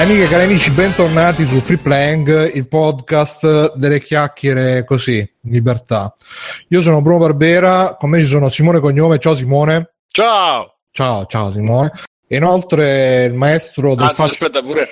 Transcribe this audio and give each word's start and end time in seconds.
Cari 0.00 0.12
amiche 0.12 0.24
e 0.24 0.28
cari 0.30 0.44
amici, 0.44 0.70
bentornati 0.70 1.46
su 1.46 1.60
Free 1.60 1.76
Playing, 1.76 2.54
il 2.54 2.66
podcast 2.66 3.74
delle 3.74 4.00
chiacchiere 4.00 4.82
così, 4.86 5.18
in 5.18 5.50
libertà. 5.50 6.14
Io 6.68 6.80
sono 6.80 7.02
Bruno 7.02 7.18
Barbera, 7.18 7.96
con 8.00 8.08
me 8.08 8.20
ci 8.20 8.26
sono 8.26 8.48
Simone 8.48 8.80
Cognome. 8.80 9.18
Ciao 9.18 9.36
Simone. 9.36 9.96
Ciao. 10.10 10.76
Ciao, 10.90 11.26
ciao 11.26 11.52
Simone. 11.52 11.92
E 12.26 12.36
inoltre 12.36 13.24
il 13.24 13.34
maestro 13.34 13.94
del 13.94 14.04
Anzi, 14.04 14.14
fascio- 14.14 14.30
aspetta 14.46 14.62
pure. 14.62 14.88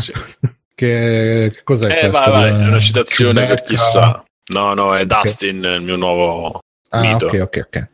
Sì. 0.00 0.12
che, 0.74 1.52
che 1.54 1.60
cos'è 1.62 1.86
Eh, 1.86 2.08
questo? 2.08 2.10
vai, 2.10 2.30
vai, 2.32 2.48
è 2.64 2.66
una 2.66 2.80
citazione 2.80 3.46
per 3.46 3.62
Chewbacca? 3.62 3.62
chi 3.62 3.76
sa. 3.76 4.24
No, 4.52 4.74
no, 4.74 4.96
è 4.96 5.06
Dustin, 5.06 5.62
il 5.62 5.82
mio 5.82 5.94
nuovo 5.94 6.58
Ah, 6.90 6.98
mito. 7.00 7.26
ok, 7.26 7.38
ok, 7.42 7.62
ok. 7.64 7.88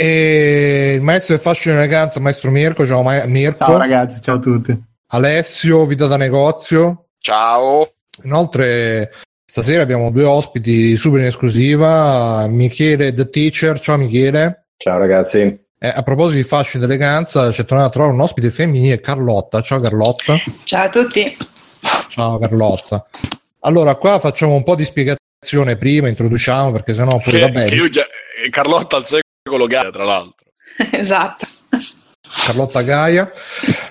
E 0.00 0.92
il 0.94 1.02
maestro 1.02 1.34
del 1.34 1.42
fascino 1.42 1.74
e 1.74 1.78
eleganza, 1.78 2.20
maestro 2.20 2.52
Mirko, 2.52 2.86
ciao 2.86 3.02
Ma- 3.02 3.26
Mirko. 3.26 3.64
Ciao 3.64 3.76
ragazzi, 3.78 4.20
ciao 4.22 4.36
a 4.36 4.38
tutti. 4.38 4.80
Alessio, 5.08 5.84
vita 5.86 6.06
da 6.06 6.16
negozio. 6.16 7.06
Ciao. 7.18 7.94
Inoltre, 8.22 9.10
stasera 9.44 9.82
abbiamo 9.82 10.12
due 10.12 10.22
ospiti 10.22 10.96
super 10.96 11.18
in 11.18 11.26
esclusiva. 11.26 12.46
Michele 12.46 13.12
The 13.12 13.28
Teacher, 13.28 13.80
ciao 13.80 13.96
Michele. 13.96 14.66
Ciao 14.76 14.98
ragazzi. 14.98 15.66
Eh, 15.80 15.88
a 15.92 16.02
proposito 16.04 16.36
di 16.36 16.44
fashion 16.44 16.80
ed 16.80 16.88
eleganza, 16.88 17.48
c'è 17.50 17.64
tornato 17.64 17.88
a 17.88 17.90
trovare 17.90 18.14
un 18.14 18.20
ospite 18.20 18.50
femminile, 18.52 19.00
Carlotta. 19.00 19.60
Ciao 19.62 19.80
Carlotta. 19.80 20.36
Ciao 20.62 20.84
a 20.84 20.88
tutti. 20.90 21.36
Ciao 22.08 22.38
Carlotta. 22.38 23.04
Allora, 23.62 23.96
qua 23.96 24.20
facciamo 24.20 24.54
un 24.54 24.62
po' 24.62 24.76
di 24.76 24.84
spiegazione 24.84 25.76
prima, 25.76 26.06
introduciamo 26.06 26.70
perché 26.70 26.94
sennò 26.94 27.18
poi 27.18 27.32
Che, 27.32 27.40
vabbè, 27.40 27.64
che 27.64 27.74
io 27.74 27.88
già- 27.88 28.06
Carlotta 28.50 28.94
al 28.96 29.04
secolo 29.48 29.66
Gaia, 29.66 29.90
tra 29.90 30.04
l'altro. 30.04 30.46
esatto. 30.92 31.46
Carlotta 32.46 32.82
Gaia. 32.82 33.32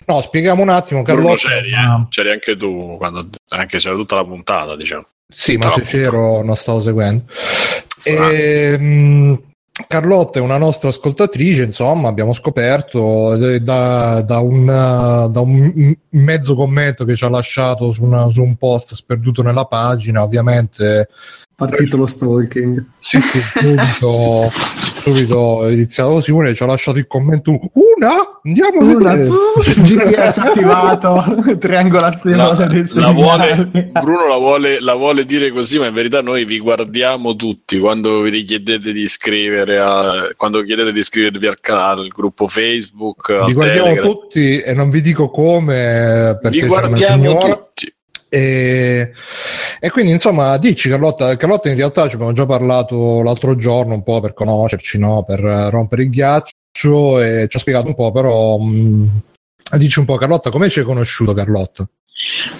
No, 0.06 0.22
spieghiamo 0.22 0.62
un 0.62 0.70
attimo, 0.70 1.02
Carlotta. 1.02 1.50
c'eri, 1.50 1.72
eh? 1.72 2.06
C'eri 2.10 2.32
anche 2.32 2.56
tu, 2.56 2.96
quando, 2.98 3.28
anche 3.50 3.80
c'era 3.80 3.96
tutta 3.96 4.16
la 4.16 4.24
puntata, 4.26 4.76
diciamo. 4.76 5.08
Sì, 5.28 5.58
ma 5.58 5.66
se 5.66 5.82
Troppo. 5.82 5.88
c'ero 5.90 6.44
non 6.44 6.56
stavo 6.56 6.82
seguendo. 6.82 7.24
Strano. 7.28 8.30
Ehm, 8.30 9.42
Carlotta 9.88 10.40
è 10.40 10.42
una 10.42 10.58
nostra 10.58 10.90
ascoltatrice, 10.90 11.64
insomma, 11.64 12.08
abbiamo 12.08 12.34
scoperto 12.34 13.34
eh, 13.36 13.60
da, 13.60 14.22
da 14.22 14.40
un, 14.40 14.62
uh, 14.62 15.30
da 15.30 15.40
un 15.40 15.96
mezzo 16.10 16.56
commento 16.56 17.06
che 17.06 17.16
ci 17.16 17.26
ha 17.26 17.30
lasciato 17.30 17.92
su, 17.92 18.04
una- 18.04 18.30
su 18.32 18.42
un 18.42 18.56
post 18.56 18.94
sperduto 18.96 19.44
nella 19.44 19.66
pagina, 19.66 20.24
ovviamente. 20.24 21.10
Partito 21.58 21.98
lo 21.98 22.06
stalking. 22.06 22.86
Sì, 23.00 23.20
sì, 23.20 23.42
subito, 23.42 24.52
subito 24.94 25.66
è 25.66 25.72
iniziato 25.72 26.12
Oh, 26.12 26.22
Simone 26.22 26.54
ci 26.54 26.62
ha 26.62 26.68
lasciato 26.68 27.00
il 27.00 27.08
commento 27.08 27.60
una 27.74 28.40
andiamo 28.44 28.80
a 28.80 28.84
Una 28.84 29.14
vedere 29.14 29.30
GPS 29.82 30.38
attivato, 30.38 31.42
triangolazione 31.58 32.38
La, 32.38 32.54
la 32.54 33.12
vuole. 33.12 33.72
Bruno 33.92 34.28
la 34.28 34.38
vuole, 34.38 34.80
la 34.80 34.94
vuole 34.94 35.26
dire 35.26 35.52
così, 35.52 35.80
ma 35.80 35.88
in 35.88 35.96
verità 35.96 36.22
noi 36.22 36.46
vi 36.46 36.60
guardiamo 36.60 37.36
tutti 37.36 37.80
quando 37.80 38.22
vi 38.22 38.30
richiedete 38.30 38.94
di 38.94 39.02
iscrivere 39.02 39.80
a, 39.80 40.30
quando 40.38 40.62
chiedete 40.62 40.92
di 40.92 41.00
iscrivervi 41.00 41.48
al 41.48 41.60
canale, 41.60 42.02
al 42.02 42.10
gruppo 42.10 42.48
Facebook, 42.48 43.46
vi 43.46 43.54
guardiamo 43.54 43.88
Telegram. 43.88 44.04
tutti 44.04 44.60
e 44.60 44.74
non 44.76 44.92
vi 44.92 45.02
dico 45.02 45.32
come 45.32 46.38
perché 46.40 46.60
Vi 46.60 46.68
guardiamo 46.68 47.36
tutti. 47.36 47.96
E, 48.30 49.12
e 49.80 49.90
quindi 49.90 50.12
insomma 50.12 50.58
dici 50.58 50.90
Carlotta 50.90 51.38
Carlotta 51.38 51.70
in 51.70 51.76
realtà 51.76 52.10
ci 52.10 52.16
abbiamo 52.16 52.34
già 52.34 52.46
parlato 52.46 53.22
l'altro 53.22 53.56
giorno 53.56 53.94
un 53.94 54.04
po' 54.04 54.20
per 54.20 54.34
conoscerci 54.34 55.00
no? 55.00 55.24
per 55.24 55.44
eh, 55.46 55.70
rompere 55.70 56.04
il 56.04 56.10
ghiaccio 56.10 57.22
e 57.22 57.48
ci 57.48 57.56
ha 57.56 57.60
spiegato 57.60 57.88
un 57.88 57.96
po' 57.96 58.12
però 58.12 58.58
mh, 58.58 59.22
dici 59.78 60.00
un 60.00 60.06
po' 60.06 60.18
Carlotta 60.18 60.50
come 60.50 60.70
ci 60.70 60.80
hai 60.80 60.86
conosciuto 60.86 61.34
Carlotta? 61.34 61.88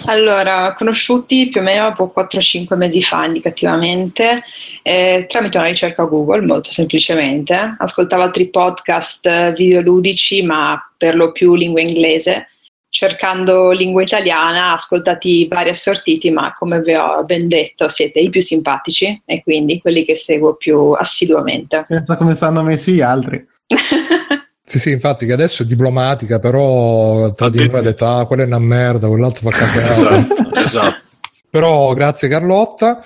Allora, 0.06 0.74
conosciuti 0.76 1.48
più 1.48 1.60
o 1.60 1.64
meno 1.64 1.88
dopo 1.88 2.12
4-5 2.16 2.76
mesi 2.76 3.02
fa 3.02 3.24
indicativamente, 3.24 4.42
eh, 4.82 5.26
tramite 5.28 5.58
una 5.58 5.66
ricerca 5.66 6.04
Google, 6.04 6.46
molto 6.46 6.70
semplicemente. 6.70 7.74
Ascoltavo 7.76 8.22
altri 8.22 8.48
podcast 8.48 9.26
eh, 9.26 9.52
videoludici, 9.54 10.42
ma 10.42 10.80
per 10.96 11.16
lo 11.16 11.32
più 11.32 11.54
lingua 11.54 11.80
inglese. 11.80 12.46
Cercando 12.90 13.70
lingua 13.70 14.02
italiana, 14.02 14.72
ascoltati 14.72 15.46
vari 15.46 15.70
assortiti, 15.70 16.30
ma 16.30 16.52
come 16.54 16.80
vi 16.80 16.94
ho 16.94 17.22
ben 17.24 17.46
detto, 17.48 17.88
siete 17.88 18.20
i 18.20 18.30
più 18.30 18.40
simpatici 18.40 19.22
e 19.24 19.42
quindi 19.42 19.78
quelli 19.78 20.04
che 20.04 20.16
seguo 20.16 20.54
più 20.54 20.92
assiduamente. 20.92 21.84
Pensa 21.86 22.16
come 22.16 22.34
stanno 22.34 22.62
messi 22.62 22.92
gli 22.92 23.00
altri. 23.00 23.46
Sì, 24.68 24.78
sì, 24.80 24.90
infatti 24.90 25.24
che 25.24 25.32
adesso 25.32 25.62
è 25.62 25.64
diplomatica, 25.64 26.38
però 26.38 27.32
tra 27.32 27.48
di 27.48 27.66
noi 27.66 27.78
ha 27.78 27.80
detto, 27.80 28.04
ah, 28.04 28.26
quella 28.26 28.42
è 28.42 28.46
una 28.46 28.58
merda, 28.58 29.08
quell'altro 29.08 29.50
fa 29.50 29.56
cagare. 29.56 29.92
Esatto, 29.92 30.54
esatto. 30.56 31.02
Però 31.48 31.94
grazie 31.94 32.28
Carlotta. 32.28 33.02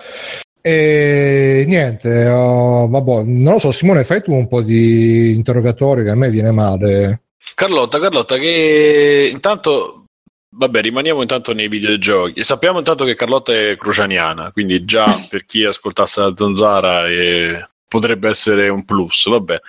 E 0.61 1.65
niente, 1.69 2.29
oh, 2.29 2.89
vabbè, 2.89 3.23
non 3.25 3.55
lo 3.55 3.59
so, 3.61 3.71
Simone, 3.71 4.03
fai 4.03 4.23
tu 4.23 4.33
un 4.33 4.49
po' 4.49 4.61
di 4.61 5.35
interrogatorio 5.37 6.03
che 6.03 6.11
a 6.11 6.17
me 6.17 6.31
viene 6.31 6.51
male. 6.51 7.22
Carlotta, 7.55 7.99
Carlotta, 7.99 8.37
che 8.39 9.29
intanto, 9.33 10.05
vabbè, 10.51 10.81
rimaniamo 10.81 11.23
intanto 11.23 11.53
nei 11.53 11.69
videogiochi. 11.69 12.45
Sappiamo 12.45 12.79
intanto 12.79 13.05
che 13.05 13.15
Carlotta 13.15 13.53
è 13.53 13.77
crucianiana, 13.77 14.53
quindi 14.53 14.85
già 14.85 15.05
per 15.29 15.45
chi 15.45 15.65
ascoltasse 15.65 16.21
la 16.21 16.33
zanzara 16.37 17.09
eh, 17.09 17.69
potrebbe 17.87 18.29
essere 18.29 18.69
un 18.69 18.85
plus, 18.85 19.29
vabbè. 19.29 19.61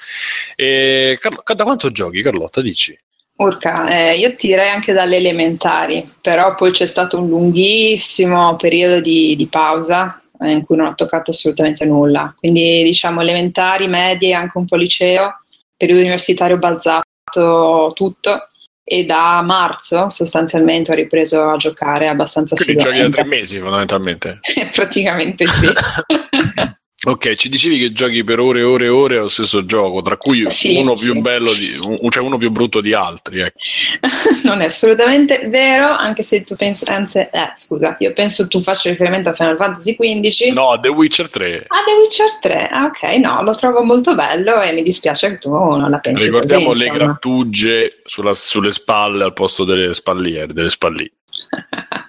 E, 0.55 1.17
Carlo- 1.19 1.43
da 1.45 1.63
quanto 1.63 1.91
giochi, 1.91 2.21
Carlotta, 2.21 2.61
dici? 2.61 2.97
Urca, 3.35 3.89
eh, 3.89 4.17
io 4.17 4.35
direi 4.37 4.69
anche 4.69 4.93
dalle 4.93 5.17
elementari, 5.17 6.07
però 6.21 6.55
poi 6.55 6.71
c'è 6.71 6.85
stato 6.85 7.17
un 7.17 7.27
lunghissimo 7.27 8.55
periodo 8.55 9.01
di, 9.01 9.35
di 9.35 9.47
pausa 9.47 10.21
eh, 10.39 10.51
in 10.51 10.63
cui 10.63 10.75
non 10.75 10.87
ho 10.87 10.95
toccato 10.95 11.31
assolutamente 11.31 11.83
nulla. 11.83 12.33
Quindi 12.37 12.83
diciamo 12.83 13.21
elementari, 13.21 13.87
medie, 13.87 14.33
anche 14.33 14.57
un 14.57 14.65
po' 14.65 14.75
liceo, 14.75 15.41
periodo 15.75 16.01
universitario 16.01 16.57
basato 16.57 17.01
tutto 17.31 18.49
e 18.83 19.05
da 19.05 19.41
marzo 19.41 20.09
sostanzialmente 20.09 20.91
ho 20.91 20.95
ripreso 20.95 21.49
a 21.49 21.55
giocare 21.55 22.09
abbastanza 22.09 22.55
Quindi 22.55 22.83
giochi 22.83 22.97
da 22.97 23.09
tre 23.09 23.23
mesi, 23.23 23.59
fondamentalmente. 23.59 24.39
Praticamente 24.73 25.45
sì. 25.45 25.67
Ok, 27.05 27.33
ci 27.33 27.49
dicevi 27.49 27.79
che 27.79 27.91
giochi 27.91 28.23
per 28.23 28.39
ore 28.39 28.61
e 28.61 28.63
ore 28.63 28.85
e 28.85 28.89
ore 28.89 29.17
allo 29.17 29.27
stesso 29.27 29.65
gioco, 29.65 30.01
tra 30.01 30.15
cui 30.15 30.49
Sì, 30.49 30.77
uno 30.77 30.93
più 30.95 31.11
sì. 31.13 31.19
bello, 31.19 31.51
di, 31.51 31.77
cioè 32.09 32.23
uno 32.23 32.37
più 32.37 32.49
brutto 32.49 32.79
di 32.79 32.93
altri. 32.93 33.41
Ecco. 33.41 33.57
non 34.43 34.61
è 34.61 34.65
assolutamente 34.65 35.47
vero, 35.49 35.87
anche 35.89 36.23
se 36.23 36.43
tu 36.45 36.55
pensi, 36.55 36.85
anzi, 36.89 37.17
eh, 37.19 37.51
scusa, 37.57 37.97
io 37.99 38.13
penso 38.13 38.47
tu 38.47 38.61
faccia 38.61 38.89
riferimento 38.89 39.29
a 39.29 39.33
Final 39.33 39.57
Fantasy 39.57 39.95
XV. 39.97 40.53
No, 40.53 40.79
The 40.79 40.87
Witcher 40.87 41.29
3. 41.29 41.65
Ah, 41.67 41.83
The 41.85 41.91
Witcher 42.01 42.39
3, 42.39 42.67
ah, 42.69 42.85
ok, 42.85 43.03
no, 43.19 43.43
lo 43.43 43.53
trovo 43.55 43.83
molto 43.83 44.15
bello 44.15 44.61
e 44.61 44.71
mi 44.71 44.81
dispiace 44.83 45.29
che 45.31 45.37
tu 45.39 45.49
non 45.49 45.89
la 45.89 45.99
pensi 45.99 46.25
Ricordiamo 46.25 46.67
così, 46.67 46.83
le 46.83 46.85
insomma. 46.87 47.05
grattugie 47.05 48.01
sulla- 48.05 48.33
sulle 48.33 48.71
spalle 48.71 49.25
al 49.25 49.33
posto 49.33 49.65
delle 49.65 49.93
spalliere, 49.93 50.53
delle 50.53 50.69
spalline. 50.69 51.11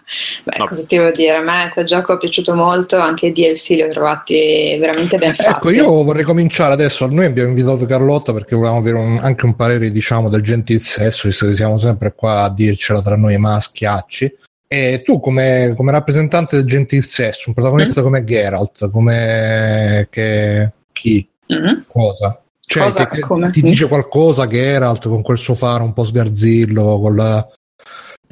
Beh, 0.45 0.57
No. 0.59 0.67
cosa 0.67 0.85
ti 0.85 0.97
devo 0.97 1.11
dire? 1.11 1.37
A 1.37 1.41
me 1.43 1.71
quel 1.73 1.87
gioco 1.87 2.15
è 2.15 2.19
piaciuto 2.19 2.55
molto, 2.55 2.97
anche 2.99 3.27
i 3.27 3.33
DLC 3.33 3.71
li 3.71 3.83
ho 3.83 3.89
trovati 3.89 4.77
veramente 4.79 5.17
ben 5.19 5.35
fatti. 5.35 5.49
Ecco, 5.51 5.71
io 5.71 6.03
vorrei 6.03 6.25
cominciare 6.25 6.73
adesso. 6.73 7.07
Noi 7.07 7.25
abbiamo 7.25 7.49
invitato 7.49 7.87
Carlotta 7.87 8.33
perché 8.33 8.55
volevamo 8.55 8.79
avere 8.79 8.97
un- 8.99 9.19
anche 9.23 9.45
un 9.47 9.55
parere, 9.57 9.91
diciamo, 9.91 10.29
del 10.29 10.43
gentil 10.43 10.81
sesso, 10.81 11.29
visto 11.29 11.47
che 11.47 11.55
siamo 11.57 11.79
sempre 11.79 12.13
qua 12.15 12.43
a 12.43 12.51
dircela 12.51 13.03
tra 13.03 13.17
noi 13.17 13.37
maschiacci. 13.39 14.37
E 14.67 15.03
tu, 15.05 15.21
come, 15.21 15.75
come 15.77 15.93
rappresentante 15.93 16.57
del 16.57 16.65
gentil 16.67 17.05
sesso, 17.05 17.45
un 17.49 17.55
protagonista 17.55 18.01
Mm. 18.01 18.05
come 18.05 18.25
Geralt, 18.25 18.91
come 18.91 20.07
che 20.11 20.73
chi, 20.93 21.27
Mhm. 21.47 21.85
cosa? 21.87 22.39
Cioè, 22.67 22.91
Cosa? 23.21 23.51
ti 23.51 23.61
Mm. 23.61 23.65
dice 23.65 23.87
qualcosa 23.89 24.47
Geralt 24.49 25.07
con 25.07 25.21
quel 25.23 25.37
suo 25.39 25.55
faro 25.55 25.85
un 25.85 25.93
po' 25.93 26.05
sgarzillo, 26.05 26.99
con 26.99 27.15
la, 27.15 27.47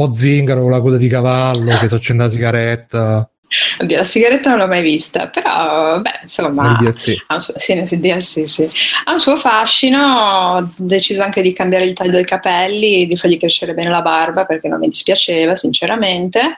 po' 0.07 0.15
zingaro, 0.15 0.63
con 0.63 0.71
la 0.71 0.81
coda 0.81 0.97
di 0.97 1.09
cavallo 1.09 1.79
che 1.79 1.89
si 1.89 1.95
accende 1.95 2.25
la 2.25 2.31
sigaretta. 2.31 3.31
Oddio, 3.81 3.99
la 3.99 4.05
sigaretta 4.05 4.49
non 4.49 4.59
l'ho 4.59 4.67
mai 4.67 4.83
vista, 4.83 5.29
però, 5.29 6.01
beh, 6.01 6.21
insomma, 6.23 6.75
ha 6.79 6.79
un 6.81 6.95
suo, 6.95 7.55
sì, 8.21 8.47
sì. 8.47 8.69
ha 9.05 9.13
un 9.13 9.21
suo 9.21 9.37
fascino. 9.37 10.57
Ho 10.57 10.73
deciso 10.77 11.23
anche 11.23 11.43
di 11.43 11.53
cambiare 11.53 11.85
il 11.85 11.93
taglio 11.93 12.13
dei 12.13 12.25
capelli, 12.25 13.07
di 13.07 13.17
fargli 13.17 13.37
crescere 13.39 13.75
bene 13.75 13.91
la 13.91 14.01
barba 14.01 14.47
perché 14.47 14.69
non 14.69 14.79
mi 14.79 14.89
dispiaceva, 14.89 15.55
sinceramente. 15.55 16.57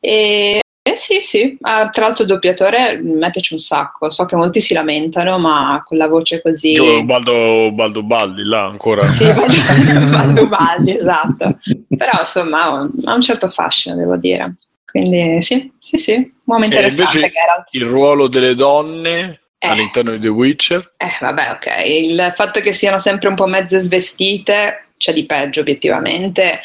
E, 0.00 0.62
e 0.86 0.96
sì, 0.96 1.20
sì, 1.22 1.56
ah, 1.62 1.88
tra 1.88 2.04
l'altro 2.04 2.24
il 2.24 2.28
doppiatore 2.28 2.78
a 2.90 2.98
me 3.00 3.30
piace 3.30 3.54
un 3.54 3.60
sacco. 3.60 4.10
So 4.10 4.26
che 4.26 4.36
molti 4.36 4.60
si 4.60 4.74
lamentano, 4.74 5.38
ma 5.38 5.82
con 5.82 5.96
la 5.96 6.06
voce 6.08 6.42
così. 6.42 6.72
Io 6.72 7.02
Baldo, 7.04 7.70
Baldo 7.72 8.02
Baldi 8.02 8.42
là 8.44 8.66
ancora. 8.66 9.02
Sì, 9.12 9.24
Baldo 9.32 10.46
Baldi, 10.46 10.96
esatto. 10.96 11.58
Però 11.88 12.18
insomma 12.18 12.86
ha 13.04 13.14
un 13.14 13.20
certo 13.22 13.48
fascino, 13.48 13.96
devo 13.96 14.16
dire. 14.18 14.56
Quindi 14.84 15.40
sì, 15.40 15.72
sì, 15.80 15.96
sì, 15.96 16.32
uomo 16.44 16.62
E 16.62 16.66
interessante 16.66 17.18
Geralt. 17.30 17.72
il 17.72 17.84
ruolo 17.86 18.28
delle 18.28 18.54
donne 18.54 19.40
Eh. 19.58 19.66
all'interno 19.68 20.10
di 20.12 20.20
The 20.20 20.28
Witcher. 20.28 20.92
Eh, 20.98 21.16
vabbè, 21.18 21.50
ok. 21.52 21.66
Il 21.86 22.32
fatto 22.36 22.60
che 22.60 22.72
siano 22.74 22.98
sempre 22.98 23.28
un 23.28 23.34
po' 23.36 23.46
mezze 23.46 23.78
svestite 23.78 24.88
c'è 24.98 25.14
di 25.14 25.24
peggio, 25.24 25.60
obiettivamente. 25.60 26.60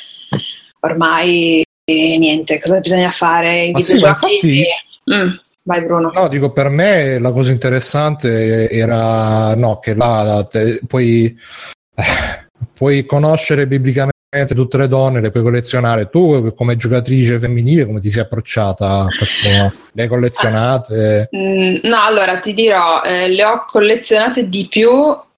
ormai 0.82 1.64
eh, 1.90 2.18
niente, 2.18 2.60
cosa 2.60 2.80
bisogna 2.80 3.12
fare? 3.12 3.72
Ma 3.72 3.82
sì, 3.82 4.00
ma 4.00 4.18
videogiochi... 4.20 4.64
Mm, 5.12 5.30
vai 5.64 5.82
Bruno. 5.84 6.12
No, 6.14 6.28
dico, 6.28 6.52
per 6.52 6.70
me 6.70 7.20
la 7.20 7.32
cosa 7.32 7.52
interessante 7.52 8.70
era 8.70 9.56
no, 9.56 9.80
che 9.80 9.96
là 9.96 10.48
te- 10.50 10.80
puoi, 10.88 11.36
eh, 11.96 12.04
puoi 12.74 13.06
conoscere 13.06 13.66
biblicamente 13.68 14.18
tutte 14.54 14.78
le 14.78 14.88
donne, 14.88 15.22
le 15.22 15.32
puoi 15.32 15.42
collezionare. 15.44 16.10
Tu, 16.10 16.54
come 16.56 16.78
giocatrice 16.78 17.40
femminile, 17.40 17.86
come 17.86 18.00
ti 18.00 18.12
sei 18.12 18.22
approcciata 18.22 18.88
a 19.00 19.08
questo? 19.18 19.74
Le 19.94 20.04
hai 20.04 20.08
collezionate? 20.08 21.30
Mm, 21.36 21.78
no, 21.84 22.02
allora 22.04 22.40
ti 22.40 22.54
dirò, 22.54 23.02
eh, 23.02 23.28
le 23.28 23.44
ho 23.44 23.66
collezionate 23.66 24.48
di 24.48 24.68
più 24.70 24.92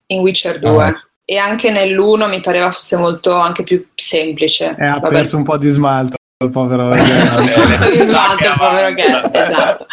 in 0.07 0.19
Witcher 0.19 0.59
2 0.59 0.83
Ah. 0.83 0.93
e 1.23 1.37
anche 1.37 1.71
nell'1 1.71 2.27
mi 2.27 2.41
pareva 2.41 2.69
fosse 2.71 2.97
molto 2.97 3.31
anche 3.31 3.63
più 3.63 3.85
semplice. 3.95 4.75
E 4.77 4.85
ha 4.85 4.99
Vabbè. 4.99 5.13
perso 5.13 5.37
un 5.37 5.43
po' 5.43 5.57
di 5.57 5.69
smalto 5.69 6.17
il 6.45 6.51
povero 6.51 6.91
Esatto, 6.93 8.43
il 8.43 8.55
povero 8.57 8.93
Geralt, 8.93 9.35
esatto. 9.35 9.85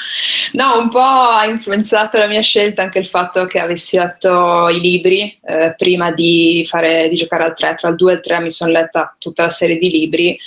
No, 0.52 0.78
un 0.78 0.88
po' 0.88 1.00
ha 1.00 1.46
influenzato 1.46 2.18
la 2.18 2.26
mia 2.26 2.40
scelta 2.40 2.82
anche 2.82 2.98
il 2.98 3.06
fatto 3.06 3.46
che 3.46 3.58
avessi 3.58 3.96
letto 3.96 4.68
i 4.68 4.80
libri 4.80 5.38
eh, 5.44 5.74
prima 5.76 6.10
di, 6.12 6.64
fare, 6.68 7.08
di 7.08 7.14
giocare 7.16 7.44
al 7.44 7.54
3. 7.54 7.74
Tra 7.76 7.88
il 7.88 7.96
2 7.96 8.12
e 8.12 8.14
il 8.14 8.20
3 8.20 8.40
mi 8.40 8.50
sono 8.50 8.72
letta 8.72 9.14
tutta 9.18 9.44
la 9.44 9.50
serie 9.50 9.78
di 9.78 9.90
libri 9.90 10.38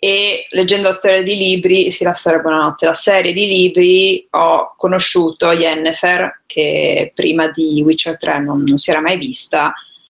e 0.00 0.46
leggendo 0.50 0.88
la 0.88 0.94
storia 0.94 1.22
di 1.24 1.36
libri, 1.36 1.90
sì, 1.90 2.04
la 2.04 2.12
storia 2.12 2.38
buonanotte, 2.38 2.86
la 2.86 2.94
serie 2.94 3.32
di 3.32 3.46
libri 3.48 4.28
ho 4.30 4.74
conosciuto 4.76 5.50
Yennefer 5.50 6.42
che 6.46 7.10
prima 7.14 7.48
di 7.48 7.82
Witcher 7.84 8.16
3 8.16 8.38
non, 8.40 8.62
non 8.62 8.78
si 8.78 8.90
era 8.90 9.00
mai 9.00 9.16
vista 9.16 9.74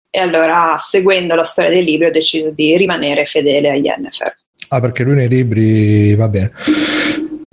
e 0.09 0.21
allora 0.21 0.77
seguendo 0.79 1.35
la 1.35 1.43
storia 1.43 1.71
dei 1.71 1.83
libri 1.83 2.07
ho 2.07 2.13
deciso 2.13 2.51
di 2.51 2.77
rimanere 2.77 3.25
fedele 3.25 3.71
a 3.71 3.75
Yennefer. 3.75 4.42
Ah, 4.75 4.81
perché 4.81 5.03
lui 5.05 5.15
nei 5.15 5.29
libri 5.29 6.15
va 6.15 6.29
bene. 6.29 6.51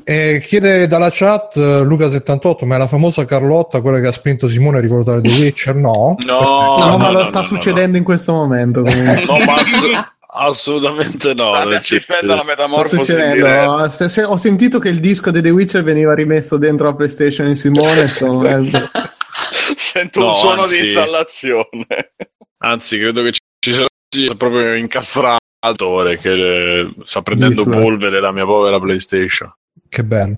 E 0.05 0.41
chiede 0.45 0.87
dalla 0.87 1.09
chat 1.11 1.57
eh, 1.57 1.81
Luca78, 1.83 2.65
ma 2.65 2.75
è 2.75 2.77
la 2.77 2.87
famosa 2.87 3.25
Carlotta 3.25 3.81
quella 3.81 3.99
che 3.99 4.07
ha 4.07 4.11
spinto 4.13 4.47
Simone 4.47 4.77
a 4.77 4.81
rivolutare 4.81 5.19
The 5.21 5.27
Witcher? 5.27 5.75
No. 5.75 6.15
No, 6.25 6.39
No, 6.39 6.77
no, 6.77 6.97
ma 6.97 7.07
no, 7.07 7.11
lo 7.11 7.19
no, 7.19 7.25
sta 7.25 7.39
no, 7.41 7.45
succedendo 7.45 7.97
in 7.97 8.05
questo 8.05 8.31
momento. 8.31 8.81
ass- 8.85 10.05
assolutamente 10.31 11.33
no. 11.33 11.51
State 11.53 11.65
non 11.65 11.73
assistendo 11.75 12.31
alla 12.31 12.41
Sta 12.41 12.49
metamorfosi 12.51 13.11
succedendo. 13.11 13.89
Se- 13.91 14.07
se- 14.09 14.23
ho 14.23 14.37
sentito 14.37 14.79
che 14.79 14.87
il 14.87 15.01
disco 15.01 15.29
di 15.29 15.41
The 15.41 15.49
Witcher 15.49 15.83
veniva 15.83 16.15
rimesso 16.15 16.57
dentro 16.57 16.87
la 16.87 16.95
PlayStation 16.95 17.49
di 17.49 17.55
Simone. 17.57 18.13
Sento 19.75 20.19
No, 20.21 20.27
un 20.29 20.33
suono 20.35 20.61
anzi. 20.61 20.79
di 20.81 20.87
installazione. 20.87 21.85
Anzi, 22.59 22.97
credo 22.97 23.23
che 23.23 23.31
ci 23.59 23.73
sia 23.73 24.35
proprio 24.35 24.73
incastratore 25.59 26.17
che 26.17 26.31
eh, 26.31 26.93
sta 27.03 27.21
prendendo 27.21 27.61
Addirittura. 27.61 27.85
polvere 27.85 28.21
la 28.21 28.31
mia 28.31 28.45
povera 28.45 28.79
PlayStation. 28.79 29.53
Che 29.87 30.03
bello. 30.03 30.37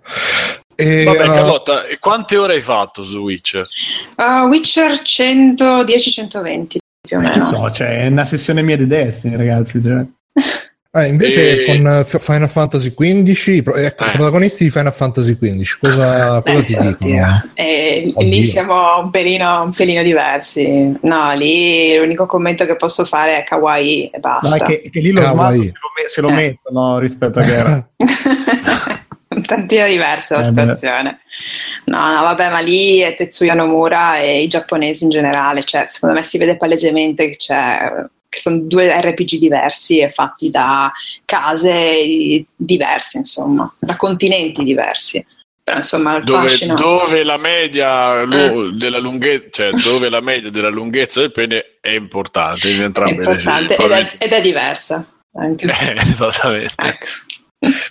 E, 0.76 1.04
Vabbè, 1.04 1.24
eh, 1.24 1.28
Carlotta, 1.28 1.84
quante 2.00 2.38
ore 2.38 2.56
hai 2.56 2.62
fatto 2.62 3.04
su 3.04 3.20
Witcher? 3.20 3.68
Uh, 4.16 4.48
Witcher 4.48 4.92
110-120 4.92 6.78
più 7.02 7.18
o 7.18 7.20
meno. 7.20 7.32
che 7.32 7.42
so, 7.42 7.70
cioè, 7.72 8.02
è 8.02 8.08
una 8.08 8.26
sessione 8.26 8.62
mia 8.62 8.78
di 8.78 8.88
Destiny, 8.88 9.36
ragazzi. 9.36 9.82
Cioè. 9.82 10.06
eh, 10.94 11.08
invece 11.08 11.64
E- 11.64 11.66
con 11.66 11.88
eh, 11.88 12.04
Final 12.04 12.50
Fantasy 12.50 12.94
XV, 12.94 13.68
ecco, 13.76 13.80
i 13.80 13.86
Eh. 13.86 14.12
protagonisti 14.12 14.64
di 14.66 14.70
Final 14.70 14.94
Fantasy 14.94 15.38
XV, 15.38 15.80
cosa, 15.80 16.42
cosa 16.46 16.58
Eh, 16.58 16.64
ti 16.66 16.76
dicono? 16.76 17.44
Eh, 17.54 18.14
lì 18.18 18.44
siamo 18.44 19.00
un 19.00 19.10
pelino, 19.10 19.64
un 19.64 19.74
pelino 19.74 20.04
diversi. 20.04 20.98
No, 21.02 21.34
lì 21.34 21.96
l'unico 21.98 22.26
commento 22.26 22.66
che 22.66 22.76
posso 22.76 23.06
fare 23.06 23.38
è 23.38 23.44
kawaii 23.44 24.06
e 24.08 24.20
Ma 24.22 24.40
basta. 24.40 24.66
che, 24.66 24.82
che 24.92 25.00
lì 25.00 25.12
lo 25.12 25.22
Kawaii. 25.22 25.60
smalto 25.60 25.72
se 25.74 25.80
lo, 25.82 25.90
me- 25.96 26.10
se 26.10 26.22
lo 26.22 26.30
Eh. 26.30 26.34
mettono 26.34 27.00
rispetto 27.00 27.40
a 27.40 27.44
Geralt. 27.46 27.86
un 29.32 29.46
tantino 29.46 29.88
diversa 29.88 30.40
la 30.40 30.48
Eh, 30.48 30.52
beh. 30.52 30.60
situazione. 30.62 31.20
No, 31.86 32.14
no, 32.14 32.22
vabbè, 32.24 32.50
ma 32.52 32.60
lì 32.60 33.00
è 33.00 33.16
Tetsuya 33.16 33.54
Nomura 33.54 34.20
e 34.20 34.44
i 34.44 34.48
giapponesi 34.48 35.06
in 35.06 35.10
generale, 35.10 35.64
cioè, 35.64 35.86
secondo 35.88 36.16
me 36.16 36.24
si 36.24 36.38
vede 36.38 36.58
palesemente 36.58 37.30
che, 37.30 37.38
c'è, 37.38 37.92
che 38.32 38.40
sono 38.40 38.62
due 38.62 38.90
RPG 39.02 39.40
diversi 39.40 40.00
e 40.00 40.10
fatti 40.10 40.50
da 40.50 40.90
case 41.26 42.46
diverse, 42.56 43.18
insomma, 43.18 43.72
da 43.78 43.98
continenti 43.98 44.64
diversi. 44.64 45.24
Però 45.62 45.78
insomma 45.78 46.18
Dove, 46.22 46.48
fascino... 46.48 46.76
dove 46.76 47.24
la 47.24 47.36
media 47.36 48.22
Eh. 48.22 48.72
della 48.72 49.00
lunghezza, 49.00 49.50
cioè 49.50 49.72
dove 49.74 50.08
la 50.08 50.22
media 50.22 50.50
della 50.50 50.70
lunghezza 50.70 51.20
del 51.20 51.34
pene 51.34 51.78
è 51.82 51.90
importante 51.90 52.70
in 52.70 52.82
entrambe 52.82 53.22
le 53.22 53.32
importante 53.34 53.76
ed 53.76 53.92
è, 53.92 54.16
ed 54.18 54.32
è 54.32 54.42
diversa. 54.42 55.06
Anche. 55.34 55.66
Eh, 55.68 55.96
esattamente. 55.98 56.88
Ecco. 56.88 57.06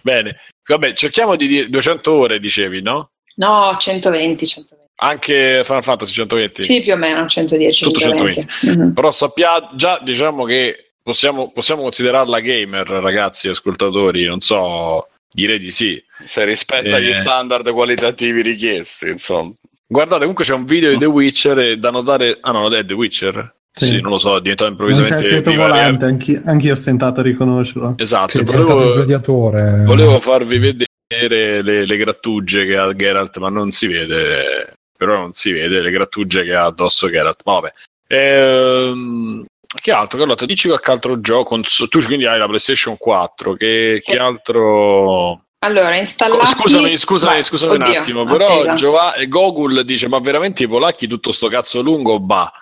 Bene, 0.02 0.36
vabbè, 0.66 0.94
cerchiamo 0.94 1.36
di 1.36 1.46
dire 1.46 1.68
200 1.68 2.12
ore, 2.12 2.40
dicevi, 2.40 2.80
no? 2.80 3.10
No, 3.36 3.76
120, 3.78 4.46
120. 4.46 4.79
Anche 5.02 5.62
Final 5.64 5.82
Fantasy 5.82 6.12
120. 6.12 6.62
Sì, 6.62 6.80
più 6.82 6.92
o 6.92 6.96
meno 6.96 7.26
110. 7.26 7.84
Tutto 7.84 7.98
120. 8.00 8.46
Mhm. 8.62 8.92
Però 8.92 9.10
sappiate 9.10 9.68
già, 9.74 9.98
diciamo 10.02 10.44
che 10.44 10.92
possiamo, 11.02 11.50
possiamo 11.52 11.82
considerarla 11.82 12.40
gamer, 12.40 12.86
ragazzi, 12.86 13.48
ascoltatori, 13.48 14.24
non 14.26 14.40
so, 14.40 15.08
direi 15.32 15.58
di 15.58 15.70
sì. 15.70 16.02
Se 16.24 16.44
rispetta 16.44 16.98
Eh. 16.98 17.02
gli 17.02 17.14
standard 17.14 17.70
qualitativi 17.72 18.42
richiesti, 18.42 19.08
insomma. 19.08 19.52
Guardate, 19.86 20.20
comunque 20.20 20.44
c'è 20.44 20.52
un 20.54 20.66
video 20.66 20.90
di 20.90 20.98
The 20.98 21.06
Witcher 21.06 21.58
e 21.58 21.76
da 21.78 21.90
notare... 21.90 22.36
Ah 22.42 22.52
no, 22.52 22.68
è 22.72 22.84
The 22.84 22.92
Witcher? 22.94 23.54
Sì, 23.72 23.86
Sì. 23.86 24.00
non 24.00 24.10
lo 24.12 24.18
so, 24.18 24.36
è 24.36 24.40
diventato 24.40 24.70
Non 24.70 24.76
c'è 24.78 24.84
il 24.84 24.92
improvvisamente... 25.00 25.56
volante, 25.56 26.04
anch'io, 26.04 26.42
anch'io 26.44 26.72
ho 26.72 26.76
stentato 26.76 27.20
a 27.20 27.22
riconoscerlo. 27.22 27.94
Esatto, 27.96 28.28
Sì, 28.28 28.38
è 28.40 28.42
diventato 28.44 28.72
il 28.72 28.76
volevo, 28.78 28.94
gladiatore. 28.94 29.82
volevo 29.86 30.20
farvi 30.20 30.58
vedere 30.58 31.62
le, 31.62 31.86
le 31.86 31.96
grattugie 31.96 32.66
che 32.66 32.76
ha 32.76 32.94
Geralt, 32.94 33.38
ma 33.38 33.48
non 33.48 33.70
si 33.72 33.86
vede, 33.88 34.74
però 35.00 35.16
non 35.16 35.32
si 35.32 35.50
vede 35.50 35.80
le 35.80 35.90
grattugie 35.90 36.42
che 36.42 36.54
ha 36.54 36.66
addosso 36.66 37.08
Geralt. 37.08 37.40
Ma 37.46 37.52
vabbè. 37.54 37.72
Ehm, 38.08 39.46
che 39.80 39.92
altro, 39.92 40.18
Carlotta? 40.18 40.44
Dici 40.44 40.68
qualche 40.68 40.90
altro 40.90 41.20
gioco? 41.22 41.58
Tu 41.88 42.04
quindi 42.04 42.26
hai 42.26 42.38
la 42.38 42.44
PlayStation 42.46 42.98
4, 42.98 43.54
che, 43.54 43.96
Sì. 44.02 44.10
che 44.10 44.18
altro... 44.18 45.42
Allora, 45.60 45.96
installati... 45.96 46.46
Scusami, 46.48 46.98
scusami, 46.98 47.32
Vai, 47.32 47.42
scusami 47.42 47.76
un 47.76 47.82
oddio, 47.82 47.98
attimo, 47.98 48.24
però 48.26 48.46
attesa. 48.60 48.74
Giova- 48.74 49.14
Gogul 49.26 49.84
dice: 49.84 50.08
Ma 50.08 50.18
veramente 50.18 50.64
i 50.64 50.68
polacchi 50.68 51.06
tutto 51.06 51.32
sto 51.32 51.48
cazzo 51.48 51.80
lungo? 51.80 52.20
Bah. 52.20 52.52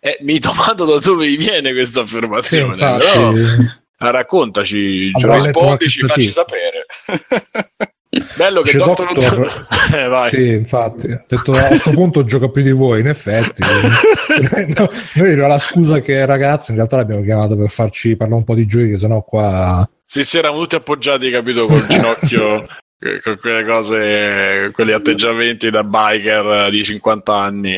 Eh, 0.00 0.16
mi 0.22 0.38
domando 0.40 0.86
da 0.86 0.98
dove 0.98 1.26
vi 1.26 1.36
viene 1.36 1.72
questa 1.74 2.06
Sì, 2.06 2.14
affermazione. 2.14 2.72
infatti. 2.72 3.06
però, 3.06 3.30
eh, 3.32 4.10
raccontaci, 4.12 5.10
qualche 5.12 5.34
rispondici, 5.46 6.00
facci 6.02 6.30
sapere. 6.30 6.86
Bello 8.36 8.60
che 8.60 8.76
Doctor, 8.76 9.14
Doctor- 9.14 9.66
eh, 9.96 10.06
vai. 10.06 10.28
Sì, 10.28 10.48
infatti, 10.48 11.06
ha 11.06 11.24
detto 11.26 11.52
a 11.52 11.62
questo 11.62 11.90
punto 11.92 12.24
gioca 12.24 12.50
più 12.50 12.62
di 12.62 12.70
voi, 12.70 13.00
in 13.00 13.08
effetti. 13.08 13.62
No, 14.32 14.90
noi 15.14 15.36
la 15.36 15.58
scusa 15.58 16.00
che 16.00 16.24
ragazzi 16.24 16.70
in 16.70 16.78
realtà 16.78 16.96
l'abbiamo 16.96 17.22
chiamato 17.22 17.54
per 17.54 17.68
farci 17.68 18.16
parlare 18.16 18.40
un 18.40 18.46
po' 18.46 18.54
di 18.54 18.64
giochi, 18.66 18.90
che 18.90 18.98
sennò 18.98 19.22
qua 19.22 19.86
Sì, 20.06 20.24
si 20.24 20.38
erano 20.38 20.58
tutti 20.60 20.74
appoggiati, 20.74 21.30
capito, 21.30 21.66
col 21.66 21.86
ginocchio, 21.86 22.66
eh, 22.98 23.20
con 23.22 23.38
quelle 23.38 23.64
cose, 23.66 24.70
quegli 24.72 24.92
atteggiamenti 24.92 25.70
da 25.70 25.84
biker 25.84 26.70
di 26.70 26.82
50 26.82 27.34
anni. 27.34 27.74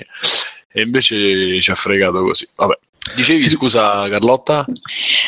E 0.76 0.83
invece 0.83 1.61
ci 1.61 1.71
ha 1.71 1.75
fregato 1.75 2.23
così. 2.23 2.49
Vabbè. 2.55 2.79
Dicevi, 3.15 3.41
Sì. 3.41 3.51
scusa 3.51 4.09
Carlotta? 4.09 4.65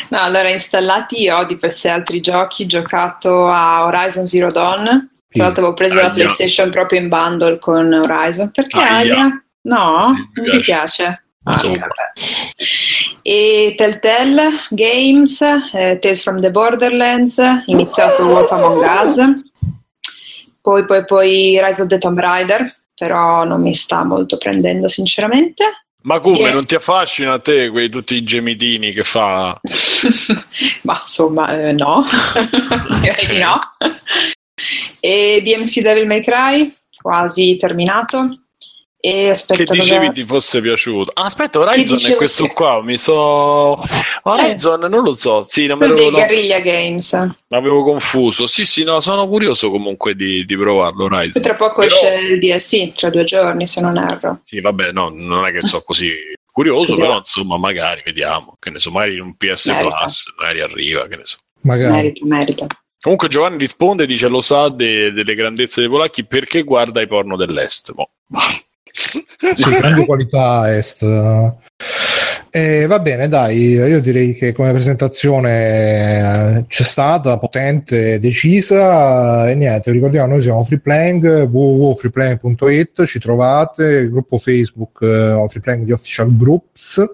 No, 0.09 0.19
allora, 0.19 0.49
installati 0.49 1.29
ho 1.29 1.45
di 1.45 1.57
per 1.57 1.71
sé 1.71 1.89
altri 1.89 2.19
giochi, 2.21 2.65
giocato 2.65 3.47
a 3.47 3.85
Horizon 3.85 4.25
Zero 4.25 4.51
Dawn. 4.51 5.09
Tra 5.29 5.43
l'altro 5.43 5.61
avevo 5.61 5.73
preso 5.75 5.95
la 5.95 6.01
Aia. 6.05 6.13
PlayStation 6.13 6.71
proprio 6.71 6.99
in 6.99 7.09
bundle 7.09 7.59
con 7.59 7.91
Horizon. 7.93 8.49
Perché 8.51 8.79
Aia. 8.79 9.13
Aia? 9.15 9.43
No, 9.61 10.13
Sì, 10.33 10.41
mi 10.41 10.47
non 10.47 10.55
ti 10.57 10.59
piace? 10.61 11.23
Ah. 11.43 11.61
E 13.21 13.73
Telltale 13.77 14.49
Games, 14.69 15.41
eh, 15.41 15.99
Tales 15.99 16.23
from 16.23 16.39
the 16.41 16.49
Borderlands, 16.51 17.41
iniziato 17.65 18.23
Wolf 18.25 18.51
Among 18.51 18.81
Us, 19.03 19.19
poi, 20.61 20.85
poi, 20.85 21.05
poi 21.05 21.59
Rise 21.61 21.81
of 21.81 21.87
the 21.89 21.97
Tomb 21.97 22.19
Raider, 22.19 22.73
però 22.95 23.43
non 23.43 23.61
mi 23.61 23.73
sta 23.73 24.03
molto 24.03 24.37
prendendo 24.37 24.87
sinceramente. 24.87 25.86
Ma 26.03 26.19
come, 26.19 26.47
Sì. 26.47 26.53
non 26.53 26.65
ti 26.65 26.75
affascina 26.75 27.33
a 27.33 27.39
te 27.39 27.69
quei 27.69 27.89
tutti 27.89 28.15
i 28.15 28.23
gemitini 28.23 28.93
che 28.93 29.03
fa? 29.03 29.59
Ma 30.83 30.99
insomma, 31.01 31.67
eh, 31.67 31.71
no, 31.73 32.05
direi 33.01 33.27
di 33.27 33.37
no. 33.39 33.59
E 34.99 35.41
DMC 35.43 35.81
Devil 35.81 36.05
May 36.07 36.21
Cry, 36.21 36.73
quasi 37.01 37.57
terminato. 37.57 38.29
E 38.99 39.11
Che 39.11 39.29
aspetta, 39.29 39.73
dicevi 39.73 39.99
cosa- 40.07 40.11
ti 40.11 40.25
fosse 40.25 40.59
piaciuto? 40.61 41.11
Ah, 41.13 41.25
aspetta, 41.25 41.59
Horizon 41.59 41.99
è 42.11 42.15
questo 42.15 42.45
sì. 42.45 42.49
qua, 42.49 42.81
mi 42.81 42.97
so... 42.97 43.79
Horizon, 44.23 44.79
non 44.89 45.03
lo 45.03 45.13
so, 45.13 45.43
sì, 45.43 45.67
non 45.67 45.77
me 45.77 45.87
lo 45.87 45.93
dei 45.93 46.09
Guerrilla 46.09 46.59
Games. 46.59 47.29
l'avevo 47.47 47.83
confuso. 47.83 48.47
Sì, 48.47 48.65
sì, 48.65 48.83
no, 48.83 48.99
sono 48.99 49.27
curioso 49.27 49.69
comunque 49.69 50.15
di, 50.15 50.43
di 50.45 50.57
provarlo, 50.57 51.05
Horizon. 51.05 51.41
Tra 51.41 51.55
poco 51.55 51.81
Però- 51.81 51.93
esce 51.93 52.15
il 52.15 52.39
DLC, 52.39 52.93
tra 52.93 53.09
due 53.09 53.23
giorni 53.23 53.67
se 53.67 53.81
non 53.81 53.97
erro. 53.97 54.39
Sì, 54.41 54.59
vabbè, 54.59 54.91
no, 54.91 55.09
non 55.13 55.45
è 55.45 55.51
che 55.51 55.65
sono 55.67 55.83
così 55.85 56.11
curioso, 56.51 56.87
Così. 56.87 57.01
però 57.01 57.17
insomma, 57.19 57.57
magari 57.57 58.01
vediamo. 58.03 58.55
Che 58.59 58.71
ne 58.71 58.79
so, 58.79 58.89
magari 58.89 59.13
in 59.13 59.21
un 59.21 59.35
PS 59.37 59.67
Merita. 59.67 59.95
Plus, 59.95 60.33
magari 60.39 60.61
arriva, 60.61 61.07
che 61.07 61.15
ne 61.17 61.25
so. 61.25 61.37
Magari. 61.61 61.91
Merita, 61.91 62.25
merita. 62.25 62.67
Comunque 62.99 63.27
Giovanni 63.27 63.57
risponde, 63.59 64.07
dice 64.07 64.27
lo 64.27 64.41
sa 64.41 64.69
de- 64.69 65.11
delle 65.13 65.35
grandezze 65.35 65.81
dei 65.81 65.89
polacchi 65.89 66.25
perché 66.25 66.63
guarda 66.63 66.99
i 66.99 67.07
porno 67.07 67.35
dell'est. 67.37 67.93
Boh. 67.93 68.09
Sì, 69.53 69.69
grande 69.77 70.05
qualità 70.05 70.75
est. 70.75 71.03
Eh, 72.49 72.85
va 72.87 72.99
bene, 72.99 73.27
dai, 73.27 73.57
io 73.73 73.99
direi 73.99 74.33
che 74.33 74.53
come 74.53 74.71
presentazione 74.71 76.59
eh, 76.59 76.65
c'è 76.67 76.83
stata, 76.83 77.37
potente, 77.37 78.19
decisa 78.19 79.49
e 79.49 79.53
niente, 79.53 79.91
ricordiamo 79.91 80.33
noi 80.33 80.41
siamo 80.41 80.63
freeplaying, 80.63 81.43
www.freeplaying.it, 81.43 83.05
ci 83.05 83.19
trovate, 83.19 83.83
il 83.83 84.09
gruppo 84.09 84.39
Facebook 84.39 85.01
eh, 85.01 85.45
Freeplaying 85.47 85.83
di 85.83 85.91
Official 85.91 86.35
Groups 86.35 87.05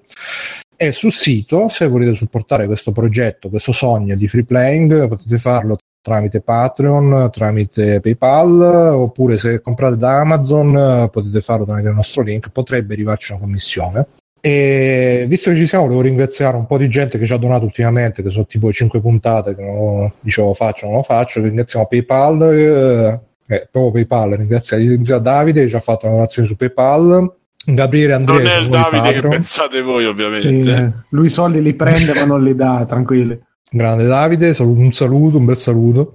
e 0.76 0.92
sul 0.92 1.12
sito, 1.12 1.68
se 1.68 1.88
volete 1.88 2.16
supportare 2.16 2.66
questo 2.66 2.92
progetto, 2.92 3.50
questo 3.50 3.72
sogno 3.72 4.16
di 4.16 4.28
freeplaying, 4.28 5.08
potete 5.08 5.38
farlo 5.38 5.78
tramite 6.04 6.42
Patreon, 6.42 7.30
tramite 7.32 8.02
PayPal, 8.02 8.92
oppure 8.94 9.38
se 9.38 9.62
comprate 9.62 9.96
da 9.96 10.20
Amazon 10.20 11.10
potete 11.10 11.42
farlo 11.42 11.66
tramite 11.66 11.88
il 11.88 11.96
nostro 11.96 12.22
link, 12.22 12.50
potrebbe 12.50 12.94
arrivarci 12.94 13.32
una 13.32 13.42
commissione. 13.42 14.08
E 14.46 15.24
visto 15.30 15.52
che 15.52 15.56
ci 15.56 15.68
siamo, 15.68 15.86
volevo 15.86 16.02
ringraziare 16.02 16.58
un 16.58 16.66
po' 16.66 16.78
di 16.78 16.90
gente 16.90 17.18
che 17.18 17.26
ci 17.26 17.32
ha 17.32 17.38
donato 17.38 17.64
ultimamente, 17.64 18.22
che 18.22 18.30
sono 18.30 18.46
tipo 18.46 18.74
5 18.74 19.00
puntate 19.00 19.56
che 19.56 19.64
non 19.64 20.12
dicevo 20.20 20.54
faccio, 20.54 20.86
non 20.86 20.96
lo 20.96 21.04
faccio. 21.04 21.42
Ringraziamo 21.42 21.88
PayPal, 21.88 22.54
eh, 22.54 23.20
eh, 23.48 23.68
proprio 23.72 23.92
PayPal, 23.92 24.32
ringraziamo, 24.32 25.20
Davide 25.22 25.62
che 25.62 25.70
ci 25.70 25.76
ha 25.76 25.80
fatto 25.80 26.08
una 26.08 26.16
donazione 26.16 26.50
su 26.50 26.58
PayPal. 26.58 27.34
Gabriele 27.66 28.12
Andrea, 28.12 28.38
non 28.40 28.48
è 28.48 28.58
il 28.58 28.68
Davide 28.68 29.14
che 29.14 29.28
pensate 29.30 29.82
voi, 29.82 30.06
ovviamente. 30.06 30.50
Sì, 30.50 30.70
eh, 30.70 30.92
lui 31.12 31.28
i 31.28 31.30
soldi 31.30 31.62
li 31.62 31.74
prende 31.74 32.14
ma 32.14 32.26
non 32.26 32.44
li 32.44 32.54
dà, 32.54 32.84
tranquilli. 32.86 33.40
Grande 33.76 34.06
Davide, 34.06 34.54
saluto- 34.54 34.80
un 34.80 34.94
saluto, 34.94 35.38
un 35.38 35.46
bel 35.46 35.58
saluto. 35.58 36.14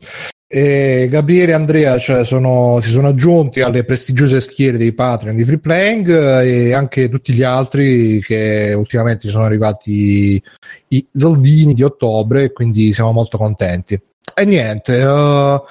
E 0.51 1.09
Gabriele 1.11 1.51
e 1.53 1.55
Andrea 1.55 1.99
cioè, 1.99 2.25
sono- 2.25 2.81
si 2.83 2.91
sono 2.91 3.09
aggiunti 3.09 3.61
alle 3.61 3.85
prestigiose 3.85 4.41
schiere 4.41 4.79
dei 4.79 4.93
Patreon 4.95 5.37
di 5.37 5.45
Free 5.45 5.59
Playing 5.59 6.09
eh, 6.09 6.69
e 6.69 6.73
anche 6.73 7.11
tutti 7.11 7.35
gli 7.35 7.43
altri 7.43 8.21
che 8.23 8.73
ultimamente 8.75 9.29
sono 9.29 9.45
arrivati 9.45 10.41
i 10.89 11.07
soldini 11.13 11.75
di 11.75 11.83
ottobre, 11.83 12.53
quindi 12.53 12.95
siamo 12.95 13.13
molto 13.13 13.37
contenti. 13.37 14.01
E 14.35 14.45
niente, 14.47 15.01
eh, 15.01 15.63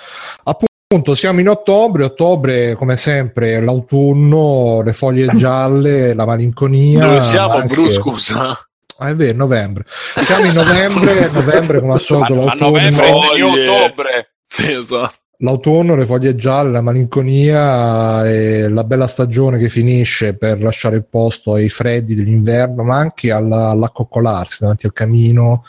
appunto 0.44 1.16
siamo 1.16 1.40
in 1.40 1.50
ottobre, 1.50 2.04
ottobre 2.04 2.76
come 2.76 2.98
sempre 2.98 3.60
l'autunno, 3.62 4.82
le 4.84 4.94
foglie 4.94 5.28
gialle, 5.36 6.14
la 6.14 6.26
malinconia. 6.26 7.04
Dove 7.06 7.22
siamo, 7.22 7.54
anche- 7.54 7.74
Bru, 7.74 7.90
scusa? 7.90 8.56
Ah, 9.00 9.10
è 9.10 9.16
vero, 9.16 9.38
novembre. 9.38 9.84
Siamo 9.88 10.46
in 10.46 10.54
novembre, 10.54 11.30
novembre 11.30 11.80
come 11.80 11.94
al 11.94 12.02
solito 12.02 12.48
A, 12.48 12.52
a 12.52 12.56
novembre 12.56 13.10
ottobre. 13.10 14.34
Sì, 14.46 14.72
esatto. 14.72 15.16
L'autunno, 15.40 15.96
le 15.96 16.06
foglie 16.06 16.36
gialle, 16.36 16.72
la 16.72 16.82
malinconia 16.82 18.28
e 18.28 18.68
la 18.70 18.84
bella 18.84 19.08
stagione 19.08 19.60
che 19.60 19.70
finisce 19.70 20.36
per 20.36 20.62
lasciare 20.62 20.96
il 20.96 21.06
posto 21.06 21.54
ai 21.54 21.70
freddi 21.70 22.16
dell'inverno, 22.16 22.84
ma 22.84 22.98
anche 22.98 23.32
alla- 23.32 23.70
all'accoccolarsi 23.70 24.58
davanti 24.62 24.88
al 24.88 24.94
camino, 24.94 25.64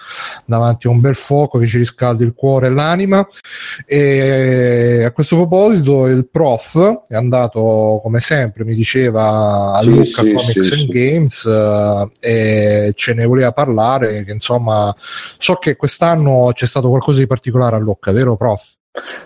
davanti 0.46 0.86
a 0.86 0.90
un 0.90 1.00
bel 1.00 1.14
fuoco 1.14 1.58
che 1.58 1.66
ci 1.66 1.78
riscaldi 1.78 2.24
il 2.24 2.32
cuore 2.34 2.68
e 2.68 2.70
l'anima. 2.70 3.26
E 3.86 5.04
a 5.04 5.10
questo 5.12 5.36
proposito 5.36 6.06
il 6.06 6.28
prof 6.28 7.04
è 7.08 7.14
andato 7.14 8.00
come 8.02 8.20
sempre, 8.20 8.64
mi 8.64 8.74
diceva 8.74 9.72
a 9.74 9.82
Sì, 9.82 9.90
Luca 9.90 10.04
sì, 10.04 10.32
Comics 10.32 10.72
sì. 10.72 10.86
Games 10.86 11.44
eh, 11.44 12.10
e 12.20 12.92
ce 12.94 13.14
ne 13.14 13.26
voleva 13.26 13.52
parlare 13.52 14.24
che 14.24 14.32
insomma 14.32 14.94
so 15.36 15.54
che 15.54 15.76
quest'anno 15.76 16.50
c'è 16.54 16.66
stato 16.66 16.88
qualcosa 16.88 17.18
di 17.18 17.26
particolare 17.26 17.76
a 17.76 17.78
Lucca, 17.78 18.12
vero 18.12 18.36
prof? 18.36 18.76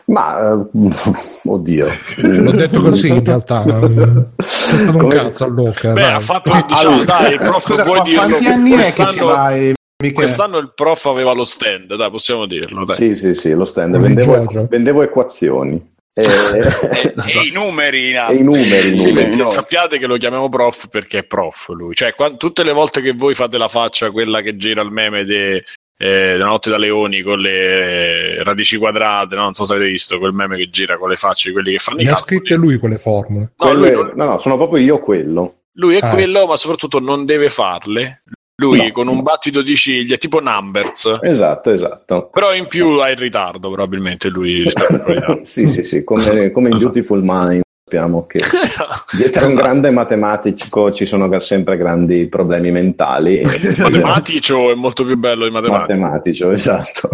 Ma 0.07 0.39
eh, 0.39 0.67
oddio, 1.49 1.87
L'ho 2.17 2.51
detto 2.53 2.81
così 2.81 3.09
in 3.09 3.25
realtà, 3.25 3.65
non 3.67 4.31
un 4.37 4.97
Come- 4.99 5.15
cazzo 5.15 5.45
a 5.45 5.49
Lucca. 5.49 5.93
Beh, 5.93 6.01
dai. 6.01 6.13
ha 6.13 6.21
fatto, 6.21 6.53
Ah, 6.53 6.65
diciamo, 6.67 6.95
allora- 6.95 7.05
dai, 7.05 7.33
il 7.33 7.39
prof, 7.41 7.65
Scusa, 7.65 7.83
puoi 7.85 7.95
qua- 7.97 8.05
dirlo. 8.05 8.21
quanti 8.27 8.47
anni 8.47 8.71
è 8.73 8.77
che 8.77 8.85
ci 8.85 8.95
Quest'anno, 8.97 9.27
vai, 9.27 9.61
Michele? 10.03 10.13
quest'anno 10.13 10.59
il 10.59 10.73
prof 10.75 11.05
aveva 11.07 11.33
lo 11.33 11.45
stand, 11.45 11.95
dai, 11.95 12.11
possiamo 12.11 12.47
dirlo. 12.47 12.85
Dai. 12.85 12.97
Sì, 12.97 13.15
sì, 13.15 13.35
sì, 13.35 13.53
lo 13.53 13.65
stand. 13.65 13.97
Vendevo, 13.99 14.47
vendevo 14.69 15.03
equazioni. 15.03 15.91
E, 16.15 16.23
E, 16.25 16.27
Esatto. 17.25 17.39
e 17.41 17.47
i 17.47 17.51
numeri 17.53 18.11
in 18.11 18.17
e 18.29 18.35
i 18.35 18.43
numeri, 18.43 18.97
Sì, 18.99 19.09
numeri. 19.13 19.35
no. 19.37 19.47
sappiate 19.47 19.97
che 19.99 20.07
lo 20.07 20.19
chiamiamo 20.19 20.49
prof 20.51 20.89
perché 20.89 21.21
è 21.21 21.23
prof 21.25 21.69
lui. 21.71 21.95
Cioè, 21.95 22.15
qua- 22.15 22.35
tutte 22.35 22.63
le 22.65 22.73
volte 22.73 23.01
che 23.01 23.13
voi 23.15 23.35
fate 23.35 23.57
la 23.57 23.69
faccia, 23.69 24.11
quella 24.11 24.43
che 24.43 24.57
gira 24.59 24.83
il 24.83 24.91
meme 24.91 25.25
de- 25.25 25.65
eh, 25.97 26.07
della 26.33 26.47
notte 26.47 26.71
da 26.71 26.79
leoni 26.79 27.23
con 27.23 27.39
le 27.39 28.43
radici 28.43 28.77
quadrate, 28.77 29.35
no? 29.37 29.43
non 29.43 29.55
so 29.55 29.65
se 29.65 29.75
avete 29.75 29.91
visto 29.91 30.19
quel 30.19 30.33
meme 30.33 30.57
che 30.57 30.69
gira 30.71 30.97
con 30.99 31.09
le 31.09 31.17
facce 31.17 31.49
di 31.49 31.55
quelli 31.55 31.73
che 31.73 31.79
fanno 31.79 32.01
i 32.01 32.05
Ne 32.05 32.11
ha 32.11 32.15
calcoli. 32.15 32.37
scritte 32.39 32.55
lui 32.57 32.79
quelle 32.79 32.99
formule. 32.99 33.53
No, 33.57 33.67
Quelle- 33.69 33.93
lui, 33.93 34.03
non- 34.03 34.13
no, 34.17 34.25
no, 34.25 34.39
sono 34.39 34.57
proprio 34.57 34.83
io 34.83 34.99
quello. 34.99 35.55
lui 35.75 35.97
è 35.97 36.01
Ah. 36.03 36.11
quello, 36.11 36.47
ma 36.47 36.57
soprattutto 36.57 36.99
non 36.99 37.25
deve 37.25 37.49
farle. 37.49 38.23
Lui 38.57 38.79
No. 38.87 38.93
con 38.93 39.09
un 39.09 39.23
battito 39.23 39.63
di 39.63 39.75
ciglia, 39.75 40.17
tipo 40.17 40.39
Numbers, 40.41 41.19
Esatto, 41.23 41.71
esatto. 41.71 42.29
però 42.33 42.55
in 42.55 42.67
più 42.69 42.99
ha 43.01 43.09
il 43.11 43.17
ritardo 43.17 43.71
probabilmente 43.71 44.29
lui 44.29 44.65
sì, 45.43 45.67
sì, 45.69 45.83
sì, 45.83 46.05
come, 46.05 46.51
come 46.51 46.69
in 46.69 46.77
Beautiful 46.77 47.21
Mind 47.25 47.63
sappiamo 47.93 48.27
che 48.27 48.41
dietro 49.17 49.45
a 49.45 49.49
un 49.49 49.55
grande 49.55 49.91
matematico 49.91 50.91
ci 50.91 51.05
sono 51.05 51.29
sempre 51.41 51.77
grandi 51.77 52.27
problemi 52.27 52.71
mentali. 52.71 53.43
Matematico 53.79 54.71
è 54.71 54.75
molto 54.75 55.05
più 55.05 55.17
bello 55.19 55.45
di 55.45 55.51
matematico. 55.51 55.81
matematico, 55.99 56.51
esatto. 56.51 57.11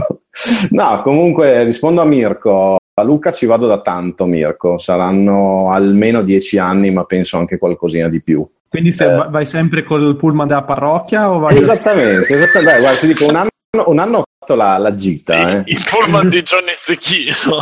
No, 0.70 1.02
comunque 1.02 1.64
rispondo 1.64 2.00
a 2.00 2.04
Mirko. 2.04 2.76
A 2.94 3.02
Luca 3.02 3.32
ci 3.32 3.46
vado 3.46 3.66
da 3.66 3.80
tanto, 3.80 4.24
Mirko. 4.26 4.78
Saranno 4.78 5.70
almeno 5.70 6.22
dieci 6.22 6.58
anni, 6.58 6.90
ma 6.90 7.04
penso 7.04 7.36
anche 7.38 7.58
qualcosina 7.58 8.08
di 8.08 8.20
più. 8.22 8.46
Quindi 8.68 8.92
se 8.92 9.04
Eh. 9.10 9.14
va- 9.14 9.28
vai 9.30 9.46
sempre 9.46 9.82
col 9.84 10.16
pullman 10.16 10.46
della 10.46 10.62
parrocchia 10.62 11.30
o 11.32 11.38
vai... 11.38 11.56
Esattamente, 11.58 12.34
esattamente. 12.34 12.64
Dai, 12.64 12.80
guarda, 12.80 12.98
ti 12.98 13.06
dico, 13.06 13.26
un 13.26 13.36
anno, 13.36 13.48
un 13.86 13.98
anno 13.98 14.18
ho 14.18 14.22
fatto 14.38 14.54
la, 14.56 14.76
la 14.78 14.94
gita. 14.94 15.62
Il 15.64 15.84
pullman 15.88 16.28
di 16.28 16.42
Johnny 16.42 16.72
Stecchino. 16.74 17.56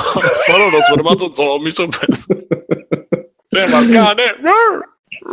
Ma 0.50 0.56
non 0.58 0.72
ho 0.74 1.32
zombie, 1.34 1.64
mi 1.64 1.70
sono 1.70 1.88
perso. 1.88 2.26
Sembra 3.56 3.78
il 3.80 3.90
cane. 3.90 4.22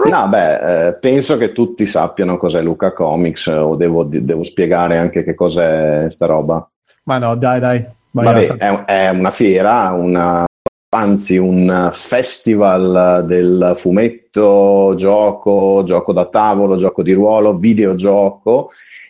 No, 0.09 0.27
beh, 0.29 0.87
eh, 0.87 0.93
penso 0.95 1.37
che 1.37 1.51
tutti 1.51 1.85
sappiano 1.85 2.37
cos'è 2.37 2.61
Luca 2.61 2.93
Comics 2.93 3.47
eh, 3.47 3.55
o 3.55 3.75
devo, 3.75 4.03
devo 4.03 4.43
spiegare 4.43 4.97
anche 4.97 5.23
che 5.23 5.35
cos'è 5.35 6.05
sta 6.09 6.25
roba. 6.25 6.67
Ma 7.03 7.17
no, 7.17 7.35
dai, 7.35 7.59
dai. 7.59 7.85
Vai, 8.11 8.25
Vabbè, 8.25 8.57
è, 8.57 8.83
è 8.85 9.09
una 9.09 9.31
fiera, 9.31 9.91
una, 9.91 10.45
anzi 10.89 11.37
un 11.37 11.89
festival 11.91 13.25
del 13.25 13.73
fumetto, 13.75 14.93
gioco, 14.95 15.81
gioco 15.83 16.13
da 16.13 16.25
tavolo, 16.25 16.77
gioco 16.77 17.01
di 17.01 17.13
ruolo, 17.13 17.57
videogioco 17.57 18.69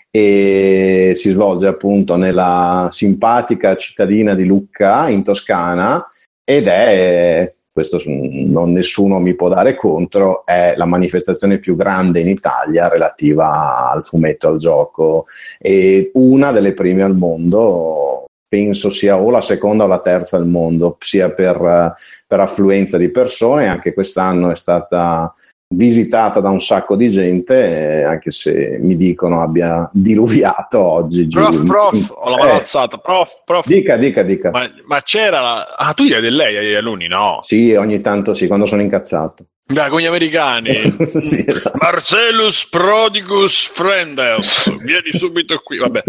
e 0.09 1.13
si 1.15 1.31
svolge 1.31 1.67
appunto 1.67 2.15
nella 2.17 2.87
simpatica 2.91 3.75
cittadina 3.75 4.35
di 4.35 4.45
Lucca 4.45 5.09
in 5.09 5.23
Toscana 5.23 6.05
ed 6.43 6.67
è, 6.67 7.51
questo 7.73 7.99
non 8.05 8.71
nessuno 8.71 9.19
mi 9.19 9.33
può 9.33 9.49
dare 9.49 9.75
contro, 9.75 10.45
è 10.45 10.75
la 10.77 10.85
manifestazione 10.85 11.57
più 11.57 11.75
grande 11.75 12.19
in 12.19 12.29
Italia 12.29 12.87
relativa 12.87 13.89
al 13.89 14.03
fumetto, 14.03 14.47
al 14.47 14.57
gioco 14.57 15.25
e 15.57 16.11
una 16.13 16.51
delle 16.51 16.73
prime 16.73 17.01
al 17.01 17.15
mondo 17.15 18.25
penso 18.47 18.91
sia 18.91 19.19
o 19.19 19.31
la 19.31 19.41
seconda 19.41 19.85
o 19.85 19.87
la 19.87 19.99
terza 19.99 20.37
al 20.37 20.45
mondo, 20.45 20.97
sia 20.99 21.31
per, 21.31 21.95
per 22.27 22.39
affluenza 22.39 22.99
di 22.99 23.09
persone, 23.09 23.67
anche 23.67 23.95
quest'anno 23.95 24.51
è 24.51 24.55
stata 24.55 25.33
visitata 25.75 26.39
da 26.39 26.49
un 26.49 26.61
sacco 26.61 26.95
di 26.95 27.09
gente, 27.09 27.99
eh, 27.99 28.03
anche 28.03 28.31
se 28.31 28.77
mi 28.81 28.95
dicono 28.95 29.41
abbia 29.41 29.89
diluviato 29.91 30.79
oggi. 30.79 31.27
giù 31.27 31.39
Prof, 31.39 31.55
in- 31.55 31.65
prof, 31.67 32.13
ho 32.15 32.29
la 32.29 32.37
mano 32.37 32.51
Eh, 32.51 32.55
alzata. 32.55 32.97
Prof, 32.97 33.41
prof. 33.45 33.65
Dica, 33.67 33.97
dica, 33.97 34.23
dica. 34.23 34.49
Ma, 34.51 34.69
ma 34.85 35.01
c'era 35.01 35.41
la... 35.41 35.75
Ah, 35.75 35.93
tu 35.93 36.03
gli 36.03 36.13
hai 36.13 36.21
del 36.21 36.35
lei 36.35 36.57
agli 36.57 36.73
alunni? 36.73 37.07
No. 37.07 37.39
Sì, 37.41 37.73
ogni 37.73 38.01
tanto 38.01 38.33
sì, 38.33 38.47
quando 38.47 38.65
sono 38.65 38.81
incazzato. 38.81 39.45
Dai, 39.65 39.89
con 39.89 39.99
gli 40.01 40.05
americani. 40.05 40.71
Sì, 41.19 41.43
esatto. 41.47 41.77
Marcellus 41.79 42.67
Prodigus 42.67 43.65
Frendels, 43.67 44.75
vieni 44.83 45.11
subito 45.13 45.59
qui. 45.63 45.77
Vabbè, 45.77 46.03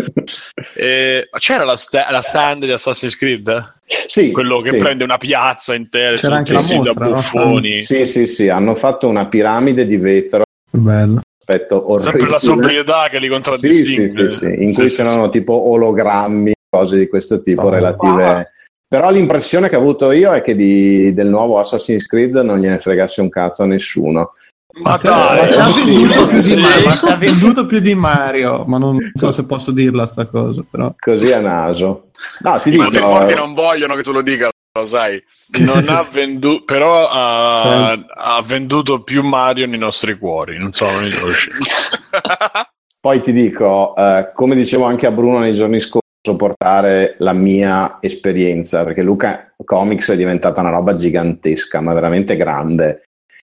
Eh, 0.75 1.29
ma 1.31 1.39
c'era 1.39 1.65
la, 1.65 1.77
sta- 1.77 2.11
la 2.11 2.21
stand 2.23 2.65
di 2.65 2.73
Assassin's 2.73 3.17
Creed? 3.17 3.73
Sì, 3.87 4.33
Quello 4.33 4.61
che 4.61 4.71
sì. 4.71 4.77
prende 4.77 5.05
una 5.05 5.19
piazza 5.19 5.75
intera, 5.75 6.17
C'era 6.17 6.37
anche 6.37 6.53
la 6.53 6.63
da 6.63 6.75
mostra, 6.77 7.07
no? 7.07 7.13
buffoni. 7.15 7.79
Sì, 7.83 8.05
sì, 8.07 8.27
sì, 8.27 8.49
hanno 8.49 8.75
fatto 8.75 9.07
una 9.09 9.27
piramide 9.27 9.87
di 9.87 9.97
vetro, 9.99 10.43
Bello. 10.71 11.21
aspetto 11.39 11.93
orribile. 11.93 12.11
Sempre 12.11 12.31
la 12.31 12.39
sobrietà 12.39 13.09
che 13.09 13.19
li 13.19 13.29
contraddistingue. 13.29 14.09
sì, 14.09 14.31
sì, 14.31 14.37
sì, 14.37 14.63
in 14.63 14.69
Sì, 14.71 14.81
cui 14.81 14.89
sì, 14.89 14.97
c'erano 14.97 15.31
tipo 15.31 15.53
ologrammi, 15.71 16.53
cose 16.69 16.97
di 16.99 17.07
questo 17.09 17.41
tipo 17.41 17.63
Oh, 17.63 17.69
relative. 17.71 18.23
wow. 18.25 18.43
Però 18.95 19.11
l'impressione 19.11 19.69
che 19.69 19.75
ho 19.75 19.81
avuto 19.81 20.13
io 20.13 20.33
è 20.33 20.41
che 20.41 20.55
di- 20.55 21.13
del 21.13 21.27
nuovo 21.27 21.59
Assassin's 21.59 22.07
Creed 22.07 22.37
non 22.37 22.61
gliene 22.61 22.79
fregasse 22.79 23.21
un 23.23 23.29
cazzo 23.29 23.65
a 23.65 23.67
nessuno. 23.67 24.35
Ma 24.83 24.97
si 24.97 25.09
è- 25.09 25.11
dai, 25.11 25.41
ma 25.41 25.73
si 25.73 25.83
sì, 25.83 26.07
più 26.07 26.27
di 26.27 26.41
sì. 26.41 26.61
Mario, 26.61 26.85
ma 26.87 26.97
si 26.97 27.07
è 27.09 27.17
venduto 27.17 27.67
più 27.67 27.81
di 27.81 27.93
Mario, 27.97 28.63
ma 28.69 28.79
non 28.79 29.11
so 29.15 29.33
se 29.33 29.47
posso 29.47 29.73
dirla 29.73 30.07
sta 30.07 30.27
cosa, 30.27 30.65
però. 30.71 30.95
Così 30.97 31.33
a 31.33 31.41
naso. 31.41 32.11
No, 32.43 32.61
ti 32.61 32.69
I 32.69 32.71
dico, 32.71 32.85
Monteforti 32.85 33.35
non 33.35 33.53
vogliono 33.55 33.97
che 33.97 34.03
tu 34.05 34.13
lo 34.13 34.23
dica, 34.23 34.49
lo 34.79 34.87
sai. 34.87 35.21
Non 35.59 35.89
ha 35.89 36.07
venduto, 36.09 36.63
però 36.65 37.09
ha, 37.09 37.91
ha 37.91 38.43
venduto 38.47 39.03
più 39.03 39.25
Mario 39.25 39.67
nei 39.67 39.79
nostri 39.81 40.17
cuori. 40.17 40.57
Non 40.57 40.73
so, 40.73 40.87
non. 40.89 41.03
Poi 43.03 43.21
ti 43.21 43.33
dico, 43.33 43.93
eh, 43.97 44.31
come 44.33 44.55
dicevo 44.55 44.85
anche 44.85 45.07
a 45.09 45.11
Bruno 45.11 45.41
nei 45.41 45.53
giorni 45.53 45.81
scorsi, 45.81 46.03
portare 46.33 47.16
la 47.19 47.35
mia 47.35 47.99
esperienza, 48.00 48.83
perché 48.83 49.02
Luca 49.02 49.52
Comics 49.62 50.11
è 50.11 50.16
diventata 50.16 50.61
una 50.61 50.71
roba 50.71 50.95
gigantesca, 50.95 51.81
ma 51.81 51.93
veramente 51.93 52.37
grande. 52.37 53.02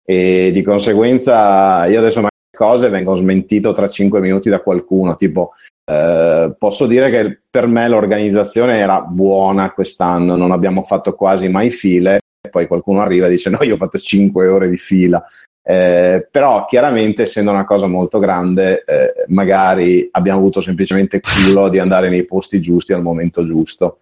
E 0.06 0.52
di 0.54 0.62
conseguenza 0.62 1.86
io 1.88 2.00
adesso 2.00 2.18
magari 2.18 2.38
cose 2.56 2.90
vengo 2.90 3.16
smentito 3.16 3.74
tra 3.74 3.88
5 3.88 4.20
minuti 4.20 4.50
da 4.50 4.62
qualcuno, 4.62 5.16
tipo 5.16 5.54
eh, 5.90 6.54
posso 6.58 6.86
dire 6.86 7.10
che 7.10 7.42
per 7.50 7.66
me 7.66 7.88
l'organizzazione 7.88 8.78
era 8.78 9.02
buona 9.02 9.72
quest'anno, 9.72 10.36
non 10.36 10.52
abbiamo 10.52 10.84
fatto 10.84 11.16
quasi 11.16 11.48
mai 11.48 11.72
file, 11.72 12.20
poi 12.52 12.68
qualcuno 12.68 13.02
arriva 13.02 13.26
e 13.26 13.32
dice 13.32 13.50
no, 13.50 13.64
io 13.64 13.74
ho 13.74 13.78
fatto 13.78 13.98
5 13.98 14.48
ore 14.48 14.70
di 14.70 14.78
fila. 14.78 15.24
Eh, 15.70 16.28
però 16.32 16.66
chiaramente 16.66 17.22
essendo 17.22 17.52
una 17.52 17.64
cosa 17.64 17.86
molto 17.86 18.18
grande 18.18 18.84
eh, 18.88 19.26
magari 19.28 20.08
abbiamo 20.12 20.40
avuto 20.40 20.62
semplicemente 20.62 21.20
culo 21.20 21.70
di 21.70 21.78
andare 21.78 22.10
nei 22.10 22.26
posti 22.26 22.60
giusti 22.60 22.92
al 22.92 23.04
momento 23.04 23.44
giusto 23.44 24.00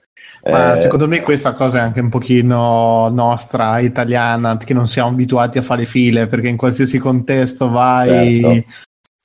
Ma 0.50 0.75
Eh, 0.75 0.77
secondo 0.77 1.09
me 1.09 1.21
questa 1.24 1.51
cosa 1.51 1.79
è 1.79 1.81
anche 1.81 2.00
un 2.00 2.07
pochino 2.07 3.09
nostra, 3.09 3.79
italiana, 3.79 4.55
che 4.55 4.74
non 4.74 4.88
siamo 4.88 5.09
abituati 5.09 5.57
a 5.57 5.62
fare 5.62 5.83
file, 5.83 6.27
perché 6.27 6.47
in 6.47 6.55
qualsiasi 6.55 7.00
contesto 7.00 7.69
vai... 7.69 8.39
Certo. 8.39 8.47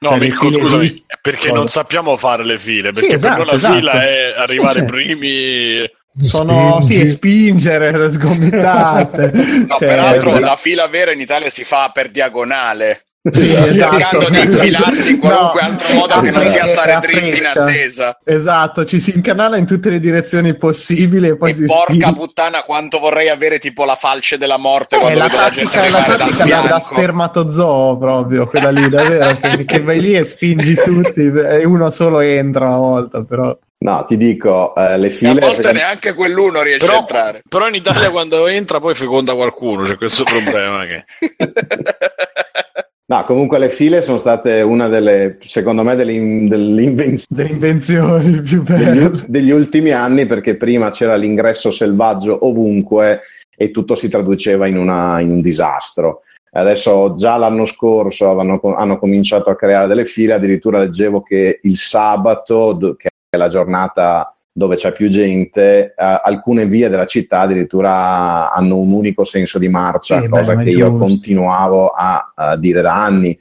No, 0.02 0.08
Cioè, 0.08 0.18
le 0.18 0.24
Mirko, 0.26 0.52
scusami, 0.52 0.84
esist- 0.86 1.18
perché 1.22 1.52
non 1.52 1.68
sappiamo 1.68 2.16
fare 2.16 2.44
le 2.44 2.58
file, 2.58 2.90
perché 2.90 3.14
esatto, 3.14 3.44
per 3.44 3.44
noi 3.44 3.46
la 3.46 3.54
esatto. 3.54 3.74
fila 3.76 3.92
è 4.02 4.34
arrivare 4.36 4.80
Sì, 4.80 4.84
sì. 4.84 4.90
primi. 4.90 5.90
Sono 6.20 6.80
sì, 6.82 6.94
Spingi. 6.94 7.10
spingere 7.12 7.90
le 7.96 8.10
sgomitate. 8.10 9.30
No, 9.66 9.76
Cioè, 9.78 9.88
peraltro 9.88 10.30
la- 10.32 10.40
la 10.40 10.56
fila 10.56 10.86
vera 10.88 11.12
in 11.12 11.20
Italia 11.20 11.48
si 11.48 11.64
fa 11.64 11.90
per 11.92 12.10
diagonale, 12.10 13.04
Sì, 13.30 13.44
esatto. 13.44 13.72
cercando 13.98 14.28
di 14.30 14.40
infilarsi 14.40 15.10
in 15.12 15.18
qualunque 15.18 15.60
No, 15.62 15.66
altro 15.68 15.94
modo 15.94 16.20
che 16.20 16.30
non 16.32 16.46
sia 16.46 16.66
stare 16.66 16.98
dritti 17.00 17.38
in 17.38 17.46
attesa. 17.46 18.18
Esatto, 18.24 18.84
ci 18.84 19.00
si 19.00 19.14
incanala 19.14 19.56
in 19.56 19.64
tutte 19.66 19.88
le 19.88 20.00
direzioni 20.00 20.54
possibili 20.54 21.28
e 21.28 21.36
poi 21.36 21.50
e 21.52 21.54
si 21.54 21.64
porca 21.64 21.84
spinge. 21.92 22.12
puttana 22.12 22.62
quanto 22.62 22.98
vorrei 22.98 23.28
avere 23.30 23.58
tipo 23.58 23.84
la 23.84 23.94
falce 23.94 24.36
della 24.36 24.58
morte 24.58 24.96
Eh, 24.96 24.98
quando 24.98 25.18
la 25.18 25.24
vedo 25.28 25.36
la 25.40 25.50
gente 25.50 25.70
tattica, 25.78 25.90
la 25.90 25.96
arrivare 25.98 26.18
dal 26.18 26.36
tattica 26.36 26.60
da, 26.62 26.68
da 26.68 26.80
spermatozoo 26.80 27.96
proprio, 27.98 28.46
quella 28.46 28.70
lì, 28.70 28.88
davvero, 28.88 29.38
che, 29.40 29.64
che 29.64 29.80
vai 29.80 30.00
lì 30.00 30.14
e 30.14 30.24
spingi 30.24 30.74
tutti 30.74 31.20
e 31.22 31.64
uno 31.64 31.88
solo 31.90 32.20
entra 32.20 32.66
una 32.66 32.76
volta, 32.76 33.22
però... 33.24 33.56
no 33.82 34.04
ti 34.06 34.16
dico 34.16 34.74
eh, 34.74 34.96
le 34.98 35.06
E 35.06 35.10
a 35.10 35.12
file 35.12 35.32
volte 35.40 35.54
secondo- 35.56 35.78
neanche 35.78 36.14
quell'uno 36.14 36.62
riesce 36.62 36.84
a 36.84 36.88
Però, 36.88 37.00
entrare. 37.00 37.42
però 37.48 37.68
in 37.68 37.74
Italia 37.74 38.10
quando 38.10 38.46
entra 38.46 38.80
poi 38.80 38.94
feconda 38.94 39.34
qualcuno, 39.34 39.84
c'è 39.84 39.96
questo 39.96 40.24
problema. 40.24 40.84
Che... 40.86 41.04
no 43.06 43.24
comunque 43.24 43.58
le 43.58 43.68
file 43.68 44.00
sono 44.02 44.18
state 44.18 44.60
una 44.62 44.88
delle 44.88 45.36
secondo 45.40 45.82
me 45.82 45.96
delle, 45.96 46.12
in- 46.12 46.48
delle 46.48 46.82
invenzioni 46.82 47.26
delle 47.28 47.48
invenzioni 47.50 48.40
più 48.42 48.62
degli, 48.62 48.82
belle. 48.84 49.24
degli 49.26 49.50
ultimi 49.50 49.90
anni 49.90 50.26
perché 50.26 50.56
prima 50.56 50.88
c'era 50.90 51.14
l'ingresso 51.16 51.70
selvaggio 51.70 52.46
ovunque 52.46 53.20
e 53.54 53.70
tutto 53.70 53.94
si 53.94 54.08
traduceva 54.08 54.66
in, 54.66 54.78
una- 54.78 55.20
in 55.20 55.30
un 55.30 55.40
disastro. 55.40 56.22
Adesso 56.54 57.14
già 57.16 57.36
l'anno 57.36 57.64
scorso 57.64 58.38
hanno, 58.38 58.60
hanno 58.76 58.98
cominciato 58.98 59.48
a 59.50 59.56
creare 59.56 59.86
delle 59.86 60.04
file, 60.04 60.34
addirittura 60.34 60.78
leggevo 60.80 61.22
che 61.22 61.60
il 61.62 61.76
sabato, 61.76 62.94
che 62.98 63.08
è 63.34 63.38
la 63.38 63.48
giornata 63.48 64.30
dove 64.52 64.76
c'è 64.76 64.92
più 64.92 65.08
gente, 65.08 65.94
eh, 65.96 66.20
alcune 66.22 66.66
vie 66.66 66.90
della 66.90 67.06
città 67.06 67.40
addirittura 67.40 68.52
hanno 68.52 68.76
un 68.76 68.92
unico 68.92 69.24
senso 69.24 69.58
di 69.58 69.68
marcia, 69.68 70.20
Sì, 70.20 70.28
cosa 70.28 70.54
beh, 70.54 70.64
che 70.64 70.68
io 70.70 70.94
continuavo 70.98 71.88
a, 71.88 72.32
a 72.34 72.56
dire 72.56 72.82
da 72.82 72.92
anni. 73.02 73.38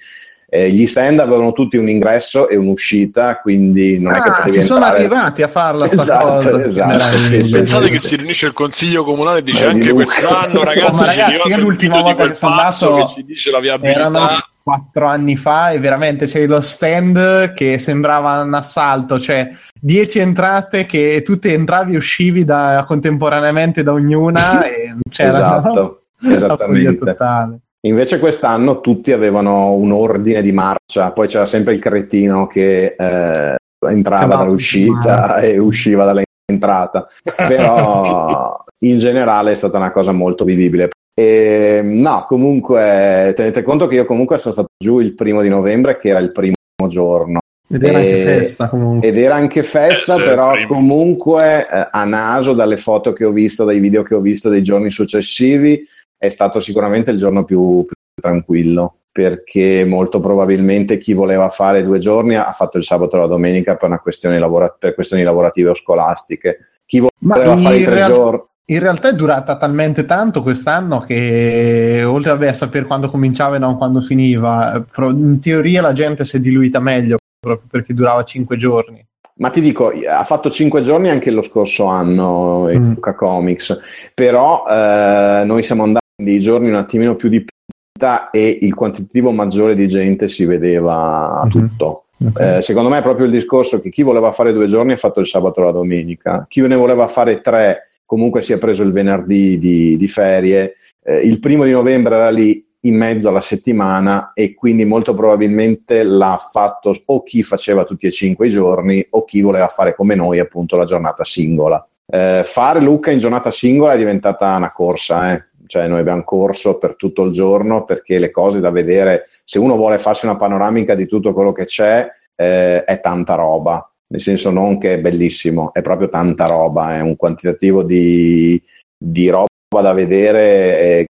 Eh, 0.54 0.70
gli 0.72 0.86
stand 0.88 1.20
avevano 1.20 1.52
tutti 1.52 1.76
un 1.76 1.90
ingresso 1.90 2.48
e 2.48 2.56
un'uscita, 2.56 3.40
quindi 3.42 4.00
non 4.00 4.14
è 4.14 4.22
che 4.22 4.30
Ah, 4.30 4.34
potevi 4.38 4.60
ci 4.62 4.66
sono 4.66 4.80
entrare. 4.80 5.00
arrivati 5.04 5.42
a 5.42 5.48
farla 5.50 5.88
sta 5.88 6.02
Esatto, 6.02 6.50
cosa. 6.50 6.64
esatto, 6.64 7.18
sì, 7.18 7.44
sì, 7.44 7.52
Pensate 7.58 7.86
sì, 7.86 7.90
che 7.92 8.00
si 8.00 8.16
riunisce 8.16 8.46
il 8.46 8.54
consiglio 8.54 9.04
comunale 9.04 9.40
e 9.40 9.44
dice 9.44 9.66
Eh, 9.66 9.74
di 9.74 9.80
anche 9.82 9.92
quest'anno, 9.94 10.64
ragazzi, 10.64 11.00
ci 11.10 11.20
ragazzi, 11.20 11.50
quel 11.50 11.60
l'ultima 11.60 12.00
volta 12.00 12.16
quel 12.16 12.30
che 12.30 12.36
sono 12.36 12.52
andato 12.56 12.96
che 12.96 13.08
ci 13.16 13.26
dice 13.26 13.52
la 13.52 13.60
viabilità. 13.60 14.00
erano 14.00 14.20
quattro 14.64 15.08
anni 15.08 15.36
fa 15.36 15.72
e 15.72 15.80
veramente 15.80 16.26
c'è 16.26 16.46
lo 16.46 16.62
stand 16.62 17.54
che 17.54 17.78
sembrava 17.80 18.42
un 18.42 18.54
assalto, 18.54 19.20
cioè 19.20 19.50
dieci 19.80 20.20
entrate 20.20 20.86
che 20.86 21.22
tu 21.24 21.40
te 21.40 21.54
entravi 21.54 21.94
e 21.94 21.98
uscivi 21.98 22.44
da- 22.44 22.84
contemporaneamente 22.88 23.84
da 23.84 23.94
ognuna 23.94 24.64
e 24.70 24.96
c'era 25.10 25.30
Esatto, 25.30 26.04
una 26.22 26.34
esattamente. 26.34 27.06
totale. 27.06 27.60
Invece 27.84 28.20
quest'anno 28.20 28.80
tutti 28.80 29.12
avevano 29.12 29.74
un 29.74 29.92
ordine 29.92 30.44
di 30.44 30.52
marcia, 30.52 31.12
poi 31.12 31.28
c'era 31.28 31.48
sempre 31.48 31.74
il 31.74 31.80
cretino 31.80 32.46
che 32.46 32.96
eh, 32.96 33.56
entrava 33.90 34.36
dall'uscita 34.36 35.38
e 35.40 35.58
usciva 35.58 36.06
dall'entrata, 36.06 37.08
però 37.36 38.60
in 38.86 39.00
generale 39.00 39.52
è 39.52 39.56
stata 39.56 39.78
una 39.78 39.92
cosa 39.92 40.12
molto 40.12 40.44
vivibile. 40.44 40.90
E, 41.14 41.82
no, 41.84 42.26
comunque 42.28 43.34
tenete 43.36 43.64
conto 43.64 43.88
che 43.88 43.96
io 43.96 44.06
comunque 44.06 44.38
sono 44.38 44.54
stato 44.54 44.70
giù 44.78 45.00
il 45.00 45.14
primo 45.14 45.42
di 45.42 45.50
novembre, 45.50 45.98
che 45.98 46.10
era 46.10 46.20
il 46.20 46.32
primo 46.32 46.56
giorno. 46.88 47.40
Ed 47.70 47.84
era 47.84 48.00
anche 48.00 48.22
E- 48.22 48.24
festa 48.26 48.68
comunque. 48.70 49.08
Ed 49.08 49.18
era 49.18 49.36
anche 49.36 49.64
festa, 49.64 50.16
Eh, 50.16 50.24
però 50.26 50.52
comunque 50.68 51.68
eh, 51.70 51.88
a 51.90 52.04
naso, 52.04 52.54
dalle 52.54 52.78
foto 52.78 53.14
che 53.14 53.24
ho 53.24 53.32
visto, 53.32 53.64
dai 53.64 53.80
video 53.80 54.04
che 54.04 54.16
ho 54.16 54.20
visto 54.20 54.50
dei 54.50 54.62
giorni 54.62 54.90
successivi, 54.90 55.82
è 56.18 56.30
stato 56.30 56.60
sicuramente 56.60 57.12
il 57.12 57.18
giorno 57.18 57.44
più, 57.46 57.86
più 57.86 57.96
tranquillo, 58.22 58.98
perché 59.12 59.86
molto 59.86 60.20
probabilmente 60.20 60.98
chi 60.98 61.14
voleva 61.14 61.50
fare 61.50 61.84
due 61.84 61.98
giorni 61.98 62.36
ha 62.36 62.52
fatto 62.52 62.78
il 62.78 62.84
sabato 62.84 63.16
e 63.16 63.20
la 63.20 63.28
domenica 63.28 63.76
per, 63.76 63.88
una 63.88 64.00
questione 64.00 64.38
lavora- 64.38 64.76
per 64.78 64.94
questioni 64.94 65.24
lavorative 65.24 65.70
o 65.70 65.76
scolastiche. 65.76 66.68
Chi 66.86 67.00
Ma 67.20 67.36
voleva 67.36 67.58
fare 67.58 67.82
tre 67.84 67.94
real- 67.94 68.12
giorni... 68.12 68.42
In 68.66 68.80
realtà 68.80 69.10
è 69.10 69.14
durata 69.14 69.58
talmente 69.58 70.06
tanto 70.06 70.42
quest'anno 70.42 71.02
che, 71.02 72.04
oltre 72.06 72.32
vabbè, 72.32 72.48
a 72.50 72.54
sapere 72.54 72.86
quando 72.86 73.10
cominciava 73.10 73.58
e 73.58 73.60
non 73.60 73.76
quando 73.78 74.00
finiva, 74.02 74.86
in 74.98 75.40
teoria 75.42 75.82
la 75.82 75.94
gente 75.94 76.24
si 76.24 76.38
è 76.38 76.40
diluita 76.40 76.80
meglio 76.80 77.18
proprio 77.40 77.68
perché 77.70 77.94
durava 77.94 78.24
cinque 78.24 78.56
giorni. 78.56 79.04
Ma 79.38 79.50
ti 79.50 79.60
dico, 79.60 79.92
ha 80.08 80.24
fatto 80.24 80.50
cinque 80.52 80.84
giorni 80.84 81.10
anche 81.10 81.32
lo 81.32 81.42
scorso 81.42 81.88
anno 81.88 82.70
il 82.70 82.80
Mm. 82.80 82.90
Luca 82.94 83.16
Comics, 83.16 83.80
però 84.14 84.64
eh, 84.70 85.42
noi 85.46 85.64
siamo 85.64 85.84
andati 85.84 86.06
dei 86.24 86.40
giorni 86.40 86.70
un 86.70 86.76
attimino 86.76 87.16
più 87.16 87.28
di 87.28 87.44
punta 87.44 88.30
e 88.30 88.60
il 88.62 88.76
quantitativo 88.76 89.32
maggiore 89.32 89.74
di 89.76 89.88
gente 89.88 90.28
si 90.28 90.46
vedeva 90.46 91.42
Mhm. 91.44 91.50
tutto. 91.50 92.04
Eh, 92.38 92.62
secondo 92.62 92.90
me 92.90 93.00
è 93.00 93.02
proprio 93.02 93.26
il 93.26 93.32
discorso 93.32 93.82
che 93.82 93.90
chi 93.90 94.04
voleva 94.04 94.32
fare 94.32 94.54
due 94.54 94.68
giorni 94.68 94.92
ha 94.92 94.98
fatto 94.98 95.20
il 95.20 95.26
sabato 95.26 95.60
e 95.62 95.64
la 95.66 95.72
domenica, 95.72 96.46
chi 96.48 96.62
ne 96.62 96.76
voleva 96.76 97.08
fare 97.08 97.42
tre 97.42 97.88
comunque 98.12 98.42
si 98.42 98.52
è 98.52 98.58
preso 98.58 98.84
il 98.84 98.92
venerdì 98.92 99.58
di, 99.58 99.96
di 99.96 100.08
ferie, 100.10 100.76
Eh, 101.04 101.20
il 101.20 101.40
primo 101.40 101.64
di 101.64 101.72
novembre 101.72 102.16
era 102.16 102.30
lì 102.30 102.64
in 102.82 102.96
mezzo 102.96 103.30
alla 103.30 103.42
settimana 103.42 104.34
e 104.34 104.54
quindi 104.54 104.84
molto 104.84 105.14
probabilmente 105.14 106.04
l'ha 106.04 106.38
fatto 106.38 106.94
o 107.06 107.24
chi 107.24 107.42
faceva 107.42 107.86
tutti 107.86 108.08
e 108.08 108.12
cinque 108.12 108.48
i 108.48 108.50
giorni 108.52 109.06
o 109.12 109.24
chi 109.24 109.42
voleva 109.42 109.68
fare 109.68 109.96
come 109.96 110.14
noi 110.14 110.40
appunto 110.40 110.76
la 110.76 110.84
giornata 110.84 111.24
singola. 111.24 111.88
Eh, 112.06 112.42
fare 112.44 112.82
Luca 112.82 113.12
in 113.12 113.20
giornata 113.20 113.50
singola 113.50 113.94
è 113.94 113.98
diventata 113.98 114.58
una 114.58 114.72
corsa, 114.72 115.34
eh. 115.34 115.46
cioè 115.68 115.88
noi 115.88 116.02
abbiamo 116.02 116.24
corso 116.24 116.78
per 116.78 116.96
tutto 116.98 117.24
il 117.24 117.32
giorno 117.32 117.86
perché 117.86 118.20
le 118.20 118.30
cose 118.30 118.60
da 118.60 118.72
vedere, 118.72 119.28
se 119.46 119.58
uno 119.58 119.78
vuole 119.78 119.98
farsi 119.98 120.26
una 120.26 120.36
panoramica 120.36 120.96
di 120.96 121.08
tutto 121.08 121.34
quello 121.34 121.54
che 121.54 121.64
c'è, 121.64 122.06
eh, 122.36 122.84
è 122.84 123.00
tanta 123.00 123.36
roba, 123.36 123.91
nel 124.12 124.20
senso 124.22 124.52
non 124.52 124.78
che 124.78 124.96
è 124.96 125.00
bellissimo, 125.00 125.74
è 125.74 125.82
proprio 125.82 126.10
tanta 126.10 126.46
roba, 126.46 126.96
è 126.98 127.00
un 127.00 127.16
quantitativo 127.16 127.82
di, 127.82 128.62
di 128.98 129.30
roba 129.30 129.48
da 129.70 129.94
vedere 129.94 130.80
e, 130.82 131.06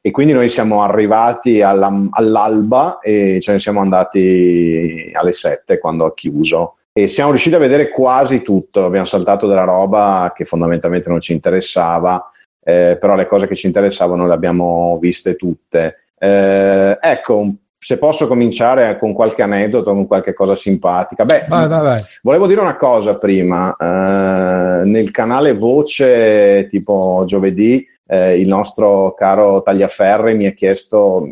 e 0.00 0.10
quindi 0.12 0.32
noi 0.32 0.48
siamo 0.48 0.82
arrivati 0.82 1.60
alla- 1.60 2.08
all'alba 2.10 3.00
e 3.00 3.38
ce 3.40 3.52
ne 3.52 3.58
siamo 3.58 3.80
andati 3.80 5.10
alle 5.12 5.32
7 5.32 5.78
quando 5.78 6.04
ha 6.04 6.14
chiuso 6.14 6.76
e 6.92 7.08
siamo 7.08 7.30
riusciti 7.30 7.56
a 7.56 7.58
vedere 7.58 7.90
quasi 7.90 8.42
tutto, 8.42 8.84
abbiamo 8.84 9.04
saltato 9.04 9.46
della 9.48 9.64
roba 9.64 10.32
che 10.34 10.44
fondamentalmente 10.44 11.10
non 11.10 11.20
ci 11.20 11.32
interessava, 11.32 12.30
eh, 12.64 12.96
però 12.98 13.16
le 13.16 13.26
cose 13.26 13.46
che 13.48 13.56
ci 13.56 13.66
interessavano 13.66 14.26
le 14.26 14.32
abbiamo 14.32 14.96
viste 15.00 15.34
tutte. 15.36 16.06
Eh, 16.16 16.96
ecco, 16.98 17.36
un- 17.36 17.54
se 17.78 17.98
posso 17.98 18.26
cominciare 18.26 18.98
con 18.98 19.12
qualche 19.12 19.42
aneddoto, 19.42 19.92
con 19.92 20.06
qualche 20.06 20.32
cosa 20.32 20.54
simpatica. 20.54 21.24
Beh, 21.24 21.46
Vai, 21.48 21.68
vai, 21.68 21.82
vai. 21.82 22.00
Volevo 22.22 22.46
dire 22.46 22.60
una 22.60 22.76
cosa 22.76 23.16
prima, 23.16 23.74
eh, 23.76 24.84
nel 24.84 25.10
canale 25.10 25.52
Voce 25.52 26.66
tipo 26.68 27.24
giovedì 27.26 27.86
eh, 28.08 28.38
il 28.38 28.48
nostro 28.48 29.14
caro 29.14 29.62
Tagliaferri 29.62 30.34
mi 30.34 30.46
ha 30.46 30.52
chiesto 30.52 31.28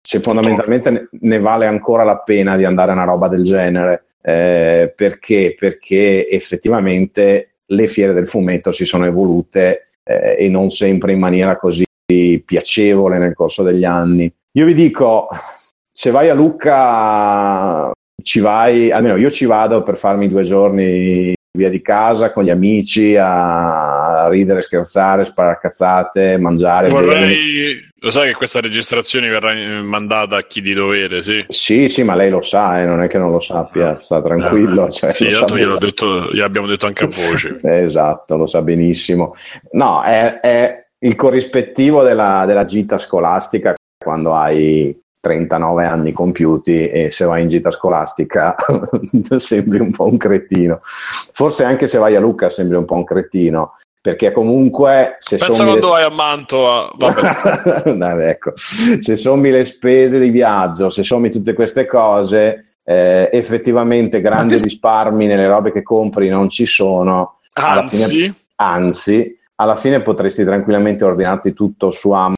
se 0.00 0.20
fondamentalmente 0.20 1.08
ne- 1.10 1.38
vale 1.40 1.66
ancora 1.66 2.04
la 2.04 2.18
pena 2.18 2.56
di 2.56 2.64
andare 2.64 2.90
a 2.92 2.94
una 2.94 3.04
roba 3.04 3.28
del 3.28 3.42
genere. 3.42 4.04
Eh, 4.22 4.92
perché? 4.94 5.54
Perché 5.58 6.28
effettivamente 6.28 7.56
le 7.66 7.86
fiere 7.86 8.12
del 8.12 8.26
fumetto 8.26 8.72
si 8.72 8.84
sono 8.84 9.04
evolute 9.06 9.88
eh, 10.04 10.36
e 10.38 10.48
non 10.48 10.70
sempre 10.70 11.12
in 11.12 11.18
maniera 11.18 11.56
così 11.56 11.84
piacevole 12.44 13.18
nel 13.18 13.34
corso 13.34 13.62
degli 13.64 13.84
anni. 13.84 14.32
Io 14.52 14.64
vi 14.64 14.74
dico, 14.74 15.26
se 15.96 16.10
vai 16.10 16.28
a 16.28 16.34
Lucca, 16.34 17.90
ci 18.22 18.40
vai, 18.40 18.90
almeno 18.90 19.16
io 19.16 19.30
ci 19.30 19.46
vado 19.46 19.82
per 19.82 19.96
farmi 19.96 20.28
due 20.28 20.42
giorni 20.42 21.32
via 21.56 21.70
di 21.70 21.80
casa 21.80 22.32
con 22.32 22.44
gli 22.44 22.50
amici 22.50 23.16
a 23.18 24.28
ridere, 24.28 24.60
scherzare, 24.60 25.24
sparare 25.24 25.58
cazzate, 25.58 26.36
mangiare. 26.36 26.90
Vorrei... 26.90 27.82
Lo 27.98 28.10
sai 28.10 28.28
che 28.28 28.34
questa 28.34 28.60
registrazione 28.60 29.30
verrà 29.30 29.54
eh, 29.54 29.80
mandata 29.80 30.36
a 30.36 30.42
chi 30.42 30.60
di 30.60 30.74
dovere, 30.74 31.22
sì? 31.22 31.42
Sì, 31.48 31.88
sì, 31.88 32.02
ma 32.02 32.14
lei 32.14 32.28
lo 32.28 32.42
sa, 32.42 32.82
eh, 32.82 32.84
non 32.84 33.02
è 33.02 33.06
che 33.06 33.16
non 33.16 33.30
lo 33.30 33.40
sappia, 33.40 33.98
sta 33.98 34.20
tranquillo. 34.20 34.90
Cioè, 34.90 35.14
Sì, 35.14 35.24
lo 35.24 35.30
sa 35.30 35.38
tanto 35.38 35.56
gliel'ho 35.56 35.78
benissimo. 35.78 36.18
detto, 36.18 36.30
gliel'abbiamo 36.34 36.66
detto 36.66 36.86
anche 36.86 37.04
a 37.04 37.08
voce. 37.08 37.58
Esatto, 37.64 38.36
lo 38.36 38.44
sa 38.44 38.60
benissimo. 38.60 39.34
No, 39.72 40.02
è, 40.02 40.40
è 40.40 40.88
il 40.98 41.16
corrispettivo 41.16 42.02
della, 42.02 42.44
della 42.46 42.64
gita 42.64 42.98
scolastica 42.98 43.74
quando 43.98 44.34
hai 44.34 44.94
39 45.26 45.84
anni 45.84 46.12
compiuti 46.12 46.88
e 46.88 47.10
se 47.10 47.24
vai 47.24 47.42
in 47.42 47.48
gita 47.48 47.72
scolastica 47.72 48.54
sembri 49.38 49.80
un 49.80 49.90
po' 49.90 50.06
un 50.06 50.16
cretino. 50.16 50.80
Forse 51.32 51.64
anche 51.64 51.88
se 51.88 51.98
vai 51.98 52.14
a 52.14 52.20
Lucca 52.20 52.48
sembri 52.48 52.76
un 52.76 52.84
po' 52.84 52.94
un 52.94 53.04
cretino, 53.04 53.72
perché 54.00 54.30
comunque 54.30 55.16
se 55.18 55.36
Pensa 55.36 55.52
sommi 55.52 55.72
le- 55.72 55.78
quando 55.80 55.96
vai 55.96 56.04
a 56.04 56.10
Mantova. 56.10 56.92
Vabbè. 56.96 57.94
Dai, 57.96 58.24
ecco. 58.28 58.52
Se 58.54 59.16
sommi 59.16 59.50
le 59.50 59.64
spese 59.64 60.20
di 60.20 60.30
viaggio, 60.30 60.90
se 60.90 61.02
sommi 61.02 61.28
tutte 61.30 61.54
queste 61.54 61.86
cose, 61.86 62.66
eh, 62.84 63.28
effettivamente 63.32 64.20
grandi 64.20 64.58
risparmi 64.58 65.26
nelle 65.26 65.48
robe 65.48 65.72
che 65.72 65.82
compri 65.82 66.28
non 66.28 66.48
ci 66.48 66.66
sono. 66.66 67.38
Alla 67.54 67.80
Anzi, 67.82 68.08
fine- 68.08 68.34
anzi, 68.56 69.38
alla 69.56 69.74
fine 69.74 70.00
potresti 70.02 70.44
tranquillamente 70.44 71.04
ordinarti 71.04 71.52
tutto 71.52 71.90
su 71.90 72.10
Amazon 72.12 72.34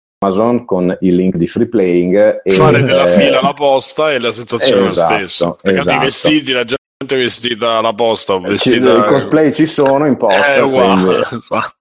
con 0.64 0.96
il 1.00 1.14
link 1.14 1.36
di 1.36 1.46
free 1.46 1.68
playing 1.68 2.40
e 2.42 2.52
fare 2.52 2.82
della 2.82 3.04
eh, 3.04 3.20
fila 3.20 3.38
alla 3.38 3.54
posta 3.54 4.10
e 4.10 4.18
la 4.18 4.32
sensazione 4.32 4.86
è 4.86 4.86
esatto, 4.88 5.12
la 5.12 5.18
stessa. 5.18 5.56
Perché 5.62 5.78
esatto. 5.78 5.96
i 5.96 6.00
vestiti, 6.00 6.52
la 6.52 6.64
gente 6.64 7.16
vestita 7.16 7.76
alla 7.78 7.92
posta, 7.92 8.38
vestita... 8.38 8.96
i 8.96 9.04
cosplay 9.04 9.52
ci 9.52 9.66
sono 9.66 10.06
in 10.06 10.16
posta. 10.16 10.64
uguale. 10.64 11.02
quindi- 11.02 11.26
esatto. 11.36 11.76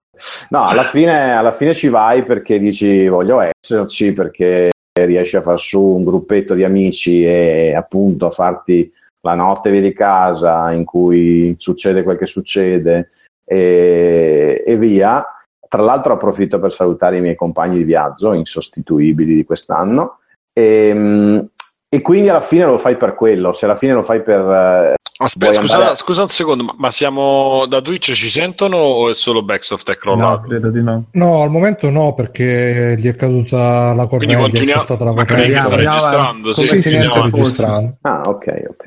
No, 0.50 0.68
alla 0.68 0.84
fine, 0.84 1.36
alla 1.36 1.52
fine 1.52 1.74
ci 1.74 1.90
vai 1.90 2.24
perché 2.24 2.60
dici 2.60 3.08
voglio 3.08 3.40
esserci, 3.40 4.14
perché 4.14 4.72
riesci 5.00 5.36
a 5.36 5.42
far 5.42 5.60
su 5.60 5.80
un 5.80 6.04
gruppetto 6.04 6.54
di 6.54 6.64
amici 6.64 7.24
e 7.24 7.76
appunto 7.76 8.28
a 8.28 8.32
farti 8.32 8.92
la 9.22 9.36
notte 9.36 9.70
via 9.70 9.82
di 9.82 9.94
casa 9.94 10.72
in 10.72 10.86
cui 10.86 11.56
succede 11.58 12.04
quel 12.04 12.18
che 12.18 12.26
succede 12.26 13.10
e, 13.44 14.64
e 14.66 14.78
via. 14.78 15.26
Tra 15.68 15.82
l'altro 15.82 16.14
approfitto 16.14 16.60
per 16.60 16.72
salutare 16.72 17.18
i 17.18 17.22
miei 17.22 17.36
compagni 17.36 17.78
di 17.78 17.84
viaggio, 17.84 18.34
insostituibili 18.34 19.36
di 19.36 19.44
quest'anno. 19.46 20.20
E, 20.54 21.46
e 21.90 22.02
quindi 22.02 22.30
alla 22.30 22.42
fine 22.42 22.66
lo 22.66 22.78
fai 22.78 22.98
per 22.98 23.16
quello, 23.16 23.54
se 23.54 23.66
alla 23.66 23.76
fine 23.76 23.94
lo 23.94 24.04
fai 24.04 24.22
per... 24.22 24.40
eh, 24.42 24.94
Aspetta, 25.20 25.54
scusa, 25.54 25.74
andare- 25.78 25.96
scusa 25.96 26.22
un 26.22 26.30
secondo, 26.30 26.64
ma, 26.64 26.74
ma 26.78 26.92
siamo 26.92 27.66
da 27.68 27.82
Twitch 27.82 28.12
ci 28.14 28.30
sentono 28.30 28.76
o 28.78 29.10
è 29.10 29.16
solo 29.16 29.42
Backsoft 29.42 29.90
è 29.90 29.94
No, 29.94 30.00
crollato? 30.00 30.48
credo 30.48 30.70
di 30.70 30.84
no. 30.84 31.06
No, 31.14 31.42
al 31.42 31.50
momento 31.50 31.90
no, 31.90 32.14
perché 32.14 32.96
gli 33.00 33.08
è 33.08 33.16
caduta 33.16 33.94
la 33.94 34.06
Quindi 34.06 34.36
corrente, 34.36 34.36
gli 34.36 34.36
è 34.36 34.42
continuiamo. 34.42 34.82
stata 34.84 35.04
la 35.06 35.14
Ma 35.14 35.26
credi 35.26 35.54
che 35.54 35.62
sta 35.62 35.70
corrente. 35.70 35.90
Registrando? 35.92 36.54
Sì, 36.54 36.64
Sì, 36.66 36.82
si 36.82 36.90
sì, 36.90 37.10
corso? 37.10 37.22
registrando. 37.24 37.98
Ah, 38.02 38.22
ok, 38.28 38.64
ok. 38.70 38.86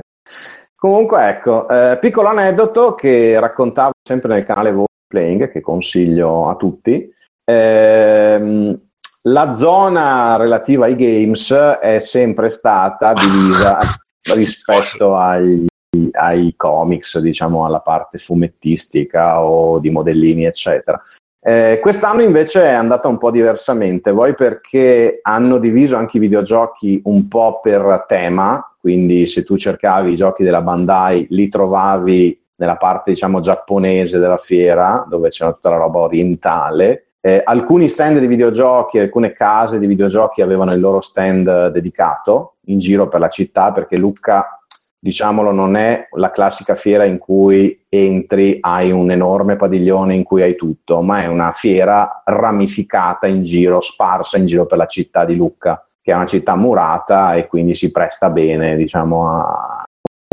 Comunque, 0.77 1.29
ecco, 1.29 1.69
eh, 1.69 1.99
piccolo 2.01 2.29
aneddoto 2.29 2.95
che 2.95 3.39
raccontavo 3.41 3.91
sempre 4.07 4.33
nel 4.35 4.45
canale 4.45 4.71
Voice 4.71 4.89
Playing, 5.11 5.51
che 5.51 5.61
consiglio 5.61 6.49
a 6.49 6.55
tutti. 6.55 7.13
Ehm, 7.45 8.81
la 9.23 9.53
zona 9.53 10.37
relativa 10.37 10.87
ai 10.87 10.95
games 10.95 11.53
è 11.53 11.99
sempre 11.99 12.49
stata 12.49 13.13
divisa 13.13 13.81
rispetto 14.33 15.17
ai, 15.17 15.67
ai 16.13 16.55
comics, 16.57 17.19
diciamo 17.19 17.65
alla 17.67 17.81
parte 17.81 18.19
fumettistica 18.19 19.43
o 19.45 19.81
di 19.81 19.91
modellini, 19.91 20.45
eccetera. 20.45 21.03
Eh, 21.43 21.79
quest'anno 21.81 22.23
invece 22.23 22.63
è 22.63 22.73
andata 22.73 23.09
un 23.09 23.19
po' 23.19 23.31
diversamente, 23.31 24.13
voi 24.13 24.35
perché 24.35 25.21
hanno 25.23 25.59
diviso 25.59 25.97
anche 25.97 26.19
i 26.19 26.21
videogiochi 26.21 27.01
un 27.05 27.29
po' 27.29 27.61
per 27.61 28.05
tema, 28.07 28.63
quindi 28.79 29.27
se 29.27 29.43
tu 29.43 29.57
cercavi 29.57 30.13
i 30.13 30.17
giochi 30.17 30.45
della 30.45 30.61
Bandai 30.61 31.27
li 31.31 31.49
trovavi 31.49 32.40
nella 32.61 32.77
parte 32.77 33.11
diciamo 33.11 33.41
giapponese 33.41 34.19
della 34.19 34.37
fiera, 34.37 35.05
dove 35.09 35.31
c'era 35.31 35.53
tutta 35.53 35.71
la 35.71 35.79
roba 35.79 36.01
orientale. 36.01 37.07
Eh, 37.23 37.41
alcuni 37.43 37.89
stand 37.89 38.19
di 38.19 38.27
videogiochi, 38.27 38.99
alcune 38.99 39.33
case 39.33 39.79
di 39.79 39.87
videogiochi 39.87 40.43
avevano 40.43 40.73
il 40.73 40.81
loro 40.81 41.01
stand 41.01 41.69
dedicato 41.69 42.57
in 42.67 42.79
giro 42.79 43.09
per 43.09 43.21
la 43.21 43.29
città, 43.29 43.73
perché 43.73 43.97
Lucca 43.97 44.61
diciamolo, 45.03 45.51
non 45.51 45.77
è 45.77 46.09
la 46.13 46.31
classica 46.31 46.75
fiera 46.75 47.07
in 47.07 47.17
cui 47.17 47.87
entri, 47.89 48.59
hai 48.61 48.91
un 48.91 49.11
enorme 49.11 49.57
padiglione 49.57 50.15
in 50.15 50.23
cui 50.23 50.43
hai 50.43 50.55
tutto, 50.55 51.01
ma 51.01 51.23
è 51.23 51.27
una 51.27 51.53
fiera 51.53 52.23
ramificata 52.27 53.27
in 53.27 53.43
giro, 53.43 53.81
sparsa 53.81 54.37
in 54.37 54.45
giro 54.45 54.67
per 54.67 54.77
la 54.77 54.85
città 54.85 55.25
di 55.25 55.35
Lucca, 55.35 55.83
che 56.03 56.13
è 56.13 56.15
una 56.15 56.27
città 56.27 56.55
murata 56.55 57.35
e 57.35 57.47
quindi 57.47 57.75
si 57.75 57.91
presta 57.91 58.29
bene, 58.29 58.77
diciamo, 58.77 59.27
a 59.27 59.83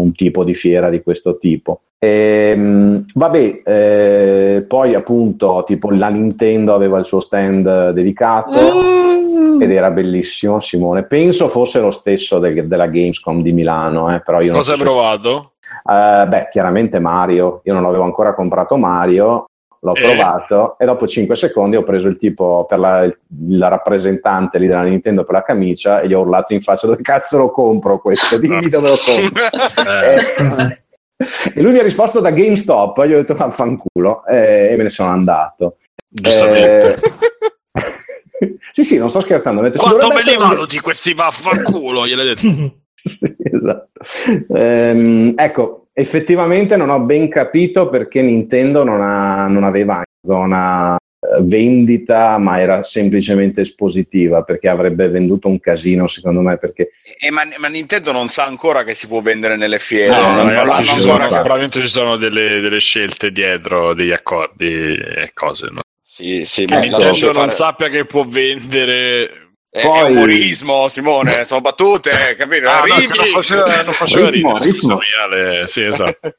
un 0.01 0.11
tipo 0.11 0.43
di 0.43 0.53
fiera 0.53 0.89
di 0.89 1.01
questo 1.01 1.37
tipo. 1.37 1.83
Ehm, 1.99 3.05
vabbè, 3.13 3.61
eh, 3.65 4.65
poi 4.67 4.93
appunto, 4.93 5.63
tipo 5.65 5.89
la 5.91 6.09
Nintendo 6.09 6.73
aveva 6.75 6.99
il 6.99 7.05
suo 7.05 7.19
stand 7.19 7.89
dedicato 7.89 8.59
ed 9.59 9.71
era 9.71 9.89
bellissimo, 9.89 10.59
Simone. 10.59 11.03
Penso 11.03 11.47
fosse 11.47 11.79
lo 11.79 11.89
stesso 11.91 12.37
del- 12.37 12.67
della 12.67 12.85
Gamescom 12.87 13.41
di 13.41 13.51
Milano, 13.51 14.13
eh, 14.13 14.21
però 14.21 14.41
io 14.41 14.51
non 14.51 14.59
Cosa 14.59 14.73
hai 14.73 14.79
provato? 14.79 15.53
Eh, 15.89 16.25
beh, 16.27 16.47
chiaramente 16.51 16.99
Mario. 16.99 17.61
Io 17.63 17.73
non 17.73 17.85
avevo 17.85 18.03
ancora 18.03 18.35
comprato 18.35 18.77
Mario, 18.77 19.45
l'ho 19.79 19.95
Eh. 19.95 20.01
provato 20.01 20.77
e 20.77 20.85
dopo 20.85 21.07
5 21.07 21.35
secondi 21.35 21.75
ho 21.75 21.83
preso 21.83 22.07
il 22.07 22.17
tipo 22.17 22.65
per 22.67 22.77
la, 22.79 23.03
il- 23.03 23.17
la 23.49 23.67
rappresentante 23.69 24.59
lì 24.59 24.67
della 24.67 24.81
Nintendo 24.83 25.23
per 25.23 25.33
la 25.35 25.43
camicia 25.43 26.01
e 26.01 26.07
gli 26.07 26.13
ho 26.13 26.19
urlato 26.21 26.53
in 26.53 26.61
faccia 26.61 26.87
dove 26.87 27.01
cazzo 27.01 27.37
lo 27.37 27.49
compro 27.49 27.99
questo? 27.99 28.37
Dimmi 28.39 28.69
dove 28.69 28.89
lo 28.89 28.95
compro. 29.03 29.43
Eh, 29.89 30.15
Eh, 30.63 30.81
e 31.53 31.61
lui 31.61 31.71
mi 31.71 31.79
ha 31.79 31.83
risposto 31.83 32.19
da 32.19 32.31
GameStop, 32.31 33.03
gli 33.05 33.13
ho 33.13 33.17
detto 33.17 33.35
vaffanculo 33.35 34.25
eh, 34.25 34.69
e 34.71 34.75
me 34.77 34.83
ne 34.83 34.89
sono 34.89 35.09
andato. 35.09 35.77
giustamente. 36.07 36.93
Eh, 36.93 38.55
sì, 38.71 38.83
sì, 38.83 38.97
non 38.97 39.09
sto 39.09 39.19
scherzando. 39.21 39.61
detto, 39.61 39.79
Quanto 39.79 40.09
me 40.09 40.23
li 40.23 40.35
un- 40.35 40.41
valuti 40.41 40.79
questi 40.79 41.13
vaffanculo? 41.13 42.05
Gliel'hai 42.07 42.25
detto. 42.35 42.75
Sì, 42.97 43.33
esatto. 43.39 44.01
Ehm, 44.55 45.33
ecco, 45.37 45.87
effettivamente 45.93 46.75
non 46.75 46.89
ho 46.89 46.99
ben 47.01 47.29
capito 47.29 47.89
perché 47.89 48.21
Nintendo 48.23 48.83
non, 48.83 49.01
ha- 49.01 49.45
non 49.47 49.63
aveva 49.63 50.01
zona 50.19 50.95
eh, 50.95 50.97
vendita, 51.41 52.37
ma 52.37 52.59
era 52.59 52.83
semplicemente 52.83 53.61
espositiva 53.61 54.43
perché 54.43 54.67
avrebbe 54.67 55.09
venduto 55.09 55.47
un 55.47 55.59
casino, 55.59 56.07
secondo 56.07 56.41
me. 56.41 56.57
Perché 56.57 56.91
E 57.19 57.31
ma, 57.31 57.43
ma 57.57 57.67
Nintendo 57.67 58.11
non 58.11 58.27
sa 58.27 58.45
ancora 58.45 58.83
che 58.83 58.93
si 58.93 59.07
può 59.07 59.21
vendere 59.21 59.55
nelle 59.55 59.79
fiere. 59.79 60.13
No, 60.15 60.31
non 60.33 60.49
ragazzi, 60.49 60.83
ci 60.85 60.99
sono, 60.99 61.17
probabilmente 61.27 61.79
ci 61.81 61.87
sono 61.87 62.17
delle, 62.17 62.59
delle 62.59 62.79
scelte 62.79 63.31
dietro, 63.31 63.93
degli 63.93 64.11
accordi 64.11 64.67
e 64.67 65.31
cose. 65.33 65.69
No? 65.71 65.81
Sì, 66.01 66.43
sì, 66.45 66.65
Che 66.65 66.73
ma 66.75 66.83
Ecco. 66.83 66.97
Nintendo 66.97 67.25
non 67.27 67.33
fare. 67.33 67.51
sappia 67.51 67.89
che 67.89 68.05
può 68.05 68.23
vendere. 68.23 69.45
È, 69.69 69.81
Poi- 69.81 69.99
è 69.99 70.09
umorismo, 70.09 70.87
Simone, 70.87 71.31
sono 71.45 71.61
battute, 71.61 72.09
capito? 72.37 72.67
Ah, 72.69 72.83
no, 72.87 72.95
non 72.95 73.27
faceva, 73.27 73.83
non 73.83 73.93
faceva 73.93 74.29
Ritmo, 74.29 74.53
ridere, 74.57 74.71
ritmo. 74.71 74.99
scusami. 74.99 75.67
Sì, 75.67 75.83
esatto. 75.83 76.29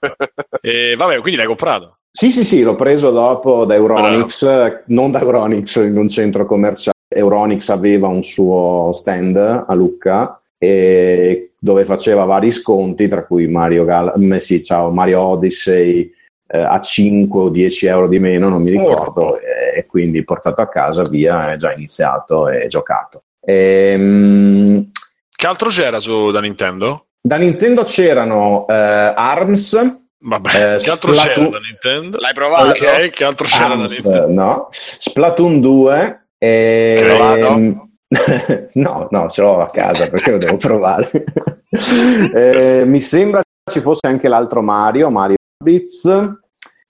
e 0.61 0.95
vabbè, 0.97 1.19
quindi 1.21 1.37
l'hai 1.37 1.47
comprato. 1.47 1.99
Sì, 2.11 2.31
sì, 2.31 2.43
sì, 2.45 2.62
l'ho 2.62 2.75
preso 2.75 3.11
dopo 3.11 3.64
da 3.64 3.75
Euronix, 3.75 4.83
non 4.87 5.11
da 5.11 5.21
Euronix 5.21 5.77
in 5.77 5.97
un 5.97 6.09
centro 6.09 6.47
commerciale. 6.47 6.97
Euronix 7.14 7.69
aveva 7.69 8.09
un 8.09 8.23
suo 8.25 8.91
stand 8.93 9.37
a 9.37 9.73
Lucca 9.75 10.41
e 10.59 11.51
dove 11.59 11.85
faceva 11.85 12.25
vari 12.25 12.51
sconti, 12.51 13.09
tra 13.09 13.25
cui 13.25 13.47
Mario, 13.47 13.85
Gal- 13.85 14.14
eh, 14.33 14.41
sì, 14.41 14.62
ciao, 14.62 14.91
Mario 14.91 15.21
Odyssey 15.21 16.12
eh, 16.51 16.59
a 16.59 16.81
5 16.81 17.41
o 17.41 17.49
10 17.51 17.87
euro 17.87 18.09
di 18.09 18.19
meno, 18.19 18.49
non 18.49 18.63
mi 18.63 18.71
ricordo, 18.71 19.39
e 19.39 19.85
quindi 19.87 20.25
portato 20.25 20.61
a 20.63 20.69
casa 20.69 21.03
via, 21.09 21.53
è 21.53 21.57
già 21.57 21.73
iniziato 21.73 22.49
e 22.49 22.67
giocato. 22.67 23.25
Ehm, 23.41 24.91
Che 25.35 25.47
altro 25.47 25.69
c'era 25.69 26.01
su 26.01 26.31
da 26.31 26.41
Nintendo? 26.41 27.05
da 27.21 27.37
Nintendo 27.37 27.83
c'erano 27.83 28.67
eh, 28.69 28.75
ARMS, 28.75 29.97
Vabbè, 30.21 30.75
Eh, 30.75 30.79
che 30.79 30.91
altro 30.91 31.13
Splatoon- 31.13 31.47
c'era 31.47 31.59
da 31.61 31.65
Nintendo? 31.65 32.19
L'hai 32.19 32.35
provato? 32.35 32.69
Ok, 32.71 33.11
che 33.11 33.25
altro 33.25 33.47
c'era 33.47 33.75
da 33.77 33.83
ARMS, 33.85 33.93
Nintendo? 34.01 34.43
no? 34.43 34.69
Splatoon 34.71 35.61
2 35.61 36.27
e 36.39 37.03
Provato? 37.07 37.89
no, 38.75 39.07
no, 39.11 39.29
ce 39.29 39.43
l'ho 39.43 39.61
a 39.61 39.67
casa 39.67 40.09
perché 40.09 40.31
lo 40.33 40.39
devo 40.39 40.57
provare. 40.57 41.11
eh, 42.35 42.83
mi 42.87 43.01
sembra 43.01 43.43
ci 43.71 43.81
fosse 43.81 44.07
anche 44.07 44.29
l'altro 44.29 44.63
Mario, 44.63 45.11
Mario 45.11 45.37
Rabbids, 45.69 46.33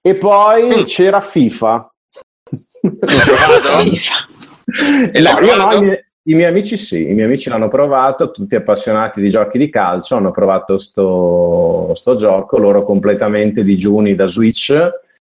e 0.00 0.14
poi 0.14 0.76
Mm. 0.78 0.82
c'era 0.84 1.20
FIFA. 1.20 1.92
E 5.12 5.20
No, 5.20 5.40
io 5.40 5.56
no, 5.56 5.72
i, 5.72 5.80
miei, 5.80 6.04
i 6.24 6.34
miei 6.34 6.48
amici 6.48 6.76
sì, 6.76 7.08
i 7.08 7.14
miei 7.14 7.24
amici 7.26 7.48
l'hanno 7.48 7.68
provato, 7.68 8.30
tutti 8.30 8.54
appassionati 8.54 9.20
di 9.20 9.28
giochi 9.28 9.58
di 9.58 9.68
calcio, 9.68 10.14
hanno 10.16 10.30
provato 10.30 10.78
sto, 10.78 11.92
sto 11.94 12.14
gioco, 12.14 12.58
loro 12.58 12.84
completamente 12.84 13.64
digiuni 13.64 14.14
da 14.14 14.26
Switch. 14.26 14.70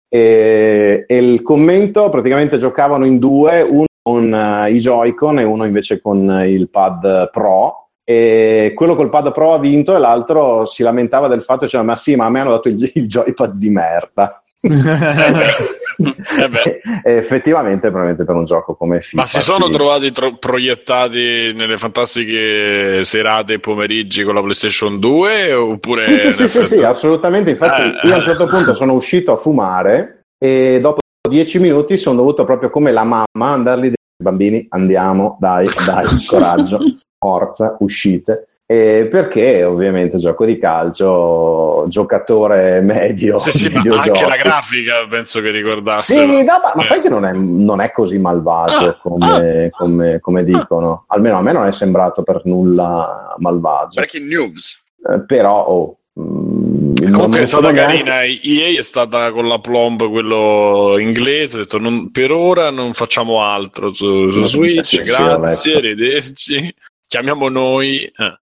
E, 0.08 1.04
e 1.06 1.16
il 1.16 1.42
commento 1.42 2.08
praticamente 2.08 2.58
giocavano 2.58 3.04
in 3.04 3.18
due, 3.18 3.62
uno 3.62 3.86
con 4.00 4.32
eh, 4.32 4.70
i 4.70 4.78
Joy-Con 4.78 5.40
e 5.40 5.44
uno 5.44 5.64
invece 5.64 6.00
con 6.00 6.42
il 6.46 6.68
pad 6.68 7.30
Pro 7.30 7.83
e 8.04 8.72
quello 8.74 8.94
col 8.94 9.08
pad 9.08 9.32
Pro 9.32 9.54
ha 9.54 9.58
vinto 9.58 9.96
e 9.96 9.98
l'altro 9.98 10.66
si 10.66 10.82
lamentava 10.82 11.26
del 11.26 11.42
fatto, 11.42 11.64
diceva 11.64 11.82
ma 11.82 11.96
sì 11.96 12.16
ma 12.16 12.26
a 12.26 12.30
me 12.30 12.40
hanno 12.40 12.50
dato 12.50 12.68
il, 12.68 12.90
il 12.94 13.06
joypad 13.06 13.52
di 13.54 13.70
merda 13.70 14.42
Eh 15.96 16.48
beh. 16.48 16.80
e 17.04 17.12
effettivamente 17.12 17.82
probabilmente 17.88 18.24
per 18.24 18.34
un 18.34 18.44
gioco 18.44 18.74
come 18.74 19.00
FIFA 19.00 19.20
Ma 19.20 19.26
si 19.28 19.40
sono 19.40 19.66
sì. 19.66 19.72
trovati 19.72 20.10
tro- 20.12 20.36
proiettati 20.38 21.52
nelle 21.54 21.78
fantastiche 21.78 23.02
serate 23.04 23.54
e 23.54 23.58
pomeriggi 23.60 24.24
con 24.24 24.34
la 24.34 24.40
PlayStation 24.40 24.98
2 24.98 25.52
oppure 25.52 26.02
Sì, 26.02 26.18
sì, 26.18 26.32
sì, 26.32 26.48
sì, 26.48 26.66
sì, 26.66 26.82
assolutamente. 26.82 27.50
Infatti, 27.50 27.82
Eh. 27.82 28.08
io 28.08 28.14
a 28.14 28.16
un 28.16 28.22
certo 28.22 28.46
punto 28.46 28.74
sono 28.74 28.92
uscito 28.94 29.32
a 29.32 29.36
fumare 29.36 30.24
e 30.36 30.78
dopo 30.80 30.98
dieci 31.28 31.60
minuti 31.60 31.96
sono 31.96 32.16
dovuto 32.16 32.44
proprio 32.44 32.70
come 32.70 32.90
la 32.90 33.04
mamma 33.04 33.52
andarli 33.52 33.92
bambini, 34.16 34.66
andiamo, 34.70 35.36
dai, 35.38 35.68
dai, 35.86 36.24
coraggio, 36.26 36.78
forza, 37.18 37.76
uscite. 37.80 38.48
E 38.66 39.08
perché 39.10 39.62
ovviamente 39.62 40.16
gioco 40.16 40.46
di 40.46 40.56
calcio, 40.56 41.84
giocatore 41.88 42.80
medio, 42.80 43.36
Sì, 43.36 43.50
sì, 43.50 43.68
ma 43.70 44.00
anche 44.00 44.26
la 44.26 44.36
grafica 44.36 45.06
penso 45.08 45.42
che 45.42 45.50
ricordasse. 45.50 46.14
Sì, 46.14 46.26
no, 46.44 46.60
ma, 46.62 46.72
ma 46.74 46.80
Eh. 46.80 46.84
sai 46.84 47.02
che 47.02 47.10
non 47.10 47.26
è, 47.26 47.32
non 47.32 47.80
è 47.82 47.90
così 47.90 48.18
malvagio 48.18 48.88
Ah, 48.88 48.98
come, 49.02 49.68
come- 49.70 50.18
come 50.20 50.44
dicono. 50.44 51.04
Almeno 51.08 51.36
a 51.36 51.42
me 51.42 51.52
non 51.52 51.66
è 51.66 51.72
sembrato 51.72 52.22
per 52.22 52.40
nulla 52.44 53.34
malvagio. 53.36 54.00
Breaking 54.00 54.28
news. 54.28 54.82
Eh, 55.12 55.20
però, 55.26 55.66
oh, 55.66 55.98
mm, 56.18 56.53
Comunque 57.10 57.40
è 57.40 57.46
stata 57.46 57.72
carina, 57.72 58.24
EA 58.24 58.78
è 58.78 58.82
stata 58.82 59.30
con 59.32 59.48
la 59.48 59.58
plomb 59.58 60.08
quello 60.08 60.96
inglese, 60.98 61.56
ha 61.56 61.60
detto 61.60 61.78
non- 61.78 62.10
per 62.10 62.30
ora 62.32 62.70
non 62.70 62.92
facciamo 62.94 63.42
altro 63.42 63.92
su, 63.92 64.30
su 64.30 64.44
Switch, 64.46 64.84
sì, 64.84 65.02
grazie, 65.02 65.76
arrivederci, 65.76 66.74
chiamiamo 67.06 67.48
noi. 67.48 68.02
Eh. 68.04 68.38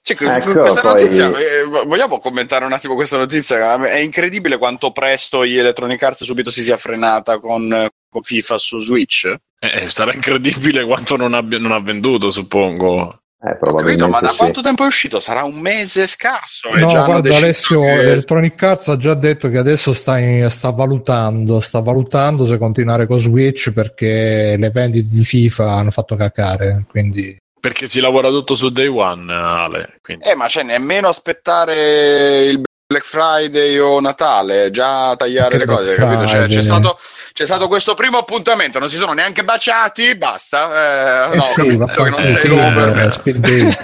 Sì, 0.00 0.14
que- 0.14 0.32
Ecco, 0.36 0.52
questa 0.52 0.80
poi- 0.82 1.02
notizia, 1.02 1.36
eh, 1.38 1.64
vo- 1.64 1.84
vogliamo 1.84 2.18
commentare 2.20 2.64
un 2.64 2.72
attimo 2.72 2.94
questa 2.94 3.16
notizia? 3.16 3.74
È 3.88 3.98
incredibile 3.98 4.56
quanto 4.56 4.92
presto 4.92 5.44
gli 5.44 5.56
Electronic 5.58 6.00
Arts 6.02 6.24
subito 6.24 6.50
si 6.50 6.62
sia 6.62 6.76
frenata 6.76 7.40
con, 7.40 7.72
eh, 7.72 7.90
con 8.08 8.22
FIFA 8.22 8.56
su 8.58 8.78
Switch. 8.78 9.34
Eh, 9.58 9.88
sarà 9.88 10.12
incredibile 10.14 10.84
quanto 10.84 11.16
non, 11.16 11.34
abbia, 11.34 11.58
non 11.58 11.72
ha 11.72 11.80
venduto, 11.80 12.30
suppongo. 12.30 13.22
Eh, 13.38 13.48
Ho 13.48 13.50
capito, 13.50 13.64
probabilmente 13.66 14.08
ma 14.08 14.20
da 14.20 14.28
sì. 14.30 14.36
quanto 14.38 14.62
tempo 14.62 14.82
è 14.82 14.86
uscito? 14.86 15.20
Sarà 15.20 15.44
un 15.44 15.58
mese 15.60 16.06
scarso. 16.06 16.68
No, 16.74 16.86
guarda, 17.04 17.36
Alessio, 17.36 17.80
che- 17.82 17.92
Electronic 17.92 18.62
Arts 18.62 18.88
ha 18.88 18.96
già 18.96 19.14
detto 19.14 19.48
che 19.48 19.58
adesso 19.58 19.92
sta, 19.92 20.18
in- 20.18 20.48
sta 20.50 20.70
valutando, 20.70 21.60
sta 21.60 21.80
valutando 21.80 22.46
se 22.46 22.56
continuare 22.56 23.06
con 23.06 23.18
Switch 23.18 23.72
perché 23.72 24.56
le 24.58 24.70
vendite 24.70 25.08
di 25.10 25.22
FIFA 25.22 25.70
hanno 25.72 25.90
fatto 25.90 26.16
cacare, 26.16 26.86
quindi 26.88 27.36
Perché 27.60 27.88
si 27.88 28.00
lavora 28.00 28.28
tutto 28.28 28.54
su 28.54 28.70
Day 28.70 28.86
One, 28.86 29.32
Ale. 29.32 29.98
Quindi. 30.00 30.24
Eh, 30.28 30.34
ma 30.36 30.46
c'è 30.46 30.62
nemmeno 30.62 31.08
aspettare 31.08 32.44
il 32.44 32.62
Black 32.86 33.04
Friday 33.04 33.76
o 33.78 33.98
Natale, 34.00 34.70
già 34.70 35.16
tagliare 35.16 35.58
Che 35.58 35.66
le 35.66 35.66
cose, 35.66 35.94
capito? 35.96 36.26
Cioè, 36.26 36.46
c'è, 36.46 36.62
stato, 36.62 36.98
c'è 37.36 37.44
stato 37.44 37.68
questo 37.68 37.92
primo 37.92 38.16
appuntamento, 38.16 38.78
non 38.78 38.88
si 38.88 38.96
sono 38.96 39.12
neanche 39.12 39.44
baciati, 39.44 40.16
basta. 40.16 41.26
Eh, 41.28 41.32
Eh 41.32 41.36
no, 41.36 41.42
sì, 41.42 41.76
capito 41.76 42.02
che 42.04 42.08
non 42.08 42.24
sei 42.24 42.40
Tinder, 42.40 42.72
l'Uber. 42.72 43.12
Speed 43.12 43.36
date. 43.36 43.76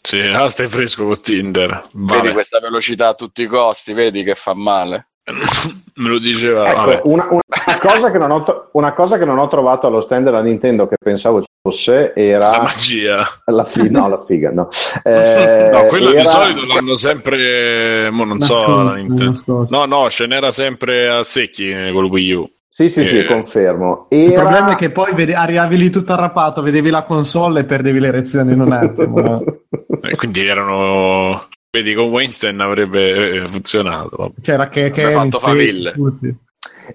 Sì, 0.00 0.20
ah, 0.20 0.46
stai 0.48 0.68
fresco 0.68 1.06
con 1.06 1.20
Tinder. 1.20 1.88
Vedi 1.90 2.18
Vabbè. 2.20 2.32
questa 2.32 2.60
velocità 2.60 3.08
a 3.08 3.14
tutti 3.14 3.42
i 3.42 3.46
costi, 3.46 3.94
vedi 3.94 4.22
che 4.22 4.36
fa 4.36 4.54
male. 4.54 5.08
Me 5.96 6.08
lo 6.08 6.20
diceva. 6.20 6.92
Ecco, 6.92 7.08
una, 7.08 7.26
una 7.28 7.78
cosa 7.80 8.12
che 8.12 8.18
non 8.18 8.30
ho 8.30 8.44
tro- 8.44 8.68
una 8.74 8.92
cosa 8.92 9.18
che 9.18 9.24
non 9.24 9.38
ho 9.40 9.48
trovato 9.48 9.88
allo 9.88 10.00
stand 10.00 10.26
della 10.26 10.40
Nintendo 10.40 10.86
che 10.86 10.96
pensavo 11.02 11.42
fosse 11.74 12.12
La 12.14 12.22
era 12.22 12.60
magia. 12.60 13.26
la, 13.46 13.64
fi- 13.64 13.88
no, 13.90 14.06
la 14.08 14.18
figa, 14.22 14.50
no. 14.50 14.68
Eh, 15.02 15.70
no, 15.72 15.84
quella 15.86 16.10
di 16.10 16.16
era- 16.18 16.28
solito 16.28 16.66
l'hanno 16.66 16.94
sempre. 16.94 18.10
mo 18.10 18.24
non 18.24 18.42
so. 18.42 18.82
Nascosto, 18.82 18.82
la 18.82 19.24
nascosto. 19.30 19.66
No, 19.76 19.84
no, 19.86 20.10
ce 20.10 20.26
n'era 20.26 20.52
sempre 20.52 21.08
a 21.08 21.22
secchi 21.22 21.70
eh, 21.70 21.90
col 21.92 22.04
Wii 22.04 22.32
U. 22.34 22.50
Sì, 22.68 22.90
sì, 22.90 23.06
sì, 23.06 23.18
Eh. 23.18 23.24
confermo. 23.24 24.08
Il 24.10 24.32
Era... 24.32 24.40
problema 24.42 24.72
è 24.72 24.74
che 24.74 24.90
poi 24.90 25.14
vedi- 25.14 25.32
arrivavi 25.32 25.76
lì 25.78 25.90
tutto 25.90 26.12
arrapato, 26.12 26.60
vedevi 26.60 26.90
la 26.90 27.02
console 27.04 27.60
e 27.60 27.64
perdevi 27.64 27.98
le 28.00 28.10
lezioni 28.10 28.52
in 28.52 28.60
un 28.60 28.72
attimo. 28.72 29.20
no? 29.20 29.44
E 30.04 30.16
quindi 30.16 30.44
erano. 30.46 31.46
Vedi, 31.70 31.94
con 31.94 32.10
Weinstein 32.10 32.60
avrebbe 32.60 33.42
eh, 33.42 33.48
funzionato. 33.48 34.34
C'era 34.42 34.68
che, 34.68 34.90
che 34.90 35.10
fatto 35.10 35.38
faville. 35.38 35.92
tutti. 35.92 36.36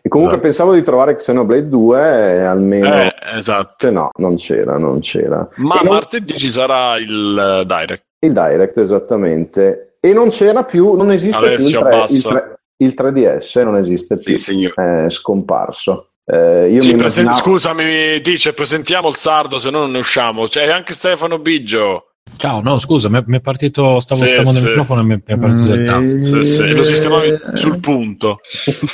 E 0.02 0.08
comunque 0.08 0.36
Esatto. 0.36 0.48
pensavo 0.48 0.74
di 0.74 0.82
trovare 0.84 1.16
Xenoblade 1.16 1.68
2 1.70 2.00
e 2.00 2.40
almeno... 2.42 2.94
Eh, 2.94 3.14
esatto. 3.36 3.76
Se 3.78 3.92
no, 3.92 4.10
non 4.18 4.36
c'era, 4.36 4.78
non 4.78 5.00
c'era. 5.00 5.48
Ma 5.58 5.80
E 5.80 5.84
non- 5.84 5.94
martedì 5.94 6.38
ci 6.38 6.50
sarà 6.52 6.98
il 6.98 7.62
eh, 7.62 7.66
Direct. 7.66 8.04
Il 8.20 8.34
Direct, 8.34 8.78
esattamente. 8.78 9.98
E 10.00 10.14
non 10.14 10.30
c'era 10.30 10.64
più, 10.64 10.94
non 10.94 11.12
esiste 11.12 11.38
Alessio, 11.46 11.80
più 11.80 11.80
il, 11.80 11.84
3, 11.84 11.90
il, 11.90 11.96
abbassa. 11.98 12.30
3 12.30 12.60
il 12.82 12.94
3DS, 12.96 13.64
non 13.64 13.76
esiste 13.78 14.16
Sì, 14.16 14.24
più, 14.26 14.38
signore. 14.38 15.06
è 15.06 15.10
scomparso. 15.10 16.12
Eh, 16.26 16.78
Sì, 16.80 16.92
mi 16.92 16.96
presen- 16.98 17.24
immaginavo... 17.26 17.32
Scusami, 17.34 18.22
dice 18.22 18.54
presentiamo 18.54 19.10
il 19.10 19.18
sardo, 19.18 19.58
se 19.58 19.70
no 19.70 19.80
non 19.80 19.92
ne 19.92 19.98
usciamo. 20.00 20.48
C'è 20.48 20.70
anche 20.70 20.94
Stefano 20.94 21.40
Biggio. 21.40 22.09
Ciao, 22.38 22.62
no, 22.62 22.80
scusa, 22.80 23.10
mi 23.10 23.22
è- 23.38 23.42
partito, 23.42 24.00
stavo 24.00 24.22
Sì, 24.22 24.28
stavo 24.30 24.52
nel 24.52 24.62
sì. 24.62 24.68
microfono 24.68 25.02
e 25.02 25.04
mi 25.04 25.22
è- 25.26 25.38
partito 25.38 25.74
il 25.74 25.84
tasto. 25.84 26.20
Sì, 26.20 26.44
sì, 26.44 26.72
lo 26.74 26.84
sistemavi 26.84 27.40
sul 27.54 27.80
punto. 27.80 28.40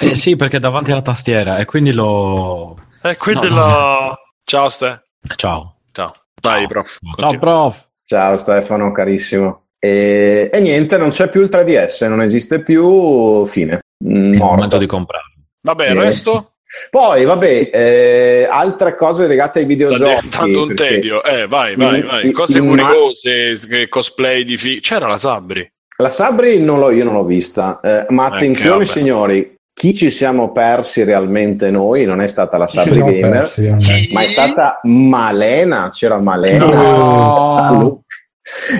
Eh, 0.01 0.15
sì, 0.15 0.35
perché 0.35 0.59
davanti 0.59 0.91
alla 0.91 1.01
tastiera 1.03 1.57
e 1.57 1.65
quindi 1.65 1.91
lo... 1.93 2.77
E 3.03 3.17
quindi 3.17 3.47
No. 3.49 3.55
la... 3.55 4.17
Ciao 4.43 4.69
Ste. 4.69 5.03
Ciao. 5.35 5.75
Ciao. 5.91 6.13
Dai, 6.41 6.59
Ciao. 6.61 6.67
prof. 6.67 6.97
Ciao, 7.17 7.37
prof. 7.37 7.87
Ciao 8.03 8.35
Stefano, 8.35 8.91
carissimo. 8.91 9.65
E, 9.79 10.49
e 10.51 10.59
niente, 10.59 10.97
non 10.97 11.09
c'è 11.09 11.29
più 11.29 11.41
il 11.41 11.49
3DS, 11.51 12.07
non 12.07 12.21
esiste 12.21 12.61
più, 12.63 13.45
fine. 13.45 13.73
È 13.75 13.79
il 14.07 14.37
morto. 14.37 14.55
momento 14.55 14.77
di 14.77 14.85
comprarlo. 14.87 15.33
Vabbè, 15.61 15.89
il 15.91 15.97
Eh, 15.97 16.03
resto 16.03 16.54
Poi, 16.89 17.25
vabbè, 17.25 17.69
eh, 17.71 18.47
altre 18.49 18.95
cose 18.95 19.27
legate 19.27 19.59
ai 19.59 19.65
videogiochi. 19.65 20.13
diventando 20.15 20.61
un 20.61 20.67
perché 20.67 20.87
tedio. 20.89 21.23
Eh, 21.23 21.47
vai, 21.47 21.75
vai, 21.75 21.99
in- 21.99 22.05
vai. 22.05 22.31
Cose 22.31 22.59
curiose, 22.59 23.59
che 23.67 23.87
cosplay 23.87 24.43
di 24.43 24.57
fi... 24.57 24.79
C'era 24.79 25.07
la 25.07 25.17
Sabri. 25.17 25.69
La 25.97 26.09
Sabri 26.09 26.59
non 26.59 26.79
l'ho, 26.79 26.91
io 26.91 27.05
non 27.05 27.13
l'ho 27.13 27.23
vista, 27.23 27.79
eh, 27.81 28.05
ma 28.09 28.29
che 28.29 28.35
attenzione 28.35 28.83
vabbè. 28.83 28.85
signori, 28.85 29.55
chi 29.73 29.93
ci 29.93 30.11
siamo 30.11 30.51
persi 30.51 31.03
realmente 31.03 31.69
noi 31.69 32.05
non 32.05 32.21
è 32.21 32.27
stata 32.27 32.57
la 32.57 32.67
Sabri 32.67 32.99
Gamer, 32.99 33.21
persi, 33.21 33.61
veramente. 33.61 34.09
ma 34.11 34.21
è 34.21 34.27
stata 34.27 34.79
Malena, 34.83 35.89
c'era 35.89 36.17
Malena. 36.17 36.65
No. 36.65 38.03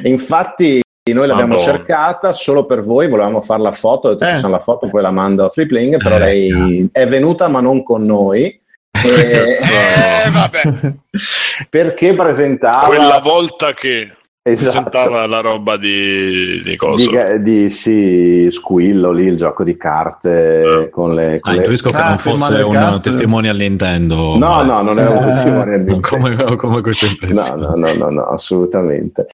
Infatti 0.03 0.81
noi 1.13 1.27
l'abbiamo 1.27 1.53
Madonna. 1.55 1.71
cercata 1.71 2.33
solo 2.33 2.65
per 2.65 2.81
voi, 2.81 3.07
volevamo 3.07 3.39
fare 3.41 3.61
la 3.61 3.71
foto, 3.71 4.07
ho 4.07 4.11
detto 4.13 4.23
Eh. 4.25 4.33
facciamo 4.33 4.53
la 4.53 4.59
foto, 4.59 4.89
poi 4.89 5.03
la 5.03 5.11
mando 5.11 5.45
a 5.45 5.49
Freepling, 5.49 6.01
però 6.01 6.15
Eh, 6.15 6.19
lei 6.19 6.89
è 6.91 7.07
venuta 7.07 7.47
ma 7.47 7.59
non 7.59 7.83
con 7.83 8.03
noi. 8.05 8.59
E- 9.05 9.59
Eh, 9.61 10.31
vabbè. 10.31 10.93
perché 11.69 12.13
presentava 12.15 12.87
Quella 12.87 13.19
volta 13.21 13.73
che 13.73 14.09
Esatto. 14.41 14.89
presentava 14.89 15.27
la 15.27 15.41
roba 15.41 15.77
di, 15.77 16.61
di 16.63 16.75
coso. 16.75 17.09
di, 17.09 17.41
di 17.41 17.69
sì, 17.69 18.47
Squillo 18.49 19.11
lì, 19.11 19.25
il 19.25 19.37
gioco 19.37 19.63
di 19.63 19.75
carte 19.77 20.89
con 20.91 21.13
le, 21.13 21.39
con 21.39 21.51
Ah, 21.51 21.55
le- 21.55 21.61
intuisco 21.61 21.91
che 21.91 22.01
non 22.03 22.17
fosse 22.17 22.63
Kart. 22.71 23.01
testimonial 23.01 23.57
Nintendo. 23.57 24.37
No, 24.37 24.37
ma- 24.37 24.61
no, 24.63 24.81
non 24.81 24.97
era 24.99 25.09
un 25.11 25.17
Eh, 25.17 25.21
testimone 25.25 25.83
di 25.83 25.99
come, 25.99 26.35
come 26.55 26.81
questa 26.81 27.05
No, 27.05 27.11
impressione. 27.11 27.61
no, 27.61 27.75
no, 27.75 27.93
no, 27.93 28.09
no, 28.09 28.21
assolutamente. 28.25 29.27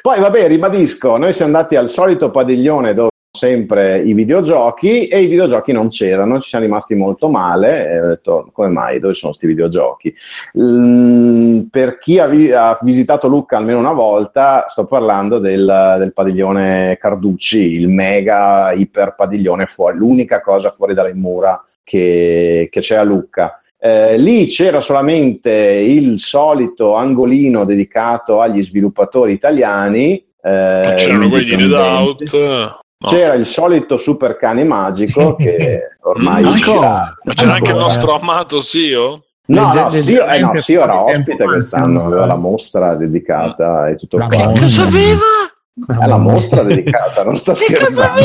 Poi, 0.00 0.20
vabbè, 0.20 0.46
ribadisco, 0.46 1.16
noi 1.16 1.32
siamo 1.32 1.56
andati 1.56 1.74
al 1.74 1.88
solito 1.88 2.30
padiglione 2.30 2.94
dove 2.94 3.08
sempre 3.36 4.00
i 4.00 4.14
videogiochi 4.14 5.08
e 5.08 5.20
i 5.20 5.26
videogiochi 5.26 5.72
non 5.72 5.88
c'erano, 5.88 6.40
ci 6.40 6.48
siamo 6.48 6.64
rimasti 6.64 6.94
molto 6.94 7.28
male 7.28 7.90
e 7.90 8.00
ho 8.00 8.06
detto 8.08 8.48
come 8.52 8.68
mai, 8.68 8.98
dove 8.98 9.14
sono 9.14 9.32
questi 9.32 9.48
videogiochi? 9.48 10.14
Mm, 10.58 11.62
per 11.70 11.98
chi 11.98 12.18
ha, 12.18 12.26
vi- 12.26 12.52
ha 12.52 12.78
visitato 12.82 13.28
Lucca 13.28 13.58
almeno 13.58 13.78
una 13.78 13.92
volta, 13.92 14.64
sto 14.68 14.86
parlando 14.86 15.38
del, 15.38 15.96
del 15.98 16.12
padiglione 16.12 16.96
Carducci, 16.98 17.74
il 17.74 17.88
mega 17.88 18.72
iper 18.72 19.14
padiglione 19.16 19.66
fuori, 19.66 19.98
l'unica 19.98 20.40
cosa 20.40 20.70
fuori 20.70 20.94
dalle 20.94 21.14
mura 21.14 21.62
che, 21.82 22.68
che 22.70 22.80
c'è 22.80 22.96
a 22.96 23.02
Lucca. 23.02 23.60
Eh, 23.86 24.16
lì 24.18 24.46
c'era 24.46 24.80
solamente 24.80 25.50
il 25.52 26.18
solito 26.18 26.94
angolino 26.96 27.64
dedicato 27.64 28.40
agli 28.40 28.62
sviluppatori 28.64 29.32
italiani. 29.32 30.14
eh, 30.42 30.94
C'erano 30.96 31.28
quelli 31.28 31.54
di. 31.56 31.62
Redout. 31.62 32.32
No. 32.98 33.08
C'era 33.08 33.34
il 33.34 33.44
solito 33.44 33.96
super 33.98 34.36
cane 34.36 34.64
magico 34.64 35.36
che 35.36 35.80
ormai 36.02 36.42
Mm, 36.42 36.48
uscirà. 36.48 37.14
Ma 37.24 37.32
c'era 37.34 37.52
anche 37.52 37.64
il 37.64 37.68
Ancora. 37.68 37.84
nostro 37.84 38.14
amato 38.18 38.60
Sio? 38.60 39.20
No, 39.48 39.72
no, 39.72 39.90
Sio, 39.90 40.26
eh, 40.26 40.38
no, 40.40 40.56
Sio 40.56 40.82
era 40.82 41.02
ospite 41.04 41.44
quest'anno, 41.44 42.04
aveva 42.06 42.26
la 42.26 42.36
mostra 42.36 42.94
dedicata 42.96 43.86
e 43.86 43.94
tutto 43.94 44.16
quanto. 44.16 44.36
mostra. 44.38 44.60
Cosa 44.62 44.82
aveva? 44.82 45.20
È 45.86 46.06
la 46.06 46.16
mostra 46.16 46.62
dedicata, 46.62 47.22
non 47.22 47.36
sto 47.36 47.54
scherzando. 47.54 48.22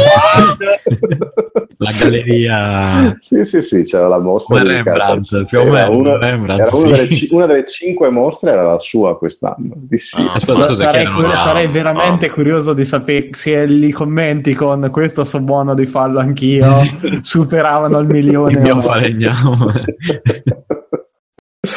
La 1.77 1.91
galleria 1.99 3.15
sì, 3.19 3.43
sì, 3.43 3.61
sì, 3.61 3.81
c'era 3.83 4.07
la 4.07 4.19
mostra 4.19 4.59
Come 4.59 4.71
dedicata. 4.71 4.97
Rembrandt, 5.07 5.45
più 5.45 5.57
o 5.59 5.61
Era 5.63 5.71
meno, 5.71 5.97
una, 5.97 6.17
Rembrandt, 6.17 6.61
era 6.67 6.75
una 6.75 6.95
sì. 6.95 7.01
delle, 7.03 7.27
una 7.31 7.45
delle 7.47 7.65
cinque 7.65 8.09
mostre 8.09 8.51
era 8.51 8.63
la 8.63 8.79
sua 8.79 9.17
quest'anno. 9.17 9.73
Di 9.75 9.97
sì. 9.97 10.23
Ah. 10.25 10.39
Scusa, 10.39 10.67
chi 10.67 10.75
sarei, 10.75 11.01
erano? 11.01 11.15
cur- 11.17 11.29
Ah, 11.33 11.37
sarei 11.43 11.67
veramente 11.67 12.25
ah. 12.27 12.31
curioso 12.31 12.73
di 12.73 12.85
sapere 12.85 13.29
se 13.33 13.51
i 13.51 13.91
commenti 13.91 14.53
con 14.53 14.87
questo 14.89 15.25
so 15.25 15.39
buono 15.41 15.73
di 15.73 15.85
farlo 15.85 16.19
anch'io 16.19 16.67
superavano 17.19 17.99
il 17.99 18.07
milione. 18.07 18.53
il 18.53 18.59
mio 18.61 18.73
o 18.73 18.77
no. 18.77 18.81
falegname. 18.83 19.83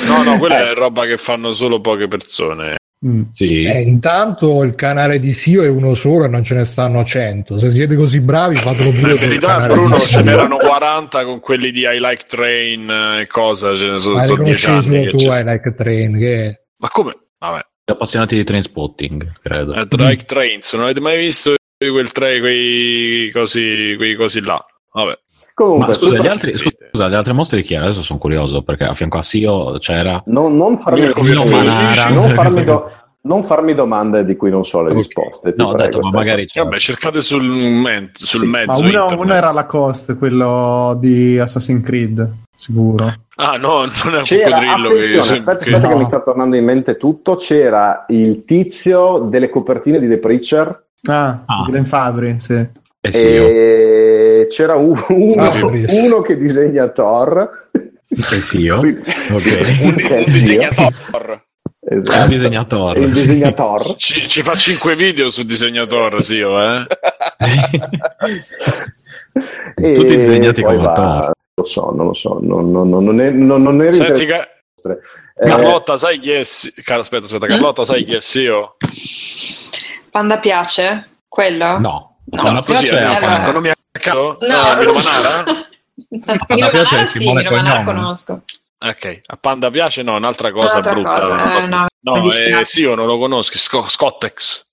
No, 0.08 0.22
no, 0.22 0.38
quella 0.38 0.60
Eh. 0.66 0.70
è 0.70 0.74
roba 0.74 1.04
che 1.04 1.18
fanno 1.18 1.52
solo 1.52 1.78
poche 1.82 2.08
persone. 2.08 2.76
Mm. 3.06 3.22
Sì. 3.32 3.62
Eh, 3.64 3.82
intanto 3.82 4.62
il 4.62 4.74
canale 4.74 5.18
di 5.18 5.34
Sio 5.34 5.62
è 5.62 5.68
uno 5.68 5.92
solo 5.94 6.24
e 6.24 6.28
non 6.28 6.42
ce 6.42 6.54
ne 6.54 6.64
stanno 6.64 7.04
100. 7.04 7.58
Se 7.58 7.70
siete 7.70 7.96
così 7.96 8.20
bravi, 8.20 8.56
fatelo 8.56 8.90
pure 8.92 9.12
In 9.12 9.18
verità, 9.18 9.66
Bruno, 9.66 9.94
ce 9.94 10.22
n'erano 10.22 10.56
40 10.56 11.24
con 11.24 11.40
quelli 11.40 11.70
di 11.70 11.80
I 11.82 11.98
Like 12.00 12.24
Train 12.26 12.88
eh, 12.88 13.20
e 13.20 13.26
cosa, 13.26 13.74
ce 13.74 13.88
ne 13.90 13.98
sono, 13.98 14.16
Ma 14.16 14.22
sono 14.22 14.44
10 14.44 14.60
riconosci 14.66 14.90
anni. 14.94 15.10
tu, 15.10 15.28
hai 15.28 15.44
like 15.44 15.74
train, 15.74 16.18
che 16.18 16.64
Ma 16.78 16.88
come? 16.88 17.12
Vabbè, 17.38 17.60
appassionati 17.92 18.36
di 18.36 18.44
train 18.44 18.62
spotting, 18.62 19.32
credo. 19.42 19.74
eh, 19.74 19.86
Like 19.90 20.24
Trains, 20.24 20.72
non 20.72 20.84
avete 20.84 21.00
mai 21.00 21.18
visto 21.18 21.54
quel 21.76 22.12
tre, 22.12 22.40
quei 22.40 23.30
cosi, 23.32 23.94
quei 23.98 24.14
cosi 24.14 24.40
là? 24.40 24.64
Vabbè. 24.92 25.18
Comunque, 25.54 25.86
Ma 25.86 25.92
scusa, 25.92 26.18
gli 26.18 26.26
altri, 26.26 26.52
scusa, 26.58 27.06
le 27.06 27.14
altre 27.16 27.32
mostre 27.32 27.58
di 27.58 27.62
chi 27.62 27.74
era? 27.74 27.84
Adesso 27.84 28.02
sono 28.02 28.18
curioso 28.18 28.62
perché 28.62 28.84
a 28.84 28.94
fianco 28.94 29.18
a 29.18 29.22
Sio 29.22 29.78
c'era 29.78 30.20
non, 30.26 30.56
non 30.56 30.76
farmi, 30.78 31.08
Milo 31.20 31.44
Manara. 31.44 32.08
non 32.08 32.30
farmi 32.34 32.64
do- 32.64 32.90
non 33.22 33.42
farmi 33.44 33.72
domande 33.72 34.24
di 34.24 34.36
cui 34.36 34.50
non 34.50 34.64
so 34.66 34.82
le 34.82 34.92
risposte. 34.92 35.54
No, 35.56 35.66
ho 35.68 35.72
prego, 35.74 35.84
detto, 35.98 36.00
ma 36.00 36.10
magari 36.18 36.46
c'era. 36.46 36.64
Vabbè, 36.64 36.78
cercate 36.78 37.22
sul, 37.22 37.42
men- 37.44 38.10
sul 38.12 38.40
Sì, 38.40 38.46
mezzo. 38.46 38.82
Ma 38.82 38.88
uno, 39.06 39.16
uno 39.20 39.32
era 39.32 39.50
la 39.52 39.64
Cost, 39.64 40.18
quello 40.18 40.94
di 41.00 41.38
Assassin's 41.38 41.82
Creed, 41.84 42.32
sicuro. 42.54 43.14
Ah, 43.36 43.56
no, 43.56 43.86
non 43.86 44.14
è 44.14 44.16
un 44.18 44.22
C'era, 44.22 44.58
coccodrillo 44.58 44.88
attenzione, 44.88 45.06
che, 45.12 45.18
aspetta, 45.18 45.56
che- 45.56 45.70
aspetta 45.70 45.86
che 45.88 45.94
no. 45.94 45.98
mi 46.00 46.04
sta 46.04 46.20
tornando 46.20 46.56
in 46.56 46.64
mente 46.64 46.96
tutto. 46.98 47.36
C'era 47.36 48.04
il 48.08 48.44
tizio 48.44 49.20
delle 49.20 49.48
copertine 49.48 50.00
di 50.00 50.08
The 50.08 50.18
Preacher 50.18 50.82
Ah, 51.06 51.42
Ah. 51.46 51.64
Glenn 51.68 51.84
Fabri, 51.84 52.36
sì. 52.40 52.66
Eh, 53.06 53.12
Sio. 53.12 53.46
e 53.46 54.46
c'era 54.48 54.76
un- 54.76 54.98
uno, 55.08 55.50
Fabris. 55.50 55.92
uno 55.92 56.20
che 56.22 56.36
disegna 56.36 56.88
Thor. 56.88 57.48
Eh, 57.72 58.40
Sio. 58.40 58.78
Quindi- 58.78 59.00
Ok. 59.32 59.80
Un, 59.82 59.94
Che 59.96 60.14
un 60.14 60.24
disegnatore. 60.24 61.44
Esatto. 61.86 62.22
Un 62.22 62.28
disegnatore. 62.28 63.00
Il 63.00 63.14
sì. 63.14 63.26
disegnatore. 63.26 63.94
Ci, 63.98 64.26
ci 64.28 64.42
fa 64.42 64.54
5 64.54 64.96
video 64.96 65.28
su 65.28 65.42
disegnatore, 65.44 66.22
sì, 66.22 66.38
eh? 66.38 66.86
E 69.76 69.94
Tutti 69.94 70.16
disegnati 70.16 70.62
come 70.62 70.76
va- 70.78 70.92
Thor. 70.92 71.32
Lo 71.56 71.62
so, 71.64 71.90
non 71.94 72.06
lo 72.06 72.14
so, 72.14 72.38
non, 72.40 72.70
non, 72.70 72.88
non, 72.88 73.04
non, 73.04 73.20
è, 73.20 73.30
non, 73.30 73.62
non 73.62 73.92
Senti, 73.92 74.26
Ca- 74.26 74.42
eh, 74.44 75.46
Carlotta, 75.46 75.96
sai 75.96 76.18
chi 76.18 76.32
è? 76.32 76.42
Si- 76.42 76.72
Car- 76.82 76.98
aspetta, 77.00 77.26
aspetta, 77.26 77.46
Carlotta, 77.46 77.84
sai 77.84 78.02
chi 78.04 78.14
è 78.14 78.20
Sio? 78.20 78.76
Panda 80.10 80.38
piace? 80.38 81.08
Quello? 81.28 81.78
No. 81.78 82.13
No, 82.34 82.62
Così, 82.62 82.84
piace 82.86 82.98
eh, 82.98 83.02
a- 83.02 83.44
a- 83.46 83.50
non 83.52 83.62
mi 83.62 83.68
ha 83.70 83.74
caso? 83.92 84.36
No, 84.40 84.56
Ah, 84.56 84.76
Milo. 84.78 84.92
Manara? 84.92 85.44
Milo 86.48 86.70
piace 86.70 86.98
sì, 87.00 87.06
sì, 87.06 87.18
Simone 87.18 87.42
Milo 87.42 87.54
Manara 87.54 87.84
conosco. 87.84 88.44
Ok, 88.78 89.20
a 89.26 89.36
Panda 89.36 89.70
piace? 89.70 90.02
No, 90.02 90.16
un'altra 90.16 90.50
cosa 90.52 90.78
Un'altra 90.78 90.92
brutta. 90.92 91.20
cosa, 91.20 91.32
una 91.32 91.50
eh, 91.50 91.54
cosa- 91.54 91.68
no, 92.00 92.12
mi 92.20 92.28
no, 92.50 92.58
eh, 92.60 92.64
Sio 92.64 92.94
non 92.94 93.06
lo 93.06 93.18
conosco, 93.18 93.56
Sco- 93.56 93.86
Scottex. 93.88 94.66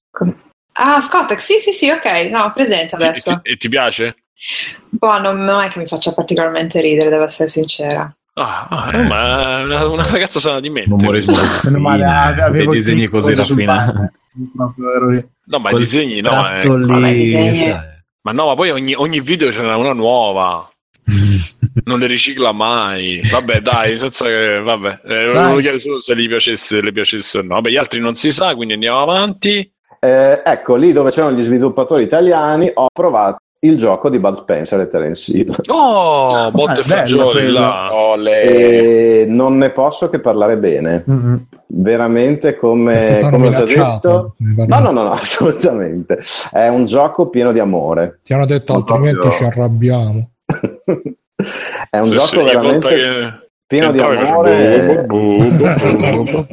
Ah, 0.74 1.00
Scottex, 1.00 1.40
sì, 1.40 1.60
sì, 1.60 1.72
sì, 1.72 1.90
ok, 1.90 2.06
no, 2.32 2.52
presente 2.54 2.98
Ti- 2.98 3.04
adesso. 3.04 3.40
ti- 3.42 3.52
E 3.52 3.58
ti 3.58 3.70
piace? 3.70 4.16
Boh, 4.90 5.20
non, 5.20 5.44
non 5.44 5.62
è 5.64 5.70
che 5.70 5.80
mi 5.80 5.86
faccia 5.88 6.14
particolarmente 6.14 6.82
ridere, 6.82 7.10
devo 7.10 7.24
essere 7.26 7.48
sincera. 7.48 8.12
Ah, 8.34 8.68
ah, 8.70 8.90
Eh. 8.94 8.98
no, 8.98 9.08
ma 9.08 9.62
una, 9.64 9.88
una 9.88 10.08
ragazza 10.10 10.40
sana 10.40 10.60
di 10.60 10.70
mente. 10.70 10.94
Un 10.94 11.00
umorismo 11.02 11.36
Meno 11.64 11.80
male, 11.80 12.06
ave- 12.06 12.42
avevo 12.42 12.74
disegni 12.74 13.08
così 13.08 13.34
raffinati. 13.34 13.92
No, 15.46 15.60
ma 15.60 15.72
i 15.72 15.76
disegni, 15.78 16.22
no, 16.22 16.30
ma, 16.32 16.58
lì, 16.58 16.68
Vabbè, 16.68 17.14
disegni. 17.14 17.76
ma 18.22 18.32
no, 18.32 18.46
ma 18.48 18.56
poi 18.56 18.70
ogni, 18.70 18.94
ogni 18.96 19.20
video 19.20 19.52
ce 19.52 19.62
n'è 19.62 19.74
una 19.74 19.94
nuova. 19.94 20.66
Non 21.86 22.00
le 22.00 22.06
ricicla 22.08 22.52
mai. 22.52 23.22
Vabbè, 23.30 23.62
dai, 23.62 23.98
senza 23.98 24.26
che. 24.26 24.60
Vabbè, 24.62 25.00
eh, 25.06 25.26
volevo 25.28 25.54
chiedere 25.56 25.80
solo 25.80 26.00
se 26.02 26.16
gli 26.16 26.28
piacesse, 26.28 26.82
le 26.82 26.92
piacesse 26.92 27.38
o 27.40 27.42
no. 27.42 27.56
Vabbè, 27.56 27.70
gli 27.70 27.78
altri 27.78 28.00
non 28.00 28.16
si 28.16 28.30
sa, 28.32 28.56
quindi 28.56 28.74
andiamo 28.74 29.02
avanti. 29.02 29.72
eh, 30.00 30.42
ecco, 30.44 30.76
lì 30.76 30.92
dove 30.92 31.12
c'erano 31.12 31.36
gli 31.38 31.42
sviluppatori 31.44 32.04
italiani 32.04 32.70
ho 32.74 32.88
provato 32.94 33.38
il 33.64 33.78
gioco 33.78 34.10
di 34.10 34.18
Bud 34.20 34.34
Spencer 34.36 34.80
e 34.80 34.88
Terence 34.88 35.32
Hill. 35.32 35.56
Oh, 35.70 36.50
botte 36.52 36.80
e 36.80 36.84
è 36.84 36.88
bello 36.88 37.26
fagioli 37.28 37.52
là. 37.52 37.88
E 38.42 39.26
non 39.28 39.58
ne 39.58 39.70
posso 39.70 40.10
che 40.10 40.20
parlare 40.20 40.58
bene. 40.58 41.04
Mm-mm. 41.10 41.46
Veramente 41.68 42.56
come, 42.58 43.20
come 43.30 43.48
ho 43.48 43.52
già 43.52 43.64
detto. 43.94 44.36
No, 44.40 44.80
no, 44.80 44.92
no, 44.92 45.04
no, 45.04 45.12
assolutamente. 45.14 46.20
È 46.52 46.68
un 46.68 46.86
gioco 46.86 47.30
pieno 47.30 47.52
di 47.52 47.60
amore. 47.60 48.20
Ti 48.24 48.34
hanno 48.34 48.46
detto 48.48 48.74
altrimenti 48.74 49.20
proprio- 49.20 49.38
ci 49.38 49.44
arrabbiamo. 49.44 50.30
È 51.90 51.98
un 52.00 52.06
Sì, 52.08 52.12
gioco 52.14 52.26
sì, 52.26 52.38
veramente 52.38 52.88
che- 52.88 53.50
pieno 53.68 53.92
di 53.92 53.98
che 54.00 54.04
amore. 54.04 55.06
bu- 55.08 55.40
bu- 55.40 55.50
bu- 55.52 56.24
bu- 56.24 56.24
bu- 56.24 56.48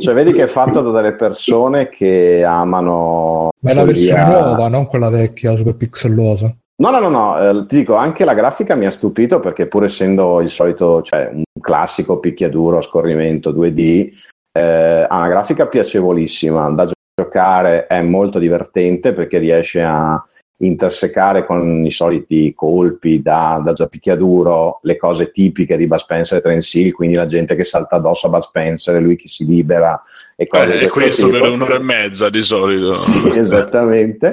Cioè, 0.00 0.14
vedi 0.14 0.32
che 0.32 0.44
è 0.44 0.46
fatto 0.46 0.80
da 0.80 0.90
delle 0.90 1.14
persone 1.14 1.88
che 1.88 2.42
amano. 2.42 3.50
Ma 3.60 3.70
è 3.70 3.74
la 3.74 3.84
versione 3.84 4.24
nuova, 4.24 4.68
non 4.68 4.86
quella 4.86 5.10
vecchia, 5.10 5.54
super 5.56 5.74
pixellosa. 5.74 6.54
No, 6.80 6.90
no, 6.90 6.98
no, 6.98 7.08
no, 7.08 7.38
eh, 7.38 7.66
ti 7.66 7.76
dico, 7.76 7.94
anche 7.94 8.24
la 8.24 8.32
grafica 8.32 8.74
mi 8.74 8.86
ha 8.86 8.90
stupito 8.90 9.38
perché 9.38 9.66
pur 9.66 9.84
essendo 9.84 10.40
il 10.40 10.48
solito, 10.48 11.02
cioè 11.02 11.30
un 11.30 11.42
classico 11.60 12.18
picchiaduro 12.18 12.78
a 12.78 12.82
scorrimento 12.82 13.52
2D, 13.52 14.08
eh, 14.50 15.06
ha 15.06 15.16
una 15.16 15.28
grafica 15.28 15.66
piacevolissima, 15.66 16.70
da 16.70 16.88
giocare 17.20 17.86
è 17.86 18.00
molto 18.00 18.38
divertente 18.38 19.12
perché 19.12 19.36
riesce 19.36 19.82
a 19.82 20.24
intersecare 20.62 21.46
con 21.46 21.84
i 21.86 21.90
soliti 21.90 22.52
colpi 22.54 23.22
da, 23.22 23.62
da 23.64 23.86
picchiaduro 23.86 24.80
le 24.82 24.96
cose 24.96 25.30
tipiche 25.30 25.76
di 25.76 25.86
Bud 25.86 25.98
Spencer 25.98 26.38
e 26.38 26.40
Terence 26.40 26.78
Hill, 26.78 26.92
quindi 26.92 27.16
la 27.16 27.26
gente 27.26 27.54
che 27.56 27.64
salta 27.64 27.96
addosso 27.96 28.26
a 28.26 28.30
Bud 28.30 28.40
Spencer 28.42 28.96
e 28.96 29.00
lui 29.00 29.16
che 29.16 29.28
si 29.28 29.46
libera 29.46 30.00
e 30.36 30.46
cose 30.46 30.64
Eh, 30.74 30.78
di 30.80 30.88
questo 30.88 30.90
questo 30.90 31.26
tipo. 31.26 31.38
per 31.38 31.48
un'ora 31.50 31.76
e 31.76 31.80
mezza 31.82 32.28
di 32.28 32.42
solito. 32.42 32.92
Sì, 32.92 33.30
esattamente. 33.38 34.32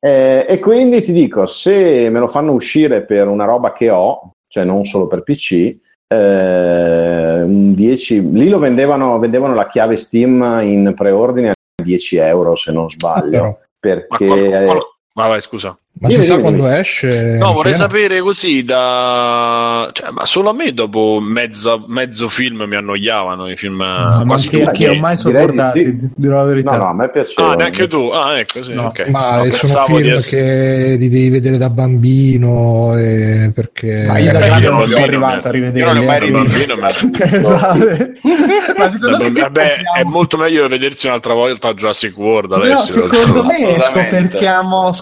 Eh, 0.00 0.46
e 0.48 0.58
quindi 0.58 1.00
ti 1.02 1.12
dico, 1.12 1.46
se 1.46 2.08
me 2.10 2.18
lo 2.18 2.26
fanno 2.28 2.52
uscire 2.52 3.02
per 3.04 3.28
una 3.28 3.44
roba 3.44 3.72
che 3.72 3.90
ho, 3.90 4.32
cioè 4.48 4.64
non 4.64 4.84
solo 4.84 5.06
per 5.06 5.22
PC, 5.22 5.76
eh, 6.06 7.42
un 7.42 7.74
10, 7.74 8.32
lì 8.32 8.48
lo 8.48 8.58
vendevano, 8.58 9.18
vendevano 9.18 9.54
la 9.54 9.66
chiave 9.68 9.96
Steam 9.96 10.60
in 10.62 10.92
preordine 10.96 11.50
a 11.50 11.54
10 11.82 12.16
euro 12.16 12.56
se 12.56 12.72
non 12.72 12.88
sbaglio. 12.90 13.42
Ma 13.42 13.56
perché 13.78 14.26
qual- 14.26 14.64
qual- 14.64 14.82
vai, 15.18 15.28
vai, 15.28 15.40
scusa. 15.40 15.76
Ma 16.00 16.08
si 16.10 16.22
sa 16.24 16.38
quando 16.38 16.66
esce? 16.68 17.36
No, 17.38 17.52
vorrei 17.52 17.72
Michele? 17.72 17.74
sapere 17.74 18.20
così 18.20 18.64
da... 18.64 19.88
Cioè, 19.92 20.10
ma 20.10 20.24
solo 20.26 20.50
a 20.50 20.52
me 20.52 20.72
dopo 20.72 21.18
mezza- 21.20 21.82
mezzo 21.86 22.28
film 22.28 22.62
mi 22.68 22.76
annoiavano 22.76 23.50
i 23.50 23.56
film 23.56 23.74
Ma 23.76 24.20
eh, 24.22 24.26
quasi 24.26 24.48
che, 24.48 24.64
tutti. 24.64 24.78
che 24.78 24.88
ho 24.90 24.94
mai 24.94 25.16
Direi 25.16 25.72
di 25.72 25.96
di- 25.96 26.08
dirò 26.14 26.36
la 26.38 26.44
verità. 26.44 26.70
no, 26.72 26.76
no, 26.84 26.88
a 26.90 26.94
me 26.94 27.10
piaceva. 27.10 27.50
Ah, 27.50 27.54
neanche 27.54 27.86
tu? 27.88 28.08
Ah, 28.08 28.38
ecco, 28.38 28.62
sì, 28.62 28.74
No. 28.74 28.86
ok. 28.86 29.08
Ma 29.08 29.36
No, 29.36 29.38
sono 29.44 29.50
pensavo 29.50 29.96
di 29.96 30.02
film 30.04 30.14
essere- 30.14 30.42
che 30.42 30.96
li 30.98 31.08
devi 31.08 31.28
vedere 31.30 31.58
da 31.58 31.70
bambino 31.70 32.96
eh, 32.96 33.50
perché... 33.54 34.04
Ma 34.06 34.18
io 34.18 34.32
da 34.32 34.38
grande 34.38 34.68
non 34.68 34.86
sono 34.86 35.04
arrivato 35.04 35.48
a 35.48 35.56
io 35.56 35.84
non 35.84 35.94
li 35.94 36.00
ho 36.00 36.04
mai 36.04 36.30
bambino, 36.30 36.76
ma- 36.76 36.88
Esatto. 37.28 37.86
Ma 38.78 38.90
secondo 38.90 39.30
me 39.30 39.40
Vabbè, 39.40 39.76
è 39.98 40.02
molto 40.04 40.36
meglio 40.36 40.68
vedersi 40.68 41.06
un'altra 41.06 41.34
volta 41.34 41.72
Jurassic 41.74 42.16
World 42.16 42.50
No, 42.50 42.56
adesso. 42.56 43.08
secondo 43.12 43.44
me 43.48 43.80
scoperchiamo, 43.80 44.92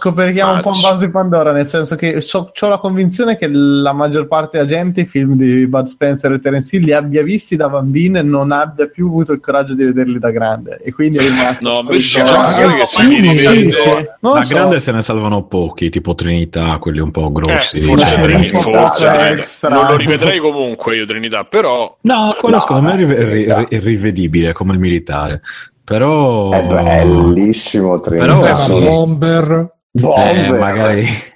un 0.52 0.60
po' 0.60 0.72
vaso 0.90 1.04
di 1.04 1.10
Pandora, 1.10 1.52
nel 1.52 1.66
senso 1.66 1.96
che 1.96 2.20
so, 2.20 2.52
ho 2.58 2.68
la 2.68 2.78
convinzione 2.78 3.36
che 3.36 3.48
la 3.48 3.92
maggior 3.92 4.26
parte 4.26 4.58
della 4.58 4.68
gente 4.68 5.02
i 5.02 5.06
film 5.06 5.34
di 5.36 5.66
Bud 5.66 5.86
Spencer 5.86 6.32
e 6.32 6.38
Terence 6.40 6.74
Hill 6.76 6.84
li 6.84 6.92
abbia 6.92 7.22
visti 7.22 7.56
da 7.56 7.68
bambino 7.68 8.18
e 8.18 8.22
non 8.22 8.52
abbia 8.52 8.86
più 8.86 9.06
avuto 9.06 9.32
il 9.32 9.40
coraggio 9.40 9.74
di 9.74 9.84
vederli 9.84 10.18
da 10.18 10.30
grande. 10.30 10.78
E 10.82 10.92
quindi 10.92 11.18
è 11.18 11.22
rimasto. 11.22 11.68
No, 11.68 11.80
invece 11.80 12.22
c'è 12.22 12.36
magari 12.36 12.68
no, 12.68 12.74
che 12.76 12.86
si 12.86 13.06
rivede. 13.06 14.16
Da 14.20 14.42
so. 14.42 14.54
grande 14.54 14.80
se 14.80 14.92
ne 14.92 15.02
salvano 15.02 15.44
pochi, 15.44 15.90
tipo 15.90 16.14
Trinità, 16.14 16.78
quelli 16.78 17.00
un 17.00 17.10
po' 17.10 17.30
grossi. 17.32 17.78
Eh, 17.78 17.82
forse, 17.82 18.06
cioè, 18.06 18.22
Trini- 18.22 18.44
un 18.46 18.50
po' 18.50 18.70
forse, 18.70 19.04
troppo 19.06 19.20
eh, 19.20 19.32
extra. 19.32 19.68
non 19.74 19.86
lo 19.86 19.96
rivedrei 19.96 20.38
comunque 20.38 20.96
io 20.96 21.06
Trinità, 21.06 21.44
però 21.44 21.96
No, 22.02 22.34
quello 22.38 22.56
No, 22.56 22.60
secondo 22.60 22.82
me 22.82 22.92
è 22.92 22.96
rive- 22.96 23.44
dai, 23.46 23.66
ri- 23.68 23.78
ri- 23.78 23.78
rivedibile 23.78 24.52
come 24.52 24.72
il 24.72 24.78
militare. 24.78 25.40
Però... 25.84 26.50
È 26.50 26.64
bellissimo 26.64 28.00
Trinità. 28.00 28.26
Però- 28.38 28.56
sì. 28.58 28.72
Bomber, 28.72 29.74
Bomber. 30.00 30.54
Eh, 30.54 30.58
magari... 30.58 31.34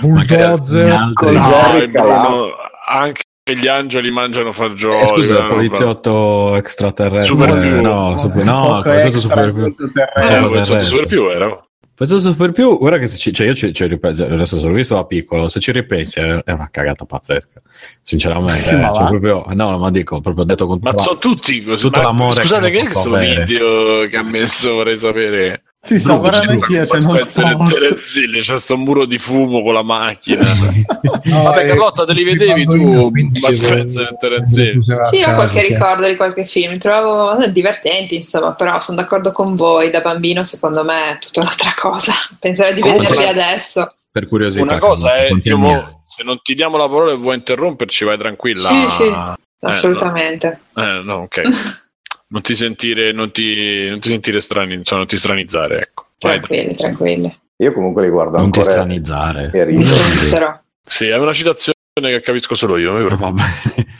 Bulldozer, 0.00 1.12
magari 1.14 1.90
no, 1.92 2.50
anche 2.86 3.22
gli 3.54 3.66
angeli 3.66 4.10
mangiano 4.10 4.52
fagioli. 4.52 5.00
Eh, 5.00 5.06
scusa, 5.06 5.32
no, 5.32 5.38
il 5.40 5.46
poliziotto 5.46 6.56
extraterrestre. 6.56 7.34
Super 7.34 7.58
più. 7.58 7.80
no, 7.80 8.16
super, 8.18 8.44
no, 8.44 8.80
poliziotto 8.82 9.16
extra, 9.16 9.20
super 9.20 9.52
più. 9.52 9.64
Eh, 9.64 10.36
il 10.36 10.46
poliziotto 10.46 10.84
super 10.84 11.06
più 11.06 11.28
era. 11.30 11.66
Poliziotto 11.94 12.30
super 12.30 12.52
più, 12.52 12.78
guarda 12.78 12.98
che 12.98 13.08
se 13.08 13.16
ci, 13.16 13.32
cioè 13.32 13.46
io 13.46 13.54
ci, 13.54 13.72
ci 13.72 13.86
ripenso, 13.86 14.24
adesso 14.24 14.66
l'ho 14.66 14.74
visto 14.74 14.94
da 14.94 15.04
piccolo, 15.04 15.48
se 15.48 15.60
ci 15.60 15.72
ripensi 15.72 16.20
è 16.20 16.52
una 16.52 16.68
cagata 16.70 17.04
pazzesca. 17.04 17.60
Sinceramente, 18.00 18.62
Sì, 18.62 18.74
eh, 18.74 18.90
cioè 18.94 19.06
proprio, 19.06 19.44
no, 19.54 19.78
ma 19.78 19.90
dico, 19.90 20.20
proprio 20.20 20.44
detto 20.44 20.66
con 20.66 20.78
Ma 20.82 20.96
sono 20.98 21.18
tutti 21.18 21.62
così. 21.64 21.88
Ma 21.90 22.32
scusate, 22.32 22.70
che 22.70 22.76
che 22.76 22.82
è 22.82 22.84
questo 22.84 23.16
video 23.16 24.06
che 24.08 24.16
ha 24.16 24.22
messo? 24.22 24.74
Vorrei 24.74 24.96
sapere. 24.96 25.62
Sì, 25.84 25.98
sto 25.98 26.20
guardando 26.20 26.60
c'è 26.60 26.78
anch'io, 26.78 26.84
c'è 26.84 27.04
uno 27.04 27.16
spot. 27.16 28.14
Hill, 28.14 28.38
c'è 28.38 28.56
sto 28.56 28.76
muro 28.76 29.04
di 29.04 29.18
fumo 29.18 29.62
con 29.62 29.74
la 29.74 29.82
macchina. 29.82 30.44
No, 31.24 31.42
Vabbè, 31.42 31.64
eh, 31.64 31.66
Carlotta, 31.66 32.04
te 32.04 32.12
li 32.12 32.22
vedevi 32.22 32.64
tu, 32.64 33.10
Bud 33.10 33.50
Spencer 33.52 34.32
e 34.32 34.46
Sì, 34.46 34.80
ho 35.26 35.34
qualche 35.34 35.64
sì. 35.64 35.72
ricordo 35.72 36.06
di 36.06 36.14
qualche 36.14 36.44
film, 36.44 36.78
trovavo 36.78 37.46
divertenti, 37.48 38.14
insomma, 38.14 38.54
però 38.54 38.78
sono 38.78 38.98
d'accordo 39.00 39.32
con 39.32 39.56
voi, 39.56 39.90
da 39.90 40.00
bambino 40.00 40.44
secondo 40.44 40.84
me 40.84 41.14
è 41.14 41.18
tutta 41.18 41.40
un'altra 41.40 41.74
cosa. 41.78 42.12
Penserei 42.38 42.74
di 42.74 42.80
Comunque, 42.80 43.08
vederli 43.08 43.28
adesso. 43.28 43.92
per 44.12 44.28
curiosità. 44.28 44.62
Una 44.62 44.78
cosa 44.78 45.16
è, 45.16 45.30
mo- 45.54 46.02
se 46.06 46.22
non 46.22 46.40
ti 46.42 46.54
diamo 46.54 46.76
la 46.76 46.88
parola 46.88 47.12
e 47.12 47.16
vuoi 47.16 47.34
interromperci, 47.36 48.04
vai 48.04 48.18
tranquilla. 48.18 48.68
Sì, 48.68 48.86
sì, 48.88 49.04
Eh, 49.04 49.34
Assolutamente. 49.60 50.60
no. 50.74 50.82
Eh, 50.84 51.02
no, 51.02 51.14
ok. 51.14 51.40
Non 52.32 52.40
ti 52.40 52.54
sentire, 52.54 53.12
non 53.12 53.30
ti, 53.30 53.88
non 53.88 54.00
ti 54.00 54.08
sentire 54.08 54.40
strani, 54.40 54.82
cioè 54.84 54.96
non 54.96 55.06
ti 55.06 55.18
stranizzare, 55.18 55.80
ecco. 55.80 56.06
Tranquilli, 56.18 56.74
tranquilli. 56.74 57.40
Io 57.58 57.72
comunque 57.74 58.02
li 58.04 58.08
guardo 58.08 58.38
Non 58.38 58.50
ti 58.50 58.58
ancora 58.60 58.74
stranizzare. 58.74 59.50
e 59.52 59.64
rido. 59.64 59.94
Però. 60.30 60.58
Sì, 60.82 61.06
è 61.08 61.18
una 61.18 61.34
citazione 61.34 61.74
che 62.00 62.20
capisco 62.22 62.54
solo 62.54 62.78
io. 62.78 63.06
vabbè. 63.16 63.42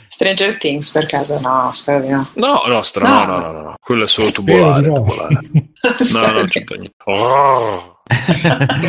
Stranger 0.09 0.57
Things 0.57 0.89
per 0.91 1.05
caso? 1.05 1.39
No, 1.39 1.69
spero 1.73 2.01
di 2.01 2.09
no. 2.09 2.27
No, 2.35 2.63
no, 2.65 2.81
stra- 2.81 3.07
no, 3.07 3.23
No. 3.25 3.37
no, 3.39 3.51
no, 3.51 3.61
no, 3.61 3.75
quello 3.79 4.03
è 4.05 4.07
solo 4.07 4.31
tubolare. 4.31 4.87
no. 4.87 4.93
tubolare. 4.95 5.39
No, 6.11 6.19
no, 6.19 6.31
non 6.31 6.47
c'entra 6.47 6.75
niente. 6.75 6.95
Oh, 7.05 8.01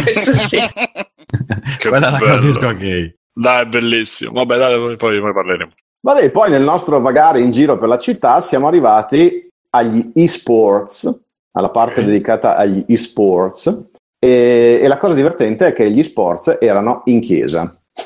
Questo 0.03 0.33
sì. 0.37 0.57
che 0.59 1.89
Quella 1.89 2.11
la 2.11 2.19
bello. 2.19 2.37
capisco 2.41 2.67
anche 2.67 2.87
io. 2.87 3.13
Dai, 3.33 3.63
è 3.63 3.67
bellissimo. 3.67 4.33
Vabbè, 4.33 4.57
dai, 4.57 4.97
poi 4.97 5.21
poi 5.21 5.33
parleremo. 5.33 5.73
Vabbè, 6.05 6.31
poi 6.31 6.51
nel 6.51 6.61
nostro 6.63 7.01
vagare 7.01 7.41
in 7.41 7.51
giro 7.51 7.79
per 7.79 7.89
la 7.89 7.97
città 7.99 8.43
siamo 8.43 8.67
arrivati 8.67 9.49
agli 9.71 10.11
esports, 10.15 11.23
alla 11.53 11.71
parte 11.71 12.01
Ok. 12.01 12.07
dedicata 12.07 12.57
agli 12.57 12.85
esports. 12.87 13.89
E, 14.19 14.81
e 14.83 14.87
la 14.87 14.99
cosa 14.99 15.15
divertente 15.15 15.69
è 15.69 15.73
che 15.73 15.91
gli 15.91 16.03
sports 16.03 16.59
erano 16.61 17.01
in 17.07 17.21
chiesa. 17.21 17.75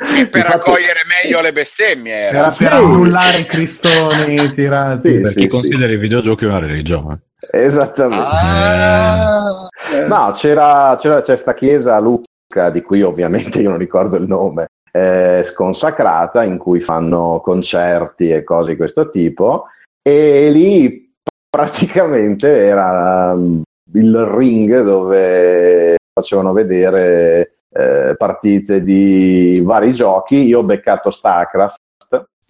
Per 0.00 0.26
Infatti- 0.40 0.50
accogliere 0.52 1.00
meglio 1.06 1.40
le 1.42 1.52
bestemmie 1.52 2.12
era. 2.14 2.38
Era 2.38 2.50
Sì. 2.50 2.64
per 2.64 2.72
annullare 2.72 3.38
i 3.40 3.46
cristoni 3.46 4.50
tirati. 4.52 5.12
Sì, 5.12 5.20
Per 5.20 5.32
sì, 5.32 5.38
chi 5.40 5.48
sì. 5.48 5.48
considera 5.48 5.92
i 5.92 5.96
videogiochi 5.98 6.44
una 6.46 6.58
religione. 6.58 7.20
Esattamente. 7.50 8.24
Ah, 8.24 9.68
No, 10.08 10.30
c'era, 10.34 10.96
c'era, 10.98 11.20
c'è 11.20 11.36
sta 11.36 11.52
chiesa 11.54 11.96
a 11.96 12.00
Lucca, 12.00 12.24
di 12.72 12.82
cui 12.82 13.02
ovviamente 13.02 13.60
io 13.60 13.70
non 13.70 13.78
ricordo 13.78 14.16
il 14.16 14.26
nome, 14.26 14.66
eh, 14.92 15.42
sconsacrata, 15.44 16.42
in 16.42 16.58
cui 16.58 16.80
fanno 16.80 17.40
concerti 17.42 18.30
e 18.30 18.42
cose 18.42 18.72
di 18.72 18.76
questo 18.76 19.08
tipo, 19.08 19.66
e 20.02 20.50
lì 20.50 21.12
praticamente 21.48 22.48
era 22.48 23.32
um, 23.32 23.62
il 23.92 24.24
ring 24.24 24.82
dove 24.82 25.96
facevano 26.12 26.52
vedere 26.52 27.58
eh, 27.72 28.14
partite 28.16 28.82
di 28.82 29.60
vari 29.64 29.92
giochi. 29.92 30.44
Io 30.44 30.60
ho 30.60 30.64
beccato 30.64 31.10
StarCraft 31.10 31.78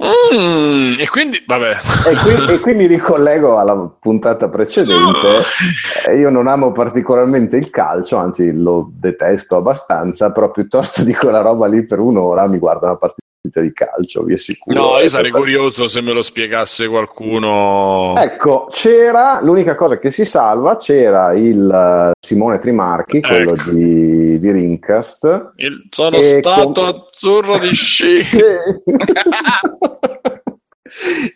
Mm, 0.03 0.93
e 0.99 1.09
quindi, 1.09 1.43
vabbè. 1.47 1.77
e, 2.09 2.15
qui- 2.17 2.55
e 2.55 2.59
qui 2.61 2.75
mi 2.75 2.87
ricollego 2.87 3.59
alla 3.59 3.77
puntata 4.01 4.49
precedente. 4.49 5.43
Eh, 6.07 6.17
Io 6.19 6.31
non 6.31 6.47
amo 6.47 6.73
particolarmente 6.73 7.57
il 7.59 7.69
calcio, 7.71 8.17
anzi 8.17 8.51
lo 8.53 8.91
detesto 8.95 9.57
abbastanza, 9.57 10.33
però 10.33 10.51
piuttosto 10.51 11.03
di 11.05 11.13
quella 11.13 11.43
roba 11.43 11.67
lì 11.67 11.85
per 11.85 11.99
un'ora 11.99 12.47
mi 12.47 12.59
guardo 12.59 12.87
una 12.87 12.97
partita 12.97 13.20
di 13.43 13.73
calcio, 13.73 14.23
vi 14.23 14.35
assicuro. 14.35 14.79
No, 14.79 14.89
Ecco, 14.95 15.03
io 15.03 15.09
sarei 15.09 15.31
per- 15.31 15.41
curioso 15.41 15.89
se 15.89 16.03
me 16.03 16.13
lo 16.13 16.21
spiegasse 16.23 16.87
qualcuno. 16.89 18.15
Ecco, 18.17 18.67
c'era 18.71 19.41
l'unica 19.43 19.75
cosa 19.75 19.99
che 19.99 20.11
si 20.11 20.27
salva, 20.27 20.77
c'era 20.77 21.33
il 21.33 21.71
eh, 21.71 22.11
Simone 22.21 22.59
Trimarchi, 22.59 23.21
quello 23.23 23.55
Ecco. 23.55 23.71
di, 23.71 24.39
di 24.39 24.51
Rincast. 24.53 25.53
Il- 25.57 25.87
sono 25.91 26.17
E 26.17 26.23
stato 26.41 26.73
com- 26.73 26.85
azzurro 26.85 27.59
di 27.59 27.73
sci. 27.73 28.19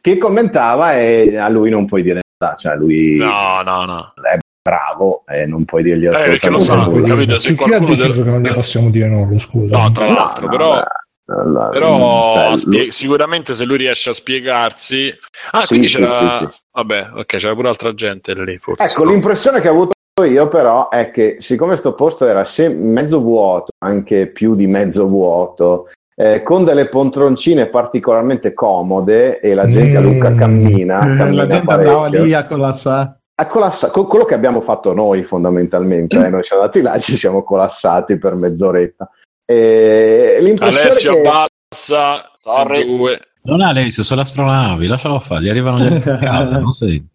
che 0.00 0.18
commentava 0.18 0.96
e 0.98 1.36
a 1.38 1.48
lui 1.48 1.70
non 1.70 1.86
puoi 1.86 2.02
dire 2.02 2.20
nulla, 2.38 2.54
cioè 2.56 2.76
lui 2.76 3.16
No, 3.16 3.62
no, 3.62 3.84
no. 3.86 4.12
è 4.22 4.36
bravo 4.62 5.24
e 5.26 5.46
non 5.46 5.64
puoi 5.64 5.82
dirgli 5.82 6.06
Eh, 6.06 6.10
perché 6.10 6.50
lo 6.50 6.56
assolutamente 6.58 7.04
sa, 7.06 7.14
capito? 7.14 7.38
Se 7.38 7.48
Chi, 7.50 7.56
chi 7.56 7.62
ha 7.62 7.66
qualcuno 7.78 7.88
deciso 7.94 8.12
del- 8.12 8.24
che 8.24 8.30
non 8.30 8.42
gli 8.42 8.52
possiamo 8.52 8.90
dire 8.90 9.08
nulla, 9.08 9.38
scusa? 9.38 9.78
No, 9.78 9.92
tra 9.92 10.06
No, 10.06 10.14
l'altro, 10.14 10.44
no, 10.46 10.50
però, 10.50 10.74
no, 10.74 10.82
no, 11.26 11.68
però 11.70 12.34
bello. 12.34 12.56
spie- 12.56 12.90
sicuramente 12.92 13.54
se 13.54 13.64
lui 13.64 13.76
riesce 13.78 14.10
a 14.10 14.12
spiegarsi. 14.12 15.12
Ah, 15.52 15.60
Sì, 15.60 15.66
quindi 15.68 15.86
c'era. 15.86 16.08
sì, 16.08 16.46
sì. 16.46 16.60
Vabbè, 16.72 17.10
ok, 17.14 17.24
c'era 17.26 17.54
pure 17.54 17.68
altra 17.68 17.94
gente 17.94 18.34
lì. 18.34 18.58
Forse. 18.58 18.84
Ecco, 18.84 19.04
l'impressione 19.04 19.60
che 19.60 19.68
ho 19.68 19.72
avuto 19.72 19.92
io 20.24 20.46
però 20.48 20.90
è 20.90 21.10
che 21.10 21.36
siccome 21.40 21.76
sto 21.76 21.94
posto 21.94 22.26
era 22.26 22.44
se- 22.44 22.68
mezzo 22.68 23.20
vuoto, 23.20 23.72
anche 23.84 24.26
più 24.28 24.54
di 24.54 24.66
mezzo 24.66 25.06
vuoto, 25.08 25.88
eh, 26.16 26.42
con 26.44 26.64
delle 26.64 26.86
poltroncine 26.88 27.66
particolarmente 27.66 28.52
comode 28.54 29.40
e 29.40 29.54
la 29.54 29.66
gente 29.66 29.96
a 29.96 30.00
Lucca 30.00 30.30
Mm. 30.30 30.38
cammina, 30.38 30.98
Eh, 30.98 31.16
cammina 31.16 31.42
la 31.42 31.46
gente 31.48 31.70
andava 31.70 31.98
parecchio. 32.00 32.22
lì 32.22 32.32
a 32.34 32.46
collassare. 32.46 33.18
A 33.36 33.46
collassa- 33.46 33.90
co- 33.90 34.04
quello 34.04 34.24
che 34.24 34.34
abbiamo 34.34 34.60
fatto 34.60 34.92
noi 34.94 35.24
fondamentalmente, 35.24 36.24
eh, 36.24 36.28
noi 36.28 36.44
siamo 36.44 36.62
andati 36.62 36.80
là 36.82 36.94
e 36.94 37.00
ci 37.00 37.16
siamo 37.16 37.42
collassati 37.42 38.16
per 38.16 38.34
mezz'oretta. 38.36 39.10
E 39.44 40.38
l'impressione 40.40 40.84
Alessio 40.84 41.12
che... 41.12 41.28
abbassa. 41.28 42.30
Sorry. 42.40 42.96
Due. 42.96 43.18
Non 43.42 43.62
è 43.62 43.66
Alessio, 43.66 44.02
sono 44.02 44.20
le 44.20 44.26
astronavi, 44.26 44.86
lascialo 44.86 45.20
fare, 45.20 45.42
gli 45.42 45.48
arrivano 45.48 45.78
gli 45.78 45.92
a 46.08 46.18
casa, 46.18 46.58
non 46.58 46.72
sei. 46.72 47.06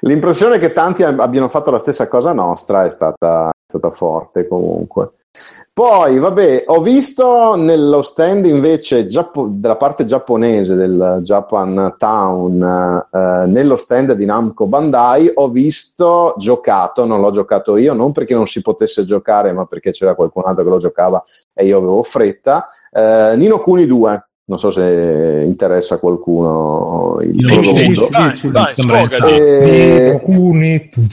L'impressione 0.00 0.58
che 0.58 0.72
tanti 0.72 1.02
ab- 1.02 1.20
abbiano 1.20 1.48
fatto 1.48 1.70
la 1.70 1.78
stessa 1.78 2.08
cosa 2.08 2.32
nostra 2.32 2.84
è 2.84 2.90
stata, 2.90 3.48
è 3.48 3.64
stata 3.66 3.90
forte 3.90 4.48
comunque. 4.48 5.10
Poi, 5.78 6.18
vabbè, 6.18 6.62
ho 6.68 6.80
visto 6.80 7.54
nello 7.54 8.00
stand 8.00 8.46
invece 8.46 9.04
giappo- 9.04 9.48
della 9.50 9.76
parte 9.76 10.06
giapponese 10.06 10.74
del 10.74 11.18
Japan 11.20 11.96
Town, 11.98 12.62
eh, 13.12 13.44
nello 13.46 13.76
stand 13.76 14.14
di 14.14 14.24
Namco 14.24 14.66
Bandai, 14.66 15.30
ho 15.34 15.50
visto 15.50 16.32
giocato, 16.38 17.04
non 17.04 17.20
l'ho 17.20 17.30
giocato 17.30 17.76
io, 17.76 17.92
non 17.92 18.12
perché 18.12 18.32
non 18.34 18.46
si 18.46 18.62
potesse 18.62 19.04
giocare, 19.04 19.52
ma 19.52 19.66
perché 19.66 19.90
c'era 19.90 20.14
qualcun 20.14 20.44
altro 20.46 20.64
che 20.64 20.70
lo 20.70 20.78
giocava 20.78 21.22
e 21.52 21.66
io 21.66 21.76
avevo 21.76 22.02
fretta. 22.02 22.64
eh, 22.90 23.34
Nino 23.36 23.60
Kuni 23.60 23.84
2. 23.84 24.28
Non 24.48 24.58
so 24.58 24.70
se 24.70 25.42
interessa 25.44 25.96
a 25.96 25.98
qualcuno 25.98 27.18
il 27.20 27.34
prodotto. 27.44 28.08
Eh. 29.26 30.12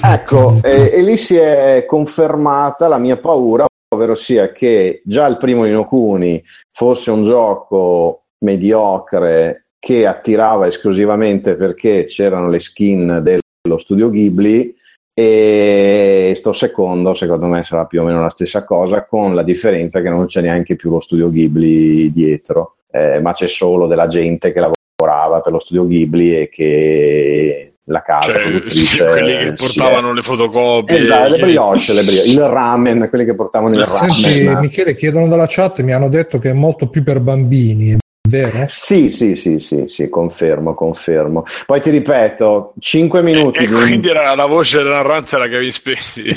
Ecco, 0.03 0.59
e, 0.61 0.91
e 0.93 1.01
lì 1.01 1.18
si 1.18 1.36
è 1.36 1.84
confermata 1.86 2.88
la 2.88 2.99
mia 2.99 3.18
paura, 3.18 3.66
ovvero 3.94 4.16
sia 4.16 4.52
che 4.52 5.02
già 5.06 5.26
il 5.28 5.38
primo 5.38 5.66
Inokuni 5.66 6.44
fosse 6.72 7.12
un 7.12 7.24
gioco 7.24 8.26
mediocre 8.39 9.68
che 9.80 10.06
attirava 10.06 10.68
esclusivamente 10.68 11.56
perché 11.56 12.06
c'erano 12.06 12.50
le 12.50 12.60
skin 12.60 13.22
dello 13.22 13.78
studio 13.78 14.10
Ghibli 14.10 14.76
e 15.14 16.34
sto 16.36 16.54
secondo 16.54 17.14
secondo 17.14 17.48
me 17.48 17.64
sarà 17.64 17.86
più 17.86 18.02
o 18.02 18.04
meno 18.06 18.22
la 18.22 18.30
stessa 18.30 18.64
cosa 18.64 19.06
con 19.06 19.36
la 19.36 19.44
differenza 19.44 20.02
che 20.02 20.10
non 20.10 20.26
c'è 20.26 20.41
neanche 20.41 20.76
più 20.76 20.89
lo 20.89 21.00
studio 21.00 21.30
Ghibli 21.30 22.10
dietro 22.12 22.78
eh, 22.89 23.20
ma 23.20 23.32
c'è 23.32 23.48
solo 23.48 23.86
della 23.86 24.08
gente 24.08 24.52
che 24.52 24.60
lavorava 24.60 25.41
per 25.41 25.52
lo 25.52 25.60
studio 25.60 25.86
Ghibli 25.86 26.39
e 26.39 26.50
che 26.50 27.72
la 27.88 28.01
casa 28.01 28.31
Cioè, 28.31 28.41
produttrice 28.43 29.05
quelli 29.09 29.38
che 29.38 29.53
portavano 29.53 30.11
è- 30.11 30.13
le 30.13 30.21
fotocopie. 30.21 30.99
Esatto, 30.99 31.29
le 31.29 31.38
brioche, 31.39 31.93
le 31.93 32.03
brioche, 32.03 32.29
il 32.29 32.39
ramen, 32.47 33.07
quelli 33.09 33.25
che 33.25 33.36
portavano 33.36 33.75
il 33.75 33.88
Senti, 33.91 34.45
ramen. 34.45 34.59
Michele, 34.61 34.95
chiedono 34.95 35.27
dalla 35.27 35.45
chat, 35.47 35.81
mi 35.81 35.91
hanno 35.93 36.09
detto 36.09 36.39
che 36.39 36.49
è 36.51 36.53
molto 36.53 36.88
più 36.88 37.03
per 37.03 37.19
bambini, 37.19 37.97
vero? 38.29 38.63
Sì, 38.67 39.09
sì, 39.09 39.36
sì, 39.36 39.59
sì, 39.59 39.86
sì, 39.88 40.07
confermo, 40.09 40.73
confermo. 40.73 41.43
Poi 41.65 41.81
ti 41.81 41.89
ripeto, 41.89 42.73
5 42.79 43.21
minuti 43.21 43.59
E 43.63 43.67
di 43.67 43.73
un- 43.73 43.81
quindi 43.81 44.07
era 44.09 44.34
la 44.34 44.45
voce 44.45 44.77
del 44.77 44.88
narrante 44.88 45.38
Spacey. 45.71 46.36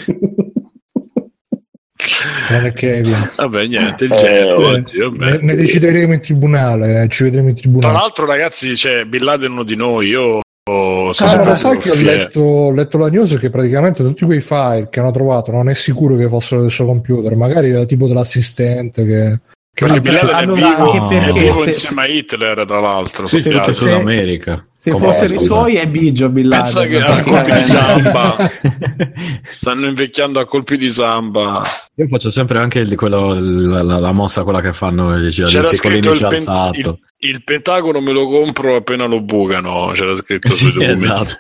Non 2.51 2.65
è 2.65 2.73
Kevin. 2.73 3.31
Vabbè, 3.37 3.67
niente, 3.67 4.05
il 4.05 4.13
Eh, 4.13 4.37
Eh, 4.39 4.53
oggi, 4.53 4.99
vabbè. 4.99 5.25
ne, 5.33 5.39
ne 5.41 5.55
decideremo 5.57 6.13
in 6.13 6.21
tribunale, 6.21 7.03
eh, 7.03 7.09
ci 7.09 7.25
vedremo 7.25 7.49
in 7.49 7.55
Tra 7.55 7.63
tribunale. 7.63 7.93
l'altro, 7.95 8.27
ragazzi, 8.27 8.73
c'è 8.75 9.05
Bin 9.05 9.25
Laden 9.25 9.53
uno 9.53 9.63
di 9.65 9.75
noi. 9.77 10.09
Io 10.09 10.41
ho 10.71 11.11
Ah, 11.19 11.37
ma 11.37 11.45
lo 11.45 11.55
sai 11.55 11.79
che 11.79 11.91
ho 11.91 11.95
letto, 11.95 12.41
ho 12.41 12.71
letto 12.73 12.99
la 12.99 13.09
news 13.09 13.37
che 13.39 13.51
praticamente 13.51 14.03
tutti 14.03 14.25
quei 14.25 14.41
file 14.41 14.89
che 14.91 14.99
hanno 15.01 15.13
trovato 15.13 15.53
non 15.53 15.69
è 15.69 15.75
sicuro 15.75 16.17
che 16.17 16.29
fossero 16.29 16.63
del 16.63 16.71
suo 16.71 16.87
computer, 16.87 17.37
magari 17.37 17.71
era 17.71 17.85
tipo 17.85 18.09
dell'assistente 18.09 19.05
che, 19.05 19.41
che 19.77 19.85
Perché 19.85 20.11
Laden 20.11 20.29
è 20.31 20.33
Allora, 20.43 20.55
vivo, 20.71 20.91
anche 20.93 21.17
è 21.17 21.21
perché 21.21 21.41
vivo 21.41 21.61
se- 21.65 21.69
insieme 21.69 22.03
a 22.03 22.07
Hitler, 22.07 22.65
tra 22.67 22.81
l'altro. 22.81 23.27
Sì, 23.27 23.43
tutto 23.43 23.65
se- 23.67 23.73
Sud 23.75 23.91
America. 23.91 24.67
Se 24.75 24.91
Come- 24.91 25.07
fossero 25.07 25.35
i 25.35 25.39
suoi 25.39 25.75
è 25.77 25.87
Biggio 25.87 26.31
Bin 26.31 26.49
Laden, 26.49 26.63
Pensa 26.73 26.87
che 26.87 26.99
a 27.03 27.23
colpi 27.23 27.51
di 27.53 27.59
samba 27.59 28.37
stanno 29.45 29.87
invecchiando 29.87 30.41
a 30.41 30.47
colpi 30.47 30.79
di 30.79 30.89
samba. 30.89 31.63
Io 31.97 32.07
faccio 32.09 32.31
sempre 32.31 32.59
anche 32.59 32.79
il- 32.79 32.95
quello- 32.97 33.35
la, 33.35 33.83
la- 33.83 33.99
la 33.99 34.13
mossa, 34.13 34.45
quella 34.45 34.63
che 34.63 34.73
fanno 34.73 35.15
il 35.15 35.31
C'era 35.31 35.69
il 35.69 35.75
scritto 35.77 36.13
il, 36.13 36.19
pen- 36.21 36.33
alzato. 36.35 36.79
il, 36.79 37.31
il 37.31 37.45
Pentagono 37.45 38.01
me 38.01 38.13
lo 38.13 38.27
compro 38.29 38.77
appena 38.77 39.05
lo 39.05 39.21
bucano. 39.21 39.91
C'era 39.95 40.17
scritto 40.17 40.49
Sì, 40.49 40.71
sui 40.71 40.73
documenti. 40.73 41.03
esatto. 41.05 41.33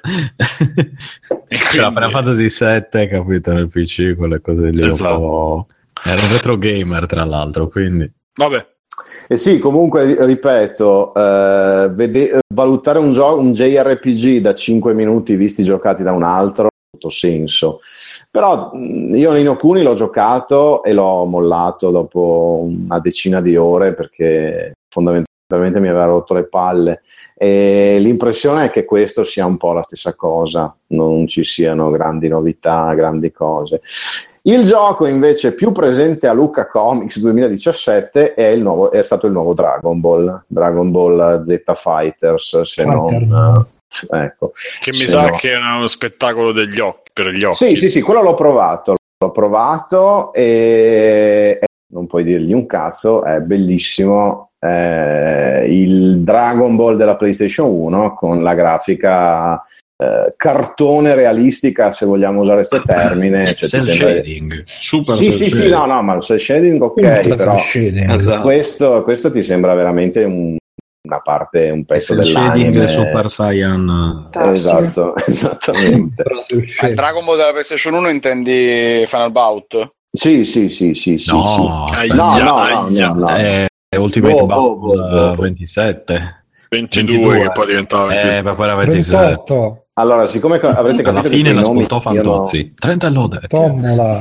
C'era 1.72 1.90
Final 1.90 2.10
Fantasy 2.10 2.48
7, 2.50 3.08
capito, 3.08 3.52
nel 3.52 3.68
PC, 3.68 4.14
quelle 4.14 4.40
cose 4.42 4.70
lì. 4.70 4.82
un 4.82 4.88
Esatto. 4.88 5.16
po'- 5.18 5.66
Era 6.04 6.20
un 6.20 6.28
retro 6.32 6.58
gamer, 6.58 7.06
tra 7.06 7.24
l'altro, 7.24 7.68
quindi... 7.68 8.10
Vabbè, 8.36 8.66
E 9.28 9.36
sì, 9.38 9.58
comunque, 9.58 10.04
ri- 10.04 10.16
ripeto, 10.24 11.12
eh, 11.14 11.90
vede- 11.92 12.38
valutare 12.54 12.98
un, 12.98 13.12
gioco, 13.12 13.40
un 13.40 13.52
JRPG 13.52 14.40
da 14.40 14.54
5 14.54 14.94
minuti 14.94 15.36
visti 15.36 15.62
giocati 15.62 16.02
da 16.02 16.12
un 16.12 16.22
altro, 16.22 16.66
ha 16.66 16.68
tutto 16.90 17.08
senso. 17.10 17.80
Però 18.30 18.70
mh, 18.72 19.16
io 19.16 19.32
Nino 19.32 19.56
Kuni 19.56 19.82
l'ho 19.82 19.94
giocato 19.94 20.82
e 20.82 20.92
l'ho 20.92 21.24
mollato 21.24 21.90
dopo 21.90 22.66
una 22.68 23.00
decina 23.00 23.40
di 23.40 23.56
ore 23.56 23.94
perché 23.94 24.74
fondamentalmente 24.88 25.80
mi 25.80 25.88
aveva 25.88 26.04
rotto 26.04 26.34
le 26.34 26.44
palle. 26.44 27.02
E 27.36 27.98
l'impressione 28.00 28.66
è 28.66 28.70
che 28.70 28.84
questo 28.84 29.24
sia 29.24 29.44
un 29.46 29.56
po' 29.56 29.72
la 29.72 29.82
stessa 29.82 30.14
cosa, 30.14 30.74
non 30.88 31.26
ci 31.26 31.44
siano 31.44 31.90
grandi 31.90 32.28
novità, 32.28 32.92
grandi 32.94 33.30
cose. 33.32 33.80
Il 34.46 34.64
gioco 34.64 35.06
invece 35.06 35.54
più 35.54 35.72
presente 35.72 36.28
a 36.28 36.32
Luca 36.32 36.66
Comics 36.68 37.18
2017 37.18 38.34
è, 38.34 38.46
il 38.46 38.62
nuovo- 38.62 38.92
è 38.92 39.02
stato 39.02 39.26
il 39.26 39.32
nuovo 39.32 39.54
Dragon 39.54 40.00
Ball, 40.00 40.44
Dragon 40.46 40.90
Ball 40.92 41.42
Z 41.42 41.62
Fighters, 41.74 42.60
se 42.62 42.82
Fighter. 42.82 43.22
non... 43.26 43.66
eh, 44.12 44.18
ecco. 44.22 44.52
che 44.80 44.90
mi 44.92 45.06
sa 45.06 45.28
no- 45.30 45.36
che 45.36 45.52
è 45.52 45.56
uno 45.56 45.88
spettacolo 45.88 46.52
degli 46.52 46.78
occhi, 46.78 47.10
per 47.12 47.28
gli 47.30 47.42
occhi. 47.42 47.56
Sì, 47.56 47.76
sì, 47.76 47.90
sì, 47.90 48.00
quello 48.02 48.22
l'ho 48.22 48.34
provato, 48.34 48.94
l'ho 49.18 49.30
provato 49.32 50.32
e 50.32 51.58
e 51.60 51.66
non 51.92 52.06
puoi 52.06 52.22
dirgli 52.22 52.52
un 52.52 52.66
cazzo, 52.66 53.24
è 53.24 53.40
bellissimo. 53.40 54.50
eh, 54.60 55.66
il 55.68 56.20
Dragon 56.20 56.76
Ball 56.76 56.96
della 56.96 57.16
PlayStation 57.16 57.68
1 57.68 58.14
con 58.14 58.42
la 58.42 58.54
grafica 58.54 59.62
eh, 59.98 60.34
cartone 60.36 61.14
realistica, 61.14 61.90
se 61.90 62.04
vogliamo 62.04 62.42
usare 62.42 62.66
questo 62.66 62.76
ah, 62.76 62.82
termine. 62.82 63.46
Cioè, 63.46 63.54
cioè 63.54 63.80
cell 63.80 63.88
shading, 63.88 64.50
sembra... 64.50 64.62
super 64.66 65.14
sì, 65.14 65.32
sì, 65.32 65.50
sì, 65.50 65.68
no, 65.70 65.86
no, 65.86 66.02
ma 66.02 66.16
il 66.16 66.20
cell 66.20 66.36
shading 66.36 66.82
ok, 66.82 67.34
però 67.34 67.56
shading. 67.56 68.10
Esatto. 68.10 68.42
Questo, 68.42 69.02
questo, 69.04 69.30
ti 69.30 69.42
sembra 69.42 69.72
veramente 69.72 70.22
un, 70.24 70.54
una 71.00 71.20
parte, 71.20 71.70
un 71.70 71.86
pezzo 71.86 72.14
del 72.14 72.26
shading 72.26 72.84
Super 72.84 73.30
Saiyan. 73.30 74.28
Esatto, 74.34 75.14
esattamente. 75.26 76.22
il 76.50 76.94
Dragon 76.94 77.24
Ball 77.24 77.36
della 77.38 77.52
PlayStation 77.52 77.94
1 77.94 78.08
intendi 78.10 79.02
Final 79.06 79.32
Bout? 79.32 79.94
Sì, 80.12 80.44
sì, 80.44 80.68
sì, 80.68 80.92
sì, 80.92 81.16
sì. 81.16 81.32
No, 81.32 81.86
sì. 81.88 82.08
no, 82.08 82.36
no, 82.36 82.68
eh, 82.68 83.00
no, 83.00 83.14
no. 83.14 83.28
È 83.28 83.66
Ultimate 83.96 84.42
oh, 84.42 84.46
Bout 84.46 84.98
oh, 84.98 85.28
oh, 85.28 85.32
27. 85.32 86.44
22, 86.68 87.16
22 87.16 87.38
che 87.38 87.52
poi 87.52 87.66
diventava 87.66 88.20
eh, 88.20 88.42
28. 88.42 89.85
Allora, 89.98 90.26
siccome 90.26 90.56
avrete 90.60 91.02
capito 91.02 91.08
Alla 91.08 91.22
fine 91.22 91.52
l'ascoltò 91.54 91.96
io 91.96 92.02
no- 92.02 92.22
Fantozzi. 92.22 92.74
30 92.78 93.08
lode. 93.08 93.40
tombola. 93.48 94.18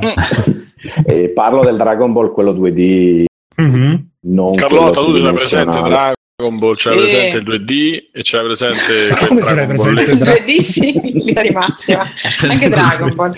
eh, 1.04 1.28
parlo 1.34 1.62
del 1.64 1.76
Dragon 1.76 2.12
Ball 2.14 2.32
quello 2.32 2.52
2D, 2.52 3.24
Mhm. 3.56 4.08
non 4.20 4.54
Carlotta, 4.54 5.00
tu 5.00 5.12
l'hai 5.12 5.34
presente. 5.34 5.78
Dragon 5.78 6.58
Ball, 6.58 6.76
c'è 6.76 6.92
presente 6.92 7.36
il 7.36 7.42
2D 7.44 8.08
e 8.12 8.22
c'è 8.22 8.42
presente 8.42 9.26
Come 9.26 9.40
Dragon 9.42 9.76
Ball 9.76 9.94
presente? 9.94 10.16
Dra- 10.16 10.32
3D 10.32 10.58
sì, 10.60 10.92
di 11.02 11.50
massima. 11.52 12.04
Anche 12.48 12.68
Dragon 12.70 13.14
Ball. 13.14 13.34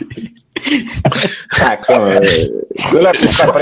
Ecco, 1.70 2.08
eh, 2.08 2.66
quello 2.88 3.08
è 3.10 3.16
sta 3.16 3.52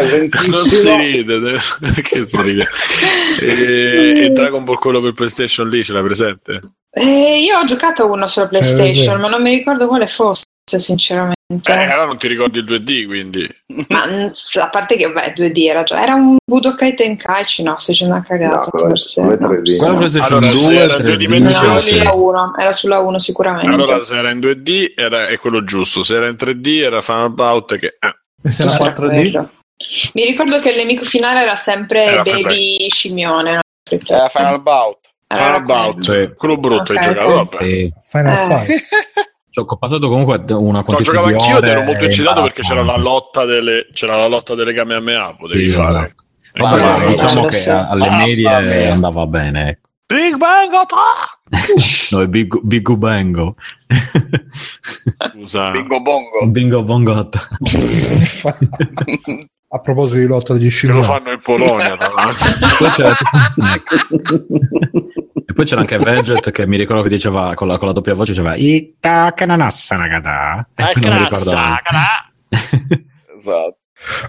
Non 0.46 0.62
si 0.64 0.96
ride, 0.96 1.56
che 2.02 2.26
si 2.26 2.40
ride. 2.42 2.66
E, 3.40 4.24
e 4.24 4.28
Dragon 4.30 4.64
Ball 4.64 4.76
quello 4.76 5.00
per 5.00 5.12
PlayStation 5.12 5.68
lì 5.68 5.84
ce 5.84 5.92
l'hai 5.92 6.02
presente? 6.02 6.60
Eh, 6.90 7.40
io 7.40 7.58
ho 7.58 7.64
giocato 7.64 8.10
uno 8.10 8.26
sulla 8.26 8.48
Cioè, 8.48 8.60
PlayStation, 8.60 9.20
ma 9.20 9.28
non 9.28 9.42
mi 9.42 9.50
ricordo 9.50 9.86
quale 9.86 10.06
fosse, 10.06 10.44
sinceramente. 10.76 11.34
Eh, 11.64 11.72
allora 11.72 12.06
non 12.06 12.18
ti 12.18 12.26
ricordi 12.26 12.58
il 12.58 12.64
2D, 12.64 13.06
quindi. 13.06 13.48
Ma 13.88 14.04
mm, 14.06 14.26
a 14.60 14.68
parte 14.68 14.96
che, 14.96 15.08
beh, 15.12 15.32
2D 15.36 15.68
era 15.68 15.84
già. 15.84 16.02
Era 16.02 16.14
un 16.14 16.36
Budokai 16.44 16.94
Tenkaichi, 16.94 17.62
no, 17.62 17.78
se 17.78 17.92
c'è 17.92 18.04
una 18.04 18.20
cagata. 18.22 18.56
No, 18.56 18.68
quello 18.70 18.88
forse. 18.88 19.22
quello 19.22 19.46
no. 19.46 19.52
3D. 19.54 19.76
Quello 19.78 19.96
PlayStation 19.96 20.36
Allora, 20.42 20.52
2, 20.52 20.60
se 20.64 20.74
era 20.80 20.96
3D, 20.96 21.02
due 21.02 21.16
dimensioni- 21.16 22.02
No, 22.02 22.16
1, 22.16 22.54
era 22.58 22.72
sulla 22.72 22.98
1 22.98 23.18
sicuramente. 23.20 23.72
Allora, 23.72 24.00
se 24.00 24.16
era 24.16 24.30
in 24.30 24.40
2D 24.40 24.92
era, 24.96 25.28
è 25.28 25.38
quello 25.38 25.62
giusto, 25.62 26.02
se 26.02 26.16
era 26.16 26.26
in 26.28 26.34
3D 26.36 26.82
era 26.82 27.00
Final 27.00 27.32
Bout 27.32 27.78
che. 27.78 27.96
eh, 28.00 28.14
E 28.42 28.50
se 28.50 28.62
era 28.64 28.72
Era 28.74 28.92
4D? 28.92 29.06
quello. 29.14 29.50
Mi 30.14 30.24
ricordo 30.24 30.58
che 30.60 30.70
il 30.70 30.76
nemico 30.76 31.04
finale 31.04 31.42
era 31.42 31.54
sempre 31.54 32.04
Era 32.06 32.22
Baby 32.22 32.88
Scimmione. 32.90 33.52
no? 33.52 33.60
Era 34.08 34.28
Final 34.28 34.62
Bout. 34.62 34.98
Final 35.28 35.62
quello. 35.64 35.92
Bout, 35.92 36.34
quello 36.34 36.56
brutto 36.56 36.92
Ok, 36.92 36.98
hai 36.98 37.04
giocato, 37.04 37.34
vabbè. 37.34 37.88
Final 38.02 38.50
Eh. 38.50 38.64
Fight. 38.66 38.84
cioè, 39.56 39.64
ho 39.66 39.76
passato 39.78 40.08
comunque 40.08 40.36
una 40.48 40.78
No, 40.80 40.84
quantità 40.84 41.02
giocavo 41.02 41.26
di 41.28 41.32
anch'io 41.32 41.56
ed 41.58 41.64
ero 41.64 41.82
molto 41.82 42.04
eccitato 42.04 42.42
perché 42.42 42.60
c'era 42.62 42.82
la 42.82 42.96
lotta 42.98 43.44
delle, 43.46 43.86
c'era 43.92 44.16
la 44.16 44.26
lotta 44.26 44.54
delle 44.54 44.74
Kamehameha, 44.74 45.34
potevi 45.38 45.70
Sì, 45.70 45.76
fare. 45.80 45.96
esatto. 45.98 46.24
Vabbè, 46.62 46.80
Mamma 46.80 46.98
mia. 46.98 47.06
diciamo 47.08 47.40
che 47.46 47.46
Adesso- 47.46 47.86
alle 47.88 48.10
medie 48.10 48.60
mia. 48.60 48.92
andava 48.92 49.26
bene. 49.26 49.68
ecco. 49.70 49.88
Big 50.06 50.36
Bang 50.36 50.72
Attack! 50.74 51.34
No, 52.12 52.20
è 52.20 52.28
Big, 52.28 52.60
Big 52.62 52.88
Bango. 52.94 53.56
Scusa. 55.32 55.70
Bingo 55.70 56.00
Bongo. 56.02 56.46
Bingo 56.50 56.82
Bongo. 56.84 57.28
A 59.68 59.80
proposito 59.80 60.18
di 60.18 60.26
lotta 60.26 60.52
degli 60.52 60.70
Che 60.70 60.86
lo 60.86 61.02
fanno 61.02 61.32
in 61.32 61.40
Polonia, 61.42 61.96
tra 61.96 62.08
l'altro. 62.14 62.46
E 65.48 65.52
poi 65.54 65.64
c'era 65.64 65.80
anche 65.82 65.96
Veget 65.98 66.50
che 66.50 66.66
mi 66.66 66.76
ricordo 66.76 67.02
che 67.02 67.08
diceva 67.08 67.54
con 67.54 67.68
la, 67.68 67.78
con 67.78 67.86
la 67.86 67.92
doppia 67.92 68.14
voce 68.14 68.32
diceva 68.32 68.56
Ita 68.56 69.32
kananassa 69.34 69.96
nagata. 69.96 70.68
E 70.74 70.92
non 71.00 71.12
mi 71.16 71.18
ricordavo. 71.24 71.76
Esatto. 73.36 73.76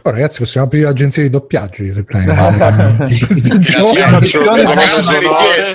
Oh, 0.03 0.11
ragazzi, 0.11 0.39
possiamo 0.39 0.68
aprire 0.68 0.86
l'agenzia 0.86 1.24
di 1.24 1.30
doppiaggio 1.30 1.84
di 1.84 1.91
Replay. 1.91 2.26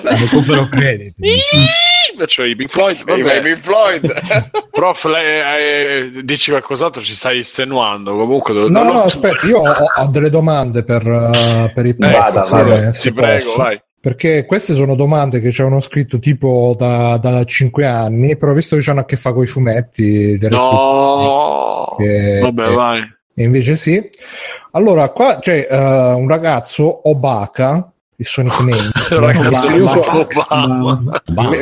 Recupero 0.02 0.68
crediti. 0.68 1.28
Faccio 2.18 2.44
i 2.44 2.54
Pink 2.56 2.70
Floyd, 2.70 2.96
E 3.06 3.14
i 3.14 3.22
vabbè. 3.22 3.40
Baby 3.42 3.60
Floyd. 3.60 4.12
Prof, 4.70 5.04
lei, 5.06 6.06
eh, 6.16 6.24
dici 6.24 6.50
qualcos'altro, 6.50 7.00
ci 7.02 7.14
stai 7.14 7.38
estenuando. 7.38 8.14
Comunque, 8.16 8.52
devo- 8.54 8.68
No, 8.68 8.82
no, 8.84 9.02
aspetta, 9.04 9.46
io 9.46 9.58
ho, 9.58 9.64
ho 10.00 10.06
delle 10.08 10.30
domande 10.30 10.84
per, 10.84 11.06
uh, 11.06 11.72
per 11.72 11.86
i 11.86 11.90
Eh, 11.90 11.94
Vada, 12.10 12.44
vada. 12.44 12.90
ti 12.90 13.12
prego, 13.12 13.44
posso. 13.44 13.58
vai. 13.62 13.82
Perché 14.02 14.46
queste 14.46 14.74
sono 14.74 14.96
domande 14.96 15.38
che 15.40 15.52
ci 15.52 15.60
avevano 15.60 15.80
scritto 15.80 16.18
tipo 16.18 16.74
da, 16.76 17.18
da 17.18 17.44
5 17.44 17.86
anni, 17.86 18.36
però 18.36 18.52
visto 18.52 18.76
che 18.76 18.90
hanno 18.90 18.98
a 18.98 19.04
che 19.04 19.14
fare 19.14 19.32
con 19.36 19.44
i 19.44 19.46
fumetti, 19.46 20.36
direi 20.38 20.50
No, 20.58 21.94
che- 21.96 22.40
vabbè, 22.42 22.64
che- 22.64 22.74
vai. 22.74 23.00
e 23.34 23.42
invece 23.44 23.76
sì. 23.76 24.02
Allora, 24.72 25.08
qua 25.10 25.38
c'è 25.38 25.68
eh, 25.70 26.14
un 26.14 26.26
ragazzo, 26.26 27.08
Obaka, 27.08 27.92
il 28.16 28.26
suo 28.26 28.42
nickname, 28.42 28.90
Ragazzo, 29.08 29.70
misterioso, 29.70 30.04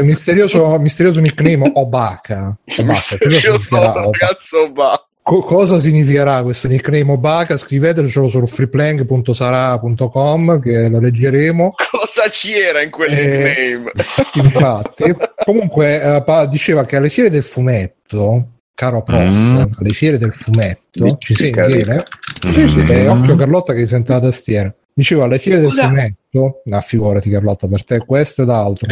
misterioso, 0.03 0.79
misterioso 0.79 1.21
nickname 1.21 1.71
Obaka. 1.75 2.57
Obaka, 2.79 2.95
sia 2.95 3.59
sono 3.59 3.83
Obaka. 3.83 5.05
Co- 5.31 5.43
cosa 5.43 5.79
significherà 5.79 6.43
questo 6.43 6.67
nickname 6.67 7.13
Obaka? 7.13 7.57
Scrivetecelo 7.57 8.27
su 8.27 8.45
freeplank.sara.com 8.49 10.59
che 10.61 10.89
lo 10.89 10.99
leggeremo. 10.99 11.75
Cosa 11.91 12.23
c'era 12.29 12.83
in 12.83 12.91
quel 12.91 13.13
Eh, 13.13 13.79
nickname? 13.79 13.93
Infatti, 14.43 15.15
comunque 15.45 16.03
eh, 16.17 16.23
pa- 16.25 16.47
diceva 16.47 16.85
che 16.85 16.97
alle 16.97 17.11
fiere 17.11 17.31
del 17.31 17.45
fumetto, 17.45 18.45
caro 18.75 19.05
prof, 19.05 19.33
Mm. 19.37 19.63
alle 19.79 19.91
fiere 19.91 20.19
del 20.19 20.33
fumetto, 20.33 21.05
Dica, 21.05 21.17
ci 21.19 21.35
sei 21.35 21.51
dica, 21.51 21.67
viene? 21.67 22.03
Sì, 22.51 22.67
sì. 22.67 22.81
Eh, 22.89 23.07
occhio 23.09 23.37
Carlotta 23.37 23.73
che 23.73 23.87
sente 23.87 24.11
la 24.13 24.21
tastiera. 24.21 24.75
Dicevo 25.01 25.23
alle 25.25 25.39
fiere 25.39 25.61
del 25.61 25.73
fumetto, 25.73 26.61
no, 26.63 26.81
figurati 26.83 27.31
Carlotta, 27.31 27.67
per 27.69 27.85
te 27.87 28.05
questo 28.05 28.43
ed 28.43 28.51
altro. 28.51 28.87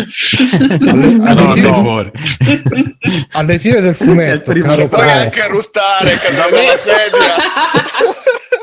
No, 0.78 0.90
alle, 1.28 1.42
no, 1.42 1.52
fiere, 1.54 1.74
fuori. 1.74 2.10
alle 3.32 3.58
fiere 3.58 3.80
del 3.82 3.94
fumetto, 3.94 4.52
caro 4.52 4.74
Puoi 4.74 4.88
prof, 4.88 5.02
anche 5.02 5.46
ruttare, 5.48 6.16
cadere 6.16 6.50
dalla 6.50 6.76
sedia. 6.80 7.34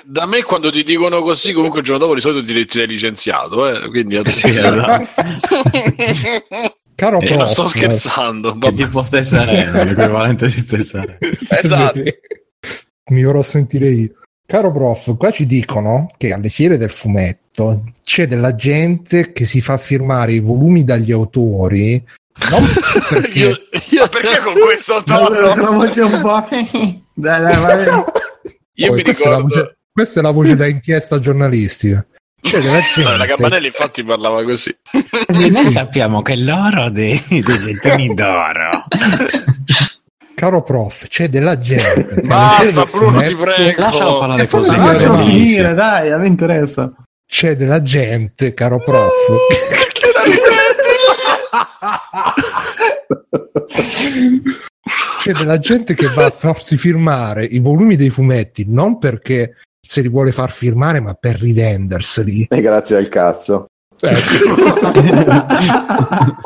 Da 0.06 0.26
me 0.26 0.42
quando 0.42 0.72
ti 0.72 0.84
dicono 0.84 1.22
così, 1.22 1.54
comunque 1.54 1.82
il 1.82 1.86
giorno 1.86 2.02
dopo 2.02 2.16
di 2.16 2.22
solito 2.22 2.44
ti, 2.44 2.66
ti 2.66 2.80
sei 2.80 2.88
licenziato, 2.88 3.68
eh? 3.68 3.90
quindi 3.90 4.20
Sì, 4.26 4.48
attenzione. 4.48 5.08
esatto. 6.00 6.78
caro 6.96 7.20
Eh, 7.20 7.26
prof, 7.28 7.38
non 7.38 7.50
sto 7.50 7.68
scherzando. 7.68 8.56
Vabbè. 8.58 8.76
tipo 8.76 9.04
stessa 9.04 9.42
arena, 9.42 9.84
l'equivalente 9.84 10.48
di 10.48 10.52
stessa 10.52 10.98
arena. 11.02 11.18
Esatto. 11.62 12.02
Mi 13.12 13.24
vorrò 13.24 13.44
sentire 13.44 13.90
io. 13.90 14.14
Caro 14.48 14.72
prof, 14.72 15.18
qua 15.18 15.32
ci 15.32 15.46
dicono 15.46 16.10
che 16.18 16.32
alle 16.32 16.50
fiere 16.50 16.78
del 16.78 16.92
fumetto 16.92 17.84
c'è 18.04 18.28
della 18.28 18.56
gente 18.56 19.32
che 19.32 19.46
si 19.46 19.60
fa 19.60 19.78
firmare 19.78 20.34
i 20.34 20.40
volumi 20.40 20.84
dagli 20.84 21.12
autori. 21.12 22.04
Non 22.52 22.64
perché 23.10 23.40
Io, 23.40 23.58
io- 23.90 24.08
perché 24.08 24.42
con 24.44 24.54
questo 24.54 25.02
No, 25.08 25.28
tono? 25.30 25.56
la 25.56 25.70
voce 25.72 26.02
un 26.02 26.22
po'. 26.22 26.46
Dai, 26.50 27.42
dai, 27.42 27.56
vai. 27.60 28.04
io 28.74 28.88
Poi 28.88 28.96
mi 28.98 29.04
questa, 29.04 29.24
è 29.24 29.30
la 29.30 29.36
ricordo. 29.38 29.56
voce, 29.56 29.78
questa 29.92 30.20
è 30.20 30.24
la 30.24 30.32
voce 30.32 30.56
da 30.56 30.68
inchiesta 30.68 31.20
giornalistica. 31.20 32.06
Gente, 32.42 32.70
No, 33.02 33.16
la 33.18 33.26
Campanelli 33.26 33.68
infatti 33.68 34.04
parlava 34.04 34.44
così. 34.44 34.76
Sì, 35.34 35.50
noi 35.50 35.70
sappiamo 35.70 36.22
che 36.22 36.36
l'oro 36.36 36.92
dei, 36.92 37.20
dei 37.30 37.42
gettoni 37.42 38.14
d'oro. 38.14 38.84
Caro 40.36 40.62
prof, 40.62 41.08
c'è 41.08 41.30
della 41.30 41.58
gente. 41.58 42.22
Basta, 42.24 42.86
Bruno, 42.86 43.22
ti 43.22 43.36
prego. 43.36 43.82
Lascialo 43.82 44.18
parlare 44.20 44.44
E 44.44 44.48
così. 44.48 44.76
Lascialo 44.76 45.18
finire, 45.26 45.74
dai, 45.74 46.12
a 46.12 46.18
me 46.18 46.28
interessa. 46.28 46.94
C'è 47.26 47.56
della 47.56 47.82
gente, 47.82 48.54
caro 48.54 48.78
prof. 48.78 49.12
C'è 55.18 55.32
della 55.32 55.58
gente 55.58 55.96
che 55.96 56.08
va 56.14 56.26
a 56.26 56.30
farsi 56.30 56.78
firmare 56.78 57.46
i 57.46 57.58
volumi 57.58 57.96
dei 57.96 58.12
fumetti 58.12 58.66
non 58.68 59.00
perché 59.00 59.56
se 59.82 60.02
li 60.02 60.10
vuole 60.10 60.32
far 60.32 60.52
firmare, 60.52 61.00
ma 61.00 61.16
per 61.16 61.40
rivenderseli. 61.40 62.46
E 62.50 62.62
grazie 62.62 62.98
al 62.98 63.10
cazzo. 63.10 63.66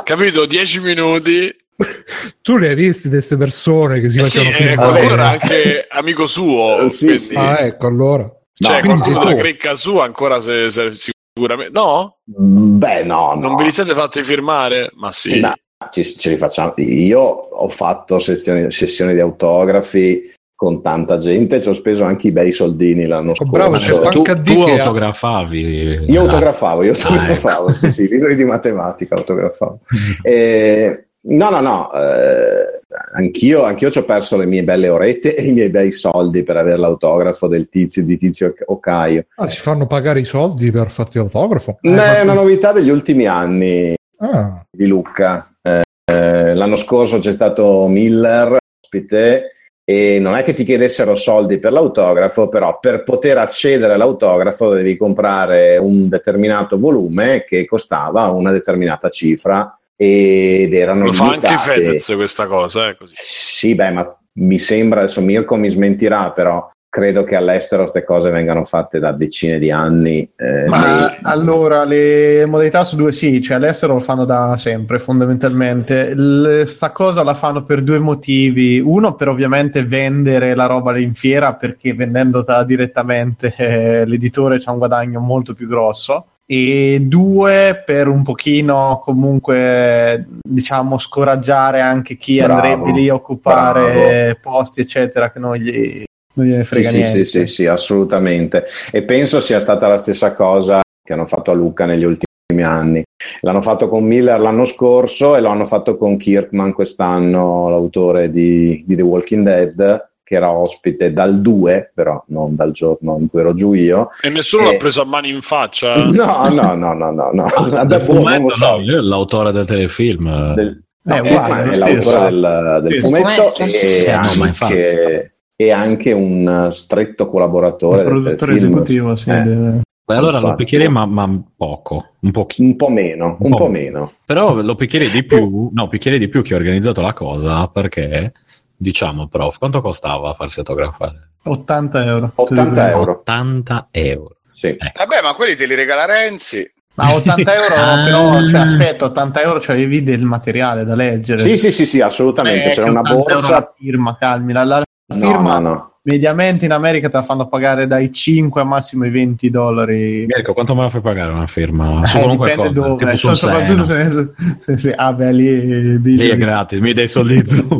Capito? 0.03 0.45
10 0.45 0.79
minuti. 0.81 1.53
tu 2.41 2.57
li 2.57 2.67
hai 2.67 2.75
visti 2.75 3.07
queste 3.09 3.37
persone 3.37 3.99
che 4.01 4.09
si 4.09 4.19
Eh 4.19 4.23
sì, 4.23 4.37
facevano 4.39 4.49
eh, 4.57 4.67
firmare? 4.67 4.89
qualcuno 4.91 5.13
era 5.13 5.29
anche 5.29 5.85
amico 5.89 6.27
suo. 6.27 6.77
Eh, 6.79 6.89
sì, 6.89 7.05
quindi- 7.05 7.23
sì. 7.23 7.35
Ah, 7.35 7.59
ecco, 7.59 7.87
allora. 7.87 8.33
Cioè, 8.53 8.81
No, 8.81 8.85
qualcuno 8.87 9.19
della 9.19 9.31
tu. 9.31 9.37
cricca 9.37 9.75
sua 9.75 10.03
ancora 10.03 10.41
se, 10.41 10.69
se- 10.69 10.91
sicuramente. 11.33 11.71
No? 11.71 12.17
Beh, 12.25 13.03
no, 13.03 13.33
no. 13.35 13.39
Non 13.47 13.55
ve 13.55 13.63
li 13.63 13.71
siete 13.71 13.93
fatti 13.93 14.21
firmare? 14.21 14.91
Ma 14.95 15.11
sì. 15.13 15.29
Sì, 15.29 15.39
ma 15.39 15.55
ci, 15.91 16.03
ce 16.03 16.29
li 16.31 16.37
facciamo. 16.37 16.73
Io 16.77 17.19
ho 17.21 17.69
fatto 17.69 18.19
sezioni- 18.19 18.69
sessioni 18.71 19.13
di 19.13 19.21
autografi 19.21 20.33
con 20.53 20.81
tanta 20.81 21.17
gente, 21.17 21.61
ci 21.61 21.69
ho 21.69 21.73
speso 21.73 22.03
anche 22.03 22.27
i 22.27 22.31
bei 22.33 22.51
soldini 22.51 23.05
l'anno 23.05 23.29
Ecco, 23.31 23.45
scorso. 23.45 23.51
bravo, 23.69 23.77
c'è 23.77 24.09
tu, 24.11 24.17
Anche 24.17 24.31
a 24.31 24.41
tu 24.41 24.63
che- 24.65 24.79
autografavi. 24.81 26.05
Io 26.09 26.21
autografavo, 26.23 26.83
io 26.83 26.91
Ah, 26.91 27.07
autografavo, 27.07 27.73
sì, 27.75 27.91
sì, 27.91 28.07
libri 28.09 28.35
di 28.35 28.43
matematica 28.43 29.15
autografavo. 29.15 29.79
Eh, 30.21 31.05
no, 31.21 31.49
no, 31.49 31.59
no, 31.59 31.91
eh, 31.93 32.81
anch'io, 33.13 33.63
anch'io 33.63 33.91
ci 33.91 33.97
ho 33.97 34.05
perso 34.05 34.37
le 34.37 34.45
mie 34.45 34.63
belle 34.63 34.89
orette 34.89 35.35
e 35.35 35.43
i 35.43 35.51
miei 35.51 35.69
bei 35.69 35.91
soldi 35.91 36.43
per 36.43 36.57
avere 36.57 36.77
l'autografo 36.77 37.47
del 37.47 37.69
tizio 37.69 38.03
di 38.03 38.17
tizio 38.17 38.53
Ocaio. 38.65 39.25
Ah, 39.35 39.47
si 39.47 39.57
fanno 39.57 39.87
pagare 39.87 40.19
i 40.19 40.25
soldi 40.25 40.71
per 40.71 40.91
farti 40.91 41.17
l'autografo? 41.17 41.77
Ma 41.81 42.17
è 42.17 42.21
una 42.21 42.33
novità 42.33 42.71
degli 42.71 42.89
ultimi 42.89 43.25
anni 43.25 43.97
Ah, 44.21 44.65
di 44.69 44.85
Lucca. 44.85 45.55
Eh, 45.61 45.81
eh, 46.11 46.53
l'anno 46.53 46.75
scorso 46.75 47.19
c'è 47.19 47.31
stato 47.31 47.87
Miller, 47.87 48.57
ospite, 48.83 49.51
e 49.85 50.19
non 50.19 50.35
è 50.35 50.43
che 50.43 50.53
ti 50.53 50.65
chiedessero 50.65 51.15
soldi 51.15 51.57
per 51.57 51.71
l'autografo, 51.71 52.49
però 52.49 52.79
per 52.79 53.03
poter 53.03 53.37
accedere 53.37 53.93
all'autografo 53.93 54.73
devi 54.73 54.97
comprare 54.97 55.77
un 55.77 56.09
determinato 56.09 56.77
volume 56.77 57.45
che 57.45 57.65
costava 57.65 58.29
una 58.29 58.51
determinata 58.51 59.09
cifra 59.09 59.78
ed 60.01 60.73
erano 60.73 61.07
Lo 61.07 61.11
fa 61.11 61.31
anche. 61.31 61.57
Fedez 61.57 62.05
questa 62.15 62.47
cosa, 62.47 62.87
eh, 62.87 62.95
così. 62.95 63.17
Sì, 63.19 63.75
beh, 63.75 63.91
ma 63.91 64.17
mi 64.35 64.57
sembra, 64.57 65.01
adesso 65.01 65.19
Mirko 65.19 65.57
mi 65.57 65.67
smentirà, 65.69 66.31
però 66.31 66.71
credo 66.87 67.25
che 67.25 67.35
all'estero 67.35 67.81
queste 67.81 68.05
cose 68.05 68.29
vengano 68.31 68.63
fatte 68.63 68.97
da 68.99 69.11
decine 69.11 69.59
di 69.59 69.69
anni. 69.71 70.21
eh, 70.37 70.69
Ma 70.69 70.85
nei- 70.85 71.17
allora 71.23 71.83
le 71.83 72.45
modalità 72.45 72.85
su 72.85 72.95
due 72.95 73.11
sì, 73.11 73.41
cioè 73.41 73.57
all'estero 73.57 73.95
lo 73.95 73.99
fanno 73.99 74.23
da 74.23 74.55
sempre 74.57 74.99
fondamentalmente. 74.99 76.15
L- 76.15 76.63
sta 76.67 76.91
cosa 76.93 77.21
la 77.21 77.33
fanno 77.33 77.65
per 77.65 77.81
due 77.83 77.99
motivi. 77.99 78.79
Uno 78.79 79.15
per 79.15 79.27
ovviamente 79.27 79.83
vendere 79.83 80.55
la 80.55 80.65
roba 80.65 80.97
in 80.97 81.13
fiera 81.13 81.55
perché 81.55 81.93
vendendota 81.93 82.63
direttamente 82.63 83.53
eh, 83.57 84.05
l'editore 84.05 84.59
c'ha 84.59 84.71
un 84.71 84.77
guadagno 84.77 85.19
molto 85.19 85.53
più 85.53 85.67
grosso. 85.67 86.25
E 86.51 86.97
due 87.01 87.83
per 87.85 88.07
un 88.07 88.23
pochino 88.23 88.99
comunque 89.03 90.25
diciamo 90.41 90.97
scoraggiare 90.97 91.79
anche 91.79 92.17
chi 92.17 92.39
Bravo, 92.39 92.53
andrebbe 92.53 92.91
lì 92.91 93.07
a 93.07 93.13
occupare 93.13 94.35
posti 94.41 94.81
eccetera 94.81 95.31
che 95.31 95.37
non 95.37 95.55
gli, 95.55 96.03
non 96.33 96.47
gliene 96.47 96.63
frega 96.63 96.89
sì, 96.89 96.95
sì, 96.95 97.01
niente. 97.01 97.25
sì, 97.25 97.39
sì, 97.39 97.47
sì, 97.53 97.65
assolutamente. 97.67 98.65
E 98.91 99.03
penso 99.03 99.39
sia 99.39 99.59
stata 99.59 99.87
la 99.87 99.97
stessa 99.97 100.33
cosa 100.33 100.81
che 101.03 101.13
hanno 101.13 101.27
fatto 101.27 101.51
a 101.51 101.53
Lucca 101.53 101.85
negli 101.85 102.03
ultimi 102.03 102.63
anni. 102.63 103.03
L'hanno 103.41 103.61
fatto 103.61 103.87
con 103.87 104.03
Miller 104.03 104.39
l'anno 104.39 104.65
scorso 104.65 105.35
e 105.35 105.41
lo 105.41 105.49
hanno 105.49 105.65
fatto 105.65 105.97
con 105.97 106.17
Kirkman 106.17 106.73
quest'anno, 106.73 107.69
l'autore 107.69 108.31
di, 108.31 108.83
di 108.87 108.95
The 108.95 109.03
Walking 109.03 109.43
Dead, 109.43 110.08
che 110.29 110.35
era 110.35 110.51
ospite 110.51 111.11
dal 111.11 111.41
2, 111.41 111.89
però 111.91 112.23
non 112.27 112.55
dal 112.55 112.69
giorno 112.71 113.17
in 113.19 113.27
cui 113.31 113.39
ero 113.39 113.55
giù 113.55 113.73
io. 113.73 114.09
E 114.21 114.29
nessuno 114.29 114.67
Eh. 114.67 114.71
l'ha 114.73 114.77
preso 114.77 115.01
a 115.01 115.05
mani 115.05 115.29
in 115.29 115.41
faccia. 115.41 115.95
No, 115.95 116.47
no, 116.49 116.75
no, 116.75 116.93
no, 116.93 117.09
no, 117.09 117.31
no. 117.33 117.45
Vabbè, 117.57 117.85
Del 117.87 117.97
non 117.97 117.99
fumetto, 118.01 118.41
lo 118.43 118.49
so. 118.51 118.69
no, 118.69 118.77
lui 118.77 118.93
è 118.93 118.99
l'autore 118.99 119.51
del 119.51 119.65
telefilm. 119.65 120.53
Del- 120.53 120.83
Eh, 121.03 121.15
no, 121.15 121.21
uguale, 121.21 121.61
è 121.63 121.65
lo 121.65 121.71
l'autore 121.71 122.01
stesso. 122.03 122.19
del, 122.29 122.79
del 122.83 122.93
Sì, 122.93 122.99
fumetto 122.99 123.51
fumetto. 123.55 123.63
e, 123.75 124.03
Eh, 124.05 124.11
anche, 124.11 125.33
e 125.55 125.71
anche 125.71 126.11
un 126.11 126.67
stretto 126.69 127.27
collaboratore 127.27 128.03
Il 128.03 128.07
del 128.07 128.21
produttore 128.21 128.53
esecutivo, 128.55 129.15
sì. 129.15 129.29
Eh. 129.31 129.41
de- 129.41 129.79
Beh, 130.05 130.15
allora 130.15 130.33
lo 130.37 130.43
infatti. 130.43 130.63
picchierei, 130.63 130.89
ma, 130.89 131.05
ma 131.07 131.41
poco, 131.57 132.05
un 132.19 132.29
pochino. 132.31 132.67
Un 132.69 132.75
po' 132.75 132.89
meno, 132.89 133.25
un 133.25 133.35
Un 133.39 133.49
po'. 133.49 133.57
po' 133.57 133.67
meno. 133.67 134.11
Però 134.27 134.61
lo 134.61 134.75
picchierei 134.75 135.09
di 135.09 135.23
più, 135.23 135.69
no, 135.73 135.87
picchierei 135.87 136.19
di 136.19 136.27
più 136.27 136.43
che 136.43 136.53
ho 136.53 136.57
organizzato 136.57 137.01
la 137.01 137.13
cosa 137.13 137.67
perché, 137.67 138.31
diciamo, 138.79 139.27
prof, 139.27 139.57
quanto 139.57 139.81
costava 139.81 140.33
farsi 140.33 140.59
autografare? 140.59 141.31
80 141.43 142.05
euro. 142.05 142.31
80 142.33 142.89
euro. 142.91 143.11
80 143.19 143.87
euro. 143.91 144.35
Sì. 144.53 144.75
Vabbè, 144.77 145.21
ma 145.21 145.33
quelli 145.33 145.55
te 145.55 145.65
li 145.65 145.75
regala 145.75 146.05
Renzi. 146.05 146.69
Ma 146.95 147.13
80 147.13 147.53
euro, 147.53 147.75
Ah. 147.79 148.03
però, 148.03 148.45
cioè, 148.47 148.59
aspetta, 148.61 149.05
80 149.05 149.41
euro 149.41 149.59
c'avevi 149.59 150.03
del 150.03 150.21
materiale 150.23 150.83
da 150.83 150.95
leggere. 150.95 151.41
Sì, 151.41 151.57
sì, 151.57 151.71
sì, 151.71 151.85
sì, 151.85 152.01
assolutamente. 152.01 152.69
Eh, 152.71 152.73
C'era 152.73 152.89
una 152.89 153.01
80 153.01 153.17
euro 153.19 153.33
borsa. 153.35 153.51
la 153.51 153.73
firma, 153.77 154.17
calmi. 154.17 154.53
La, 154.53 154.63
la 154.63 154.83
No, 155.13 155.15
firma 155.15 155.59
no, 155.59 155.69
no. 155.69 155.88
Mediamente 156.03 156.65
in 156.65 156.71
America 156.71 157.09
te 157.09 157.17
la 157.17 157.23
fanno 157.23 157.47
pagare 157.47 157.85
dai 157.87 158.11
5 158.11 158.61
a 158.61 158.63
massimo 158.63 159.05
i 159.05 159.09
20 159.09 159.49
dollari. 159.49 160.25
Mirko, 160.27 160.53
quanto 160.53 160.73
me 160.75 160.83
la 160.83 160.89
fai 160.89 161.01
pagare 161.01 161.31
una 161.31 161.47
firma? 161.47 162.05
Su 162.05 162.17
Eh, 162.17 162.19
qualunque 162.21 162.49
dipende 162.51 162.79
cosa, 162.79 162.95
dove, 163.05 163.17
sul 163.17 163.35
soprattutto 163.37 163.83
Sena. 163.85 164.09
se, 164.09 164.27
se, 164.59 164.77
se- 164.77 164.93
ah, 164.93 165.13
beh, 165.13 165.31
lì, 165.33 166.01
Lì 166.01 166.27
è 166.29 166.37
gratis, 166.37 166.79
mi 166.79 166.93
dai 166.93 167.07
soldi 167.07 167.43
tu. 167.43 167.67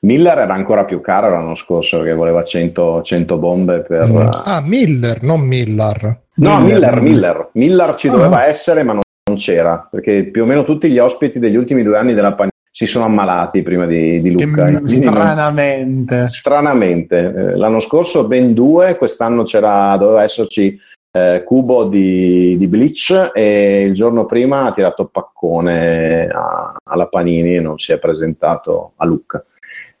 Miller 0.00 0.38
era 0.38 0.52
ancora 0.54 0.84
più 0.84 1.00
caro 1.00 1.30
l'anno 1.30 1.54
scorso 1.54 1.98
perché 1.98 2.12
voleva 2.14 2.42
100, 2.42 3.02
100 3.02 3.38
bombe 3.38 3.80
per. 3.80 4.06
Mm. 4.08 4.28
Ah, 4.44 4.60
Miller, 4.64 5.22
non 5.22 5.40
Millar. 5.40 6.20
No, 6.36 6.60
Miller. 6.60 7.00
Miller, 7.00 7.00
Miller. 7.00 7.48
Miller 7.52 7.94
ci 7.94 8.08
Ah. 8.08 8.12
doveva 8.12 8.46
essere, 8.46 8.82
ma 8.82 8.92
non, 8.92 9.02
non 9.28 9.36
c'era 9.38 9.86
perché 9.90 10.24
più 10.24 10.42
o 10.42 10.46
meno 10.46 10.64
tutti 10.64 10.90
gli 10.90 10.98
ospiti 10.98 11.38
degli 11.38 11.56
ultimi 11.56 11.82
due 11.82 11.96
anni 11.96 12.12
della 12.14 12.32
Panini 12.32 12.52
si 12.76 12.86
sono 12.86 13.04
ammalati 13.04 13.62
prima 13.62 13.86
di, 13.86 14.20
di 14.20 14.34
Che 14.34 14.44
Lucca. 14.44 14.64
m- 14.64 14.82
Quindi 14.82 15.04
non- 15.04 15.14
stranamente. 15.14 16.26
Stranamente, 16.30 17.18
eh, 17.18 17.56
l'anno 17.56 17.78
scorso 17.78 18.26
ben 18.26 18.52
due, 18.52 18.96
quest'anno 18.96 19.44
c'era, 19.44 19.96
doveva 19.96 20.24
esserci 20.24 20.76
eh, 21.12 21.44
Cubo 21.44 21.84
di, 21.84 22.56
di 22.58 22.66
Bleach 22.66 23.30
e 23.32 23.82
il 23.82 23.94
giorno 23.94 24.26
prima 24.26 24.64
ha 24.64 24.72
tirato 24.72 25.04
paccone 25.06 26.26
a- 26.26 26.74
alla 26.84 27.06
Panini 27.06 27.54
e 27.54 27.60
non 27.60 27.78
si 27.78 27.92
è 27.92 28.00
presentato 28.00 28.94
a 28.96 29.04
Lucca. 29.06 29.44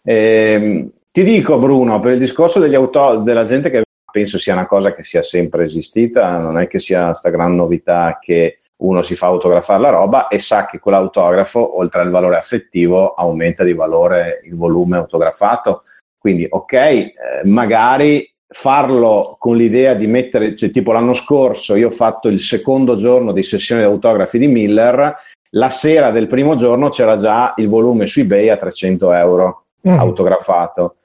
Ehm, 0.02 0.90
Ti 1.12 1.22
dico, 1.22 1.60
Bruno, 1.60 2.00
per 2.00 2.14
il 2.14 2.18
discorso 2.18 2.58
degli 2.58 2.74
auto, 2.74 3.18
della 3.18 3.44
gente 3.44 3.70
che 3.70 3.84
penso 4.10 4.36
sia 4.40 4.52
una 4.54 4.66
cosa 4.66 4.92
che 4.92 5.04
sia 5.04 5.22
sempre 5.22 5.62
esistita, 5.62 6.38
non 6.38 6.58
è 6.58 6.66
che 6.66 6.80
sia 6.80 7.14
sta 7.14 7.30
gran 7.30 7.54
novità 7.54 8.18
che 8.20 8.58
uno 8.86 9.02
si 9.02 9.14
fa 9.14 9.26
autografare 9.26 9.80
la 9.80 9.90
roba 9.90 10.28
e 10.28 10.38
sa 10.38 10.66
che 10.66 10.78
quell'autografo, 10.78 11.78
oltre 11.78 12.00
al 12.00 12.10
valore 12.10 12.36
affettivo, 12.36 13.14
aumenta 13.14 13.64
di 13.64 13.72
valore 13.74 14.40
il 14.44 14.56
volume 14.56 14.96
autografato. 14.96 15.82
Quindi, 16.18 16.46
ok, 16.48 16.72
eh, 16.72 17.12
magari 17.44 18.30
farlo 18.46 19.36
con 19.38 19.56
l'idea 19.56 19.94
di 19.94 20.06
mettere, 20.06 20.54
cioè, 20.56 20.70
tipo 20.70 20.92
l'anno 20.92 21.12
scorso 21.12 21.74
io 21.74 21.88
ho 21.88 21.90
fatto 21.90 22.28
il 22.28 22.38
secondo 22.38 22.94
giorno 22.94 23.32
di 23.32 23.42
sessione 23.42 23.80
di 23.82 23.86
autografi 23.86 24.38
di 24.38 24.46
Miller, 24.46 25.14
la 25.50 25.68
sera 25.68 26.10
del 26.10 26.26
primo 26.26 26.54
giorno 26.54 26.88
c'era 26.88 27.16
già 27.16 27.54
il 27.56 27.68
volume 27.68 28.06
su 28.06 28.20
eBay 28.20 28.48
a 28.48 28.56
300 28.56 29.12
euro 29.12 29.58
Mm. 29.86 29.98
autografato. 29.98 30.96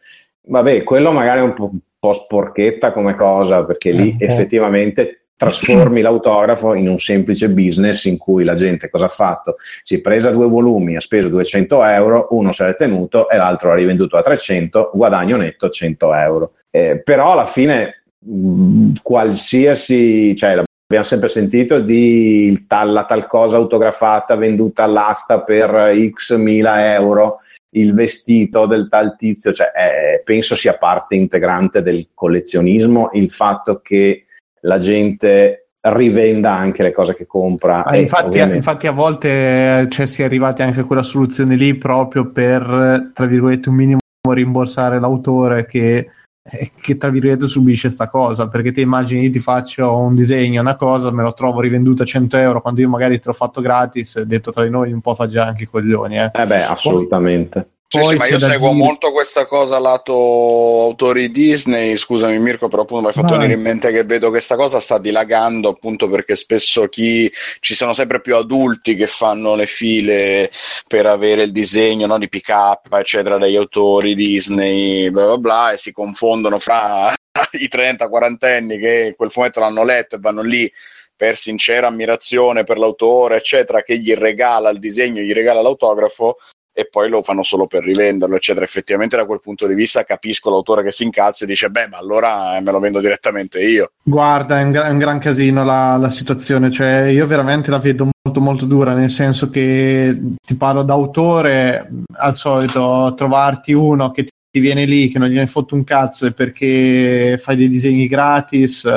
Vabbè, 0.43 0.83
quello 0.83 1.11
magari 1.11 1.39
è 1.39 1.43
un 1.43 1.53
po', 1.53 1.65
un 1.65 1.79
po' 1.99 2.13
sporchetta 2.13 2.93
come 2.93 3.13
cosa, 3.15 3.65
perché 3.65 3.91
lì 3.91 4.15
Eh, 4.17 4.23
eh. 4.23 4.25
effettivamente 4.27 5.18
trasformi 5.39 6.01
l'autografo 6.01 6.73
in 6.73 6.89
un 6.89 6.99
semplice 6.99 7.47
business 7.49 8.03
in 8.03 8.17
cui 8.17 8.43
la 8.43 8.55
gente 8.55 8.89
cosa 8.89 9.05
ha 9.05 9.09
fatto? 9.09 9.55
Si 9.83 9.95
è 9.95 10.01
presa 10.01 10.31
due 10.31 10.49
volumi, 10.49 10.97
ha 10.97 10.99
speso 10.99 11.29
200 11.29 11.81
euro, 11.85 12.27
uno 12.31 12.51
se 12.51 12.65
l'è 12.65 12.75
tenuto 12.75 13.29
e 13.29 13.37
l'altro 13.37 13.69
l'ha 13.69 13.75
rivenduto 13.75 14.17
a 14.17 14.21
300, 14.21 14.91
guadagno 14.93 15.37
netto 15.37 15.69
100 15.69 16.13
euro. 16.13 16.51
Eh, 16.69 17.01
però 17.01 17.31
alla 17.31 17.45
fine 17.45 18.03
mh, 18.19 18.95
qualsiasi, 19.01 20.35
cioè 20.35 20.61
abbiamo 20.85 21.05
sempre 21.05 21.29
sentito 21.29 21.79
di 21.79 22.65
tal, 22.67 22.91
la 22.91 23.05
tal 23.05 23.25
cosa 23.25 23.55
autografata 23.55 24.35
venduta 24.35 24.83
all'asta 24.83 25.39
per 25.39 25.95
x 26.11 26.35
mila 26.35 26.93
euro 26.95 27.37
il 27.75 27.93
vestito 27.93 28.65
del 28.65 28.89
tal 28.89 29.15
tizio, 29.15 29.53
cioè, 29.53 29.71
eh, 29.73 30.21
penso 30.25 30.57
sia 30.57 30.73
parte 30.73 31.15
integrante 31.15 31.81
del 31.81 32.07
collezionismo 32.13 33.11
il 33.13 33.31
fatto 33.31 33.79
che 33.81 34.25
la 34.61 34.77
gente 34.77 35.69
rivenda 35.81 36.53
anche 36.53 36.83
le 36.83 36.91
cose 36.91 37.15
che 37.15 37.25
compra. 37.25 37.85
Ah, 37.85 37.95
infatti, 37.95 38.25
ovviamente- 38.25 38.57
infatti 38.57 38.87
a 38.87 38.91
volte 38.91 39.29
eh, 39.29 39.87
cioè, 39.89 40.05
si 40.05 40.21
è 40.21 40.25
arrivati 40.25 40.61
anche 40.61 40.81
a 40.81 40.83
quella 40.83 41.03
soluzione 41.03 41.55
lì 41.55 41.75
proprio 41.75 42.29
per, 42.31 43.11
tra 43.13 43.25
virgolette, 43.25 43.69
un 43.69 43.75
minimo 43.75 43.99
rimborsare 44.29 44.99
l'autore 44.99 45.65
che, 45.65 46.09
eh, 46.43 46.71
che 46.79 46.97
tra 46.97 47.09
virgolette 47.09 47.47
subisce 47.47 47.89
sta 47.89 48.09
cosa, 48.09 48.49
perché 48.49 48.71
ti 48.71 48.81
immagini 48.81 49.29
ti 49.29 49.39
faccio 49.39 49.95
un 49.97 50.13
disegno, 50.15 50.61
una 50.61 50.75
cosa, 50.75 51.11
me 51.11 51.23
lo 51.23 51.33
trovo 51.33 51.61
rivenduto 51.61 52.03
a 52.03 52.05
100 52.05 52.37
euro 52.37 52.61
quando 52.61 52.81
io 52.81 52.89
magari 52.89 53.17
te 53.19 53.27
l'ho 53.27 53.33
fatto 53.33 53.61
gratis, 53.61 54.21
detto 54.21 54.51
tra 54.51 54.63
di 54.63 54.69
noi 54.69 54.91
un 54.91 55.01
po' 55.01 55.15
fa 55.15 55.27
già 55.27 55.45
anche 55.45 55.63
i 55.63 55.67
coglioni. 55.67 56.19
Eh. 56.19 56.31
Eh 56.33 56.45
beh, 56.45 56.63
assolutamente. 56.63 57.61
Poi 57.61 57.77
sì, 57.89 58.15
ma 58.15 58.23
c'è 58.23 58.33
io 58.33 58.39
seguo 58.39 58.69
dire- 58.69 58.83
molto 58.83 59.11
questa 59.11 59.47
cosa 59.47 59.79
lato 59.79 60.13
autori 60.13 61.31
Disney. 61.31 61.97
Scusami, 61.97 62.37
Mirko, 62.37 62.67
però 62.67 62.83
appunto 62.83 63.01
mi 63.01 63.07
hai 63.07 63.13
fatto 63.13 63.33
venire 63.33 63.53
in 63.53 63.61
mente 63.61 63.91
che 63.91 64.03
vedo 64.03 64.27
che 64.27 64.33
questa 64.33 64.55
cosa 64.55 64.79
sta 64.79 64.99
dilagando 64.99 65.69
appunto 65.69 66.07
perché 66.07 66.35
spesso 66.35 66.87
chi 66.87 67.31
ci 67.59 67.73
sono 67.73 67.93
sempre 67.93 68.21
più 68.21 68.35
adulti 68.35 68.93
che 68.93 69.07
fanno 69.07 69.55
le 69.55 69.65
file 69.65 70.51
per 70.87 71.07
avere 71.07 71.43
il 71.43 71.51
disegno 71.51 72.05
no, 72.05 72.19
di 72.19 72.29
pick 72.29 72.49
up, 72.49 72.93
eccetera, 72.93 73.39
degli 73.39 73.55
autori 73.55 74.13
Disney, 74.13 75.09
bla 75.09 75.25
bla 75.25 75.37
bla, 75.37 75.71
e 75.71 75.77
si 75.77 75.91
confondono 75.91 76.59
fra 76.59 77.11
i 77.53 77.69
30-40 77.71 78.35
anni 78.45 78.77
che 78.77 79.15
quel 79.17 79.31
fumetto 79.31 79.59
l'hanno 79.61 79.83
letto 79.83 80.15
e 80.15 80.19
vanno 80.19 80.43
lì 80.43 80.71
per 81.15 81.37
sincera 81.37 81.87
ammirazione 81.87 82.63
per 82.63 82.77
l'autore, 82.77 83.37
eccetera, 83.37 83.81
che 83.81 83.97
gli 83.97 84.13
regala 84.13 84.69
il 84.69 84.77
disegno, 84.77 85.21
gli 85.21 85.33
regala 85.33 85.61
l'autografo 85.61 86.37
e 86.79 86.87
poi 86.89 87.09
lo 87.09 87.21
fanno 87.21 87.43
solo 87.43 87.67
per 87.67 87.83
rivenderlo, 87.83 88.37
eccetera. 88.37 88.63
Effettivamente, 88.63 89.17
da 89.17 89.25
quel 89.25 89.41
punto 89.41 89.67
di 89.67 89.73
vista, 89.73 90.05
capisco 90.05 90.49
l'autore 90.49 90.81
che 90.81 90.91
si 90.91 91.03
incazza 91.03 91.43
e 91.43 91.47
dice: 91.47 91.69
Beh, 91.69 91.89
ma 91.89 91.97
allora 91.97 92.55
eh, 92.55 92.61
me 92.61 92.71
lo 92.71 92.79
vendo 92.79 93.01
direttamente 93.01 93.61
io. 93.61 93.91
Guarda, 94.01 94.61
è 94.61 94.63
un, 94.63 94.71
gra- 94.71 94.89
un 94.89 94.97
gran 94.97 95.19
casino 95.19 95.65
la, 95.65 95.97
la 95.97 96.09
situazione, 96.09 96.71
cioè 96.71 97.07
io 97.07 97.27
veramente 97.27 97.69
la 97.69 97.79
vedo 97.79 98.07
molto 98.23 98.39
molto 98.39 98.65
dura, 98.65 98.93
nel 98.93 99.11
senso 99.11 99.49
che 99.49 100.17
ti 100.41 100.55
parlo 100.55 100.83
d'autore, 100.83 101.89
al 102.13 102.35
solito 102.35 103.13
trovarti 103.17 103.73
uno 103.73 104.11
che 104.11 104.23
ti 104.23 104.59
viene 104.61 104.85
lì, 104.85 105.09
che 105.09 105.19
non 105.19 105.27
gliene 105.27 105.47
fotte 105.47 105.75
un 105.75 105.83
cazzo 105.83 106.31
perché 106.31 107.37
fai 107.37 107.57
dei 107.57 107.67
disegni 107.67 108.07
gratis, 108.07 108.89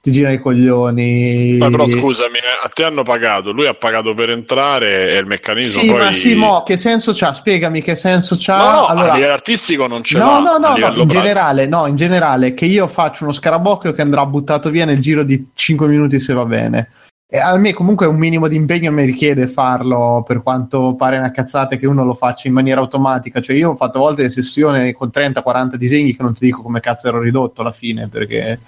ti 0.00 0.12
gira 0.12 0.30
i 0.30 0.38
coglioni. 0.38 1.56
Ma 1.58 1.70
però 1.70 1.86
scusami, 1.86 2.38
eh, 2.38 2.64
a 2.64 2.68
te 2.68 2.84
hanno 2.84 3.02
pagato, 3.02 3.50
lui 3.50 3.66
ha 3.66 3.74
pagato 3.74 4.14
per 4.14 4.30
entrare 4.30 5.10
e 5.10 5.16
il 5.16 5.26
meccanismo 5.26 5.80
Sì, 5.80 5.88
poi... 5.88 5.98
ma 5.98 6.12
sì, 6.12 6.34
mo, 6.34 6.62
che 6.62 6.76
senso 6.76 7.12
c'ha? 7.12 7.34
Spiegami 7.34 7.82
che 7.82 7.96
senso 7.96 8.36
c'ha. 8.38 8.56
No, 8.56 8.70
no, 8.70 8.86
allora, 8.86 9.12
a 9.12 9.14
livello 9.14 9.32
artistico 9.32 9.86
non 9.86 10.04
ce 10.04 10.18
no, 10.18 10.40
no, 10.40 10.58
no, 10.58 10.76
no, 10.76 10.94
in 10.94 11.08
generale, 11.08 11.66
no, 11.66 11.86
in 11.86 11.96
generale, 11.96 12.54
che 12.54 12.64
io 12.64 12.86
faccio 12.86 13.24
uno 13.24 13.32
scarabocchio 13.32 13.92
che 13.92 14.02
andrà 14.02 14.24
buttato 14.24 14.70
via 14.70 14.84
nel 14.84 15.00
giro 15.00 15.24
di 15.24 15.48
5 15.52 15.86
minuti 15.88 16.20
se 16.20 16.32
va 16.32 16.46
bene. 16.46 16.90
E 17.30 17.36
a 17.36 17.54
me 17.58 17.74
comunque 17.74 18.06
un 18.06 18.16
minimo 18.16 18.48
di 18.48 18.56
impegno 18.56 18.90
mi 18.90 19.04
richiede 19.04 19.48
farlo, 19.48 20.24
per 20.26 20.42
quanto 20.42 20.94
pare 20.94 21.18
una 21.18 21.30
cazzata 21.30 21.76
che 21.76 21.86
uno 21.86 22.02
lo 22.02 22.14
faccia 22.14 22.48
in 22.48 22.54
maniera 22.54 22.80
automatica. 22.80 23.42
Cioè 23.42 23.54
io 23.54 23.72
ho 23.72 23.76
fatto 23.76 23.98
a 23.98 24.00
volte 24.00 24.22
le 24.22 24.30
sessioni 24.30 24.92
con 24.92 25.10
30-40 25.12 25.74
disegni 25.74 26.16
che 26.16 26.22
non 26.22 26.32
ti 26.32 26.46
dico 26.46 26.62
come 26.62 26.80
cazzo 26.80 27.08
ero 27.08 27.20
ridotto 27.20 27.60
alla 27.60 27.72
fine, 27.72 28.08
perché 28.08 28.58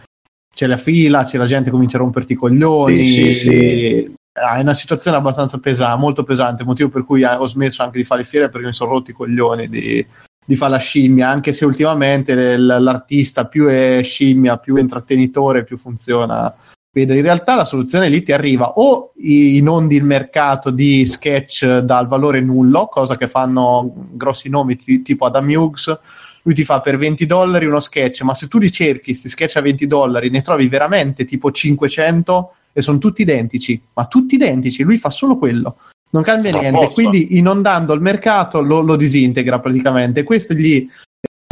c'è 0.53 0.67
la 0.67 0.77
fila, 0.77 1.25
c'è 1.25 1.39
la 1.39 1.47
gente 1.47 1.65
che 1.65 1.71
comincia 1.71 1.97
a 1.97 2.01
romperti 2.01 2.33
i 2.33 2.37
coglioni. 2.37 3.05
Sì, 3.05 3.33
sì, 3.33 3.69
sì. 3.69 4.15
Ah, 4.33 4.57
è 4.57 4.61
una 4.61 4.75
situazione 4.75 5.17
abbastanza 5.17 5.59
pesante, 5.59 5.99
molto 6.01 6.23
pesante, 6.23 6.65
motivo 6.65 6.89
per 6.89 7.05
cui 7.05 7.25
ho 7.25 7.47
smesso 7.47 7.83
anche 7.83 7.99
di 7.99 8.05
fare 8.05 8.25
fiere 8.25 8.49
perché 8.49 8.67
mi 8.67 8.73
sono 8.73 8.93
rotti 8.93 9.11
i 9.11 9.15
coglioni 9.15 9.69
di, 9.69 10.05
di 10.45 10.57
fare 10.57 10.73
la 10.73 10.79
scimmia, 10.79 11.29
anche 11.29 11.53
se 11.53 11.65
ultimamente 11.65 12.57
l'artista 12.57 13.47
più 13.47 13.67
è 13.67 14.01
scimmia, 14.03 14.57
più 14.57 14.77
è 14.77 14.81
intrattenitore, 14.81 15.65
più 15.65 15.77
funziona. 15.77 16.55
Vedo, 16.93 17.13
in 17.13 17.23
realtà 17.23 17.55
la 17.55 17.65
soluzione 17.65 18.09
lì 18.09 18.23
ti 18.23 18.33
arriva 18.33 18.73
o 18.73 19.13
i- 19.19 19.59
inondi 19.59 19.95
il 19.95 20.05
mercato 20.05 20.71
di 20.71 21.07
sketch 21.07 21.79
dal 21.79 22.09
valore 22.09 22.41
nullo, 22.41 22.87
cosa 22.87 23.17
che 23.17 23.29
fanno 23.29 23.93
grossi 24.13 24.49
nomi 24.49 24.77
ti- 24.77 25.03
tipo 25.03 25.27
Adam 25.27 25.49
Hughes, 25.49 25.99
lui 26.43 26.55
ti 26.55 26.64
fa 26.64 26.80
per 26.80 26.97
20 26.97 27.26
dollari 27.26 27.66
uno 27.66 27.80
sketch, 27.80 28.22
ma 28.22 28.34
se 28.34 28.49
tu 28.49 28.59
ricerchi 28.59 29.11
questi 29.11 29.28
sketch 29.28 29.57
a 29.57 29.61
20 29.61 29.86
dollari 29.86 30.30
ne 30.30 30.43
trovi 30.43 30.68
veramente 30.68 31.24
tipo 31.24 31.51
500 31.51 32.55
e 32.72 32.82
sono 32.82 32.99
tutti 32.99 33.22
identici, 33.22 33.80
ma 33.95 34.07
tutti 34.07 34.36
identici, 34.36 34.82
lui 34.82 34.99
fa 34.99 35.11
solo 35.11 35.36
quello. 35.36 35.76
Non 36.12 36.22
cambia 36.22 36.53
Ma 36.53 36.61
niente, 36.61 36.88
quindi 36.88 37.38
inondando 37.38 37.93
il 37.93 38.01
mercato 38.01 38.61
lo, 38.61 38.80
lo 38.80 38.97
disintegra 38.97 39.61
praticamente. 39.61 40.24
Questo 40.24 40.55
gli 40.55 40.88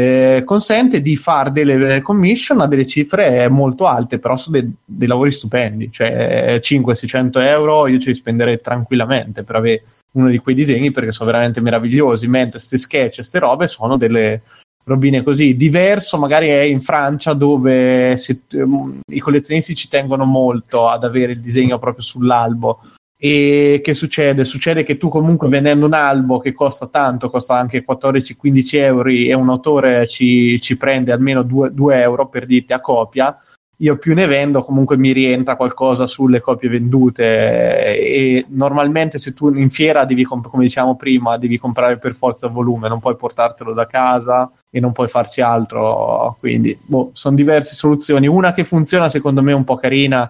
eh, 0.01 0.43
consente 0.45 1.01
di 1.01 1.17
fare 1.17 1.51
delle 1.51 2.03
commission 2.03 2.61
a 2.61 2.67
delle 2.67 2.87
cifre 2.87 3.49
molto 3.49 3.87
alte, 3.87 4.19
però 4.19 4.37
sono 4.37 4.59
dei, 4.61 4.73
dei 4.85 5.09
lavori 5.09 5.33
stupendi, 5.33 5.91
cioè 5.93 6.59
500-600 6.63 7.41
euro 7.41 7.87
io 7.89 7.99
ce 7.99 8.11
li 8.11 8.15
spenderei 8.15 8.61
tranquillamente 8.61 9.43
per 9.43 9.57
avere 9.57 9.83
uno 10.13 10.29
di 10.29 10.39
quei 10.39 10.55
disegni 10.55 10.91
perché 10.91 11.13
sono 11.13 11.31
veramente 11.31 11.61
meravigliosi, 11.61 12.27
mentre 12.29 12.53
queste 12.53 12.79
sketch, 12.79 13.17
queste 13.17 13.39
robe 13.41 13.67
sono 13.67 13.97
delle 13.97 14.43
robine 14.89 15.23
così. 15.23 15.55
Diverso 15.55 16.19
magari 16.19 16.49
è 16.49 16.61
in 16.63 16.81
Francia 16.81 17.35
dove 17.35 18.17
si- 18.17 18.43
ehm, 18.51 19.01
i 19.13 19.21
collezionisti 19.21 19.75
ci 19.75 19.89
tengono 19.89 20.25
molto 20.25 20.89
ad 20.89 21.05
avere 21.05 21.33
il 21.33 21.41
disegno 21.41 21.79
proprio 21.79 22.03
sull'albo. 22.03 22.81
E 23.21 23.81
che 23.83 23.95
succede? 23.95 24.45
Succede 24.45 24.85
che 24.85 24.97
tu 24.97 25.09
comunque 25.09 25.49
vendendo 25.49 25.87
un 25.87 25.93
albo 25.93 26.39
che 26.39 26.53
costa 26.53 26.87
tanto, 26.87 27.31
costa 27.31 27.57
anche 27.57 27.85
14-15 27.85 28.77
euro 28.77 29.09
e 29.09 29.35
un 29.35 29.49
autore 29.51 30.07
ci, 30.07 30.61
ci 30.61 30.77
prende 30.77 31.11
almeno 31.11 31.43
2, 31.43 32.01
euro 32.01 32.29
per 32.29 32.47
dirti 32.47 32.73
a 32.73 32.81
copia, 32.81 33.37
io 33.81 33.97
più 33.97 34.13
ne 34.15 34.27
vendo 34.27 34.63
comunque 34.63 34.97
mi 34.97 35.13
rientra 35.13 35.55
qualcosa 35.57 36.07
sulle 36.07 36.41
copie 36.41 36.69
vendute. 36.69 37.97
E 37.97 38.45
normalmente 38.49 39.19
se 39.19 39.33
tu 39.35 39.55
in 39.55 39.71
fiera 39.71 40.05
devi 40.05 40.25
comp- 40.25 40.49
come 40.49 40.65
diciamo 40.65 40.97
prima 40.97 41.37
devi 41.37 41.59
comprare 41.59 41.99
per 41.99 42.15
forza 42.15 42.47
il 42.47 42.53
volume 42.53 42.89
non 42.89 42.99
puoi 42.99 43.17
portartelo 43.17 43.73
da 43.73 43.87
casa 43.87 44.51
e 44.71 44.81
non 44.81 44.93
puoi 44.93 45.09
farci 45.09 45.41
altro. 45.41 46.37
Quindi 46.41 46.77
boh, 46.85 47.11
sono 47.13 47.37
diverse 47.37 47.75
soluzioni. 47.77 48.27
Una 48.27 48.53
che 48.53 48.65
funziona 48.65 49.09
secondo 49.09 49.43
me 49.43 49.53
un 49.53 49.65
po' 49.65 49.77
carina 49.77 50.29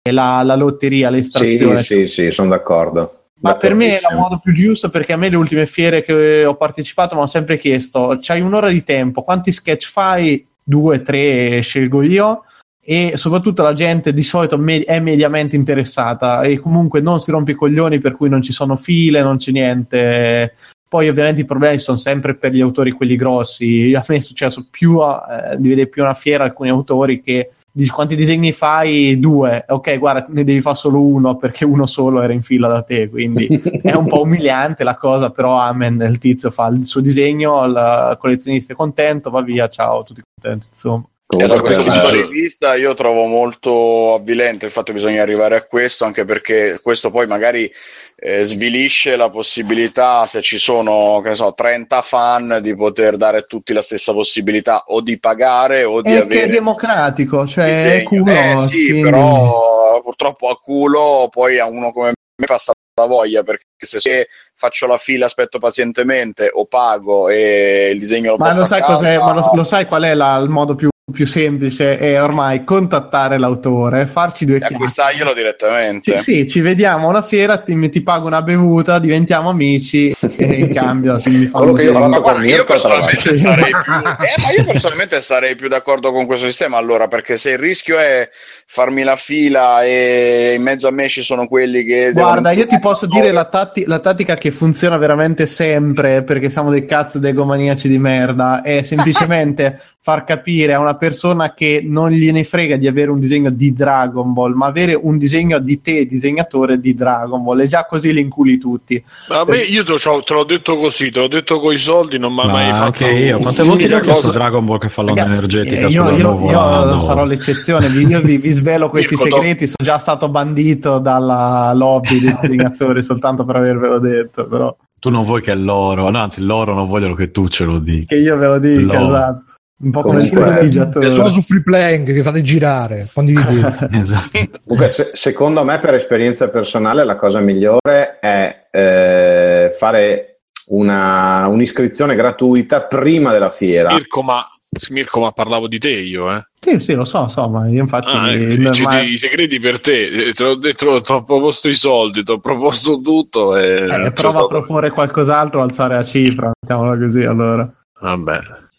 è 0.00 0.10
la, 0.10 0.42
la 0.42 0.54
lotteria 0.54 1.08
Sì, 1.08 1.14
l'estrazione. 1.14 1.82
Sì, 1.82 2.06
sì, 2.06 2.30
sono 2.30 2.48
d'accordo. 2.48 3.24
ma 3.40 3.54
per 3.56 3.74
me 3.74 3.84
è 3.84 3.86
il 3.88 3.92
D'accordissimo. 4.00 4.20
modo 4.20 4.38
più 4.42 4.52
giusto 4.54 4.88
perché 4.88 5.12
a 5.12 5.16
me 5.18 5.28
le 5.28 5.36
ultime 5.36 5.66
fiere 5.66 6.02
che 6.02 6.46
ho 6.46 6.54
partecipato 6.56 7.12
mi 7.14 7.20
hanno 7.20 7.28
sempre 7.28 7.58
chiesto 7.58 8.16
c'hai 8.20 8.40
un'ora 8.40 8.70
di 8.70 8.82
tempo 8.82 9.22
quanti 9.22 9.52
sketch 9.52 9.90
fai? 9.90 10.46
Due 10.62 11.00
tre 11.02 11.60
scelgo 11.60 12.02
io 12.02 12.44
e 12.90 13.18
soprattutto 13.18 13.62
la 13.62 13.74
gente 13.74 14.14
di 14.14 14.22
solito 14.22 14.56
me- 14.56 14.82
è 14.82 14.98
mediamente 14.98 15.56
interessata 15.56 16.40
e 16.40 16.58
comunque 16.58 17.02
non 17.02 17.20
si 17.20 17.30
rompe 17.30 17.50
i 17.50 17.54
coglioni 17.54 17.98
per 17.98 18.16
cui 18.16 18.30
non 18.30 18.40
ci 18.40 18.50
sono 18.50 18.76
file, 18.76 19.20
non 19.20 19.36
c'è 19.36 19.52
niente. 19.52 20.54
Poi 20.88 21.06
ovviamente 21.06 21.42
i 21.42 21.44
problemi 21.44 21.80
sono 21.80 21.98
sempre 21.98 22.34
per 22.34 22.52
gli 22.52 22.62
autori 22.62 22.92
quelli 22.92 23.16
grossi. 23.16 23.92
A 23.94 24.02
me 24.08 24.16
è 24.16 24.20
successo 24.20 24.68
più 24.70 25.00
a- 25.00 25.52
eh, 25.52 25.60
di 25.60 25.68
vedere 25.68 25.88
più 25.88 26.02
una 26.02 26.14
fiera 26.14 26.44
alcuni 26.44 26.70
autori 26.70 27.20
che 27.20 27.50
di 27.70 27.86
quanti 27.88 28.16
disegni 28.16 28.52
fai? 28.52 29.20
Due. 29.20 29.66
Ok, 29.68 29.98
guarda, 29.98 30.24
ne 30.30 30.44
devi 30.44 30.62
fare 30.62 30.76
solo 30.76 31.02
uno 31.02 31.36
perché 31.36 31.66
uno 31.66 31.84
solo 31.84 32.22
era 32.22 32.32
in 32.32 32.40
fila 32.40 32.68
da 32.68 32.80
te, 32.80 33.10
quindi 33.10 33.48
è 33.82 33.92
un 33.92 34.06
po' 34.06 34.22
umiliante 34.24 34.82
la 34.82 34.96
cosa, 34.96 35.28
però 35.28 35.58
amen, 35.58 36.00
il 36.08 36.16
tizio 36.16 36.50
fa 36.50 36.68
il 36.68 36.86
suo 36.86 37.02
disegno, 37.02 37.62
il 37.66 38.16
collezionista 38.18 38.72
è 38.72 38.76
contento, 38.76 39.28
va 39.28 39.42
via, 39.42 39.68
ciao, 39.68 40.04
tutti 40.04 40.22
contenti, 40.40 40.68
insomma. 40.70 41.04
E 41.30 41.36
da 41.36 41.46
Comunque, 41.46 41.74
questo 41.74 41.82
punto 41.82 42.26
di 42.26 42.40
vista 42.40 42.74
io 42.74 42.94
trovo 42.94 43.26
molto 43.26 44.14
avvilente 44.14 44.64
il 44.64 44.70
fatto 44.70 44.86
che 44.86 44.92
bisogna 44.94 45.20
arrivare 45.20 45.56
a 45.56 45.62
questo, 45.64 46.06
anche 46.06 46.24
perché 46.24 46.80
questo 46.82 47.10
poi 47.10 47.26
magari 47.26 47.70
eh, 48.16 48.44
svilisce 48.44 49.14
la 49.14 49.28
possibilità, 49.28 50.24
se 50.24 50.40
ci 50.40 50.56
sono, 50.56 51.20
che 51.22 51.28
ne 51.28 51.34
so, 51.34 51.52
30 51.52 52.00
fan, 52.00 52.60
di 52.62 52.74
poter 52.74 53.18
dare 53.18 53.36
a 53.38 53.42
tutti 53.42 53.74
la 53.74 53.82
stessa 53.82 54.14
possibilità 54.14 54.84
o 54.86 55.02
di 55.02 55.18
pagare 55.20 55.84
o 55.84 56.00
di 56.00 56.08
È 56.08 56.12
che 56.14 56.18
è 56.18 56.22
avere 56.24 56.48
democratico, 56.48 57.46
cioè 57.46 57.96
è 57.96 58.02
culo. 58.04 58.32
Eh 58.32 58.58
sì, 58.58 58.86
quindi- 58.88 59.02
però 59.02 60.00
purtroppo 60.02 60.48
a 60.48 60.56
culo 60.56 61.28
poi 61.30 61.58
a 61.58 61.66
uno 61.66 61.92
come 61.92 62.12
me 62.40 62.46
passa 62.46 62.72
la 62.98 63.06
voglia 63.06 63.42
perché 63.42 63.64
se 63.76 64.28
faccio 64.54 64.86
la 64.86 64.96
fila, 64.96 65.26
aspetto 65.26 65.58
pazientemente 65.58 66.48
o 66.50 66.64
pago 66.64 67.28
e 67.28 67.90
il 67.92 67.98
disegno 67.98 68.30
lo 68.30 68.36
Ma 68.38 68.44
porto 68.46 68.58
lo 68.60 68.64
a 68.64 68.66
sai, 68.66 68.80
casa, 68.80 68.94
cos'è, 68.94 69.18
ma 69.18 69.32
lo, 69.34 69.50
lo 69.52 69.64
sai 69.64 69.84
qual 69.86 70.02
è 70.04 70.14
la- 70.14 70.38
il 70.38 70.48
modo 70.48 70.74
più, 70.74 70.88
più 71.12 71.26
semplice? 71.26 71.98
È 71.98 72.22
ormai 72.22 72.64
contattare 72.64 73.38
l'autore, 73.38 74.06
farci 74.06 74.44
due 74.44 74.56
e 74.56 74.58
chiacchiere. 74.58 74.82
acquistarglielo 74.82 75.34
direttamente. 75.34 76.18
Sì, 76.18 76.22
sì, 76.22 76.48
ci 76.48 76.60
vediamo 76.60 77.06
a 77.06 77.10
una 77.10 77.22
fiera, 77.22 77.58
ti, 77.58 77.88
ti 77.88 78.02
pago 78.02 78.26
una 78.26 78.42
bevuta, 78.42 78.98
diventiamo 78.98 79.48
amici 79.48 80.14
e 80.36 80.44
in 80.44 80.68
cambio 80.74 81.18
ti 81.20 81.48
Quello 81.48 81.72
che 81.72 81.82
io 81.84 81.90
ho 81.90 81.92
disegno. 81.92 81.98
fatto 81.98 82.08
Ma 82.08 82.18
guarda, 82.18 82.44
io 82.46 82.64
personalmente 82.64 83.36
sarei 83.36 83.72
più, 83.82 83.92
eh, 83.92 84.42
ma 84.42 84.50
io 84.56 84.64
personalmente 84.64 85.20
sarei 85.20 85.56
più 85.56 85.68
d'accordo 85.68 86.12
con 86.12 86.26
questo 86.26 86.46
sistema 86.46 86.76
allora 86.76 87.08
perché 87.08 87.36
se 87.36 87.52
il 87.52 87.58
rischio 87.58 87.98
è 87.98 88.28
farmi 88.66 89.02
la 89.02 89.16
fila 89.16 89.82
e 89.84 90.54
in 90.56 90.62
mezzo 90.62 90.88
a 90.88 90.90
me 90.90 91.08
ci 91.08 91.22
sono 91.22 91.46
quelli 91.46 91.84
che 91.84 92.12
Guarda, 92.12 92.50
io 92.52 92.66
ti 92.66 92.78
posso 92.78 93.06
dire 93.06 93.32
la, 93.32 93.46
tatti- 93.46 93.84
la 93.86 93.98
tattica 93.98 94.34
che 94.34 94.50
funziona 94.50 94.96
veramente 94.98 95.46
sempre 95.46 96.22
perché 96.22 96.50
siamo 96.50 96.70
dei 96.70 96.84
cazzo 96.84 97.18
di 97.18 97.28
egomaniaci 97.28 97.88
di 97.88 97.98
merda 97.98 98.62
è 98.62 98.82
semplicemente 98.82 99.80
far 100.00 100.24
capire 100.24 100.72
a 100.72 100.78
una 100.78 100.94
persona 100.98 101.54
che 101.54 101.80
non 101.82 102.10
gliene 102.10 102.44
frega 102.44 102.76
di 102.76 102.86
avere 102.86 103.10
un 103.10 103.18
disegno 103.18 103.48
di 103.48 103.72
Dragon 103.72 104.34
Ball, 104.34 104.52
ma 104.52 104.66
avere 104.66 104.92
un 104.94 105.16
disegno 105.16 105.58
di 105.58 105.80
te, 105.80 106.04
disegnatore 106.04 106.78
di 106.78 106.94
Dragon 106.94 107.42
Ball, 107.42 107.60
e 107.60 107.66
già 107.66 107.86
così 107.86 108.12
li 108.12 108.20
inculi 108.20 108.58
tutti. 108.58 109.02
A 109.28 109.44
me, 109.46 109.62
io 109.62 109.82
te, 109.84 109.92
l'ho- 109.92 110.22
te 110.22 110.34
l'ho 110.34 110.44
detto 110.44 110.76
così, 110.76 111.10
te 111.10 111.20
l'ho 111.20 111.28
detto 111.28 111.58
con 111.60 111.72
i 111.72 111.78
soldi, 111.78 112.18
non 112.18 112.34
mi 112.34 112.40
ha 112.40 112.44
Ma 112.46 112.52
mai 112.52 112.72
fatto 112.72 112.84
anche 112.84 113.08
io, 113.10 113.38
quante 113.38 113.62
volte 113.62 113.94
ho 113.94 114.00
chiesto. 114.00 114.30
Dragon 114.32 114.66
Ball 114.66 114.78
che 114.78 114.88
fa 114.90 115.02
l'onda 115.02 115.22
Ragazzi, 115.22 115.38
energetica 115.38 115.86
eh, 115.86 115.90
io, 115.90 116.10
io- 116.10 116.50
io 116.50 116.84
no. 116.84 117.00
sarò 117.00 117.24
l'eccezione, 117.24 117.88
vi- 117.88 118.06
io 118.06 118.20
vi, 118.20 118.36
vi 118.36 118.52
svelo 118.52 118.88
questi 118.90 119.14
Mirko, 119.14 119.36
segreti, 119.36 119.66
sono 119.66 119.84
già 119.88 119.98
stato 119.98 120.28
bandito 120.28 120.98
dalla 120.98 121.72
lobby 121.74 122.18
dei 122.20 122.36
disegnatori 122.40 123.02
soltanto 123.02 123.44
per 123.44 123.56
avervelo 123.56 123.98
detto, 124.00 124.46
però 124.46 124.74
Tu 124.98 125.10
non 125.10 125.22
vuoi 125.24 125.40
che 125.42 125.54
loro, 125.54 126.10
no, 126.10 126.18
anzi 126.18 126.42
loro 126.42 126.74
non 126.74 126.86
vogliono 126.88 127.14
che 127.14 127.30
tu 127.30 127.46
ce 127.48 127.64
lo 127.64 127.78
dica. 127.78 128.06
che 128.08 128.16
io 128.20 128.36
ve 128.36 128.46
lo 128.46 128.58
dica, 128.58 128.98
No. 128.98 129.06
esatto. 129.06 129.47
Un 129.80 129.90
po' 129.92 130.02
come 130.02 130.28
prestigiatore. 130.28 131.12
Sono 131.12 131.28
su 131.28 131.40
free 131.42 131.62
playing 131.62 132.12
che 132.12 132.22
fate 132.22 132.42
girare, 132.42 133.08
condividete. 133.12 133.88
Esatto. 133.94 134.60
Comunque, 134.64 134.88
se- 134.90 135.10
secondo 135.12 135.64
me, 135.64 135.78
per 135.78 135.94
esperienza 135.94 136.48
personale, 136.50 137.04
la 137.04 137.14
cosa 137.16 137.38
migliore 137.40 138.18
è 138.20 138.66
eh, 138.72 139.70
fare 139.76 140.40
una, 140.66 141.46
un'iscrizione 141.46 142.16
gratuita 142.16 142.82
prima 142.82 143.30
della 143.30 143.50
fiera. 143.50 143.90
Mirko, 143.94 144.22
ma, 144.22 144.44
Mirko, 144.90 145.20
ma 145.20 145.30
parlavo 145.30 145.68
di 145.68 145.78
te 145.78 145.90
io, 145.90 146.34
eh. 146.34 146.44
Sì, 146.58 146.80
sì, 146.80 146.94
lo 146.94 147.04
so, 147.04 147.28
so, 147.28 147.48
ma 147.48 147.68
io 147.68 147.80
infatti 147.80 148.08
Ah, 148.10 148.30
il- 148.32 148.66
eh, 148.66 148.72
ci- 148.72 148.82
ma- 148.82 149.00
i 149.00 149.16
segreti 149.16 149.60
per 149.60 149.80
te, 149.80 150.28
Eh, 150.28 150.32
te 150.32 150.42
l'ho 150.42 150.56
detto, 150.56 151.00
ti 151.00 151.12
ho 151.12 151.22
proposto 151.22 151.68
i 151.68 151.74
soldi, 151.74 152.24
ti 152.24 152.32
ho 152.32 152.40
proposto 152.40 153.00
tutto 153.00 153.56
e 153.56 153.84
eh, 153.84 153.86
c'è 153.86 154.10
prova 154.12 154.30
stato- 154.30 154.44
a 154.44 154.48
proporre 154.48 154.90
qualcos'altro, 154.90 155.62
alzare 155.62 155.94
la 155.94 156.04
cifra, 156.04 156.50
mettiamola 156.60 156.98
così 156.98 157.22
allora. 157.22 157.72
Vabbè, 158.00 158.38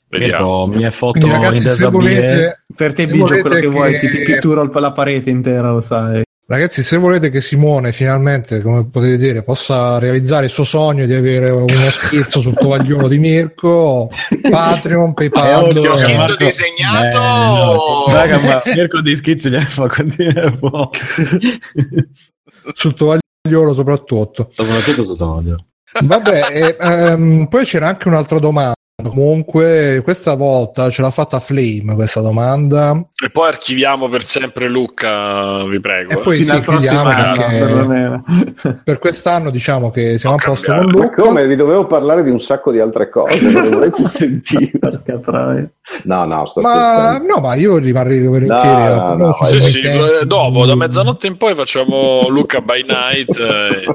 vediamo. 0.09 0.65
Mirko, 0.65 0.77
mi 0.79 0.83
è 0.85 0.91
foto 0.91 1.19
Quindi 1.19 1.29
in 1.29 1.35
ragazzi, 1.41 1.59
se 1.59 1.69
desabile. 1.69 1.91
volete, 1.91 2.63
Per 2.75 2.93
te 2.93 3.05
Bigio 3.07 3.25
quello 3.25 3.49
che, 3.59 3.67
vuoi, 3.67 3.99
ti, 3.99 4.07
che- 4.07 4.17
ti 4.17 4.23
pitturo 4.33 4.69
la 4.71 4.91
parete 4.91 5.29
intera, 5.29 5.71
lo 5.71 5.81
sai. 5.81 6.23
ragazzi, 6.47 6.81
se 6.81 6.97
volete 6.97 7.29
che 7.29 7.41
Simone 7.41 7.91
finalmente, 7.91 8.61
come 8.61 8.87
potete 8.89 9.17
dire, 9.17 9.43
possa 9.43 9.99
realizzare 9.99 10.45
il 10.45 10.51
suo 10.51 10.63
sogno 10.63 11.05
di 11.05 11.13
avere 11.13 11.51
uno 11.51 11.67
schizzo 11.91 12.41
sul 12.41 12.55
tovagliolo 12.55 13.07
di 13.07 13.19
Mirko, 13.19 14.09
Patreon, 14.49 15.13
PayPal, 15.13 15.73
Lo 15.73 15.93
Eh, 15.93 15.97
schizzo 15.97 16.17
Marco- 16.17 16.43
disegnato 16.43 18.07
Eh, 18.07 18.13
Raga, 18.13 18.39
ma 18.39 18.61
Mirko 18.73 19.01
di 19.01 19.15
schizzi 19.15 19.49
gliene 19.49 19.65
fa 19.65 19.87
continuare 19.87 20.51
po'. 20.51 20.89
sul 22.73 22.93
tovagliolo 22.95 23.73
soprattutto. 23.73 24.49
Soprattutto 24.53 25.03
su 25.03 25.15
Todio. 25.15 25.65
Vabbè, 26.03 26.47
e, 26.51 26.77
ehm, 26.79 27.47
poi 27.47 27.65
c'era 27.65 27.87
anche 27.87 28.07
un'altra 28.07 28.39
domanda. 28.39 28.73
Comunque, 29.01 30.01
questa 30.03 30.33
volta 30.35 30.89
ce 30.89 31.01
l'ha 31.01 31.09
fatta 31.09 31.39
Flame 31.39 31.95
questa 31.95 32.21
domanda. 32.21 33.01
E 33.15 33.29
poi 33.29 33.47
archiviamo 33.47 34.09
per 34.09 34.23
sempre 34.23 34.67
Luca, 34.67 35.63
vi 35.63 35.79
prego. 35.79 36.11
E 36.11 36.13
eh. 36.15 36.19
poi 36.19 36.37
Fino 36.37 36.53
sì, 36.55 36.61
chiudiamo 36.61 37.09
perché 37.09 38.81
per 38.83 38.99
quest'anno 38.99 39.49
diciamo 39.49 39.89
che 39.89 40.17
siamo 40.17 40.35
a 40.35 40.39
Può 40.39 40.53
posto 40.53 40.67
con 40.67 40.75
cambiare. 40.75 40.97
Ma 40.97 41.05
Luca. 41.05 41.21
come? 41.21 41.47
Vi 41.47 41.55
dovevo 41.55 41.85
parlare 41.85 42.23
di 42.23 42.29
un 42.29 42.39
sacco 42.39 42.71
di 42.71 42.79
altre 42.79 43.09
cose, 43.09 43.39
non 43.49 43.69
volete 43.69 44.05
sentire? 44.05 44.79
No, 46.03 46.25
no, 46.25 46.45
sto 46.45 46.61
Ma 46.61 47.17
no, 47.17 47.39
ma 47.39 47.55
io 47.55 47.77
rimarrei 47.77 48.25
volentieri 48.25 48.83
No, 48.83 48.93
a- 48.93 48.95
no, 48.95 49.15
però 49.15 49.27
no, 49.27 49.45
ci 49.45 49.61
Sì, 49.61 49.61
sì, 49.61 49.81
eh, 49.81 50.25
dopo, 50.25 50.65
da 50.65 50.75
mezzanotte 50.75 51.27
in 51.27 51.37
poi 51.37 51.55
facciamo 51.55 52.27
Luca 52.27 52.61
by 52.61 52.83
night 52.85 53.37
eh, 53.37 53.85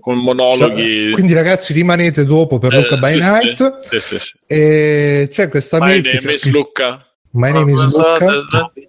con 0.00 0.18
monologhi. 0.18 1.06
Cioè, 1.06 1.12
quindi 1.12 1.34
ragazzi 1.34 1.72
rimanete 1.72 2.24
dopo 2.24 2.58
per 2.58 2.72
Eh, 2.72 2.80
Luca 2.80 2.96
by 2.96 3.06
sì, 3.06 3.16
Night 3.18 3.78
Sì, 3.88 4.00
sì, 4.00 4.18
sì. 4.18 4.35
E 4.46 5.28
c'è 5.30 5.48
questa 5.48 5.78
My 5.78 6.00
name 6.00 6.32
is 6.32 6.40
scritto- 6.40 6.50
Luca. 6.58 7.06
My 7.30 7.52
name 7.52 7.72
is 7.72 7.78
Luca 7.96 8.42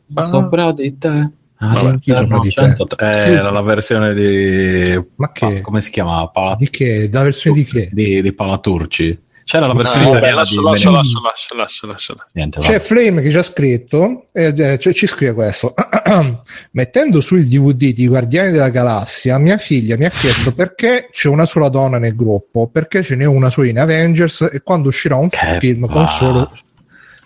Ma 0.07 0.21
sopra 0.23 0.71
di 0.71 0.97
te. 0.97 1.31
Ah, 1.59 1.97
chi 1.99 2.13
sopra 2.15 2.39
di 2.39 2.51
te? 2.51 2.75
Eh, 2.99 3.19
Sì. 3.19 3.29
era 3.31 3.49
la 3.49 3.61
versione 3.61 4.13
di... 4.13 5.03
ma 5.15 5.31
che? 5.31 5.45
Ah, 5.45 5.61
come 5.61 5.81
si 5.81 5.89
chiama? 5.89 6.27
Pala... 6.29 6.55
di 6.55 6.69
che? 6.69 7.09
da 7.09 7.23
versione 7.23 7.57
di 7.57 7.63
che? 7.65 7.89
Di, 7.91 8.21
di 8.21 8.33
Palaturci. 8.33 9.19
C'era 9.47 9.65
la 9.65 9.73
versione 9.73 10.03
Ah, 10.03 10.09
italiana 10.09 10.35
lascia, 10.35 10.59
di 10.59 10.65
lascia, 10.65 10.89
lascia, 10.91 11.19
lascia, 11.21 11.55
lascia, 11.55 11.87
lascia. 11.87 12.27
Niente, 12.33 12.59
C'è. 12.59 12.79
Flame 12.79 13.21
che 13.21 13.31
ci 13.31 13.37
ha 13.37 13.43
scritto 13.43 14.25
e 14.33 14.53
eh, 14.57 14.77
cioè, 14.77 14.93
ci 14.93 15.07
scrive 15.07 15.31
questo 15.33 15.73
mettendo 16.71 17.21
sul 17.21 17.45
DVD 17.47 17.93
di 17.93 18.07
Guardiani 18.09 18.51
della 18.51 18.67
Galassia 18.69 19.37
mia 19.37 19.55
figlia 19.55 19.95
mi 19.95 20.03
ha 20.03 20.09
chiesto 20.09 20.53
perché 20.53 21.07
c'è 21.13 21.29
una 21.29 21.45
sola 21.45 21.69
donna 21.69 21.97
nel 21.97 22.13
gruppo 22.13 22.67
perché 22.67 23.01
ce 23.03 23.15
n'è 23.15 23.23
una 23.23 23.49
sola 23.49 23.67
in 23.69 23.79
Avengers 23.79 24.49
e 24.51 24.59
quando 24.61 24.89
uscirà 24.89 25.15
un 25.15 25.29
Che 25.29 25.57
film 25.59 25.85
con 25.87 26.01
va. 26.03 26.07
solo, 26.07 26.51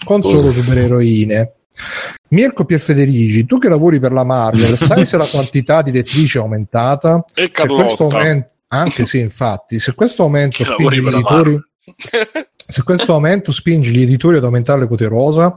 con 0.05 0.21
solo 0.21 0.51
supereroine 0.51 1.53
Mirko 2.29 2.65
Pierfederici 2.65 3.45
tu 3.47 3.57
che 3.57 3.67
lavori 3.67 3.99
per 3.99 4.11
la 4.11 4.23
Marvel 4.23 4.77
sai 4.77 5.07
se 5.07 5.17
la 5.17 5.25
quantità 5.31 5.81
di 5.81 5.91
lettrici 5.91 6.37
è 6.37 6.41
aumentata 6.41 7.25
E 7.33 7.45
se 7.45 7.51
questo 7.67 7.67
Carlotta. 7.95 8.17
aumento 8.17 8.49
anche 8.67 9.05
sì 9.07 9.19
infatti 9.19 9.79
se 9.79 9.93
questo 9.95 10.21
aumento 10.21 10.63
spinge 10.63 11.01
la 11.01 11.09
editori 11.09 11.69
se 12.55 12.83
questo 12.83 13.13
aumento 13.13 13.51
spinge 13.51 13.91
gli 13.91 14.01
editori 14.01 14.37
ad 14.37 14.43
aumentare 14.43 14.81
le 14.81 14.87
quote 14.87 15.07
rosa, 15.07 15.55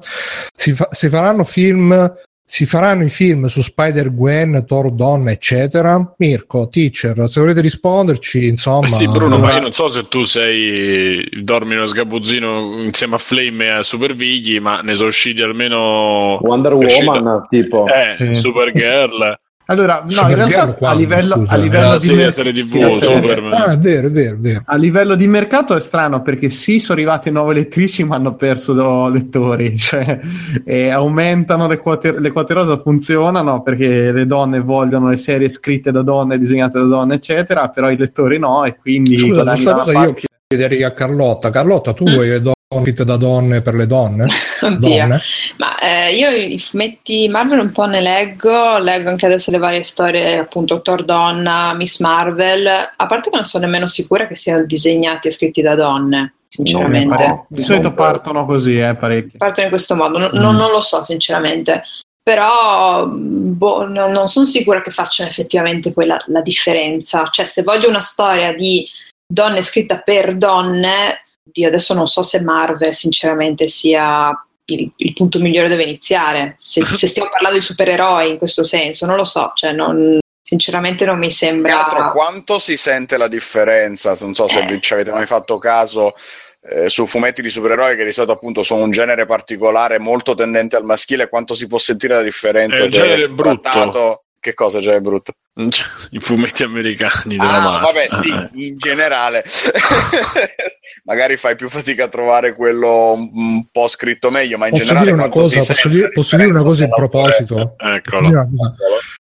si, 0.54 0.72
fa- 0.72 0.88
si 0.90 1.08
faranno 1.08 1.44
film, 1.44 2.12
si 2.46 2.66
faranno 2.66 3.04
i 3.04 3.08
film 3.08 3.46
su 3.46 3.62
Spider-Gwen, 3.62 4.64
Thor 4.66 4.90
Donna, 4.92 5.30
eccetera. 5.30 6.14
Mirko, 6.18 6.68
teacher, 6.68 7.28
se 7.28 7.40
volete 7.40 7.60
risponderci, 7.60 8.46
insomma. 8.46 8.86
Sì, 8.86 9.08
Bruno, 9.08 9.38
ma 9.38 9.54
io 9.54 9.60
non 9.60 9.72
so 9.72 9.88
se 9.88 10.08
tu 10.08 10.22
sei 10.24 11.26
dormi 11.42 11.70
nello 11.70 11.86
sgabuzzino 11.86 12.82
insieme 12.82 13.14
a 13.14 13.18
Flame 13.18 13.64
e 13.66 13.70
a 13.70 13.82
Super 13.82 14.14
Vighi, 14.14 14.60
ma 14.60 14.80
ne 14.80 14.94
sono 14.94 15.08
usciti 15.08 15.40
almeno 15.42 16.38
Wonder 16.42 16.74
Woman, 16.74 17.46
tipo. 17.48 17.86
eh, 17.86 18.16
Sì. 18.18 18.34
Supergirl, 18.34 19.38
Allora, 19.66 20.04
no, 20.06 20.28
in 20.28 20.34
realtà 20.34 20.62
a 20.62 20.72
quando, 20.74 20.98
livello, 20.98 21.34
scusa? 21.36 21.52
a 21.52 21.56
livello 21.56 21.88
la 21.88 21.96
di 21.98 22.14
mer- 22.14 22.32
TV, 22.34 22.90
sì. 22.90 23.06
Ah, 23.50 23.72
è 23.72 23.78
vero, 23.78 24.08
è 24.08 24.10
vero, 24.10 24.34
è 24.34 24.38
vero. 24.38 24.62
A 24.66 24.76
livello 24.76 25.14
di 25.14 25.26
mercato 25.26 25.74
è 25.74 25.80
strano 25.80 26.20
perché 26.20 26.50
sì, 26.50 26.78
sono 26.78 26.98
arrivate 26.98 27.30
nuove 27.30 27.54
lettrici, 27.54 28.04
ma 28.04 28.16
hanno 28.16 28.34
perso 28.34 29.08
lettori, 29.08 29.74
cioè 29.78 30.18
e 30.64 30.90
aumentano 30.90 31.66
le 31.66 31.78
quote, 31.78 32.18
le 32.20 32.30
quote 32.30 32.52
rosa, 32.52 32.78
funzionano 32.78 33.62
perché 33.62 34.12
le 34.12 34.26
donne 34.26 34.60
vogliono 34.60 35.08
le 35.08 35.16
serie 35.16 35.48
scritte 35.48 35.90
da 35.90 36.02
donne, 36.02 36.36
disegnate 36.36 36.78
da 36.78 36.84
donne, 36.84 37.14
eccetera, 37.14 37.68
però 37.68 37.90
i 37.90 37.96
lettori 37.96 38.38
no, 38.38 38.64
e 38.64 38.76
quindi 38.76 39.18
Scusa, 39.18 39.44
questa 39.44 39.72
cosa 39.74 39.90
una 39.90 40.00
io 40.00 40.12
parte- 40.12 40.26
chiederei 40.46 40.82
a 40.82 40.92
Carlotta. 40.92 41.48
Carlotta, 41.48 41.94
tu 41.94 42.04
vuoi 42.04 42.28
le 42.28 42.40
donne 42.40 42.53
scritte 42.80 43.04
da 43.04 43.16
donne 43.16 43.60
per 43.62 43.74
le 43.74 43.86
donne? 43.86 44.26
Donne? 44.78 45.20
Ma 45.58 45.78
eh, 45.78 46.16
io 46.16 46.30
i 46.30 46.58
fumetti 46.58 47.28
Marvel 47.28 47.58
un 47.58 47.72
po' 47.72 47.84
ne 47.84 48.00
leggo, 48.00 48.78
leggo 48.78 49.10
anche 49.10 49.26
adesso 49.26 49.50
le 49.50 49.58
varie 49.58 49.82
storie, 49.82 50.38
appunto 50.38 50.80
Thor 50.80 51.04
Donna, 51.04 51.74
Miss 51.74 52.00
Marvel, 52.00 52.66
a 52.66 53.06
parte 53.06 53.30
che 53.30 53.36
non 53.36 53.44
sono 53.44 53.64
nemmeno 53.66 53.86
sicura 53.86 54.26
che 54.26 54.34
siano 54.34 54.64
disegnati 54.64 55.28
e 55.28 55.30
scritti 55.30 55.60
da 55.62 55.74
donne, 55.74 56.34
sinceramente. 56.48 57.26
No, 57.26 57.46
Di 57.48 57.62
solito 57.62 57.92
partono 57.92 58.44
così, 58.46 58.78
eh, 58.78 58.94
parecchi. 58.94 59.36
Partono 59.36 59.66
in 59.66 59.72
questo 59.72 59.94
modo, 59.94 60.18
non, 60.18 60.30
Mm. 60.34 60.40
non- 60.40 60.56
non 60.56 60.70
lo 60.70 60.80
so 60.80 61.02
sinceramente. 61.02 61.82
però 62.26 63.06
boh, 63.06 63.86
no- 63.86 64.08
non 64.08 64.28
sono 64.28 64.46
sicura 64.46 64.80
che 64.80 64.90
facciano 64.90 65.28
effettivamente 65.28 65.92
poi 65.92 66.06
la, 66.06 66.18
la 66.28 66.40
differenza. 66.40 67.28
Cioè, 67.30 67.44
se 67.44 67.62
voglio 67.62 67.86
una 67.90 68.00
storia 68.00 68.54
di 68.54 68.88
donne 69.30 69.60
scritta 69.60 69.98
per 69.98 70.34
donne, 70.34 71.18
io 71.52 71.68
adesso 71.68 71.94
non 71.94 72.06
so 72.06 72.22
se 72.22 72.40
Marvel 72.42 72.92
sinceramente 72.94 73.68
sia 73.68 74.30
il, 74.66 74.90
il 74.96 75.12
punto 75.12 75.38
migliore 75.38 75.68
dove 75.68 75.82
iniziare. 75.82 76.54
Se, 76.56 76.84
se 76.86 77.06
stiamo 77.06 77.28
parlando 77.30 77.58
di 77.58 77.64
supereroi 77.64 78.30
in 78.30 78.38
questo 78.38 78.64
senso, 78.64 79.06
non 79.06 79.16
lo 79.16 79.24
so, 79.24 79.52
cioè 79.54 79.72
non- 79.72 80.18
sinceramente 80.40 81.04
non 81.06 81.18
mi 81.18 81.28
che 81.28 81.46
altro, 81.46 81.62
sembra... 81.90 82.10
quanto 82.10 82.58
si 82.58 82.76
sente 82.76 83.16
la 83.16 83.28
differenza? 83.28 84.16
Non 84.20 84.34
so 84.34 84.46
se 84.46 84.60
Eh. 84.60 84.66
vi- 84.66 84.80
ci 84.80 84.92
avete 84.92 85.10
mai 85.10 85.26
fatto 85.26 85.58
caso 85.58 86.14
eh, 86.66 86.88
su 86.88 87.06
fumetti 87.06 87.42
di 87.42 87.50
supereroi 87.50 87.94
che 87.96 88.04
di 88.04 88.12
solito 88.12 88.32
appunto 88.32 88.62
sono 88.62 88.84
un 88.84 88.90
genere 88.90 89.26
particolare 89.26 89.98
molto 89.98 90.34
tendente 90.34 90.76
al 90.76 90.84
maschile, 90.84 91.28
quanto 91.28 91.54
si 91.54 91.66
può 91.66 91.76
sentire 91.78 92.14
la 92.14 92.22
differenza 92.22 92.84
Eh, 92.84 92.88
se 92.88 93.14
è 93.14 93.28
brutto. 93.28 94.23
Che 94.44 94.52
cosa 94.52 94.78
già 94.78 94.92
è 94.92 95.00
brutto? 95.00 95.32
I 96.10 96.18
fumetti 96.20 96.64
americani 96.64 97.38
della 97.38 97.54
Ah, 97.56 97.60
Marvel. 97.80 97.80
vabbè, 97.80 98.06
sì, 98.50 98.66
in 98.66 98.76
generale. 98.76 99.42
Magari 101.04 101.38
fai 101.38 101.56
più 101.56 101.70
fatica 101.70 102.04
a 102.04 102.08
trovare 102.08 102.52
quello 102.54 103.12
un, 103.12 103.30
un 103.32 103.64
po' 103.72 103.88
scritto 103.88 104.28
meglio, 104.28 104.58
ma 104.58 104.66
in 104.66 104.72
Posso 104.72 104.84
generale 104.84 105.06
dire 105.12 105.16
una 105.16 105.30
cosa, 105.30 105.56
posso 105.56 105.88
dire, 105.88 106.10
posso 106.10 106.36
dire 106.36 106.50
una 106.50 106.60
cosa 106.62 106.84
in 106.84 106.90
proposito? 106.90 107.74
Eccolo. 107.78 108.28
Cosa. 108.28 108.48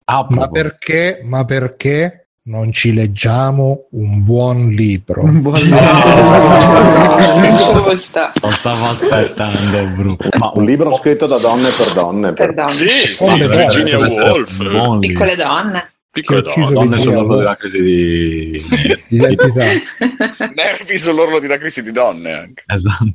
Ah, 0.05 0.25
Ma 0.29 0.47
perché, 0.49 1.19
ma 1.25 1.43
perché 1.43 2.20
non 2.43 2.71
ci 2.71 2.93
leggiamo 2.93 3.87
un 3.91 4.23
buon 4.23 4.69
libro? 4.69 5.23
Un 5.23 5.41
buon 5.41 5.53
Giusta. 7.55 8.31
Lo 8.41 8.51
stavo 8.51 8.85
aspettando, 8.85 9.85
Bru. 9.95 10.15
Ma 10.39 10.51
Un 10.55 10.63
libro 10.65 10.93
scritto 10.95 11.27
da 11.27 11.37
donne 11.37 11.69
per 11.69 11.93
donne. 11.93 12.33
Per 12.33 12.53
donne. 12.53 12.69
Sì, 12.69 12.87
sì, 13.15 13.47
Virginia 13.47 13.97
Woolf. 13.99 14.59
libro. 14.59 14.97
Piccole 14.99 15.35
donne. 15.35 15.91
Piccole 16.13 16.39
ucciso 16.39 16.71
donne. 16.73 16.97
Sull'orlo 16.99 17.37
della 17.37 17.55
crisi 17.55 17.81
di... 17.81 18.51
di 19.07 19.15
identità. 19.15 19.63
Nervi 20.53 20.97
sull'orlo 20.97 21.39
di 21.39 21.45
una 21.45 21.57
crisi 21.57 21.81
di 21.81 21.91
donne 21.93 22.33
anche. 22.33 22.63
esatto. 22.67 23.13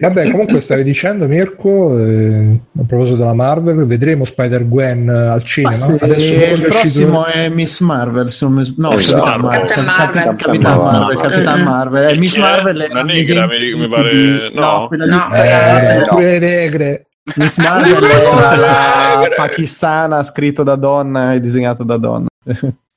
Vabbè, 0.00 0.30
comunque 0.30 0.60
stavi 0.62 0.82
dicendo 0.82 1.26
Mirko, 1.26 1.98
eh, 1.98 2.58
a 2.80 2.84
proposito 2.86 3.16
della 3.18 3.34
Marvel, 3.34 3.84
vedremo 3.84 4.24
Spider-Gwen 4.24 5.08
eh, 5.10 5.12
al 5.12 5.26
Ma 5.38 5.40
cinema. 5.42 5.76
se 5.76 5.98
Adesso 6.00 6.32
il 6.34 6.40
è 6.40 6.58
prossimo 6.68 7.20
uscito- 7.20 7.38
è 7.38 7.48
Miss 7.50 7.80
Marvel, 7.80 8.32
se 8.32 8.44
non 8.46 8.54
mi 8.54 8.74
no, 8.78 8.92
Esatto. 8.92 9.46
Capitan 9.48 9.84
Marvel, 9.84 10.22
Captain 10.22 10.24
Cap- 10.24 10.24
Marvel. 10.24 10.24
Cap- 10.24 10.36
Capitan 10.40 10.76
Marvel. 10.78 11.00
Marvel, 11.00 11.16
Capitan. 11.30 11.62
Marvel. 11.62 12.08
Eh, 12.10 12.16
Miss 12.18 12.34
è? 12.36 12.40
Marvel 12.40 12.78
è 12.80 12.88
Una 12.90 13.00
un 13.00 13.06
negra, 13.06 13.46
mi- 13.46 13.74
mi 13.74 13.80
di- 13.80 13.88
pare- 13.88 14.50
no? 14.54 14.60
no, 14.60 14.86
quella 14.88 15.04
lì- 15.04 15.10
No. 15.10 15.34
Eh, 15.34 16.06
no. 16.10 16.18
negre. 16.38 17.02
Miss 17.34 17.56
Marvel 17.58 18.02
era 18.04 19.18
la 19.18 19.28
pakistana 19.36 20.22
scritto 20.22 20.62
da 20.62 20.76
donna 20.76 21.34
e 21.34 21.40
disegnato 21.40 21.84
da 21.84 21.98
donna. 21.98 22.26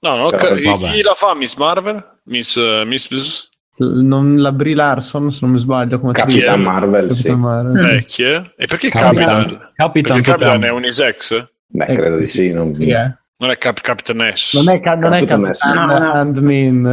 No, 0.03 0.15
no, 0.15 0.29
Però, 0.29 0.55
chi, 0.55 0.63
vabbè. 0.65 0.89
chi 0.91 1.01
la 1.03 1.13
fa 1.15 1.35
Miss 1.35 1.55
Marvel? 1.57 2.19
Miss, 2.25 2.55
eh, 2.57 2.83
Miss, 2.85 3.49
Non, 3.77 4.37
la 4.37 4.51
Brie 4.51 4.75
Larson, 4.75 5.31
se 5.31 5.39
non 5.43 5.51
mi 5.51 5.59
sbaglio, 5.59 5.99
come 5.99 6.11
Capitan? 6.11 6.61
Marvel, 6.61 7.11
sì. 7.11 7.15
Capitan 7.23 7.39
Marvel. 7.39 7.89
eh, 7.95 8.05
chi 8.05 8.23
è? 8.23 8.35
E 8.57 8.65
perché 8.65 8.89
Capitan, 8.89 9.25
Capitan? 9.41 9.71
Capitan, 9.75 10.15
Perché 10.21 10.31
Capitan 10.31 10.63
è 10.63 10.69
unisex? 10.71 11.47
Beh, 11.67 11.85
credo 11.85 12.17
di 12.17 12.27
sì. 12.27 12.51
Non... 12.51 12.73
Sì, 12.73 12.89
eh. 12.89 13.15
Non 13.37 13.49
è 13.51 13.57
Cap- 13.57 13.81
Captain 13.81 14.31
S. 14.35 14.53
Non 14.55 14.69
è, 14.69 14.79
ca- 14.79 14.95
non 14.95 15.13
è 15.13 15.25
No, 15.25 15.85
no. 15.85 16.11
Handmin. 16.13 16.85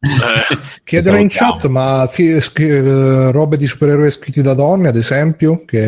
Eh, 0.00 0.56
Chiedono 0.84 1.16
in 1.18 1.28
chat, 1.30 1.66
ma 1.66 2.06
fi- 2.08 2.40
scri- 2.40 2.68
eh, 2.70 3.30
robe 3.30 3.56
di 3.56 3.66
supereroi 3.68 4.10
scritti 4.10 4.42
da 4.42 4.54
donne, 4.54 4.88
ad 4.88 4.96
esempio, 4.96 5.64
che 5.64 5.78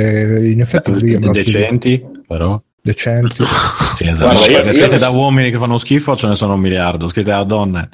in 0.52 0.60
effetti 0.60 0.92
chiedo- 0.94 1.32
decenti, 1.32 2.00
però. 2.26 2.60
Decenti. 2.84 3.42
Sì, 3.94 4.08
esatto. 4.08 4.32
Guarda, 4.34 4.50
io- 4.50 4.64
io 4.64 4.72
scritte 4.72 4.94
mi- 4.94 5.00
da 5.00 5.08
uomini 5.10 5.50
che 5.52 5.58
fanno 5.58 5.78
schifo 5.78 6.16
ce 6.16 6.26
ne 6.26 6.34
sono 6.34 6.54
un 6.54 6.60
miliardo, 6.60 7.06
scritte 7.08 7.30
da 7.30 7.44
donne 7.44 7.88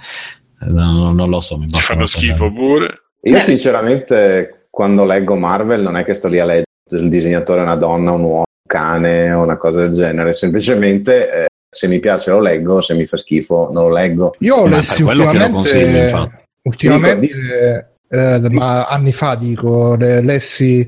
eh, 0.63 0.65
non, 0.67 1.15
non 1.15 1.29
lo 1.29 1.41
so, 1.41 1.59
mi 1.59 1.67
basta 1.67 1.93
fanno 1.95 2.07
schifo 2.07 2.51
pure. 2.51 3.03
Io 3.25 3.39
sinceramente 3.41 4.67
quando 4.71 5.05
leggo 5.05 5.37
Marvel 5.37 5.83
non 5.83 5.97
è 5.99 6.05
che 6.05 6.15
sto 6.15 6.29
lì 6.29 6.39
a 6.41 6.45
leggere 6.47 6.65
il 6.93 7.09
disegnatore 7.11 7.61
è 7.61 7.65
una 7.65 7.77
donna, 7.77 8.13
un 8.13 8.21
uomo, 8.23 8.37
un 8.39 8.45
cane 8.67 9.31
o 9.33 9.43
una 9.43 9.59
cosa 9.59 9.81
del 9.81 9.93
genere, 9.93 10.33
semplicemente 10.35 11.31
eh, 11.45 11.47
se 11.69 11.87
mi 11.87 11.99
piace 11.99 12.31
lo 12.31 12.41
leggo, 12.41 12.81
se 12.81 12.95
mi 12.95 13.07
fa 13.07 13.17
schifo 13.19 13.69
non 13.71 13.89
lo 13.89 13.95
leggo. 13.95 14.35
Io 14.39 14.57
ho 14.57 14.67
lessi 14.67 15.05
per 15.05 15.15
quello 15.15 15.31
che 15.31 15.39
lo 15.39 15.51
consigli, 15.51 15.83
ultimamente, 15.83 16.09
infatti. 16.11 16.45
ultimamente 16.63 17.90
eh, 18.11 18.41
ma 18.51 18.87
anni 18.87 19.13
fa 19.13 19.37
dico, 19.37 19.95
le- 19.97 20.21
lessi 20.23 20.87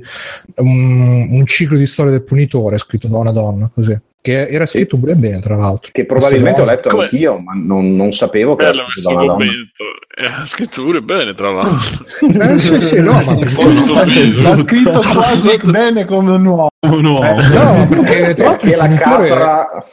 un, 0.57 1.29
un 1.31 1.47
ciclo 1.47 1.77
di 1.77 1.87
storia 1.87 2.11
del 2.12 2.25
punitore 2.25 2.79
scritto 2.79 3.07
da 3.09 3.18
una 3.18 3.33
donna, 3.33 3.70
così, 3.73 3.97
che 4.20 4.47
era 4.49 4.66
Sì. 4.66 4.79
scritto 4.79 4.99
pure 4.99 5.14
bene, 5.14 5.41
tra 5.41 5.57
l'altro. 5.57 5.91
Che 5.93 6.05
probabilmente 6.05 6.61
ho 6.61 6.64
letto 6.64 6.89
Come- 6.89 7.03
anch'io, 7.05 7.39
ma 7.39 7.53
non, 7.55 7.95
non 7.95 8.11
sapevo 8.12 8.55
che 8.57 8.62
era 8.64 8.73
Bello 8.73 8.85
scritto 8.91 9.09
da 9.09 9.14
una 9.14 9.25
donna. 9.27 9.33
commento. 9.45 9.85
Eh, 10.16 10.25
Ha 10.41 10.45
scritto 10.45 10.83
pure 10.83 11.01
bene, 11.01 11.35
tra 11.35 11.51
l'altro. 11.53 12.05
Eh, 12.20 12.59
sì, 12.59 12.81
sì, 12.87 13.01
no, 13.01 13.12
ma. 13.12 13.35
L'ha 14.43 14.57
scritto 14.57 15.01
quasi 15.12 15.59
bene 15.64 16.05
come 16.05 16.33
un 16.33 16.45
uomo. 16.45 16.68
Un 16.81 17.05
uomo. 17.05 17.25
Eh, 17.39 17.49
no, 17.49 17.87
perché 17.89 18.35
tra 18.35 18.45
l'altro 18.45 18.68
Perché 18.70 18.77
la 18.77 18.89
capra 18.89 19.85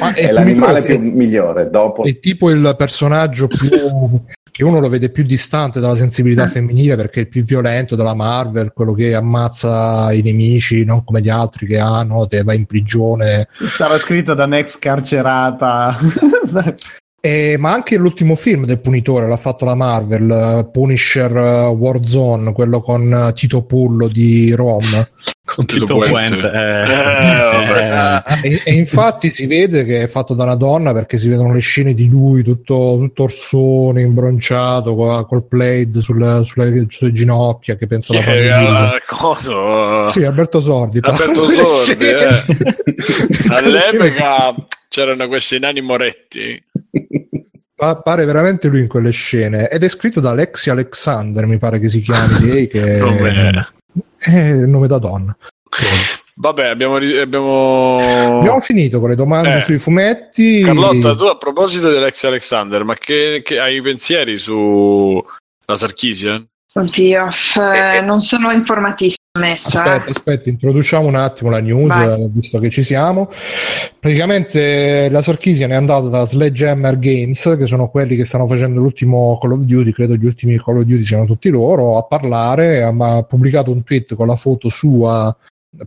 Ma 0.00 0.12
è 0.14 0.26
è 0.28 0.32
l'animale 0.32 0.82
più 0.82 1.00
migliore. 1.00 1.70
Dopo 1.70 2.02
è 2.04 2.18
tipo 2.18 2.50
il 2.50 2.74
personaggio 2.76 3.46
più 3.48 3.68
che 4.50 4.64
uno 4.64 4.80
lo 4.80 4.88
vede 4.88 5.10
più 5.10 5.24
distante 5.24 5.80
dalla 5.80 5.96
sensibilità 5.96 6.48
femminile 6.48 6.96
perché 6.96 7.20
è 7.20 7.22
il 7.22 7.28
più 7.28 7.44
violento 7.44 7.96
della 7.96 8.14
Marvel, 8.14 8.72
quello 8.72 8.92
che 8.92 9.14
ammazza 9.14 10.12
i 10.12 10.22
nemici, 10.22 10.84
non 10.84 11.04
come 11.04 11.20
gli 11.20 11.28
altri 11.28 11.66
che 11.66 11.78
hanno, 11.78 12.26
te 12.26 12.42
va 12.42 12.52
in 12.52 12.66
prigione. 12.66 13.48
Sarà 13.76 13.98
scritto 13.98 14.34
da 14.34 14.44
un'ex 14.44 14.78
carcerata. 14.78 15.96
Eh, 17.22 17.56
ma 17.58 17.74
anche 17.74 17.98
l'ultimo 17.98 18.34
film 18.34 18.64
del 18.64 18.80
punitore 18.80 19.28
l'ha 19.28 19.36
fatto 19.36 19.66
la 19.66 19.74
Marvel, 19.74 20.30
eh, 20.30 20.70
Punisher 20.72 21.36
eh, 21.36 21.66
Warzone, 21.66 22.54
quello 22.54 22.80
con 22.80 23.30
Tito 23.34 23.62
Pullo 23.64 24.08
di 24.08 24.52
Rom. 24.54 24.86
Con 25.52 25.66
Tito 25.66 25.96
Puente. 25.96 26.36
Puente. 26.36 26.46
eh. 26.46 26.82
Eh, 26.92 27.42
vabbè. 27.42 28.22
Eh. 28.44 28.48
E, 28.52 28.62
e 28.66 28.72
infatti 28.74 29.30
si 29.30 29.46
vede 29.46 29.84
che 29.84 30.02
è 30.02 30.06
fatto 30.06 30.32
da 30.34 30.44
una 30.44 30.54
donna 30.54 30.92
perché 30.92 31.18
si 31.18 31.28
vedono 31.28 31.52
le 31.52 31.58
scene 31.58 31.92
di 31.92 32.08
lui 32.08 32.44
tutto, 32.44 32.96
tutto 33.00 33.24
orsone, 33.24 34.02
imbronciato, 34.02 34.94
co- 34.94 35.24
col 35.26 35.46
plaid 35.48 35.98
sulle, 35.98 36.42
sulle, 36.44 36.86
sulle 36.88 37.12
ginocchia 37.12 37.74
che 37.74 37.86
pensa 37.88 38.12
alla 38.12 38.22
famiglia. 38.22 38.94
eh, 38.94 39.02
coso? 39.06 40.04
Sì, 40.06 40.22
Alberto 40.24 40.60
Sordi. 40.60 40.98
Alberto 41.02 41.46
Sordi, 41.46 42.06
eh. 42.06 42.28
All'epoca 43.50 44.54
c'erano 44.88 45.26
questi 45.28 45.58
nani 45.58 45.80
moretti. 45.80 46.62
Pa- 47.74 47.96
pare 47.96 48.24
veramente 48.24 48.68
lui 48.68 48.80
in 48.80 48.88
quelle 48.88 49.10
scene 49.10 49.68
ed 49.68 49.82
è 49.82 49.88
scritto 49.88 50.20
da 50.20 50.30
Alexia 50.30 50.72
Alexander 50.72 51.46
mi 51.46 51.56
pare 51.58 51.78
che 51.78 51.88
si 51.88 52.00
chiami 52.00 52.38
lei 52.44 52.68
che 52.68 53.00
è 54.18 54.30
il 54.30 54.68
nome 54.68 54.86
da 54.86 54.98
donna 54.98 55.36
Vabbè, 56.34 56.68
abbiamo, 56.68 56.96
abbiamo... 56.96 58.38
abbiamo 58.38 58.60
finito 58.60 58.98
con 58.98 59.10
le 59.10 59.14
domande 59.14 59.58
Eh. 59.58 59.62
sui 59.62 59.78
fumetti 59.78 60.62
Carlotta, 60.62 61.14
tu 61.14 61.24
a 61.24 61.36
proposito 61.36 61.90
di 61.90 61.96
Alex 61.96 62.24
Alexander, 62.24 62.82
ma 62.82 62.94
che, 62.94 63.42
che 63.44 63.58
hai 63.58 63.82
pensieri 63.82 64.38
su 64.38 65.22
la 65.66 65.76
Sarkisian? 65.76 66.46
Oddio, 66.72 67.28
eh, 67.74 68.00
non 68.00 68.20
sono 68.20 68.50
informatissima. 68.52 69.19
Ammetto, 69.32 69.68
Aspetta, 69.68 70.04
eh. 70.04 70.10
aspetta, 70.10 70.48
introduciamo 70.48 71.06
un 71.06 71.14
attimo 71.14 71.50
la 71.50 71.60
news, 71.60 71.88
Vai. 71.88 72.22
eh, 72.22 72.28
visto 72.32 72.58
che 72.58 72.70
ci 72.70 72.82
siamo. 72.82 73.30
Praticamente 73.98 75.08
la 75.10 75.22
Sarkisian 75.22 75.70
è 75.70 75.74
andata 75.74 76.08
da 76.08 76.26
Sledgehammer 76.26 76.98
Games, 76.98 77.54
che 77.56 77.66
sono 77.66 77.88
quelli 77.88 78.16
che 78.16 78.24
stanno 78.24 78.46
facendo 78.46 78.80
l'ultimo 78.80 79.38
Call 79.40 79.52
of 79.52 79.60
Duty, 79.60 79.92
credo 79.92 80.16
gli 80.16 80.24
ultimi 80.24 80.58
Call 80.58 80.78
of 80.78 80.84
Duty 80.84 81.04
siano 81.04 81.26
tutti 81.26 81.48
loro, 81.48 81.96
a 81.96 82.02
parlare, 82.04 82.82
ha 82.82 83.22
pubblicato 83.22 83.70
un 83.70 83.84
tweet 83.84 84.14
con 84.14 84.26
la 84.26 84.36
foto 84.36 84.68
sua 84.68 85.34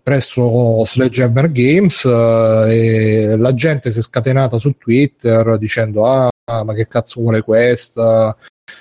presso 0.01 0.85
Sledgehammer 0.85 1.51
Games 1.51 2.05
eh, 2.05 3.31
e 3.31 3.37
la 3.37 3.53
gente 3.53 3.91
si 3.91 3.99
è 3.99 4.01
scatenata 4.01 4.57
su 4.57 4.77
Twitter 4.77 5.57
dicendo 5.57 6.05
ah 6.05 6.29
ma 6.45 6.73
che 6.73 6.87
cazzo 6.87 7.19
vuole 7.19 7.41
questa 7.41 8.33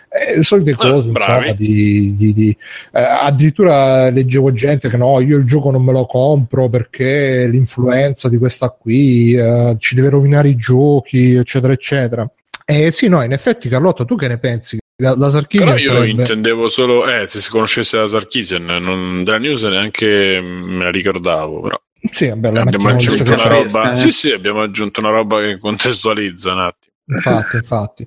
eh, 0.09 0.43
solite 0.43 0.75
cose 0.75 1.11
bravi. 1.11 1.49
insomma 1.49 1.53
di, 1.55 2.17
di- 2.17 2.33
di- 2.33 2.57
eh, 2.93 3.01
addirittura 3.03 4.11
leggevo 4.11 4.53
gente 4.53 4.89
che 4.89 4.97
no 4.97 5.21
io 5.21 5.37
il 5.39 5.45
gioco 5.45 5.71
non 5.71 5.83
me 5.85 5.93
lo 5.93 6.07
compro 6.07 6.69
perché 6.69 7.47
l'influenza 7.47 8.29
di 8.29 8.37
questa 8.39 8.69
qui 8.71 9.33
eh, 9.35 9.77
ci 9.79 9.95
deve 9.95 10.11
rovinare 10.11 10.49
i 10.49 10.57
giochi 10.57 11.35
eccetera 11.35 11.73
eccetera 11.73 12.31
eh 12.65 12.91
sì 12.93 13.09
no 13.09 13.23
in 13.23 13.33
effetti 13.33 13.69
Carlotta 13.69 14.05
tu 14.05 14.17
che 14.17 14.29
ne 14.29 14.39
pensi 14.39 14.79
la, 14.97 15.15
la 15.17 15.31
Sarkisian 15.31 15.69
Però 15.71 15.81
io 15.81 15.87
sarebbe- 15.91 16.11
intendevo 16.11 16.69
solo, 16.69 17.09
eh, 17.09 17.27
se 17.27 17.41
si 17.41 17.51
conoscesse 17.51 17.97
la 17.97 18.07
Sarkisian, 18.07 18.65
non, 18.65 19.25
della 19.25 19.39
news 19.39 19.65
neanche 19.65 20.41
me 20.41 20.85
la 20.85 20.91
ricordavo, 20.91 21.61
però 21.61 21.81
sì 22.13 22.29
vabbè 22.29 22.51
la 22.53 22.61
abbiamo 22.61 22.89
aggiunto 22.89 23.33
una 23.33 23.49
roba. 23.49 23.91
eh. 23.93 23.95
Sì, 23.97 24.11
sì, 24.11 24.31
abbiamo 24.31 24.61
aggiunto 24.63 25.01
una 25.01 25.11
roba 25.11 25.41
che 25.41 25.59
contestualizza 25.59 26.53
un 26.53 26.59
attimo. 26.61 26.93
infatti, 27.07 27.57
infatti. 27.57 28.07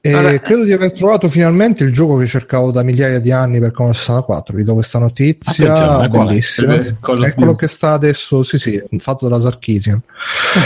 E 0.00 0.10
Vabbè. 0.12 0.40
credo 0.40 0.62
di 0.62 0.72
aver 0.72 0.92
trovato 0.92 1.26
finalmente 1.28 1.82
il 1.82 1.92
gioco 1.92 2.16
che 2.16 2.26
cercavo 2.26 2.70
da 2.70 2.82
migliaia 2.84 3.18
di 3.18 3.32
anni 3.32 3.58
per 3.58 3.72
Commodore 3.72 3.98
64. 3.98 4.56
Vi 4.56 4.62
do 4.62 4.74
questa 4.74 4.98
notizia 5.00 5.72
Attenzione, 5.72 6.08
qual 6.08 6.26
è? 6.26 6.28
bellissima. 6.30 6.74
Eh, 6.74 6.96
È 7.26 7.34
quello 7.34 7.54
che 7.56 7.66
sta 7.66 7.90
adesso, 7.92 8.42
sì, 8.44 8.58
sì, 8.58 8.80
fatto 8.98 9.28
dalla 9.28 9.40
Sarkisian. 9.42 10.00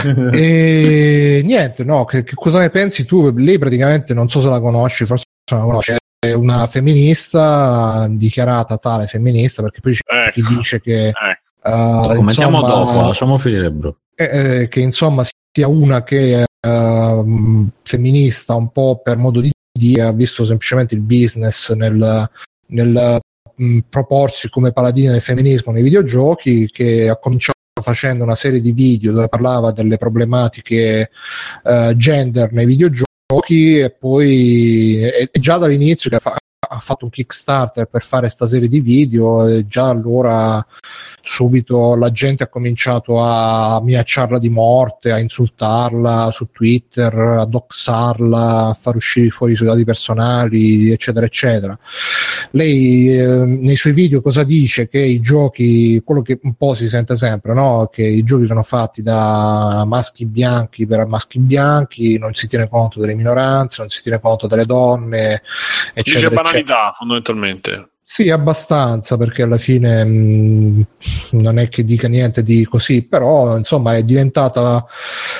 e 0.32 1.40
niente, 1.44 1.84
no, 1.84 2.04
che, 2.04 2.22
che 2.22 2.34
cosa 2.34 2.58
ne 2.58 2.70
pensi 2.70 3.04
tu? 3.04 3.30
Lei 3.34 3.58
praticamente, 3.58 4.14
non 4.14 4.28
so 4.28 4.40
se 4.40 4.48
la 4.48 4.60
conosci, 4.60 5.04
forse 5.06 5.24
non 5.52 5.60
la 5.60 5.66
conosci, 5.66 5.92
è 6.18 6.32
una 6.32 6.66
femminista 6.66 8.06
dichiarata 8.10 8.76
tale 8.76 9.06
femminista 9.06 9.62
perché 9.62 9.80
poi 9.80 9.94
c'è 9.94 10.30
chi 10.32 10.40
Ecco. 10.40 10.52
dice 10.54 10.80
che 10.80 11.06
Ecco. 11.08 11.22
eh, 11.64 12.14
Commentiamo 12.14 12.60
insomma, 12.60 12.68
dopo, 12.68 13.06
lasciamo 13.06 13.38
finire 13.38 13.70
Bru. 13.70 13.94
eh, 14.14 14.60
eh, 14.60 14.68
che 14.68 14.80
insomma 14.80 15.24
sia 15.52 15.66
una 15.66 16.02
che 16.02 16.42
eh, 16.42 17.24
femminista 17.82 18.54
un 18.54 18.70
po' 18.70 19.00
per 19.02 19.16
modo 19.16 19.40
di 19.40 19.50
dire 19.72 20.02
ha 20.02 20.12
visto 20.12 20.44
semplicemente 20.44 20.94
il 20.94 21.00
business 21.00 21.72
nel, 21.72 22.30
nel 22.66 23.20
mh, 23.56 23.78
proporsi 23.88 24.48
come 24.48 24.72
paladina 24.72 25.12
del 25.12 25.20
femminismo 25.20 25.72
nei 25.72 25.82
videogiochi 25.82 26.68
che 26.70 27.08
ha 27.08 27.16
cominciato 27.16 27.58
facendo 27.80 28.24
una 28.24 28.34
serie 28.34 28.60
di 28.60 28.72
video 28.72 29.12
dove 29.12 29.28
parlava 29.28 29.72
delle 29.72 29.96
problematiche 29.96 31.10
eh, 31.64 31.94
gender 31.96 32.52
nei 32.52 32.66
videogiochi 32.66 33.78
e 33.78 33.90
poi 33.90 35.00
e 35.00 35.30
già 35.38 35.56
dall'inizio 35.56 36.10
che 36.10 36.16
ha, 36.16 36.36
ha 36.72 36.78
fatto 36.78 37.04
un 37.04 37.10
Kickstarter 37.10 37.86
per 37.86 38.02
fare 38.02 38.22
questa 38.22 38.46
serie 38.46 38.68
di 38.68 38.80
video 38.80 39.46
e 39.46 39.66
già 39.66 39.88
allora 39.88 40.64
subito 41.22 41.96
la 41.96 42.10
gente 42.12 42.44
ha 42.44 42.48
cominciato 42.48 43.20
a 43.20 43.80
minacciarla 43.82 44.38
di 44.38 44.48
morte, 44.48 45.10
a 45.10 45.18
insultarla 45.18 46.30
su 46.30 46.48
Twitter, 46.52 47.12
a 47.14 47.44
doxarla, 47.44 48.68
a 48.68 48.72
far 48.74 48.96
uscire 48.96 49.30
fuori 49.30 49.52
i 49.52 49.56
suoi 49.56 49.68
dati 49.68 49.84
personali, 49.84 50.90
eccetera, 50.90 51.26
eccetera. 51.26 51.78
Lei 52.52 53.18
eh, 53.18 53.26
nei 53.26 53.76
suoi 53.76 53.92
video 53.92 54.22
cosa 54.22 54.44
dice? 54.44 54.86
Che 54.88 54.98
i 54.98 55.20
giochi, 55.20 56.00
quello 56.04 56.22
che 56.22 56.38
un 56.42 56.54
po' 56.54 56.74
si 56.74 56.88
sente 56.88 57.16
sempre, 57.16 57.52
no? 57.52 57.88
che 57.92 58.04
i 58.06 58.22
giochi 58.22 58.46
sono 58.46 58.62
fatti 58.62 59.02
da 59.02 59.84
maschi 59.86 60.24
bianchi 60.24 60.86
per 60.86 61.06
maschi 61.06 61.38
bianchi, 61.38 62.18
non 62.18 62.34
si 62.34 62.46
tiene 62.48 62.68
conto 62.68 63.00
delle 63.00 63.14
minoranze, 63.14 63.80
non 63.80 63.90
si 63.90 64.02
tiene 64.02 64.20
conto 64.20 64.46
delle 64.46 64.64
donne, 64.64 65.42
Dice 65.94 66.16
eccetera, 66.16 66.18
eccetera. 66.18 66.42
banalità, 66.42 66.59
fondamentalmente. 66.96 67.90
Sì, 68.12 68.28
abbastanza, 68.28 69.16
perché 69.16 69.42
alla 69.42 69.56
fine 69.56 70.04
mh, 70.04 70.86
non 71.30 71.60
è 71.60 71.68
che 71.68 71.84
dica 71.84 72.08
niente 72.08 72.42
di 72.42 72.64
così, 72.64 73.02
però 73.02 73.56
insomma 73.56 73.94
è 73.94 74.02
diventata 74.02 74.84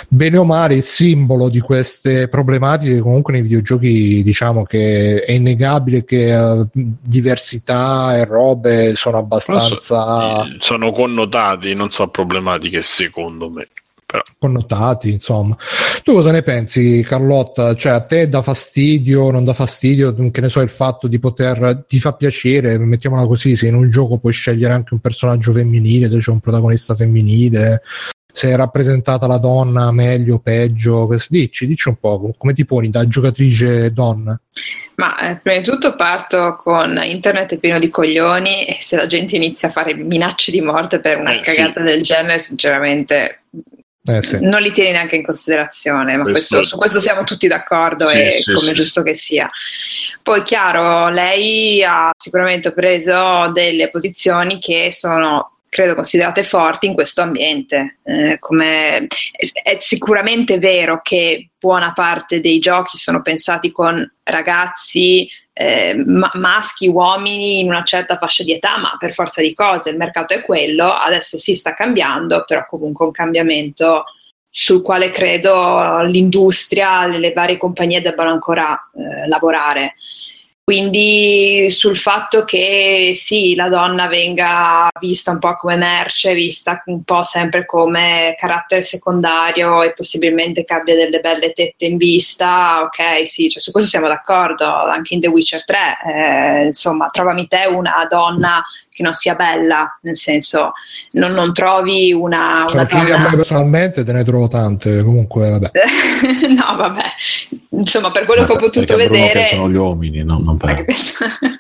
bene 0.06 0.36
o 0.36 0.44
male 0.44 0.74
il 0.74 0.84
simbolo 0.84 1.48
di 1.48 1.58
queste 1.58 2.28
problematiche. 2.28 3.00
Comunque 3.00 3.32
nei 3.32 3.42
videogiochi 3.42 4.22
diciamo 4.22 4.62
che 4.62 5.20
è 5.24 5.32
innegabile 5.32 6.04
che 6.04 6.32
eh, 6.32 6.66
diversità 6.72 8.16
e 8.16 8.24
robe 8.24 8.94
sono 8.94 9.18
abbastanza 9.18 10.44
Eh, 10.44 10.56
Sono 10.60 10.92
connotati, 10.92 11.74
non 11.74 11.90
so 11.90 12.06
problematiche 12.06 12.82
secondo 12.82 13.50
me. 13.50 13.66
Però. 14.11 14.22
connotati, 14.38 15.11
insomma. 15.11 15.56
Tu 16.02 16.12
cosa 16.12 16.30
ne 16.32 16.42
pensi, 16.42 17.04
Carlotta? 17.06 17.74
Cioè, 17.74 17.92
a 17.92 18.00
te 18.00 18.28
dà 18.28 18.42
fastidio, 18.42 19.30
non 19.30 19.44
dà 19.44 19.52
fastidio, 19.52 20.14
che 20.30 20.40
ne 20.40 20.48
so, 20.48 20.61
il 20.61 20.68
fatto 20.68 21.06
di 21.06 21.18
poter, 21.18 21.84
ti 21.86 22.00
fa 22.00 22.12
piacere, 22.14 22.76
mettiamola 22.78 23.26
così, 23.26 23.54
se 23.54 23.68
in 23.68 23.74
un 23.74 23.88
gioco 23.88 24.18
puoi 24.18 24.32
scegliere 24.32 24.72
anche 24.74 24.94
un 24.94 25.00
personaggio 25.00 25.52
femminile, 25.52 26.08
se 26.08 26.18
c'è 26.18 26.30
un 26.30 26.40
protagonista 26.40 26.94
femminile, 26.94 27.82
se 28.32 28.50
è 28.50 28.56
rappresentata 28.56 29.26
la 29.26 29.38
donna 29.38 29.90
meglio 29.92 30.36
o 30.36 30.38
peggio, 30.38 31.08
dici, 31.28 31.66
dici 31.66 31.88
un 31.88 31.96
po', 31.96 32.34
come 32.36 32.52
ti 32.52 32.64
poni 32.64 32.88
da 32.88 33.06
giocatrice 33.06 33.92
donna? 33.92 34.40
Ma 34.96 35.30
eh, 35.30 35.36
prima 35.36 35.58
di 35.58 35.64
tutto 35.64 35.96
parto 35.96 36.56
con 36.61 37.00
internet 37.02 37.56
pieno 37.58 37.78
di 37.78 37.90
coglioni 37.90 38.66
e 38.66 38.76
se 38.80 38.96
la 38.96 39.06
gente 39.06 39.34
inizia 39.36 39.68
a 39.68 39.72
fare 39.72 39.94
minacce 39.94 40.50
di 40.50 40.61
morte 40.61 41.00
per 41.00 41.18
una 41.18 41.32
Eh, 41.38 41.44
sì. 41.44 41.56
cagata 41.56 41.80
del 41.80 42.02
genere, 42.02 42.38
sinceramente 42.38 43.42
Eh 44.03 44.22
sì. 44.22 44.38
non 44.40 44.62
li 44.62 44.72
tieni 44.72 44.92
neanche 44.92 45.16
in 45.16 45.22
considerazione, 45.22 46.16
ma 46.16 46.22
Questo- 46.22 46.57
questo- 46.57 46.74
su 46.74 46.76
questo 46.80 47.01
siamo 47.01 47.24
tutti 47.24 47.46
d'accordo 47.46 48.09
Sì, 48.09 48.18
e 48.18 48.30
sì, 48.30 48.53
come 48.55 48.72
giusto 48.72 49.03
che 49.03 49.14
sia. 49.14 49.51
Poi 50.22 50.42
chiaro, 50.42 51.09
lei 51.11 51.82
ha 51.84 52.11
sicuramente 52.16 52.72
preso 52.72 53.51
delle 53.53 53.90
posizioni 53.90 54.59
che 54.59 54.92
sono 54.92 55.57
credo 55.70 55.94
considerate 55.94 56.42
forti 56.42 56.86
in 56.86 56.94
questo 56.94 57.20
ambiente. 57.22 57.98
Eh, 58.03 58.38
come- 58.40 59.07
è, 59.07 59.46
è 59.62 59.76
sicuramente 59.78 60.59
vero 60.59 61.01
che 61.01 61.51
buona 61.59 61.92
parte 61.92 62.40
dei 62.40 62.59
giochi 62.59 62.96
sono 62.98 63.22
pensati 63.22 63.70
con 63.70 64.05
ragazzi 64.24 65.28
eh, 65.61 65.94
ma- 66.06 66.30
maschi, 66.36 66.88
uomini 66.88 67.61
in 67.61 67.68
una 67.68 67.84
certa 67.84 68.16
fascia 68.16 68.42
di 68.42 68.52
età, 68.52 68.78
ma 68.78 68.96
per 68.98 69.12
forza 69.12 69.42
di 69.42 69.52
cose 69.52 69.90
il 69.90 69.98
mercato 69.98 70.32
è 70.32 70.40
quello, 70.40 70.90
adesso 70.90 71.36
si 71.36 71.54
sta 71.54 71.74
cambiando, 71.74 72.44
però 72.46 72.64
comunque 72.64 73.04
un 73.04 73.12
cambiamento 73.12 74.04
sul 74.48 74.80
quale 74.80 75.11
credo 75.11 76.00
l'industria, 76.04 77.06
le, 77.06 77.34
varie 77.34 77.58
compagnie 77.58 78.00
debbano 78.00 78.30
ancora 78.30 78.72
eh, 78.96 79.28
lavorare. 79.28 79.96
Quindi 80.70 81.68
sul 81.68 81.98
fatto 81.98 82.44
che 82.44 83.10
sì, 83.16 83.56
la 83.56 83.68
donna 83.68 84.06
venga 84.06 84.88
vista 85.00 85.32
un 85.32 85.40
po' 85.40 85.56
come 85.56 85.74
merce, 85.74 86.32
vista 86.32 86.80
un 86.86 87.02
po' 87.02 87.24
sempre 87.24 87.66
come 87.66 88.36
carattere 88.38 88.84
secondario 88.84 89.82
e 89.82 89.94
possibilmente 89.94 90.62
che 90.62 90.72
abbia 90.72 90.94
delle 90.94 91.18
belle 91.18 91.50
tette 91.50 91.86
in 91.86 91.96
vista, 91.96 92.82
ok, 92.82 93.26
sì, 93.26 93.48
cioè 93.48 93.60
su 93.60 93.72
questo 93.72 93.90
siamo 93.90 94.06
d'accordo, 94.06 94.64
anche 94.64 95.14
in 95.14 95.20
The 95.20 95.26
Witcher 95.26 95.64
3, 95.64 95.78
eh, 96.06 96.66
insomma, 96.66 97.08
trovami 97.10 97.48
te 97.48 97.66
una 97.68 98.06
donna 98.08 98.62
che 98.93 99.03
non 99.03 99.14
sia 99.14 99.34
bella, 99.34 99.99
nel 100.03 100.16
senso, 100.16 100.72
non, 101.12 101.32
non 101.32 101.55
trovi 101.55 102.12
una, 102.12 102.64
Cioè, 102.68 102.80
una 102.82 103.01
a 103.01 103.05
donna... 103.05 103.30
me 103.30 103.36
personalmente 103.36 104.05
te 104.05 104.12
ne 104.12 104.24
trovo 104.24 104.49
tante, 104.49 105.03
comunque 105.03 105.51
vabbè. 105.51 105.70
no, 106.55 106.76
vabbè, 106.76 107.05
insomma, 107.70 108.11
per 108.11 108.26
quello 108.26 108.45
che 108.45 108.53
ho 108.53 108.57
potuto 108.57 108.95
a 108.95 108.97
vedere... 108.97 109.32
piacciono 109.32 109.70
gli 109.70 109.76
uomini, 109.76 110.24
no, 110.24 110.38
non 110.38 110.57
per... 110.57 110.84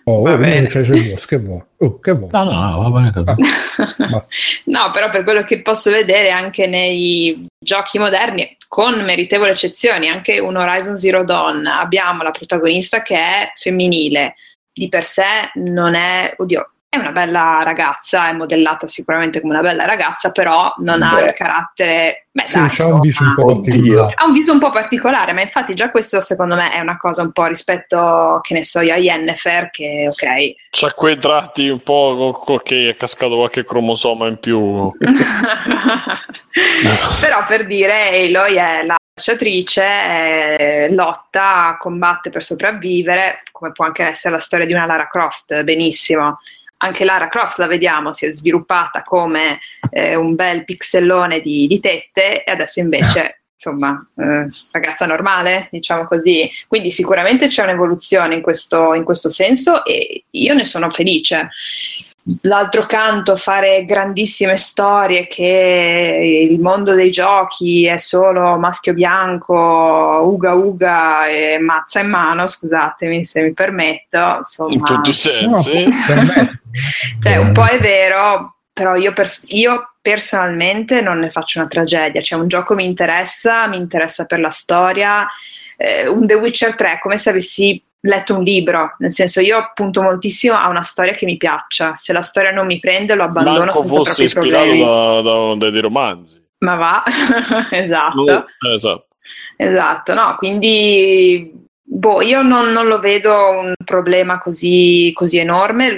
Oh, 0.04 0.22
Va 0.22 0.36
bene. 0.36 0.66
c'è 0.66 0.80
i 0.80 0.84
suoi 0.84 1.08
gusti, 1.08 1.26
che 1.28 1.38
vuoi? 1.38 1.62
Oh, 1.78 2.00
che 2.00 2.12
vuoi? 2.12 2.30
No, 2.32 2.44
no, 2.44 2.70
no, 2.70 2.90
va 2.90 3.00
bene 3.00 3.12
così. 3.12 3.40
Ma- 4.10 4.26
no, 4.64 4.90
però 4.90 5.08
per 5.10 5.22
quello 5.22 5.42
che 5.44 5.62
posso 5.62 5.90
vedere 5.90 6.30
anche 6.30 6.66
nei 6.66 7.46
giochi 7.58 7.98
moderni, 7.98 8.56
con 8.66 9.02
meritevoli 9.04 9.50
eccezioni, 9.50 10.08
anche 10.08 10.40
un 10.40 10.56
Horizon 10.56 10.96
Zero 10.96 11.24
Dawn, 11.24 11.66
abbiamo 11.66 12.22
la 12.22 12.32
protagonista 12.32 13.02
che 13.02 13.16
è 13.16 13.52
femminile, 13.54 14.34
di 14.72 14.88
per 14.88 15.04
sé 15.04 15.50
non 15.54 15.94
è, 15.94 16.34
oddio, 16.36 16.70
è 16.92 16.96
una 16.96 17.12
bella 17.12 17.60
ragazza, 17.62 18.28
è 18.28 18.32
modellata 18.32 18.88
sicuramente 18.88 19.40
come 19.40 19.52
una 19.52 19.62
bella 19.62 19.84
ragazza, 19.84 20.32
però 20.32 20.74
non 20.78 21.02
ha 21.02 21.14
Beh. 21.14 21.26
il 21.26 21.32
carattere... 21.34 22.26
Beh, 22.32 22.44
Sì, 22.44 22.58
dai, 22.58 22.68
c'ha 22.68 22.86
un 22.92 22.98
viso 22.98 23.22
un 23.22 23.34
po' 23.34 23.46
particolare. 23.46 24.14
ha 24.16 24.24
un 24.24 24.32
viso 24.32 24.52
un 24.52 24.58
po' 24.58 24.70
particolare, 24.70 25.32
ma 25.32 25.40
infatti 25.40 25.74
già 25.74 25.92
questo 25.92 26.20
secondo 26.20 26.56
me 26.56 26.72
è 26.72 26.80
una 26.80 26.96
cosa 26.96 27.22
un 27.22 27.30
po' 27.30 27.44
rispetto, 27.44 28.40
che 28.42 28.54
ne 28.54 28.64
so 28.64 28.80
io, 28.80 28.92
a 28.92 28.96
Yennefer, 28.96 29.70
che 29.70 30.08
ok, 30.08 30.54
C'ha 30.70 30.92
quei 30.92 31.16
tratti 31.16 31.68
un 31.68 31.80
po' 31.80 32.42
che 32.64 32.88
è 32.88 32.96
cascato 32.96 33.36
qualche 33.36 33.64
cromosoma 33.64 34.26
in 34.26 34.38
più. 34.40 34.90
Però 37.20 37.44
per 37.46 37.66
dire, 37.66 38.08
Aloy 38.08 38.54
è 38.56 38.82
la 38.84 38.96
cacciatrice, 39.14 39.82
è- 39.84 40.88
lotta, 40.90 41.76
combatte 41.78 42.30
per 42.30 42.42
sopravvivere, 42.42 43.42
come 43.52 43.70
può 43.70 43.84
anche 43.84 44.02
essere 44.04 44.34
la 44.34 44.40
storia 44.40 44.66
di 44.66 44.72
una 44.72 44.86
Lara 44.86 45.06
Croft, 45.06 45.62
benissimo. 45.62 46.38
Anche 46.82 47.04
Lara 47.04 47.28
Croft 47.28 47.58
la 47.58 47.66
vediamo, 47.66 48.12
si 48.12 48.26
è 48.26 48.30
sviluppata 48.30 49.02
come 49.02 49.60
eh, 49.90 50.14
un 50.14 50.34
bel 50.34 50.64
pixellone 50.64 51.40
di, 51.40 51.66
di 51.66 51.78
tette 51.78 52.42
e 52.42 52.50
adesso 52.50 52.80
invece, 52.80 53.42
insomma, 53.52 53.94
eh, 54.16 54.46
ragazza 54.70 55.04
normale, 55.04 55.68
diciamo 55.70 56.06
così. 56.06 56.50
Quindi 56.66 56.90
sicuramente 56.90 57.48
c'è 57.48 57.64
un'evoluzione 57.64 58.34
in 58.34 58.42
questo, 58.42 58.94
in 58.94 59.04
questo 59.04 59.28
senso 59.28 59.84
e 59.84 60.24
io 60.30 60.54
ne 60.54 60.64
sono 60.64 60.88
felice. 60.88 61.50
L'altro 62.42 62.86
canto, 62.86 63.36
fare 63.36 63.84
grandissime 63.84 64.56
storie 64.56 65.26
che 65.26 66.46
il 66.50 66.60
mondo 66.60 66.94
dei 66.94 67.10
giochi 67.10 67.86
è 67.86 67.96
solo 67.96 68.58
maschio 68.58 68.94
bianco, 68.94 69.54
uga 70.24 70.52
uga 70.52 71.26
e 71.26 71.58
mazza 71.58 72.00
in 72.00 72.08
mano, 72.08 72.46
scusatemi 72.46 73.24
se 73.24 73.42
mi 73.42 73.52
permetto, 73.52 74.36
insomma, 74.38 74.72
In 74.72 74.82
tutti 74.84 75.10
i 75.10 75.46
No, 75.46 75.58
sensi. 75.60 75.88
permettimi. 76.06 76.60
cioè, 77.20 77.36
un 77.36 77.52
po' 77.52 77.64
è 77.64 77.78
vero, 77.80 78.56
però 78.72 78.94
io, 78.96 79.12
pers- 79.12 79.44
io 79.48 79.92
personalmente 80.02 81.00
non 81.00 81.18
ne 81.18 81.30
faccio 81.30 81.58
una 81.58 81.68
tragedia. 81.68 82.20
Cioè, 82.20 82.38
un 82.38 82.48
gioco 82.48 82.74
mi 82.74 82.84
interessa, 82.84 83.66
mi 83.66 83.76
interessa 83.76 84.24
per 84.24 84.40
la 84.40 84.50
storia. 84.50 85.26
Eh, 85.76 86.06
un 86.08 86.26
The 86.26 86.34
Witcher 86.34 86.74
3 86.74 86.92
è 86.92 86.98
come 86.98 87.18
se 87.18 87.30
avessi 87.30 87.82
letto 88.02 88.36
un 88.36 88.42
libro, 88.42 88.94
nel 88.98 89.12
senso 89.12 89.40
io 89.40 89.72
punto 89.74 90.02
moltissimo 90.02 90.56
a 90.56 90.68
una 90.68 90.82
storia 90.82 91.12
che 91.12 91.26
mi 91.26 91.36
piaccia. 91.36 91.94
Se 91.94 92.12
la 92.12 92.22
storia 92.22 92.50
non 92.50 92.66
mi 92.66 92.78
prende, 92.78 93.14
lo 93.14 93.24
abbandono 93.24 93.64
Manco 93.66 93.80
senza 93.80 93.94
fosse 93.94 94.12
troppi 94.12 94.24
ispirato 94.24 94.64
problemi. 94.64 94.84
da, 94.84 95.20
da 95.22 95.34
uno 95.36 95.56
dei 95.56 95.80
romanzi. 95.80 96.42
Ma 96.58 96.74
va, 96.76 97.04
esatto. 97.70 98.26
Eh, 98.26 98.74
esatto. 98.74 99.06
Esatto, 99.56 100.14
no, 100.14 100.36
quindi 100.38 101.52
boh, 101.82 102.22
io 102.22 102.42
non, 102.42 102.70
non 102.70 102.86
lo 102.86 102.98
vedo 102.98 103.50
un 103.50 103.74
problema 103.84 104.38
così, 104.38 105.10
così 105.14 105.38
enorme. 105.38 105.94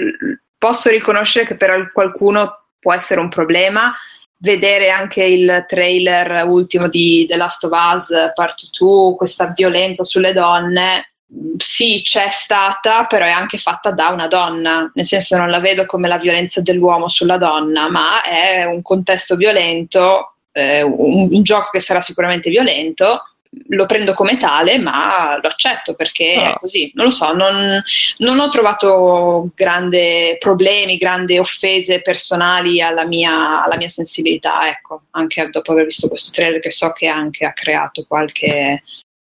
Posso 0.57 0.89
riconoscere 0.89 1.45
che 1.45 1.55
per 1.55 1.91
qualcuno 1.93 2.67
può 2.79 2.93
essere 2.93 3.21
un 3.21 3.29
problema. 3.29 3.93
Vedere 4.37 4.89
anche 4.89 5.23
il 5.23 5.63
trailer 5.67 6.45
ultimo 6.45 6.89
di 6.89 7.25
The 7.29 7.37
Last 7.37 7.63
of 7.63 7.71
Us 7.71 8.11
Part 8.33 8.77
2, 8.77 9.15
questa 9.15 9.53
violenza 9.55 10.03
sulle 10.03 10.33
donne, 10.33 11.12
sì, 11.57 12.01
c'è 12.03 12.29
stata, 12.29 13.05
però 13.05 13.25
è 13.25 13.29
anche 13.31 13.57
fatta 13.57 13.91
da 13.91 14.09
una 14.09 14.27
donna, 14.27 14.91
nel 14.93 15.05
senso 15.05 15.37
non 15.37 15.49
la 15.49 15.59
vedo 15.59 15.85
come 15.85 16.07
la 16.07 16.17
violenza 16.17 16.61
dell'uomo 16.61 17.07
sulla 17.09 17.37
donna, 17.37 17.89
ma 17.89 18.21
è 18.21 18.65
un 18.65 18.81
contesto 18.81 19.35
violento, 19.35 20.35
eh, 20.51 20.81
un, 20.81 21.29
un 21.31 21.43
gioco 21.43 21.69
che 21.71 21.79
sarà 21.79 22.01
sicuramente 22.01 22.49
violento, 22.49 23.23
lo 23.67 23.85
prendo 23.85 24.13
come 24.15 24.37
tale, 24.37 24.79
ma 24.79 25.37
lo 25.39 25.47
accetto 25.47 25.93
perché 25.93 26.33
Ah. 26.33 26.53
è 26.53 26.59
così. 26.59 26.91
Non 26.95 27.05
lo 27.05 27.11
so, 27.11 27.33
non, 27.33 27.81
non 28.17 28.39
ho 28.39 28.49
trovato 28.49 29.49
grandi 29.55 30.35
problemi, 30.39 30.97
grandi 30.97 31.37
offese 31.37 32.01
personali 32.01 32.81
alla 32.81 33.05
mia, 33.05 33.63
alla 33.63 33.77
mia 33.77 33.89
sensibilità, 33.89 34.67
ecco, 34.67 35.03
anche 35.11 35.49
dopo 35.51 35.71
aver 35.71 35.85
visto 35.85 36.07
questo 36.07 36.31
trailer 36.31 36.59
che 36.59 36.71
so 36.71 36.91
che 36.93 37.07
anche 37.07 37.45
ha 37.45 37.53
creato 37.53 38.05
qualche, 38.07 38.83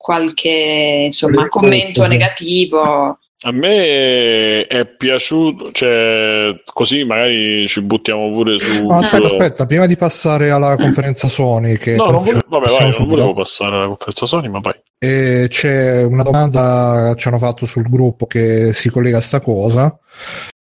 qualche 0.08 1.04
insomma, 1.08 1.50
commento 1.50 2.08
negativo. 2.08 3.20
A 3.42 3.52
me 3.52 4.66
è 4.66 4.86
piaciuto, 4.98 5.72
cioè, 5.74 6.56
così 6.74 7.04
magari 7.04 7.68
ci 7.68 7.82
buttiamo 7.82 8.30
pure 8.30 8.58
su. 8.58 8.88
No, 8.88 8.94
aspetta, 9.00 9.28
su- 9.28 9.36
aspetta, 9.36 9.66
prima 9.66 9.86
di 9.86 9.98
passare 9.98 10.50
alla 10.50 10.78
conferenza 10.78 11.28
Sony, 11.28 11.76
che 11.78 11.96
No, 11.96 12.10
non 12.10 12.24
volevo, 12.24 12.46
vabbè, 12.48 12.70
vai, 12.70 12.96
non 12.98 13.08
volevo 13.08 13.34
passare 13.34 13.76
alla 13.76 13.88
conferenza 13.88 14.26
Sony, 14.26 14.48
ma 14.48 14.60
vai. 14.62 14.74
e 14.98 15.48
c'è 15.50 16.04
una 16.04 16.24
domanda 16.24 17.12
che 17.14 17.20
ci 17.20 17.28
hanno 17.28 17.38
fatto 17.38 17.66
sul 17.66 17.90
gruppo 17.90 18.26
che 18.28 18.72
si 18.74 18.90
collega 18.90 19.18
a 19.18 19.22
sta 19.22 19.42
cosa. 19.42 19.96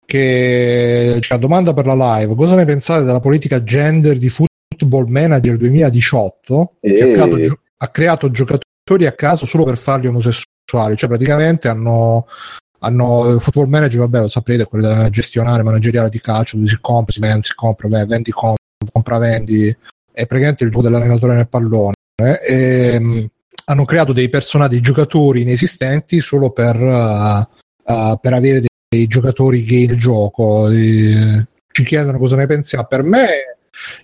Che 0.06 1.18
c'è 1.20 1.34
una 1.34 1.40
domanda 1.42 1.74
per 1.74 1.86
la 1.88 2.18
live: 2.20 2.36
cosa 2.36 2.56
ne 2.56 2.66
pensate 2.66 3.04
della 3.04 3.20
politica 3.20 3.64
gender 3.64 4.18
di 4.18 4.30
Football 4.30 5.08
Manager 5.08 5.58
2018 5.58 6.76
che 6.80 7.02
ha 7.02 7.06
E- 7.06 7.12
creato, 7.14 7.38
gio- 7.42 7.60
ha 7.78 7.88
creato 7.90 8.32
giocatori 8.32 8.70
a 9.06 9.14
caso 9.14 9.46
solo 9.46 9.64
per 9.64 9.78
farli 9.78 10.08
omosessuali? 10.08 10.96
Cioè, 10.96 11.10
praticamente 11.10 11.68
hanno 11.68 12.28
hanno 12.84 13.40
football 13.40 13.68
manager, 13.68 14.00
vabbè, 14.00 14.20
lo 14.22 14.28
saprete, 14.28 14.66
quello 14.66 14.88
da 14.88 15.10
gestionare 15.10 15.64
manageriale 15.64 16.10
di 16.10 16.20
calcio, 16.20 16.58
si 16.66 16.78
compra, 16.82 17.14
si 17.14 17.20
vende, 17.20 17.44
si 17.44 17.54
compra, 17.56 17.88
beh, 17.88 18.06
vendi, 18.06 18.32
compra, 18.32 18.56
compra, 18.92 19.18
vendi, 19.20 19.68
è 20.12 20.26
praticamente 20.26 20.64
il 20.64 20.72
gioco 20.72 20.84
dell'allenatore 20.84 21.36
nel 21.36 21.48
pallone. 21.48 21.94
eh, 22.22 22.40
e, 22.48 23.00
mh, 23.00 23.30
hanno 23.66 23.86
creato 23.86 24.14
dei 24.14 24.30
personaggi, 24.30 24.74
dei 24.74 24.82
giocatori 24.82 25.42
inesistenti 25.42 26.20
solo 26.22 26.50
per, 26.50 26.76
uh, 26.82 27.40
uh, 27.86 28.20
per 28.20 28.34
avere 28.34 28.60
dei, 28.60 28.70
dei 28.90 29.08
giocatori 29.08 29.64
gay 29.64 29.86
nel 29.86 29.98
gioco. 29.98 30.68
E 30.70 31.46
ci 31.72 31.84
chiedono 31.84 32.18
cosa 32.18 32.36
ne 32.36 32.48
pensiamo. 32.48 32.86
Per 32.86 33.04
me, 33.04 33.28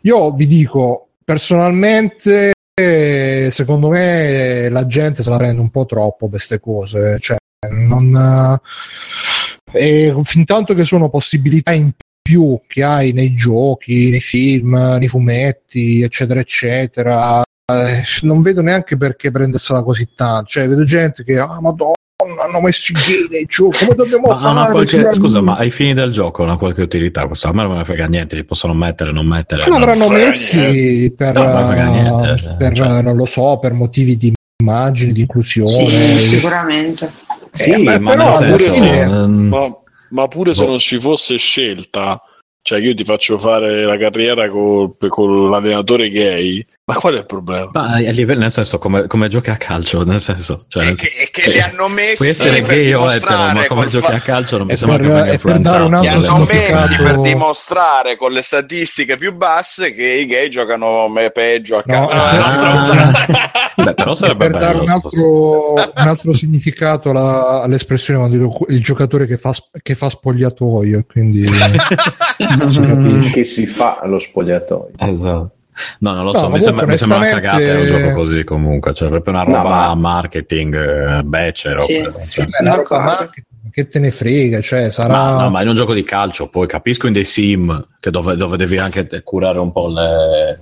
io 0.01 0.31
vi 0.34 0.45
dico 0.45 1.09
personalmente. 1.26 2.51
eh, 2.80 3.16
Secondo 3.51 3.89
me 3.89 4.69
la 4.69 4.85
gente 4.85 5.23
se 5.23 5.29
la 5.29 5.37
prende 5.37 5.61
un 5.61 5.69
po' 5.69 5.85
troppo 5.85 6.29
queste 6.29 6.59
cose, 6.59 7.17
cioè 7.19 7.37
non, 7.69 8.59
eh, 9.73 10.15
fin 10.23 10.45
tanto 10.45 10.73
che 10.73 10.85
sono 10.85 11.09
possibilità 11.09 11.71
in 11.71 11.91
più 12.21 12.59
che 12.67 12.83
hai 12.83 13.13
nei 13.13 13.33
giochi, 13.33 14.09
nei 14.09 14.19
film, 14.19 14.75
nei 14.99 15.07
fumetti, 15.07 16.01
eccetera, 16.01 16.39
eccetera. 16.39 17.41
eh, 17.41 18.03
non 18.21 18.41
vedo 18.41 18.61
neanche 18.61 18.97
perché 18.97 19.31
prendersela 19.31 19.83
così 19.83 20.09
tanto. 20.15 20.49
Cioè, 20.49 20.67
vedo 20.67 20.83
gente 20.83 21.23
che, 21.23 21.37
ah, 21.37 21.59
madonna, 21.61 21.93
hanno 22.26 22.61
messo 22.61 22.91
i 22.91 22.95
gay 22.95 23.27
nei 23.30 23.45
giochi, 23.45 23.85
come 23.85 23.94
dobbiamo 23.95 24.27
Ma 24.30 24.35
fare? 24.35 24.72
qualche- 24.72 25.02
per- 25.03 25.15
scusa, 25.15 25.39
ma 25.41 25.56
ai 25.56 25.69
fini 25.69 25.94
del 25.94 26.11
gioco 26.11 26.44
hanno 26.44 26.57
qualche 26.57 26.81
utilità? 26.81 27.27
Questo 27.27 27.48
a 27.48 27.53
me 27.53 27.61
non 27.61 27.72
me 27.73 27.77
ne 27.77 27.84
frega 27.85 28.07
niente, 28.07 28.35
li 28.35 28.44
possono 28.44 28.73
mettere, 28.73 29.11
non 29.11 29.27
mettere. 29.27 29.61
Ce 29.61 29.69
l'avranno 29.69 30.10
messi 30.10 31.14
per, 31.15 31.35
No, 31.35 31.44
non 31.44 31.68
frega 31.68 31.88
niente, 31.89 32.56
per, 32.57 32.73
cioè. 32.73 33.02
non 33.03 33.15
lo 33.15 33.26
so, 33.26 33.60
per 33.60 33.73
motivi 33.73 34.18
di 34.18 34.34
immagine, 34.64 35.11
di 35.14 35.22
inclusione. 35.22 35.69
Sì, 35.69 35.89
sicuramente. 36.35 37.11
Sì, 37.52 37.69
Eh, 37.72 37.77
ma 37.77 37.99
ma 37.99 38.11
però 38.15 38.38
pure 38.38 38.65
ehm, 38.76 39.48
Ma, 39.49 39.77
ma 40.10 40.27
pure 40.27 40.53
se 40.56 40.64
Boh. 40.64 40.69
non 40.69 40.80
ci 40.80 40.99
fosse 40.99 41.38
scelta, 41.38 42.19
cioè 42.64 42.80
io 42.80 42.95
ti 42.95 43.03
faccio 43.03 43.38
fare 43.38 43.84
la 43.85 43.98
carriera 43.98 44.49
col- 44.49 44.95
con 45.07 45.52
l'allenatore 45.52 46.10
gay, 46.10 46.65
ma 46.89 46.95
qual 46.95 47.15
è 47.15 47.18
il 47.18 47.26
problema? 47.26 47.69
ma 47.73 47.88
a 47.95 47.97
livello, 47.97 48.39
nel 48.39 48.51
senso, 48.51 48.77
come, 48.77 49.07
come 49.07 49.27
giochi 49.27 49.49
a 49.49 49.57
calcio, 49.57 50.05
nel 50.05 50.22
senso, 50.22 50.64
cioè, 50.69 50.85
nel 50.85 50.97
che, 50.97 51.07
senso- 51.07 51.22
e 51.22 51.30
che 51.31 51.49
li 51.51 51.59
hanno 51.59 51.89
messi 51.89 52.15
puoi 52.15 52.30
essere 52.30 52.61
per 52.61 52.76
gay 52.76 52.93
o 52.93 53.11
etero, 53.11 53.51
ma 53.51 53.68
come 53.68 53.88
giochi 53.88 54.05
fa- 54.07 54.14
a 54.15 54.19
calcio 54.22 54.57
non 54.57 54.68
mi 54.68 54.76
sembra 54.77 54.97
che 54.97 55.03
venga 55.03 55.57
dare 55.57 55.89
Li 55.99 56.07
hanno 56.07 56.45
messi 56.45 56.95
per 56.95 57.19
dimostrare 57.19 58.15
con 58.15 58.31
le 58.31 58.41
statistiche 58.41 59.18
più 59.18 59.34
basse 59.35 59.93
che 59.93 60.05
i 60.05 60.26
gay 60.27 60.47
giocano 60.47 61.09
me- 61.09 61.30
peggio 61.31 61.76
a 61.76 61.84
No, 61.85 62.05
calcio. 62.05 62.15
eh, 62.15 62.38
No, 62.38 62.51
stronzata. 62.53 63.51
Beh, 63.84 63.93
però 63.93 64.15
sarebbe 64.15 64.49
per 64.49 64.59
dare 64.59 64.72
bello. 64.80 64.84
un 64.84 64.89
altro, 64.89 65.73
un 65.73 66.07
altro 66.07 66.34
significato 66.34 67.09
alla- 67.09 67.61
all'espressione 67.64 68.18
quando 68.18 68.38
dico 68.38 68.65
il 68.69 68.81
giocatore 68.81 69.26
che 69.27 69.35
fa, 69.38 69.53
che 69.84 69.93
fa 69.93 70.07
spogliatoio 70.09 71.03
quindi 71.05 71.45
si 71.51 72.80
capisce. 72.81 73.31
che 73.34 73.43
si 73.43 73.65
fa 73.65 73.99
allo 74.01 74.19
spogliatoio. 74.19 74.93
Esatto. 74.97 75.51
No, 75.99 76.13
non 76.13 76.25
lo 76.25 76.31
No, 76.31 76.39
so, 76.39 76.49
mi 76.49 76.61
sembra, 76.61 76.85
mi 76.85 76.97
sembra 76.97 77.17
una 77.17 77.27
cagata 77.29 77.79
un 77.79 77.85
gioco 77.85 78.11
così 78.11 78.43
comunque, 78.43 78.93
cioè 78.93 79.09
proprio 79.09 79.33
una 79.33 79.43
No, 79.43 79.55
roba 79.55 79.69
ma- 79.69 79.95
marketing, 79.95 80.75
eh, 81.19 81.21
becero. 81.23 81.81
Sì. 81.81 81.99
quello, 81.99 82.17
Sì, 82.21 82.45
cioè. 82.47 82.63
la 82.63 82.75
roba 82.75 82.99
marketing, 83.01 83.45
che 83.71 83.87
te 83.87 83.99
ne 83.99 84.09
frega 84.11 84.59
cioè 84.61 84.89
sarà 84.89 85.13
Ma, 85.13 85.43
no, 85.43 85.49
ma 85.49 85.61
in 85.61 85.67
un 85.67 85.75
gioco 85.75 85.93
di 85.93 86.03
calcio, 86.03 86.47
poi 86.47 86.65
capisco 86.67 87.07
in 87.07 87.13
dei 87.13 87.25
sim 87.25 87.87
che 87.99 88.09
dove, 88.09 88.35
dove 88.35 88.57
devi 88.57 88.77
anche 88.77 89.07
curare 89.23 89.59
un 89.59 89.71
po' 89.71 89.87
le, 89.89 90.59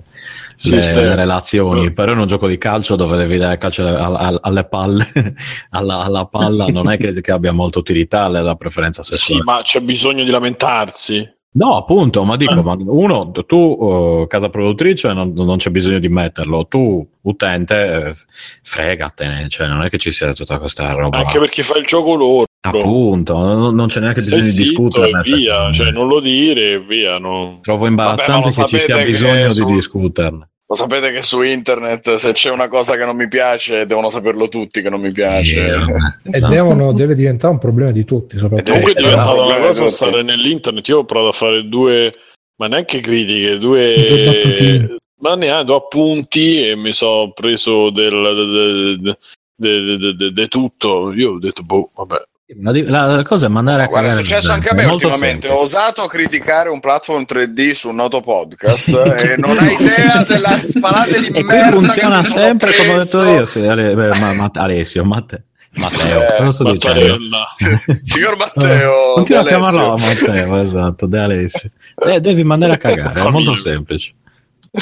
Sì, 0.57 0.71
le- 0.71 0.93
le 0.93 1.15
relazioni, 1.15 1.89
Mm. 1.89 1.93
però 1.93 2.11
in 2.13 2.19
un 2.19 2.27
gioco 2.27 2.47
di 2.47 2.57
calcio 2.57 2.95
dove 2.95 3.15
devi 3.17 3.37
dare 3.37 3.57
calcio 3.57 3.85
alle, 3.87 3.97
alle- 4.17 4.39
alle 4.41 4.63
palle, 4.65 5.05
alla, 5.71 5.99
alla 6.03 6.25
palla, 6.25 6.65
non 6.67 6.89
è 6.89 6.97
che, 6.97 7.19
che 7.21 7.31
abbia 7.31 7.51
molta 7.51 7.79
utilità 7.79 8.27
la, 8.27 8.41
la 8.41 8.55
preferenza 8.55 9.03
Sì, 9.03 9.11
sessuale. 9.13 9.43
ma 9.43 9.61
c'è 9.63 9.79
bisogno 9.81 10.23
di 10.23 10.31
lamentarsi. 10.31 11.33
No, 11.57 11.77
appunto, 11.77 12.26
ma 12.26 12.36
dico, 12.36 12.61
ma 12.61 12.76
uno, 12.77 13.32
tu, 13.32 13.77
eh, 14.23 14.27
casa 14.27 14.49
produttrice, 14.49 15.14
non, 15.14 15.32
non 15.34 15.56
c'è 15.56 15.69
bisogno 15.69 15.99
di 15.99 16.10
metterlo, 16.10 16.68
tu, 16.68 17.07
utente, 17.22 18.07
eh, 18.07 18.15
fregatene, 18.61 19.48
cioè 19.48 19.68
non 19.68 19.84
è 19.84 19.90
che 19.90 19.98
ci 19.98 20.11
sia 20.11 20.34
tutta 20.34 20.60
questa 20.60 20.91
roba. 20.91 21.19
Anche 21.19 21.40
perché 21.40 21.64
fa 21.64 21.77
il 21.77 21.86
gioco 21.86 22.15
loro. 22.15 22.45
Appunto, 22.60 23.38
non, 23.38 23.73
non 23.73 23.88
c'è 23.88 24.02
neanche 24.02 24.19
bisogno 24.22 24.41
di 24.44 24.52
discutere. 24.52 25.11
via, 25.23 25.72
cioè 25.72 25.91
non 25.91 26.07
lo 26.07 26.19
dire 26.19 26.73
e 26.73 26.80
via. 26.80 27.19
non- 27.19 27.61
Trovo 27.61 27.80
Vabbè, 27.80 27.90
imbarazzante 27.90 28.48
lo 28.48 28.64
che 28.65 28.68
ci 28.68 28.80
sia 28.80 29.03
bisogno 29.03 29.53
di 29.53 29.65
discuterne. 29.65 30.49
Lo 30.67 30.73
sapete 30.73 31.11
che 31.11 31.21
su 31.21 31.43
internet 31.43 32.15
se 32.15 32.31
c'è 32.31 32.49
una 32.49 32.67
cosa 32.67 32.97
che 32.97 33.05
non 33.05 33.15
mi 33.15 33.27
piace 33.27 33.85
devono 33.85 34.09
saperlo 34.09 34.49
tutti 34.49 34.81
che 34.81 34.89
non 34.89 34.99
mi 34.99 35.11
piace. 35.11 35.63
Vabbè. 35.63 35.93
e 36.23 36.39
devono, 36.39 36.91
deve 36.91 37.13
diventare 37.13 37.53
un 37.53 37.59
problema 37.59 37.91
di 37.91 38.03
tutti 38.03 38.37
soprattutto. 38.39 38.71
Comunque 38.71 38.93
è 38.93 38.95
diventata 38.95 39.31
esatto, 39.35 39.45
una 39.45 39.59
cosa 39.67 39.87
stare 39.87 40.23
nell'internet. 40.23 40.87
Io 40.87 40.99
ho 40.99 41.05
provato 41.05 41.29
a 41.29 41.37
fare 41.37 41.67
due, 41.69 42.11
ma 42.55 42.67
neanche 42.67 42.99
critiche, 42.99 43.59
due, 43.59 44.97
ma 45.19 45.35
neanche 45.35 45.65
due 45.65 45.75
appunti 45.75 46.67
e 46.67 46.75
mi 46.75 46.93
sono 46.93 47.31
preso 47.31 47.91
del, 47.91 48.97
de- 48.97 49.17
de- 49.55 49.97
de- 49.97 50.15
de- 50.15 50.31
de 50.31 50.47
tutto. 50.47 51.13
Io 51.13 51.33
ho 51.33 51.39
detto, 51.39 51.61
boh, 51.61 51.91
vabbè. 51.93 52.23
La, 52.47 52.72
la- 53.07 53.23
cosa 53.23 53.47
è 53.47 53.49
mandare 53.49 53.84
a 53.84 53.88
Guarda, 53.88 54.07
è 54.07 54.11
cagare 54.11 54.23
successo 54.26 54.47
la 54.49 54.53
anche 54.53 54.69
a 54.69 54.73
me 54.76 54.84
è 54.84 54.85
ultimamente. 54.85 55.47
Ho 55.49 55.61
osato 55.61 56.05
criticare 56.05 56.69
un 56.69 56.80
platform 56.80 57.26
3D 57.27 57.72
su 57.72 57.89
un 57.89 57.95
noto 57.95 58.22
podcast 58.22 58.89
e 59.26 59.35
non 59.38 59.57
hai 59.57 59.73
idea 59.73 60.23
della 60.23 60.51
spalata 60.63 61.17
di 61.17 61.26
E 61.27 61.31
qui 61.31 61.43
merda 61.43 61.72
funziona 61.72 62.22
che 62.22 62.27
mi 62.27 62.34
sono 62.34 62.39
sempre 62.43 62.76
come 62.76 62.93
ho 62.93 62.97
detto 62.99 63.23
io. 63.23 63.45
sì, 63.47 63.59
Ale- 63.65 63.95
beh, 63.95 64.19
ma- 64.19 64.34
ma- 64.34 64.51
Alessio, 64.53 65.03
Matte- 65.03 65.45
Matteo, 65.72 66.22
Eh, 66.22 66.35
cosa 66.38 66.51
sto 66.51 66.72
dicendo? 66.72 67.17
Signor 68.05 68.38
Matteo, 68.38 69.13
Continua 69.15 69.41
a 69.41 69.45
chiamarlo. 69.45 69.97
Matteo, 69.97 70.59
esatto, 70.61 71.07
De 71.07 71.19
Alessio. 71.19 71.72
Eh, 71.97 72.19
devi 72.19 72.43
mandare 72.43 72.73
a 72.73 72.77
cagare, 72.77 73.22
è 73.22 73.30
molto 73.30 73.55
semplice. 73.55 74.13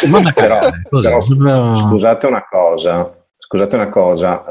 Manda 0.07 0.29
a 0.29 0.33
Però, 0.33 0.59
cagare. 0.59 0.81
però, 0.89 1.21
sembra- 1.21 1.75
scusate 1.75 2.25
una 2.27 2.45
cosa, 2.49 3.09
scusate 3.37 3.75
una 3.75 3.89
cosa, 3.89 4.43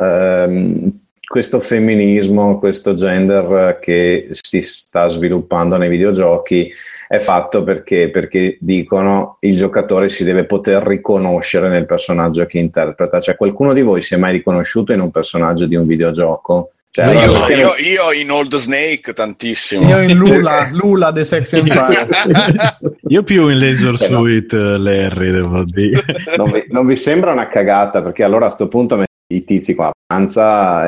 ehm, 0.44 1.01
questo 1.32 1.60
femminismo, 1.60 2.59
questo 2.59 2.92
gender 2.92 3.78
che 3.80 4.28
si 4.32 4.60
sta 4.60 5.09
sviluppando 5.09 5.78
nei 5.78 5.88
videogiochi 5.88 6.70
è 7.09 7.18
fatto 7.18 7.62
perché, 7.62 8.10
perché 8.10 8.59
dicono 8.60 9.38
il 9.40 9.56
giocatore 9.56 10.10
si 10.10 10.24
deve 10.24 10.44
poter 10.44 10.82
riconoscere 10.82 11.70
nel 11.70 11.86
personaggio 11.86 12.44
che 12.44 12.59
interpreta. 12.59 13.18
Cioè, 13.18 13.36
qualcuno 13.36 13.72
di 13.72 13.80
voi 13.80 14.02
si 14.02 14.12
è 14.12 14.18
mai 14.18 14.32
riconosciuto 14.32 14.92
in 14.92 15.00
un 15.00 15.10
personaggio 15.10 15.64
di 15.64 15.74
un 15.74 15.86
videogioco? 15.86 16.72
Cioè, 16.90 17.06
Io, 17.06 17.20
allora, 17.20 17.46
perché 17.46 17.60
io- 17.62 17.76
io 17.78 18.12
in 18.12 18.30
Old 18.30 18.54
Snake 18.56 19.14
tantissimo. 19.14 19.88
Io 19.88 20.00
in 20.02 20.14
Lula, 20.18 20.68
Lula 20.76 21.12
The 21.14 21.24
Sex 21.24 21.50
Empire. 21.54 22.09
Io 23.09 23.22
più 23.22 23.48
in 23.48 23.59
Laser 23.59 23.96
Però- 23.96 24.18
Suite 24.18 24.54
eh, 24.54 24.76
Larry, 24.76 25.30
devo 25.30 25.64
dire. 25.64 26.04
non, 26.36 26.50
vi, 26.50 26.64
non 26.68 26.86
vi 26.86 26.96
sembra 26.96 27.32
una 27.32 27.48
cagata? 27.48 28.02
Perché 28.02 28.22
allora 28.22 28.44
a 28.44 28.50
sto 28.50 28.68
punto 28.68 29.02
i 29.32 29.44
tizi 29.44 29.74
con 29.74 29.86
la 29.86 29.92
panza. 30.06 30.86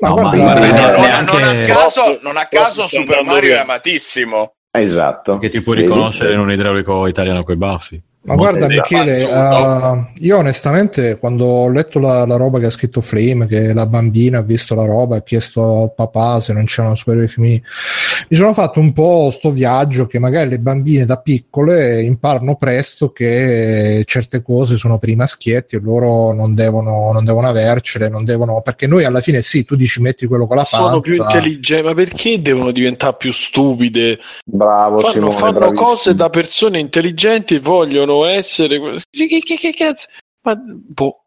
Ma 0.00 0.08
No, 0.08 0.14
guarda, 0.14 0.36
ma- 0.36 0.54
Eh, 0.66 0.70
ma- 0.70 0.90
non, 0.92 1.00
neanche- 1.00 1.32
non 1.32 1.42
a 1.48 1.74
caso, 1.74 2.18
non 2.22 2.36
a 2.36 2.46
caso 2.46 2.86
Super 2.86 3.22
Mario 3.22 3.54
è 3.56 3.58
amatissimo. 3.58 4.54
Esatto. 4.70 5.38
Che 5.38 5.48
ti 5.48 5.60
puoi 5.62 5.76
riconoscere 5.76 6.32
in 6.32 6.38
un 6.38 6.50
idraulico 6.50 7.06
italiano 7.06 7.42
coi 7.44 7.56
baffi. 7.56 8.00
Ma 8.22 8.34
guarda. 8.34 8.66
Michele, 8.66 9.22
eh, 9.22 10.12
io 10.18 10.36
onestamente 10.36 11.18
quando 11.18 11.46
ho 11.46 11.70
letto 11.70 11.98
la, 11.98 12.26
la 12.26 12.36
roba 12.36 12.58
che 12.58 12.66
ha 12.66 12.70
scritto 12.70 13.00
Flame, 13.00 13.46
che 13.46 13.72
la 13.72 13.86
bambina 13.86 14.38
ha 14.38 14.42
visto 14.42 14.74
la 14.74 14.84
roba 14.84 15.14
e 15.14 15.18
ha 15.18 15.22
chiesto 15.22 15.82
al 15.82 15.94
papà 15.94 16.38
se 16.40 16.52
non 16.52 16.66
c'erano 16.66 16.94
supereroi 16.94 17.28
femminili, 17.28 17.62
mi 18.28 18.36
sono 18.36 18.52
fatto 18.52 18.78
un 18.78 18.92
po' 18.92 19.30
sto 19.32 19.50
viaggio 19.50 20.06
che 20.06 20.18
magari 20.18 20.50
le 20.50 20.58
bambine 20.58 21.06
da 21.06 21.16
piccole 21.16 22.02
imparano 22.02 22.56
presto 22.56 23.10
che 23.10 24.02
certe 24.04 24.42
cose 24.42 24.76
sono 24.76 24.98
per 24.98 25.08
i 25.08 25.16
maschietti 25.16 25.76
e 25.76 25.80
loro 25.80 26.34
non 26.34 26.54
devono, 26.54 27.12
non 27.12 27.24
devono 27.24 27.48
avercele, 27.48 28.10
non 28.10 28.24
devono, 28.24 28.60
perché 28.60 28.86
noi 28.86 29.04
alla 29.04 29.20
fine 29.20 29.40
sì, 29.40 29.64
tu 29.64 29.76
dici 29.76 29.98
metti 30.02 30.26
quello 30.26 30.46
con 30.46 30.56
la 30.56 30.66
panza. 30.68 30.86
sono 30.86 31.00
più 31.00 31.14
intelligenti, 31.14 31.86
ma 31.86 31.94
perché 31.94 32.42
devono 32.42 32.70
diventare 32.70 33.16
più 33.18 33.32
stupide? 33.32 34.18
Bravo 34.44 35.00
Fanno, 35.00 35.12
Simone, 35.12 35.34
fanno 35.34 35.58
bravissimo. 35.58 35.86
cose 35.86 36.14
da 36.14 36.28
persone 36.28 36.78
intelligenti 36.78 37.54
e 37.54 37.60
vogliono 37.60 38.09
essere. 38.26 38.78
Che, 39.10 39.26
che, 39.26 39.56
che, 39.56 39.74
cazzo? 39.74 40.08
Ma 40.42 40.56
boh, 40.56 41.24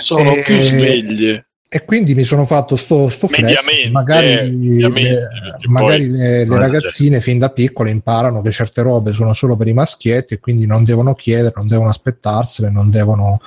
sono 0.00 0.34
Eh, 0.34 0.42
più 0.42 0.60
sveglie. 0.60 1.46
E 1.72 1.84
quindi 1.84 2.16
mi 2.16 2.24
sono 2.24 2.44
fatto 2.44 2.74
sto, 2.74 3.08
sto 3.08 3.28
flash. 3.28 3.90
Magari, 3.92 4.32
eh, 4.32 4.50
mediamente, 4.50 5.08
le, 5.08 5.28
magari 5.68 6.10
le, 6.10 6.44
le 6.44 6.56
ragazzine 6.56 7.20
fin 7.20 7.38
da 7.38 7.50
piccole 7.50 7.90
imparano 7.90 8.42
che 8.42 8.50
certe 8.50 8.82
robe 8.82 9.12
sono 9.12 9.32
solo 9.34 9.56
per 9.56 9.68
i 9.68 9.72
maschietti 9.72 10.34
e 10.34 10.40
quindi 10.40 10.66
non 10.66 10.82
devono 10.82 11.14
chiedere, 11.14 11.52
non 11.54 11.68
devono 11.68 11.88
aspettarsele, 11.88 12.70
non 12.70 12.90
devono. 12.90 13.40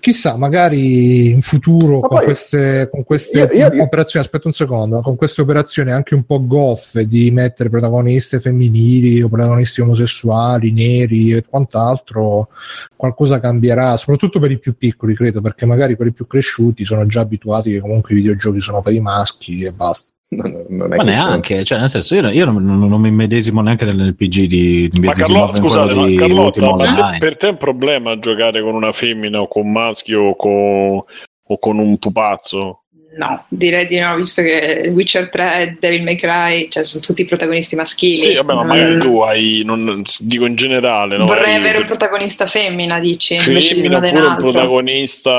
Chissà, 0.00 0.36
magari 0.36 1.30
in 1.30 1.40
futuro 1.40 2.00
Ma 2.00 2.08
con 2.08 2.16
poi- 2.18 2.24
queste, 2.26 2.88
con 2.90 3.04
queste 3.04 3.38
Io- 3.38 3.52
io- 3.52 3.72
io- 3.74 3.82
operazioni, 3.82 4.24
aspetta 4.24 4.46
un 4.46 4.54
secondo, 4.54 5.00
con 5.00 5.16
queste 5.16 5.40
operazioni 5.40 5.90
anche 5.90 6.14
un 6.14 6.24
po' 6.24 6.46
goffe 6.46 7.06
di 7.06 7.30
mettere 7.30 7.70
protagoniste 7.70 8.38
femminili 8.38 9.20
o 9.22 9.28
protagonisti 9.28 9.80
omosessuali, 9.80 10.72
neri 10.72 11.32
e 11.32 11.44
quant'altro, 11.44 12.48
qualcosa 12.94 13.40
cambierà, 13.40 13.96
soprattutto 13.96 14.38
per 14.38 14.50
i 14.50 14.58
più 14.58 14.76
piccoli, 14.76 15.14
credo, 15.14 15.40
perché 15.40 15.66
magari 15.66 15.96
per 15.96 16.06
i 16.06 16.12
più 16.12 16.26
cresciuti 16.26 16.84
sono 16.84 17.04
già 17.06 17.20
abituati 17.20 17.72
che 17.72 17.80
comunque 17.80 18.14
i 18.14 18.18
videogiochi 18.18 18.60
sono 18.60 18.82
per 18.82 18.92
i 18.92 19.00
maschi 19.00 19.62
e 19.62 19.72
basta. 19.72 20.10
Non, 20.36 20.64
non 20.68 20.92
è 20.92 20.96
Ma 20.96 21.04
che 21.04 21.10
neanche, 21.10 21.64
cioè 21.64 21.78
nel 21.78 21.88
senso 21.88 22.16
io, 22.16 22.28
io 22.30 22.44
non, 22.46 22.64
non- 22.64 22.88
non 22.88 23.00
mi 23.00 23.12
medesimo 23.12 23.60
neanche 23.60 23.84
nel, 23.84 23.94
nel 23.94 24.16
PG 24.16 24.46
di, 24.46 24.88
di 24.88 25.00
Ma 25.00 25.12
quello 25.12 25.52
scusate, 25.54 25.94
ma 25.94 26.04
di 26.06 26.16
Carlotta, 26.16 26.74
ma 26.74 26.76
per 26.76 26.92
te, 26.92 27.18
per 27.20 27.36
te 27.36 27.46
è 27.46 27.50
un 27.50 27.56
problema 27.58 28.18
giocare 28.18 28.60
con 28.60 28.74
una 28.74 28.90
femmina 28.90 29.40
o 29.40 29.46
con 29.46 29.66
un 29.66 29.70
maschio 29.72 30.22
o 30.22 30.34
con, 30.36 31.00
o 31.46 31.58
con 31.60 31.78
un 31.78 31.96
pupazzo? 31.98 32.80
No, 33.16 33.44
direi 33.48 33.86
di 33.86 33.98
no, 34.00 34.16
visto 34.16 34.42
che 34.42 34.90
Witcher 34.92 35.30
3 35.30 35.60
e 35.62 35.76
Devil 35.80 36.02
May 36.02 36.16
Cry 36.16 36.68
cioè, 36.68 36.84
sono 36.84 37.02
tutti 37.02 37.24
protagonisti 37.24 37.74
maschili. 37.76 38.14
Sì, 38.14 38.34
vabbè, 38.34 38.52
ma 38.52 38.64
Mm. 38.64 38.66
magari 38.66 38.98
tu 38.98 39.20
hai, 39.20 39.62
non, 39.64 40.02
dico 40.18 40.44
in 40.44 40.54
generale, 40.56 41.16
no? 41.16 41.24
Vorrei 41.24 41.44
Magari 41.46 41.60
avere 41.62 41.78
un 41.78 41.86
protagonista 41.86 42.46
femmina, 42.46 42.98
dici, 42.98 43.38
femmina 43.38 43.96
oppure 43.98 44.26
un 44.26 44.36
protagonista 44.36 45.32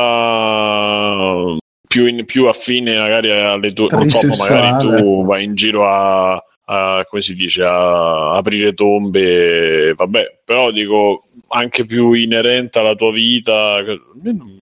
più, 1.88 2.06
in- 2.06 2.26
più 2.26 2.46
affine 2.48 2.98
magari 2.98 3.32
alle 3.32 3.74
tue 3.74 3.88
non 3.92 4.10
so, 4.10 4.28
magari 4.38 4.68
tu 4.98 5.26
vai 5.26 5.44
in 5.44 5.56
giro 5.56 5.88
a, 5.88 6.34
a- 6.66 7.06
come 7.10 7.22
si 7.22 7.34
dice 7.34 7.64
a 7.64 8.32
aprire 8.32 8.74
tombe 8.74 9.94
vabbè 9.96 10.40
però 10.44 10.72
dico 10.72 11.24
anche 11.50 11.86
più 11.86 12.12
inerente 12.14 12.78
alla 12.80 12.96
tua 12.96 13.12
vita 13.12 13.78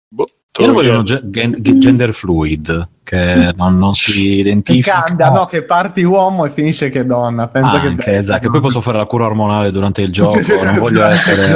boh, 0.07 0.25
Io 0.59 0.67
lo 0.67 0.73
voglio 0.73 0.91
uno 0.91 1.03
chiedo. 1.03 1.29
ge- 1.29 1.61
gen- 1.61 1.79
gender 1.79 2.13
fluid 2.13 2.89
che 3.03 3.53
non, 3.55 3.77
non 3.77 3.93
si 3.93 4.11
Che 4.11 4.19
identifica. 4.19 5.03
cambia, 5.03 5.29
no, 5.29 5.45
che 5.45 5.63
parti 5.63 6.03
uomo 6.03 6.45
e 6.45 6.49
finisce 6.49 6.89
che 6.89 7.05
donna. 7.05 7.47
Pensa 7.47 7.79
che 7.79 7.87
Anche, 7.87 8.03
bello. 8.05 8.17
esatto, 8.17 8.39
che 8.41 8.49
poi 8.49 8.59
posso 8.59 8.81
fare 8.81 8.97
la 8.97 9.05
cura 9.05 9.25
ormonale 9.25 9.71
durante 9.71 10.01
il 10.01 10.11
gioco, 10.11 10.39
non 10.63 10.75
voglio 10.77 11.05
essere 11.05 11.47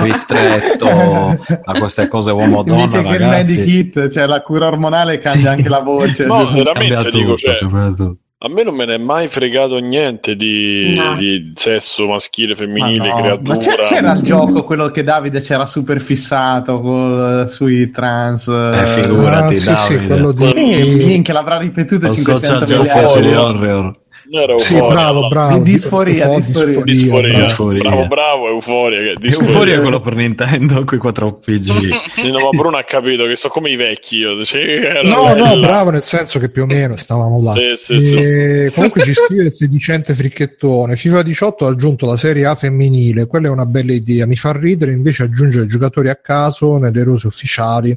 ristretto 0.00 0.86
a 0.88 1.72
queste 1.78 2.08
cose 2.08 2.30
uomo-donna, 2.30 2.82
Invece 2.84 3.02
che 3.02 3.14
il 3.16 3.26
medikit, 3.28 4.08
cioè 4.08 4.26
la 4.26 4.40
cura 4.42 4.66
ormonale 4.66 5.18
cambia 5.18 5.40
Sì. 5.42 5.46
anche 5.48 5.68
la 5.68 5.80
voce. 5.80 6.24
No, 6.24 6.44
Cambia 6.44 6.62
veramente 6.64 7.08
dico, 7.10 7.34
tutto, 7.34 7.36
cioè, 7.36 7.58
cambia 7.58 7.88
tutto. 7.92 8.16
A 8.40 8.48
me 8.48 8.62
non 8.62 8.76
me 8.76 8.84
ne 8.86 8.94
è 8.94 8.98
mai 8.98 9.26
fregato 9.26 9.78
niente 9.78 10.36
di, 10.36 10.92
No. 10.94 11.16
di 11.16 11.50
sesso 11.54 12.06
maschile, 12.06 12.50
Ma 12.50 12.54
femminile, 12.54 13.08
no, 13.08 13.16
creatura. 13.16 13.54
ma 13.54 13.56
c'era 13.56 14.12
il 14.12 14.22
gioco, 14.22 14.62
quello 14.62 14.90
che 14.90 15.02
Davide 15.02 15.40
c'era 15.40 15.66
super 15.66 16.00
fissato 16.00 16.80
col- 16.80 17.46
sui 17.50 17.90
trans. 17.90 18.46
Eh, 18.46 18.86
figurati, 18.86 19.56
Ah, 19.56 19.58
sì, 19.58 19.64
Davide. 19.66 19.98
sì, 20.00 20.06
quello 20.06 20.32
di... 20.32 20.50
Sì, 20.52 21.04
minchia, 21.04 21.34
l'avrà 21.34 21.58
ripetuto 21.58 22.06
Con 22.06 22.14
500 22.14 22.46
Social 22.66 22.84
Justice 22.84 23.20
miliardi. 23.20 23.98
Era 24.30 24.58
Sì, 24.58 24.74
euforia, 24.74 24.94
bravo, 24.94 25.20
no? 25.20 25.28
bravo. 25.28 25.58
Di 25.62 25.70
disforia, 25.72 26.38
disforia. 26.40 26.82
Disforia. 26.84 27.30
bravo. 27.30 27.44
Disforia. 27.44 27.80
Bravo, 27.82 28.06
bravo, 28.08 28.48
euforia. 28.48 29.12
Disforia 29.14 29.46
disforia. 29.48 29.76
è 29.76 29.80
quello 29.80 30.00
per 30.00 30.14
Nintendo 30.16 30.84
con 30.84 30.98
i 30.98 31.00
4 31.00 31.32
PG. 31.38 31.90
Sì, 32.12 32.30
no, 32.30 32.38
ma 32.40 32.50
Bruno 32.50 32.76
ha 32.76 32.84
capito 32.84 33.24
che 33.24 33.36
sto 33.36 33.48
come 33.48 33.70
i 33.70 33.76
vecchi. 33.76 34.16
Io. 34.18 34.42
Sì, 34.44 34.58
era 34.58 35.00
No, 35.00 35.28
no, 35.28 35.34
bella. 35.34 35.66
bravo, 35.66 35.90
nel 35.90 36.02
senso 36.02 36.38
che 36.38 36.50
più 36.50 36.64
o 36.64 36.66
meno 36.66 36.96
stavamo 36.96 37.40
là. 37.42 37.52
Sì, 37.52 37.72
sì, 37.76 38.00
sì, 38.02 38.70
Comunque 38.74 39.02
ci 39.02 39.14
scrive 39.16 39.44
il 39.44 39.52
sedicente 39.52 40.12
fricchettone. 40.14 40.96
FIFA 40.96 41.22
18 41.22 41.66
ha 41.66 41.70
aggiunto 41.70 42.04
la 42.04 42.16
Serie 42.18 42.44
A 42.44 42.54
femminile, 42.54 43.26
quella 43.26 43.46
è 43.46 43.50
una 43.50 43.64
bella 43.66 43.92
idea. 43.92 44.26
Mi 44.26 44.36
fa 44.36 44.52
ridere 44.52 44.92
invece 44.92 45.22
aggiungere 45.22 45.66
giocatori 45.66 46.10
a 46.10 46.16
caso 46.16 46.76
nelle 46.76 47.02
rose 47.02 47.26
ufficiali. 47.26 47.96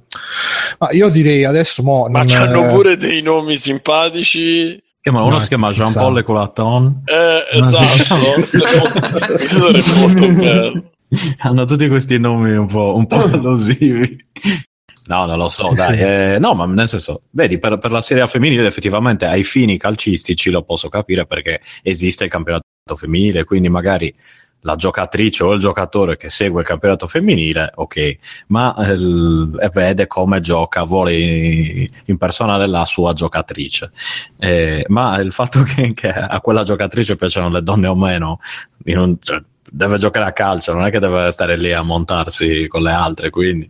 Ma 0.80 0.92
io 0.92 1.10
direi 1.10 1.44
adesso 1.44 1.84
mo, 1.84 2.08
Ma 2.10 2.20
non- 2.20 2.28
c'hanno 2.28 2.68
pure 2.74 2.96
dei 2.96 3.22
nomi 3.22 3.58
simpatici. 3.58 4.82
Chiama- 5.02 5.24
uno 5.24 5.38
Ma 5.38 5.42
si 5.42 5.48
chiama. 5.48 5.72
Jean-Paul 5.72 6.14
Le 6.14 6.24
Colaton. 6.24 7.02
Eh, 7.06 7.58
esatto. 7.58 8.16
Questo 9.36 9.58
sarebbe 9.58 9.94
molto 10.00 10.28
bello. 10.34 10.84
Hanno 11.40 11.66
tutti 11.66 11.88
questi 11.90 12.18
nomi 12.20 12.52
un 12.56 12.68
po', 12.68 12.96
un 12.96 13.06
po' 13.06 13.16
allusivi. 13.26 14.16
No, 15.08 15.26
non 15.26 15.38
lo 15.38 15.50
so, 15.50 15.72
dai. 15.76 15.98
Sì. 15.98 16.04
eh, 16.04 16.38
no, 16.40 16.54
ma 16.54 16.66
nel 16.68 16.88
senso, 16.88 17.24
vedi, 17.32 17.58
per, 17.60 17.78
per 17.80 17.92
la 17.92 18.00
serie 18.00 18.24
A 18.24 18.28
femminile 18.28 18.66
effettivamente 18.68 19.26
ai 19.26 19.44
fini 19.44 19.78
calcistici 19.78 20.52
lo 20.52 20.62
posso 20.64 20.88
capire 20.88 21.26
perché 21.26 21.60
esiste 21.82 22.24
il 22.24 22.30
campionato 22.30 22.64
femminile, 22.96 23.44
quindi 23.44 23.68
magari 23.68 24.14
la 24.62 24.76
giocatrice 24.76 25.44
o 25.44 25.54
il 25.54 25.60
giocatore 25.60 26.18
che 26.18 26.30
segue 26.30 26.62
il 26.62 26.68
campionato 26.68 27.08
femminile, 27.08 27.72
ok, 27.76 28.18
ma 28.48 28.76
eh, 28.78 28.94
e 28.94 29.70
vede 29.74 30.08
come 30.08 30.40
gioca, 30.40 30.84
vuole 30.84 31.90
persona 32.18 32.58
della 32.58 32.86
sua 32.86 33.14
giocatrice. 33.14 33.92
Eh, 34.38 34.86
ma 34.90 35.18
il 35.20 35.32
fatto 35.32 35.64
che, 35.76 35.94
che 35.94 36.10
a 36.10 36.40
quella 36.42 36.64
giocatrice 36.64 37.16
piacciono 37.16 37.50
le 37.50 37.64
donne 37.64 37.88
o 37.88 37.96
meno, 37.96 38.40
in 38.86 38.98
un- 38.98 39.18
cioè, 39.22 39.42
deve 39.74 39.98
giocare 39.98 40.26
a 40.28 40.34
calcio, 40.34 40.74
non 40.74 40.86
è 40.86 40.92
che 40.92 41.00
deve 41.00 41.32
stare 41.32 41.58
lì 41.58 41.72
a 41.74 41.82
montarsi 41.82 42.68
con 42.68 42.84
le 42.84 42.92
altre, 42.92 43.30
quindi 43.30 43.70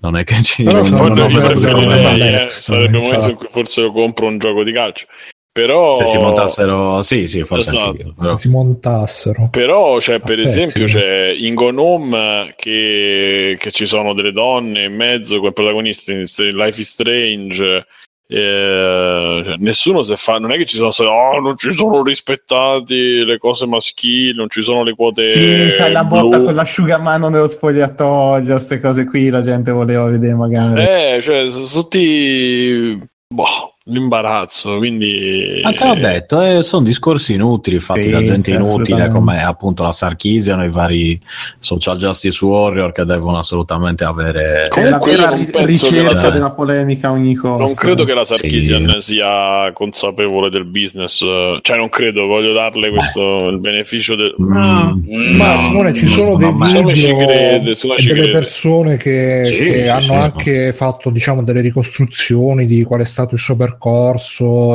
non 0.00 0.16
è 0.16 0.24
che 0.24 0.42
ci 0.42 0.62
Però 0.64 0.82
non- 0.82 1.12
non 1.12 1.30
non 1.30 1.92
eh, 1.92 2.42
Extra, 2.42 2.74
sarebbe 2.74 2.84
il 2.84 3.02
momento 3.02 3.14
infatti. 3.14 3.30
in 3.30 3.36
cui 3.36 3.48
forse 3.50 3.80
io 3.80 3.92
compro 3.92 4.26
un 4.26 4.38
gioco 4.38 4.62
di 4.64 4.72
calcio. 4.72 5.06
Però, 5.52 5.92
se 5.92 6.06
si 6.06 6.16
montassero, 6.16 7.02
sì, 7.02 7.28
sì, 7.28 7.44
forse 7.44 7.68
Esatto. 7.68 7.84
anche 7.90 8.02
io. 8.04 8.14
però- 8.18 8.36
si 8.38 8.48
montassero. 8.48 9.48
però 9.50 9.98
c'è 9.98 10.18
per 10.18 10.36
pezzi, 10.36 10.62
esempio 10.62 10.82
no? 10.82 10.88
c'è 10.88 11.34
in 11.36 11.54
Gone 11.54 11.78
Home 11.80 12.54
che, 12.56 13.56
che 13.58 13.70
ci 13.70 13.84
sono 13.84 14.14
delle 14.14 14.32
donne 14.32 14.84
in 14.84 14.94
mezzo 14.94 15.38
con 15.40 15.52
protagonisti 15.52 16.12
in 16.12 16.22
Life 16.56 16.80
is 16.80 16.88
Strange. 16.88 17.86
eh, 18.28 19.42
cioè, 19.44 19.56
nessuno 19.58 20.00
si 20.00 20.14
fa, 20.16 20.38
non 20.38 20.52
è 20.52 20.56
che 20.56 20.64
ci 20.64 20.78
sono 20.78 21.10
oh, 21.10 21.38
non 21.38 21.54
ci 21.58 21.70
sono 21.72 22.02
rispettati 22.02 23.22
le 23.22 23.36
cose 23.36 23.66
maschili, 23.66 24.32
non 24.34 24.48
ci 24.48 24.62
sono 24.62 24.82
le 24.82 24.94
quote. 24.94 25.28
Sì, 25.28 25.68
sai 25.72 25.92
la 25.92 26.04
botta 26.04 26.36
blu. 26.38 26.44
con 26.46 26.54
l'asciugamano 26.54 27.28
nello 27.28 27.46
spogliatoio, 27.48 28.46
queste 28.46 28.80
cose 28.80 29.04
qui 29.04 29.28
la 29.28 29.42
gente 29.42 29.70
voleva 29.70 30.04
vedere 30.06 30.32
magari. 30.32 30.80
Eh, 30.80 31.20
cioè, 31.20 31.50
sono 31.50 31.66
tutti. 31.66 32.98
Boh, 33.28 33.71
l'imbarazzo. 33.84 34.76
Quindi. 34.78 35.60
Ma 35.62 35.72
te 35.72 35.84
l'ho 35.86 35.94
detto, 35.94 36.40
eh, 36.42 36.62
sono 36.62 36.84
discorsi 36.84 37.34
inutili 37.34 37.78
fatti 37.80 38.04
Sì, 38.04 38.10
da 38.10 38.22
gente 38.22 38.50
sì, 38.50 38.56
inutile 38.56 39.08
come 39.10 39.42
appunto 39.42 39.82
la 39.82 39.92
Sarkisian 39.92 40.62
e 40.62 40.66
i 40.66 40.70
vari 40.70 41.20
social 41.58 41.96
justice 41.98 42.44
warrior 42.44 42.92
che 42.92 43.04
devono 43.04 43.38
assolutamente 43.38 44.04
avere 44.04 44.66
Comunque 44.68 45.16
la 45.16 45.30
ricerca 45.64 46.16
Sar- 46.16 46.32
della 46.32 46.50
polemica 46.52 47.10
ogni 47.10 47.34
costo. 47.34 47.64
Non 47.64 47.74
credo 47.74 48.04
che 48.04 48.14
la 48.14 48.24
Sarkisian 48.24 48.88
Sì. 48.98 49.12
sia 49.14 49.70
consapevole 49.72 50.48
del 50.50 50.64
business, 50.64 51.18
cioè 51.18 51.76
non 51.76 51.88
credo, 51.88 52.26
voglio 52.26 52.52
darle 52.52 52.90
questo 52.90 53.48
il 53.48 53.58
beneficio 53.58 54.14
del... 54.14 54.34
Mm, 54.40 55.36
Ma 55.36 55.54
No. 55.54 55.60
Simone, 55.62 55.92
ci 55.94 56.06
sono 56.06 56.36
dei 56.36 56.50
no, 56.50 56.56
ma- 56.56 56.78
uno 56.78 56.92
ci 56.94 57.06
video 57.06 57.26
crede, 57.26 57.74
ci 57.74 57.86
delle 57.88 58.20
crede. 58.20 58.30
persone 58.30 58.96
che, 58.96 59.42
Sì, 59.46 59.56
che 59.58 59.82
sì, 59.82 59.88
hanno 59.88 60.00
sì, 60.02 60.10
anche 60.12 60.72
fatto 60.72 61.10
diciamo 61.10 61.42
delle 61.42 61.60
ricostruzioni 61.60 62.66
di 62.66 62.82
qual 62.84 63.00
è 63.00 63.04
stato 63.04 63.34
il 63.34 63.40
suo 63.40 63.54
percorso 63.56 63.70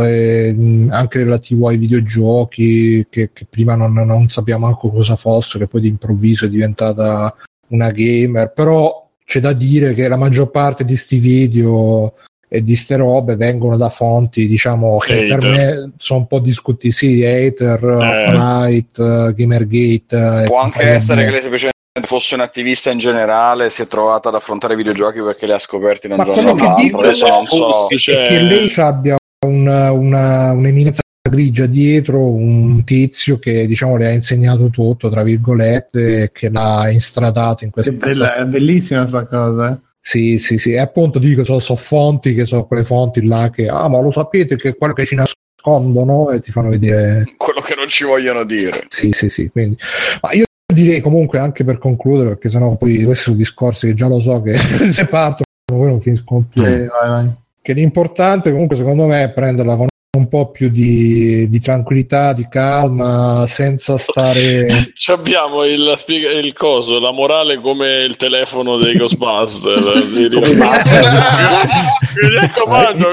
e 0.03 0.53
mh, 0.53 0.89
anche 0.91 1.19
relativo 1.19 1.67
ai 1.67 1.77
videogiochi 1.77 3.05
che, 3.09 3.31
che 3.33 3.45
prima 3.49 3.75
non, 3.75 3.93
non 3.93 4.27
sappiamo 4.29 4.65
manco 4.65 4.89
cosa 4.89 5.15
fosse, 5.15 5.57
che 5.59 5.67
poi 5.67 5.81
d'improvviso 5.81 6.45
è 6.45 6.49
diventata 6.49 7.33
una 7.69 7.91
gamer, 7.91 8.51
però 8.53 9.07
c'è 9.25 9.39
da 9.39 9.53
dire 9.53 9.93
che 9.93 10.07
la 10.07 10.15
maggior 10.15 10.49
parte 10.51 10.85
di 10.85 10.95
sti 10.95 11.17
video 11.17 12.13
e 12.49 12.61
di 12.63 12.75
ste 12.77 12.95
robe 12.95 13.35
vengono 13.35 13.75
da 13.75 13.89
fonti 13.89 14.47
diciamo 14.47 14.97
che 14.99 15.25
Hater. 15.25 15.37
per 15.37 15.51
me 15.51 15.91
sono 15.97 16.19
un 16.19 16.27
po' 16.27 16.39
discutibili 16.39 16.93
sì, 16.93 17.23
hater, 17.25 17.83
Eh. 17.83 18.31
right, 18.31 19.33
gamergate 19.33 20.45
Può 20.45 20.59
e 20.59 20.63
anche 20.63 20.81
essere 20.83 21.25
che 21.25 21.31
lei 21.31 21.41
semplicemente 21.41 21.76
fosse 22.03 22.35
un 22.35 22.41
attivista 22.41 22.91
in 22.91 22.99
generale, 22.99 23.69
si 23.69 23.81
è 23.81 23.87
trovata 23.87 24.29
ad 24.29 24.35
affrontare 24.35 24.73
i 24.73 24.77
videogiochi 24.77 25.21
perché 25.21 25.45
li 25.45 25.51
ha 25.53 25.59
scoperti 25.59 26.07
da 26.07 26.15
un 26.15 26.23
giorno 26.31 26.51
all'altro. 26.51 26.99
Adesso 26.99 27.27
non 27.27 27.45
so. 27.45 27.89
E 27.89 27.95
c'è- 27.95 28.21
che 28.23 28.39
lei 28.41 28.71
abbia 28.77 29.17
una, 29.45 29.91
una, 29.91 30.51
un'eminenza 30.51 31.01
grigia 31.29 31.65
dietro, 31.65 32.23
un 32.23 32.83
tizio 32.85 33.37
che 33.37 33.67
diciamo 33.67 33.97
le 33.97 34.07
ha 34.07 34.11
insegnato 34.11 34.69
tutto, 34.69 35.09
tra 35.09 35.23
virgolette, 35.23 36.31
che 36.31 36.49
l'ha 36.49 36.89
instradato 36.89 37.63
in 37.65 37.69
questa 37.71 37.91
bella, 37.91 38.35
è 38.35 38.45
bellissima 38.45 39.05
sta 39.05 39.25
cosa. 39.25 39.73
eh. 39.73 39.85
Sì, 39.99 40.39
sì, 40.39 40.57
sì, 40.57 40.71
e 40.71 40.79
appunto 40.79 41.19
dico, 41.19 41.43
sono, 41.43 41.59
sono 41.59 41.77
fonti 41.77 42.33
che 42.33 42.45
sono 42.45 42.65
quelle 42.65 42.85
fonti 42.85 43.25
là 43.25 43.49
che, 43.49 43.67
ah, 43.67 43.89
ma 43.89 43.99
lo 43.99 44.09
sapete 44.09 44.55
che 44.55 44.69
è 44.69 44.77
quello 44.77 44.93
che 44.93 45.05
ci 45.05 45.15
nascondono 45.15 46.29
e 46.29 46.39
ti 46.39 46.49
fanno 46.51 46.69
vedere, 46.69 47.25
Quello 47.35 47.59
che 47.59 47.75
non 47.75 47.89
ci 47.89 48.05
vogliono 48.05 48.45
dire. 48.45 48.85
sì, 48.87 49.11
sì, 49.11 49.27
sì, 49.29 49.49
quindi, 49.49 49.75
ma 50.21 50.31
io 50.31 50.45
direi 50.83 51.01
comunque 51.01 51.39
anche 51.39 51.63
per 51.63 51.77
concludere, 51.77 52.29
perché 52.29 52.49
sennò 52.49 52.75
poi 52.75 53.03
questi 53.03 53.23
sono 53.23 53.35
discorsi 53.37 53.87
che 53.87 53.93
già 53.93 54.07
lo 54.07 54.19
so 54.19 54.41
che 54.41 54.55
se 54.91 55.05
partono 55.05 55.45
poi 55.65 55.87
non 55.87 55.99
finiscono 55.99 56.45
più, 56.49 56.61
Sì, 56.61 56.67
vai, 56.69 57.09
vai. 57.09 57.29
che 57.61 57.73
l'importante 57.73 58.51
comunque 58.51 58.75
secondo 58.77 59.05
me 59.05 59.23
è 59.23 59.29
prenderla 59.31 59.75
con 59.75 59.87
un 60.17 60.27
po' 60.29 60.49
più 60.49 60.69
di, 60.69 61.47
di 61.47 61.59
tranquillità, 61.59 62.33
di 62.33 62.47
calma, 62.49 63.45
senza 63.47 63.97
stare... 63.99 64.67
Ci 64.95 65.11
abbiamo 65.11 65.63
il, 65.63 65.93
spiega- 65.95 66.31
il 66.31 66.53
coso, 66.53 66.99
la 66.99 67.11
morale 67.11 67.59
come 67.61 68.03
il 68.03 68.15
telefono 68.15 68.77
dei 68.77 68.95
Ghostbusters. 68.97 70.07
Di- 70.11 70.27
di- 70.29 70.35
Mi 70.37 72.29
raccomando. 72.39 73.07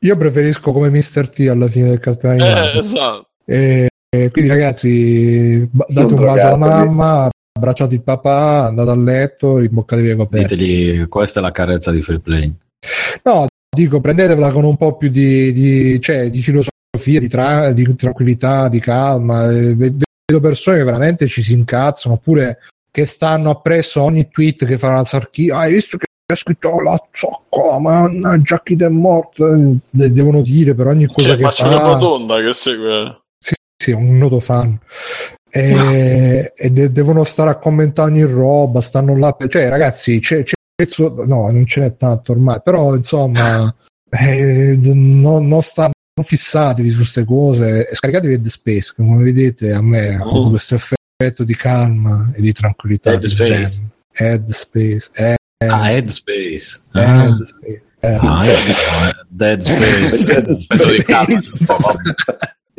Io 0.00 0.16
preferisco 0.16 0.72
come 0.72 0.90
Mr. 0.90 1.28
T 1.28 1.46
alla 1.50 1.68
fine 1.68 1.88
del 1.88 1.98
cartone 2.00 2.72
Eh, 2.74 2.78
esatto. 2.78 3.28
E, 3.46 3.88
e 4.12 4.30
quindi 4.32 4.50
ragazzi, 4.50 5.68
ba- 5.70 5.86
date 5.88 6.12
un 6.12 6.20
bacio 6.20 6.46
alla 6.46 6.56
mamma, 6.56 7.30
abbracciate 7.52 7.94
il 7.94 8.02
papà, 8.02 8.66
andate 8.66 8.90
a 8.90 8.96
letto, 8.96 9.58
rimboccatevi 9.58 10.08
le 10.08 10.16
coperte. 10.16 10.56
Ditegli, 10.56 11.06
questa 11.08 11.38
è 11.38 11.42
la 11.42 11.52
carezza 11.52 11.90
di 11.92 12.02
free 12.02 12.18
play. 12.18 12.52
No, 13.22 13.46
dico, 13.74 14.00
prendetevela 14.00 14.50
con 14.50 14.64
un 14.64 14.76
po' 14.76 14.96
più 14.96 15.08
di, 15.10 15.52
di, 15.52 16.00
cioè, 16.00 16.28
di 16.28 16.40
filosofia, 16.42 17.20
di, 17.20 17.28
tra- 17.28 17.72
di 17.72 17.94
tranquillità, 17.94 18.68
di 18.68 18.80
calma. 18.80 19.48
Eh, 19.50 19.74
ve- 19.76 19.94
Vedo 20.30 20.42
persone 20.46 20.76
che 20.78 20.84
veramente 20.84 21.26
ci 21.26 21.42
si 21.42 21.54
incazzano, 21.54 22.14
oppure 22.14 22.58
che 22.90 23.04
stanno 23.04 23.50
appresso 23.50 24.00
ogni 24.02 24.28
tweet 24.28 24.64
che 24.64 24.78
fa 24.78 24.94
la 24.94 25.04
Sarchi. 25.04 25.50
Ah, 25.50 25.60
hai 25.62 25.72
visto 25.72 25.96
che 25.96 26.06
ha 26.32 26.36
scritto 26.36 26.80
la 26.80 26.96
zoccola, 27.10 27.80
mannaggia 27.80 28.60
chi 28.62 28.76
è 28.76 28.88
morto? 28.88 29.52
Eh, 29.52 29.76
de- 29.90 30.12
Devono 30.12 30.40
dire 30.42 30.74
per 30.74 30.86
ogni 30.86 31.06
cosa 31.06 31.28
Cioè, 31.30 31.36
che 31.36 31.42
ma 31.42 31.50
c'è 31.50 31.64
fa. 31.64 31.68
una 31.68 31.92
rotonda 31.94 32.40
che 32.40 32.52
segue. 32.52 33.20
Sì, 33.80 33.92
un 33.92 34.18
noto 34.18 34.40
fan. 34.40 34.78
E, 35.52 36.52
e 36.54 36.70
de- 36.70 36.92
devono 36.92 37.24
stare 37.24 37.50
a 37.50 37.56
commentare 37.56 38.10
ogni 38.10 38.22
roba, 38.24 38.80
stanno 38.82 39.16
là. 39.16 39.34
Cioè, 39.48 39.68
ragazzi, 39.68 40.18
c'è, 40.20 40.42
c'è 40.42 40.54
no, 41.26 41.50
non 41.50 41.66
ce 41.66 41.80
n'è 41.80 41.96
tanto 41.96 42.32
ormai, 42.32 42.60
però 42.62 42.94
insomma, 42.94 43.74
eh, 44.10 44.78
non, 44.80 45.48
non 45.48 45.62
stanno 45.62 45.92
fissatevi 46.22 46.90
su 46.90 46.96
queste 46.98 47.24
cose 47.24 47.88
e 47.88 47.94
scaricatevi 47.94 48.36
Dead 48.40 48.50
Space, 48.50 48.92
come 48.94 49.22
vedete 49.22 49.72
a 49.72 49.80
me 49.82 50.14
ha 50.16 50.24
Mm. 50.24 50.50
questo 50.50 50.74
effetto 50.74 51.44
di 51.44 51.56
calma 51.56 52.30
e 52.34 52.40
di 52.40 52.52
tranquillità. 52.52 53.10
Dead 53.16 53.24
Space. 53.24 53.82
Dead 54.16 54.50
Space. 54.50 55.08
Eh, 55.14 55.34
Ah, 55.62 55.90
Headspace. 55.92 56.80
Dead 56.90 57.06
Ah, 57.06 57.36
Space. 57.44 57.84
Eh. 58.00 58.14
ah, 58.22 58.44
dico, 58.44 58.80
eh, 59.08 59.26
Dead 59.28 59.60
Space. 59.60 60.24
Dead 60.24 60.50
Spesso 60.52 60.90
di 60.90 61.02
calma. 61.02 61.40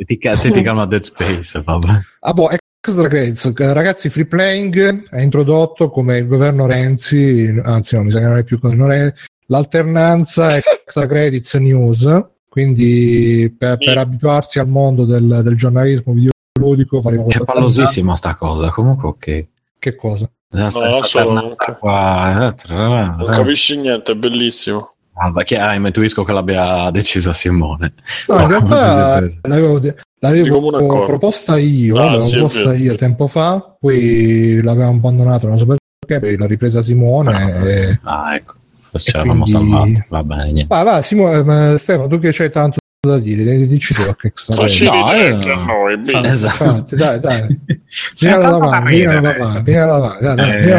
Ti, 0.04 0.18
ti 0.50 0.62
calma 0.62 0.86
Dead 0.86 1.02
Space, 1.02 1.62
vabbè. 1.62 2.00
Ah, 2.20 2.32
boh, 2.32 2.50
extra 2.50 3.08
credits. 3.08 3.52
Ragazzi, 3.54 4.10
Free 4.10 4.26
Playing 4.26 5.08
è 5.08 5.20
introdotto 5.20 5.88
come 5.90 6.18
il 6.18 6.26
governo 6.26 6.66
Renzi, 6.66 7.60
anzi 7.62 7.96
no, 7.96 8.02
mi 8.02 8.10
sa 8.10 8.18
che 8.18 8.26
non 8.26 8.38
è 8.38 8.44
più 8.44 8.58
governo 8.58 8.86
Renzi, 8.86 9.14
l'alternanza 9.46 10.56
extra 10.56 11.06
credits 11.06 11.54
news, 11.54 12.26
quindi 12.48 13.54
per, 13.56 13.78
per 13.78 13.98
abituarsi 13.98 14.58
al 14.58 14.68
mondo 14.68 15.04
del, 15.04 15.40
del 15.42 15.56
giornalismo 15.56 16.12
videoludico 16.12 17.00
faremo 17.00 17.26
Che 17.26 17.36
questa 17.38 17.52
pallosissima 17.52 18.16
sta 18.16 18.36
cosa. 18.36 18.70
Comunque, 18.70 19.08
ok. 19.08 19.46
Che 19.78 19.94
cosa? 19.94 20.30
No, 20.50 20.70
stessa 20.70 21.04
solo- 21.04 21.56
qua. 21.78 22.54
Non 22.60 23.26
capisci 23.30 23.78
niente, 23.78 24.12
è 24.12 24.14
bellissimo. 24.14 24.91
Ah, 25.14 25.30
perché 25.32 25.58
ah, 25.58 25.74
intuisco 25.74 26.24
che 26.24 26.32
l'abbia 26.32 26.90
decisa 26.90 27.32
Simone. 27.32 27.92
No, 28.28 28.40
in 28.40 28.48
realtà 28.48 29.20
l'avevo, 29.42 29.78
l'avevo 30.20 31.04
proposta 31.04 31.58
io, 31.58 31.96
Ah, 31.96 32.04
l'avevo 32.04 32.20
sì, 32.20 32.36
proposta 32.36 32.74
io 32.74 32.94
tempo 32.94 33.26
fa, 33.26 33.76
poi 33.78 34.60
l'avevamo 34.62 34.96
abbandonata, 34.96 35.46
non 35.46 35.58
so 35.58 35.66
perché, 35.66 36.18
poi 36.26 36.36
l'ha 36.38 36.46
ripresa 36.46 36.80
Simone. 36.82 37.62
e- 37.90 38.00
Ah, 38.04 38.34
ecco. 38.34 38.54
Ci 38.94 39.10
E 39.10 39.12
eravamo 39.18 39.44
quindi- 39.44 39.70
salvati. 39.70 40.06
Va 40.08 40.22
bene. 40.24 40.64
Va, 40.68 40.82
va, 40.82 41.02
Simone, 41.02 41.72
eh, 41.74 41.78
Stefano, 41.78 42.08
tu 42.08 42.18
che 42.18 42.30
c'hai 42.32 42.50
tanto 42.50 42.76
da 43.06 43.18
dire, 43.18 43.66
dici 43.66 43.94
tu 43.94 44.02
che 44.16 44.32
Facili 44.34 44.88
credit. 44.90 45.44
No, 45.44 45.48
eh, 45.48 45.52
a 45.52 45.64
noi, 45.64 45.96
bene. 45.98 46.28
Esatto. 46.28 46.94
dai, 46.96 47.18
dai. 47.20 47.60
Vieni 48.20 48.34
alla 48.36 48.50
lavagna, 48.50 48.80
vieni 48.88 49.04
alla 49.14 49.20
lavagna, 49.36 49.60
vieni 49.60 49.80
alla 49.80 49.98
lavagna, 49.98 50.46
Eh, 50.46 50.60
vieni 50.62 50.72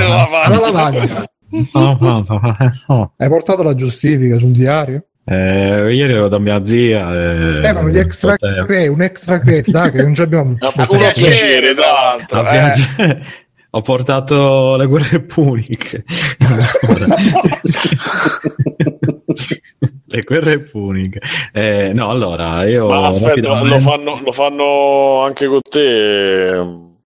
alla 0.00 0.60
lavagna, 0.60 1.24
sono 1.66 1.96
pronto. 1.96 2.40
Oh. 2.88 3.12
Hai 3.16 3.28
portato 3.28 3.62
la 3.62 3.74
giustifica 3.74 4.38
sul 4.38 4.52
diario? 4.52 5.04
Eh, 5.24 5.92
ieri 5.94 6.12
ero 6.14 6.28
da 6.28 6.38
mia 6.38 6.64
zia. 6.64 7.12
eh, 7.12 7.52
Stefano, 7.52 7.90
gli 7.90 7.98
extra 7.98 8.36
credit, 8.36 8.88
un 8.90 9.02
extra 9.02 9.38
credit, 9.38 9.70
dai, 9.70 9.90
che 9.90 10.02
non 10.02 10.14
ci 10.14 10.22
abbiamo 10.22 10.56
niente. 10.58 11.12
piacere, 11.14 11.74
tra 11.74 11.92
l'altro. 11.92 12.40
a 12.40 12.72
eh. 13.06 13.20
Ho 13.72 13.82
portato 13.82 14.76
le 14.76 14.86
guerre 14.86 15.20
puniche. 15.20 16.02
le 20.06 20.22
guerre 20.22 20.60
puniche. 20.60 21.20
Eh, 21.52 21.92
no, 21.92 22.08
allora 22.08 22.64
io. 22.66 22.88
Ma 22.88 23.08
aspetta, 23.08 23.28
rapidamente- 23.34 23.74
lo 23.74 23.80
fanno, 23.80 24.20
lo 24.24 24.32
fanno 24.32 25.24
anche 25.24 25.46
con 25.46 25.60
te, 25.60 26.48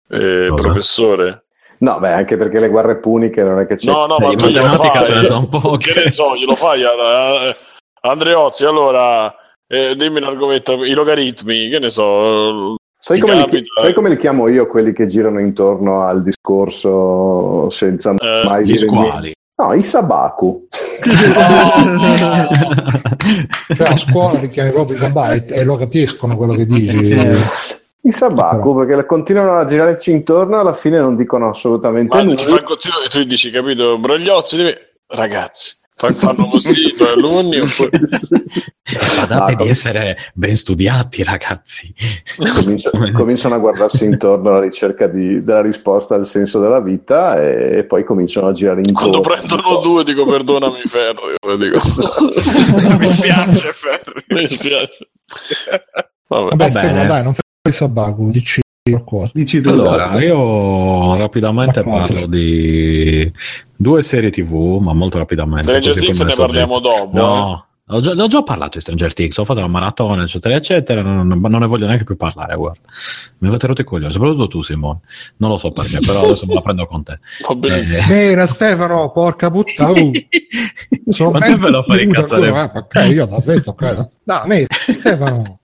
eh, 0.09 0.51
professore? 0.55 1.43
No, 1.79 1.99
beh, 1.99 2.11
anche 2.13 2.37
perché 2.37 2.59
le 2.59 2.69
guerre 2.69 2.97
puniche 2.97 3.43
non 3.43 3.59
è 3.59 3.65
che 3.65 3.75
c'è. 3.75 3.89
No, 3.91 4.05
no, 4.07 4.17
Eh, 4.19 4.25
ma 4.25 4.33
tu 4.35 4.47
glielo 4.47 4.65
matematica 4.65 5.03
fai. 5.03 5.05
ce 5.05 5.13
ne 5.13 5.23
sono 5.23 5.47
poche. 5.47 5.91
Che 5.93 6.03
ne 6.05 6.09
so, 6.09 6.35
glielo 6.35 6.55
fai 6.55 6.83
a, 6.83 6.89
a- 6.89 7.55
Andreozzi, 8.09 8.63
allora 8.65 9.33
eh, 9.67 9.95
dimmi 9.95 10.17
un 10.19 10.23
argomento, 10.25 10.83
i 10.83 10.91
logaritmi, 10.93 11.69
che 11.69 11.79
ne 11.79 11.89
so. 11.89 12.75
Sai 12.99 13.19
come, 13.19 13.35
li, 13.35 13.39
capita? 13.41 13.81
sai 13.81 13.93
come 13.93 14.09
li 14.09 14.17
chiamo 14.17 14.47
io 14.47 14.65
quelli 14.65 14.91
che 14.91 15.05
girano 15.05 15.39
intorno 15.39 16.01
al 16.03 16.23
discorso 16.23 17.69
senza 17.69 18.11
Eh, 18.17 18.41
mai 18.43 18.63
Gli 18.63 18.71
dire 18.71 18.77
squali. 18.79 19.09
niente? 19.09 19.35
No, 19.55 19.73
i 19.73 19.83
sabaku. 19.83 20.65
Cioè, 23.75 23.87
a 23.87 23.97
scuola 23.97 24.39
li 24.39 24.49
chiami 24.49 24.71
proprio 24.71 24.95
i 24.97 24.99
sabbai 24.99 25.45
e 25.45 25.63
lo 25.63 25.75
capiscono 25.75 26.35
quello 26.37 26.53
che 26.53 26.65
dici. 26.65 27.13
I 28.07 28.11
sabaku 28.11 28.73
perché 28.73 29.05
continuano 29.05 29.57
a 29.59 29.65
girarci 29.65 30.11
intorno 30.11 30.57
alla 30.59 30.73
fine 30.73 30.97
non 30.97 31.17
dicono 31.17 31.49
assolutamente 31.49 32.15
Ma 32.15 32.23
nulla. 32.23 32.35
ti 32.38 32.45
fa 32.45 32.63
continuo 32.63 33.01
e 33.01 33.09
tu 33.09 33.21
dici, 33.23 33.51
capito? 33.51 33.97
Brogliozzi, 33.97 34.55
dimmi, 34.55 34.73
ragazzi, 35.07 35.75
fa- 35.93 36.13
fanno 36.13 36.45
così 36.45 36.95
gli 36.95 37.03
alunni 37.03 37.59
oppure... 37.59 37.89
Guardate 39.15 39.55
Ma- 39.55 39.63
di 39.63 39.67
essere 39.69 40.17
ben 40.34 40.55
studiati, 40.55 41.21
ragazzi. 41.25 41.93
Comincio- 42.61 42.91
cominciano 43.13 43.55
a 43.55 43.57
guardarsi 43.57 44.05
intorno 44.05 44.51
alla 44.51 44.61
ricerca 44.61 45.07
di- 45.07 45.43
della 45.43 45.61
risposta 45.61 46.15
al 46.15 46.25
senso 46.25 46.61
della 46.61 46.79
vita 46.79 47.41
e, 47.41 47.84
poi 47.84 48.05
cominciano 48.05 48.47
a 48.47 48.51
girare 48.53 48.84
intorno. 48.85 49.19
Quando 49.19 49.19
prendono 49.19 49.81
due 49.81 50.05
dico 50.05 50.25
perdonami 50.25 50.81
Ferri, 50.85 51.35
mi 52.97 53.05
spiace 53.05 53.73
Ferri, 53.73 54.23
mi 54.29 54.47
spiace. 54.47 55.09
Vabbè. 56.29 56.55
Vabbè, 56.55 56.71
bene. 56.71 57.05
dai, 57.05 57.23
non 57.23 57.34
fai 57.34 57.41
il 57.49 57.56
sabaku, 57.72 58.30
dici 58.31 58.61
qualcosa. 58.89 59.31
Dici 59.34 59.61
tu. 59.61 59.69
Allora, 59.69 60.22
io 60.23 61.15
rapidamente 61.15 61.84
parlo 61.84 62.26
di 62.27 63.31
due 63.76 64.02
serie 64.03 64.30
TV, 64.31 64.80
ma 64.81 64.94
molto 64.94 65.18
rapidamente. 65.18 65.64
Stranger 65.64 65.94
così 65.94 65.99
Things 66.06 66.18
come 66.19 66.30
ne 66.30 66.35
parliamo 66.35 66.80
dopo. 66.80 67.10
eh. 67.11 67.19
No, 67.19 67.65
ho 67.89 67.99
già, 68.02 68.11
ho 68.11 68.27
già 68.27 68.44
parlato 68.44 68.77
di 68.77 68.81
Stranger 68.84 69.14
Things, 69.14 69.38
ho 69.38 69.45
fatto 69.45 69.60
la 69.61 69.68
maratona, 69.68 70.23
eccetera, 70.23 70.56
eccetera, 70.56 71.02
non, 71.02 71.26
non- 71.27 71.39
non 71.39 71.60
ne 71.61 71.68
voglio 71.68 71.85
neanche 71.85 72.03
più 72.03 72.15
parlare, 72.18 72.56
guarda. 72.56 72.80
Mi 73.39 73.48
avete 73.49 73.68
rotto 73.68 73.81
i 73.81 73.85
coglioni, 73.85 74.11
soprattutto 74.11 74.48
tu, 74.48 74.61
Simone. 74.61 74.99
Non 75.38 75.49
lo 75.52 75.57
so 75.57 75.72
perché, 75.72 75.99
però 75.99 76.23
adesso 76.23 76.45
me 76.45 76.53
la 76.53 76.61
prendo 76.61 76.85
con 76.85 77.03
te. 77.03 77.19
Va 77.48 77.56
benissimo. 77.56 78.14
Eh, 78.14 78.26
Era 78.31 78.45
Stefano, 78.48 79.10
porca 79.11 79.49
puttana. 79.52 79.91
uh, 80.02 80.11
sono 81.11 81.31
Ma 81.31 81.39
te 81.39 81.56
ve 81.56 81.69
lo 81.69 81.84
fai 81.88 82.03
incazzare. 82.03 82.49
ancora, 82.49 82.88
eh, 83.03 83.07
io 83.10 83.26
l'ho 83.26 83.44
ok. 83.65 84.10
No, 84.23 84.34
a 84.34 84.45
me, 84.48 84.65
Stefano, 84.69 85.60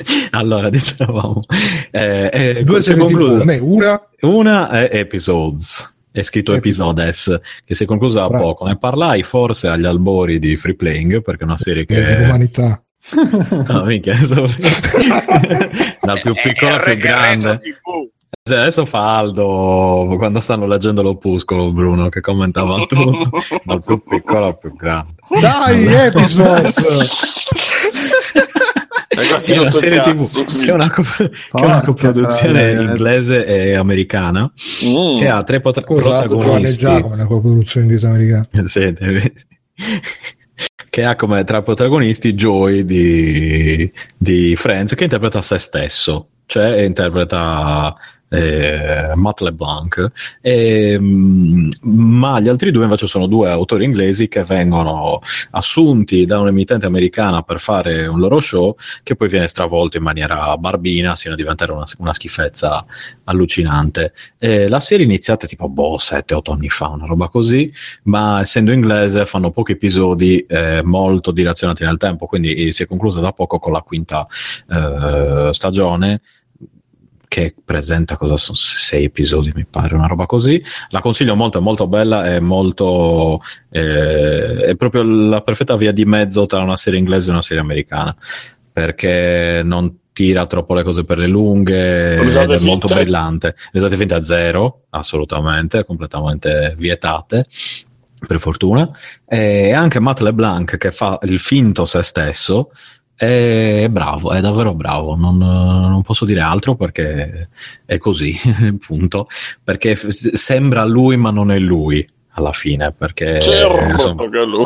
Allora, 0.30 0.68
dicevamo, 0.70 1.42
eh, 1.90 2.30
eh, 2.32 2.64
due 2.64 2.82
si 2.82 2.92
è 2.92 2.94
serie 2.94 3.02
conclusa. 3.02 3.44
me 3.44 3.58
una, 3.58 4.00
Una 4.22 4.68
è 4.70 4.88
Episodes, 4.92 5.96
è 6.10 6.22
scritto 6.22 6.52
Episodes. 6.54 7.40
Che 7.64 7.74
si 7.74 7.84
è 7.84 7.86
conclusa 7.86 8.26
da 8.26 8.36
poco. 8.38 8.64
Ne 8.66 8.78
parlai 8.78 9.22
forse 9.22 9.68
agli 9.68 9.86
albori 9.86 10.38
di 10.38 10.56
Free 10.56 10.74
Playing, 10.76 11.22
perché 11.22 11.42
è 11.42 11.46
una 11.46 11.56
serie 11.56 11.82
Eh, 11.82 11.86
che... 11.86 12.02
dell'umanità. 12.04 12.82
No, 13.68 13.84
minchia, 13.84 14.14
adesso- 14.14 14.44
dal 16.02 16.20
più 16.20 16.34
piccolo 16.34 16.74
al 16.74 16.82
più 16.82 16.96
grande. 16.96 17.58
Cioè, 18.42 18.58
adesso 18.58 18.84
fa 18.84 19.18
Aldo 19.18 20.14
quando 20.18 20.40
stanno 20.40 20.66
leggendo 20.66 21.02
l'opuscolo, 21.02 21.72
Bruno, 21.72 22.08
che 22.08 22.20
commentava 22.20 22.76
tutto, 22.86 23.30
dal 23.64 23.82
più 23.84 24.02
piccolo 24.02 24.46
al 24.46 24.58
più 24.58 24.74
grande. 24.76 25.14
Dai, 25.40 25.86
Episodes! 25.86 26.74
È 29.20 29.58
una 29.58 29.70
serie 29.70 29.98
cazzo, 30.00 30.42
TV 30.44 30.60
che 30.64 30.66
è 30.70 30.72
una, 30.72 30.90
co- 30.90 31.02
che 31.16 31.30
è 31.52 31.64
una 31.64 31.80
coproduzione 31.82 32.62
ragazzi. 32.74 32.84
inglese 32.90 33.44
e 33.46 33.74
americana 33.74 34.50
Mm. 34.86 35.16
che 35.16 35.28
ha 35.28 35.42
tre 35.42 35.60
pot- 35.60 35.82
Scusa, 35.82 36.02
Giovanni 36.02 36.28
protagonisti. 36.28 36.80
Giacomo 36.84 37.14
nella 37.14 37.26
produzione 37.26 37.86
inglese 37.86 38.06
americana. 38.06 38.48
Sì, 38.64 38.92
devi- 38.92 39.32
che 40.90 41.04
ha 41.04 41.14
come 41.16 41.44
tra 41.44 41.58
i 41.58 41.62
protagonisti 41.62 42.34
Joey 42.34 42.84
di, 42.84 43.90
di 44.16 44.56
Friends 44.56 44.94
che 44.94 45.04
interpreta 45.04 45.40
se 45.42 45.58
stesso, 45.58 46.28
cioè 46.46 46.80
interpreta 46.82 47.94
eh, 48.30 49.12
Matt 49.16 49.40
LeBlanc, 49.40 50.12
e, 50.40 50.96
mm, 50.98 51.68
ma 51.82 52.40
gli 52.40 52.48
altri 52.48 52.70
due 52.70 52.84
invece 52.84 53.06
sono 53.06 53.26
due 53.26 53.50
autori 53.50 53.84
inglesi 53.84 54.28
che 54.28 54.44
vengono 54.44 55.20
assunti 55.50 56.24
da 56.24 56.38
un'emittente 56.38 56.86
americana 56.86 57.42
per 57.42 57.60
fare 57.60 58.06
un 58.06 58.20
loro 58.20 58.40
show 58.40 58.76
che 59.02 59.16
poi 59.16 59.28
viene 59.28 59.48
stravolto 59.48 59.96
in 59.96 60.04
maniera 60.04 60.56
barbina 60.56 61.16
sino 61.16 61.34
a 61.34 61.36
diventare 61.36 61.72
una, 61.72 61.84
una 61.98 62.12
schifezza 62.12 62.84
allucinante. 63.24 64.12
E 64.38 64.68
la 64.68 64.80
serie 64.80 65.04
è 65.04 65.08
iniziata 65.08 65.46
tipo 65.46 65.68
boh, 65.68 65.96
7-8 65.96 66.52
anni 66.52 66.68
fa, 66.68 66.88
una 66.88 67.06
roba 67.06 67.28
così, 67.28 67.72
ma 68.04 68.40
essendo 68.40 68.70
inglese 68.70 69.26
fanno 69.26 69.50
pochi 69.50 69.72
episodi 69.72 70.44
eh, 70.46 70.82
molto 70.84 71.32
direzionati 71.32 71.82
nel 71.84 71.96
tempo, 71.96 72.26
quindi 72.26 72.72
si 72.72 72.84
è 72.84 72.86
conclusa 72.86 73.20
da 73.20 73.32
poco 73.32 73.58
con 73.58 73.72
la 73.72 73.82
quinta 73.82 74.26
eh, 74.68 75.48
stagione 75.50 76.20
che 77.30 77.54
presenta 77.64 78.16
cosa 78.16 78.36
sono 78.36 78.56
sei 78.56 79.04
episodi 79.04 79.52
mi 79.54 79.64
pare 79.64 79.94
una 79.94 80.08
roba 80.08 80.26
così. 80.26 80.60
La 80.88 80.98
consiglio 80.98 81.36
molto 81.36 81.58
è 81.58 81.60
molto 81.60 81.86
bella 81.86 82.26
è 82.26 82.40
molto 82.40 83.40
eh, 83.70 84.56
è 84.56 84.74
proprio 84.74 85.04
la 85.04 85.40
perfetta 85.40 85.76
via 85.76 85.92
di 85.92 86.04
mezzo 86.04 86.46
tra 86.46 86.58
una 86.60 86.76
serie 86.76 86.98
inglese 86.98 87.28
e 87.28 87.30
una 87.30 87.40
serie 87.40 87.62
americana 87.62 88.16
perché 88.72 89.62
non 89.64 89.98
tira 90.12 90.44
troppo 90.46 90.74
le 90.74 90.82
cose 90.82 91.04
per 91.04 91.18
le 91.18 91.28
lunghe 91.28 92.14
ed 92.14 92.22
Risate 92.22 92.56
è 92.56 92.60
molto 92.62 92.88
finte? 92.88 93.02
brillante. 93.04 93.54
Risate 93.70 93.96
finte 93.96 94.14
a 94.14 94.24
zero 94.24 94.86
assolutamente 94.90 95.84
completamente 95.84 96.74
vietate 96.76 97.44
per 98.26 98.40
fortuna. 98.40 98.90
E 99.24 99.72
anche 99.72 100.00
Matt 100.00 100.18
LeBlanc 100.18 100.78
che 100.78 100.90
fa 100.90 101.16
il 101.22 101.38
finto 101.38 101.84
se 101.84 102.02
stesso 102.02 102.72
è 103.20 103.86
bravo, 103.90 104.32
è 104.32 104.40
davvero 104.40 104.72
bravo, 104.72 105.14
non, 105.14 105.36
non 105.36 106.00
posso 106.00 106.24
dire 106.24 106.40
altro 106.40 106.74
perché 106.74 107.50
è 107.84 107.98
così, 107.98 108.34
punto. 108.80 109.28
Perché 109.62 109.94
f- 109.94 110.32
sembra 110.32 110.86
lui, 110.86 111.18
ma 111.18 111.30
non 111.30 111.50
è 111.50 111.58
lui 111.58 112.08
alla 112.30 112.52
fine. 112.52 112.92
Perché 112.92 113.42
Certo 113.42 113.90
insomma, 113.90 114.26
che 114.26 114.42
lui. 114.42 114.64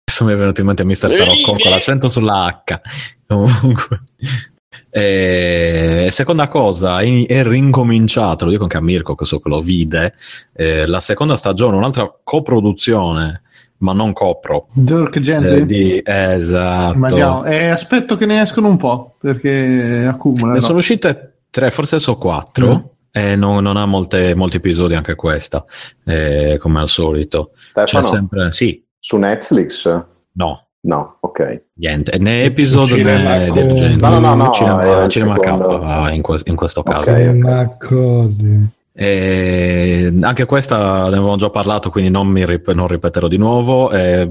Adesso 0.00 0.24
mi 0.24 0.32
è 0.32 0.36
venuto 0.36 0.60
in 0.62 0.66
mente 0.68 0.84
Mr. 0.84 1.14
Tarocco 1.14 1.56
con 1.58 1.70
l'accento 1.70 2.08
sulla 2.08 2.62
H. 2.64 2.80
Comunque. 3.26 4.02
E 4.90 6.08
seconda 6.10 6.48
cosa, 6.48 7.00
è, 7.00 7.26
è 7.26 7.42
rincominciato, 7.44 8.44
lo 8.44 8.50
dico 8.50 8.62
anche 8.62 8.76
a 8.76 8.82
Mirko 8.82 9.14
che 9.14 9.24
so 9.24 9.40
che 9.40 9.48
lo 9.48 9.60
vide, 9.60 10.14
eh, 10.54 10.86
la 10.86 11.00
seconda 11.00 11.36
stagione, 11.36 11.76
un'altra 11.76 12.10
coproduzione, 12.22 13.42
ma 13.78 13.92
non 13.92 14.12
copro, 14.12 14.68
Dirk 14.72 15.20
Gently. 15.20 15.60
eh, 15.60 15.66
di, 15.66 16.02
esatto. 16.04 16.96
Immaginiamo. 16.96 17.44
E 17.44 17.66
aspetto 17.66 18.16
che 18.16 18.24
ne 18.26 18.40
escono 18.40 18.68
un 18.68 18.76
po' 18.78 19.16
perché 19.20 20.06
accumula. 20.08 20.52
Ne 20.52 20.60
no? 20.60 20.64
sono 20.64 20.78
uscite 20.78 21.40
tre, 21.50 21.70
forse 21.70 21.98
so 21.98 22.16
quattro. 22.16 22.74
Mm. 22.74 22.94
E 23.16 23.34
non, 23.34 23.62
non 23.62 23.78
ha 23.78 23.86
molte- 23.86 24.34
molti 24.34 24.56
episodi 24.58 24.94
anche 24.94 25.14
questa, 25.14 25.64
eh, 26.04 26.58
come 26.60 26.80
al 26.80 26.88
solito. 26.88 27.52
C'è 27.54 27.86
Stefano, 27.86 28.06
sempre, 28.06 28.52
sì, 28.52 28.84
su 28.98 29.16
Netflix? 29.16 30.04
no, 30.32 30.65
No, 30.86 31.16
ok. 31.20 31.62
niente, 31.74 32.16
né 32.18 32.44
episodio 32.44 33.02
né 33.02 33.48
con- 33.48 33.54
Divergente. 33.54 34.00
No, 34.00 34.20
no, 34.20 34.20
no, 34.20 34.34
no, 34.36 34.50
cinema, 34.52 35.02
il 35.04 35.08
cinema. 35.10 35.36
K 35.36 36.12
in, 36.14 36.22
que- 36.22 36.42
in 36.44 36.54
questo 36.54 36.82
caso. 36.84 37.10
Ok. 37.10 37.18
Ma 37.34 37.76
così. 37.76 38.74
E 38.98 40.10
anche 40.22 40.44
questa 40.46 41.02
ne 41.08 41.16
avevamo 41.16 41.36
già 41.36 41.50
parlato, 41.50 41.90
quindi 41.90 42.08
non 42.08 42.28
mi 42.28 42.46
rip- 42.46 42.72
non 42.72 42.86
ripeterò 42.86 43.26
di 43.28 43.36
nuovo. 43.36 43.90
È, 43.90 44.26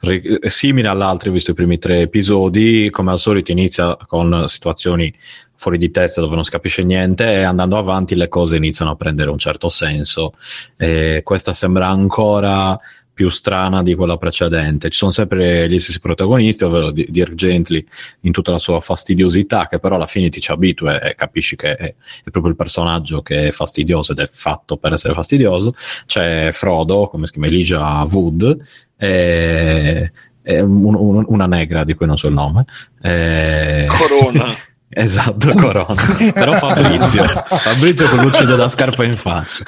ri- 0.00 0.38
è 0.40 0.48
simile 0.50 0.88
all'altro, 0.88 1.32
visto 1.32 1.50
i 1.52 1.54
primi 1.54 1.78
tre 1.78 2.02
episodi. 2.02 2.90
Come 2.90 3.10
al 3.10 3.18
solito, 3.18 3.50
inizia 3.50 3.96
con 4.06 4.44
situazioni 4.46 5.12
fuori 5.56 5.78
di 5.78 5.90
testa 5.90 6.20
dove 6.20 6.34
non 6.34 6.44
si 6.44 6.50
capisce 6.50 6.84
niente, 6.84 7.32
e 7.32 7.42
andando 7.42 7.78
avanti 7.78 8.14
le 8.14 8.28
cose 8.28 8.56
iniziano 8.56 8.90
a 8.92 8.96
prendere 8.96 9.30
un 9.30 9.38
certo 9.38 9.68
senso. 9.70 10.34
E 10.76 11.22
questa 11.24 11.52
sembra 11.54 11.88
ancora 11.88 12.78
più 13.14 13.28
strana 13.28 13.82
di 13.82 13.94
quella 13.94 14.16
precedente. 14.16 14.90
Ci 14.90 14.98
sono 14.98 15.12
sempre 15.12 15.68
gli 15.68 15.78
stessi 15.78 16.00
protagonisti, 16.00 16.64
ovvero 16.64 16.90
Di- 16.90 17.06
Dirk 17.08 17.34
Gently 17.34 17.86
in 18.22 18.32
tutta 18.32 18.50
la 18.50 18.58
sua 18.58 18.80
fastidiosità, 18.80 19.66
che 19.68 19.78
però 19.78 19.94
alla 19.94 20.06
fine 20.08 20.28
ti 20.28 20.40
ci 20.40 20.50
abitui 20.50 20.90
e 21.00 21.14
capisci 21.14 21.54
che 21.56 21.76
è, 21.76 21.84
è 22.24 22.30
proprio 22.30 22.48
il 22.50 22.56
personaggio 22.56 23.22
che 23.22 23.48
è 23.48 23.50
fastidioso 23.52 24.12
ed 24.12 24.18
è 24.18 24.26
fatto 24.26 24.76
per 24.76 24.92
essere 24.92 25.14
fastidioso. 25.14 25.74
C'è 26.06 26.50
Frodo, 26.52 27.06
come 27.08 27.26
si 27.26 27.32
chiama 27.32 27.46
Elijah 27.46 28.04
Wood, 28.10 28.58
e, 28.96 30.12
e 30.42 30.60
un- 30.60 30.94
un- 30.94 31.24
una 31.28 31.46
negra 31.46 31.84
di 31.84 31.94
cui 31.94 32.06
non 32.06 32.18
so 32.18 32.26
il 32.26 32.34
nome. 32.34 32.64
E- 33.00 33.86
Corona. 33.88 34.54
Esatto, 34.96 35.50
Corona. 35.54 35.94
Però 36.32 36.52
Fabrizio, 36.58 37.24
Fabrizio 37.46 38.08
con 38.08 38.20
l'uccido 38.20 38.54
da 38.56 38.68
scarpa 38.68 39.02
in 39.04 39.14
faccia. 39.14 39.64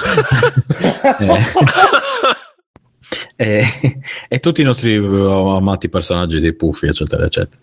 Eh, 1.19 1.41
e, 3.37 3.63
e 4.29 4.41
tutti 4.41 4.61
i 4.61 4.65
nostri 4.65 4.95
eh, 4.95 5.01
amati 5.01 5.89
personaggi 5.89 6.41
dei 6.41 6.55
puffi, 6.55 6.87
eccetera, 6.87 7.25
eccetera. 7.25 7.61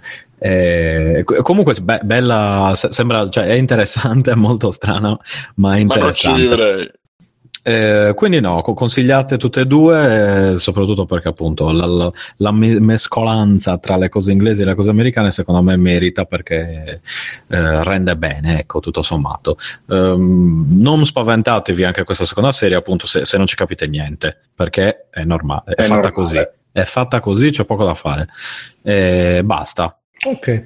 Co- 1.24 1.42
comunque, 1.42 1.74
be- 1.82 2.02
bella, 2.04 2.74
se- 2.76 2.92
sembra, 2.92 3.30
cioè, 3.30 3.46
è 3.46 3.54
interessante, 3.54 4.32
è 4.32 4.36
molto 4.36 4.72
strana, 4.72 5.18
ma 5.56 5.78
è 5.78 5.84
Ma 5.84 5.96
non 5.96 6.14
ci 6.14 6.28
interessante. 6.28 6.42
vivrei. 6.42 6.92
Eh, 7.66 8.12
quindi 8.14 8.42
no, 8.42 8.60
co- 8.62 8.74
consigliate 8.74 9.38
tutte 9.38 9.62
e 9.62 9.66
due, 9.66 10.52
eh, 10.52 10.60
soprattutto 10.60 11.06
perché 11.06 11.30
appunto 11.30 11.72
la, 11.72 11.86
la- 11.86 12.12
la 12.38 12.52
me- 12.52 12.80
mescolanza 12.82 13.78
tra 13.78 13.96
le 13.96 14.10
cose 14.10 14.34
inglesi 14.34 14.64
e 14.64 14.66
le 14.66 14.76
cose 14.76 14.90
americane 14.90 15.32
secondo 15.32 15.62
me 15.62 15.78
merita 15.78 16.26
perché 16.26 17.00
eh, 17.48 17.84
rende 17.84 18.18
bene, 18.18 18.60
ecco, 18.60 18.82
tutto 18.82 19.02
sommato. 19.02 19.56
Ehm, 19.88 20.66
non 20.82 21.06
spaventatevi 21.06 21.86
anche 21.86 22.04
questa 22.04 22.26
seconda 22.26 22.52
serie 22.52 22.76
appunto 22.76 23.08
se, 23.08 23.24
se 23.24 23.38
non 23.38 23.46
ci 23.46 23.56
capite 23.56 23.88
niente, 23.88 24.38
perché 24.54 25.08
è 25.10 25.24
normale, 25.24 25.64
è, 25.76 25.76
È 25.76 25.84
fatta 25.84 25.94
normale. 25.94 26.12
così, 26.12 26.48
è 26.74 26.84
fatta 26.84 27.20
così, 27.22 27.50
c'è 27.52 27.64
poco 27.64 27.86
da 27.86 27.94
fare. 27.96 28.28
Eh, 28.82 29.42
basta. 29.46 29.98
Ok, 30.26 30.66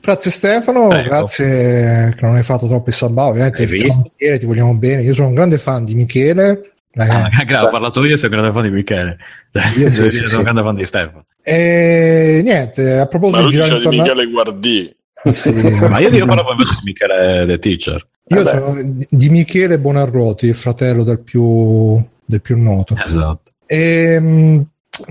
grazie 0.00 0.30
Stefano, 0.30 0.88
Prego. 0.88 1.08
grazie 1.08 2.14
che 2.16 2.24
non 2.24 2.36
hai 2.36 2.42
fatto 2.42 2.66
troppi 2.66 2.92
sabà, 2.92 3.26
ovviamente? 3.26 3.66
Michele, 3.66 4.38
ti 4.38 4.46
vogliamo 4.46 4.74
bene, 4.74 5.02
io 5.02 5.14
sono 5.14 5.28
un 5.28 5.34
grande 5.34 5.58
fan 5.58 5.84
di 5.84 5.94
Michele. 5.94 6.72
Ragazzi, 6.92 7.40
Ah, 7.40 7.44
gra- 7.44 7.64
ho 7.64 7.68
parlato 7.70 8.02
io, 8.04 8.16
sono 8.16 8.34
un 8.34 8.40
grande 8.40 8.58
fan 8.58 8.68
di 8.70 8.74
Michele. 8.74 9.18
Cioè, 9.50 9.62
Io 9.78 9.90
sì, 9.90 10.00
io 10.00 10.10
sì, 10.10 10.16
sono 10.16 10.28
sì. 10.28 10.36
un 10.36 10.42
grande 10.42 10.62
fan 10.62 10.74
di 10.76 10.84
Stefano. 10.86 11.24
E 11.42 12.40
niente, 12.42 12.98
a 12.98 13.06
proposito 13.06 13.40
Ma 13.40 13.46
di 13.46 13.52
girare 13.52 13.70
di 13.70 13.76
intorno 13.76 14.02
Michele 14.02 14.26
Guardì. 14.30 14.96
Ah, 15.24 15.32
sì. 15.32 15.52
Ma 15.90 15.98
io, 15.98 16.08
io 16.08 16.26
parlavo 16.26 16.52
invece 16.52 16.74
di 16.76 16.80
Michele 16.84 17.44
The 17.46 17.58
Teacher. 17.58 18.06
Io 18.28 18.42
Vabbè. 18.42 18.50
sono 18.50 19.04
di 19.08 19.28
Michele 19.28 19.78
Bonarroti, 19.78 20.46
il 20.46 20.54
fratello 20.54 21.04
del 21.04 21.20
più, 21.20 22.02
del 22.24 22.40
più 22.40 22.56
noto. 22.60 22.96
Esatto. 23.04 23.52
E, 23.66 24.64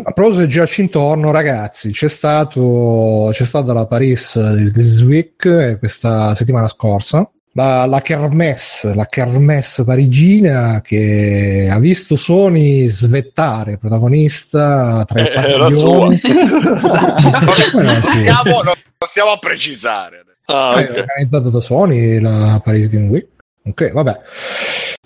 a 0.03 0.11
proposito 0.11 0.41
di 0.45 0.47
girarci 0.51 0.81
intorno, 0.81 1.31
ragazzi, 1.31 1.91
c'è, 1.91 2.09
stato, 2.09 3.29
c'è 3.31 3.45
stata 3.45 3.73
la 3.73 3.85
Paris 3.85 4.31
This 4.73 5.01
Week 5.01 5.45
eh, 5.45 5.77
questa 5.77 6.33
settimana 6.35 6.67
scorsa. 6.67 7.29
La, 7.57 7.85
la 7.85 8.01
kermesse, 8.01 8.93
la 8.93 9.05
kermesse 9.05 9.85
parigina 9.85 10.81
che 10.83 11.69
ha 11.71 11.79
visto 11.79 12.17
Sony 12.17 12.89
svettare 12.89 13.77
protagonista 13.77 15.05
tra 15.07 15.21
i 15.21 15.25
Eh, 15.25 15.31
era 15.31 15.57
padiglioni. 15.59 16.19
No, 16.25 17.81
Non 17.81 18.01
sì. 18.03 18.19
stiamo, 18.19 18.61
non 18.61 18.73
stiamo 19.05 19.31
a 19.31 19.37
precisare. 19.37 20.23
Ah, 20.47 20.73
Eh, 20.81 20.83
ok. 20.89 20.97
organizzata 21.07 21.49
da 21.49 21.59
Sony 21.61 22.19
la 22.19 22.59
Paris 22.61 22.89
Game 22.89 23.07
Week. 23.07 23.27
Ok, 23.67 23.91
vabbè. 23.93 24.19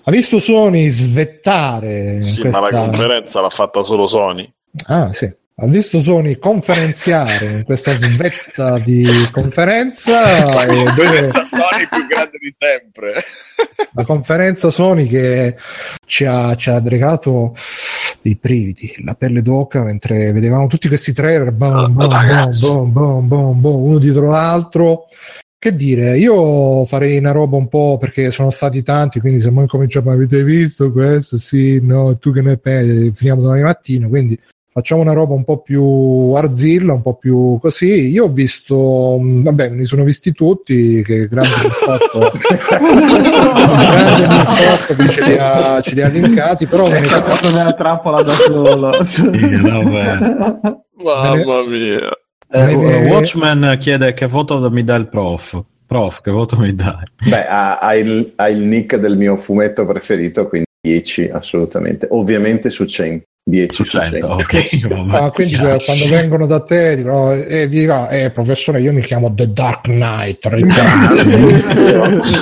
Ha 0.04 0.10
visto 0.10 0.38
Sony 0.40 0.88
svettare 0.90 2.20
Sì, 2.22 2.42
ma 2.48 2.58
la 2.58 2.68
questa... 2.68 2.80
conferenza 2.80 3.40
l'ha 3.40 3.50
fatta 3.50 3.82
solo 3.84 4.06
Sony. 4.08 4.52
Ah, 4.86 5.12
sì. 5.12 5.32
ha 5.56 5.66
visto 5.66 6.00
Sony 6.00 6.38
conferenziare 6.38 7.46
in 7.46 7.64
questa 7.66 7.92
svetta 7.92 8.78
di 8.78 9.06
conferenza 9.32 10.64
e 10.64 10.84
dove 10.94 11.28
Sony 11.28 11.88
più 11.88 12.06
grande 12.06 12.38
di 12.38 12.54
sempre. 12.58 13.22
la 13.92 14.04
conferenza 14.04 14.70
Sony 14.70 15.06
che 15.06 15.56
ci 16.06 16.24
ha, 16.24 16.54
ci 16.54 16.70
ha 16.70 16.80
regalato 16.84 17.54
dei 18.22 18.38
brividi, 18.40 18.94
la 19.04 19.14
pelle 19.14 19.42
d'oca 19.42 19.82
mentre 19.82 20.32
vedevamo 20.32 20.66
tutti 20.66 20.88
questi 20.88 21.12
trailer 21.12 21.52
boom, 21.52 21.94
boom, 21.94 22.92
boom, 22.92 23.28
boom, 23.28 23.60
boom, 23.60 23.82
uno 23.82 23.98
dietro 23.98 24.28
l'altro. 24.28 25.06
Che 25.62 25.74
dire, 25.76 26.16
io 26.16 26.86
farei 26.86 27.18
una 27.18 27.32
roba 27.32 27.58
un 27.58 27.68
po' 27.68 27.98
perché 27.98 28.30
sono 28.30 28.48
stati 28.48 28.82
tanti, 28.82 29.20
quindi 29.20 29.40
se 29.40 29.50
mai 29.50 29.66
cominciamo, 29.66 30.10
avete 30.10 30.42
visto 30.42 30.90
questo? 30.90 31.38
Sì, 31.38 31.80
no, 31.82 32.16
tu 32.16 32.32
che 32.32 32.40
ne 32.40 32.56
pensi? 32.56 33.12
Finiamo 33.14 33.42
domani 33.42 33.60
mattina, 33.60 34.08
quindi 34.08 34.40
facciamo 34.72 35.02
una 35.02 35.12
roba 35.12 35.34
un 35.34 35.44
po' 35.44 35.58
più 35.58 36.32
arzilla, 36.32 36.92
un 36.92 37.02
po' 37.02 37.14
più 37.14 37.58
così. 37.60 38.08
Io 38.08 38.24
ho 38.24 38.28
visto, 38.28 39.18
mh, 39.20 39.42
vabbè, 39.42 39.70
me 39.70 39.76
li 39.78 39.84
sono 39.84 40.04
visti 40.04 40.32
tutti, 40.32 41.02
che 41.02 41.26
grande 41.26 41.50
fatto, 41.84 42.32
grande 42.38 44.26
Mircotto 44.26 45.08
ce 45.08 45.24
li 45.24 45.36
ha, 45.38 45.80
ce 45.80 45.94
li 45.94 46.02
ha 46.02 46.08
linkati, 46.08 46.66
però 46.66 46.88
me 46.88 46.98
È 46.98 47.00
ne 47.00 47.06
caduto 47.08 47.50
nella 47.50 47.72
trappola 47.74 48.22
da 48.22 48.32
solo. 48.32 48.98
Sì, 49.10 49.22
vabbè. 49.22 50.18
Mamma 51.02 51.62
mia. 51.66 52.08
Eh, 52.52 52.72
Eh, 52.72 53.10
Watchman 53.10 53.76
chiede 53.78 54.12
che 54.12 54.26
voto 54.26 54.70
mi 54.70 54.84
dà 54.84 54.94
il 54.96 55.08
prof. 55.08 55.62
Prof, 55.86 56.20
che 56.20 56.30
voto 56.30 56.56
mi 56.56 56.74
dai? 56.74 57.04
Beh, 57.28 57.46
ha, 57.48 57.78
ha 57.78 57.96
il, 57.96 58.32
ha 58.36 58.48
il 58.48 58.58
nick 58.62 58.96
del 58.96 59.16
mio 59.16 59.36
fumetto 59.36 59.84
preferito, 59.86 60.48
quindi 60.48 60.66
10 60.80 61.30
assolutamente. 61.32 62.06
Ovviamente 62.10 62.70
su 62.70 62.84
100. 62.84 63.24
10 63.42 63.74
Su 63.74 63.84
su 63.84 63.98
100. 63.98 64.10
100, 64.10 64.26
ok. 64.28 64.88
vabbè. 64.88 65.16
Ah, 65.16 65.30
quindi 65.30 65.56
quando 65.56 66.06
vengono 66.08 66.46
da 66.46 66.60
te 66.60 66.96
dicono, 66.96 67.32
eh, 67.32 67.66
vi 67.66 67.80
dirà, 67.80 68.08
eh, 68.08 68.30
professore, 68.30 68.80
io 68.80 68.92
mi 68.92 69.02
chiamo 69.02 69.32
The 69.34 69.52
Dark 69.52 69.82
Knight 69.84 70.48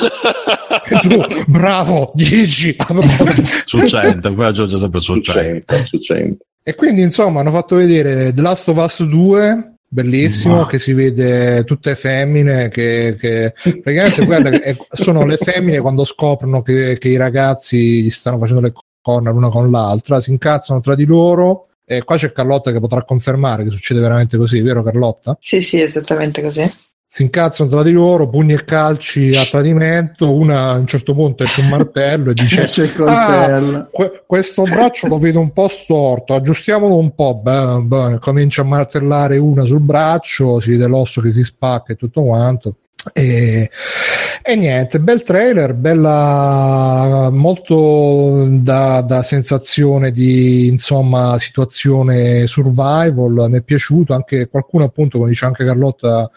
tu, 1.03 1.45
bravo, 1.47 2.13
10. 2.15 2.77
Su 3.65 3.85
100, 3.85 4.35
poi 4.35 4.47
aggiunge 4.47 4.79
sempre 4.79 5.01
su 5.01 5.15
Su 5.15 5.21
100. 5.21 5.75
100, 5.75 5.87
su 5.87 5.99
100. 5.99 6.45
e 6.63 6.75
quindi, 6.75 7.03
insomma, 7.03 7.41
hanno 7.41 7.51
fatto 7.51 7.77
vedere 7.77 8.33
The 8.35 8.41
Last 8.43 8.69
of 8.69 8.77
Us 8.77 9.03
2, 9.05 9.73
bellissimo, 9.89 10.57
Ma- 10.57 10.67
che 10.67 10.79
si 10.79 10.93
vede 10.93 11.65
tutte 11.65 11.95
femmine, 11.95 12.69
che, 12.69 13.17
che 13.19 13.53
praticamente 13.83 14.25
guarda, 14.25 14.51
sono 14.93 15.25
le 15.25 15.37
femmine 15.37 15.81
quando 15.81 16.05
scoprono 16.05 16.63
che, 16.63 16.97
che 16.99 17.09
i 17.09 17.17
ragazzi 17.17 18.03
gli 18.03 18.11
stanno 18.11 18.39
facendo 18.39 18.61
le 18.61 18.73
corna 19.01 19.31
l'una 19.31 19.49
con 19.49 19.71
l'altra, 19.71 20.21
si 20.21 20.31
incazzano 20.31 20.81
tra 20.81 20.95
di 20.95 21.05
loro. 21.05 21.65
E 21.91 22.05
qua 22.05 22.17
c'è 22.17 22.33
Carlotta 22.33 22.71
che 22.71 22.81
potrà 22.81 23.03
confermare 23.03 23.65
che 23.65 23.71
succede 23.71 24.01
veramente 24.01 24.37
così, 24.37 24.61
vero 24.61 24.83
Carlotta? 24.83 25.37
Sì, 25.41 25.63
sì, 25.63 25.81
esattamente 25.81 26.43
così. 26.43 26.71
si 27.11 27.23
incazzano 27.23 27.71
tra 27.71 27.83
di 27.83 27.93
loro, 27.93 28.29
pugni 28.29 28.53
e 28.53 28.65
calci 28.65 29.35
a 29.35 29.47
tradimento, 29.47 30.31
una 30.31 30.73
a 30.73 30.75
un 30.75 30.87
certo 30.87 31.15
punto 31.15 31.43
è 31.43 31.47
su 31.47 31.63
un 31.63 31.69
martello 31.69 32.33
e 32.33 32.35
dice 32.37 32.67
C'è 32.67 32.83
il 32.83 33.03
"Ah, 33.07 33.89
que- 33.91 34.23
questo 34.27 34.65
braccio 34.65 35.07
lo 35.07 35.17
vedo 35.19 35.41
un 35.41 35.51
po' 35.55 35.69
storto, 35.69 36.35
aggiustiamolo 36.35 36.99
un 36.99 37.15
po', 37.15 37.37
beh, 37.37 37.81
beh, 37.85 38.19
comincia 38.19 38.61
a 38.61 38.67
martellare 38.67 39.39
una 39.39 39.65
sul 39.65 39.81
braccio, 39.81 40.61
si 40.61 40.73
vede 40.73 40.87
l'osso 40.87 41.23
che 41.23 41.33
si 41.33 41.43
spacca 41.43 41.95
e 41.95 41.97
tutto 41.97 42.23
quanto. 42.23 42.77
E, 43.13 43.71
e 44.43 44.57
niente, 44.57 45.01
bel 45.01 45.23
trailer, 45.23 45.73
bella 45.73 47.31
molto 47.33 48.47
da, 48.51 49.01
da 49.03 49.23
sensazione 49.23 50.11
di 50.11 50.67
insomma 50.67 51.39
situazione 51.39 52.47
survival. 52.47 53.47
Mi 53.49 53.59
è 53.59 53.63
piaciuto 53.63 54.15
anche 54.15 54.49
qualcuno, 54.49 54.85
appunto, 54.85 55.19
come 55.19 55.31
dice 55.31 55.45
anche 55.47 55.65
Carlotta, 55.65 56.31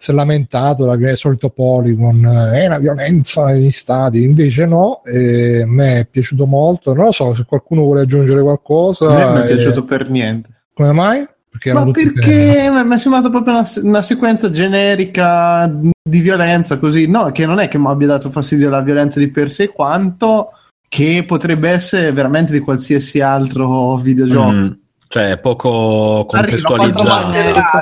si 0.00 0.12
è 0.12 0.14
lamentato 0.14 0.84
del 0.94 1.16
solito 1.16 1.50
Polygon, 1.50 2.24
eh, 2.24 2.62
è 2.62 2.66
una 2.66 2.78
violenza 2.78 3.46
negli 3.46 3.72
stati, 3.72 4.22
invece 4.22 4.64
no, 4.64 5.02
a 5.04 5.66
me 5.66 5.98
è 5.98 6.06
piaciuto 6.06 6.46
molto. 6.46 6.94
Non 6.94 7.06
lo 7.06 7.12
so 7.12 7.34
se 7.34 7.44
qualcuno 7.44 7.82
vuole 7.82 8.02
aggiungere 8.02 8.40
qualcosa. 8.40 9.06
Non 9.08 9.42
è 9.42 9.44
eh, 9.44 9.54
piaciuto 9.54 9.84
per 9.84 10.08
niente. 10.08 10.50
Come 10.72 10.92
mai? 10.92 11.26
Perché 11.50 11.72
Ma 11.72 11.90
perché? 11.90 12.70
mi 12.70 12.94
è 12.94 12.98
sembrata 12.98 13.30
proprio 13.30 13.54
una, 13.54 13.68
una 13.82 14.02
sequenza 14.02 14.50
generica 14.50 15.68
di 15.68 16.20
violenza 16.20 16.78
così, 16.78 17.06
no, 17.06 17.32
che 17.32 17.46
non 17.46 17.58
è 17.58 17.68
che 17.68 17.78
mi 17.78 17.86
abbia 17.86 18.06
dato 18.06 18.30
fastidio 18.30 18.68
la 18.70 18.80
violenza 18.80 19.18
di 19.18 19.30
per 19.30 19.50
sé, 19.50 19.68
quanto 19.68 20.52
che 20.88 21.24
potrebbe 21.26 21.70
essere 21.70 22.12
veramente 22.12 22.52
di 22.52 22.60
qualsiasi 22.60 23.20
altro 23.20 23.96
videogioco. 23.96 24.52
Mm, 24.52 24.70
cioè, 25.08 25.38
poco 25.38 26.26
contestualizzato. 26.26 27.32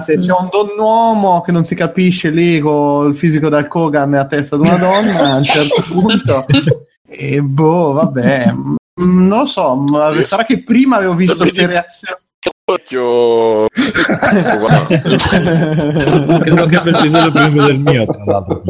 c'è 0.04 0.16
un 0.16 0.48
donnuomo 0.50 1.40
che 1.40 1.52
non 1.52 1.64
si 1.64 1.74
capisce 1.74 2.30
lì 2.30 2.58
con 2.60 3.08
il 3.08 3.16
fisico 3.16 3.48
da 3.48 3.66
Kogan 3.66 4.10
nella 4.10 4.26
testa 4.26 4.56
di 4.56 4.62
una 4.62 4.76
donna 4.76 5.32
a 5.32 5.36
un 5.36 5.44
certo 5.44 5.82
punto. 5.90 6.46
E 7.08 7.40
boh 7.40 7.92
vabbè. 7.92 8.52
Mm, 8.52 8.76
non 9.28 9.38
lo 9.40 9.46
so 9.46 9.84
ma 9.90 10.12
sarà 10.24 10.44
che 10.44 10.62
prima 10.62 10.96
avevo 10.96 11.14
visto 11.14 11.36
queste 11.42 11.66
reazioni 11.66 12.24
Occhio. 12.68 13.68
Credo 16.40 16.64
che 16.66 16.76
abbia 16.76 16.80
deciso 17.00 17.30
prima 17.30 17.66
del 17.66 17.78
mio, 17.78 18.06
tra 18.06 18.24
l'altro. 18.24 18.62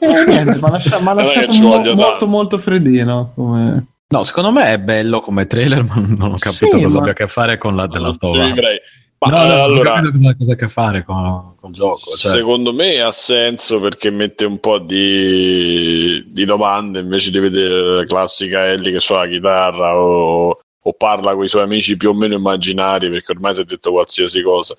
Eh, 0.00 0.24
niente, 0.26 0.58
Non 0.58 0.74
è 0.74 0.80
che 0.80 1.14
lasciato 1.14 1.52
ci 1.52 1.62
mo- 1.62 1.94
molto 1.94 2.26
molto 2.26 2.58
freddino 2.58 3.30
come... 3.36 3.86
No, 4.08 4.24
secondo 4.24 4.50
me 4.50 4.72
è 4.72 4.78
bello 4.80 5.20
come 5.20 5.46
trailer, 5.46 5.84
ma 5.84 5.94
non 6.04 6.32
ho 6.32 6.36
capito 6.38 6.76
Sì, 6.76 6.82
cosa 6.82 6.94
ma- 6.96 6.98
abbia 7.00 7.12
a 7.12 7.14
che 7.14 7.28
fare 7.28 7.58
con 7.58 7.76
la 7.76 7.86
della 7.86 8.10
credere. 8.18 8.82
Ma 9.20 9.30
No, 9.30 9.36
no, 9.36 9.42
non 9.44 9.58
ho 9.58 9.62
allora, 9.64 9.94
capito 10.02 10.34
cosa 10.38 10.52
a 10.52 10.56
che 10.56 10.68
fare 10.68 11.04
con, 11.04 11.54
con 11.60 11.70
il 11.70 11.76
gioco. 11.76 11.96
Cioè, 11.96 12.30
secondo 12.32 12.72
me 12.72 13.00
ha 13.00 13.12
senso 13.12 13.78
perché 13.80 14.10
mette 14.10 14.44
un 14.44 14.58
po' 14.58 14.78
di, 14.78 16.24
di 16.26 16.44
domande 16.44 17.00
invece 17.00 17.30
di 17.30 17.38
vedere 17.38 17.96
la 17.98 18.04
classica 18.04 18.66
Ellie 18.66 18.90
che 18.92 19.00
suona 19.00 19.22
la 19.24 19.28
chitarra 19.30 19.96
o, 19.96 20.58
o 20.88 20.92
parla 20.94 21.34
con 21.34 21.44
i 21.44 21.48
suoi 21.48 21.62
amici 21.62 21.96
più 21.96 22.10
o 22.10 22.14
meno 22.14 22.34
immaginari 22.34 23.10
perché 23.10 23.32
ormai 23.32 23.54
si 23.54 23.60
è 23.60 23.64
detto 23.64 23.90
qualsiasi 23.90 24.42
cosa. 24.42 24.74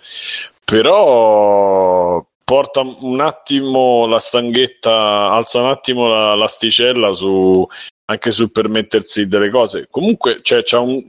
Però 0.64 2.26
porta 2.44 2.82
un 2.82 3.20
attimo 3.22 4.08
la 4.08 4.20
stanghetta, 4.20 5.30
alza 5.32 5.62
un 5.62 5.70
attimo 5.70 6.08
la- 6.08 6.36
l'asticella 6.36 7.14
su, 7.14 7.66
anche 8.06 8.32
sul 8.32 8.52
permettersi 8.52 9.28
delle 9.28 9.50
cose. 9.52 9.88
Comunque, 9.90 10.40
cioè, 10.42 10.64
c'ha 10.64 10.80
un, 10.80 11.00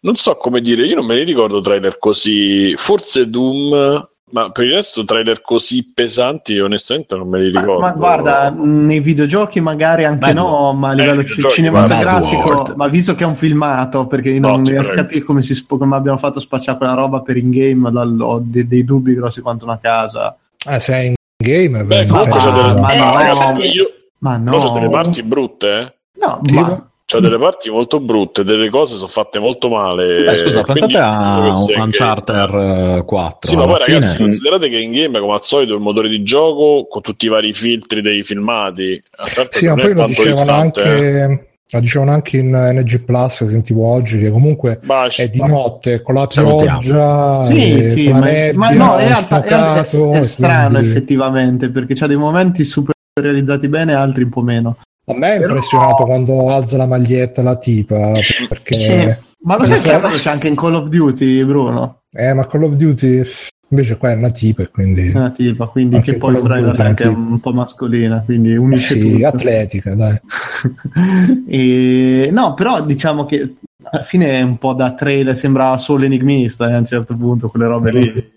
non 0.00 0.16
so 0.16 0.36
come 0.36 0.60
dire, 0.60 0.84
io 0.86 0.94
non 0.96 1.06
me 1.06 1.16
ne 1.16 1.22
ricordo 1.24 1.60
trailer 1.60 1.98
così. 1.98 2.74
Forse 2.76 3.28
Doom, 3.30 4.08
ma 4.30 4.50
per 4.50 4.64
il 4.64 4.72
resto 4.72 5.04
trailer 5.04 5.40
così 5.40 5.90
pesanti, 5.94 6.58
onestamente 6.58 7.16
non 7.16 7.28
me 7.28 7.40
li 7.40 7.50
ma, 7.52 7.60
ricordo. 7.60 7.80
ma 7.80 7.92
guarda 7.92 8.50
nei 8.50 9.00
videogiochi 9.00 9.60
magari 9.60 10.04
anche 10.04 10.18
Bad 10.32 10.34
no 10.34 10.72
ma 10.74 10.88
a 10.88 10.92
Eh, 10.92 10.96
livello 10.96 11.20
videogiochi, 11.22 11.54
cinematografico 11.54 12.74
ma 12.76 12.88
visto 12.88 13.14
che 13.14 13.24
è 13.24 13.26
un 13.26 13.36
filmato 13.36 14.06
perché 14.06 14.38
No, 14.38 14.50
non 14.56 14.64
riesco 14.64 14.80
a 14.90 14.92
prego. 14.92 15.02
capire 15.02 15.24
come, 15.24 15.42
si 15.42 15.54
sp- 15.54 15.78
come 15.78 15.96
abbiano 15.96 16.18
fatto 16.18 16.38
a 16.38 16.40
spacciare 16.42 16.76
quella 16.78 16.94
roba 16.94 17.20
per 17.22 17.36
in 17.36 17.50
game 17.50 17.88
ho 18.22 18.40
dei, 18.44 18.66
dei 18.66 18.84
dubbi 18.84 19.14
grossi 19.14 19.40
quanto 19.40 19.64
una 19.64 19.78
casa 19.80 20.36
Eh, 20.66 20.80
se 20.80 20.92
è 20.94 20.98
in 21.04 21.14
game, 21.42 21.80
è 21.80 21.84
Beh, 21.84 22.04
veramente- 22.06 22.12
comunque 22.12 22.38
c'ha 22.40 22.50
delle, 22.50 22.80
ma 22.80 22.86
ma 22.88 22.94
no. 22.94 23.12
ragazzi, 23.12 23.62
io, 23.70 23.90
ma 24.18 24.38
però 24.44 24.58
c'ha 24.60 24.72
delle 24.72 24.84
no 24.86 24.90
parti 24.90 25.22
brutte, 25.22 25.68
eh. 25.78 25.92
no 26.20 26.40
Tipo? 26.42 26.60
ma 26.60 26.87
C'ha 27.10 27.20
delle 27.20 27.38
parti 27.38 27.70
molto 27.70 28.00
brutte, 28.00 28.44
delle 28.44 28.68
cose 28.68 28.96
sono 28.96 29.08
fatte 29.08 29.38
molto 29.38 29.70
male. 29.70 30.22
Beh, 30.24 30.36
scusa, 30.36 30.60
quindi 30.62 30.80
pensate 30.92 30.98
a 30.98 31.38
credo 31.40 31.64
che 31.64 31.80
Uncharted 31.80 32.98
eh, 32.98 33.02
4. 33.06 33.38
Sì, 33.50 33.56
ma 33.56 33.64
poi 33.64 33.78
ragazzi, 33.78 34.16
fine- 34.16 34.28
considerate 34.28 34.68
che 34.68 34.76
in 34.78 34.92
game, 34.92 35.18
come 35.18 35.32
al 35.32 35.42
solito, 35.42 35.72
il 35.72 35.80
motore 35.80 36.10
di 36.10 36.22
gioco 36.22 36.86
con 36.86 37.00
tutti 37.00 37.24
i 37.24 37.30
vari 37.30 37.54
filtri 37.54 38.02
dei 38.02 38.22
filmati. 38.22 39.02
Uncharted 39.20 39.52
Sì, 39.54 39.64
ma 39.68 39.72
è 39.72 39.80
poi 39.80 39.94
lo 39.94 40.04
dicevano 40.06 40.34
distante, 40.34 40.82
eh. 40.82 41.20
anche, 41.22 41.48
lo 41.70 41.80
dicevano 41.80 42.10
anche 42.12 42.36
in 42.36 42.50
NG 42.74 43.00
Plus, 43.04 43.38
che 43.38 43.48
sentivo 43.48 43.86
oggi, 43.86 44.18
che 44.18 44.30
comunque 44.30 44.78
Baci. 44.84 45.22
è 45.22 45.28
di 45.30 45.40
notte 45.42 46.02
con 46.02 46.14
la 46.14 46.26
Salutiamo. 46.28 46.78
pioggia, 46.80 47.44
Sì, 47.46 47.78
e 47.78 47.84
sì, 47.84 48.04
con 48.04 48.12
la 48.12 48.18
ma, 48.18 48.26
nebbia, 48.26 48.58
ma 48.58 48.68
no, 48.70 48.98
il 49.00 49.06
realtà 49.06 49.42
è, 49.42 49.78
è- 49.80 49.82
sfocato, 49.84 50.12
è 50.12 50.22
strano 50.24 50.68
quindi- 50.78 50.88
effettivamente 50.90 51.70
perché 51.70 51.94
c'ha 51.94 52.06
dei 52.06 52.18
momenti 52.18 52.64
super 52.64 52.92
realizzati 53.18 53.66
bene 53.68 53.92
e 53.92 53.94
altri 53.94 54.24
un 54.24 54.28
po' 54.28 54.42
meno. 54.42 54.76
A 55.08 55.14
me 55.14 55.34
è 55.34 55.38
Però- 55.38 55.52
impressionato 55.54 56.04
quando 56.04 56.50
alza 56.50 56.76
la 56.76 56.86
maglietta 56.86 57.42
la 57.42 57.56
tipa, 57.56 58.12
perché... 58.48 58.74
Sì. 58.74 59.16
Ma 59.40 59.56
lo 59.56 59.64
Eh, 59.64 59.80
sai 59.80 60.00
cosa 60.00 60.16
c'è 60.16 60.30
anche 60.30 60.48
in 60.48 60.56
Call 60.56 60.74
of 60.74 60.88
Duty, 60.88 61.44
Bruno? 61.44 62.02
Eh, 62.12 62.32
ma 62.34 62.46
Call 62.46 62.64
of 62.64 62.72
Duty 62.74 63.22
invece 63.70 63.96
qua 63.98 64.10
è 64.10 64.14
una 64.14 64.30
tipa 64.30 64.62
e 64.62 64.68
quindi... 64.70 65.10
È 65.10 65.16
una 65.16 65.30
tipa, 65.30 65.66
quindi 65.66 65.96
Anche 65.96 66.12
che 66.12 66.18
poi 66.18 66.34
Duty 66.34 66.46
realtà 66.48 66.82
è 66.84 66.86
anche 66.86 67.06
un 67.06 67.38
po' 67.40 67.52
mascolina, 67.52 68.22
quindi 68.24 68.56
unisce 68.56 68.94
sì, 68.94 69.12
tutto. 69.12 69.26
atletica, 69.26 69.94
dai. 69.94 70.20
e, 71.48 72.28
no, 72.32 72.54
però 72.54 72.82
diciamo 72.82 73.24
che 73.26 73.54
alla 73.90 74.02
fine 74.02 74.38
è 74.38 74.42
un 74.42 74.58
po' 74.58 74.74
da 74.74 74.92
trailer, 74.92 75.36
sembrava 75.36 75.78
solo 75.78 76.04
enigmista 76.04 76.68
eh, 76.68 76.74
a 76.74 76.78
un 76.78 76.86
certo 76.86 77.14
punto, 77.16 77.48
quelle 77.48 77.66
robe 77.66 77.90
lì. 77.92 78.30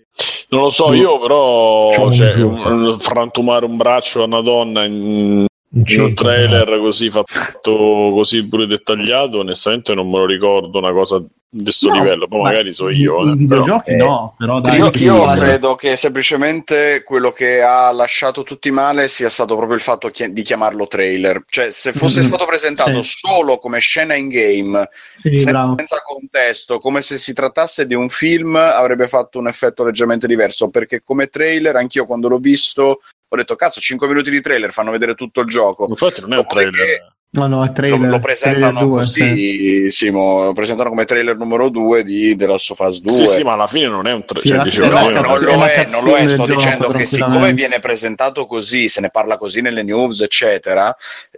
Non 0.50 0.62
lo 0.62 0.70
so 0.70 0.92
io, 0.92 1.18
però 1.18 1.90
cioè, 2.12 2.34
un- 2.42 2.96
frantumare 2.98 3.64
un 3.64 3.76
braccio 3.76 4.22
a 4.22 4.26
una 4.26 4.40
donna 4.42 4.84
in- 4.84 5.46
Un 5.74 5.80
un 5.80 5.86
centro, 5.86 6.26
trailer 6.26 6.78
così 6.80 7.08
fatto 7.08 8.10
così 8.14 8.44
pure 8.46 8.66
dettagliato, 8.66 9.38
onestamente 9.38 9.94
non 9.94 10.10
me 10.10 10.18
lo 10.18 10.26
ricordo 10.26 10.78
una 10.78 10.92
cosa 10.92 11.22
di 11.54 11.62
questo 11.64 11.88
No, 11.88 11.94
livello, 11.94 12.28
poi 12.28 12.38
ma 12.40 12.44
magari 12.50 12.72
so 12.74 12.90
io. 12.90 13.24
I, 13.24 13.30
eh, 13.32 13.36
videogiochi 13.36 13.90
però- 13.92 14.06
no, 14.06 14.34
però 14.36 14.60
dai. 14.60 14.76
Io, 14.78 14.86
sì, 14.88 15.04
io 15.04 15.26
credo 15.32 15.74
che 15.74 15.96
semplicemente 15.96 17.02
quello 17.02 17.30
che 17.32 17.62
ha 17.62 17.90
lasciato 17.90 18.42
tutti 18.42 18.70
male 18.70 19.08
sia 19.08 19.30
stato 19.30 19.54
proprio 19.56 19.76
il 19.76 19.82
fatto 19.82 20.10
chi- 20.10 20.30
di 20.32 20.42
chiamarlo 20.42 20.86
trailer. 20.86 21.42
Cioè, 21.48 21.70
se 21.70 21.92
fosse 21.92 22.20
Mm, 22.20 22.24
stato 22.24 22.44
presentato 22.44 23.02
sì. 23.02 23.16
solo 23.26 23.58
come 23.58 23.78
scena 23.80 24.14
in 24.14 24.28
game, 24.28 24.88
Sì, 25.16 25.32
se- 25.32 25.50
bravo. 25.50 25.74
senza 25.78 26.02
contesto, 26.02 26.80
come 26.80 27.00
se 27.00 27.16
si 27.16 27.32
trattasse 27.32 27.86
di 27.86 27.94
un 27.94 28.10
film, 28.10 28.56
avrebbe 28.56 29.08
fatto 29.08 29.38
un 29.38 29.48
effetto 29.48 29.84
leggermente 29.84 30.26
diverso. 30.26 30.68
Perché 30.68 31.02
come 31.02 31.28
trailer, 31.28 31.76
anch'io 31.76 32.04
quando 32.06 32.28
l'ho 32.28 32.38
visto, 32.38 33.00
ho 33.34 33.36
detto: 33.36 33.56
Cazzo, 33.56 33.80
5 33.80 34.06
minuti 34.08 34.30
di 34.30 34.40
trailer 34.40 34.72
fanno 34.72 34.90
vedere 34.90 35.14
tutto 35.14 35.40
il 35.40 35.48
gioco. 35.48 35.86
Infatti 35.88 36.20
non 36.20 36.34
è 36.34 36.38
un 36.38 36.46
trailer. 36.46 37.10
No, 37.34 37.46
no, 37.46 37.62
è 37.64 37.68
Lo, 37.68 37.72
trailer. 37.72 38.10
lo 38.10 38.18
presentano 38.18 38.72
trailer 38.80 38.84
due, 38.86 39.04
sì. 39.06 39.20
così, 39.20 39.90
Simo, 39.90 40.44
lo 40.44 40.52
presentano 40.52 40.90
come 40.90 41.06
trailer 41.06 41.34
numero 41.38 41.70
2 41.70 42.02
di 42.04 42.36
The 42.36 42.46
Last 42.46 42.70
of 42.72 42.78
Us 42.80 43.00
2. 43.00 43.10
Sì, 43.10 43.24
sì, 43.24 43.42
ma 43.42 43.54
alla 43.54 43.66
fine 43.66 43.86
non 43.86 44.06
è 44.06 44.12
un 44.12 44.22
Sì, 44.26 44.48
trailer. 44.50 44.60
alla 44.60 44.70
Cioè, 44.70 44.86
No, 44.86 44.90
una 44.98 45.00
io- 45.00 45.20
non 45.22 45.40
lo 45.40 45.64
è 45.64 45.86
non 45.88 46.04
lo 46.04 46.14
è, 46.14 46.28
sto 46.28 46.44
dicendo 46.44 46.86
gioco, 46.88 46.98
che 46.98 47.06
siccome 47.06 47.54
viene 47.54 47.80
presentato 47.80 48.44
così, 48.44 48.86
se 48.90 49.00
ne 49.00 49.08
parla 49.08 49.38
così 49.38 49.62
nelle 49.62 49.82
news, 49.82 50.20
eccetera, 50.20 50.94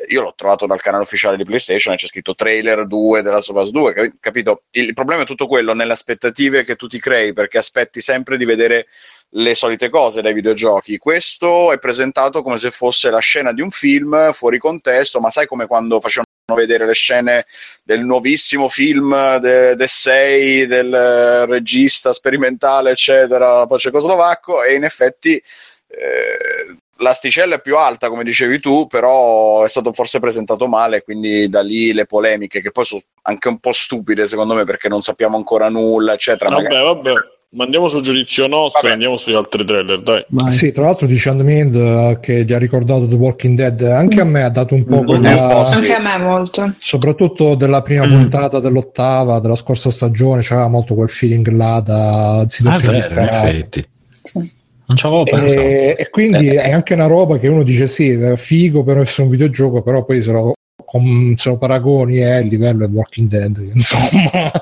io 0.09 0.23
l'ho 0.23 0.33
trovato 0.37 0.67
dal 0.67 0.81
canale 0.81 1.05
ufficiale 1.05 1.37
di 1.37 1.45
PlayStation 1.45 1.95
e 1.95 1.97
c'è 1.97 2.09
scritto 2.09 2.35
trailer 2.35 2.89
2 2.89 3.23
della 3.23 3.37
Last 3.37 3.51
of 3.51 3.63
Us 3.63 3.71
2, 3.71 3.93
capi- 3.93 4.13
capito? 4.19 4.63
Il 4.73 4.95
problema 4.95 5.23
è 5.23 5.27
tutto 5.27 5.47
quello 5.47 5.75
nelle 5.75 5.93
aspettative 5.93 6.65
che 6.65 6.75
tu 6.75 6.89
ti 6.89 6.99
crei, 6.99 7.33
perché 7.33 7.59
aspetti 7.59 8.01
sempre 8.01 8.37
di 8.37 8.45
vedere 8.45 8.87
le 9.31 9.55
solite 9.55 9.89
cose 9.89 10.23
dai 10.23 10.33
videogiochi. 10.33 10.99
Questo 10.99 11.73
è 11.73 11.79
presentato 11.79 12.43
come 12.43 12.57
se 12.57 12.71
fosse 12.71 13.11
la 13.11 13.19
scena 13.19 13.53
di 13.53 13.61
un 13.61 13.71
film 13.71 14.33
fuori 14.33 14.59
contesto, 14.59 15.21
ma 15.21 15.31
sai 15.31 15.47
come 15.47 15.67
quando 15.67 16.01
facevano 16.01 16.27
vedere 16.53 16.85
le 16.85 16.93
scene 16.93 17.47
del 17.83 18.01
nuovissimo 18.01 18.69
film 18.69 19.39
de, 19.39 19.75
de 19.75 19.87
6 19.87 20.67
del 20.67 21.47
regista 21.47 22.13
sperimentale 22.13 22.91
eccetera 22.91 23.67
poi 23.67 23.79
cecoslovacco 23.79 24.63
e 24.63 24.75
in 24.75 24.85
effetti 24.85 25.33
eh, 25.33 26.77
l'asticella 26.99 27.55
è 27.55 27.61
più 27.63 27.79
alta 27.79 28.11
come 28.11 28.25
dicevi 28.25 28.61
tu 28.61 28.87
però 28.87 29.65
è 29.65 29.69
stato 29.71 29.95
forse 29.95 30.21
presentato 30.21 30.67
male 30.67 31.03
quindi 31.03 31.49
da 31.49 31.63
lì 31.63 31.95
le 31.95 32.05
polemiche 32.05 32.61
che 32.61 32.73
poi 32.73 32.85
sono 32.85 33.01
anche 33.23 33.49
un 33.49 33.59
po' 33.59 33.73
stupide 33.73 34.27
secondo 34.27 34.53
me 34.53 34.65
perché 34.65 34.89
non 34.89 35.01
sappiamo 35.01 35.39
ancora 35.39 35.71
nulla 35.71 36.13
eccetera 36.13 36.55
Vabbè, 36.55 36.69
Magari- 36.69 36.85
vabbè, 36.85 37.13
ma 37.55 37.65
andiamo 37.65 37.89
sul 37.89 38.03
giudizio 38.03 38.47
nostro 38.47 38.81
Vabbè. 38.83 38.91
e 38.91 38.93
andiamo 38.95 39.17
sugli 39.17 39.35
altri 39.35 39.65
trailer, 39.65 40.03
dai. 40.03 40.25
Vai. 40.29 40.53
Sì, 40.53 40.73
tra 40.73 40.85
l'altro 40.85 41.07
dice 41.07 41.29
Andmind 41.31 41.75
eh, 41.75 42.19
che 42.21 42.45
gli 42.45 42.53
ha 42.53 42.59
ricordato 42.59 43.07
The 43.09 43.15
Walking 43.15 43.57
Dead, 43.57 43.81
anche 43.83 44.21
a 44.21 44.25
me 44.25 44.43
ha 44.43 44.51
dato 44.51 44.75
un 44.75 44.85
po' 44.85 45.03
Mm, 45.03 45.07
quella... 45.07 45.31
un 45.31 45.49
po' 45.49 45.65
sì. 45.65 45.75
Anche 45.75 45.93
a 45.95 46.01
me 46.01 46.19
molto. 46.19 46.75
soprattutto 46.79 47.55
della 47.55 47.83
prima 47.83 48.07
Mm. 48.07 48.11
puntata 48.11 48.61
dell'ottava 48.61 49.39
della 49.41 49.57
scorsa 49.57 49.91
stagione 49.91 50.43
c'aveva 50.43 50.69
molto 50.69 50.95
quel 50.95 51.11
feeling 51.11 51.47
là 51.53 51.81
da 51.81 52.39
Ah, 52.39 52.43
è 52.43 52.47
situazioni 52.49 52.99
vero, 53.01 53.21
in 53.21 53.27
effetti. 53.29 53.89
Sì. 54.23 54.39
Non 54.87 54.97
ci 54.99 55.07
avevo 55.07 55.23
pensato. 55.23 55.61
e, 55.61 55.97
e 55.99 56.11
quindi 56.11 56.49
è 56.49 56.71
anche 56.71 56.93
una 56.95 57.07
roba 57.07 57.39
che 57.39 57.49
uno 57.49 57.63
dice 57.63 57.87
sì 57.87 58.11
è 58.11 58.37
figo 58.37 58.83
per 58.85 58.99
essere 58.99 59.23
un 59.23 59.31
videogioco 59.31 59.81
però 59.83 60.05
poi 60.05 60.21
se 60.21 60.31
lo, 60.31 60.53
com- 60.85 61.35
se 61.37 61.49
lo 61.49 61.57
paragoni 61.57 62.17
è 62.19 62.37
il 62.37 62.49
livello 62.49 62.85
è 62.85 62.89
Walking 62.89 63.29
Dead 63.29 63.57
insomma 63.73 64.53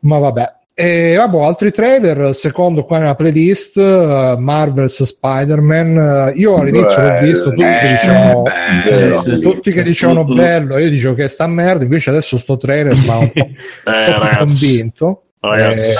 ma 0.00 0.18
vabbè 0.18 0.52
e 0.82 1.14
vabbè, 1.16 1.38
altri 1.44 1.70
trailer, 1.70 2.34
secondo 2.34 2.84
qua 2.84 2.98
nella 2.98 3.14
playlist, 3.14 3.76
uh, 3.76 4.36
Marvel's 4.38 5.02
Spider-Man. 5.02 6.32
Uh, 6.34 6.38
io 6.38 6.56
all'inizio 6.56 7.00
l'ho 7.02 7.18
visto, 7.20 7.50
tutti 7.50 7.62
Eh, 7.62 7.88
dicevano, 7.88 8.42
bello. 8.84 9.20
sì. 9.22 9.38
tutti 9.40 9.72
che 9.72 9.82
dicevano 9.82 10.24
bello, 10.24 10.78
io 10.78 10.90
dicevo 10.90 11.14
che 11.14 11.28
sta 11.28 11.46
merda, 11.46 11.84
invece 11.84 12.10
adesso 12.10 12.36
sto 12.38 12.56
trailer 12.56 12.96
ma 13.06 13.18
un 13.18 13.30
po' 13.32 13.40
Eh, 13.40 13.46
un 13.46 13.54
po' 13.84 14.18
ragazzi, 14.18 14.66
convinto. 14.66 15.22
ragazzi, 15.40 15.90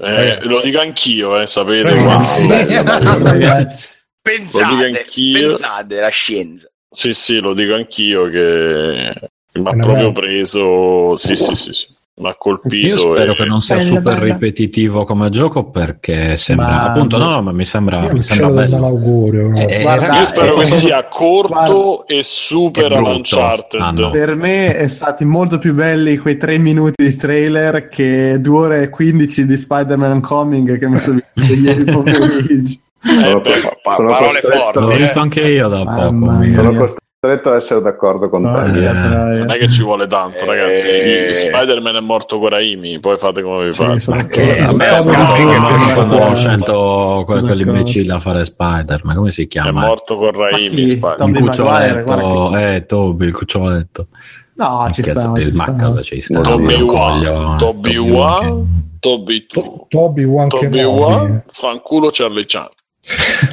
Eh, 0.00 0.28
eh, 0.28 0.38
lo 0.44 0.60
dico 0.62 0.78
anch'io, 0.80 1.40
eh, 1.40 1.46
sapete. 1.48 1.88
Ragazzi. 1.94 2.46
ma- 2.46 2.64
bello, 2.64 2.82
bello. 2.84 3.24
Ragazzi. 3.24 3.96
Lo 4.22 4.34
dico 4.36 4.50
pensate, 4.52 4.84
anch'io. 4.98 5.48
pensate 5.48 6.00
la 6.00 6.08
scienza 6.08 6.68
Sì, 6.90 7.12
sì, 7.14 7.40
lo 7.40 7.54
dico 7.54 7.74
anch'io 7.74 8.28
che 8.30 9.12
mi 9.54 9.68
ha 9.68 9.70
proprio 9.72 9.92
merda. 9.94 10.12
preso. 10.12 11.16
Sì, 11.16 11.34
sì, 11.34 11.54
sì, 11.54 11.72
sì. 11.72 11.86
Mi 12.20 12.28
ha 12.28 12.34
colpito. 12.36 12.86
Io 12.88 12.98
spero 12.98 13.32
e- 13.32 13.36
che 13.36 13.44
non 13.44 13.60
sia 13.60 13.76
Bello, 13.76 13.86
super 13.88 14.14
bello. 14.18 14.24
ripetitivo 14.32 15.04
come 15.04 15.30
gioco 15.30 15.70
perché 15.70 16.36
sembra 16.36 16.66
Ma- 16.66 16.82
appunto 16.84 17.16
no, 17.16 17.28
no, 17.28 17.42
ma 17.42 17.52
mi 17.52 17.64
sembra, 17.64 18.12
mi 18.12 18.22
sembra 18.22 18.48
bello. 18.50 18.78
l'augurio. 18.80 19.48
no. 19.48 19.58
Eh, 19.58 19.82
Guarda, 19.82 20.18
Io 20.18 20.26
spero 20.26 20.54
che 20.56 20.62
eh, 20.64 20.66
sia 20.70 21.04
corto 21.04 22.06
e 22.08 22.22
super 22.24 22.90
È. 22.90 22.98
Uncharted. 22.98 23.80
Ah, 23.80 23.90
no. 23.92 24.10
Per 24.10 24.34
me 24.34 24.74
è 24.74 24.88
stati 24.88 25.24
molto 25.24 25.58
più 25.58 25.74
belli 25.74 26.16
quei 26.18 26.36
tre 26.36 26.58
minuti 26.58 27.04
di 27.04 27.14
trailer 27.14 27.88
che 27.88 28.40
due 28.40 28.58
ore 28.58 28.82
e 28.82 28.88
15 28.90 29.46
di 29.46 29.56
Spider-Man 29.56 30.10
Homecoming 30.10 30.78
che 30.78 30.88
mi 30.88 30.98
sono 30.98 31.20
visto 31.34 31.54
ieri 31.54 31.84
pomeriggio. 31.84 32.78
Eh, 33.00 33.40
beh, 33.40 33.76
pa- 33.80 33.94
sono 33.94 34.08
parole 34.08 34.40
costretto- 34.40 34.58
forti 34.58 34.78
L'ho 34.80 34.90
eh. 34.90 34.96
visto 34.96 35.20
anche 35.20 35.40
io 35.42 35.68
da 35.68 35.84
Mamma 35.84 36.32
poco. 36.32 36.38
mia. 36.44 36.56
Sono 36.56 36.70
costretto 36.72 37.06
ad 37.20 37.56
essere 37.56 37.80
d'accordo 37.82 38.28
con 38.28 38.44
te. 38.44 38.48
Porca 38.48 38.90
Eh. 39.32 39.38
Non 39.38 39.50
è 39.50 39.58
che 39.58 39.68
ci 39.68 39.82
vuole 39.82 40.06
tanto, 40.06 40.44
Eh, 40.44 40.46
ragazzi. 40.46 40.86
eh. 40.86 41.34
Spider-Man 41.34 41.96
è 41.96 42.00
morto 42.00 42.38
con 42.38 42.48
Raimi, 42.50 43.00
poi 43.00 43.18
fate 43.18 43.42
come 43.42 43.64
vi 43.66 43.72
Sì, 43.72 43.82
pare. 43.82 43.98
sono 43.98 44.16
Ma 44.18 44.24
che 44.26 44.58
a 44.60 44.72
me 44.72 44.86
è 44.86 45.02
che 45.02 46.24
ho 46.24 46.34
scelto 46.36 47.22
que- 47.26 47.34
Sono 47.34 47.46
quell'imbecille 47.46 48.12
a 48.12 48.20
fare 48.20 48.44
Spider-Man, 48.44 49.16
come 49.16 49.30
si 49.32 49.42
È 49.42 49.46
chiama? 49.48 49.84
morto 49.86 50.16
con 50.16 50.30
Raimi. 50.30 50.80
il 50.82 51.00
cuccioletto, 51.40 52.56
eh, 52.56 52.86
Toby, 52.86 53.26
il 53.26 53.32
cuccioletto. 53.36 54.06
No, 54.54 54.88
ci 54.92 55.02
Che 55.02 55.10
sta. 55.10 55.20
ci 55.20 55.50
ma 55.54 55.62
sta. 55.64 55.64
a 55.64 55.74
casa 55.74 56.02
ci 56.02 56.20
sta. 56.20 56.40
Toby 56.40 56.74
un 56.80 56.88
One, 56.88 56.98
coglione. 57.24 57.56
Toby 57.58 57.94
Toby 57.94 58.10
One, 58.10 58.46
One 58.46 58.66
Toby 59.00 59.46
To- 59.46 59.60
2. 59.60 59.86
Toby 59.88 60.24
One 60.24 60.48
Toby 60.48 60.68
Kenobi. 60.68 61.00
One, 61.02 61.44
fanculo 61.50 62.10
Charlie 62.12 62.44
Chan. 62.46 62.68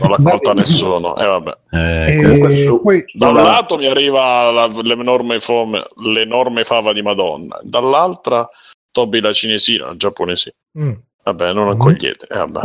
Non 0.01 0.11
l'ha 0.11 0.17
colta 0.31 0.53
nessuno. 0.53 1.15
E 1.17 1.25
vabbè. 1.25 1.51
eh, 1.71 2.05
E 2.17 2.21
comunque 2.23 2.51
su- 2.51 2.81
poi 2.81 3.03
Da 3.13 3.29
un 3.29 3.35
lato 3.35 3.77
mi 3.77 3.85
arriva 3.87 4.51
la- 4.51 4.71
l'enorme, 4.81 5.39
fome- 5.39 5.85
l'enorme 6.03 6.63
fava 6.63 6.93
di 6.93 7.01
Madonna, 7.01 7.59
dall'altra 7.63 8.47
Toby 8.91 9.19
la 9.21 9.33
cinesina, 9.33 9.87
la 9.87 9.95
giapponesina. 9.95 10.55
mm, 10.79 10.91
Vabbè, 11.25 11.53
non 11.53 11.65
Mm. 11.67 11.69
accogliete. 11.71 12.27
Eh, 12.29 12.37
vabbè. 12.37 12.59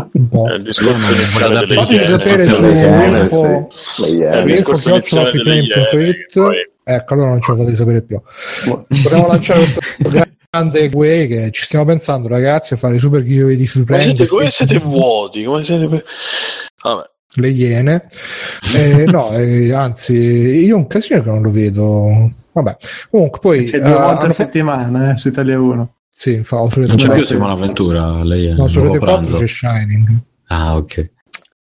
È 0.50 0.54
il 0.54 0.62
discorso 0.62 1.12
iniziale 1.12 1.64
delle 1.64 1.80
Iene. 1.80 2.22
È 2.22 2.34
il 2.34 2.92
Iene. 2.98 3.20
info 3.20 3.70
discorso 4.44 4.88
iniziale 4.90 5.30
delle 5.32 5.54
Iene, 5.54 6.26
Ecco, 6.84 7.14
allora 7.14 7.28
non 7.30 7.40
ce 7.40 7.52
lo 7.52 7.56
fate 7.58 7.76
sapere 7.76 8.02
più. 8.02 8.20
Potremmo 9.02 9.26
lanciare 9.28 9.60
questo 9.60 9.80
grande 10.50 10.90
way 10.92 11.28
che 11.28 11.50
ci 11.52 11.62
stiamo 11.62 11.84
pensando, 11.84 12.26
ragazzi, 12.26 12.74
a 12.74 12.76
fare 12.76 12.96
i 12.96 12.98
super 12.98 13.22
giveaway 13.22 13.54
di 13.56 13.70
play, 13.84 14.00
siete, 14.02 14.26
come 14.26 14.50
siete 14.50 14.78
vuoti? 14.78 15.44
Come 15.44 15.62
siete... 15.62 15.86
per- 15.86 16.04
Vabbè. 16.82 17.02
le 17.34 17.48
iene. 17.50 18.08
Eh, 18.74 19.04
no, 19.04 19.30
eh, 19.32 19.72
anzi, 19.72 20.14
io 20.14 20.76
un 20.76 20.88
casino 20.88 21.22
che 21.22 21.30
non 21.30 21.42
lo 21.42 21.50
vedo. 21.52 22.32
Vabbè, 22.52 22.76
comunque 23.10 23.38
poi 23.38 23.64
C'è 23.66 23.76
eh, 23.76 23.80
due 23.80 23.90
volte 23.90 24.06
hanno 24.06 24.18
a 24.18 24.24
fa- 24.26 24.32
settimana 24.32 25.12
eh, 25.12 25.16
su 25.16 25.28
Italia 25.28 25.60
1. 25.60 25.94
Sì, 26.10 26.40
su 26.42 26.80
non 26.80 26.96
c'è 26.96 27.04
più 27.04 27.12
Rete 27.12 27.26
Simona 27.26 27.54
Ventura, 27.54 28.22
lei 28.24 28.46
è 28.48 28.52
No, 28.52 28.68
su 28.68 28.82
Rete 28.82 28.98
4 28.98 29.16
pranzo. 29.16 29.38
c'è 29.38 29.46
Shining. 29.46 30.18
Ah, 30.48 30.76
ok. 30.76 31.10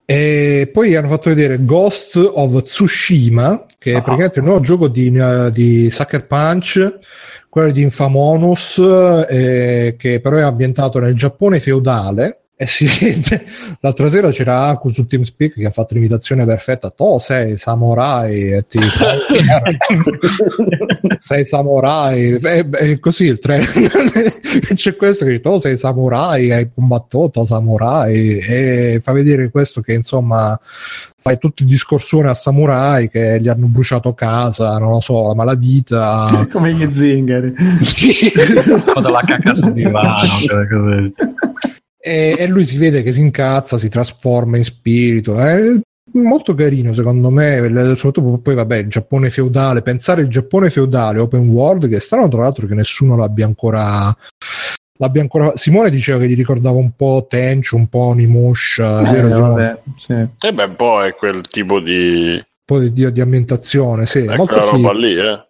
E 0.06 0.70
poi 0.72 0.96
hanno 0.96 1.08
fatto 1.08 1.28
vedere 1.28 1.62
Ghost 1.62 2.16
of 2.16 2.62
Tsushima, 2.62 3.66
che 3.78 3.90
è 3.92 4.02
praticamente 4.02 4.38
il 4.38 4.46
nuovo 4.46 4.60
gioco 4.60 4.88
di, 4.88 5.12
eh, 5.14 5.50
di 5.52 5.90
Sucker 5.90 6.26
Punch, 6.26 6.98
quello 7.58 7.72
di 7.72 7.82
Infamonus, 7.82 8.78
eh, 9.28 9.96
che 9.98 10.20
però 10.20 10.36
è 10.36 10.42
ambientato 10.42 11.00
nel 11.00 11.14
Giappone 11.14 11.58
feudale. 11.58 12.42
E 12.60 12.66
si 12.66 12.86
vede, 12.86 13.46
l'altra 13.78 14.08
sera 14.08 14.32
c'era 14.32 14.64
Aku 14.64 14.90
su 14.90 15.06
TeamSpeak 15.06 15.54
che 15.54 15.66
ha 15.66 15.70
fatto 15.70 15.94
l'imitazione 15.94 16.44
perfetta. 16.44 16.90
Tu 16.90 17.18
sei 17.20 17.56
samurai 17.56 18.50
e 18.50 18.66
ti 18.66 18.80
sei 21.20 21.46
samurai. 21.46 22.36
E, 22.42 22.68
e 22.72 22.98
così 22.98 23.26
il 23.26 23.38
trailer. 23.38 24.40
C'è 24.74 24.96
questo 24.96 25.24
che 25.24 25.30
dice: 25.30 25.42
Tu 25.42 25.60
sei 25.60 25.78
samurai, 25.78 26.50
hai 26.50 26.68
combattuto 26.74 27.46
samurai. 27.46 28.38
E 28.38 29.00
fa 29.04 29.12
vedere 29.12 29.50
questo 29.50 29.80
che 29.80 29.92
insomma 29.92 30.58
fai 31.16 31.38
tutto 31.38 31.62
il 31.62 31.68
discorsone 31.68 32.28
a 32.28 32.34
samurai 32.34 33.08
che 33.08 33.38
gli 33.40 33.46
hanno 33.46 33.66
bruciato 33.66 34.14
casa, 34.14 34.78
non 34.78 34.90
lo 34.90 35.00
so, 35.00 35.28
la 35.28 35.34
malavita. 35.34 36.48
Come 36.50 36.74
gli 36.74 36.92
zingari. 36.92 37.54
Ho 38.94 39.00
della 39.00 39.22
cacca 39.24 39.54
sul 39.54 39.72
divano. 39.74 40.16
E, 42.08 42.36
e 42.38 42.46
lui 42.46 42.64
si 42.64 42.78
vede 42.78 43.02
che 43.02 43.12
si 43.12 43.20
incazza, 43.20 43.78
si 43.78 43.88
trasforma 43.88 44.56
in 44.56 44.64
spirito. 44.64 45.38
È 45.38 45.60
molto 46.12 46.54
carino, 46.54 46.94
secondo 46.94 47.30
me. 47.30 47.58
Soprattutto 47.96 48.38
poi, 48.38 48.54
vabbè, 48.54 48.76
il 48.78 48.88
Giappone 48.88 49.30
feudale. 49.30 49.82
Pensare 49.82 50.22
il 50.22 50.28
Giappone 50.28 50.70
feudale 50.70 51.18
open 51.18 51.48
world, 51.48 51.88
che 51.88 51.96
è 51.96 52.00
strano, 52.00 52.28
tra 52.28 52.40
l'altro, 52.40 52.66
che 52.66 52.74
nessuno 52.74 53.16
l'abbia 53.16 53.44
ancora. 53.44 54.14
L'abbia 55.00 55.20
ancora... 55.20 55.52
Simone 55.54 55.90
diceva 55.90 56.18
che 56.18 56.28
gli 56.28 56.34
ricordava 56.34 56.76
un 56.76 56.90
po' 56.96 57.26
Tenchu, 57.28 57.76
un 57.76 57.86
po' 57.86 58.06
Onimusha. 58.06 59.16
Eh, 59.16 59.28
vabbè, 59.28 59.80
sì. 59.96 60.12
E 60.12 60.52
beh, 60.52 60.64
un 60.64 60.74
po' 60.74 61.04
è 61.04 61.14
quel 61.14 61.42
tipo 61.42 61.78
di, 61.78 62.42
po' 62.64 62.80
di, 62.80 63.12
di 63.12 63.20
ambientazione, 63.20 64.06
sì, 64.06 64.18
Ecco 64.18 64.34
molto 64.34 64.58
la 64.58 64.64
roba 64.64 64.92
lì, 64.92 65.14
eh. 65.16 65.47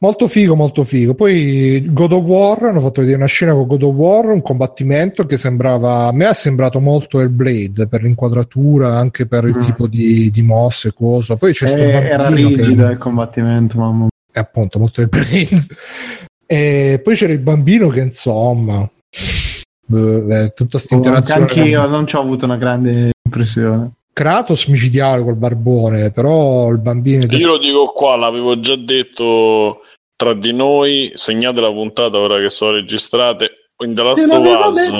Molto 0.00 0.28
figo, 0.28 0.54
molto 0.54 0.84
figo. 0.84 1.14
Poi 1.14 1.84
God 1.92 2.12
of 2.12 2.22
War, 2.22 2.62
hanno 2.64 2.78
fatto 2.80 3.00
vedere 3.00 3.16
una 3.18 3.26
scena 3.26 3.52
con 3.52 3.66
God 3.66 3.82
of 3.82 3.94
War, 3.96 4.26
un 4.26 4.42
combattimento 4.42 5.24
che 5.26 5.36
sembrava, 5.36 6.06
a 6.06 6.12
me 6.12 6.28
è 6.30 6.34
sembrato 6.34 6.78
molto 6.78 7.18
Hellblade 7.18 7.88
per 7.88 8.02
l'inquadratura, 8.02 8.96
anche 8.96 9.26
per 9.26 9.44
il 9.46 9.56
Mm. 9.56 9.60
tipo 9.62 9.88
di, 9.88 10.30
di 10.30 10.42
mosse, 10.42 10.92
cosa. 10.94 11.34
Poi 11.34 11.52
c'è 11.52 11.66
Eh, 11.72 11.90
era 12.10 12.24
bambino 12.24 12.48
che- 12.50 12.54
rigido 12.56 12.86
il 12.88 12.98
combattimento, 12.98 13.78
mamma 13.78 13.98
mia. 14.02 14.08
è 14.30 14.38
appunto 14.38 14.78
molto 14.78 15.00
Hellblade. 15.00 15.66
E 16.50 17.00
poi 17.04 17.14
c'era 17.14 17.34
il 17.34 17.40
bambino 17.40 17.88
che 17.88 18.00
insomma, 18.00 18.80
eh, 18.82 20.52
tutta 20.54 20.78
questa 20.78 20.94
Oh, 20.94 20.98
Anche 20.98 21.08
interazione. 21.08 21.40
anch'io 21.42 21.86
non 21.86 22.06
ci 22.06 22.16
ho 22.16 22.20
avuto 22.20 22.44
una 22.46 22.56
grande 22.56 23.10
impressione. 23.22 23.90
Kratos 24.14 24.66
micidiale 24.66 25.22
col 25.22 25.36
barbone, 25.36 26.10
però 26.10 26.70
il 26.70 26.78
bambino 26.78 27.24
Io 27.26 27.46
lo 27.46 27.58
dico 27.58 27.88
qua, 27.94 28.16
l'avevo 28.16 28.58
già 28.60 28.76
detto 28.76 29.80
tra 30.18 30.34
di 30.34 30.52
noi, 30.52 31.12
segnate 31.14 31.60
la 31.60 31.70
puntata 31.70 32.18
ora 32.18 32.40
che 32.40 32.50
sono 32.50 32.72
registrate. 32.72 33.70
In 33.84 33.94
The 33.94 34.02
Last 34.02 34.26
of 34.28 34.44
Us! 34.68 34.90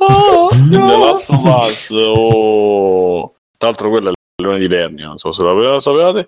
Oh, 0.00 0.48
in 0.52 0.68
The 0.70 0.76
Last 0.76 1.30
of 1.30 1.44
Us, 1.44 1.90
o 1.92 3.34
tra 3.56 3.68
l'altro 3.68 3.88
quello 3.88 4.08
è 4.08 4.10
il 4.10 4.16
leone 4.42 4.58
di 4.58 4.68
Lernia, 4.68 5.06
non 5.06 5.18
so 5.18 5.30
se 5.30 5.42
lo 5.42 5.78
sapevate. 5.78 6.26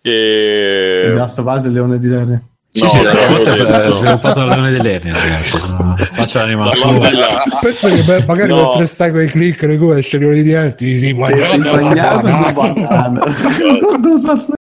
E... 0.00 1.06
Il 1.08 1.14
Last 1.14 1.40
of 1.40 1.46
Us 1.46 1.64
e 1.64 1.68
il 1.68 1.74
Leone 1.74 1.98
di 1.98 2.06
Lernia. 2.06 2.40
Sì, 2.68 2.84
No, 2.84 2.88
sì, 2.88 2.98
detto. 3.00 3.94
sviluppato 3.96 4.38
da 4.38 4.54
Leone 4.54 4.70
dell'Ernia, 4.70 5.14
ragazzi. 5.14 6.38
L'animazione. 6.38 7.10
di 7.10 7.16
là. 7.16 7.42
penso 7.60 7.88
che 7.88 8.02
beh, 8.02 8.24
magari 8.26 8.52
No. 8.52 8.62
mentre 8.62 8.86
stai 8.86 9.10
con 9.10 9.22
i 9.22 9.26
click 9.26 9.60
le 9.62 9.76
cose 9.76 9.98
esce 9.98 10.18
di 10.18 10.42
diretti 10.42 10.98
sì, 10.98 11.12
ma 11.14 11.26
Ti 11.26 11.32
hai 11.34 11.58
bagnato 11.58 12.28
salse- 14.18 14.52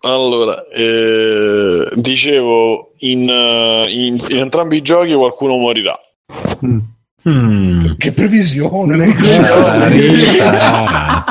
Allora, 0.00 0.64
eh, 0.68 1.88
dicevo, 1.94 2.92
in, 2.98 3.28
eh, 3.28 3.82
in- 3.88 4.22
in 4.28 4.36
entrambi 4.38 4.76
i 4.76 4.82
giochi 4.82 5.12
qualcuno 5.14 5.56
morirà. 5.56 5.98
Mm. 6.64 6.78
Mm. 7.28 7.94
che 7.98 8.12
previsione 8.12 8.96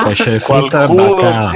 Pesce 0.04 0.38
frutta 0.38 0.86
Qualcuno- 0.86 1.50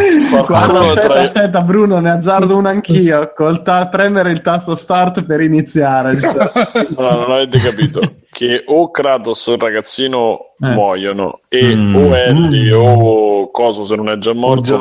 Qualcuno 0.47 0.79
aspetta, 0.79 1.01
tra- 1.07 1.21
aspetta, 1.21 1.61
Bruno, 1.61 1.99
ne 2.01 2.11
azzardo 2.13 2.57
uno 2.57 2.69
anch'io. 2.69 3.33
Col 3.37 3.63
ta- 3.63 3.89
premere 3.89 4.31
il 4.31 4.41
tasto 4.41 4.75
start 4.75 5.25
per 5.25 5.41
iniziare. 5.43 6.19
No, 6.97 7.11
non 7.11 7.31
avete 7.31 7.59
capito 7.59 8.01
che 8.31 8.63
o 8.67 8.91
Kratos 8.91 9.47
o 9.49 9.53
il 9.53 9.61
ragazzino 9.61 10.39
Eh. 10.63 10.69
muoiono 10.73 11.41
e 11.49 11.77
Mm. 11.77 11.95
o 11.95 12.17
Ellie 12.17 12.75
Mm. 12.75 12.81
o 12.83 13.51
Coso 13.51 13.85
se 13.85 13.97
non 13.97 14.09
è 14.09 14.17
già 14.17 14.33
morto 14.33 14.79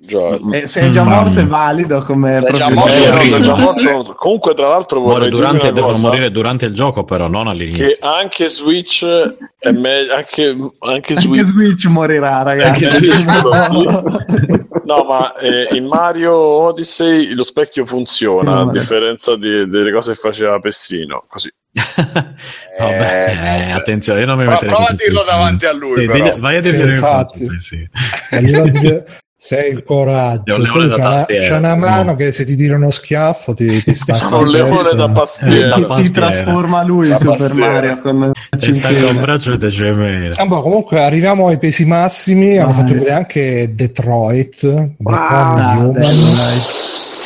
Joel. 0.00 0.38
Joel. 0.40 0.54
E 0.54 0.66
se 0.66 0.80
è 0.80 0.88
già 0.88 1.04
Mm. 1.04 1.08
morto 1.08 1.40
è 1.40 1.46
valido 1.46 1.98
come 2.00 2.38
È 2.38 2.52
già 2.52 2.70
morto, 2.70 2.92
Eh, 2.92 3.36
è 3.36 3.40
già 3.40 3.56
morto. 3.56 4.14
comunque 4.16 4.54
tra 4.54 4.68
l'altro 4.68 5.00
Muore 5.00 5.14
vorrei 5.14 5.30
durante, 5.30 5.58
dire 5.60 5.72
devono 5.72 5.92
cosa, 5.92 6.08
morire 6.08 6.30
durante 6.30 6.64
il 6.66 6.72
gioco, 6.72 7.04
però 7.04 7.28
non 7.28 7.46
all'inizio. 7.48 7.86
che 7.86 7.98
anche 8.00 8.48
Switch 8.48 9.04
è 9.04 9.70
meglio 9.72 10.14
anche, 10.14 10.48
anche 10.48 10.74
Anche 10.78 11.16
Switch 11.16 11.44
Switch 11.44 11.84
morirà, 11.86 12.42
ragazzi. 12.42 12.84
Switch, 12.84 13.24
No, 14.90 15.04
ma 15.04 15.36
eh, 15.36 15.68
in 15.76 15.86
Mario 15.86 16.34
Odyssey 16.34 17.32
lo 17.34 17.44
specchio 17.44 17.84
funziona, 17.84 18.60
a 18.62 18.70
differenza 18.70 19.36
di- 19.36 19.68
delle 19.68 19.92
cose 19.92 20.12
che 20.12 20.18
faceva 20.18 20.58
Pessino. 20.58 21.24
Così. 21.28 21.48
Vabbè, 22.78 23.26
Eh, 23.28 23.68
eh, 23.68 23.70
attenzione, 23.70 24.18
io 24.20 24.26
non 24.26 24.36
mi 24.38 24.44
Prova, 24.44 24.58
metterei 24.60 24.74
prova 24.74 24.90
a 24.90 24.94
dirlo 24.94 25.22
davanti 25.24 25.66
a 25.66 25.72
lui, 25.72 26.00
Sì, 26.00 26.06
però. 26.06 26.24
digli- 26.24 26.38
vai 26.40 26.56
a 26.56 26.62
Sì, 26.62 26.70
dirglielo 26.70 26.88
in 26.88 26.94
infatti. 26.94 27.58
sì. 27.60 27.88
Sei 29.42 29.72
il 29.72 29.82
coraggio 29.84 30.58
leone 30.58 30.86
da 30.86 30.96
c'è, 30.96 31.00
una, 31.00 31.24
c'è 31.24 31.56
una 31.56 31.74
mano 31.74 32.10
No. 32.10 32.14
che 32.14 32.30
se 32.30 32.44
ti 32.44 32.56
tira 32.56 32.76
uno 32.76 32.90
schiaffo 32.90 33.54
ti, 33.54 33.82
ti 33.82 33.94
stacca 33.94 34.18
Sono 34.18 34.40
un 34.40 34.50
leone 34.50 34.70
testa. 34.70 34.92
da 34.92 35.04
Eh, 35.06 35.12
pastiera. 35.14 35.78
da 35.78 35.94
Ti, 35.96 36.02
ti 36.02 36.10
trasforma 36.10 36.82
lui 36.84 37.08
in 37.08 37.16
Super. 37.16 37.54
Mario 37.54 37.98
con 38.02 38.32
E 38.50 38.72
stacca 38.74 39.06
un 39.06 39.20
braccio 39.22 39.52
e 39.54 39.56
te 39.56 39.70
ce 39.70 39.92
mele. 39.92 40.34
Ah, 40.36 40.44
boh, 40.44 40.60
comunque 40.60 41.02
arriviamo 41.02 41.46
ai 41.48 41.56
pesi 41.56 41.86
massimi 41.86 42.58
hanno 42.58 42.72
fatto 42.74 42.92
vedere 42.92 43.12
anche 43.12 43.74
Detroit 43.74 44.62
Wow. 44.62 44.94
Become 44.98 45.60
Ah, 45.62 45.74
Human. 45.78 45.92
dai, 45.92 46.02
dai. 46.02 46.60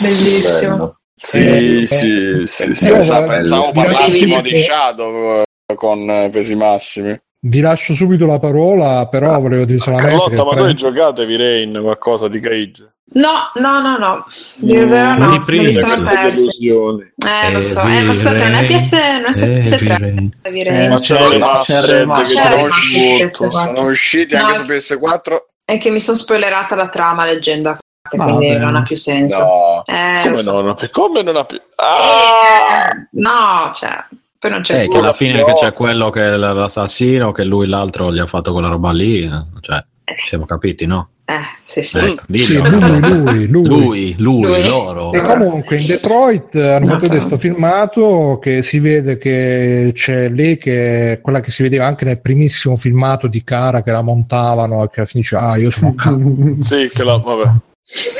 Bellissimo. 0.00 0.96
Sì, 1.16 1.38
Eh, 1.38 1.86
sì, 1.86 2.42
sì, 2.44 2.74
sì. 2.74 2.92
Bello. 2.92 3.26
pensavo 3.26 3.72
parlassimo 3.72 4.40
di 4.40 4.62
Shadow 4.62 5.40
eh, 5.40 5.74
con 5.74 5.98
eh, 6.08 6.30
pesi 6.30 6.54
massimi. 6.54 7.18
Vi 7.46 7.60
lascio 7.60 7.94
subito 7.94 8.26
la 8.26 8.38
parola 8.38 9.06
però 9.08 9.38
volevo 9.40 9.64
dire 9.64 9.78
solamente 9.78 10.10
che 10.12 10.18
Carlotta, 10.18 10.44
ma 10.44 10.50
fra- 10.50 10.60
voi 10.62 10.74
giocatevi 10.74 11.36
Rain 11.36 11.78
qualcosa 11.82 12.28
di 12.28 12.40
Cage? 12.40 12.88
No, 13.14 13.50
no, 13.56 13.80
no, 13.80 13.96
no. 13.98 14.26
Dire 14.56 14.80
il 14.82 14.88
vero, 14.88 15.10
Ma 15.18 15.26
no. 15.26 15.44
di 15.46 15.58
mi 15.58 15.72
sono 15.72 15.92
persi. 15.92 16.14
delusioni. 16.16 17.12
Eh, 17.16 17.52
lo 17.52 17.60
so. 17.60 17.80
Eh, 17.82 18.02
ma 18.02 18.10
aspetta, 18.10 18.44
non 18.48 18.54
è 18.54 18.66
PS, 18.66 18.92
non 18.92 19.24
è 19.26 19.32
su 19.32 19.44
Eh, 19.44 19.62
PS3. 19.62 19.78
Virei. 19.78 20.30
direi. 20.50 20.84
Eh, 20.84 20.88
Ma 20.88 20.98
c'è 20.98 21.16
c'è- 21.16 21.22
il 21.22 21.28
remaster 21.28 21.84
c'è 21.84 21.90
il 21.92 21.98
remaster. 21.98 22.42
che 22.42 22.48
C'è 22.48 22.54
il 22.54 22.58
conosci 22.60 22.98
remaster 22.98 23.48
molto. 23.48 23.58
PS4. 23.58 23.74
Sono 23.76 23.88
usciti 23.90 24.34
anche 24.34 24.54
su 24.54 24.94
PS4? 24.96 25.36
È 25.66 25.78
che 25.78 25.90
mi 25.90 26.00
sono 26.00 26.16
spoilerata 26.16 26.74
la 26.74 26.88
trama 26.88 27.24
leggenda, 27.24 27.78
Va 28.16 28.24
quindi 28.24 28.56
non 28.56 28.74
ha 28.74 28.82
più 28.82 28.96
senso. 28.96 29.38
No. 29.38 29.82
Eh, 29.84 30.20
Come 30.22 30.36
so. 30.38 30.50
no? 30.52 30.60
non 30.62 30.76
ha- 30.78 30.88
Come 30.90 31.22
non 31.22 31.36
ha 31.36 31.44
più? 31.44 31.60
Ah! 31.76 32.88
Eh, 32.88 33.08
no, 33.20 33.70
cioè, 33.74 34.04
poi 34.44 34.52
non 34.52 34.60
c'è 34.60 34.82
Eh, 34.82 34.88
che 34.88 34.98
alla 34.98 35.14
fine 35.14 35.32
però- 35.40 35.46
che 35.46 35.52
c'è 35.54 35.72
quello 35.72 36.10
che 36.10 36.20
è 36.22 36.36
l'assassino, 36.36 37.32
che 37.32 37.44
lui 37.44 37.66
l'altro 37.66 38.12
gli 38.12 38.18
ha 38.18 38.26
fatto 38.26 38.52
quella 38.52 38.68
roba 38.68 38.92
lì, 38.92 39.22
eh, 39.22 39.30
cioè, 39.60 39.82
ci 40.18 40.26
siamo 40.26 40.44
capiti, 40.44 40.84
no? 40.84 41.08
Eh, 41.24 41.38
sì, 41.62 41.80
sì. 41.80 41.96
Ecco, 41.98 42.24
sì, 42.30 42.58
lui, 42.58 42.68
lui, 42.68 43.00
lui. 43.00 43.46
lui, 43.48 44.14
lui, 44.18 44.42
Lui. 44.42 44.64
loro. 44.68 45.12
E 45.12 45.22
comunque 45.22 45.76
in 45.80 45.86
Detroit 45.86 46.54
eh, 46.56 46.72
hanno 46.72 46.84
fatto 46.84 47.06
questo 47.08 47.38
filmato 47.38 48.38
che 48.38 48.62
si 48.62 48.78
vede 48.80 49.16
che 49.16 49.92
c'è 49.94 50.28
lei 50.28 50.58
che 50.58 51.12
è 51.12 51.20
quella 51.22 51.40
che 51.40 51.50
si 51.50 51.62
vedeva 51.62 51.86
anche 51.86 52.04
nel 52.04 52.20
primissimo 52.20 52.76
filmato 52.76 53.26
di 53.28 53.42
Cara 53.42 53.82
che 53.82 53.90
la 53.92 54.02
montavano 54.02 54.84
e 54.84 54.90
che 54.90 55.00
alla 55.00 55.06
fine 55.08 55.22
dice 55.22 55.36
ah 55.36 55.56
io 55.56 55.70
sono 55.70 55.94
Cara 55.94 56.18
Sì, 56.60 56.90
che 56.92 57.02
la... 57.02 57.16
Vabbè. 57.16 57.50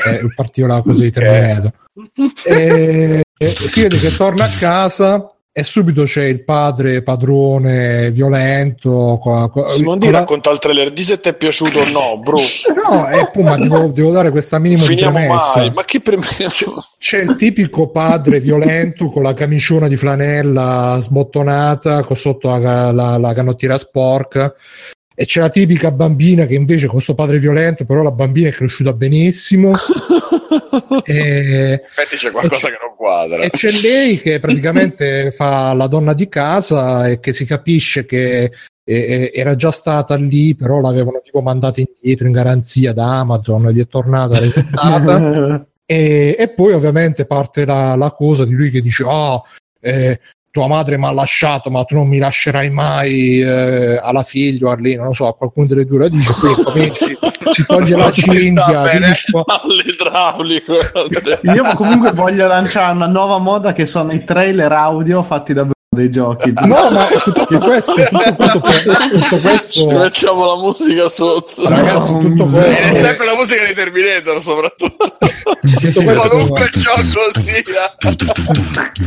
e 0.09 0.33
partiva 0.35 0.67
là 0.67 0.81
così 0.81 1.11
terminato 1.11 1.73
e, 2.43 3.21
e 3.37 3.47
si 3.53 3.81
vede 3.81 3.99
che 3.99 4.09
torna 4.15 4.45
a 4.45 4.49
casa 4.57 5.29
e 5.57 5.63
subito 5.63 6.03
c'è 6.03 6.25
il 6.25 6.43
padre 6.43 7.01
padrone 7.01 8.11
violento 8.11 9.17
con, 9.21 9.49
con- 9.49 9.65
Simon 9.69 9.99
con 9.99 9.99
di 9.99 10.11
la- 10.11 10.19
racconta 10.19 10.49
il 10.51 10.59
trailer, 10.59 10.91
di 10.91 11.01
se 11.01 11.17
ti 11.21 11.29
è 11.29 11.33
piaciuto 11.33 11.79
o 11.79 11.89
no, 11.91 12.19
bro. 12.19 12.35
no 12.89 13.07
e 13.07 13.29
poi 13.31 13.43
ma 13.43 13.55
devo, 13.55 13.87
devo 13.87 14.11
dare 14.11 14.31
questa 14.31 14.59
minima 14.59 14.81
di 14.81 14.87
Finiamo 14.87 15.13
premessa 15.17 15.53
mai. 15.55 15.71
Ma 15.71 15.85
che 15.85 16.01
premessa? 16.01 16.51
C'è 16.99 17.19
il 17.19 17.35
tipico 17.37 17.87
padre 17.87 18.41
violento 18.41 19.07
con 19.09 19.23
la 19.23 19.33
camiciona 19.33 19.87
di 19.87 19.95
flanella 19.95 20.97
sbottonata, 21.01 22.03
con 22.03 22.17
sotto 22.17 22.49
la, 22.49 22.91
la- 22.91 23.17
la 23.17 23.33
canottiera 23.33 23.77
sporca. 23.77 24.53
E 25.17 25.25
c'è 25.25 25.39
la 25.39 25.49
tipica 25.49 25.91
bambina 25.91 26.45
che 26.45 26.55
invece 26.55 26.87
con 26.87 26.95
questo 26.95 27.15
padre 27.15 27.39
violento, 27.39 27.85
però 27.85 28.03
la 28.03 28.11
bambina 28.11 28.49
è 28.49 28.51
cresciuta 28.51 28.91
benissimo. 28.91 29.71
e, 31.05 31.13
In 31.15 31.79
effetti 31.81 32.17
c'è 32.17 32.31
qualcosa 32.31 32.67
che 32.67 32.77
non 32.81 32.95
quadra. 32.97 33.41
e 33.41 33.49
c'è 33.49 33.71
lei 33.71 34.19
che 34.19 34.39
praticamente 34.39 35.31
fa 35.35 35.71
la 35.73 35.87
donna 35.87 36.13
di 36.13 36.27
casa 36.27 37.07
e 37.07 37.21
che 37.21 37.31
si 37.31 37.45
capisce 37.45 38.05
che 38.05 38.51
eh, 38.83 39.31
era 39.33 39.55
già 39.55 39.71
stata 39.71 40.15
lì, 40.15 40.53
però 40.53 40.81
l'avevano 40.81 41.21
tipo 41.23 41.41
mandata 41.41 41.79
indietro 41.79 42.27
in 42.27 42.33
garanzia 42.33 42.91
da 42.91 43.19
Amazon, 43.19 43.69
gli 43.69 43.79
è 43.81 43.87
tornata 43.87 44.37
resettata. 44.37 45.65
E, 45.87 46.35
e 46.39 46.49
poi 46.49 46.73
ovviamente 46.73 47.27
parte 47.27 47.63
la, 47.63 47.95
la 47.95 48.09
cosa 48.09 48.43
di 48.43 48.55
lui 48.55 48.71
che 48.71 48.81
dice: 48.81 49.03
Oh, 49.03 49.43
eh, 49.79 50.19
tua 50.55 50.67
madre 50.67 50.97
mi 50.97 51.03
ha 51.05 51.11
lasciato, 51.11 51.69
ma 51.69 51.83
tu 51.83 51.95
non 51.95 52.07
mi 52.07 52.17
lascerai 52.17 52.69
mai 52.69 53.41
eh, 53.41 53.99
alla 54.01 54.23
figlia 54.23 54.67
o 54.67 54.71
a 54.71 54.77
lei, 54.79 54.95
non 54.95 55.07
lo 55.07 55.13
so, 55.13 55.27
a 55.27 55.35
qualcuno 55.35 55.65
delle 55.67 55.83
due 55.85 55.99
la 55.99 56.07
dice. 56.07 56.31
Poi 56.39 56.63
cominci, 56.63 57.17
si 57.51 57.65
toglie 57.65 57.97
la 57.97 58.09
cinghia, 58.15 58.65
Va 58.71 58.81
bene. 58.83 59.07
dici, 59.09 59.31
"Qua- 59.31 59.43
All'idraulico. 59.45 60.73
Io 61.53 61.63
comunque 61.75 62.13
voglio 62.13 62.47
lanciare 62.47 62.93
una 62.95 63.07
nuova 63.07 63.37
moda 63.37 63.73
che 63.73 63.85
sono 63.85 64.13
i 64.13 64.23
trailer 64.23 64.71
audio 64.71 65.21
fatti 65.23 65.51
da 65.53 65.67
dei 65.95 66.11
giochi. 66.11 66.53
No, 66.65 66.89
ma 66.91 67.07
tutto 67.23 67.45
questo, 67.59 67.93
tutto 67.93 68.59
questo, 68.59 68.91
tutto 69.11 69.19
Ci 69.19 69.39
questo 69.41 69.87
mettiamo 69.89 70.45
la 70.45 70.61
musica 70.61 71.09
sotto. 71.09 71.67
ragazzi, 71.67 72.11
tutto 72.11 72.45
miseria. 72.45 72.75
È 72.77 72.81
questo, 72.89 73.05
sempre 73.05 73.25
la 73.25 73.35
musica 73.35 73.65
di 73.65 73.73
Terminator, 73.73 74.41
soprattutto. 74.41 75.17
Sì, 75.63 75.91
sì, 75.91 76.03
questo- 76.03 76.27
Qualunque 76.27 76.69
gioco 76.71 77.39
sia. 77.39 77.95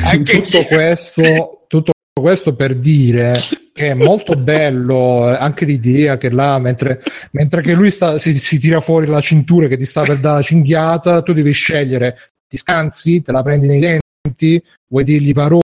Anche 0.05 0.43
tutto 0.43 0.65
questo, 0.65 1.65
tutto 1.69 1.93
questo 2.20 2.55
per 2.55 2.74
dire 2.74 3.40
che 3.73 3.90
è 3.90 3.94
molto 3.94 4.32
bello 4.35 5.31
eh, 5.31 5.35
anche 5.39 5.65
l'idea 5.65 6.19
che 6.19 6.31
là 6.31 6.59
mentre, 6.59 7.01
mentre 7.32 7.62
che 7.62 7.74
lui 7.74 7.90
sta, 7.93 8.19
si, 8.19 8.36
si 8.39 8.59
tira 8.59 8.81
fuori 8.81 9.06
la 9.06 9.20
cintura 9.20 9.69
che 9.69 9.77
ti 9.77 9.86
sta 9.86 10.02
per 10.02 10.19
dare 10.19 10.39
la 10.39 10.43
cinghiata 10.43 11.23
tu 11.23 11.32
devi 11.32 11.52
scegliere 11.52 12.19
ti 12.48 12.56
scansi, 12.56 13.23
te 13.23 13.31
la 13.31 13.43
prendi 13.43 13.69
nei 13.69 14.01
denti 14.24 14.60
vuoi 14.89 15.05
dirgli 15.05 15.32
parole 15.32 15.60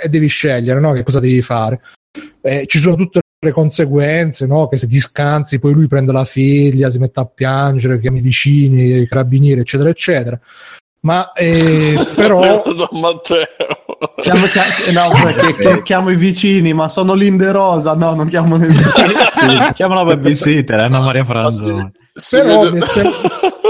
e 0.00 0.08
devi 0.08 0.26
scegliere 0.26 0.80
no? 0.80 0.92
che 0.92 1.02
cosa 1.02 1.20
devi 1.20 1.42
fare 1.42 1.80
Eh, 2.40 2.64
ci 2.66 2.78
sono 2.78 2.96
tutte 2.96 3.20
le 3.40 3.52
conseguenze, 3.52 4.46
no? 4.46 4.68
che 4.68 4.76
se 4.76 4.86
ti 4.86 4.98
scansi 4.98 5.58
poi 5.58 5.72
lui 5.72 5.86
prende 5.86 6.12
la 6.12 6.24
figlia, 6.24 6.90
si 6.90 6.98
mette 6.98 7.20
a 7.20 7.26
piangere, 7.26 8.00
chiama 8.00 8.18
i 8.18 8.22
vicini, 8.22 9.00
i 9.00 9.06
carabinieri, 9.06 9.60
eccetera, 9.60 9.90
eccetera. 9.90 10.38
Ma 11.00 11.30
eh, 11.32 11.94
però... 12.16 12.62
Don 12.64 13.00
Matteo. 13.00 13.46
Chiamo, 14.20 14.46
chia- 14.46 14.92
no, 14.92 15.10
perché 15.22 15.82
chiamo 15.82 16.10
i 16.10 16.16
vicini, 16.16 16.72
ma 16.72 16.88
sono 16.88 17.14
Linde 17.14 17.50
Rosa. 17.52 17.94
No, 17.94 18.14
non 18.14 18.28
chiamo 18.28 18.56
nessuno. 18.56 19.72
Chiama 19.74 19.94
la 19.94 20.04
babysitter, 20.16 20.80
Anna 20.80 21.00
Maria 21.00 21.24
Franzoni. 21.24 21.90
Però 22.30 22.62
vede- 22.62 22.72
mi 22.76 22.80
è, 22.80 22.84
sem- 22.86 23.12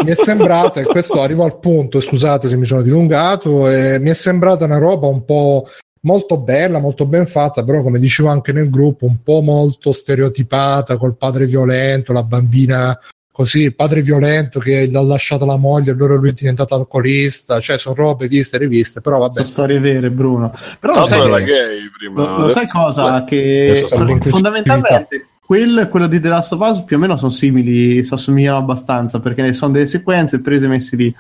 mi 0.05 0.11
è 0.11 0.15
sembrata, 0.15 0.81
e 0.81 0.85
questo 0.85 1.21
arrivo 1.21 1.45
al 1.45 1.59
punto, 1.59 2.01
scusate 2.01 2.49
se 2.49 2.57
mi 2.57 2.67
sono 2.67 2.83
dilungato, 2.83 3.69
eh, 3.69 3.99
mi 3.99 4.11
è 4.11 4.15
sembrata 4.15 4.65
una 4.65 4.79
roba 4.79 5.07
un 5.07 5.25
po' 5.25 5.67
molto 6.03 6.39
bella, 6.39 6.79
molto 6.79 7.07
ben 7.07 7.27
fatta, 7.27 7.65
però 7.65 7.83
come 7.83 7.99
dicevo 7.99 8.29
anche 8.29 8.53
nel 8.53 8.71
gruppo, 8.71 9.05
un 9.07 9.23
po' 9.23 9.41
molto 9.41 9.93
stereotipata 9.93 10.97
col 10.97 11.17
padre 11.17 11.47
violento, 11.47 12.13
la 12.13 12.23
bambina 12.23 12.99
così, 13.33 13.63
il 13.63 13.75
padre 13.77 14.01
violento 14.03 14.59
che 14.59 14.89
l'ha 14.91 15.03
lasciata 15.03 15.45
la 15.45 15.57
moglie, 15.57 15.93
allora 15.93 16.15
lui 16.15 16.31
è 16.31 16.33
diventato 16.33 16.75
alcolista, 16.75 17.61
cioè 17.61 17.79
sono 17.79 17.95
robe 17.95 18.27
viste 18.27 18.57
e 18.57 18.59
riviste, 18.61 19.01
però 19.01 19.19
vabbè. 19.19 19.35
sono 19.35 19.45
storie 19.47 19.79
vere, 19.79 20.11
Bruno. 20.11 20.53
Però 20.81 20.93
lo 20.99 21.07
sai, 21.07 21.21
che- 21.21 21.45
gay 21.45 21.91
prima. 21.97 22.21
lo- 22.37 22.39
lo 22.39 22.49
sai 22.51 22.67
cosa? 22.69 23.23
Che 23.25 23.67
adesso 23.71 23.87
stanno 25.49 25.65
in 25.65 25.79
fondamentalmente 25.79 25.87
quel, 25.89 25.89
quello 25.89 26.07
di 26.09 26.21
The 26.21 26.29
Last 26.29 26.53
of 26.53 26.61
Us 26.61 26.83
più 26.83 26.97
o 26.97 26.99
meno 26.99 27.17
sono 27.17 27.31
simili, 27.31 28.05
si 28.05 28.13
assomigliano 28.13 28.59
abbastanza 28.59 29.19
perché 29.19 29.55
sono 29.55 29.73
delle 29.73 29.87
sequenze 29.87 30.43
prese 30.43 30.67
e 30.67 30.69
messe 30.69 30.97
lì. 30.97 31.15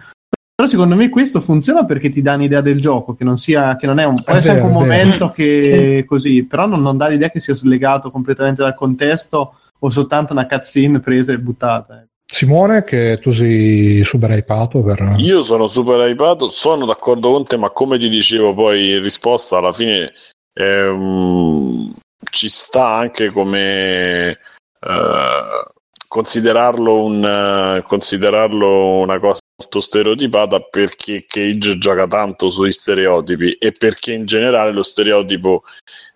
Però 0.54 0.68
secondo 0.68 0.96
me 0.96 1.08
questo 1.08 1.40
funziona 1.40 1.86
perché 1.86 2.10
ti 2.10 2.20
dà 2.20 2.34
un'idea 2.34 2.60
del 2.60 2.78
gioco, 2.78 3.14
che 3.14 3.24
non 3.24 3.36
sia, 3.36 3.76
che 3.76 3.86
non 3.86 3.98
è 3.98 4.04
un, 4.04 4.16
può 4.22 4.34
È 4.34 4.36
un 4.36 4.42
vero, 4.42 4.52
è 4.52 4.54
vero. 4.56 4.68
momento 4.68 5.30
che 5.30 6.04
così, 6.06 6.44
però 6.44 6.66
non, 6.66 6.82
non 6.82 6.98
dà 6.98 7.06
l'idea 7.06 7.30
che 7.30 7.40
sia 7.40 7.54
slegato 7.54 8.10
completamente 8.10 8.62
dal 8.62 8.74
contesto 8.74 9.54
o 9.78 9.90
soltanto 9.90 10.32
una 10.34 10.46
cutscene 10.46 11.00
presa 11.00 11.32
e 11.32 11.38
buttata. 11.38 12.04
Simone, 12.30 12.84
che 12.84 13.18
tu 13.22 13.30
sei 13.30 14.04
super 14.04 14.30
hypato 14.32 14.82
per... 14.82 15.14
Io 15.16 15.40
sono 15.40 15.68
super 15.68 16.06
hypato, 16.06 16.48
sono 16.48 16.84
d'accordo 16.84 17.30
con 17.30 17.44
te, 17.44 17.56
ma 17.56 17.70
come 17.70 17.96
ti 17.98 18.10
dicevo 18.10 18.52
poi 18.52 18.96
in 18.96 19.02
risposta, 19.02 19.56
alla 19.56 19.72
fine 19.72 20.12
ehm, 20.52 21.94
ci 22.30 22.48
sta 22.48 22.86
anche 22.86 23.30
come 23.30 24.38
eh, 24.80 25.64
considerarlo, 26.06 27.04
un, 27.04 27.24
eh, 27.24 27.82
considerarlo 27.82 28.98
una 28.98 29.18
cosa 29.18 29.40
molto 29.60 29.80
stereotipata 29.80 30.60
perché 30.60 31.24
Cage 31.26 31.78
gioca 31.78 32.06
tanto 32.06 32.48
sui 32.48 32.72
stereotipi 32.72 33.52
e 33.54 33.72
perché 33.72 34.12
in 34.12 34.24
generale 34.24 34.72
lo 34.72 34.82
stereotipo 34.82 35.64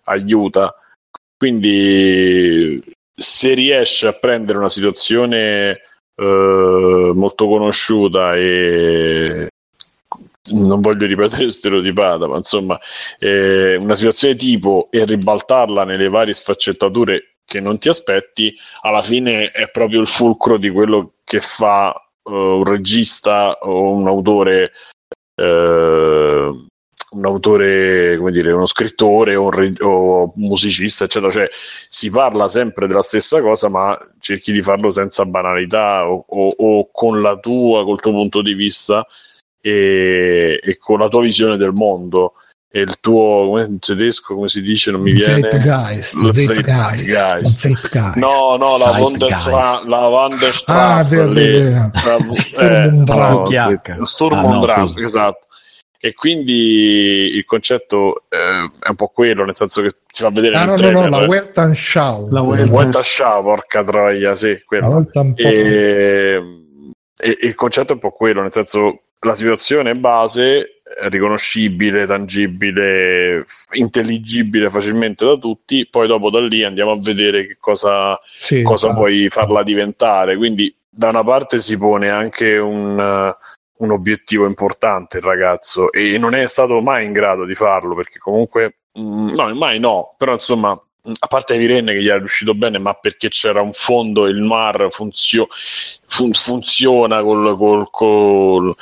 aiuta. 0.05 0.73
Quindi 1.37 2.81
se 3.15 3.53
riesce 3.53 4.07
a 4.07 4.13
prendere 4.13 4.57
una 4.57 4.69
situazione 4.69 5.81
eh, 6.15 7.11
molto 7.13 7.47
conosciuta 7.47 8.35
e 8.35 9.47
non 10.51 10.81
voglio 10.81 11.05
ripetere 11.05 11.49
stereotipata, 11.51 12.27
ma 12.27 12.37
insomma, 12.37 12.79
eh, 13.19 13.75
una 13.75 13.95
situazione 13.95 14.35
tipo 14.35 14.87
e 14.91 15.05
ribaltarla 15.05 15.83
nelle 15.85 16.09
varie 16.09 16.33
sfaccettature 16.33 17.35
che 17.45 17.59
non 17.59 17.77
ti 17.77 17.89
aspetti, 17.89 18.55
alla 18.81 19.01
fine 19.01 19.51
è 19.51 19.69
proprio 19.69 20.01
il 20.01 20.07
fulcro 20.07 20.57
di 20.57 20.69
quello 20.69 21.13
che 21.23 21.39
fa 21.39 21.93
eh, 21.93 22.31
un 22.31 22.63
regista 22.63 23.57
o 23.61 23.91
un 23.91 24.07
autore. 24.07 24.71
eh, 25.35 26.51
un 27.13 27.25
autore, 27.25 28.17
come 28.17 28.31
dire, 28.31 28.51
uno 28.51 28.65
scrittore 28.65 29.35
o 29.35 29.43
un 29.43 29.51
re- 29.51 29.73
o 29.81 30.33
musicista, 30.37 31.03
eccetera, 31.03 31.31
cioè 31.31 31.47
si 31.87 32.09
parla 32.09 32.47
sempre 32.49 32.87
della 32.87 33.03
stessa 33.03 33.39
cosa, 33.39 33.69
ma 33.69 33.95
cerchi 34.19 34.51
di 34.51 34.63
farlo 34.63 34.89
senza 34.89 35.23
banalità 35.25 36.09
o, 36.09 36.25
o- 36.27 36.55
o 36.57 36.89
con 36.91 37.21
la 37.21 37.37
tua, 37.37 37.83
col 37.83 37.99
tuo 37.99 38.11
punto 38.13 38.41
di 38.41 38.53
vista 38.55 39.05
e, 39.65 40.59
e 40.61 40.77
con 40.77 40.99
la 40.99 41.07
tua 41.07 41.21
visione 41.21 41.55
del 41.55 41.71
mondo 41.71 42.33
e 42.69 42.81
il 42.81 42.97
tuo 42.99 43.45
come 43.47 43.63
in 43.65 43.79
tedesco 43.79 44.33
come 44.35 44.47
si 44.49 44.61
dice 44.61 44.91
non 44.91 45.01
mi 45.01 45.11
viene 45.13 45.47
Zeitgeist, 45.47 46.13
Lo 46.15 46.33
Zeitgeist, 46.33 46.65
Zeitgeist. 46.65 47.59
Zeitgeist. 47.59 48.15
no 48.17 48.57
no 48.59 48.77
la. 48.77 48.91
Wunderstra- 48.99 49.81
la 49.85 50.07
Wanderstraße 50.07 50.99
Ah, 50.99 51.03
vero, 51.03 51.31
La- 51.31 52.17
eh, 52.17 52.91
Sturm 52.91 52.97
und 52.97 53.09
no, 53.99 54.05
Sturm 54.05 54.33
Ah, 54.69 54.75
no, 54.81 54.93
esatto 55.05 55.47
e 56.05 56.13
quindi 56.13 57.33
il 57.37 57.45
concetto 57.45 58.23
eh, 58.27 58.69
è 58.81 58.89
un 58.89 58.95
po' 58.95 59.07
quello 59.07 59.45
nel 59.45 59.55
senso 59.55 59.81
che 59.81 59.95
si 60.09 60.23
fa 60.23 60.31
vedere 60.31 60.55
Ah, 60.57 60.65
no, 60.65 60.71
no, 60.71 60.71
no, 60.71 60.77
trailer 60.77 61.09
la 61.09 61.25
Weltanschau. 61.27 62.27
La 62.29 62.41
Wel- 62.41 62.67
Vuelta 62.67 62.99
a 62.99 63.03
Scià, 63.03 63.39
porca 63.41 63.83
troia, 63.85 64.35
sì, 64.35 64.61
quello. 64.65 65.07
E, 65.35 66.41
e- 67.17 67.37
e 67.39 67.47
il 67.47 67.55
concetto 67.55 67.91
è 67.91 67.93
un 67.93 67.99
po' 68.01 68.11
quello, 68.11 68.41
nel 68.41 68.51
senso 68.51 69.03
la 69.23 69.35
situazione 69.35 69.95
base 69.95 70.81
è 70.83 71.09
riconoscibile, 71.09 72.05
tangibile, 72.05 73.43
intelligibile 73.71 74.69
facilmente 74.69 75.25
da 75.25 75.35
tutti, 75.37 75.87
poi 75.89 76.07
dopo 76.07 76.29
da 76.29 76.39
lì 76.41 76.63
andiamo 76.63 76.91
a 76.91 76.99
vedere 76.99 77.47
che 77.47 77.57
cosa, 77.59 78.19
Sì, 78.23 78.61
cosa 78.61 78.87
esatto. 78.87 79.01
puoi 79.01 79.29
farla 79.29 79.63
diventare. 79.63 80.35
Quindi 80.35 80.73
da 80.89 81.09
una 81.09 81.23
parte 81.23 81.59
si 81.59 81.77
pone 81.77 82.09
anche 82.09 82.57
un, 82.57 82.99
eh, 82.99 83.35
un 83.77 83.91
obiettivo 83.91 84.45
importante 84.45 85.17
il 85.17 85.23
ragazzo 85.23 85.91
e 85.91 86.17
non 86.17 86.35
è 86.35 86.47
stato 86.47 86.79
mai 86.81 87.05
in 87.05 87.11
grado 87.11 87.45
di 87.45 87.55
farlo 87.55 87.95
perché 87.95 88.19
comunque, 88.19 88.77
mm, 88.99 89.29
no, 89.33 89.53
mai 89.55 89.79
no, 89.79 90.13
però 90.17 90.33
insomma 90.33 90.79
a 91.19 91.27
parte 91.27 91.57
Virenne 91.57 91.93
che 91.93 92.01
gli 92.01 92.07
era 92.07 92.17
riuscito 92.19 92.53
bene, 92.53 92.77
ma 92.79 92.93
perché 92.93 93.27
c'era 93.29 93.61
un 93.61 93.73
fondo, 93.73 94.25
il 94.27 94.37
noir 94.37 94.87
funzio- 94.89 95.47
fun- 96.05 96.31
funziona 96.31 97.21
col, 97.21 97.57
col, 97.57 97.89
col 97.91 98.75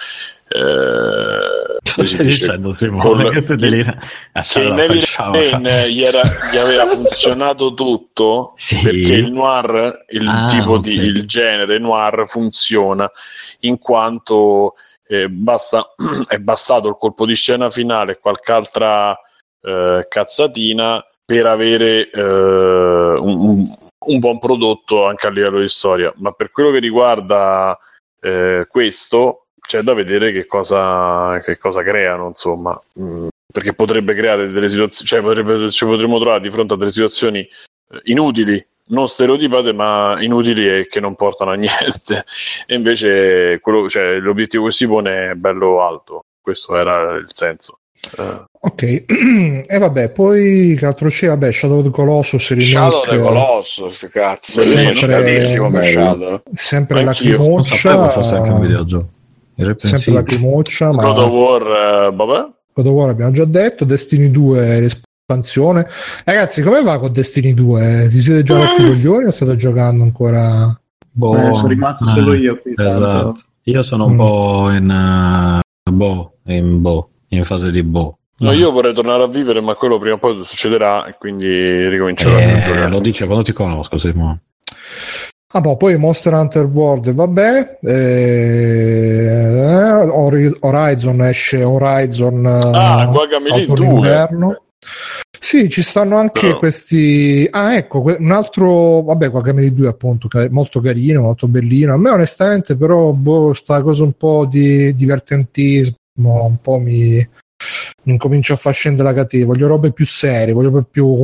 eh, 0.54 1.80
Cosa 1.96 2.04
stai 2.08 2.26
dice? 2.26 2.40
dicendo 2.46 2.72
Simone? 2.72 3.02
Col- 3.24 3.32
Che 3.32 3.42
stai 3.42 3.58
delirando? 3.58 4.02
Rain 5.18 5.88
gli, 5.88 6.04
era- 6.04 6.22
gli 6.52 6.58
aveva 6.58 6.88
funzionato 6.88 7.74
tutto 7.74 8.54
Sì. 8.58 8.80
perché 8.84 9.14
il 9.14 9.32
noir, 9.32 10.06
il 10.10 10.28
Ah, 10.28 10.46
tipo 10.48 10.74
ok. 10.74 10.80
di 10.82 10.94
il 10.94 11.26
genere 11.26 11.80
noir 11.80 12.28
funziona 12.28 13.10
in 13.62 13.80
quanto 13.80 14.76
eh, 15.08 15.28
basta, 15.28 15.94
è 16.28 16.38
bastato 16.38 16.88
il 16.88 16.98
colpo 17.00 17.26
di 17.26 17.34
scena 17.36 17.70
finale 17.72 18.12
e 18.14 18.20
qualche 18.20 18.52
altra 18.52 19.18
eh, 19.64 20.06
cazzatina 20.08 21.04
per 21.32 21.46
avere 21.46 22.10
eh, 22.10 22.22
un, 22.22 23.74
un- 24.00 24.20
buon 24.20 24.38
prodotto 24.38 25.06
anche 25.06 25.28
a 25.28 25.30
livello 25.30 25.62
di 25.62 25.70
storia. 25.70 26.14
Ma 26.18 26.34
per 26.34 26.52
quello 26.52 26.72
che 26.72 26.80
riguarda 26.80 27.80
eh, 28.20 28.68
questo, 28.70 29.46
c'è 29.62 29.82
da 29.82 29.94
vedere 29.94 30.34
che 30.34 30.46
cosa, 30.46 31.40
che 31.40 31.58
cosa 31.58 31.84
creano, 31.84 32.28
insomma. 32.28 32.78
Mm, 33.00 33.30
perché 33.50 33.74
potrebbe 33.74 34.14
creare 34.14 34.52
delle 34.52 34.68
situazioni, 34.68 35.08
cioè 35.08 35.22
potrebbe, 35.22 35.72
ci 35.72 35.86
potremmo 35.86 36.20
trovare 36.20 36.42
di 36.42 36.52
fronte 36.52 36.74
a 36.74 36.78
delle 36.78 36.92
situazioni 36.92 37.40
eh, 37.40 38.02
inutili, 38.04 38.62
non 38.88 39.08
stereotipate, 39.08 39.72
ma 39.72 40.18
inutili 40.20 40.68
e 40.68 40.88
che 40.88 41.00
non 41.00 41.16
portano 41.16 41.52
a 41.52 41.56
niente. 41.56 42.26
E 42.66 42.76
invece 42.76 43.62
quello, 43.62 43.88
cioè, 43.88 44.20
l'obiettivo 44.20 44.66
che 44.66 44.72
si 44.72 44.86
pone 44.86 45.32
è 45.32 45.36
bello 45.36 45.82
alto. 45.82 46.24
Questo 46.42 46.76
era 46.76 47.14
il 47.14 47.28
senso. 47.32 47.80
Eh, 48.18 48.50
Ok, 48.64 48.84
e 49.68 49.78
vabbè, 49.80 50.12
poi 50.12 50.76
che 50.78 50.86
altro 50.86 51.10
c'è? 51.10 51.28
Vabbè, 51.28 51.52
Shadow 51.52 51.80
of 51.80 51.86
the 51.86 51.90
Colossus 51.90 52.50
remake, 52.50 52.70
Shadow 52.70 53.00
of 53.00 53.10
the 53.10 53.20
Colossus, 53.20 54.10
cazzo. 54.12 54.62
Sì, 54.62 54.68
Io 54.70 54.78
sono 54.78 54.96
sempre- 54.96 55.08
scaldissimo 55.24 55.72
per 55.72 55.86
Shadow. 55.86 56.42
sempre 56.54 57.00
Anch'io. 57.02 57.38
Non 57.38 57.40
lacrimoccia, 57.48 57.76
sapevo 57.76 58.10
fosse 58.10 58.36
anche 58.36 58.50
un 58.52 58.60
videogioco. 58.62 59.10
sempre 59.56 59.64
Irreprensibile. 59.66 60.22
lacrimoccia, 60.22 60.92
ma 60.92 61.04
God 61.04 61.18
of 61.18 61.30
War, 61.32 61.62
eh, 61.62 62.16
vabbè. 62.16 62.50
God 62.74 62.86
of 62.86 62.94
War 62.94 63.10
abbiamo 63.10 63.32
già 63.32 63.46
detto, 63.46 63.84
Destiny 63.84 64.30
2 64.30 64.80
l'espansione. 64.80 65.88
Ragazzi, 66.24 66.62
come 66.62 66.84
va 66.84 67.00
con 67.00 67.12
Destiny 67.12 67.56
2? 67.56 68.08
Vi 68.10 68.22
siete 68.22 68.44
già 68.44 68.58
rotto 68.58 68.82
i 68.84 68.86
coglioni 68.86 69.26
o 69.26 69.32
state 69.32 69.56
giocando 69.56 70.04
ancora? 70.04 70.80
Boh, 71.14 71.36
Eh, 71.36 71.54
sono 71.56 71.68
rimasto 71.68 72.06
eh, 72.06 72.10
solo 72.10 72.34
io 72.36 72.60
qui. 72.62 72.76
tanto. 72.76 72.92
Esatto. 72.94 73.36
Io 73.64 73.82
sono 73.84 74.06
un 74.06 74.14
Mm. 74.14 74.18
po' 74.18 74.70
in 74.72 74.90
eh, 74.92 75.92
boh, 75.92 76.34
in 76.46 76.80
boh, 76.82 77.10
in 77.30 77.44
fase 77.44 77.72
di 77.72 77.82
boh. 77.84 78.18
No, 78.42 78.52
io 78.54 78.72
vorrei 78.72 78.94
tornare 78.94 79.24
a 79.24 79.28
vivere, 79.28 79.62
ma 79.62 79.76
quello 79.76 80.00
prima 80.00 80.16
o 80.16 80.20
poi 80.20 80.44
succederà 80.44 81.06
e 81.06 81.16
quindi 81.20 81.88
ricomincerò 81.90 82.36
a 82.36 82.42
Eh, 82.42 82.88
lo 82.88 83.00
dice 83.00 83.26
quando 83.26 83.44
ti 83.44 83.52
conosco, 83.54 83.98
Simone. 83.98 84.42
Ah, 85.54 85.60
boh, 85.62 85.76
poi 85.78 85.98
Monster 85.98 86.34
Hunter 86.34 86.66
World, 86.66 87.12
vabbè. 87.14 87.78
Eh, 87.82 89.94
Ori- 90.10 90.56
Horizon 90.62 91.22
esce 91.24 91.64
Horizon 91.64 92.46
Ah, 92.46 93.04
eh, 93.04 93.12
Guacamelee 93.12 93.60
autunno 93.62 93.86
2. 93.90 93.96
inverno. 93.98 94.64
Sì, 95.38 95.70
ci 95.70 95.82
stanno 95.84 96.18
anche 96.18 96.48
Però- 96.48 96.58
questi. 96.60 97.48
Ah, 97.52 97.76
ecco, 97.76 98.02
un 98.18 98.32
altro. 98.32 99.02
Vabbè, 99.02 99.30
Guacamelee 99.30 99.74
2, 99.74 99.88
appunto, 99.88 100.28
che 100.28 100.46
è 100.46 100.50
molto 100.50 100.80
carino, 100.82 101.22
molto 101.22 101.48
bellino. 101.48 101.94
A 101.94 101.98
me, 101.98 102.10
onestamente, 102.12 102.76
però, 102.78 103.12
boh, 103.12 103.54
sta 103.54 103.82
cosa 103.84 104.04
un 104.04 104.14
po' 104.14 104.48
di 104.50 104.94
divertentismo, 104.96 105.96
un 106.46 106.58
po' 106.62 106.80
mi. 106.80 107.28
Mi 108.04 108.14
incomincio 108.14 108.54
a 108.54 108.56
far 108.58 108.74
scendere 108.74 109.10
la 109.10 109.14
catena. 109.16 109.46
Voglio 109.46 109.68
robe 109.68 109.92
più 109.92 110.06
serie, 110.06 110.54
voglio 110.54 110.84
più. 110.90 111.24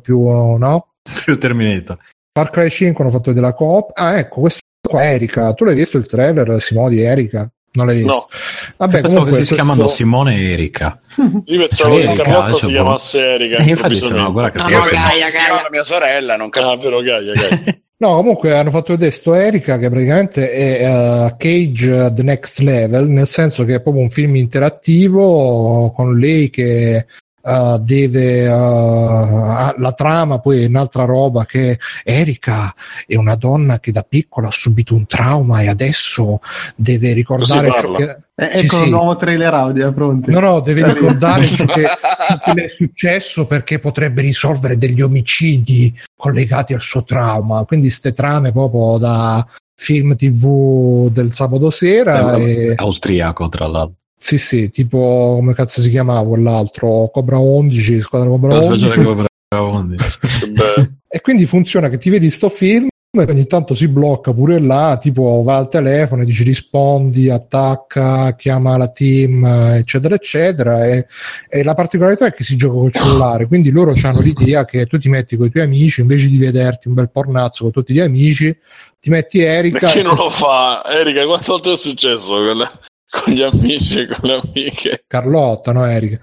più 0.00 0.28
no? 0.58 0.86
più 1.24 1.38
Terminator. 1.38 1.98
Far 2.32 2.50
Cry 2.50 2.70
5 2.70 3.04
hanno 3.04 3.12
fatto 3.12 3.30
vedere 3.30 3.46
la 3.46 3.52
coop. 3.52 3.90
Ah, 3.94 4.16
ecco, 4.18 4.40
questo 4.40 4.60
qua 4.88 5.02
è 5.02 5.14
Erika. 5.14 5.52
Tu 5.54 5.64
l'hai 5.64 5.74
visto 5.74 5.98
il 5.98 6.06
trailer, 6.06 6.60
Simone, 6.62 6.90
di 6.90 7.02
Erika? 7.02 7.50
Non 7.74 7.86
l'hai 7.86 7.96
visto? 7.98 8.12
No, 8.12 8.26
Vabbè, 8.76 9.00
Pensavo 9.00 9.08
che 9.08 9.18
comunque, 9.30 9.44
si 9.44 9.54
chiamano 9.54 9.80
questo- 9.80 9.96
Simone 9.96 10.36
e 10.38 10.52
Erika. 10.52 11.00
io 11.44 11.58
pensavo 11.58 11.94
che 11.96 12.02
Erika, 12.02 12.22
Carlotta 12.22 12.48
cioè, 12.50 12.58
si 12.58 12.64
boh. 12.66 12.72
chiamasse 12.72 13.20
Erika. 13.20 13.56
E 13.56 13.68
infatti 13.68 14.08
no, 14.10 14.32
guarda 14.32 14.50
che 14.50 14.62
No, 14.62 14.68
io 14.70 14.76
no, 14.78 14.82
sono- 14.84 15.00
Gaia, 15.00 15.30
Gaia. 15.30 15.66
mia 15.70 15.84
sorella, 15.84 16.36
non 16.36 16.48
capisco. 16.50 16.72
Ah, 16.72 16.76
vero, 16.78 17.00
Gaia, 17.02 17.32
Gaia. 17.32 17.80
No, 18.02 18.16
comunque 18.16 18.52
hanno 18.52 18.70
fatto 18.70 18.94
vedere 18.94 19.12
sto 19.12 19.32
Erika 19.32 19.78
che 19.78 19.88
praticamente 19.88 20.50
è 20.50 20.84
eh, 20.84 21.36
Cage 21.36 22.12
The 22.12 22.22
Next 22.24 22.58
Level, 22.58 23.06
nel 23.06 23.28
senso 23.28 23.62
che 23.62 23.76
è 23.76 23.80
proprio 23.80 24.02
un 24.02 24.10
film 24.10 24.34
interattivo 24.34 25.92
con 25.94 26.18
lei 26.18 26.50
che 26.50 27.06
eh, 27.44 27.78
deve 27.80 28.48
ha- 28.48 29.74
la 29.78 29.92
trama 29.92 30.38
poi 30.38 30.62
è 30.62 30.66
un'altra 30.66 31.04
roba 31.04 31.44
che 31.44 31.78
Erika 32.04 32.74
è 33.06 33.16
una 33.16 33.34
donna 33.34 33.80
che 33.80 33.92
da 33.92 34.04
piccola 34.08 34.48
ha 34.48 34.52
subito 34.52 34.94
un 34.94 35.06
trauma 35.06 35.60
e 35.60 35.68
adesso 35.68 36.38
deve 36.76 37.12
ricordare 37.12 37.70
ciò 37.80 37.92
che 37.94 38.16
Eh, 38.34 38.48
Sì, 38.58 38.64
ecco 38.64 38.76
sì. 38.78 38.84
il 38.84 38.90
nuovo 38.90 39.14
trailer 39.16 39.52
audio, 39.52 39.92
pronti? 39.92 40.30
No, 40.30 40.40
no, 40.40 40.60
deve 40.60 40.80
Dai. 40.80 40.94
ricordare 40.94 41.44
ciò 41.46 41.64
che, 41.66 41.84
ciò 41.84 42.38
che 42.54 42.64
è 42.64 42.68
successo 42.68 43.46
perché 43.46 43.78
potrebbe 43.78 44.22
risolvere 44.22 44.78
degli 44.78 45.02
omicidi 45.02 45.94
collegati 46.16 46.72
al 46.72 46.80
suo 46.80 47.04
trauma. 47.04 47.64
Quindi 47.64 47.90
ste 47.90 48.14
trame 48.14 48.50
proprio 48.50 48.96
da 48.96 49.46
film 49.74 50.16
TV 50.16 51.10
del 51.10 51.34
sabato 51.34 51.68
sera. 51.70 52.36
e, 52.36 52.72
Austriaco, 52.76 53.48
tra 53.48 53.66
l'altro. 53.66 53.96
Sì, 54.22 54.38
sì, 54.38 54.70
tipo 54.70 55.34
come 55.36 55.52
cazzo 55.52 55.80
si 55.80 55.90
chiamava 55.90 56.26
quell'altro? 56.26 57.10
Cobra 57.12 57.38
11, 57.38 58.00
squadra 58.00 58.28
Cobra 58.28 58.52
La 58.56 58.64
11. 58.66 58.78
speciale 58.86 59.04
come 59.04 59.26
Bravondi. 59.48 59.96
Che 59.96 60.46
bello. 60.46 60.92
E 61.08 61.20
quindi 61.20 61.44
funziona 61.44 61.88
che 61.88 61.98
ti 61.98 62.08
vedi 62.08 62.30
sto 62.30 62.48
film 62.48 62.86
e 63.14 63.24
ogni 63.28 63.46
tanto 63.46 63.74
si 63.74 63.88
blocca 63.88 64.32
pure 64.32 64.58
là, 64.60 64.96
tipo 64.98 65.42
va 65.44 65.56
al 65.56 65.68
telefono 65.68 66.22
e 66.22 66.24
dici 66.24 66.44
rispondi, 66.44 67.28
attacca, 67.28 68.34
chiama 68.36 68.76
la 68.76 68.88
team, 68.88 69.44
eccetera, 69.44 70.14
eccetera. 70.14 70.86
E, 70.86 71.06
e 71.50 71.62
la 71.64 71.74
particolarità 71.74 72.26
è 72.26 72.32
che 72.32 72.44
si 72.44 72.54
gioca 72.56 72.78
col 72.78 72.92
cellulare, 72.92 73.48
quindi 73.48 73.70
loro 73.70 73.92
hanno 74.02 74.20
l'idea 74.20 74.64
che 74.64 74.86
tu 74.86 74.98
ti 74.98 75.08
metti 75.08 75.36
con 75.36 75.46
i 75.46 75.50
tuoi 75.50 75.64
amici, 75.64 76.00
invece 76.00 76.28
di 76.28 76.38
vederti 76.38 76.86
un 76.86 76.94
bel 76.94 77.10
pornazzo 77.10 77.64
con 77.64 77.72
tutti 77.72 77.92
gli 77.92 78.00
amici, 78.00 78.56
ti 79.00 79.10
metti 79.10 79.40
Erika. 79.40 79.90
E 79.90 79.92
chi 79.92 80.02
non 80.02 80.14
lo 80.14 80.30
fa? 80.30 80.82
Erika, 80.86 81.26
quante 81.26 81.44
volte 81.48 81.72
è 81.72 81.76
successo 81.76 82.40
le- 82.54 82.70
con 83.12 83.34
gli 83.34 83.42
amici 83.42 84.00
e 84.00 84.06
con 84.06 84.30
le 84.30 84.40
amiche? 84.42 85.04
Carlotta, 85.06 85.72
no 85.72 85.84
Erika? 85.84 86.18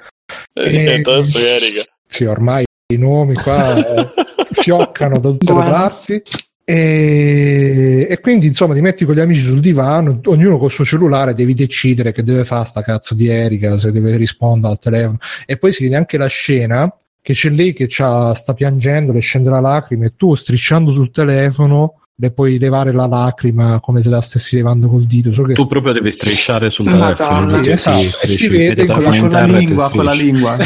E 0.53 0.69
niente, 0.71 1.11
adesso 1.11 1.37
Erika. 1.37 1.83
Sì, 2.07 2.25
ormai 2.25 2.65
i 2.91 2.97
nomi 2.97 3.35
qua 3.35 3.75
eh, 3.75 4.07
fioccano 4.51 5.19
da 5.19 5.29
tutte 5.29 5.53
le 5.53 5.59
parti. 5.59 6.21
E, 6.65 8.07
e 8.09 8.19
quindi 8.19 8.47
insomma 8.47 8.73
ti 8.73 8.81
metti 8.81 9.05
con 9.05 9.15
gli 9.15 9.19
amici 9.19 9.41
sul 9.41 9.59
divano, 9.59 10.19
ognuno 10.25 10.57
col 10.57 10.71
suo 10.71 10.85
cellulare 10.85 11.33
devi 11.33 11.53
decidere 11.53 12.11
che 12.11 12.23
deve 12.23 12.43
fare 12.43 12.65
sta 12.65 12.81
cazzo 12.81 13.13
di 13.13 13.27
Erika, 13.27 13.77
se 13.77 13.91
deve 13.91 14.17
rispondere 14.17 14.73
al 14.73 14.79
telefono. 14.79 15.17
E 15.45 15.57
poi 15.57 15.71
si 15.71 15.83
vede 15.83 15.95
anche 15.95 16.17
la 16.17 16.27
scena 16.27 16.91
che 17.21 17.33
c'è 17.33 17.49
lei 17.49 17.73
che 17.73 17.85
c'ha- 17.87 18.33
sta 18.33 18.53
piangendo, 18.53 19.11
le 19.11 19.19
scende 19.19 19.49
la 19.49 19.59
lacrima 19.59 20.05
e 20.05 20.13
tu 20.15 20.33
strisciando 20.35 20.91
sul 20.91 21.11
telefono 21.11 21.98
le 22.21 22.31
puoi 22.31 22.59
levare 22.59 22.91
la 22.91 23.07
lacrima 23.07 23.79
come 23.79 24.01
se 24.01 24.09
la 24.09 24.19
stessi 24.19 24.57
levando 24.57 24.89
col 24.89 25.05
dito. 25.05 25.31
So 25.31 25.43
che 25.43 25.53
Tu 25.53 25.65
proprio 25.67 25.93
devi 25.93 26.11
strisciare 26.11 26.69
sul 26.69 26.89
telefono. 26.89 27.63
Sì, 27.63 27.69
esatto. 27.71 28.01
strisci, 28.11 28.37
si 28.37 28.49
vede 28.49 28.85
con 28.85 28.95
Con 29.03 29.03
la, 29.03 29.19
con 29.19 29.29
la 29.29 29.45
lingua, 29.45 29.89
con 29.89 30.03
la 30.03 30.11
lingua. 30.13 30.57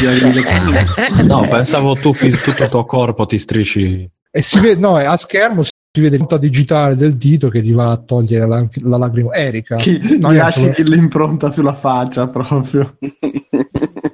No, 1.24 1.46
pensavo 1.48 1.94
tu 1.94 2.12
fis- 2.12 2.40
tutto 2.40 2.64
il 2.64 2.68
tuo 2.68 2.84
corpo 2.84 3.24
ti 3.26 3.38
strisci. 3.38 4.10
e 4.30 4.42
si 4.42 4.58
vede, 4.60 4.80
no, 4.80 4.96
a 4.96 5.16
schermo 5.16 5.62
si 5.62 5.70
vede 6.00 6.16
l'impronta 6.16 6.38
digitale 6.44 6.96
del 6.96 7.14
dito 7.16 7.48
che 7.50 7.62
gli 7.62 7.72
va 7.72 7.92
a 7.92 7.96
togliere 7.98 8.48
la, 8.48 8.66
la 8.82 8.96
lacrima. 8.96 9.32
Erika. 9.32 9.76
Chi, 9.76 10.18
No, 10.20 10.32
gli 10.32 10.36
io- 10.36 10.42
lasci 10.42 10.72
l'impronta 10.84 11.50
sulla 11.50 11.72
faccia 11.72 12.26
proprio. 12.26 12.96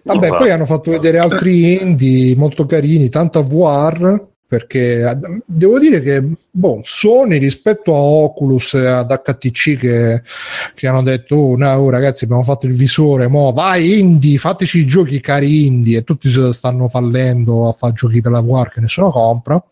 Vabbè, 0.05 0.29
poi 0.29 0.51
hanno 0.51 0.67
fatto 0.67 0.91
vedere 0.91 1.19
altri 1.19 1.81
indie 1.81 2.37
molto 2.37 2.67
carini, 2.67 3.09
tanto 3.09 3.39
a 3.39 3.43
VR, 3.43 4.29
perché 4.51 5.17
devo 5.47 5.79
dire 5.79 6.01
che 6.01 6.25
boh, 6.51 6.81
Sony 6.83 7.39
rispetto 7.39 7.95
a 7.95 7.99
Oculus 7.99 8.75
e 8.75 8.85
ad 8.85 9.09
HTC 9.09 9.79
che, 9.79 10.23
che 10.75 10.87
hanno 10.89 11.05
detto 11.05 11.37
oh, 11.37 11.57
no, 11.57 11.73
oh, 11.73 11.89
ragazzi 11.89 12.25
abbiamo 12.25 12.43
fatto 12.43 12.67
il 12.67 12.75
visore, 12.75 13.29
mo 13.29 13.53
vai 13.53 14.01
indie, 14.01 14.39
fateci 14.39 14.81
i 14.81 14.87
giochi 14.87 15.21
cari 15.21 15.67
indie 15.67 15.99
e 15.99 16.03
tutti 16.03 16.29
stanno 16.53 16.89
fallendo 16.89 17.69
a 17.69 17.73
fare 17.73 17.93
giochi 17.93 18.21
per 18.21 18.33
la 18.33 18.41
VR 18.41 18.71
che 18.71 18.81
nessuno 18.81 19.13
compra. 19.13 19.65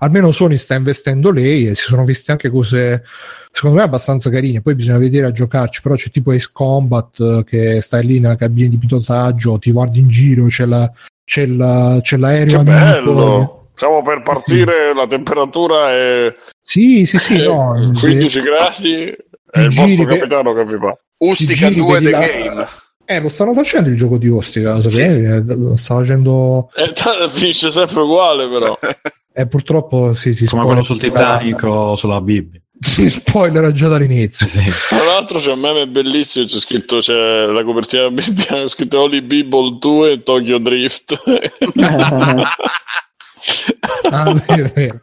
Almeno 0.00 0.32
Sony 0.32 0.58
sta 0.58 0.74
investendo 0.74 1.30
lei 1.30 1.68
e 1.68 1.74
si 1.74 1.84
sono 1.84 2.04
viste 2.04 2.30
anche 2.30 2.50
cose 2.50 3.02
secondo 3.50 3.78
me 3.78 3.84
abbastanza 3.84 4.28
carine. 4.28 4.60
Poi 4.60 4.74
bisogna 4.74 4.98
vedere 4.98 5.28
a 5.28 5.32
giocarci. 5.32 5.80
Però 5.80 5.94
c'è 5.94 6.10
tipo 6.10 6.30
Ace 6.32 6.50
Combat 6.52 7.18
eh, 7.20 7.44
che 7.46 7.80
stai 7.80 8.04
lì 8.04 8.20
nella 8.20 8.36
cabina 8.36 8.68
di 8.68 8.76
pilotaggio, 8.76 9.58
ti 9.58 9.72
guardi 9.72 10.00
in 10.00 10.08
giro, 10.08 10.44
c'è, 10.48 10.66
la, 10.66 10.92
c'è, 11.24 11.46
la, 11.46 12.00
c'è 12.02 12.18
l'aereo. 12.18 12.58
Che 12.58 12.64
bello! 12.64 13.59
Stiamo 13.80 14.02
per 14.02 14.20
partire, 14.20 14.92
la 14.94 15.06
temperatura 15.06 15.90
è 15.90 16.34
Sì, 16.60 17.06
sì, 17.06 17.16
sì, 17.16 17.38
no. 17.38 17.72
15 17.98 18.40
gradi. 18.42 19.04
È 19.50 19.60
il 19.60 19.72
vostro 19.74 20.04
capitano 20.04 20.52
che 20.52 20.64
vi 20.66 20.76
fa. 20.78 20.94
Ustica 21.16 21.68
Ti 21.68 21.74
giri, 21.74 21.86
2 21.86 21.92
vedi 22.00 22.04
The 22.04 22.10
la- 22.10 22.18
Game. 22.18 22.66
Eh, 23.06 23.20
lo 23.22 23.28
stanno 23.30 23.54
facendo 23.54 23.88
il 23.88 23.96
gioco 23.96 24.18
di 24.18 24.28
Ostica, 24.28 24.74
lo 24.74 24.86
sapevi? 24.86 25.24
Eh, 25.24 25.42
Lo 25.56 25.76
sta 25.76 25.94
facendo. 25.94 26.68
E 26.76 26.92
t- 26.92 27.28
finisce 27.30 27.70
sempre 27.70 28.00
uguale, 28.02 28.48
però. 28.50 28.78
Eh, 29.32 29.46
purtroppo 29.46 30.12
sì, 30.12 30.34
si 30.34 30.44
Come 30.44 30.64
quello 30.64 30.82
sul 30.82 30.98
Titanic 30.98 31.62
o 31.62 31.94
sulla 31.96 32.20
Bibbia. 32.20 32.60
Si 32.80 33.08
spoiler 33.08 33.70
già 33.72 33.86
dall'inizio. 33.88 34.44
Sì. 34.46 34.60
Tra 34.88 35.02
l'altro 35.04 35.38
c'è 35.38 35.52
un 35.52 35.60
meme 35.60 35.86
bellissimo, 35.86 36.44
c'è 36.44 36.58
scritto, 36.58 36.98
c'è 36.98 37.46
la 37.46 37.62
copertina 37.64 38.08
della 38.08 38.12
Bibbia, 38.20 38.44
c'è 38.44 38.68
scritto 38.68 39.00
Holy 39.00 39.22
Bible 39.22 39.78
2 39.78 40.10
e 40.12 40.22
Tokyo 40.22 40.58
Drift. 40.58 41.16
Ah, 44.10 44.32
vero, 44.46 44.70
vero. 44.74 45.00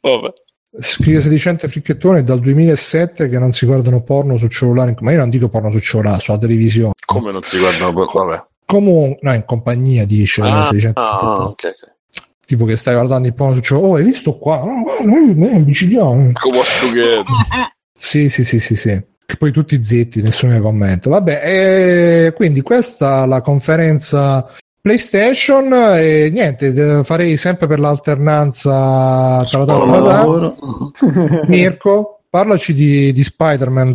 Vabbè. 0.00 0.32
Scrive 0.80 1.20
sedicente 1.20 1.68
fricchettone 1.68 2.24
dal 2.24 2.40
2007 2.40 3.28
che 3.28 3.38
non 3.38 3.52
si 3.52 3.64
guardano 3.64 4.02
porno 4.02 4.36
su 4.36 4.48
cellulare, 4.48 4.94
ma 5.00 5.12
io 5.12 5.18
non 5.18 5.30
dico 5.30 5.48
porno 5.48 5.70
su 5.70 5.78
cellulare, 5.78 6.20
sulla 6.20 6.38
televisione. 6.38 6.92
Come 7.06 7.30
non 7.30 7.42
si 7.42 7.58
guardano 7.58 7.92
per... 7.92 8.06
Vabbè. 8.12 8.44
Comunque, 8.66 9.18
no, 9.22 9.32
in 9.34 9.44
compagnia 9.44 10.04
dice 10.04 10.42
Ah, 10.42 10.62
ah, 10.62 10.64
fricchettone. 10.66 11.44
ok, 11.44 11.74
tipo 12.44 12.64
che 12.64 12.76
stai 12.76 12.94
guardando 12.94 13.28
il 13.28 13.34
porno 13.34 13.54
su 13.54 13.60
cellulare, 13.60 13.92
oh 13.92 13.96
hai 13.96 14.04
visto 14.04 14.36
qua? 14.38 14.62
Oh, 14.62 15.04
noi. 15.04 15.34
Come 16.32 16.62
together. 16.80 17.24
Sì, 17.96 18.28
sì, 18.28 18.44
sì, 18.44 18.58
sì, 18.58 18.74
sì. 18.74 19.02
Che 19.26 19.36
poi 19.36 19.52
tutti 19.52 19.82
zitti, 19.82 20.20
nessuno 20.22 20.52
ne 20.52 20.60
commenta. 20.60 21.08
Vabbè, 21.08 22.26
e 22.26 22.32
quindi 22.34 22.60
questa 22.62 23.24
la 23.26 23.40
conferenza 23.40 24.50
PlayStation 24.84 25.72
e 25.72 26.28
niente, 26.30 26.66
eh, 26.66 27.04
farei 27.04 27.38
sempre 27.38 27.66
per 27.66 27.78
l'alternanza 27.80 29.42
tra 29.42 29.64
tra- 29.64 30.02
tra-. 30.02 30.54
Mirko, 31.48 32.20
parlaci 32.28 32.74
di, 32.74 33.10
di 33.14 33.22
Spider-Man. 33.22 33.94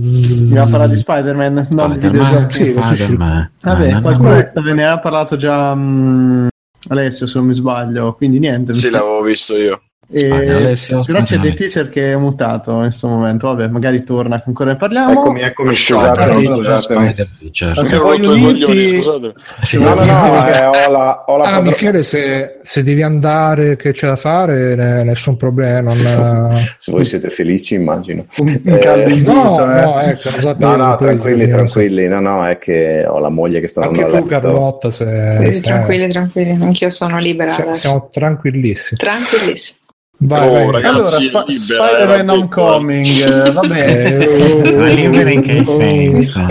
A 0.57 0.65
parlare 0.65 0.89
di 0.89 0.97
Spider-Man, 0.97 1.67
non 1.69 1.91
di 1.91 2.07
Spider-Man, 2.07 2.47
videogiochi. 2.47 2.63
sì, 2.63 2.71
Spider-Man. 2.71 3.51
Vabbè, 3.61 4.01
qualcuno 4.01 4.29
no, 4.51 4.61
ve 4.63 4.73
ne 4.73 4.85
ha 4.87 4.99
parlato 4.99 5.35
già 5.35 5.75
mm, 5.75 6.47
Alessio, 6.87 7.27
se 7.27 7.37
non 7.37 7.47
mi 7.49 7.53
sbaglio, 7.53 8.15
quindi 8.15 8.39
niente. 8.39 8.73
Sì, 8.73 8.87
sa- 8.87 8.97
l'avevo 8.97 9.21
visto 9.21 9.55
io. 9.55 9.79
E- 10.11 10.17
Spagna, 10.17 10.55
Alessio, 10.55 11.03
però 11.05 11.21
c'è 11.21 11.37
dei 11.37 11.53
teaser 11.53 11.89
che 11.89 12.13
è 12.13 12.15
mutato 12.17 12.71
in 12.71 12.79
questo 12.79 13.07
momento. 13.07 13.45
Vabbè, 13.47 13.67
magari 13.67 14.03
torna, 14.03 14.41
ancora 14.43 14.71
ne 14.71 14.75
parliamo. 14.75 15.11
Eccomi, 15.11 15.41
eccomi, 15.41 15.75
Scusate, 15.75 16.45
scusate, 16.45 17.27
scusate. 17.39 17.85
Se 17.85 17.99
poi 17.99 18.25
uniti- 18.25 19.01
scusate. 19.03 19.33
Sì, 19.61 19.77
No, 19.77 19.93
no, 19.93 20.03
no, 20.03 20.47
eh, 20.47 20.65
ho 20.65 20.91
la, 20.91 21.23
ho 21.27 21.37
la 21.37 21.43
Ah, 21.43 21.49
padro- 21.51 21.61
Michele, 21.69 22.01
se, 22.01 22.57
se 22.63 22.81
devi 22.81 23.03
andare, 23.03 23.75
che 23.75 23.91
c'è 23.91 24.07
da 24.07 24.15
fare, 24.15 24.73
ne- 24.75 25.03
nessun 25.03 25.37
problema. 25.37 25.93
Non, 25.93 26.59
Se 26.79 26.91
voi 26.91 27.05
siete 27.05 27.29
felici, 27.29 27.75
immagino. 27.75 28.25
un, 28.37 28.47
un 28.63 28.73
Eh, 28.73 29.21
no, 29.21 29.75
eh. 29.75 29.81
no, 29.81 29.99
ecco, 29.99 30.29
No, 30.57 30.75
no, 30.75 30.95
tranquilli, 30.95 31.47
tranquilli. 31.47 32.07
No, 32.07 32.19
no, 32.19 32.47
è 32.47 32.57
che 32.57 33.05
ho 33.07 33.19
la 33.19 33.29
moglie 33.29 33.59
che 33.59 33.67
sta 33.67 33.83
andando 33.83 34.01
a 34.07 34.09
tu, 34.09 34.15
letto. 34.15 34.27
Carlotta, 34.27 34.89
se, 34.91 35.59
tranquilli, 35.61 36.09
tranquilli, 36.09 36.57
anch'io 36.59 36.89
sono 36.89 37.19
libera 37.19 37.51
siamo 37.53 38.09
tranquillissimi. 38.11 38.97
Tranquillissimi. 38.99 39.78
Vai, 40.21 40.47
Oh, 40.47 40.51
vai. 40.51 40.71
ragazzi. 40.81 40.87
Allora, 40.87 41.05
Sp- 41.05 41.47
libera, 41.47 41.87
Spider-Man 41.87 42.29
Homecoming, 42.29 43.05
eh, 43.05 43.51
vabbè. 43.51 44.17
Eh, 44.65 44.71
Ma 44.75 44.87
libera 44.87 45.31
in 45.31 45.41
che 45.41 45.63
senso? 45.65 46.39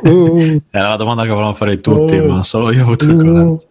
uh, 0.02 0.60
Era 0.70 0.90
la 0.90 0.96
domanda 0.96 1.22
che 1.22 1.28
volevano 1.28 1.54
fare 1.54 1.80
tutti, 1.80 2.16
Oh. 2.18 2.24
ma 2.26 2.42
solo 2.44 2.70
io 2.72 2.80
ho 2.80 2.84
avuto 2.84 3.04
il 3.04 3.16
coraggio. 3.16 3.64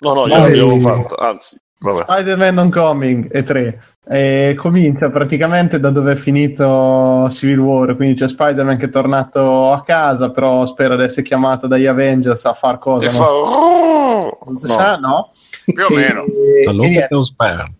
no, 0.00 0.14
no, 0.14 0.26
io 0.26 0.38
l'abbiamo 0.38 0.78
fatto. 0.80 1.14
Anzi, 1.16 1.56
vabbè. 1.78 2.02
Spider-Man 2.02 2.58
Homecoming 2.58 3.28
e 3.34 3.42
3 3.42 3.82
e 4.08 4.54
comincia 4.56 5.10
praticamente 5.10 5.80
da 5.80 5.90
dove 5.90 6.12
è 6.12 6.16
finito 6.16 7.26
Civil 7.28 7.58
War 7.58 7.96
quindi 7.96 8.14
c'è 8.14 8.28
Spider-Man 8.28 8.76
che 8.76 8.84
è 8.84 8.88
tornato 8.88 9.72
a 9.72 9.82
casa 9.82 10.30
però 10.30 10.64
spera 10.64 10.94
di 10.94 11.02
essere 11.02 11.22
chiamato 11.22 11.66
dagli 11.66 11.86
Avengers 11.86 12.44
a 12.44 12.54
far 12.54 12.78
cosa 12.78 13.04
E 13.04 13.08
non, 13.10 13.16
fa... 13.16 13.32
oh, 13.32 14.38
non 14.46 14.54
si 14.56 14.68
no. 14.68 14.72
sa 14.72 14.94
no 14.98 15.32
Più 15.72 15.84
o 15.84 15.94
meno. 15.94 16.24
E- 16.24 16.64
e 16.64 17.06
e 17.10 17.24
sperm. 17.24 17.72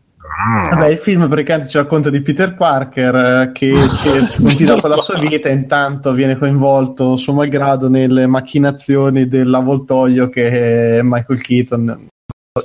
Vabbè, 0.70 0.88
il 0.88 0.98
film 0.98 1.28
praticamente 1.28 1.68
ci 1.68 1.78
racconta 1.78 2.10
di 2.10 2.20
Peter 2.20 2.54
Parker 2.56 3.14
eh, 3.14 3.52
che, 3.52 3.70
che 4.02 4.26
continua 4.42 4.78
con 4.80 4.90
la 4.90 5.00
sua 5.00 5.18
vita 5.18 5.48
e 5.48 5.52
intanto 5.52 6.12
viene 6.12 6.36
coinvolto 6.36 7.16
suo 7.16 7.32
malgrado 7.32 7.88
nelle 7.88 8.26
macchinazioni 8.26 9.28
dell'avvoltoio 9.28 10.28
che 10.28 10.98
è 10.98 11.00
Michael 11.02 11.40
Keaton 11.40 12.08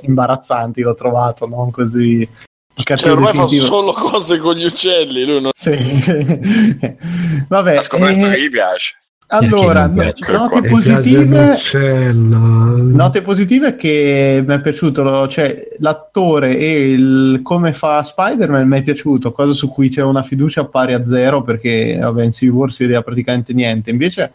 imbarazzanti 0.01 0.81
l'ho 0.81 0.95
trovato 0.95 1.47
non 1.47 1.69
così 1.71 2.19
il 2.21 2.27
Cioè, 2.73 2.83
cattivo 2.83 3.13
ormai 3.13 3.33
fa 3.33 3.41
definitivo. 3.43 3.65
solo 3.65 3.91
cose 3.93 4.37
con 4.39 4.55
gli 4.55 4.63
uccelli. 4.65 5.23
Lui 5.25 5.41
non... 5.41 5.51
Sì. 5.53 5.71
Vabbè, 7.47 7.75
Ha 7.75 7.81
scoperto 7.81 8.25
eh, 8.27 8.29
che 8.31 8.41
gli 8.41 8.49
piace. 8.49 8.95
Allora, 9.31 9.87
note 9.87 10.67
positive. 10.67 11.57
Note 12.13 13.21
positive 13.21 13.75
che 13.75 14.43
mi 14.45 14.53
è 14.53 14.59
piaciuto, 14.61 15.27
cioè 15.27 15.69
l'attore 15.79 16.57
e 16.57 16.91
il, 16.91 17.39
come 17.41 17.71
fa 17.71 18.03
Spider-Man 18.03 18.67
mi 18.67 18.79
è 18.79 18.83
piaciuto, 18.83 19.31
cosa 19.31 19.53
su 19.53 19.69
cui 19.69 19.89
c'è 19.89 20.01
una 20.01 20.23
fiducia 20.23 20.65
pari 20.65 20.93
a 20.93 21.05
zero 21.05 21.43
perché 21.43 21.97
vabbè, 21.97 22.23
in 22.23 22.33
Civil 22.33 22.53
War 22.53 22.71
si 22.71 22.83
vedeva 22.83 23.01
praticamente 23.03 23.53
niente. 23.53 23.89
Invece 23.89 24.31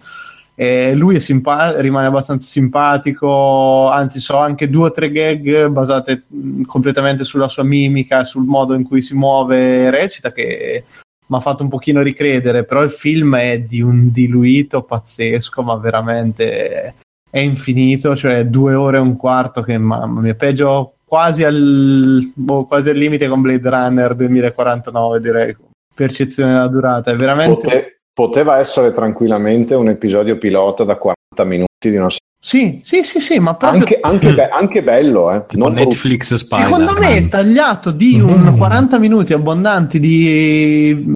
eh, 0.55 0.95
lui 0.95 1.17
è 1.17 1.19
simpa- 1.19 1.79
rimane 1.81 2.07
abbastanza 2.07 2.49
simpatico, 2.49 3.91
anzi 3.91 4.21
so 4.21 4.39
anche 4.39 4.71
due 4.71 4.87
o 4.87 4.91
tre 4.91 5.11
gag 5.13 5.69
basate 5.69 6.23
mh, 6.27 6.63
completamente 6.63 7.25
sulla 7.25 7.49
sua 7.49 7.65
mimica, 7.65 8.25
sul 8.25 8.45
modo 8.45 8.73
in 8.73 8.83
cui 8.83 9.03
si 9.03 9.15
muove 9.15 9.85
e 9.85 9.91
recita 9.91 10.33
che 10.33 10.85
mi 11.29 11.37
ha 11.37 11.41
fatto 11.41 11.63
un 11.63 11.69
pochino 11.69 12.03
ricredere, 12.03 12.65
però 12.65 12.83
il 12.83 12.91
film 12.91 13.37
è 13.37 13.61
di 13.61 13.81
un 13.81 14.11
diluito 14.13 14.83
pazzesco, 14.83 15.63
ma 15.63 15.77
veramente 15.77 16.95
è 17.29 17.39
infinito, 17.39 18.15
cioè 18.17 18.45
due 18.47 18.75
ore 18.75 18.97
e 18.99 19.01
un 19.01 19.17
quarto 19.17 19.63
che 19.63 19.77
mamma 19.77 20.21
mia, 20.21 20.35
peggio 20.35 20.95
quasi 21.05 21.45
al, 21.45 22.31
boh, 22.35 22.65
quasi 22.65 22.91
al 22.91 22.97
limite 22.97 23.29
con 23.29 23.41
Blade 23.41 23.69
Runner 23.69 24.15
2049 24.15 25.21
direi, 25.21 25.57
percezione 25.95 26.53
della 26.53 26.69
durata, 26.69 27.11
è 27.11 27.17
veramente... 27.17 27.55
Pote- 27.55 27.91
poteva 28.17 28.59
essere 28.59 28.93
tranquillamente 28.93 29.75
un 29.75 29.91
episodio 29.91 30.39
pilota 30.39 30.85
da 30.85 30.97
40 30.97 31.45
minuti 31.45 31.91
di 31.91 31.97
una 31.97 32.09
serie. 32.09 32.25
Sì, 32.41 32.79
sì, 32.83 33.03
sì, 33.03 33.21
sì, 33.21 33.39
ma 33.39 33.55
proprio... 33.55 33.81
Anche, 33.81 33.99
anche 34.01 34.35
be- 34.35 34.49
anche 34.49 34.83
bello, 34.83 35.31
eh. 35.33 35.45
Tipo 35.47 35.65
Non. 35.65 35.75
Netflix 35.75 36.35
Spider. 36.37 36.67
Secondo 36.67 36.95
me 36.99 37.29
tagliato 37.29 37.91
di 37.91 38.19
un 38.21 38.53
Mm. 38.55 38.57
40 38.57 38.99
minuti 38.99 39.33
abbondanti 39.35 40.01
di 40.01 41.13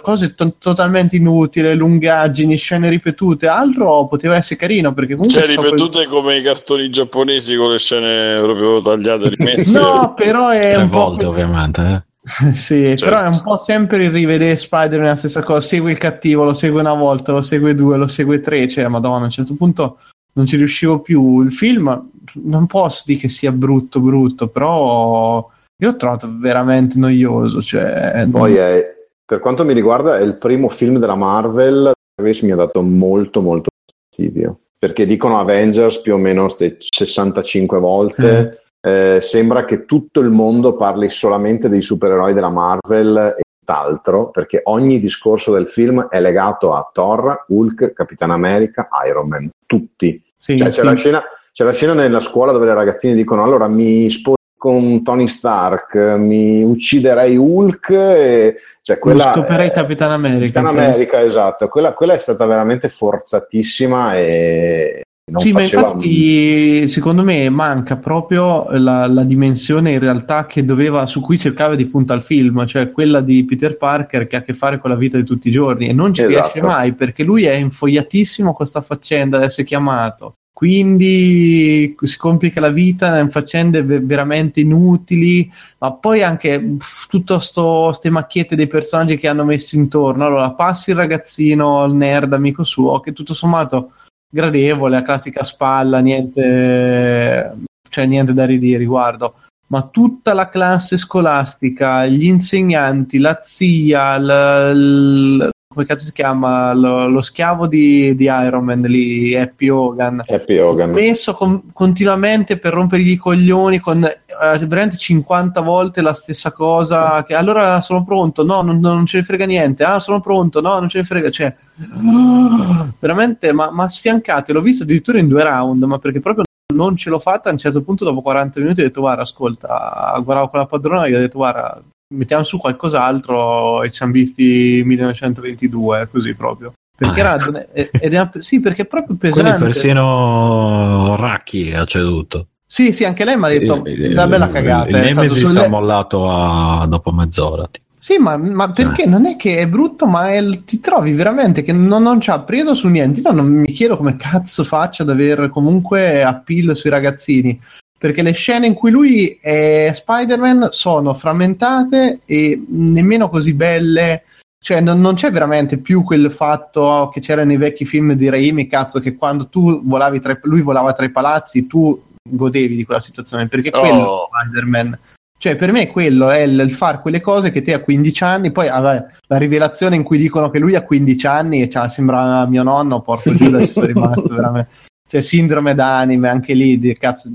cose 0.00 0.34
to- 0.34 0.54
totalmente 0.58 1.16
inutili, 1.16 1.74
lungaggini, 1.74 2.56
scene 2.56 2.88
ripetute, 2.88 3.46
altro 3.46 4.06
poteva 4.06 4.36
essere 4.36 4.56
carino 4.56 4.94
perché 4.94 5.14
comunque 5.14 5.42
Cioè, 5.42 5.54
ripetute 5.54 6.06
come 6.06 6.38
i 6.38 6.42
cartoni 6.42 6.88
giapponesi 6.88 7.54
con 7.54 7.70
le 7.70 7.78
scene 7.78 8.40
proprio 8.40 8.80
tagliate 8.80 9.24
e 9.24 9.36
quel- 9.36 9.48
rimesse. 9.48 9.78
No, 9.84 10.14
però 10.14 10.48
è 10.48 10.72
Tre 10.72 10.82
un 10.82 10.88
po' 10.88 10.96
volte, 10.98 11.26
ovviamente. 11.26 11.82
eh. 11.82 12.12
sì, 12.54 12.96
Certo. 12.96 13.04
però 13.04 13.20
è 13.24 13.26
un 13.26 13.40
po' 13.42 13.58
sempre 13.58 14.04
il 14.04 14.10
rivedere 14.10 14.56
Spider-Man 14.56 15.08
la 15.08 15.16
stessa 15.16 15.42
cosa, 15.42 15.60
segue 15.60 15.90
il 15.90 15.98
cattivo, 15.98 16.44
lo 16.44 16.54
segue 16.54 16.80
una 16.80 16.94
volta, 16.94 17.32
lo 17.32 17.42
segue 17.42 17.74
due, 17.74 17.98
lo 17.98 18.08
segue 18.08 18.40
tre, 18.40 18.66
cioè 18.66 18.88
madonna, 18.88 19.18
a 19.18 19.24
un 19.24 19.30
certo 19.30 19.54
punto 19.54 19.98
non 20.32 20.46
ci 20.46 20.56
riuscivo 20.56 21.00
più. 21.00 21.42
Il 21.42 21.52
film 21.52 22.08
non 22.44 22.66
posso 22.66 23.02
dire 23.04 23.20
che 23.20 23.28
sia 23.28 23.52
brutto 23.52 24.00
brutto, 24.00 24.48
però 24.48 25.46
io 25.76 25.88
l'ho 25.90 25.96
trovato 25.96 26.26
veramente 26.38 26.98
noioso, 26.98 27.62
cioè 27.62 28.26
Poi 28.30 28.54
è, 28.54 28.93
per 29.26 29.38
quanto 29.38 29.64
mi 29.64 29.72
riguarda, 29.72 30.18
è 30.18 30.22
il 30.22 30.36
primo 30.36 30.68
film 30.68 30.98
della 30.98 31.14
Marvel 31.14 31.92
che 32.14 32.38
mi 32.42 32.52
ha 32.52 32.56
dato 32.56 32.82
molto, 32.82 33.40
molto 33.40 33.70
fastidio. 34.08 34.58
Perché 34.78 35.06
dicono 35.06 35.38
Avengers 35.40 36.00
più 36.00 36.14
o 36.14 36.18
meno 36.18 36.48
ste 36.48 36.76
65 36.78 37.78
volte. 37.78 38.60
Eh, 38.80 39.18
sembra 39.22 39.64
che 39.64 39.86
tutto 39.86 40.20
il 40.20 40.28
mondo 40.28 40.76
parli 40.76 41.08
solamente 41.08 41.70
dei 41.70 41.80
supereroi 41.80 42.34
della 42.34 42.50
Marvel 42.50 43.34
e 43.38 43.42
tutt'altro, 43.58 44.28
perché 44.28 44.60
ogni 44.64 45.00
discorso 45.00 45.52
del 45.52 45.66
film 45.66 46.06
è 46.08 46.20
legato 46.20 46.74
a 46.74 46.90
Thor, 46.92 47.46
Hulk, 47.48 47.94
Capitan 47.94 48.30
America, 48.30 48.88
Iron 49.08 49.28
Man, 49.28 49.50
tutti. 49.66 50.22
sì, 50.38 50.58
Cioè, 50.58 50.68
c'è, 50.68 50.80
sì. 50.80 50.84
la 50.84 50.94
scena, 50.94 51.22
c'è 51.50 51.64
la 51.64 51.72
scena 51.72 51.94
nella 51.94 52.20
scuola 52.20 52.52
dove 52.52 52.66
le 52.66 52.74
ragazzine 52.74 53.14
dicono 53.14 53.42
allora 53.42 53.68
mi 53.68 54.10
sposo 54.10 54.36
con 54.64 55.02
Tony 55.02 55.28
Stark, 55.28 55.94
mi 56.16 56.62
ucciderei 56.62 57.36
Hulk, 57.36 57.90
e, 57.90 58.56
cioè 58.80 58.98
quella... 58.98 59.30
Scoperei 59.34 59.70
Capitan 59.70 60.10
America. 60.10 60.62
Capitan 60.62 60.78
sì. 60.78 60.86
America, 60.86 61.20
esatto. 61.20 61.68
Quella, 61.68 61.92
quella 61.92 62.14
è 62.14 62.16
stata 62.16 62.46
veramente 62.46 62.88
forzatissima 62.88 64.16
e 64.16 65.02
non 65.30 65.42
sì, 65.42 65.52
ma 65.52 65.60
infatti 65.60 66.88
secondo 66.88 67.22
me 67.24 67.50
manca 67.50 67.96
proprio 67.96 68.66
la, 68.70 69.06
la 69.06 69.24
dimensione 69.24 69.90
in 69.90 69.98
realtà 69.98 70.46
che 70.46 70.64
doveva, 70.64 71.04
su 71.04 71.20
cui 71.20 71.38
cercava 71.38 71.74
di 71.74 71.84
puntare 71.84 72.20
il 72.20 72.24
film, 72.24 72.64
cioè 72.66 72.90
quella 72.90 73.20
di 73.20 73.44
Peter 73.44 73.76
Parker 73.76 74.26
che 74.26 74.36
ha 74.36 74.38
a 74.38 74.42
che 74.42 74.54
fare 74.54 74.78
con 74.78 74.88
la 74.88 74.96
vita 74.96 75.18
di 75.18 75.24
tutti 75.24 75.48
i 75.48 75.52
giorni 75.52 75.88
e 75.88 75.92
non 75.92 76.14
ci 76.14 76.24
Esatto. 76.24 76.40
riesce 76.40 76.62
mai 76.62 76.94
perché 76.94 77.22
lui 77.22 77.44
è 77.44 77.52
infogliatissimo 77.52 78.46
con 78.46 78.56
questa 78.56 78.80
faccenda 78.80 79.36
di 79.36 79.44
essere 79.44 79.66
chiamato. 79.66 80.36
Quindi 80.54 81.96
si 82.00 82.16
complica 82.16 82.60
la 82.60 82.70
vita 82.70 83.18
in 83.18 83.28
faccende 83.28 83.82
ve- 83.82 83.98
veramente 83.98 84.60
inutili, 84.60 85.52
ma 85.78 85.92
poi 85.94 86.22
anche 86.22 86.60
pff, 86.60 87.08
tutto 87.08 87.40
sto 87.40 87.92
ste 87.92 88.08
macchiette 88.08 88.54
dei 88.54 88.68
personaggi 88.68 89.16
che 89.16 89.26
hanno 89.26 89.44
messo 89.44 89.74
intorno. 89.74 90.24
Allora, 90.24 90.52
passi 90.52 90.90
il 90.90 90.96
ragazzino, 90.96 91.84
il 91.86 91.94
nerd 91.94 92.32
amico 92.32 92.62
suo, 92.62 93.00
che 93.00 93.12
tutto 93.12 93.34
sommato 93.34 93.94
gradevole, 94.30 94.94
la 94.94 95.02
classica 95.02 95.42
spalla, 95.42 95.98
niente, 95.98 97.56
cioè 97.90 98.06
niente 98.06 98.32
da 98.32 98.46
ridire 98.46 98.78
riguardo. 98.78 99.34
Ma 99.66 99.82
tutta 99.90 100.34
la 100.34 100.48
classe 100.48 100.96
scolastica, 100.96 102.06
gli 102.06 102.26
insegnanti, 102.26 103.18
la 103.18 103.40
zia, 103.42 104.16
l- 104.18 105.36
l- 105.36 105.50
come 105.74 105.84
cazzo 105.84 106.04
si 106.04 106.12
chiama? 106.12 106.72
Lo, 106.72 107.06
lo 107.08 107.20
schiavo 107.20 107.66
di, 107.66 108.14
di 108.14 108.24
Iron 108.24 108.64
Man 108.64 108.80
lì, 108.80 109.36
Happy 109.36 109.68
Hogan. 109.68 110.22
Happy 110.26 110.58
Hogan. 110.58 110.90
messo 110.90 111.34
con- 111.34 111.72
continuamente 111.72 112.58
per 112.58 112.72
rompergli 112.72 113.10
i 113.10 113.16
coglioni 113.16 113.80
con 113.80 114.02
eh, 114.04 114.58
veramente 114.58 114.96
50 114.96 115.60
volte 115.60 116.00
la 116.00 116.14
stessa 116.14 116.52
cosa 116.52 117.24
che 117.24 117.34
allora 117.34 117.80
sono 117.80 118.04
pronto. 118.04 118.44
No 118.44 118.62
non, 118.62 118.78
non 118.78 119.04
ce 119.04 119.18
ne 119.18 119.24
frega 119.24 119.44
niente. 119.44 119.84
Ah 119.84 120.00
sono 120.00 120.20
pronto. 120.20 120.60
No 120.60 120.78
non 120.78 120.88
ce 120.88 120.98
ne 120.98 121.04
frega. 121.04 121.30
Cioè 121.30 121.54
veramente 122.98 123.52
ma, 123.52 123.70
ma 123.70 123.88
sfiancato. 123.88 124.52
L'ho 124.52 124.62
visto 124.62 124.84
addirittura 124.84 125.18
in 125.18 125.28
due 125.28 125.42
round 125.42 125.82
ma 125.82 125.98
perché 125.98 126.20
proprio 126.20 126.44
non 126.74 126.96
ce 126.96 127.10
l'ho 127.10 127.18
fatta 127.18 127.50
a 127.50 127.52
un 127.52 127.58
certo 127.58 127.82
punto 127.82 128.04
dopo 128.04 128.22
40 128.22 128.58
minuti 128.60 128.80
ho 128.80 128.84
detto 128.84 129.00
guarda 129.00 129.22
ascolta 129.22 130.18
guardavo 130.22 130.48
con 130.48 130.58
la 130.58 130.66
padrona 130.66 131.04
e 131.04 131.10
gli 131.10 131.14
ho 131.14 131.20
detto 131.20 131.38
guarda 131.38 131.80
mettiamo 132.14 132.42
su 132.44 132.58
qualcos'altro 132.58 133.82
e 133.82 133.90
ci 133.90 133.96
siamo 133.96 134.12
visti 134.12 134.82
1922 134.84 136.08
così 136.10 136.34
proprio 136.34 136.72
perché 136.96 137.20
Ah, 137.22 137.34
era, 137.34 137.68
ed 137.72 138.14
è, 138.14 138.28
sì 138.38 138.60
perché 138.60 138.82
è 138.82 138.86
proprio 138.86 139.16
Quindi 139.18 139.36
pesante 139.40 139.64
persino 139.64 141.16
Racchi 141.16 141.72
ha 141.72 141.84
ceduto. 141.84 142.48
sì, 142.66 142.92
sì, 142.92 143.04
anche 143.04 143.24
lei 143.24 143.36
mi 143.36 143.44
ha 143.46 143.48
detto 143.48 143.82
una 143.84 144.26
bella 144.26 144.48
cagata. 144.48 144.88
Il 144.90 144.96
Nemesis 144.96 145.44
sulle- 145.44 145.64
ha 145.64 145.68
mollato 145.68 146.30
a- 146.30 146.86
dopo 146.86 147.10
mezz'ora. 147.12 147.66
tipo. 147.70 147.82
Sì, 147.98 148.18
ma, 148.18 148.36
ma 148.36 148.70
perché 148.70 149.06
non 149.06 149.24
è 149.26 149.34
che 149.36 149.56
è 149.58 149.66
brutto, 149.66 150.06
ma 150.06 150.30
è 150.32 150.44
ti 150.64 150.78
trovi 150.78 151.12
veramente 151.12 151.62
che 151.62 151.72
non, 151.72 152.02
non 152.02 152.20
ci 152.20 152.28
ha 152.30 152.38
preso 152.40 152.74
su 152.74 152.88
niente. 152.88 153.20
Io 153.20 153.32
non 153.32 153.46
mi 153.46 153.72
chiedo 153.72 153.96
come 153.96 154.16
cazzo 154.16 154.62
faccia 154.62 155.02
ad 155.04 155.10
avere 155.10 155.48
comunque 155.48 156.22
appeal 156.22 156.76
sui 156.76 156.90
ragazzini. 156.90 157.58
Perché 158.04 158.20
le 158.20 158.32
scene 158.32 158.66
in 158.66 158.74
cui 158.74 158.90
lui 158.90 159.38
è 159.40 159.90
Spider-Man 159.94 160.68
sono 160.72 161.14
frammentate 161.14 162.20
e 162.26 162.62
nemmeno 162.68 163.30
così 163.30 163.54
belle. 163.54 164.24
Cioè, 164.62 164.80
non, 164.80 165.00
non 165.00 165.14
c'è 165.14 165.30
veramente 165.30 165.78
più 165.78 166.02
quel 166.04 166.30
fatto 166.30 167.08
che 167.10 167.20
c'era 167.20 167.44
nei 167.44 167.56
vecchi 167.56 167.86
film 167.86 168.12
di 168.12 168.28
Raimi, 168.28 168.66
cazzo, 168.66 169.00
che 169.00 169.16
quando 169.16 169.48
tu 169.48 169.80
volavi 169.86 170.20
tra 170.20 170.38
lui 170.42 170.60
volava 170.60 170.92
tra 170.92 171.06
i 171.06 171.12
palazzi, 171.12 171.66
tu 171.66 171.98
godevi 172.22 172.76
di 172.76 172.84
quella 172.84 173.00
situazione. 173.00 173.48
Perché 173.48 173.70
Oh. 173.72 173.80
quello 173.80 174.28
è 174.28 174.44
Spider-Man. 174.44 174.98
Cioè, 175.38 175.56
per 175.56 175.72
me 175.72 175.86
quello 175.86 176.28
è 176.28 176.40
il, 176.40 176.60
il 176.60 176.74
fare 176.74 177.00
quelle 177.00 177.22
cose 177.22 177.52
che 177.52 177.62
te 177.62 177.72
a 177.72 177.80
15 177.80 178.22
anni, 178.22 178.52
poi 178.52 178.68
ah, 178.68 178.80
vabbè, 178.80 179.06
la 179.28 179.38
rivelazione 179.38 179.96
in 179.96 180.02
cui 180.02 180.18
dicono 180.18 180.50
che 180.50 180.58
lui 180.58 180.74
ha 180.74 180.82
15 180.82 181.26
anni 181.26 181.62
e 181.62 181.70
cioè, 181.70 181.88
sembra 181.88 182.44
mio 182.44 182.64
nonno, 182.64 183.00
porco 183.00 183.34
giù, 183.34 183.58
ci 183.64 183.70
sono 183.70 183.86
rimasto 183.86 184.28
veramente. 184.28 184.68
Cioè, 185.08 185.22
sindrome 185.22 185.74
d'anime, 185.74 186.28
anche 186.28 186.52
lì, 186.52 186.78
di, 186.78 186.94
cazzo, 186.98 187.30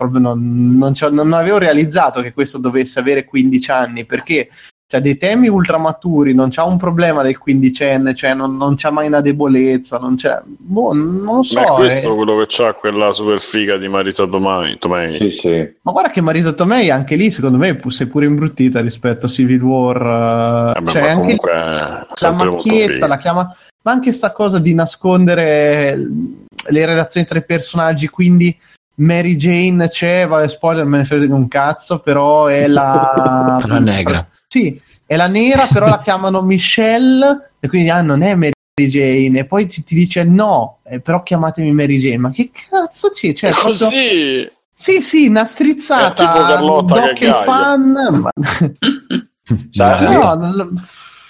proprio 0.00 0.20
non, 0.20 0.78
non, 0.78 0.94
c'ho- 0.94 1.10
non 1.10 1.34
avevo 1.34 1.58
realizzato 1.58 2.22
che 2.22 2.32
questo 2.32 2.56
dovesse 2.56 2.98
avere 2.98 3.26
15 3.26 3.70
anni, 3.70 4.06
perché 4.06 4.48
c'ha 4.88 4.98
dei 4.98 5.18
temi 5.18 5.48
ultramaturi, 5.48 6.32
non 6.32 6.48
c'ha 6.50 6.64
un 6.64 6.78
problema 6.78 7.22
del 7.22 7.36
quindicenne, 7.36 8.14
cioè 8.14 8.32
non, 8.32 8.56
non 8.56 8.76
c'ha 8.76 8.90
mai 8.90 9.08
una 9.08 9.20
debolezza, 9.20 9.98
non 9.98 10.16
c'è... 10.16 10.40
Boh, 10.44 10.94
non 10.94 11.36
lo 11.36 11.42
so. 11.42 11.60
Ma 11.60 11.66
è 11.66 11.72
questo 11.72 12.12
eh. 12.12 12.16
quello 12.16 12.38
che 12.38 12.46
c'ha 12.48 12.72
quella 12.72 13.12
super 13.12 13.38
figa 13.38 13.76
di 13.76 13.88
Marisa 13.88 14.26
Tomei. 14.26 14.78
Tomei. 14.78 15.12
Sì, 15.12 15.30
sì. 15.30 15.70
Ma 15.82 15.92
guarda 15.92 16.10
che 16.10 16.22
Marisa 16.22 16.52
Tomei 16.52 16.90
anche 16.90 17.16
lì, 17.16 17.30
secondo 17.30 17.58
me, 17.58 17.78
si 17.88 18.02
è 18.02 18.06
pure 18.06 18.24
imbruttita 18.24 18.80
rispetto 18.80 19.26
a 19.26 19.28
Civil 19.28 19.62
War. 19.62 19.96
eh, 19.96 20.72
Vabbè, 20.80 20.90
cioè, 20.90 21.02
ma 21.02 21.08
anche 21.08 21.20
comunque 21.20 21.52
la 21.52 22.32
macchietta, 22.32 23.06
la 23.06 23.18
chiama... 23.18 23.56
Ma 23.82 23.92
anche 23.92 24.12
sta 24.12 24.32
cosa 24.32 24.58
di 24.58 24.74
nascondere 24.74 25.96
le 26.68 26.86
relazioni 26.86 27.26
tra 27.26 27.38
i 27.38 27.44
personaggi, 27.44 28.08
quindi 28.08 28.54
Mary 29.00 29.36
Jane 29.36 29.88
c'è, 29.88 30.26
vabbè, 30.26 30.48
spoiler, 30.48 30.84
me 30.84 30.98
ne 30.98 31.04
frega 31.04 31.34
un 31.34 31.48
cazzo, 31.48 32.00
però 32.00 32.46
è 32.46 32.66
la... 32.68 33.62
È 33.66 33.78
negra. 33.78 34.26
Sì, 34.46 34.80
è 35.06 35.16
la 35.16 35.26
nera, 35.26 35.66
però 35.72 35.88
la 35.88 36.00
chiamano 36.00 36.42
Michelle 36.42 37.52
e 37.60 37.68
quindi 37.68 37.90
ah, 37.90 38.02
non 38.02 38.22
è 38.22 38.34
Mary 38.34 38.52
Jane. 38.74 39.38
E 39.40 39.44
poi 39.46 39.66
ti, 39.66 39.82
ti 39.84 39.94
dice 39.94 40.24
no, 40.24 40.78
eh, 40.84 41.00
però 41.00 41.22
chiamatemi 41.22 41.72
Mary 41.72 41.98
Jane. 41.98 42.18
Ma 42.18 42.30
che 42.30 42.50
cazzo 42.50 43.10
c'è? 43.10 43.32
Cioè, 43.32 43.50
È 43.50 43.52
proprio- 43.52 43.72
così. 43.72 44.50
Sì, 44.72 45.02
sì, 45.02 45.26
una 45.28 45.44
strizzata 45.44 46.56
doc 46.60 46.90
e 46.90 47.26
Gagaia. 47.26 47.42
fan. 47.42 48.22
Ma... 48.22 48.30
Dai. 49.72 50.14
No, 50.14 50.34
non- 50.34 50.82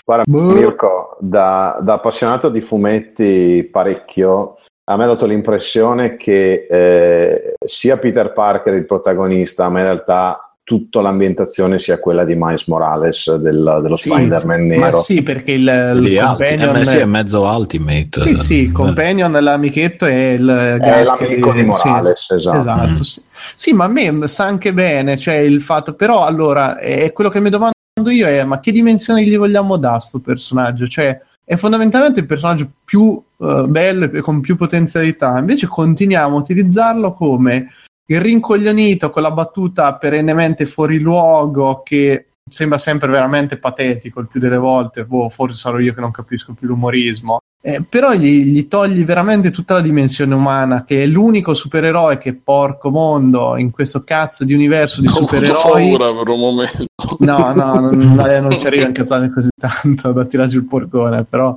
Guarda, 0.05 0.25
Boh. 0.27 0.53
Mirko, 0.53 1.17
da, 1.21 1.79
da 1.81 1.95
appassionato 1.95 2.49
di 2.49 2.61
fumetti 2.61 3.69
parecchio, 3.71 4.57
a 4.91 4.97
me 4.97 5.05
ha 5.05 5.07
dato 5.07 5.25
l'impressione 5.25 6.17
che 6.17 6.67
eh, 6.69 7.55
sia 7.65 7.97
Peter 7.97 8.33
Parker 8.33 8.75
il 8.75 8.87
protagonista, 8.87 9.69
ma 9.69 9.79
in 9.79 9.85
realtà 9.85 10.53
tutta 10.65 11.01
l'ambientazione 11.01 11.79
sia 11.79 12.01
quella 12.01 12.25
di 12.25 12.35
Miles 12.37 12.67
Morales, 12.67 13.33
del- 13.37 13.79
dello 13.83 13.97
Sì, 13.97 14.09
Spider-Man 14.11 14.67
Ma 14.67 14.75
nero. 14.87 14.99
sì, 14.99 15.23
perché 15.23 15.53
il, 15.53 16.01
il 16.05 16.19
companion 16.21 16.77
Eh, 16.77 16.85
sì, 16.87 16.97
è 16.99 17.05
mezzo 17.05 17.43
ultimate. 17.43 18.21
Sì, 18.21 18.37
sì, 18.37 18.55
il 18.65 18.73
companion, 18.73 19.31
l'amichetto 19.33 20.07
è 20.07 20.31
il 20.33 20.49
È 20.81 21.05
l'amico 21.05 21.53
di 21.53 21.63
Morales, 21.63 22.25
sì, 22.27 22.35
esatto. 22.35 22.59
esatto, 22.59 22.91
Mm. 22.91 22.95
sì. 22.97 23.23
Sì, 23.55 23.73
ma 23.73 23.85
a 23.85 23.89
me 23.89 24.27
sta 24.27 24.45
anche 24.45 24.73
bene, 24.73 25.17
cioè 25.17 25.37
il 25.37 25.63
fatto, 25.63 25.95
però 25.95 26.25
allora, 26.25 26.79
è 26.79 27.13
quello 27.13 27.31
che 27.31 27.39
mi 27.39 27.51
domando 27.51 27.75
io 28.11 28.27
è, 28.27 28.43
ma 28.45 28.59
che 28.59 28.73
dimensione 28.73 29.23
gli 29.23 29.37
vogliamo 29.37 29.77
dare 29.77 29.97
a 29.97 30.01
sto 30.01 30.19
personaggio? 30.21 30.87
Cioè, 30.89 31.21
è 31.51 31.57
fondamentalmente 31.57 32.21
il 32.21 32.27
personaggio 32.27 32.71
più 32.85 33.21
eh, 33.39 33.65
bello 33.67 34.05
e 34.05 34.21
con 34.21 34.41
più 34.41 34.55
potenzialità, 34.55 35.37
invece 35.37 35.67
continuiamo 35.67 36.37
a 36.37 36.39
utilizzarlo 36.39 37.13
come 37.13 37.73
il 38.07 38.21
rincoglionito 38.21 39.11
con 39.11 39.23
la 39.23 39.33
battuta 39.33 39.97
perennemente 39.97 40.65
fuori 40.65 41.01
luogo 41.01 41.83
che 41.83 42.30
sembra 42.51 42.79
sempre 42.79 43.09
veramente 43.09 43.57
patetico 43.57 44.21
il 44.21 44.29
più 44.29 44.41
delle 44.41 44.59
volte, 44.59 45.05
boh, 45.05 45.29
forse 45.29 45.57
sarò 45.57 45.79
io 45.79 45.95
che 45.95 46.01
non 46.01 46.11
capisco 46.11 46.53
più 46.53 46.69
l'umorismo. 46.69 47.41
Eh, 47.63 47.83
però 47.87 48.13
gli, 48.15 48.45
gli 48.45 48.69
togli 48.69 49.05
veramente 49.05 49.51
tutta 49.51 49.75
la 49.75 49.81
dimensione 49.81 50.35
umana, 50.35 50.85
che 50.85 51.03
è 51.03 51.07
l'unico 51.07 51.53
supereroe 51.53 52.17
che, 52.17 52.33
porco 52.35 52.91
mondo, 52.91 53.57
in 53.59 53.71
questo 53.71 54.03
cazzo 54.03 54.45
di 54.45 54.55
universo 54.55 55.03
di 55.03 55.09
Ho 55.09 55.11
avuto 55.11 55.27
supereroi. 55.27 55.97
paura 55.97 56.15
per 56.15 56.29
un 56.29 56.41
momento. 56.41 56.87
No, 57.19 57.53
no, 57.53 57.75
non, 57.79 58.15
non 58.17 58.59
ci 58.59 58.67
arriva 58.67 58.85
a 58.85 58.89
incazzarmi 58.89 59.29
così 59.29 59.51
tanto 59.59 60.13
da 60.13 60.25
tirare 60.25 60.49
giù 60.49 60.59
il 60.59 60.67
porcone, 60.67 61.25
però. 61.25 61.57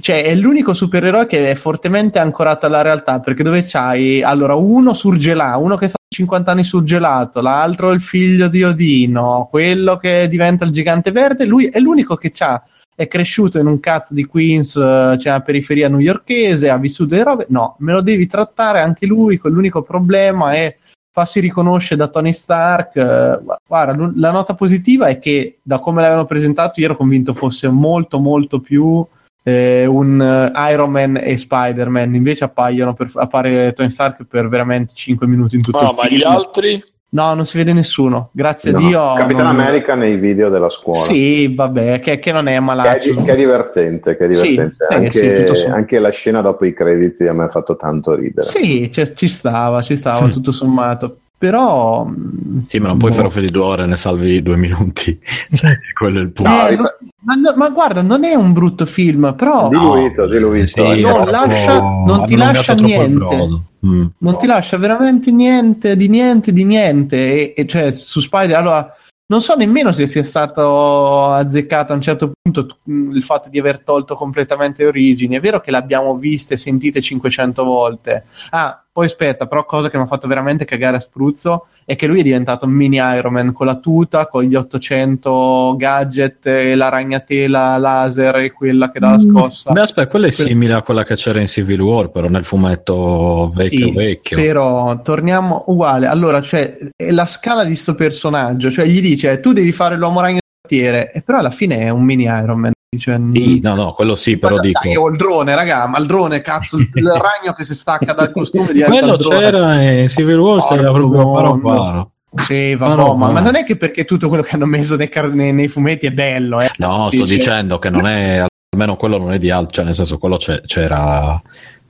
Cioè, 0.00 0.24
è 0.24 0.34
l'unico 0.34 0.74
supereroe 0.74 1.26
che 1.26 1.50
è 1.50 1.54
fortemente 1.54 2.18
ancorato 2.18 2.66
alla 2.66 2.82
realtà, 2.82 3.20
perché 3.20 3.42
dove 3.42 3.62
c'hai 3.64 4.22
allora 4.22 4.54
uno 4.54 4.92
surgelato, 4.92 5.60
uno 5.60 5.76
che 5.76 5.88
sta 5.88 5.98
50 6.08 6.50
anni 6.50 6.64
surgelato, 6.64 7.40
l'altro 7.40 7.92
il 7.92 8.00
figlio 8.00 8.48
di 8.48 8.64
Odino, 8.64 9.46
quello 9.50 9.96
che 9.96 10.26
diventa 10.28 10.64
il 10.64 10.72
gigante 10.72 11.12
verde, 11.12 11.44
lui 11.44 11.66
è 11.66 11.78
l'unico 11.78 12.16
che 12.16 12.30
c'ha 12.32 12.62
è 12.96 13.08
cresciuto 13.08 13.58
in 13.58 13.66
un 13.66 13.80
cazzo 13.80 14.14
di 14.14 14.24
Queens, 14.24 14.76
eh, 14.76 15.14
c'è 15.18 15.30
una 15.30 15.40
periferia 15.40 15.88
newyorkese, 15.88 16.70
ha 16.70 16.78
vissuto 16.78 17.10
delle 17.10 17.24
robe. 17.24 17.46
No, 17.48 17.76
me 17.80 17.92
lo 17.92 18.00
devi 18.00 18.26
trattare 18.26 18.80
anche 18.80 19.06
lui, 19.06 19.38
con 19.38 19.50
l'unico 19.50 19.82
problema 19.82 20.54
è 20.54 20.76
farsi 21.12 21.40
riconoscere 21.40 21.96
da 21.96 22.08
Tony 22.08 22.32
Stark. 22.32 22.96
eh, 22.96 23.40
guarda, 23.66 24.12
la 24.14 24.30
nota 24.30 24.54
positiva 24.54 25.06
è 25.06 25.18
che 25.18 25.58
da 25.62 25.78
come 25.78 26.00
l'avevano 26.02 26.26
presentato 26.26 26.80
io 26.80 26.86
ero 26.86 26.96
convinto 26.96 27.34
fosse 27.34 27.68
molto 27.68 28.18
molto 28.18 28.60
più 28.60 29.04
eh, 29.46 29.84
un 29.86 30.20
eh, 30.20 30.72
Iron 30.72 30.90
Man 30.90 31.20
e 31.22 31.36
Spider-Man, 31.36 32.14
invece 32.14 32.44
appaiono 32.44 32.94
per, 32.94 33.10
appare 33.14 33.72
Tony 33.74 33.90
Stark 33.90 34.24
per 34.24 34.48
veramente 34.48 34.94
5 34.94 35.26
minuti 35.26 35.54
in 35.56 35.62
tutto 35.62 35.78
Ah, 35.78 35.90
il 35.90 35.94
ma 35.96 36.02
film. 36.04 36.16
gli 36.18 36.22
altri? 36.24 36.84
No, 37.14 37.32
non 37.34 37.46
si 37.46 37.56
vede 37.58 37.72
nessuno, 37.72 38.30
grazie 38.32 38.72
No, 38.72 38.78
a 38.78 38.80
Dio. 38.80 39.14
Capitan 39.18 39.44
non- 39.46 39.60
America 39.60 39.94
nei 39.94 40.16
video 40.16 40.48
della 40.48 40.68
scuola. 40.68 40.98
Sì, 40.98 41.46
vabbè, 41.54 42.00
che, 42.00 42.18
che 42.18 42.32
non 42.32 42.48
è 42.48 42.52
Che 42.52 42.56
è, 42.56 42.60
malaccio. 42.60 43.22
che 43.22 43.32
è 43.32 43.36
divertente, 43.36 44.16
che 44.16 44.24
è 44.24 44.28
divertente. 44.28 44.76
sì, 44.88 44.94
anche, 44.94 45.54
sì, 45.54 45.64
anche 45.66 45.98
la 46.00 46.08
scena 46.10 46.40
dopo 46.40 46.64
i 46.64 46.72
crediti 46.72 47.24
a 47.28 47.32
me 47.32 47.44
ha 47.44 47.48
fatto 47.48 47.76
tanto 47.76 48.16
ridere. 48.16 48.48
Sì, 48.48 48.90
cioè, 48.90 49.12
ci 49.12 49.28
stava, 49.28 49.80
ci 49.82 49.96
stava 49.96 50.26
tutto 50.28 50.50
sommato. 50.50 51.18
Però 51.44 52.06
mm, 52.06 52.58
Sì, 52.68 52.78
ma 52.78 52.88
non 52.88 52.96
puoi 52.96 53.10
boh. 53.10 53.16
fare 53.16 53.26
un 53.28 53.32
film 53.34 53.44
di 53.44 53.52
due 53.52 53.62
ore 53.64 53.82
e 53.82 53.86
ne 53.86 53.96
salvi 53.98 54.42
due 54.42 54.56
minuti. 54.56 55.18
Cioè, 55.52 55.78
quello 55.92 56.20
è 56.20 56.22
il 56.22 56.30
punto. 56.32 56.50
No, 56.50 56.66
Eh, 56.68 56.76
lo- 56.76 56.96
ma, 57.20 57.34
no- 57.34 57.52
ma 57.56 57.68
guarda, 57.68 58.00
non 58.00 58.24
è 58.24 58.34
un 58.34 58.52
brutto 58.54 58.86
film, 58.86 59.34
però 59.36 59.68
Diluito, 59.68 60.26
diluito. 60.26 60.66
Sì, 60.66 60.80
eh. 60.80 61.00
non 61.02 61.26
lascia- 61.28 61.80
non 61.80 62.24
ti 62.24 62.36
lascia 62.36 62.72
niente. 62.74 63.62
Mm. 63.84 64.06
non 64.16 64.38
ti 64.38 64.46
lascia 64.46 64.78
veramente 64.78 65.30
niente 65.30 65.94
di 65.96 66.08
niente 66.08 66.50
di 66.52 66.64
niente. 66.64 67.52
E, 67.52 67.62
e 67.62 67.66
cioè, 67.66 67.90
su 67.92 68.20
Spider, 68.20 68.56
allora, 68.56 68.90
non 69.26 69.42
so 69.42 69.54
nemmeno 69.56 69.92
se 69.92 70.06
sia 70.06 70.22
stato 70.22 71.24
azzeccato 71.32 71.92
a 71.92 71.96
un 71.96 72.00
certo 72.00 72.32
punto 72.40 72.64
t- 72.66 72.76
il 72.86 73.22
fatto 73.22 73.50
di 73.50 73.58
aver 73.58 73.82
tolto 73.82 74.14
completamente 74.14 74.86
origini. 74.86 75.36
È 75.36 75.40
vero 75.40 75.60
che 75.60 75.70
l'abbiamo 75.70 76.16
viste 76.16 76.54
e 76.54 76.56
sentite 76.56 77.02
500 77.02 77.64
volte. 77.64 78.24
Ah, 78.50 78.83
poi 78.94 79.06
aspetta, 79.06 79.48
però 79.48 79.64
cosa 79.64 79.90
che 79.90 79.96
mi 79.96 80.04
ha 80.04 80.06
fatto 80.06 80.28
veramente 80.28 80.64
cagare 80.64 80.98
a 80.98 81.00
spruzzo 81.00 81.66
è 81.84 81.96
che 81.96 82.06
lui 82.06 82.20
è 82.20 82.22
diventato 82.22 82.64
un 82.64 82.70
mini 82.70 82.98
Iron 82.98 83.32
Man 83.32 83.52
con 83.52 83.66
la 83.66 83.74
tuta, 83.74 84.28
con 84.28 84.44
gli 84.44 84.54
800 84.54 85.74
gadget 85.76 86.46
e 86.46 86.76
la 86.76 86.90
ragnatela 86.90 87.76
laser 87.76 88.36
e 88.36 88.52
quella 88.52 88.92
che 88.92 89.00
dà 89.00 89.10
la 89.10 89.18
scossa. 89.18 89.72
Beh, 89.72 89.80
aspetta, 89.80 90.06
quella 90.06 90.28
è 90.28 90.32
Quel- 90.32 90.46
simile 90.46 90.74
a 90.74 90.82
quella 90.82 91.02
che 91.02 91.16
c'era 91.16 91.40
in 91.40 91.48
Civil 91.48 91.80
War, 91.80 92.10
però 92.10 92.28
nel 92.28 92.44
fumetto 92.44 93.50
vecchio 93.52 93.86
Sì, 93.86 93.92
vecchio. 93.92 94.36
Però 94.36 95.02
torniamo 95.02 95.64
uguale. 95.66 96.06
Allora, 96.06 96.40
cioè, 96.40 96.76
è 96.94 97.10
la 97.10 97.26
scala 97.26 97.64
di 97.64 97.74
sto 97.74 97.96
personaggio, 97.96 98.70
cioè 98.70 98.86
gli 98.86 99.00
dice 99.00 99.40
tu 99.40 99.52
devi 99.52 99.72
fare 99.72 99.96
l'uomo 99.96 100.20
ragno 100.20 100.38
e 100.68 101.22
però 101.26 101.38
alla 101.38 101.50
fine 101.50 101.78
è 101.78 101.88
un 101.88 102.04
mini 102.04 102.26
Iron 102.26 102.60
Man. 102.60 102.72
Dice, 102.94 103.20
Sì, 103.32 103.60
no, 103.62 103.74
no, 103.74 103.92
quello 103.94 104.14
sì, 104.14 104.36
però 104.38 104.56
"Ma 104.56 104.62
dai, 104.62 104.72
dico... 104.82 105.00
ho 105.02 105.08
il 105.08 105.16
drone, 105.16 105.54
raga, 105.54 105.86
ma 105.86 105.98
il 105.98 106.06
drone, 106.06 106.40
cazzo, 106.40 106.76
il, 106.78 106.88
il 106.94 107.08
ragno 107.10 107.52
che 107.56 107.64
si 107.64 107.74
stacca 107.74 108.12
dal 108.12 108.32
costume 108.32 108.72
diventa 108.72 108.98
Quello 108.98 109.16
c'era 109.16 109.80
in 109.82 110.08
Civil 110.08 110.38
War, 110.38 110.62
c'era 110.68 110.92
proprio 110.92 111.30
paro 111.32 111.58
paro. 111.58 112.10
Sì, 112.36 112.74
vabbè, 112.74 112.96
no, 112.96 113.14
ma, 113.14 113.26
ma- 113.26 113.32
ma 113.34 113.40
non 113.40 113.54
è 113.54 113.64
che 113.64 113.76
perché 113.76 114.04
tutto 114.04 114.28
quello 114.28 114.42
che 114.42 114.56
hanno 114.56 114.66
messo 114.66 114.96
nei, 114.96 115.08
car- 115.08 115.32
nei- 115.32 115.52
nei 115.52 115.68
fumetti 115.68 116.06
è 116.06 116.10
bello, 116.10 116.60
eh. 116.60 116.70
No, 116.78 117.06
Sì, 117.08 117.18
sto 117.18 117.26
sì. 117.26 117.36
dicendo 117.36 117.78
che 117.78 117.90
non 117.90 118.06
è, 118.08 118.44
almeno 118.70 118.96
quello 118.96 119.18
non 119.18 119.32
è 119.32 119.38
di 119.38 119.50
altro, 119.50 119.70
cioè 119.70 119.84
nel 119.84 119.94
senso 119.94 120.18
quello 120.18 120.36
c'è- 120.36 120.60
c'era, 120.62 121.40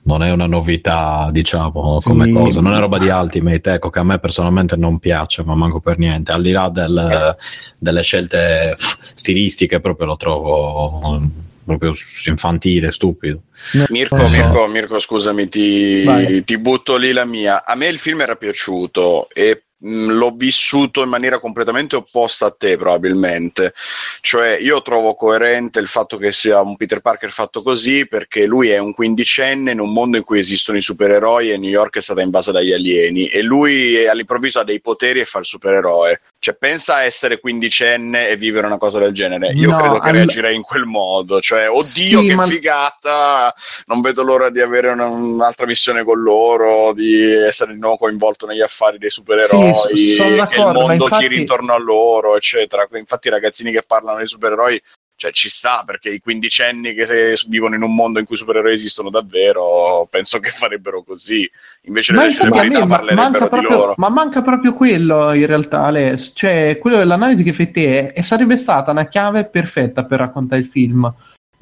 non 0.05 0.21
è 0.23 0.31
una 0.31 0.45
novità, 0.45 1.29
diciamo, 1.31 1.99
come 2.03 2.25
Sì. 2.25 2.31
cosa, 2.31 2.61
non 2.61 2.73
è 2.75 2.79
roba 2.79 2.97
di 2.99 3.07
Ultimate, 3.07 3.73
ecco, 3.73 3.89
che 3.89 3.99
a 3.99 4.03
me 4.03 4.19
personalmente 4.19 4.75
non 4.75 4.99
piace, 4.99 5.43
ma 5.43 5.55
manco 5.55 5.79
per 5.79 5.97
niente, 5.97 6.31
al 6.31 6.41
di 6.41 6.51
là 6.51 6.69
del- 6.69 7.35
delle 7.77 8.01
scelte 8.03 8.75
stilistiche, 9.13 9.79
proprio 9.79 10.07
lo 10.07 10.15
trovo 10.17 11.21
proprio 11.65 11.93
infantile, 12.27 12.91
stupido. 12.91 13.41
Mirko. 13.89 14.27
Mirko, 14.29 14.67
Mirko, 14.67 14.99
scusami, 14.99 15.49
ti, 15.49 16.43
ti 16.43 16.57
butto 16.59 16.95
lì 16.97 17.11
la 17.11 17.25
mia. 17.25 17.65
A 17.65 17.73
me 17.73 17.87
il 17.87 17.97
film 17.97 18.21
era 18.21 18.35
piaciuto 18.35 19.27
e 19.33 19.63
l'ho 19.87 20.33
vissuto 20.35 21.03
in 21.03 21.09
maniera 21.09 21.39
completamente 21.39 21.95
opposta 21.95 22.47
a 22.47 22.51
te, 22.51 22.77
probabilmente. 22.77 23.73
Cioè, 24.21 24.57
io 24.59 24.81
trovo 24.81 25.15
coerente 25.15 25.79
il 25.79 25.87
fatto 25.87 26.17
che 26.17 26.31
sia 26.31 26.61
un 26.61 26.75
Peter 26.75 27.01
Parker 27.01 27.31
fatto 27.31 27.61
così 27.61 28.07
perché 28.07 28.45
lui 28.45 28.69
è 28.69 28.77
un 28.77 28.93
quindicenne 28.93 29.71
in 29.71 29.79
un 29.79 29.93
mondo 29.93 30.17
in 30.17 30.23
cui 30.23 30.39
esistono 30.39 30.77
i 30.77 30.81
supereroi 30.81 31.51
e 31.51 31.57
New 31.57 31.69
York 31.69 31.97
è 31.97 32.01
stata 32.01 32.21
invasa 32.21 32.51
dagli 32.51 32.71
alieni 32.71 33.27
e 33.27 33.41
lui 33.41 34.07
all'improvviso 34.07 34.59
ha 34.59 34.63
dei 34.63 34.81
poteri 34.81 35.19
e 35.19 35.25
fa 35.25 35.39
il 35.39 35.45
supereroe. 35.45 36.21
Cioè, 36.37 36.55
pensa 36.55 36.95
a 36.95 37.03
essere 37.03 37.39
quindicenne 37.39 38.27
e 38.29 38.35
vivere 38.37 38.67
una 38.67 38.77
cosa 38.77 38.99
del 38.99 39.13
genere. 39.13 39.51
Io 39.53 39.69
No, 39.69 39.77
credo 39.77 39.99
che 39.99 40.09
all- 40.09 40.13
reagirei 40.15 40.55
in 40.55 40.61
quel 40.61 40.85
modo. 40.85 41.41
Cioè, 41.41 41.67
oddio, 41.69 41.83
Sì, 42.21 42.27
che 42.27 42.35
ma- 42.35 42.45
figata! 42.45 43.53
Non 43.87 44.01
vedo 44.01 44.21
l'ora 44.21 44.49
di 44.51 44.61
avere 44.61 44.89
una- 44.91 45.07
un'altra 45.07 45.65
missione 45.65 46.03
con 46.03 46.21
loro, 46.21 46.93
di 46.93 47.31
essere 47.31 47.73
di 47.73 47.79
nuovo 47.79 47.97
coinvolto 47.97 48.45
negli 48.45 48.61
affari 48.61 48.99
dei 48.99 49.09
supereroi, 49.09 49.73
Sì, 49.95 50.15
che 50.17 50.55
il 50.59 50.71
mondo 50.71 51.03
infatti- 51.05 51.21
giri 51.23 51.39
intorno 51.39 51.73
a 51.73 51.79
loro, 51.79 52.35
eccetera. 52.35 52.87
Infatti, 52.93 53.27
i 53.27 53.31
ragazzini 53.31 53.71
che 53.71 53.81
parlano 53.81 54.17
dei 54.19 54.27
supereroi. 54.27 54.79
Cioè, 55.17 55.31
ci 55.31 55.47
sta 55.47 55.83
perché 55.85 56.09
i 56.09 56.19
quindicenni 56.19 56.93
che 56.93 57.35
vivono 57.47 57.75
in 57.75 57.83
un 57.83 57.95
mondo 57.95 58.19
in 58.19 58.25
cui 58.25 58.35
i 58.35 58.37
supereroi 58.37 58.73
esistono 58.73 59.09
davvero, 59.09 60.05
penso 60.09 60.39
che 60.39 60.49
farebero 60.49 61.03
così. 61.03 61.49
Invece 61.83 62.11
le 62.11 62.33
celebrità 62.33 62.85
parlerebbero 62.85 63.15
manca 63.15 63.43
di 63.43 63.49
proprio, 63.49 63.77
loro. 63.77 63.93
ma 63.97 64.09
manca 64.09 64.41
proprio 64.41 64.73
quello 64.73 65.33
in 65.33 65.45
realtà, 65.45 65.83
Ales. 65.83 66.31
Cioè, 66.35 66.77
quello 66.81 66.97
dell'analisi 66.97 67.43
che 67.43 67.53
fai 67.53 67.71
te 67.71 68.07
e 68.07 68.23
sarebbe 68.23 68.57
stata 68.57 68.91
una 68.91 69.07
chiave 69.07 69.45
perfetta 69.45 70.03
per 70.03 70.19
raccontare 70.19 70.61
il 70.61 70.67
film. 70.67 71.11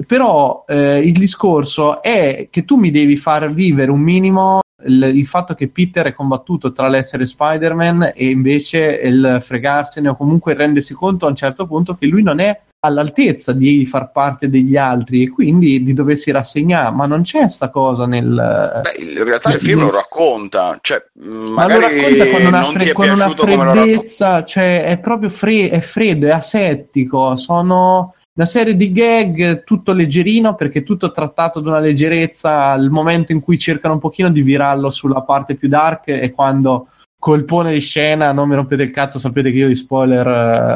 Però 0.07 0.65
eh, 0.67 0.99
il 0.99 1.13
discorso 1.13 2.01
è 2.01 2.47
che 2.49 2.65
tu 2.65 2.77
mi 2.77 2.89
devi 2.89 3.17
far 3.17 3.53
vivere 3.53 3.91
un 3.91 4.01
minimo 4.01 4.61
il, 4.85 5.11
il 5.13 5.27
fatto 5.27 5.53
che 5.53 5.69
Peter 5.69 6.07
è 6.07 6.13
combattuto 6.13 6.71
tra 6.73 6.87
l'essere 6.87 7.25
Spider-Man 7.25 8.13
e 8.15 8.29
invece 8.29 8.99
il 9.03 9.37
fregarsene 9.41 10.09
o 10.09 10.15
comunque 10.15 10.53
rendersi 10.53 10.93
conto 10.93 11.25
a 11.25 11.29
un 11.29 11.35
certo 11.35 11.67
punto 11.67 11.95
che 11.95 12.07
lui 12.07 12.23
non 12.23 12.39
è 12.39 12.59
all'altezza 12.85 13.53
di 13.53 13.85
far 13.85 14.11
parte 14.11 14.49
degli 14.49 14.75
altri 14.75 15.23
e 15.23 15.29
quindi 15.29 15.81
di 15.83 15.93
doversi 15.93 16.31
rassegnare, 16.31 16.93
ma 16.93 17.05
non 17.05 17.21
c'è 17.21 17.47
sta 17.47 17.69
cosa 17.69 18.05
nel... 18.05 18.81
Beh, 18.83 19.03
in 19.03 19.23
realtà 19.23 19.53
il 19.53 19.61
film 19.61 19.81
lo 19.81 19.91
racconta, 19.91 20.77
cioè, 20.81 21.01
Ma 21.13 21.65
lo 21.67 21.79
racconta 21.79 22.27
con 22.27 22.45
una, 22.45 22.63
fre- 22.65 22.91
con 22.91 23.09
una 23.09 23.29
freddezza, 23.29 24.43
cioè 24.43 24.83
è 24.83 24.99
proprio 24.99 25.29
fre- 25.29 25.69
è 25.69 25.79
freddo, 25.79 26.27
è 26.27 26.31
asettico, 26.31 27.37
sono 27.37 28.15
una 28.35 28.47
serie 28.47 28.75
di 28.75 28.91
gag 28.91 29.63
tutto 29.63 29.93
leggerino 29.93 30.55
perché 30.55 30.83
tutto 30.83 31.11
trattato 31.11 31.59
ad 31.59 31.67
una 31.67 31.79
leggerezza 31.79 32.71
al 32.71 32.89
momento 32.89 33.31
in 33.31 33.39
cui 33.39 33.59
cercano 33.59 33.93
un 33.93 33.99
pochino 33.99 34.29
di 34.29 34.41
virarlo 34.41 34.89
sulla 34.89 35.21
parte 35.21 35.55
più 35.55 35.69
dark 35.69 36.07
e 36.07 36.31
quando 36.31 36.87
colpone 37.23 37.71
di 37.71 37.79
scena, 37.79 38.33
non 38.33 38.49
mi 38.49 38.55
rompete 38.55 38.83
il 38.83 38.91
cazzo, 38.91 39.17
sapete 39.17 39.49
che 39.49 39.57
io 39.57 39.69
di 39.69 39.77
spoiler 39.77 40.27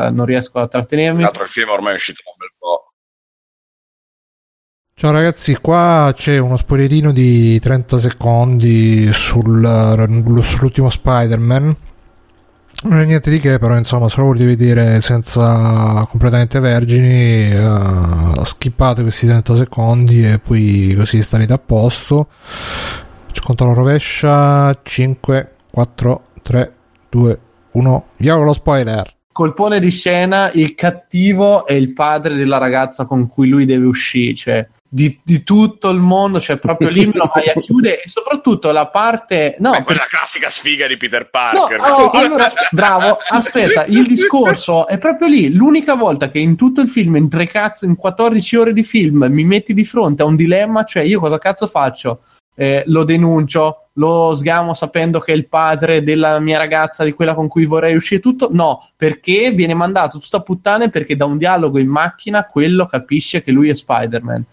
eh, 0.08 0.12
non 0.12 0.26
riesco 0.26 0.60
a 0.60 0.62
Tra 0.62 0.80
trattenermi. 0.80 1.22
l'altro 1.22 1.44
il 1.44 1.50
film 1.50 1.70
ormai 1.70 1.92
è 1.92 1.96
uscito 1.96 2.22
da 2.24 2.32
un 2.32 2.38
bel 2.38 2.54
po'. 2.58 2.94
Ciao 4.94 5.12
ragazzi, 5.12 5.56
qua 5.58 6.12
c'è 6.16 6.38
uno 6.38 6.56
spoilerino 6.58 7.12
di 7.12 7.60
30 7.60 8.00
secondi 8.00 9.12
sul- 9.12 10.42
sull'ultimo 10.42 10.90
Spider-Man. 10.90 11.76
Non 12.84 13.00
è 13.00 13.06
niente 13.06 13.30
di 13.32 13.40
che, 13.40 13.58
però 13.60 13.76
insomma, 13.76 14.08
se 14.08 14.18
lo 14.20 14.28
volete 14.28 14.46
vedere 14.46 15.02
senza 15.02 16.06
completamente 16.10 16.60
vergini, 16.60 17.50
eh, 17.52 18.46
skippate 18.46 19.02
questi 19.02 19.26
30 19.28 19.56
secondi 19.56 20.24
e 20.24 20.40
poi 20.40 20.94
così 20.96 21.22
starete 21.24 21.54
a 21.54 21.58
posto. 21.58 22.28
Ci 23.32 23.42
conto 23.42 23.66
la 23.66 23.74
rovescia. 23.74 24.80
5, 24.84 25.52
4, 25.72 26.22
3, 26.48 26.74
2, 27.10 27.40
1. 27.72 28.08
Via 28.16 28.36
con 28.36 28.46
lo 28.46 28.54
spoiler. 28.54 29.16
Colpone 29.34 29.82
di 29.82 29.92
scena, 29.92 30.50
il 30.54 30.76
cattivo 30.76 31.66
è 31.66 31.74
il 31.74 31.92
padre 31.92 32.36
della 32.36 32.58
ragazza 32.58 33.06
con 33.06 33.28
cui 33.28 33.50
lui 33.50 33.66
deve 33.66 33.86
uscire, 33.86 34.34
cioè 34.34 34.68
di, 34.88 35.20
di 35.22 35.44
tutto 35.44 35.90
il 35.90 36.00
mondo, 36.00 36.40
cioè 36.40 36.56
proprio 36.56 36.88
lì 36.90 37.06
me 37.06 37.12
lo 37.16 37.30
vai 37.32 37.50
a 37.50 37.60
chiudere 37.60 38.02
e 38.02 38.08
soprattutto 38.08 38.72
la 38.72 38.88
parte... 38.88 39.58
No, 39.60 39.72
Beh, 39.72 39.84
quella 39.84 40.06
classica 40.08 40.50
sfiga 40.50 40.88
di 40.88 40.96
Peter 40.96 41.24
No, 41.24 41.30
Parker. 41.30 41.82
oh, 41.82 42.10
allora, 42.12 42.48
bravo, 42.72 43.18
aspetta, 43.28 43.84
il 43.84 44.08
discorso 44.08 44.88
è 44.88 44.98
proprio 44.98 45.28
lì. 45.28 45.54
L'unica 45.54 45.96
volta 45.96 46.30
che 46.30 46.40
in 46.40 46.56
tutto 46.56 46.80
il 46.80 46.88
film, 46.88 47.18
in 47.18 47.28
tre 47.28 47.46
cazzo, 47.46 47.84
in 47.84 47.98
14 47.98 48.56
ore 48.56 48.72
di 48.72 48.84
film, 48.84 49.28
mi 49.30 49.44
metti 49.44 49.74
di 49.74 49.84
fronte 49.84 50.22
a 50.22 50.26
un 50.26 50.38
dilemma, 50.38 50.86
cioè 50.86 51.04
io 51.04 51.20
cosa 51.20 51.38
cazzo 51.38 51.68
faccio? 51.68 52.22
Eh, 52.60 52.84
lo 52.88 53.04
denuncio, 53.04 53.90
lo 53.94 54.34
sgamo 54.34 54.74
sapendo 54.74 55.20
che 55.20 55.32
è 55.32 55.36
il 55.36 55.48
padre 55.48 56.02
della 56.02 56.40
mia 56.40 56.58
ragazza, 56.58 57.04
di 57.04 57.14
quella 57.14 57.36
con 57.36 57.48
cui 57.48 57.66
vorrei 57.66 57.96
uscire 57.96 58.20
tutto? 58.20 58.50
No, 58.52 58.90
perché 58.96 59.52
viene 59.52 59.76
mandato 59.76 60.18
tutta 60.18 60.42
puttane 60.42 60.90
perché 60.90 61.16
da 61.16 61.26
un 61.26 61.38
dialogo 61.38 61.78
in 61.78 61.88
macchina 61.88 62.48
quello 62.48 62.88
capisce 62.88 63.44
che 63.44 63.52
lui 63.52 63.70
è 63.70 63.76
Spider-Man. 63.76 64.44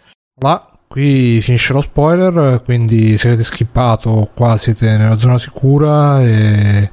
Là, 0.40 0.68
qui 0.86 1.40
finisce 1.40 1.72
lo 1.72 1.80
spoiler, 1.80 2.62
quindi 2.62 3.16
se 3.16 3.28
avete 3.28 3.44
skippato 3.44 4.28
qua 4.34 4.58
siete 4.58 4.98
nella 4.98 5.16
zona 5.16 5.38
sicura 5.38 6.20
e 6.20 6.90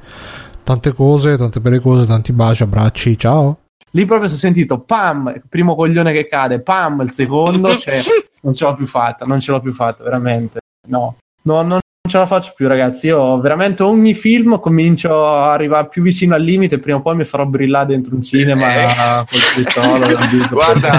tante 0.64 0.94
cose, 0.94 1.36
tante 1.36 1.60
belle 1.60 1.80
cose, 1.80 2.06
tanti 2.06 2.32
baci, 2.32 2.62
abbracci, 2.62 3.18
ciao. 3.18 3.58
Lì 3.90 4.06
proprio 4.06 4.28
si 4.28 4.36
è 4.36 4.38
sentito 4.38 4.80
pam, 4.80 5.42
primo 5.46 5.74
coglione 5.74 6.12
che 6.12 6.26
cade, 6.26 6.60
pam, 6.60 7.02
il 7.02 7.10
secondo, 7.10 7.76
cioè 7.76 8.00
non 8.40 8.54
ce 8.54 8.64
l'ho 8.64 8.74
più 8.74 8.86
fatta, 8.86 9.26
non 9.26 9.40
ce 9.40 9.52
l'ho 9.52 9.60
più 9.60 9.74
fatta, 9.74 10.02
veramente. 10.02 10.61
No, 10.88 11.16
no 11.42 11.62
non 11.62 11.80
ce 12.08 12.18
la 12.18 12.26
faccio 12.26 12.52
più, 12.56 12.66
ragazzi. 12.66 13.06
Io 13.06 13.38
veramente 13.38 13.84
ogni 13.84 14.12
film 14.14 14.58
comincio 14.58 15.24
a 15.24 15.52
arrivare 15.52 15.86
più 15.88 16.02
vicino 16.02 16.34
al 16.34 16.42
limite, 16.42 16.80
prima 16.80 16.98
o 16.98 17.00
poi 17.00 17.14
mi 17.14 17.24
farò 17.24 17.44
brillare 17.44 17.86
dentro 17.86 18.16
un 18.16 18.22
cinema 18.22 18.66
Eh. 18.74 19.24
col 19.30 19.40
pistola. 19.54 20.06
Guarda, 20.50 20.90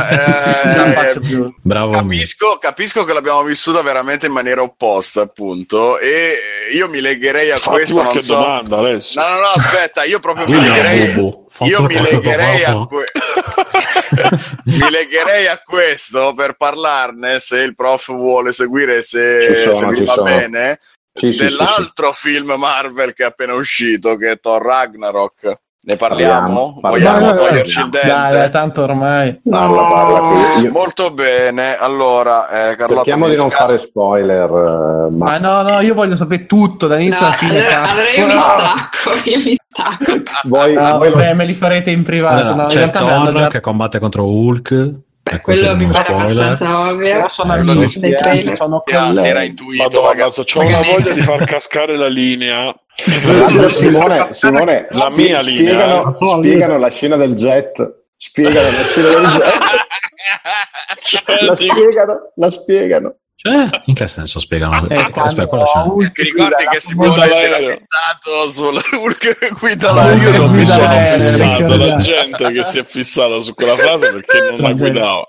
non 0.64 0.72
ce 0.72 0.78
la 0.78 0.86
eh, 0.86 0.94
faccio 0.94 1.20
più. 1.20 1.54
Bravo. 1.62 1.92
Capisco, 1.92 2.58
capisco 2.58 3.04
che 3.04 3.12
l'abbiamo 3.14 3.44
vissuta 3.44 3.82
veramente 3.82 4.28
in 4.28 4.32
maniera 4.32 4.62
opposta, 4.62 5.22
appunto, 5.24 6.00
e 6.00 6.36
io 6.74 6.88
mi 6.88 7.02
legherei 7.02 7.52
a 7.52 7.58
Fatti 7.58 7.76
questo. 7.76 7.96
qualche 7.96 8.14
Non 8.14 8.22
so. 8.24 8.36
domanda, 8.36 8.78
Alessio. 8.78 9.22
No, 9.22 9.28
no, 9.28 9.36
no, 9.42 9.48
aspetta, 9.56 10.04
io 10.06 10.20
proprio 10.22 10.48
mi 10.48 10.54
legherei. 10.60 11.42
Fatti 11.56 11.70
Io 11.70 11.84
mi 11.84 12.02
legherei, 12.02 12.88
que- 12.88 13.06
mi 14.66 14.90
legherei 14.90 15.46
a 15.46 15.62
questo 15.64 16.34
per 16.34 16.56
parlarne 16.56 17.38
se 17.40 17.60
il 17.60 17.76
prof 17.76 18.08
vuole 18.08 18.52
seguire 18.52 19.04
se, 19.04 19.56
sono, 19.56 19.94
se 19.94 20.04
va 20.04 20.14
sono. 20.14 20.24
bene 20.24 20.80
Sì, 21.14 21.32
sì, 21.32 21.34
sì, 21.34 21.44
dell'altro 21.44 22.12
film 22.12 22.54
Marvel 22.58 23.14
che 23.14 23.22
è 23.22 23.28
appena 23.28 23.54
uscito 23.54 24.16
che 24.16 24.32
è 24.32 24.40
Thor 24.40 24.64
Ragnarok 24.64 25.60
ne 25.86 25.96
parliamo? 25.96 26.78
Parliamo, 26.82 27.20
vogliamo 27.20 27.36
toglierci 27.48 27.80
il 27.82 27.90
dente? 27.90 28.08
Dai, 28.08 28.34
dai, 28.34 28.50
tanto 28.50 28.82
ormai. 28.84 29.42
Parla, 29.50 29.82
parla. 29.84 30.60
io- 30.62 30.72
molto 30.72 31.12
bene 31.12 31.78
allora 31.78 32.48
eh, 32.50 32.76
Carlotta 32.76 32.96
Cerchiamo 33.04 33.28
di 33.28 33.36
non 33.36 33.46
dispiace. 33.48 33.66
fare 33.66 33.78
spoiler, 33.78 34.50
eh, 34.50 35.12
ma 35.12 35.26
Ma 35.26 35.38
no, 35.38 35.62
no, 35.64 35.80
io 35.82 35.94
voglio 35.94 36.16
sapere 36.16 36.46
tutto 36.46 36.88
dall'inizio 36.88 37.22
No, 37.22 37.28
alla 37.28 37.36
fine. 37.36 37.58
allora, 37.60 37.82
allora 37.90 38.08
io 38.16 38.26
mi 38.26 38.32
stacco, 38.40 39.30
io 39.30 39.38
mi 39.44 39.54
stacco. 39.56 40.22
voi, 40.46 40.76
Ah, 40.76 40.94
voi 40.98 41.10
lo- 41.10 41.16
vabbè, 41.16 41.34
me 41.34 41.46
li 41.46 41.54
farete 41.54 41.90
in 41.92 42.04
privato. 42.04 42.36
Allora, 42.42 42.56
no, 42.56 42.62
in 42.64 42.68
c'è 42.68 42.90
Thor 42.92 43.34
già- 43.34 43.48
che 43.48 43.60
combatte 43.62 44.00
contro 44.00 44.26
Hulk. 44.28 44.94
Beh, 45.24 45.36
e 45.36 45.42
questo 45.42 45.66
quello 45.66 45.86
mi 45.86 45.92
pare 45.92 46.04
spoiler. 46.06 46.32
abbastanza 46.44 46.80
ovvio. 46.90 47.14
Però 47.14 47.30
sono 47.30 47.56
Eh, 47.56 47.60
amici, 47.60 48.00
dei 48.00 48.12
eh, 48.12 48.16
trailer. 48.18 48.54
sono 48.56 48.84
Ah, 48.92 49.16
si 49.16 49.26
era 49.28 49.44
intuito 49.44 49.84
Madonna, 50.02 50.30
se 50.30 50.44
c'ho 50.44 50.60
una 50.60 50.82
voglia 50.82 51.12
di 51.14 51.22
far 51.22 51.44
cascare 51.46 51.96
la 51.96 52.08
linea. 52.08 52.76
Simone, 53.72 54.28
Simone 54.34 54.88
La 54.92 55.10
mia 55.10 55.42
linea, 55.42 55.42
spiegano, 55.42 56.16
eh. 56.16 56.38
spiegano 56.38 56.78
la 56.78 56.90
scena 56.90 57.16
del 57.16 57.34
jet. 57.34 57.96
Spiegano 58.18 58.68
la 58.70 58.84
scena 58.84 59.08
del 59.10 59.26
jet. 59.26 59.44
La 61.42 61.56
spiegano, 61.56 62.32
la 62.36 62.50
spiegano. 62.50 63.16
Cioè, 63.46 63.82
in 63.86 63.94
che 63.94 64.08
senso 64.08 64.40
spiegano? 64.40 64.88
Eh, 64.88 64.96
Aspetta, 64.96 65.10
quando 65.12 65.48
quella 65.48 65.66
scena. 65.66 66.12
Ti 66.14 66.22
ricordi 66.24 66.64
che 66.72 66.80
Simone 66.80 67.28
si 67.28 67.44
era 67.44 67.58
fissato 67.58 68.50
sul 68.50 68.82
Hulk 69.00 69.60
guida 69.60 69.92
l'aereo? 69.92 70.32
Io 70.32 70.38
non 70.38 70.52
mi 70.56 70.66
sono 70.66 70.88
fissato, 71.10 71.76
la 71.76 71.98
gente 71.98 72.52
che 72.54 72.64
si 72.64 72.80
è 72.80 72.84
fissata 72.86 73.40
su 73.42 73.54
quella 73.54 73.76
frase 73.76 74.12
perché 74.14 74.50
non 74.50 74.60
la 74.60 74.72
guidava. 74.74 75.28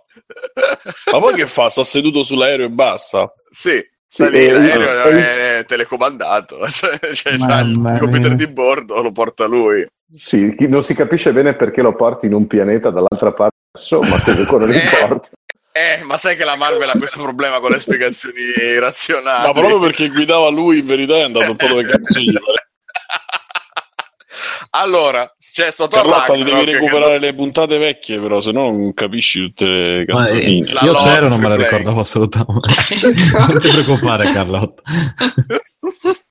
Ma 1.13 1.19
poi 1.19 1.35
che 1.35 1.47
fa? 1.47 1.69
Sta 1.69 1.83
seduto 1.83 2.23
sull'aereo 2.23 2.67
e 2.67 2.71
basta. 2.71 3.33
Sì, 3.51 3.85
Sì, 4.07 4.31
lì, 4.31 4.47
eh, 4.47 4.53
l'aereo 4.59 5.05
eh, 5.09 5.59
è 5.59 5.65
telecomandato, 5.65 6.59
cioè, 6.71 7.37
Mamma 7.39 7.95
il 7.95 7.99
computer 7.99 8.29
mia. 8.35 8.37
di 8.37 8.47
bordo, 8.47 9.03
lo 9.03 9.11
porta 9.11 9.47
lui. 9.47 9.85
Sì, 10.17 10.55
chi- 10.57 10.69
non 10.69 10.85
si 10.85 10.95
capisce 10.95 11.33
bene 11.33 11.55
perché 11.55 11.83
lo 11.83 11.97
porti 11.97 12.27
in 12.27 12.35
un 12.35 12.47
pianeta 12.47 12.91
dall'altra 12.91 13.33
parte, 13.33 13.57
insomma, 13.77 14.21
comunque 14.23 14.59
non 14.59 14.71
Eh. 14.73 14.77
importa. 14.81 15.29
Eh, 15.77 16.05
ma 16.05 16.19
sai 16.19 16.37
che 16.37 16.45
la 16.45 16.55
Marvel 16.55 16.89
ha 16.89 16.93
questo 16.93 17.21
problema 17.21 17.59
con 17.59 17.73
le 17.73 17.81
spiegazioni 17.81 18.79
razionali. 18.79 19.49
Ma 19.49 19.53
proprio 19.53 19.81
perché 19.81 20.09
guidava 20.09 20.49
lui, 20.49 20.79
in 20.79 20.87
verità 20.87 21.17
è 21.17 21.23
andato 21.23 21.51
un 21.51 21.57
po' 21.57 21.67
dove 21.67 21.83
cazzo 21.85 22.21
gli 22.21 22.33
pare. 22.33 22.71
allora, 24.71 25.35
c'è 25.37 25.73
sto 25.73 25.89
Carlotta, 25.89 26.33
ti 26.33 26.45
Ragnarok 26.45 26.55
devi 26.59 26.65
che- 26.65 26.73
recuperare 26.79 27.19
le 27.19 27.35
puntate 27.35 27.79
vecchie, 27.79 28.21
però, 28.21 28.41
se 28.41 28.53
no 28.53 28.71
non 28.71 28.95
capisci 28.95 29.41
tutte 29.41 29.65
le 29.65 30.05
Ma, 30.07 30.29
eh, 30.29 30.49
io 30.49 30.95
c'ero, 30.95 31.27
non 31.27 31.41
me 31.41 31.49
la 31.49 31.57
ricordavo 31.57 31.99
assolutamente. 31.99 32.69
non 33.37 33.59
ti 33.59 33.69
preoccupare, 33.69 34.33
Carlotta. 34.33 34.83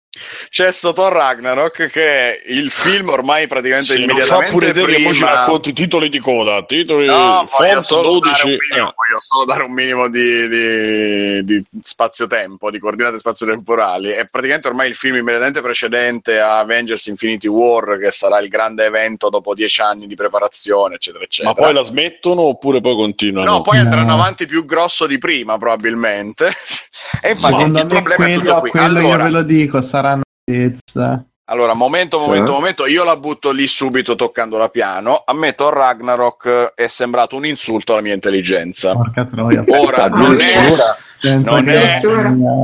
C'è 0.53 0.71
sto 0.71 0.93
Thor 0.93 1.11
Ragnarok 1.11 1.87
che 1.87 2.03
è 2.35 2.41
il 2.45 2.69
film 2.69 3.09
ormai 3.09 3.47
praticamente 3.47 3.87
Se 3.93 3.97
non 3.97 4.05
fa 4.09 4.13
immediatamente 4.13 4.51
pure 4.51 4.71
te 4.71 4.79
che 4.81 4.85
prima... 4.85 5.07
mo 5.07 5.13
ci 5.15 5.23
racconti 5.23 5.69
i 5.69 5.73
titoli 5.73 6.09
di 6.09 6.19
coda, 6.19 6.63
titoli 6.63 7.07
No, 7.07 7.47
voglio 7.57 7.71
font 7.71 7.77
solo, 7.79 8.19
dare 8.19 8.33
12. 8.35 8.45
un 8.45 8.57
minimo, 8.69 8.89
eh. 8.89 8.93
voglio 8.95 9.19
solo 9.19 9.45
dare 9.45 9.63
un 9.63 9.71
minimo 9.73 10.09
di, 10.09 10.47
di- 10.47 11.43
di 11.43 11.63
spazio-tempo, 11.81 12.69
di 12.69 12.77
coordinate 12.77 13.17
spazio-temporali. 13.17 14.09
È 14.11 14.27
praticamente 14.29 14.67
ormai 14.67 14.89
il 14.89 14.93
film 14.93 15.15
immediatamente 15.15 15.59
precedente 15.61 16.39
a 16.39 16.59
Avengers 16.59 17.03
Infinity 17.07 17.47
War, 17.47 17.97
che 17.97 18.11
sarà 18.11 18.37
il 18.37 18.47
grande 18.47 18.85
evento 18.85 19.29
dopo 19.31 19.55
dieci 19.55 19.81
anni 19.81 20.05
di 20.05 20.13
preparazione, 20.13 20.93
eccetera, 20.97 21.23
eccetera. 21.23 21.55
Ma 21.57 21.59
poi 21.65 21.73
la 21.73 21.81
smettono 21.83 22.41
oppure 22.43 22.79
poi 22.79 22.93
continuano? 22.93 23.49
No, 23.49 23.61
poi 23.63 23.77
No. 23.77 23.85
andranno 23.85 24.13
avanti 24.13 24.45
più 24.45 24.65
grosso 24.65 25.07
di 25.07 25.17
prima, 25.17 25.57
probabilmente. 25.57 26.45
e 27.23 27.31
infatti 27.31 27.55
Secondo 27.55 27.79
il 27.79 27.87
problema 27.87 28.25
è 28.27 28.33
tutto 28.35 28.43
quello, 28.43 28.59
qui. 28.59 28.69
quello 28.69 28.99
io 28.99 29.05
Allora, 29.07 29.23
ve 29.23 29.29
lo 29.31 29.41
dico, 29.41 29.81
sarà 29.81 30.19
una 30.45 30.69
pezza. 30.69 31.25
allora, 31.45 31.73
momento, 31.73 32.19
Sì. 32.19 32.25
momento, 32.25 32.51
momento, 32.51 32.85
io 32.85 33.03
la 33.03 33.15
butto 33.17 33.51
lì 33.51 33.67
subito 33.67 34.15
toccando 34.15 34.57
la 34.57 34.69
piano. 34.69 35.23
A 35.25 35.33
me 35.33 35.53
Thor 35.55 35.73
Ragnarok 35.73 36.73
è 36.75 36.87
sembrato 36.87 37.35
un 37.35 37.45
insulto 37.45 37.93
alla 37.93 38.01
mia 38.01 38.13
intelligenza. 38.13 38.93
Porca 38.93 39.25
troia. 39.25 39.63
Ora, 39.67 40.07
non 40.07 40.39
è... 40.39 40.91
Non 41.21 41.67
è-. 41.69 41.99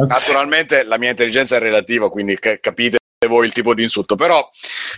Naturalmente 0.07 0.84
la 0.84 0.97
mia 0.97 1.11
intelligenza 1.11 1.56
è 1.56 1.60
relativa, 1.60 2.10
quindi 2.10 2.35
ca- 2.35 2.57
capite 2.60 2.97
voi 3.27 3.45
il 3.45 3.53
tipo 3.53 3.73
di 3.73 3.84
insulto, 3.84 4.15
però 4.15 4.47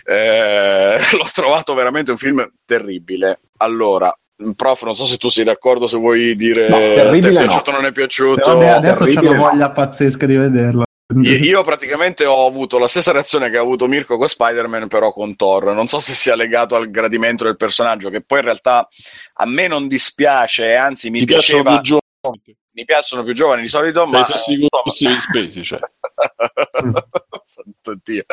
eh, 0.04 0.96
l'ho 1.16 1.28
trovato 1.32 1.74
veramente 1.74 2.10
un 2.10 2.18
film 2.18 2.44
terribile. 2.64 3.40
Allora, 3.58 4.12
prof, 4.56 4.82
non 4.84 4.94
so 4.96 5.04
se 5.04 5.16
tu 5.16 5.28
sei 5.28 5.44
d'accordo, 5.44 5.86
se 5.86 5.96
vuoi 5.96 6.34
dire 6.34 6.68
No, 6.68 6.78
terribile 6.78 7.30
ti 7.30 7.36
è 7.36 7.40
no. 7.40 7.46
piaciuto 7.46 7.70
o 7.70 7.74
non 7.74 7.84
è 7.84 7.92
piaciuto. 7.92 8.34
Però 8.42 8.52
ade- 8.76 8.88
adesso 8.88 9.04
ho 9.04 9.32
no. 9.32 9.34
voglia 9.36 9.70
pazzesca 9.70 10.26
di 10.26 10.36
vederlo. 10.36 10.82
Io, 11.22 11.62
praticamente 11.62 12.24
ho 12.24 12.46
avuto 12.46 12.78
la 12.78 12.88
stessa 12.88 13.12
reazione 13.12 13.50
che 13.50 13.56
ha 13.56 13.60
avuto 13.60 13.86
Mirko 13.86 14.16
con 14.16 14.28
Spider-Man, 14.28 14.88
però 14.88 15.12
con 15.12 15.36
Thor. 15.36 15.74
Non 15.74 15.86
so 15.86 16.00
se 16.00 16.14
sia 16.14 16.34
legato 16.34 16.74
al 16.74 16.90
gradimento 16.90 17.44
del 17.44 17.56
personaggio, 17.56 18.10
che 18.10 18.22
poi 18.22 18.38
in 18.38 18.44
realtà 18.44 18.88
a 19.34 19.46
me 19.46 19.66
non 19.66 19.88
dispiace, 19.88 20.74
anzi 20.74 21.10
mi 21.10 21.18
Ti 21.20 21.24
piacciono 21.24 21.62
piaceva. 21.62 21.80
più 21.80 22.00
giovani? 22.22 22.56
Mi 22.74 22.84
piacciono 22.84 23.22
più 23.22 23.34
giovani 23.34 23.62
di 23.62 23.68
solito, 23.68 24.06
Ma 24.06 24.20
ma 24.20 24.24
se 24.24 24.36
si 24.36 24.66
costi 24.68 25.06
spesi, 25.08 25.62
cioè. 25.62 25.80
Santo 27.44 27.98
Dio. 28.02 28.24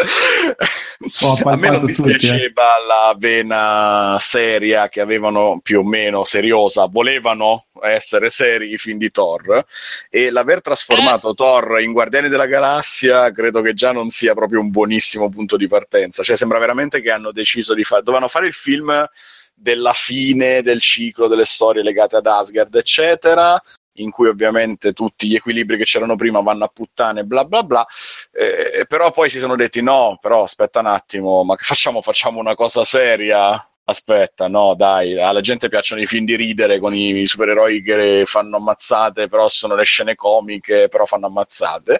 Ho 1.22 1.49
a 1.49 1.56
me 1.56 1.69
non 1.69 1.80
tutti, 1.80 1.91
eh. 1.91 2.14
dispiaceva 2.14 2.64
la 2.88 3.15
vena 3.18 4.18
seria 4.19 4.90
che 4.90 5.02
avevano 5.02 5.60
più 5.61 5.80
o 5.80 5.84
meno 5.84 6.23
seriosa, 6.23 6.86
volevano 6.86 7.68
essere 7.81 8.30
seri 8.30 8.73
i 8.73 8.77
film 8.77 8.98
di 8.98 9.10
Thor 9.11 9.65
e 10.10 10.30
l'aver 10.30 10.61
trasformato 10.61 11.34
Thor 11.34 11.80
in 11.81 11.91
Guardiani 11.94 12.30
della 12.30 12.45
Galassia 12.45 13.31
credo 13.31 13.61
che 13.61 13.73
già 13.73 13.91
non 13.91 14.10
sia 14.10 14.34
proprio 14.34 14.60
un 14.60 14.69
buonissimo 14.69 15.30
punto 15.30 15.57
di 15.57 15.68
partenza, 15.68 16.23
cioè 16.23 16.36
sembra 16.36 16.60
veramente 16.60 17.02
che 17.02 17.11
hanno 17.11 17.31
deciso 17.31 17.73
di 17.73 17.84
fare, 17.84 18.03
dovevano 18.03 18.27
fare 18.27 18.48
il 18.48 18.53
film 18.53 19.07
della 19.53 19.94
fine 19.94 20.61
del 20.61 20.80
ciclo 20.80 21.27
delle 21.27 21.45
storie 21.45 21.84
legate 21.84 22.15
ad 22.15 22.26
Asgard 22.26 22.73
eccetera 22.76 23.61
in 24.01 24.11
cui 24.11 24.27
ovviamente 24.27 24.93
tutti 24.93 25.27
gli 25.27 25.35
equilibri 25.35 25.77
che 25.77 25.84
c'erano 25.84 26.15
prima 26.15 26.41
vanno 26.41 26.65
a 26.65 26.71
puttane, 26.73 27.23
bla 27.23 27.45
bla 27.45 27.63
bla. 27.63 27.85
Eh, 28.31 28.85
però 28.88 29.11
poi 29.11 29.30
si 29.30 29.39
sono 29.39 29.55
detti: 29.55 29.81
no, 29.81 30.17
però 30.21 30.43
aspetta 30.43 30.80
un 30.80 30.88
attimo, 30.88 31.43
ma 31.43 31.55
che 31.55 31.63
facciamo? 31.63 32.01
Facciamo 32.01 32.39
una 32.39 32.55
cosa 32.55 32.84
seria. 32.84 33.63
Aspetta, 33.89 34.47
no, 34.47 34.76
dai, 34.76 35.19
alla 35.19 35.41
gente 35.41 35.67
piacciono 35.67 35.99
i 35.99 36.05
film 36.05 36.23
di 36.23 36.35
ridere 36.35 36.77
con 36.77 36.93
i 36.93 37.26
supereroi 37.26 37.81
che 37.81 38.21
fanno 38.27 38.57
ammazzate, 38.57 39.27
però 39.27 39.47
sono 39.47 39.73
le 39.73 39.84
scene 39.84 40.13
comiche, 40.13 40.88
però 40.89 41.05
fanno 41.07 41.26
ammazzate. 41.26 41.99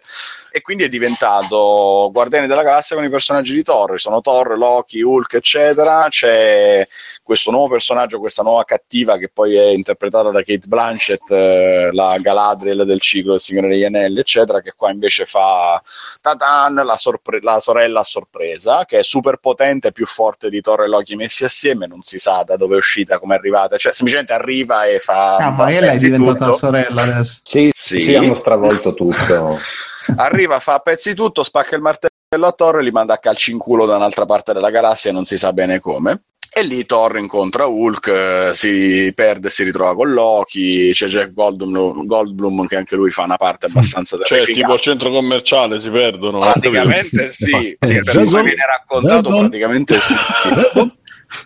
E 0.52 0.62
quindi 0.62 0.84
è 0.84 0.88
diventato 0.88 2.12
Guardiani 2.14 2.46
della 2.46 2.62
Galassia 2.62 2.96
con 2.96 3.06
i 3.06 3.10
personaggi 3.10 3.56
di 3.56 3.64
Thor. 3.64 4.00
Sono 4.00 4.22
Thor, 4.22 4.56
Loki, 4.56 5.02
Hulk, 5.02 5.34
eccetera. 5.34 6.06
C'è 6.10 6.88
questo 7.30 7.52
nuovo 7.52 7.68
personaggio, 7.68 8.18
questa 8.18 8.42
nuova 8.42 8.64
cattiva 8.64 9.16
che 9.18 9.30
poi 9.32 9.54
è 9.54 9.66
interpretata 9.66 10.32
da 10.32 10.42
Kate 10.42 10.66
Blanchett, 10.66 11.30
eh, 11.30 11.90
la 11.92 12.18
Galadriel 12.20 12.86
del 12.86 13.00
ciclo 13.00 13.32
del 13.34 13.40
Signore 13.40 13.68
degli 13.68 13.84
Anelli, 13.84 14.18
eccetera, 14.18 14.62
che 14.62 14.74
qua 14.76 14.90
invece 14.90 15.28
fa 15.28 15.80
Tatan, 16.22 16.74
la, 16.74 16.96
sorpre- 16.96 17.40
la 17.44 17.60
sorella 17.60 18.00
a 18.00 18.04
sorpresa, 18.04 18.84
che 18.86 18.98
è 18.98 19.04
super 19.04 19.38
potente, 19.38 19.92
più 19.92 20.08
forte 20.08 20.50
di 20.50 20.60
Thor 20.60 20.82
e 20.82 20.88
Loki 20.88 21.16
messi 21.16 21.44
assieme, 21.44 21.86
non 21.86 22.02
si 22.02 22.18
sa 22.18 22.42
da 22.44 22.58
dove 22.58 22.74
è 22.74 22.78
uscita, 22.80 23.20
come 23.20 23.36
è 23.36 23.38
arrivata, 23.38 23.78
cioè 23.78 23.94
semplicemente 23.94 24.34
arriva 24.34 24.86
e 24.86 24.98
fa... 24.98 25.36
Ah, 25.36 25.52
ma 25.52 25.72
ella 25.72 25.92
è 25.92 25.98
diventata 25.98 26.46
tutto. 26.46 26.58
sorella 26.58 27.04
adesso. 27.04 27.42
Sì, 27.44 27.70
Sì. 27.72 28.00
sì, 28.00 28.16
hanno 28.16 28.34
stravolto 28.34 28.96
tutto. 28.96 29.60
arriva, 30.18 30.60
fa 30.60 30.74
a 30.74 30.80
pezzi 30.80 31.14
tutto, 31.14 31.44
spacca 31.44 31.76
il 31.76 31.84
martello 31.84 32.48
a 32.48 32.52
Thor 32.54 32.80
e 32.80 32.82
li 32.82 32.92
manda 32.92 33.14
a 33.14 33.20
calci 33.20 33.52
in 33.52 33.60
culo 33.60 33.86
da 33.86 33.98
un'altra 33.98 34.26
parte 34.26 34.52
della 34.52 34.72
galassia, 34.72 35.12
non 35.12 35.26
si 35.26 35.38
sa 35.38 35.54
bene 35.54 35.80
come. 35.80 36.24
E 36.52 36.64
lì 36.64 36.86
Thor 36.86 37.18
incontra 37.18 37.66
Hulk, 37.66 38.08
eh, 38.08 38.52
si 38.54 39.12
perde 39.16 39.48
e 39.48 39.52
si 39.52 39.64
ritrova 39.64 39.94
con 39.94 40.12
Loki, 40.12 40.92
c'è 40.94 41.06
Jeff 41.08 41.30
Goldblum, 41.32 42.06
Goldblum 42.06 42.66
che 42.66 42.76
anche 42.76 42.96
lui 42.96 43.12
fa 43.12 43.24
una 43.24 43.38
parte 43.38 43.68
abbastanza 43.68 44.18
Cioè, 44.18 44.40
terrificante. 44.40 44.60
tipo 44.60 44.72
al 44.74 44.80
centro 44.80 45.12
commerciale 45.12 45.80
si 45.80 45.90
perdono. 45.92 46.40
Praticamente 46.52 47.30
sì, 47.30 47.78
Eh, 47.80 48.02
per 48.02 48.24
come 48.24 48.44
viene 48.44 48.66
raccontato 48.66 49.38
praticamente 49.38 50.00
sì. 50.00 50.16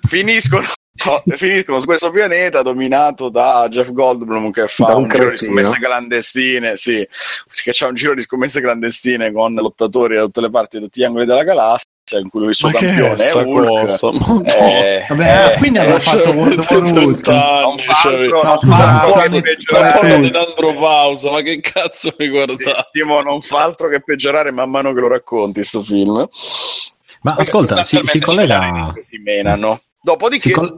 Finiscono, 0.08 0.66
finiscono 1.36 1.80
su 1.80 1.86
questo 1.86 2.10
pianeta 2.10 2.62
dominato 2.62 3.28
da 3.28 3.68
Jeff 3.70 3.92
Goldblum 3.92 4.52
che 4.52 4.70
fa 4.70 4.86
Da 4.86 4.96
un 4.96 5.04
un, 5.04 5.10
giro 5.10 5.30
di 5.32 5.38
scommesse 5.38 5.78
clandestine, 5.80 6.76
sì, 6.78 7.06
che 7.64 7.72
c'ha 7.74 7.88
un 7.88 7.96
giro 7.96 8.16
di 8.16 8.22
scommesse 8.22 8.62
clandestine 8.62 9.34
con 9.34 9.54
lottatori 9.54 10.16
da 10.16 10.24
tutte 10.24 10.42
le 10.42 10.50
parti, 10.50 10.78
da 10.78 10.86
tutti 10.86 11.02
gli 11.02 11.04
angoli 11.04 11.26
della 11.26 11.44
galassia 11.44 11.92
in 12.12 12.30
cui 12.30 12.46
il 12.48 12.54
suo 12.54 12.70
Ma 12.70 12.78
che 12.78 12.86
è 12.86 12.88
campione 12.90 13.14
è 13.14 13.18
sta 13.18 13.40
Hulk. 13.40 13.68
cosa? 13.68 14.10
No. 14.12 14.44
Eh, 14.46 15.06
Vabbè, 15.08 15.24
eh, 15.24 15.30
ah, 15.54 15.58
quindi 15.58 15.80
hanno 15.80 16.00
fatto 16.00 16.30
World 16.32 16.60
of 16.60 16.70
Warcraft. 16.70 16.94
non 16.94 17.16
fa 17.80 18.02
altro, 18.04 18.44
non 18.44 18.58
scusa, 18.60 18.76
fa 18.76 19.02
altro 19.02 19.16
ma 19.16 19.22
che 19.24 19.30
che- 19.30 19.42
peggiorare. 19.42 19.90
tra- 19.92 20.00
Parla 20.00 20.18
di 20.18 20.38
andropausa, 20.38 21.32
ma 21.32 21.42
che 21.42 21.60
cazzo 21.62 22.14
mi 22.18 22.28
guardate? 22.30 22.74
Stimo, 22.82 23.22
non 23.22 23.42
fa 23.42 23.64
altro 23.64 23.88
che 23.88 24.02
peggiorare 24.02 24.52
man 24.52 24.70
mano 24.70 24.94
che 24.94 25.00
lo 25.00 25.08
racconti 25.08 25.64
sto 25.64 25.82
film. 25.82 26.28
Ma 27.22 27.36
ascolta, 27.38 27.82
si, 27.84 28.00
si 28.04 28.20
collega... 28.20 28.94
si 29.00 29.18
menano. 29.20 29.80
Dopodiché 30.06 30.52
col- 30.52 30.76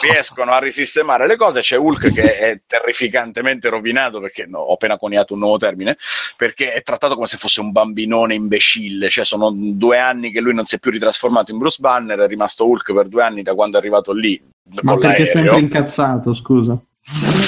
riescono 0.00 0.52
a 0.52 0.60
risistemare 0.60 1.26
le 1.26 1.34
cose. 1.36 1.60
C'è 1.60 1.76
Hulk 1.76 2.12
che 2.12 2.38
è 2.38 2.60
terrificantemente 2.68 3.68
rovinato 3.68 4.20
perché 4.20 4.46
no, 4.46 4.60
ho 4.60 4.74
appena 4.74 4.96
coniato 4.96 5.32
un 5.32 5.40
nuovo 5.40 5.56
termine. 5.56 5.96
Perché 6.36 6.72
è 6.72 6.82
trattato 6.82 7.14
come 7.14 7.26
se 7.26 7.36
fosse 7.36 7.60
un 7.60 7.72
bambinone 7.72 8.34
imbecille. 8.34 9.08
Cioè, 9.08 9.24
sono 9.24 9.50
due 9.52 9.98
anni 9.98 10.30
che 10.30 10.40
lui 10.40 10.54
non 10.54 10.66
si 10.66 10.76
è 10.76 10.78
più 10.78 10.92
ritrasformato 10.92 11.50
in 11.50 11.58
Bruce 11.58 11.78
Banner. 11.80 12.20
È 12.20 12.28
rimasto 12.28 12.64
Hulk 12.64 12.94
per 12.94 13.08
due 13.08 13.24
anni 13.24 13.42
da 13.42 13.54
quando 13.54 13.76
è 13.76 13.80
arrivato 13.80 14.12
lì. 14.12 14.40
Ma 14.82 14.96
perché 14.96 15.06
è 15.06 15.18
l'aereo. 15.18 15.32
sempre 15.32 15.58
incazzato, 15.58 16.32
scusa? 16.32 16.80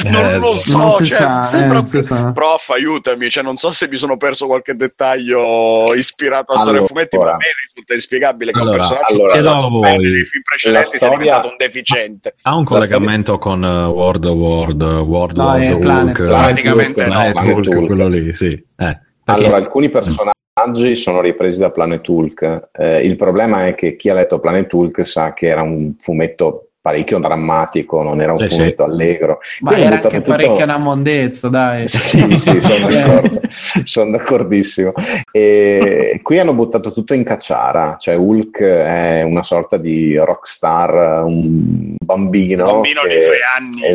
Non 0.05 0.39
lo 0.39 0.55
so, 0.55 0.77
non 0.77 0.95
cioè, 0.97 1.07
sa, 1.07 1.43
eh, 1.45 1.47
sembra- 1.47 1.75
non 1.75 1.87
si 1.87 2.03
sa. 2.03 2.33
prof, 2.33 2.69
aiutami, 2.71 3.31
cioè, 3.31 3.45
non 3.45 3.57
so 3.57 3.71
se 3.71 3.87
mi 3.89 3.97
sono 3.97 4.17
perso 4.17 4.47
qualche 4.47 4.75
dettaglio 4.75 5.95
ispirato 5.95 6.53
a 6.53 6.59
storia 6.59 6.81
Allora, 6.81 6.85
e 6.85 6.95
fumetti, 6.95 7.17
ma 7.19 7.31
a 7.31 7.37
me 7.37 7.45
risulta 7.69 7.95
inspiegabile 7.95 8.51
che 8.53 8.59
Allora, 8.59 8.73
un 8.73 8.79
personaggio 8.81 9.15
allora, 9.15 9.33
che 9.35 9.69
voi. 9.69 9.81
bene 9.81 10.09
nei 10.11 10.25
film 10.25 10.43
precedenti 10.43 10.83
La 10.85 10.89
sia 10.91 10.99
storia- 10.99 11.19
diventato 11.19 11.49
un 11.49 11.55
deficiente. 11.59 12.35
Ha 12.43 12.55
un 12.57 12.65
storia- 12.65 12.87
collegamento 12.89 13.39
con 13.39 13.63
uh, 13.63 13.91
World 13.91 14.25
of 14.25 14.35
World, 14.35 14.83
World 14.83 15.37
No, 15.37 15.45
Planet- 15.79 16.19
Hulk, 16.19 16.27
Praticamente 16.27 17.05
no, 17.07 17.13
Planet 17.13 17.41
Hulk, 17.41 17.55
Hulk. 17.77 17.87
quello 17.87 18.09
lì, 18.09 18.33
sì. 18.33 18.47
Eh, 18.49 18.65
perché- 18.77 19.01
Allora, 19.25 19.57
alcuni 19.59 19.91
personaggi 19.91 20.97
sono 20.97 21.21
ripresi 21.21 21.61
da 21.61 21.71
Planet 21.71 22.07
Hulk. 22.09 22.71
Eh, 22.73 23.07
il 23.07 23.15
problema 23.15 23.67
è 23.69 23.75
che 23.75 23.95
chi 23.95 24.09
ha 24.11 24.15
letto 24.15 24.41
Planet 24.41 24.73
Hulk 24.73 25.07
sa 25.07 25.33
che 25.33 25.47
era 25.47 25.63
un 25.63 25.95
fumetto 26.01 26.72
parecchio 26.83 27.21
drammatico, 27.21 28.03
non 28.03 28.21
era 28.21 28.33
un 28.33 28.41
Eh, 28.43 28.49
sì. 28.49 28.57
fumetto 28.57 28.83
allegro. 28.83 29.39
Ma 29.61 29.71
Qui 29.71 29.77
hanno 29.81 29.87
era 29.87 29.95
anche 30.03 30.17
tutto- 30.19 30.31
parecchia 30.33 30.65
una 30.65 30.79
mondezza, 30.79 31.49
dai. 31.49 31.87
Sì, 31.89 32.39
sì, 32.39 32.61
sono 32.61 32.89
d'accordo, 32.91 33.41
sono 33.85 34.11
d'accordissimo. 34.11 34.93
E 35.31 36.19
qui 36.23 36.39
hanno 36.41 36.55
buttato 36.55 36.91
tutto 36.93 37.15
in 37.15 37.23
cacciara, 37.23 37.97
cioè 37.99 38.17
Hulk 38.17 38.61
è 38.63 39.23
una 39.23 39.43
sorta 39.45 39.77
di 39.77 40.17
rockstar, 40.17 41.23
un 41.25 41.95
bambino. 42.05 42.65
Un 42.67 42.73
bambino 42.73 43.03
che- 43.03 43.15
di 43.15 43.21
tre 43.21 43.39
anni, 43.57 43.77
idiota. 43.77 43.93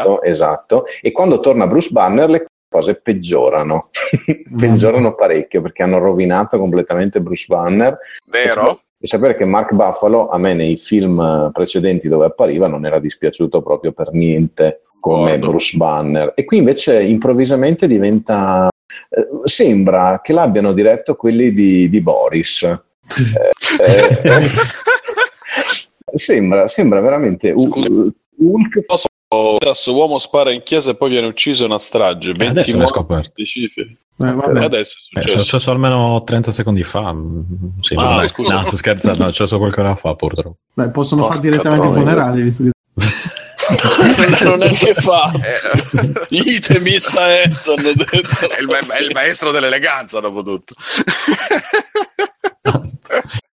Esatto, 0.00 0.22
esatto. 0.22 0.84
E 1.02 1.12
quando 1.12 1.40
torna 1.40 1.66
Bruce 1.66 1.90
Banner 1.90 2.28
le 2.30 2.46
cose 2.70 2.94
peggiorano, 2.94 3.90
peggiorano 4.56 5.14
parecchio 5.14 5.60
perché 5.60 5.82
hanno 5.82 5.98
rovinato 5.98 6.58
completamente 6.58 7.20
Bruce 7.20 7.44
Banner. 7.48 7.98
Vero? 8.24 8.80
E 9.02 9.06
sapere 9.06 9.34
che 9.34 9.46
Mark 9.46 9.72
Buffalo 9.72 10.28
a 10.28 10.36
me 10.36 10.52
nei 10.52 10.76
film 10.76 11.18
eh, 11.20 11.50
precedenti 11.52 12.06
dove 12.06 12.26
appariva 12.26 12.66
non 12.66 12.84
era 12.84 12.98
dispiaciuto 12.98 13.62
proprio 13.62 13.92
per 13.92 14.12
niente 14.12 14.82
come 15.00 15.30
D'accordo. 15.30 15.48
Bruce 15.48 15.76
Banner. 15.78 16.32
E 16.36 16.44
qui 16.44 16.58
invece 16.58 17.02
improvvisamente 17.02 17.86
diventa. 17.86 18.68
eh, 19.08 19.28
sembra 19.44 20.20
che 20.22 20.34
l'abbiano 20.34 20.72
diretto 20.72 21.16
quelli 21.16 21.52
di, 21.52 21.88
di 21.88 22.00
Boris. 22.00 22.62
Eh, 23.80 24.20
eh, 24.22 24.40
sembra, 26.14 26.66
sembra 26.66 27.00
veramente 27.00 27.50
un 27.50 27.70
Scusa. 27.70 27.88
Hulk 28.36 28.84
Adesso 29.32 29.94
uomo 29.94 30.18
spara 30.18 30.50
in 30.52 30.62
chiesa 30.62 30.90
e 30.90 30.96
poi 30.96 31.10
viene 31.10 31.28
ucciso 31.28 31.62
in 31.64 31.70
una 31.70 31.78
strage. 31.78 32.32
20 32.32 32.58
adesso 32.72 32.86
scoperto. 32.88 33.44
cifre. 33.44 33.82
Eh, 33.82 33.96
vabbè. 34.34 34.64
Adesso 34.64 34.96
è 35.12 35.18
Eh, 35.18 35.22
è 35.22 35.26
successo. 35.28 35.38
successo 35.44 35.70
almeno 35.70 36.22
30 36.24 36.50
secondi 36.50 36.82
fa. 36.82 37.12
mm, 37.12 37.40
Sì, 37.80 37.94
Ah, 37.94 38.02
vabbè. 38.14 38.26
scusa. 38.26 38.54
No, 38.54 38.64
sto 38.64 38.76
scherzando, 38.76 39.22
è 39.22 39.26
successo 39.26 39.58
qualche 39.58 39.80
ora 39.80 39.94
fa 39.94 40.14
purtroppo. 40.16 40.56
Dai, 40.74 40.90
possono 40.90 41.22
fare 41.26 41.38
direttamente 41.38 41.86
i 41.86 41.92
funerali. 41.92 42.42
visto 42.42 42.64
che- 42.64 42.70
non 44.44 44.62
è 44.64 44.72
che 44.72 44.94
fa. 44.94 45.30
Eh, 45.32 46.12
Item 46.30 46.86
issa 46.88 47.40
est, 47.40 47.68
hanno 47.68 47.92
detto. 47.94 48.04
è, 48.48 48.60
il, 48.60 48.66
ma- 48.66 48.80
è 48.80 49.00
il 49.00 49.10
maestro 49.14 49.52
dell'eleganza, 49.52 50.18
dopo 50.18 50.42
tutto. 50.42 50.74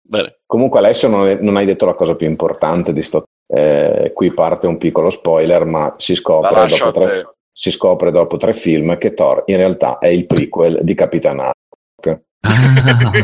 Bene. 0.07 0.37
Comunque 0.45 0.79
Alessio 0.79 1.09
non, 1.09 1.27
è- 1.27 1.39
non 1.41 1.57
hai 1.57 1.65
detto 1.65 1.85
la 1.85 1.95
cosa 1.95 2.15
più 2.15 2.27
importante 2.27 2.93
di 2.93 3.01
sto... 3.01 3.25
eh, 3.47 4.11
qui 4.13 4.33
parte 4.33 4.67
un 4.67 4.77
piccolo 4.77 5.09
spoiler, 5.09 5.65
ma 5.65 5.95
si 5.97 6.15
scopre, 6.15 6.67
dopo 6.67 6.91
tre, 6.91 7.35
si 7.51 7.71
scopre 7.71 8.11
dopo 8.11 8.37
tre 8.37 8.53
film 8.53 8.97
che 8.97 9.13
Thor 9.13 9.43
in 9.47 9.57
realtà 9.57 9.97
è 9.99 10.07
il 10.07 10.25
prequel 10.25 10.79
di 10.81 10.93
Capitan 10.93 11.39
Harlock. 11.39 12.23
Ah, 12.41 13.11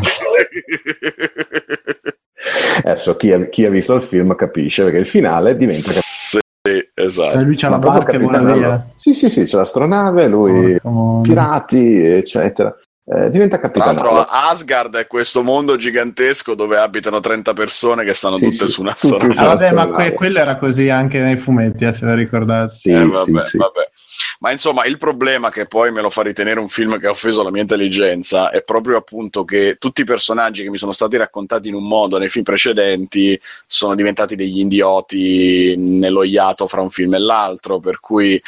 Adesso 2.83 3.15
chi 3.17 3.31
ha, 3.31 3.45
chi 3.45 3.65
ha 3.65 3.69
visto 3.69 3.93
il 3.93 4.01
film 4.01 4.35
capisce 4.35 4.83
perché 4.83 4.97
il 4.97 5.05
finale 5.05 5.55
diventa 5.55 5.91
sì, 6.63 6.79
esatto. 6.93 7.31
Cioè, 7.31 7.43
lui 7.43 7.55
c'ha 7.55 7.69
Ma 7.69 7.77
la 7.77 7.81
barca 7.81 8.11
e 8.11 8.17
vola 8.19 8.37
Capitan 8.37 8.59
via. 8.59 8.87
Sì, 8.95 9.13
sì, 9.15 9.29
sì, 9.31 9.43
c'è 9.43 9.57
l'astronave, 9.57 10.27
lui, 10.27 10.77
moia. 10.83 11.21
pirati, 11.23 12.05
eccetera. 12.05 12.75
Eh, 13.03 13.29
diventa 13.31 13.57
Tra 13.57 13.67
Capitan 13.69 13.95
l'altro. 13.95 14.25
Asgard 14.29 14.95
è 14.95 15.07
questo 15.07 15.41
mondo 15.41 15.75
gigantesco 15.75 16.53
dove 16.53 16.77
abitano 16.77 17.19
30 17.19 17.51
persone 17.53 18.05
che 18.05 18.13
stanno 18.13 18.37
Sì, 18.37 18.49
tutte 18.49 18.67
sì, 18.67 18.73
su 18.73 18.81
una 18.81 18.95
sola 18.95 19.23
Ah, 19.35 19.47
vabbè, 19.55 19.71
ma 19.71 19.87
que- 19.89 20.13
quello 20.13 20.39
era 20.39 20.55
così 20.57 20.87
anche 20.89 21.19
nei 21.19 21.35
fumetti, 21.37 21.83
eh, 21.85 21.93
se 21.93 22.05
lo 22.05 22.13
ricordate. 22.13 22.73
Sì, 22.75 22.91
Eh, 22.91 23.01
sì, 23.01 23.09
vabbè, 23.09 23.43
sì. 23.45 23.57
vabbè. 23.57 23.89
Ma 24.39 24.51
insomma, 24.51 24.85
il 24.85 24.97
problema 24.97 25.49
che 25.49 25.65
poi 25.67 25.91
me 25.91 26.01
lo 26.01 26.09
fa 26.09 26.21
ritenere 26.21 26.59
un 26.59 26.69
film 26.69 26.99
che 26.99 27.07
ha 27.07 27.11
offeso 27.11 27.43
la 27.43 27.51
mia 27.51 27.61
intelligenza 27.61 28.49
è 28.51 28.63
proprio 28.63 28.97
appunto 28.97 29.43
che 29.45 29.77
tutti 29.79 30.01
i 30.01 30.05
personaggi 30.05 30.63
che 30.63 30.69
mi 30.69 30.77
sono 30.77 30.91
stati 30.91 31.17
raccontati 31.17 31.67
in 31.67 31.73
un 31.75 31.87
modo 31.87 32.17
nei 32.17 32.29
film 32.29 32.43
precedenti 32.43 33.39
sono 33.67 33.93
diventati 33.95 34.35
degli 34.35 34.59
idioti 34.59 35.75
nello 35.77 36.23
iato 36.23 36.67
fra 36.67 36.81
un 36.81 36.89
film 36.91 37.15
e 37.15 37.19
l'altro, 37.19 37.79
per 37.79 37.99
cui 37.99 38.41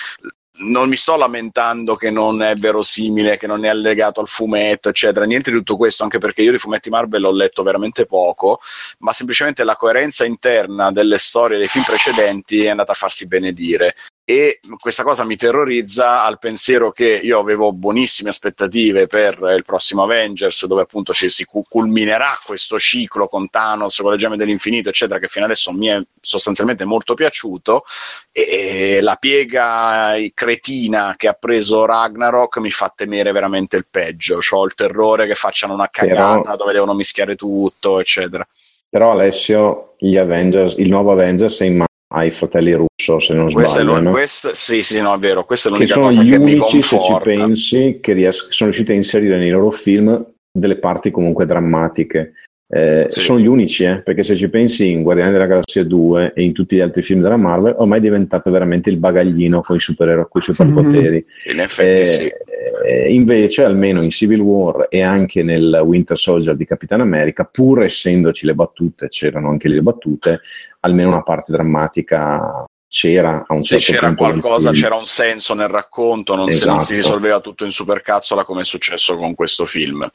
non 0.64 0.90
mi 0.90 0.96
sto 0.96 1.16
lamentando 1.16 1.96
che 1.96 2.10
non 2.10 2.42
è 2.42 2.56
verosimile, 2.56 3.38
che 3.38 3.48
non 3.48 3.66
è 3.66 3.68
allegato 3.68 4.20
al 4.20 4.28
fumetto, 4.28 4.90
eccetera, 4.90 5.26
niente 5.26 5.52
di 5.52 5.58
tutto 5.58 5.78
questo, 5.78 6.04
anche 6.04 6.18
perché 6.18 6.42
io 6.42 6.52
di 6.52 6.58
fumetti 6.58 6.90
Marvel 6.90 7.26
ho 7.26 7.32
letto 7.32 7.64
veramente 7.64 8.06
poco, 8.06 8.60
ma 9.00 9.14
semplicemente 9.14 9.64
la 9.64 9.76
coerenza 9.76 10.26
interna 10.26 10.92
delle 10.92 11.18
storie 11.18 11.58
dei 11.58 11.68
film 11.68 11.84
precedenti 11.84 12.64
è 12.64 12.70
andata 12.70 12.94
a 12.94 12.96
farsi 12.96 13.28
benedire 13.28 13.96
e 14.26 14.62
questa 14.80 15.04
cosa 15.04 15.26
mi 15.26 15.36
terrorizza 15.36 16.24
al 16.24 16.40
pensiero 16.40 16.94
che 16.94 17.20
io 17.22 17.40
avevo 17.40 17.74
buonissime 17.74 18.30
aspettative 18.30 19.06
per 19.06 19.38
il 19.54 19.66
prossimo 19.66 20.04
Avengers 20.04 20.66
dove 20.66 20.84
appunto 20.84 21.14
ci 21.14 21.28
si 21.28 21.46
culminerà 21.46 22.40
questo 22.46 22.80
ciclo 22.80 23.28
con 23.28 23.50
Thanos 23.50 24.00
con 24.00 24.12
le 24.12 24.18
gemme 24.18 24.38
dell'infinito 24.38 24.88
eccetera 24.88 25.20
che 25.20 25.28
fino 25.28 25.44
adesso 25.44 25.74
mi 25.74 25.88
è 25.88 26.02
sostanzialmente 26.22 26.86
molto 26.86 27.14
piaciuto. 27.16 27.84
E 28.32 29.00
la 29.02 29.16
piega 29.16 30.16
cretina 30.34 31.14
che 31.18 31.28
ha 31.28 31.34
preso 31.34 31.86
Ragnarok 31.86 32.58
mi 32.58 32.72
fa 32.72 32.92
temere 32.96 33.32
veramente 33.32 33.76
il 33.76 33.86
peggio. 33.90 34.40
Ho 34.52 34.66
il 34.66 34.74
terrore 34.74 35.28
che 35.28 35.36
facciano 35.36 35.74
una 35.74 35.90
cagata 35.92 36.42
Però... 36.42 36.56
dove 36.56 36.74
devono 36.74 36.94
mischiare 36.94 37.36
tutto 37.36 38.00
eccetera. 38.00 38.48
Però 38.90 39.12
Alessio, 39.12 39.96
gli 39.98 40.18
Avengers, 40.18 40.76
il 40.78 40.90
nuovo 40.90 41.12
Avengers 41.12 41.60
è 41.60 41.66
in 41.66 41.74
mano 41.74 41.88
ai 42.14 42.32
fratelli 42.32 42.74
Russo, 42.74 43.20
se 43.20 43.34
non 43.34 43.52
questo 43.52 43.82
sbaglio. 43.82 44.00
No? 44.00 44.12
Questo, 44.12 44.54
sì, 44.54 44.82
sì, 44.82 45.02
no, 45.02 45.14
è 45.16 45.20
vero. 45.20 45.46
Questa 45.46 45.70
è 45.70 45.74
che 45.74 45.88
sono 45.88 46.12
gli 46.12 46.32
unici, 46.34 46.82
se 46.82 47.00
ci 47.00 47.18
pensi, 47.24 48.00
che 48.02 48.14
ries- 48.14 48.48
sono 48.50 48.70
riusciti 48.70 48.92
a 48.92 48.96
inserire 48.96 49.38
nei 49.38 49.50
loro 49.50 49.72
film 49.72 50.24
delle 50.52 50.78
parti 50.78 51.10
comunque 51.12 51.46
drammatiche. 51.46 52.34
Eh, 52.76 53.06
sì. 53.08 53.22
Sono 53.22 53.40
gli 53.40 53.46
unici, 53.46 53.84
eh, 53.84 54.02
perché 54.02 54.24
se 54.24 54.36
ci 54.36 54.50
pensi 54.50 54.90
in 54.90 55.04
Guardiani 55.04 55.32
della 55.32 55.46
Galassia 55.46 55.84
2 55.84 56.34
e 56.34 56.42
in 56.42 56.54
tutti 56.54 56.76
gli 56.76 56.80
altri 56.80 57.04
film 57.04 57.22
della 57.22 57.38
Marvel, 57.38 57.76
ormai 57.78 58.00
è 58.00 58.02
diventato 58.02 58.50
veramente 58.50 58.90
il 58.90 58.98
bagaglino 58.98 59.62
con 59.62 59.76
i, 59.76 59.80
super, 59.80 60.26
con 60.28 60.42
i 60.42 60.44
superpoteri. 60.44 61.24
Mm-hmm. 61.24 61.56
In 61.56 61.60
effetti, 61.60 62.02
eh, 62.02 62.06
sì. 62.06 62.32
Eh, 62.88 63.14
invece, 63.14 63.64
almeno 63.64 64.02
in 64.02 64.10
Civil 64.10 64.40
War 64.40 64.88
e 64.90 65.04
anche 65.04 65.44
nel 65.44 65.82
Winter 65.84 66.18
Soldier 66.18 66.56
di 66.56 66.66
Capitan 66.66 67.02
America, 67.02 67.44
pur 67.44 67.84
essendoci 67.84 68.48
le 68.48 68.56
battute, 68.56 69.08
c'erano 69.08 69.50
anche 69.50 69.70
le 69.70 69.82
battute, 69.82 70.42
almeno 70.80 71.10
una 71.10 71.22
parte 71.22 71.52
drammatica 71.52 72.66
c'era 72.88 73.44
a 73.48 73.54
un 73.54 73.64
se 73.64 73.80
certo 73.80 74.02
c'era 74.02 74.16
qualcosa, 74.16 74.72
c'era 74.72 74.96
un 74.96 75.06
senso 75.06 75.54
nel 75.56 75.68
racconto, 75.68 76.36
non, 76.36 76.48
esatto. 76.48 76.66
se 76.66 76.70
non 76.70 76.80
si 76.80 76.94
esatto. 76.94 77.02
risolveva 77.02 77.40
tutto 77.40 77.66
in 77.66 77.72
supercazzola 77.72 78.46
come 78.46 78.62
è 78.62 78.66
successo 78.66 79.16
con 79.16 79.36
questo 79.36 79.66
film. 79.66 80.08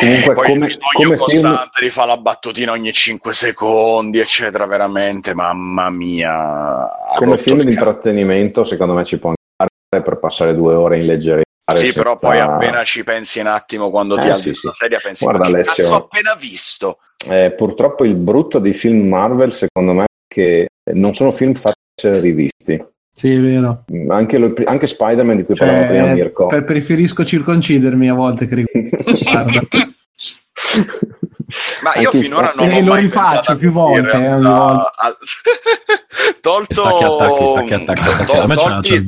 Comunque, 0.00 0.32
eh, 0.32 0.34
poi 0.34 0.46
come, 0.48 0.66
il 0.66 0.78
come 0.92 1.16
costante 1.16 1.70
film... 1.74 1.86
rifà 1.86 2.04
la 2.06 2.16
battutina 2.16 2.72
ogni 2.72 2.92
5 2.92 3.32
secondi, 3.32 4.18
eccetera, 4.18 4.66
veramente, 4.66 5.32
mamma 5.32 5.90
mia. 5.90 6.90
Come 7.16 7.38
film 7.38 7.62
di 7.62 7.70
intrattenimento, 7.70 8.64
secondo 8.64 8.94
me 8.94 9.04
ci 9.04 9.18
può 9.18 9.32
andare 9.32 10.10
per 10.10 10.18
passare 10.18 10.56
due 10.56 10.74
ore 10.74 10.98
in 10.98 11.06
leggerezza. 11.06 11.44
Sì, 11.72 11.86
senza... 11.86 12.02
però 12.02 12.14
poi 12.16 12.38
appena 12.40 12.82
ci 12.84 13.04
pensi 13.04 13.38
un 13.38 13.46
attimo 13.46 13.90
quando 13.90 14.16
eh, 14.16 14.20
ti 14.20 14.28
alzi 14.28 14.48
sì, 14.50 14.54
sulla 14.54 14.74
sedia, 14.74 14.98
pensi 15.00 15.24
Guarda, 15.24 15.42
ma 15.42 15.46
Alessio, 15.46 15.84
che 15.84 15.90
ho 15.90 15.96
appena 15.96 16.34
visto. 16.34 16.98
Eh, 17.28 17.52
purtroppo 17.56 18.04
il 18.04 18.14
brutto 18.14 18.58
dei 18.58 18.72
film 18.72 19.06
Marvel, 19.06 19.52
secondo 19.52 19.92
me, 19.92 20.02
è 20.02 20.06
che 20.26 20.66
non 20.94 21.14
sono 21.14 21.30
film 21.30 21.54
fatti 21.54 21.78
per 21.94 22.10
essere 22.10 22.20
rivisti. 22.20 22.94
Sì, 23.16 23.32
è 23.32 23.40
vero. 23.40 23.84
Anche, 24.10 24.36
lo, 24.36 24.52
anche 24.66 24.86
Spider-Man 24.86 25.36
di 25.36 25.44
cui 25.44 25.54
cioè, 25.54 25.68
parlavamo 25.68 25.90
prima 25.90 26.12
Mirko. 26.12 26.48
Per, 26.48 26.64
preferisco 26.64 27.24
circoncidermi 27.24 28.10
a 28.10 28.14
volte 28.14 28.46
che 28.46 28.62
Ma 31.80 31.94
io 31.94 32.10
Anche 32.10 32.20
finora 32.20 32.52
non 32.54 32.68
ho 32.68 32.78
lo 32.78 32.84
mai 32.84 33.00
rifaccio 33.00 33.56
più 33.56 33.70
volte. 33.70 34.10
Eh, 34.10 34.26
a... 34.26 34.40
a... 34.42 35.16
Tolto... 36.42 36.74
Stacchi 36.74 37.04
attacchi, 37.04 37.46
stacchi 37.46 37.72
attacchi. 37.72 38.24
Tol- 38.26 38.54
tolti... 38.54 39.04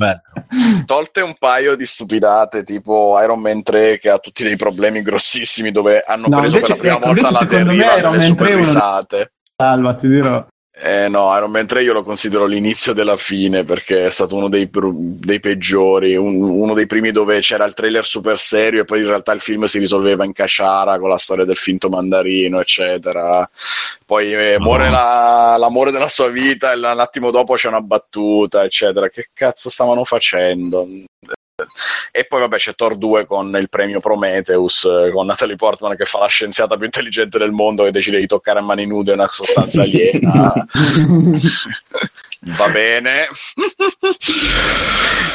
Tolte 0.87 1.21
un 1.21 1.35
paio 1.39 1.77
di 1.77 1.85
stupidate 1.85 2.65
tipo 2.65 3.21
Iron 3.23 3.41
Man 3.41 3.63
3 3.63 3.99
che 3.99 4.09
ha 4.09 4.19
tutti 4.19 4.43
dei 4.43 4.57
problemi 4.57 5.03
grossissimi 5.03 5.71
dove 5.71 6.01
hanno 6.01 6.29
no, 6.29 6.41
preso 6.41 6.57
invece, 6.57 6.77
per 6.77 6.87
la 6.87 6.99
prima 6.99 7.13
ecco, 7.19 7.29
volta 7.29 7.45
la 7.45 7.65
deriva 7.65 8.11
delle 8.11 8.23
super 8.23 8.55
risate. 8.55 9.33
Salva, 9.55 9.95
ti 9.97 10.09
dirò. 10.09 10.47
Eh 10.81 11.09
no, 11.09 11.35
Iron 11.37 11.51
Man 11.51 11.67
3 11.67 11.83
io 11.83 11.93
lo 11.93 12.05
considero 12.05 12.47
l'inizio 12.47 12.93
della 12.93 13.17
fine 13.17 13.65
perché 13.65 14.07
è 14.07 14.11
stato 14.11 14.37
uno 14.37 14.49
dei, 14.49 14.71
dei 14.71 15.41
peggiori, 15.41 16.15
un, 16.15 16.41
uno 16.41 16.73
dei 16.73 16.87
primi 16.87 17.11
dove 17.11 17.41
c'era 17.41 17.65
il 17.65 17.75
trailer 17.75 18.05
super 18.05 18.39
serio 18.39 18.83
e 18.83 18.85
poi 18.85 19.01
in 19.01 19.07
realtà 19.07 19.33
il 19.33 19.41
film 19.41 19.65
si 19.65 19.81
risolveva 19.81 20.25
in 20.25 20.33
casciara 20.33 21.01
con 21.01 21.09
la 21.09 21.19
storia 21.19 21.45
del 21.45 21.57
finto 21.57 21.89
mandarino, 21.89 22.61
eccetera. 22.61 23.49
Poi 24.07 24.33
eh, 24.33 24.59
muore 24.61 24.89
la, 24.89 25.57
l'amore 25.59 25.91
della 25.91 26.09
sua 26.09 26.29
vita 26.29 26.71
e 26.73 26.77
un 26.77 26.85
attimo 26.85 27.33
dopo 27.33 27.55
c'è 27.55 27.67
una 27.67 27.81
battuta, 27.81 28.63
eccetera. 28.63 29.09
Che 29.09 29.31
cazzo 29.35 29.71
stavano 29.71 30.05
facendo? 30.05 30.87
E 32.11 32.25
poi 32.25 32.41
vabbè 32.41 32.57
c'è 32.57 32.75
Thor 32.75 32.97
2 32.97 33.27
con 33.27 33.55
il 33.59 33.69
premio 33.69 34.01
Prometheus, 34.01 34.85
eh, 34.85 35.11
con 35.13 35.27
Natalie 35.27 35.57
Portman 35.57 35.97
che 35.97 36.05
fa 36.05 36.19
la 36.21 36.27
scienziata 36.27 36.77
più 36.77 36.87
intelligente 36.87 37.39
del 37.39 37.51
mondo 37.51 37.85
che 37.85 37.91
decide 37.91 38.19
di 38.19 38.27
toccare 38.27 38.59
a 38.59 38.63
mani 38.63 38.87
nude 38.87 39.13
una 39.13 39.29
sostanza 39.29 39.83
aliena. 39.83 40.53
Va 42.41 42.69
bene. 42.69 43.27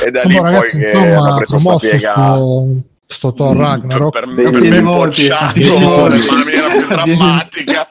e 0.03 0.11
da 0.11 0.23
lì 0.23 0.35
poi 0.35 0.69
che 0.69 0.91
hanno 0.91 1.35
preso 1.35 1.57
sta 1.57 1.77
piega... 1.77 2.13
Sto, 2.13 2.67
sto 3.05 3.33
Thor 3.33 3.57
Ragnarok. 3.57 4.11
Per, 4.11 4.33
per, 4.33 4.49
per 4.49 4.61
me 4.61 4.81
bocciato, 4.81 5.59
in 5.59 6.25
maniera 6.29 6.69
più 6.69 6.87
drammatica. 6.87 7.89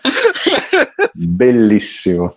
Bellissimo. 1.13 2.37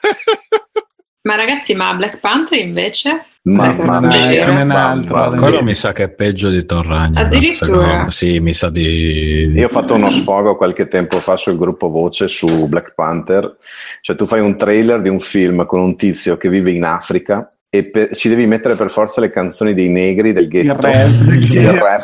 Ma 1.26 1.34
ragazzi, 1.34 1.74
ma 1.74 1.92
Black 1.94 2.20
Panther 2.20 2.56
invece? 2.60 3.24
Mamma 3.42 3.98
mia, 3.98 4.46
non 4.46 4.58
è 4.58 4.62
un 4.62 4.70
altro. 4.70 5.34
Quello 5.34 5.60
mi 5.60 5.74
sa 5.74 5.90
che 5.90 6.04
è 6.04 6.08
peggio 6.08 6.50
di 6.50 6.64
Torragno. 6.64 7.18
Addirittura? 7.18 8.02
No, 8.02 8.10
sì, 8.10 8.38
mi 8.38 8.54
sa 8.54 8.70
di... 8.70 9.50
Io 9.52 9.66
ho 9.66 9.68
fatto 9.68 9.94
uno 9.94 10.08
sfogo 10.08 10.56
qualche 10.56 10.86
tempo 10.86 11.18
fa 11.18 11.36
sul 11.36 11.56
gruppo 11.56 11.88
Voce 11.88 12.28
su 12.28 12.68
Black 12.68 12.94
Panther. 12.94 13.56
Cioè 14.02 14.14
tu 14.14 14.26
fai 14.26 14.38
un 14.38 14.56
trailer 14.56 15.00
di 15.00 15.08
un 15.08 15.18
film 15.18 15.66
con 15.66 15.80
un 15.80 15.96
tizio 15.96 16.36
che 16.36 16.48
vive 16.48 16.70
in 16.70 16.84
Africa 16.84 17.52
e 17.68 17.86
per, 17.86 18.14
ci 18.14 18.28
devi 18.28 18.46
mettere 18.46 18.76
per 18.76 18.90
forza 18.90 19.20
le 19.20 19.30
canzoni 19.30 19.74
dei 19.74 19.88
negri 19.88 20.32
del 20.32 20.46
ghetto. 20.46 20.66
Il 20.66 20.74
rap. 20.74 21.08
il 21.34 21.70
rap. 21.72 22.02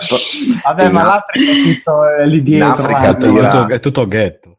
Vabbè, 0.64 0.88
ma 0.90 1.04
l'Africa 1.04 1.52
è 1.52 1.74
tutto 1.74 2.08
eh, 2.08 2.26
lì 2.26 2.42
dietro. 2.42 2.72
Africa, 2.72 3.08
è, 3.08 3.16
tutto, 3.16 3.68
è 3.68 3.78
tutto 3.80 4.08
ghetto 4.08 4.51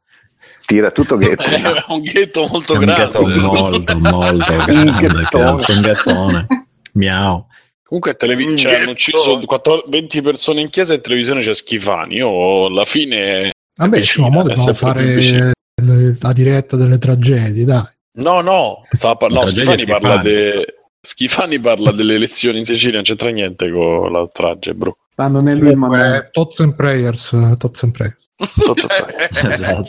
tira 0.66 0.90
tutto 0.92 1.18
ghetto. 1.18 1.44
Era 1.50 1.86
un 1.90 2.02
ghetto 2.02 2.48
molto 2.48 2.74
un 2.74 2.80
grande. 2.80 3.04
Ghetto 3.04 3.22
molto, 3.22 3.98
molto 3.98 4.56
grande. 4.56 5.74
un 5.74 5.82
ghettone. 5.82 6.48
Miau. 6.94 7.48
Comunque 7.84 8.16
televis- 8.16 8.60
cioè, 8.60 8.80
hanno 8.82 8.92
ucciso 8.92 9.40
14, 9.40 9.90
20 9.90 10.22
persone 10.22 10.62
in 10.62 10.70
chiesa 10.70 10.94
e 10.94 10.96
in 10.96 11.02
televisione 11.02 11.42
c'è 11.42 11.54
Schifani. 11.54 12.16
Io 12.16 12.66
alla 12.66 12.86
fine... 12.86 13.52
Vabbè, 13.76 13.98
vicino, 13.98 14.30
ma 14.30 14.42
dobbiamo 14.42 14.74
fare 14.74 15.54
la 15.76 16.34
diretta 16.34 16.76
delle 16.76 16.98
tragedie, 16.98 17.66
dai. 17.66 17.86
No, 18.16 18.42
no, 18.42 18.82
par- 19.00 19.32
no 19.32 19.46
Schifani, 19.46 19.86
parla 19.86 20.18
de... 20.18 20.66
Schifani 21.02 21.60
parla 21.60 21.92
delle 21.92 22.16
elezioni 22.16 22.60
in 22.60 22.66
Sicilia, 22.66 22.96
non 22.96 23.04
c'entra 23.04 23.30
niente 23.30 23.70
con 23.70 24.12
la 24.12 24.28
trage, 24.32 24.74
bro. 24.74 24.98
Ah, 25.16 25.28
non 25.28 25.48
è 25.48 25.56
lui 25.56 25.70
il 25.70 25.78
Comunque, 25.78 26.30
Tots 26.32 26.60
and 26.62 26.76
Prayers, 26.76 27.56
Tots 27.58 27.84
and 27.84 27.92
Prayers. 27.92 28.18
esatto. 29.44 29.88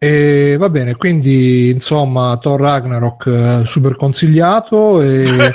E 0.00 0.56
va 0.56 0.70
bene, 0.70 0.94
quindi 0.94 1.70
insomma, 1.70 2.36
Thor 2.40 2.60
Ragnarok 2.60 3.26
eh, 3.26 3.62
super 3.66 3.96
consigliato 3.96 5.02
e, 5.02 5.52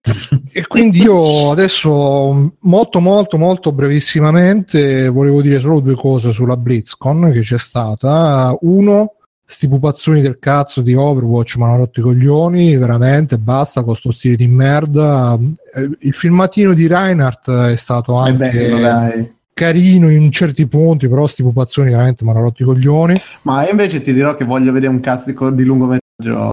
e 0.52 0.66
quindi 0.66 1.02
io 1.02 1.50
adesso 1.50 2.54
molto 2.60 3.00
molto 3.00 3.36
molto 3.36 3.72
brevissimamente 3.72 5.08
volevo 5.08 5.42
dire 5.42 5.60
solo 5.60 5.80
due 5.80 5.96
cose 5.96 6.32
sulla 6.32 6.56
BlizzCon 6.56 7.30
che 7.30 7.40
c'è 7.40 7.58
stata. 7.58 8.56
Uno, 8.60 9.16
sti 9.50 9.66
pupazzoni 9.66 10.20
del 10.20 10.38
cazzo 10.38 10.82
di 10.82 10.94
Overwatch 10.94 11.56
mi 11.56 11.62
hanno 11.64 11.76
rotto 11.78 12.00
i 12.00 12.02
coglioni, 12.02 12.76
veramente 12.76 13.38
basta 13.38 13.82
con 13.82 13.96
sto 13.96 14.12
stile 14.12 14.36
di 14.36 14.46
merda. 14.46 15.38
Eh, 15.74 15.90
Il 16.00 16.12
filmatino 16.12 16.74
di 16.74 16.86
Reinhardt 16.86 17.50
è 17.50 17.76
stato 17.76 18.22
È 18.22 18.28
anche 18.28 18.50
bello, 18.50 18.78
dai. 18.78 19.34
carino 19.54 20.10
in 20.10 20.30
certi 20.30 20.66
punti, 20.66 21.08
però 21.08 21.26
sti 21.26 21.42
pupazzoni 21.42 21.88
veramente 21.90 22.24
mi 22.24 22.30
hanno 22.30 22.42
rotto 22.42 22.62
i 22.62 22.66
coglioni. 22.66 23.18
Ma 23.42 23.64
io 23.64 23.70
invece 23.70 24.02
ti 24.02 24.12
dirò 24.12 24.34
che 24.34 24.44
voglio 24.44 24.70
vedere 24.70 24.92
un 24.92 25.00
cazzo 25.00 25.24
di, 25.30 25.32
co- 25.32 25.50
di 25.50 25.64
lungometraggio. 25.64 26.50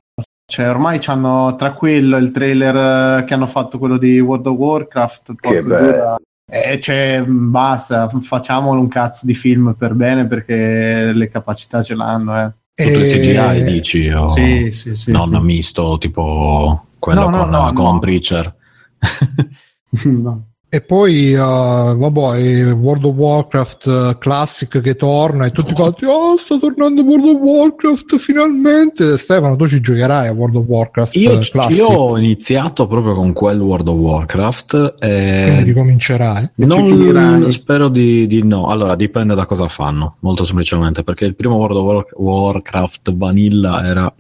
Cioè, 0.48 0.70
ormai 0.70 1.00
c'hanno 1.00 1.56
tra 1.56 1.74
quello 1.74 2.16
il 2.16 2.32
trailer 2.32 3.20
eh, 3.20 3.24
che 3.26 3.34
hanno 3.34 3.48
fatto 3.48 3.78
quello 3.78 3.98
di 3.98 4.22
World 4.22 4.46
of 4.48 4.56
Warcraft. 4.58 5.36
Che 5.38 5.64
bello. 5.64 5.86
due, 5.86 6.16
E 6.50 6.80
cioè, 6.80 7.24
basta, 7.28 8.10
facciamolo 8.22 8.80
un 8.80 8.88
cazzo 8.88 9.26
di 9.26 9.34
film 9.34 9.76
per 9.78 9.96
bene 9.96 10.28
perché 10.28 11.12
le 11.14 11.30
capacità 11.30 11.84
ce 11.84 11.96
l'hanno, 11.96 12.40
eh. 12.42 12.52
Tutto 12.76 13.00
il 13.00 13.06
E- 13.06 13.20
CGI 13.20 13.64
dici? 13.64 14.10
O... 14.10 14.32
Sì, 14.32 14.72
sì, 14.74 14.96
sì. 14.96 15.12
non 15.12 15.30
sì. 15.30 15.38
misto 15.40 15.98
tipo 15.98 16.88
quello 17.00 17.30
No, 17.30 17.30
no, 17.30 17.38
con, 17.40 17.50
no, 17.50 17.74
con. 17.74 18.00
Preacher. 18.00 18.56
No. 20.04 20.55
E 20.76 20.82
poi, 20.82 21.32
eh, 21.32 21.38
vabbè, 21.38 22.74
World 22.74 23.06
of 23.06 23.16
Warcraft 23.16 23.88
eh, 23.88 24.18
Classic 24.20 24.82
che 24.82 24.96
torna 24.98 25.46
e 25.46 25.52
tutti 25.52 25.74
quanti, 25.74 26.04
oh, 26.04 26.36
sta 26.36 26.58
tornando 26.58 27.02
World 27.02 27.28
of 27.28 27.40
Warcraft 27.40 28.18
finalmente. 28.18 29.18
Stefano, 29.18 29.56
tu 29.56 29.70
ci 29.70 29.80
giocherai 29.80 30.28
a 30.28 30.34
World 30.34 30.58
of 30.58 30.66
Warcraft 30.68 31.16
Io, 31.16 31.40
eh, 31.40 31.50
Classic, 31.50 31.78
io 31.78 31.88
ho 31.88 32.18
iniziato 32.18 32.88
proprio 32.88 33.16
con 33.16 33.32
quel 33.32 33.62
World 33.62 33.88
of 33.88 33.96
Warcraft. 33.96 34.96
quindi 34.98 35.16
E 35.16 35.64
ricomincerai. 35.64 36.44
E 36.44 36.50
ci 36.58 36.66
non 36.66 37.52
spero 37.54 37.88
di, 37.88 38.28
di 38.28 38.44
no. 38.44 38.68
Allora, 38.68 38.98
dipende 38.98 39.34
da 39.34 39.46
cosa 39.46 39.70
fanno, 39.70 40.18
molto 40.20 40.44
semplicemente, 40.44 41.04
perché 41.04 41.24
il 41.24 41.36
primo 41.36 41.56
World 41.56 41.78
of 41.78 41.86
War- 41.86 42.08
Warcraft 42.16 43.16
Vanilla 43.16 43.88
era 43.88 44.14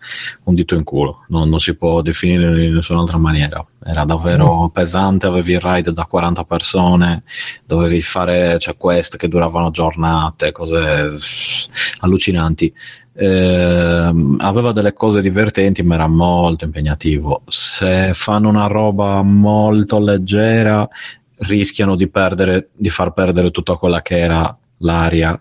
un 0.43 0.53
dito 0.53 0.74
in 0.75 0.85
culo, 0.85 1.25
non, 1.27 1.50
non 1.50 1.59
si 1.59 1.75
può 1.75 2.01
definire 2.01 2.64
in 2.64 2.75
nessun'altra 2.75 3.17
maniera. 3.17 3.61
Era 3.88 4.03
davvero 4.03 4.69
pesante, 4.73 5.27
avevi 5.27 5.51
il 5.53 5.59
raid 5.59 5.91
da 5.91 6.05
40 6.05 6.43
persone, 6.45 7.23
dovevi 7.67 8.01
fare 8.01 8.57
cioè, 8.57 8.75
quest 8.77 9.15
che 9.15 9.27
duravano 9.27 9.69
giornate, 9.69 10.51
cose 10.51 11.15
allucinanti. 11.99 12.73
Ehm, 13.14 14.38
aveva 14.39 14.72
delle 14.72 14.93
cose 14.93 15.22
divertenti, 15.22 15.83
ma 15.83 15.93
era 15.95 16.07
molto 16.07 16.65
impegnativo. 16.65 17.43
Se 17.47 18.15
fanno 18.15 18.49
una 18.49 18.65
roba 18.65 19.22
molto 19.22 19.99
leggera, 19.99 20.88
rischiano 21.38 21.95
di 21.95 22.09
perdere, 22.09 22.69
di 22.73 22.89
far 22.89 23.14
perdere 23.14 23.51
tutta 23.51 23.75
quella 23.75 24.01
che 24.01 24.17
era 24.17 24.57
l'aria 24.80 25.39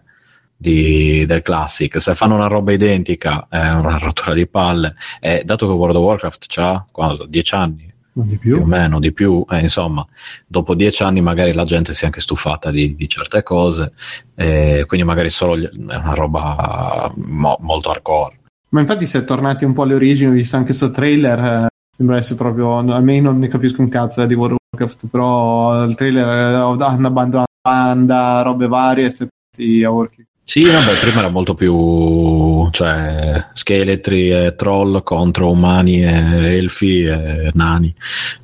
di- 0.54 1.24
del 1.26 1.40
classic. 1.40 1.98
Se 2.00 2.14
fanno 2.14 2.34
una 2.34 2.46
roba 2.46 2.72
identica, 2.72 3.46
è 3.48 3.70
una 3.70 3.96
rottura 3.98 4.34
di 4.34 4.46
palle. 4.46 4.96
E 5.20 5.42
dato 5.46 5.66
che 5.66 5.72
World 5.72 5.96
of 5.96 6.04
Warcraft 6.04 6.58
ha 6.58 6.84
cosa, 6.90 7.24
10 7.26 7.54
anni, 7.54 7.93
di 8.22 8.36
più 8.36 8.54
o 8.54 8.58
più. 8.58 8.66
meno, 8.66 8.98
di 9.00 9.12
più, 9.12 9.44
eh, 9.50 9.60
insomma, 9.60 10.06
dopo 10.46 10.74
dieci 10.74 11.02
anni 11.02 11.20
magari 11.20 11.52
la 11.52 11.64
gente 11.64 11.92
si 11.94 12.02
è 12.02 12.06
anche 12.06 12.20
stufata 12.20 12.70
di, 12.70 12.94
di 12.94 13.08
certe 13.08 13.42
cose, 13.42 13.92
eh, 14.34 14.84
quindi 14.86 15.04
magari 15.04 15.30
solo 15.30 15.58
gli- 15.58 15.66
è 15.68 15.96
una 15.96 16.14
roba 16.14 17.12
mo- 17.16 17.58
molto 17.60 17.90
hardcore. 17.90 18.38
Ma 18.68 18.80
infatti 18.80 19.04
è 19.04 19.24
tornati 19.24 19.64
un 19.64 19.72
po' 19.72 19.82
alle 19.82 19.94
origini, 19.94 20.30
ho 20.30 20.34
visto 20.34 20.56
anche 20.56 20.68
questo 20.68 20.90
trailer, 20.90 21.38
eh, 21.38 21.66
sembra 21.96 22.16
essere 22.16 22.36
proprio, 22.36 22.78
a 22.78 23.00
me 23.00 23.20
non 23.20 23.38
ne 23.38 23.48
capisco 23.48 23.80
un 23.80 23.88
cazzo 23.88 24.22
eh, 24.22 24.26
di 24.26 24.34
World 24.34 24.54
of 24.54 24.78
Warcraft, 24.78 25.06
però 25.08 25.84
il 25.84 25.94
trailer 25.94 26.26
eh, 26.28 26.54
hanno 26.54 27.06
abbandonato 27.06 27.50
la 27.62 27.70
banda, 27.70 28.42
robe 28.42 28.66
varie, 28.66 29.06
e 29.06 29.28
partiti 29.54 29.84
a 29.84 29.90
working. 29.90 30.26
Sì, 30.46 30.62
vabbè, 30.62 30.98
prima 31.00 31.20
era 31.20 31.30
molto 31.30 31.54
più, 31.54 32.68
cioè, 32.70 33.46
scheletri 33.54 34.30
e 34.30 34.54
troll 34.54 35.02
contro 35.02 35.50
umani 35.50 36.04
e 36.04 36.56
elfi 36.58 37.02
e 37.04 37.50
nani. 37.54 37.92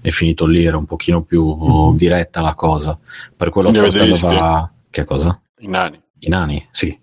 È 0.01 0.09
finito 0.09 0.47
lì, 0.47 0.65
era 0.65 0.79
un 0.79 0.87
pochino 0.87 1.23
più 1.23 1.95
diretta 1.97 2.41
la 2.41 2.55
cosa. 2.55 2.99
Per 3.37 3.51
quello 3.51 3.71
che 3.71 3.93
serveva... 3.93 4.73
Che 4.89 5.05
cosa? 5.05 5.41
I 5.59 5.69
nani. 5.69 6.03
I 6.21 6.29
nani, 6.29 6.67
sì. 6.71 6.99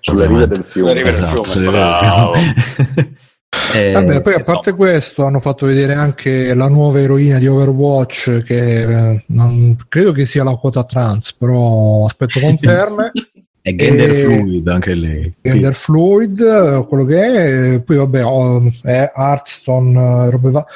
Sulle 0.00 0.26
rive 0.26 0.46
del 0.46 0.60
Esatto, 0.60 1.42
fiume, 1.42 1.44
sulle 1.44 1.66
rive 1.66 1.72
del 1.72 1.90
bravo. 1.90 2.34
fiume. 2.34 3.14
Eh, 3.72 3.92
Vabbè, 3.92 4.22
poi 4.22 4.34
a 4.34 4.42
parte 4.42 4.74
questo 4.74 5.24
hanno 5.24 5.38
fatto 5.38 5.66
vedere 5.66 5.94
anche 5.94 6.52
la 6.54 6.68
nuova 6.68 7.00
eroina 7.00 7.38
di 7.38 7.46
Overwatch 7.46 8.42
che 8.42 8.82
eh, 8.82 9.24
non, 9.28 9.76
credo 9.88 10.12
che 10.12 10.26
sia 10.26 10.44
la 10.44 10.54
quota 10.56 10.84
trans, 10.84 11.32
però 11.32 12.04
aspetto 12.04 12.38
conferme. 12.38 13.12
È 13.66 13.74
gender 13.74 14.10
E- 14.10 14.14
fluid 14.14 14.68
anche 14.68 14.94
lei. 14.94 15.34
Gender 15.42 15.74
fluid, 15.74 16.40
eh, 16.40 16.86
quello 16.86 17.04
che 17.04 17.72
è, 17.74 17.80
poi 17.80 17.96
vabbè, 17.96 18.24
oh, 18.24 18.62
è 18.82 19.10
Hearthstone, 19.12 20.26
eh, 20.26 20.30
robe 20.30 20.50
va- 20.52 20.66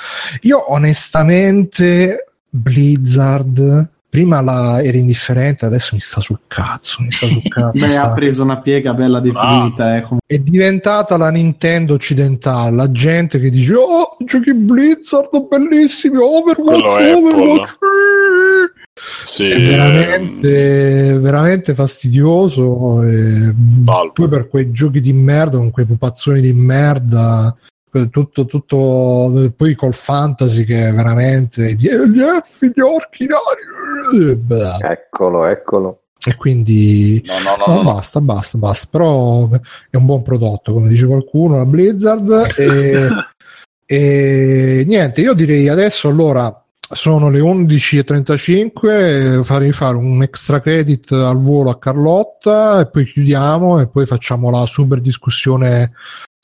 Io 0.40 0.72
onestamente 0.72 2.32
Blizzard 2.48 3.88
prima 4.10 4.40
la, 4.40 4.82
era 4.82 4.96
indifferente, 4.96 5.66
adesso 5.66 5.94
mi 5.94 6.00
sta 6.00 6.20
sul 6.20 6.40
cazzo, 6.48 6.96
mi 7.00 7.12
sta 7.12 7.28
sul 7.28 7.42
cazzo. 7.48 7.78
Beh, 7.78 7.90
sta- 7.90 8.10
ha 8.10 8.12
preso 8.14 8.42
una 8.42 8.58
piega 8.60 8.92
bella 8.92 9.20
definita, 9.20 9.94
eh, 9.96 10.00
comunque. 10.02 10.26
È 10.26 10.38
diventata 10.38 11.16
la 11.16 11.30
Nintendo 11.30 11.94
occidentale, 11.94 12.74
la 12.74 12.90
gente 12.90 13.38
che 13.38 13.50
dice 13.50 13.74
"Oh, 13.74 14.16
giochi 14.24 14.52
Blizzard 14.52 15.28
bellissimi, 15.48 16.16
Overwatch, 16.16 16.80
Quello 16.80 16.96
è 16.98 17.14
Overwatch". 17.14 17.74
Sì, 19.24 19.48
È 19.48 19.54
ehm, 19.54 19.66
veramente, 19.66 21.18
veramente 21.18 21.74
fastidioso. 21.74 23.02
E 23.02 23.54
poi 23.84 24.28
per 24.28 24.48
quei 24.48 24.70
giochi 24.72 25.00
di 25.00 25.12
merda, 25.12 25.56
con 25.56 25.70
quei 25.70 25.86
pupazzoni 25.86 26.40
di 26.40 26.52
merda, 26.52 27.54
tutto, 28.10 28.46
tutto 28.46 29.52
poi 29.56 29.74
col 29.74 29.94
fantasy 29.94 30.64
che 30.64 30.88
è 30.88 30.92
veramente 30.92 31.74
gli, 31.74 31.88
gli 31.88 32.20
elfi, 32.20 32.72
gli 32.74 32.80
orchi. 32.80 33.26
Eccolo, 34.80 35.46
eccolo. 35.46 36.00
E 36.22 36.36
quindi 36.36 37.22
No, 37.24 37.38
no, 37.38 37.56
no, 37.56 37.64
no, 37.66 37.72
no, 37.72 37.82
no. 37.82 37.92
basta, 37.94 38.20
basta, 38.20 38.58
basta. 38.58 38.88
Però 38.90 39.48
è 39.48 39.96
un 39.96 40.04
buon 40.04 40.22
prodotto, 40.22 40.72
come 40.72 40.88
dice 40.88 41.06
qualcuno, 41.06 41.56
la 41.56 41.64
Blizzard. 41.64 42.54
E, 42.56 43.08
e 43.86 44.84
niente, 44.86 45.20
io 45.22 45.32
direi 45.32 45.68
adesso 45.68 46.08
allora 46.08 46.62
sono 46.92 47.28
le 47.30 47.40
11.35, 47.40 49.42
farei 49.42 49.72
fare 49.72 49.96
un 49.96 50.22
extra 50.22 50.60
credit 50.60 51.10
al 51.12 51.38
volo 51.38 51.70
a 51.70 51.78
Carlotta 51.78 52.80
e 52.80 52.88
poi 52.88 53.04
chiudiamo 53.04 53.80
e 53.80 53.88
poi 53.88 54.06
facciamo 54.06 54.50
la 54.50 54.66
super 54.66 55.00
discussione. 55.00 55.92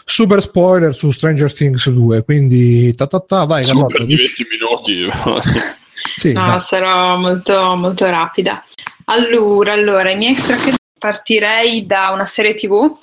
Super 0.09 0.41
spoiler 0.41 0.95
su 0.95 1.11
Stranger 1.11 1.53
Things 1.53 1.91
2, 1.91 2.23
quindi 2.25 2.95
ta 2.95 3.07
ta 3.09 3.19
ta, 3.21 3.45
vai 3.45 3.65
Carlotta. 3.65 3.87
super 3.89 4.07
di 4.07 4.15
dici- 4.17 4.47
20 4.49 4.55
minuti. 4.55 5.09
Sì, 6.15 6.33
No, 6.33 6.45
dai. 6.45 6.61
sarò 6.61 7.17
molto, 7.17 7.75
molto 7.75 8.05
rapida. 8.07 8.63
Allora, 9.07 9.73
allora, 9.73 10.11
i 10.11 10.17
miei 10.17 10.33
extra 10.33 10.55
credit 10.57 10.77
partirei 10.99 11.87
da 11.87 12.11
una 12.11 12.27
serie 12.27 12.55
TV 12.55 12.97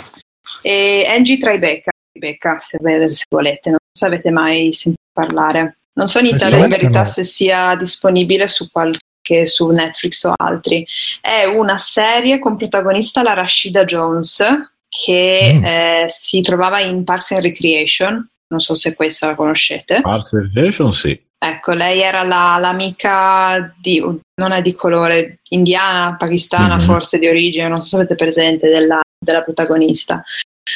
e 0.62 1.06
Angie 1.10 1.40
Tribeca, 1.40 1.90
Tribeca, 2.12 2.60
se, 2.60 2.78
se 3.12 3.26
volete, 3.30 3.70
non 3.72 3.80
so 3.92 4.00
se 4.00 4.06
avete 4.06 4.30
mai 4.30 4.72
sentito 4.74 5.02
parlare. 5.12 5.78
Non 5.96 6.08
so 6.08 6.20
in 6.20 6.26
Italia 6.26 6.58
in 6.58 6.70
verità 6.70 7.00
no. 7.00 7.06
se 7.06 7.24
sia 7.24 7.76
disponibile 7.76 8.48
su 8.48 8.70
qualche 8.72 9.46
su 9.46 9.68
Netflix 9.70 10.24
o 10.26 10.34
altri. 10.36 10.86
È 11.22 11.46
una 11.46 11.78
serie 11.78 12.40
con 12.40 12.58
protagonista 12.58 13.22
la 13.24 13.34
Rashida 13.34 13.84
Jones 13.86 14.44
che 14.90 15.52
Mm. 15.54 15.66
eh, 15.66 16.06
si 16.08 16.42
trovava 16.42 16.80
in 16.82 17.04
Parks 17.04 17.32
and 17.32 17.42
Recreation. 17.44 18.28
Non 18.48 18.60
so 18.60 18.76
se 18.76 18.96
questa 18.96 19.28
la 19.28 19.36
conoscete. 19.36 20.02
Parks 20.02 20.34
and 20.34 20.44
Recreation, 20.46 20.94
sì. 20.94 21.20
Ecco, 21.38 21.74
lei 21.74 22.00
era 22.02 22.24
la- 22.24 22.58
l'amica 22.60 23.74
di, 23.82 24.00
non 24.36 24.52
è 24.52 24.62
di 24.62 24.74
colore, 24.76 25.40
indiana, 25.50 26.16
pakistana, 26.18 26.76
Mhm. 26.76 26.82
forse 26.82 27.20
di 27.20 27.28
origine, 27.28 27.68
non 27.68 27.82
so 27.82 27.88
se 27.88 27.96
avete 27.98 28.16
presente 28.16 28.70
della, 28.70 29.02
della 29.20 29.42
protagonista. 29.42 30.24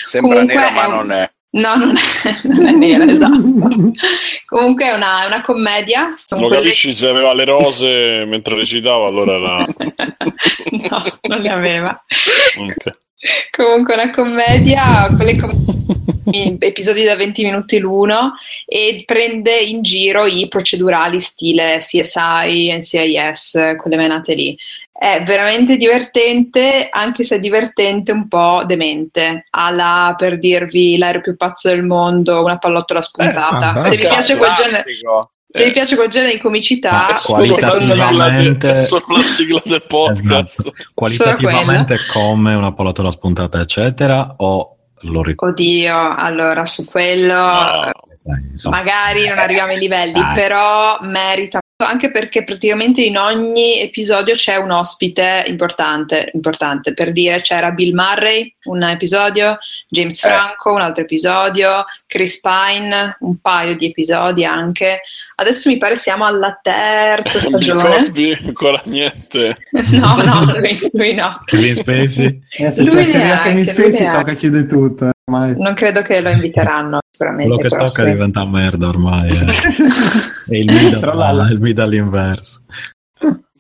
Sembra 0.06 0.34
Comunque 0.34 0.56
nera, 0.56 0.70
è 0.70 0.74
ma 0.74 0.88
un- 0.88 0.94
non 0.94 1.12
è. 1.12 1.30
No, 1.50 1.76
non 1.76 1.96
è, 1.96 2.40
non 2.44 2.66
è 2.68 2.72
nera, 2.72 3.04
esatto. 3.10 3.92
Comunque 4.46 4.86
è 4.86 4.94
una, 4.94 5.24
è 5.24 5.28
una 5.28 5.42
commedia. 5.42 6.14
Sono 6.18 6.42
Non 6.42 6.50
quelle- 6.50 6.66
capisci 6.66 6.94
se 6.94 7.08
aveva 7.08 7.34
le 7.34 7.46
rose 7.46 8.26
mentre 8.26 8.56
recitava, 8.56 9.08
allora 9.08 9.36
era... 9.36 9.66
no, 10.90 11.04
non 11.30 11.42
le 11.42 11.50
aveva. 11.50 12.04
Ok. 12.58 12.98
Comunque 13.56 13.94
una 13.96 14.12
commedia, 14.12 15.08
quelle 15.16 15.36
com- 15.38 15.66
episodi 16.60 17.04
da 17.04 17.16
20 17.16 17.44
minuti 17.44 17.80
l'uno 17.80 18.36
e 18.66 19.02
prende 19.06 19.58
in 19.58 19.82
giro 19.82 20.26
i 20.26 20.48
procedurali 20.48 21.20
stile 21.20 21.78
CSI, 21.80 22.76
NCIS, 22.76 23.76
quelle 23.82 23.96
menate 23.96 24.34
lì. 24.36 24.56
È 25.00 25.22
veramente 25.24 25.78
divertente, 25.78 26.88
anche 26.92 27.24
se 27.24 27.36
è 27.36 27.40
divertente 27.40 28.12
un 28.12 28.28
po' 28.28 28.64
demente. 28.66 29.46
Ha 29.52 29.70
la, 29.70 30.16
per 30.18 30.40
dirvi, 30.40 30.98
l'aereo 30.98 31.22
più 31.22 31.36
pazzo 31.36 31.70
del 31.70 31.84
mondo, 31.84 32.44
una 32.44 32.58
pallottola 32.58 33.02
spuntata. 33.02 33.74
vabbè. 33.74 33.82
se 33.82 33.96
vi 33.96 34.08
piace 34.08 34.38
quel 34.38 34.54
genere... 34.54 34.84
Se 35.50 35.64
vi 35.64 35.72
piace 35.72 35.96
quel 35.96 36.10
genere 36.10 36.34
di 36.34 36.40
comicità, 36.40 37.08
me 37.10 37.16
qualitativamente- 37.24 38.74
è 38.74 38.78
solo 38.80 39.06
la 39.16 39.24
sigla 39.24 39.62
del 39.64 39.84
podcast. 39.88 40.60
Esatto. 40.60 40.74
Qualitativamente 40.94 41.98
come 42.12 42.54
una 42.54 42.74
pallottola 42.74 43.12
spuntata, 43.12 43.60
eccetera, 43.62 44.34
o 44.38 44.76
lo 45.02 45.24
ricordo? 45.24 45.54
Oddio, 45.54 46.16
allora 46.16 46.66
su 46.66 46.86
quello 46.86 47.34
No. 47.36 48.70
magari 48.72 49.28
non 49.28 49.38
arriviamo 49.38 49.72
ai 49.72 49.80
livelli, 49.80 50.20
Dai. 50.20 50.34
però 50.34 50.98
merita 51.02 51.60
anche 51.86 52.10
perché 52.10 52.44
praticamente 52.44 53.04
in 53.04 53.18
ogni 53.18 53.80
episodio 53.80 54.34
c'è 54.34 54.56
un 54.56 54.72
ospite 54.72 55.44
importante, 55.46 56.32
importante. 56.34 56.94
per 56.94 57.12
dire 57.12 57.42
c'era 57.42 57.70
Bill 57.72 57.94
Murray 57.94 58.56
un 58.64 58.82
episodio, 58.82 59.60
James 59.88 60.24
Eh. 60.24 60.28
Franco 60.28 60.74
un 60.74 60.82
altro 60.82 61.04
episodio, 61.04 61.86
Chris 62.08 62.40
Pine 62.42 63.18
un 63.20 63.40
paio 63.40 63.76
di 63.76 63.86
episodi 63.86 64.44
anche. 64.44 65.02
Adesso 65.36 65.70
mi 65.70 65.78
pare 65.78 65.96
siamo 65.98 66.26
alla 66.26 66.60
terza 66.62 67.40
stagione. 67.40 67.96
Cosby, 67.98 68.38
ancora 68.46 68.82
niente. 68.86 69.58
no, 69.72 70.16
no, 70.24 70.46
lui, 70.58 70.80
lui 70.94 71.14
no. 71.14 71.40
Kevin 71.46 71.76
Spacey? 71.76 72.42
Eh, 72.58 72.72
se 72.72 72.84
Lui 72.84 73.04
c'è 73.06 73.40
Kevin 73.40 73.66
Spacey 73.66 74.12
tocca 74.12 74.34
chiudere 74.34 74.66
tutto. 74.66 75.12
Ormai. 75.28 75.54
Non 75.58 75.74
credo 75.74 76.02
che 76.02 76.20
lo 76.22 76.30
inviteranno 76.30 77.00
sicuramente. 77.12 77.54
Quello 77.54 77.62
che 77.62 77.70
tocca 77.70 77.84
prossimi. 77.84 78.12
diventa 78.12 78.46
merda 78.46 78.88
ormai. 78.88 79.30
eh. 79.30 79.46
È 80.50 80.56
il 80.58 80.72
mid, 80.72 81.00
Però 81.00 81.14
la- 81.14 81.50
il 81.50 81.60
all'inverso. 81.82 82.62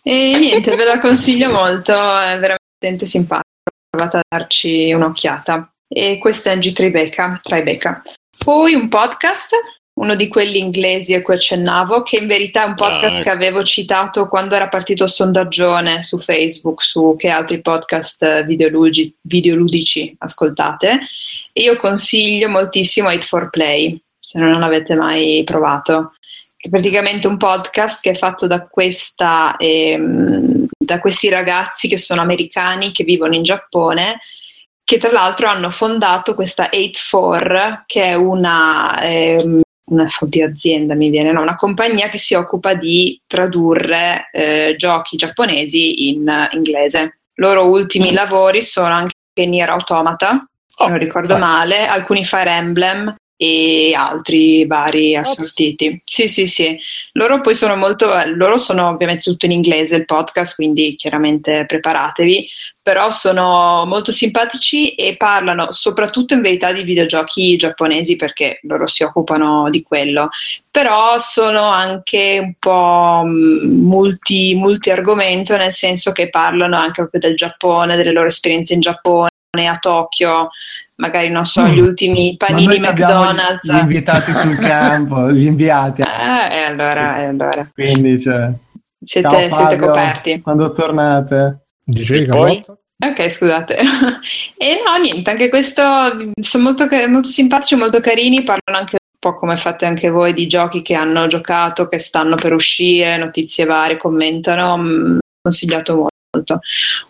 E 0.03 0.37
niente, 0.39 0.75
ve 0.75 0.85
la 0.85 0.99
consiglio 0.99 1.51
molto, 1.51 1.91
è 1.93 2.39
veramente 2.39 3.05
simpatico. 3.05 3.45
Provate 3.89 4.17
a 4.17 4.21
darci 4.27 4.93
un'occhiata. 4.93 5.69
E 5.89 6.17
questo 6.17 6.49
è 6.49 6.55
NG 6.55 6.71
Tribeca, 6.73 7.39
Tribeca. 7.41 8.01
Poi 8.43 8.73
un 8.73 8.87
podcast, 8.87 9.53
uno 9.97 10.15
di 10.15 10.27
quelli 10.27 10.59
inglesi 10.59 11.13
a 11.13 11.21
cui 11.21 11.35
accennavo, 11.35 12.03
che 12.03 12.17
in 12.17 12.27
verità 12.27 12.63
è 12.63 12.67
un 12.67 12.75
podcast 12.75 13.03
Ah, 13.03 13.13
ecco. 13.15 13.23
che 13.23 13.29
avevo 13.29 13.63
citato 13.63 14.27
quando 14.27 14.55
era 14.55 14.67
partito 14.67 15.03
il 15.03 15.09
sondaggione 15.09 16.03
su 16.03 16.19
Facebook 16.19 16.83
su 16.83 17.15
che 17.17 17.29
altri 17.29 17.61
podcast 17.61 18.21
eh, 18.23 18.43
videolugi- 18.43 19.15
videoludici 19.21 20.15
ascoltate. 20.19 20.99
E 21.51 21.61
io 21.61 21.75
consiglio 21.77 22.47
moltissimo 22.49 23.09
8 23.09 23.21
for 23.25 23.49
Play, 23.49 23.99
se 24.19 24.39
non 24.39 24.59
l'avete 24.59 24.95
mai 24.95 25.41
provato 25.43 26.13
che 26.57 26.69
è 26.69 26.71
praticamente 26.71 27.27
un 27.27 27.37
podcast 27.37 28.01
che 28.01 28.11
è 28.11 28.15
fatto 28.15 28.47
da, 28.47 28.65
questa, 28.67 29.55
ehm, 29.57 30.65
da 30.75 30.99
questi 30.99 31.29
ragazzi 31.29 31.87
che 31.87 31.97
sono 31.97 32.21
americani 32.21 32.91
che 32.91 33.03
vivono 33.03 33.35
in 33.35 33.43
Giappone 33.43 34.19
che 34.83 34.97
tra 34.97 35.11
l'altro 35.11 35.47
hanno 35.49 35.69
fondato 35.69 36.33
questa 36.33 36.69
8-4 36.71 37.83
che 37.85 38.03
è 38.05 38.13
una, 38.15 38.99
ehm, 39.01 39.61
una 39.89 40.07
oddio, 40.19 40.45
azienda 40.45 40.95
mi 40.95 41.09
viene, 41.09 41.31
no, 41.31 41.41
una 41.41 41.55
compagnia 41.55 42.09
che 42.09 42.17
si 42.17 42.33
occupa 42.33 42.73
di 42.73 43.19
tradurre 43.25 44.29
eh, 44.31 44.75
giochi 44.77 45.17
giapponesi 45.17 46.09
in 46.09 46.27
eh, 46.27 46.49
inglese. 46.53 46.99
I 46.99 47.11
loro 47.35 47.65
ultimi 47.69 48.11
lavori 48.11 48.61
sono 48.63 48.93
anche 48.93 49.15
Nier 49.35 49.69
Automata, 49.69 50.47
se 50.65 50.83
Oh, 50.83 50.89
non 50.89 50.97
ricordo 50.99 51.29
dai. 51.29 51.39
male, 51.39 51.87
alcuni 51.87 52.23
Fire 52.23 52.49
Emblem 52.51 53.15
e 53.37 53.93
altri 53.95 54.65
vari 54.65 55.15
assortiti. 55.15 56.01
Sì, 56.03 56.27
sì, 56.27 56.47
sì. 56.47 56.77
Loro 57.13 57.39
poi 57.39 57.53
sono 57.53 57.75
molto, 57.75 58.11
loro 58.35 58.57
sono 58.57 58.89
ovviamente 58.89 59.21
tutto 59.29 59.45
in 59.45 59.51
inglese 59.51 59.95
il 59.95 60.05
podcast, 60.05 60.55
quindi 60.55 60.95
chiaramente 60.95 61.65
preparatevi, 61.67 62.47
però 62.81 63.11
sono 63.11 63.85
molto 63.85 64.11
simpatici 64.11 64.95
e 64.95 65.15
parlano 65.17 65.71
soprattutto 65.71 66.33
in 66.33 66.41
verità 66.41 66.71
di 66.71 66.81
videogiochi 66.81 67.55
giapponesi 67.57 68.15
perché 68.15 68.59
loro 68.63 68.87
si 68.87 69.03
occupano 69.03 69.69
di 69.69 69.83
quello, 69.83 70.29
però 70.71 71.19
sono 71.19 71.69
anche 71.69 72.39
un 72.41 72.53
po' 72.57 73.21
mh, 73.23 73.67
multi, 73.67 74.55
multi 74.55 74.89
argomento, 74.89 75.55
nel 75.57 75.73
senso 75.73 76.11
che 76.11 76.29
parlano 76.29 76.75
anche 76.75 77.01
proprio 77.01 77.21
del 77.21 77.35
Giappone, 77.35 77.97
delle 77.97 78.11
loro 78.11 78.27
esperienze 78.27 78.73
in 78.73 78.79
Giappone, 78.79 79.29
a 79.51 79.77
Tokyo, 79.79 80.49
magari 80.97 81.29
non 81.29 81.45
so, 81.45 81.65
gli 81.67 81.79
Mm. 81.81 81.85
ultimi 81.85 82.37
Ma 82.39 82.47
panini 82.47 82.79
McDonald's. 82.79 83.67
Gli, 83.69 83.73
gli 83.73 83.77
invitati 83.79 84.31
sul 84.33 84.57
campo, 84.59 85.31
gli 85.31 85.45
inviati. 85.45 86.01
Eh, 86.01 86.55
e 86.55 86.61
allora, 86.63 87.19
e 87.19 87.25
allora. 87.25 87.69
Quindi, 87.73 88.19
cioè, 88.19 88.51
Siete, 89.03 89.27
ciao 89.29 89.37
siete 89.37 89.55
Fabio, 89.55 89.87
coperti. 89.87 90.41
quando 90.41 90.71
tornate. 90.71 91.65
Dicevi 91.85 92.23
E 92.23 92.27
poi? 92.27 92.63
Carlotta? 92.63 92.81
Ok, 92.99 93.29
scusate. 93.29 93.77
e 94.57 94.81
no, 94.83 94.99
niente, 95.01 95.29
anche 95.29 95.49
questo 95.49 95.83
sono 96.41 96.63
molto, 96.63 96.87
molto 97.07 97.29
simpatici, 97.29 97.75
molto 97.75 97.99
carini, 97.99 98.43
parlano 98.43 98.79
anche 98.79 98.97
un 98.99 99.19
po' 99.31 99.37
come 99.37 99.55
fate 99.57 99.85
anche 99.85 100.09
voi 100.09 100.33
di 100.33 100.47
giochi 100.47 100.81
che 100.81 100.95
hanno 100.95 101.27
giocato, 101.27 101.85
che 101.85 101.99
stanno 101.99 102.35
per 102.35 102.53
uscire, 102.53 103.17
notizie 103.17 103.65
varie, 103.65 103.97
commentano, 103.97 104.77
mm, 104.77 105.17
consigliato 105.41 105.93
molto. 105.93 106.15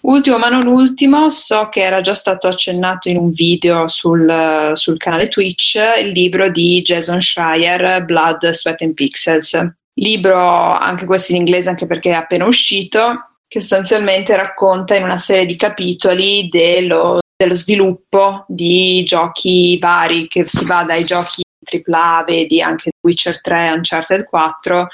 Ultimo 0.02 0.38
ma 0.38 0.50
non 0.50 0.68
ultimo, 0.68 1.30
so 1.30 1.70
che 1.70 1.82
era 1.82 2.02
già 2.02 2.14
stato 2.14 2.48
accennato 2.48 3.10
in 3.10 3.18
un 3.18 3.30
video 3.30 3.88
sul, 3.88 4.72
sul 4.74 4.98
canale 4.98 5.28
Twitch 5.28 5.80
il 6.00 6.10
libro 6.10 6.50
di 6.50 6.82
Jason 6.82 7.22
Schreier, 7.22 8.04
Blood, 8.04 8.50
Sweat 8.50 8.82
and 8.82 8.94
Pixels. 8.94 9.76
Libro, 10.00 10.38
anche 10.78 11.06
questo 11.06 11.32
in 11.32 11.40
inglese, 11.40 11.70
anche 11.70 11.88
perché 11.88 12.12
è 12.12 12.14
appena 12.14 12.46
uscito, 12.46 13.30
che 13.48 13.62
sostanzialmente 13.62 14.36
racconta 14.36 14.96
in 14.96 15.04
una 15.04 15.18
serie 15.18 15.46
di 15.46 15.56
capitoli 15.56 16.50
dello, 16.50 17.20
dello 17.36 17.56
sviluppo 17.56 18.46
di 18.48 19.04
giochi 19.06 19.78
vari, 19.80 20.28
che 20.28 20.46
si 20.46 20.66
va 20.66 20.84
dai 20.84 21.04
giochi 21.04 21.42
AAA, 21.70 22.24
vedi 22.24 22.62
anche 22.62 22.92
Witcher 23.02 23.42
3, 23.42 23.72
Uncharted 23.72 24.24
4, 24.26 24.88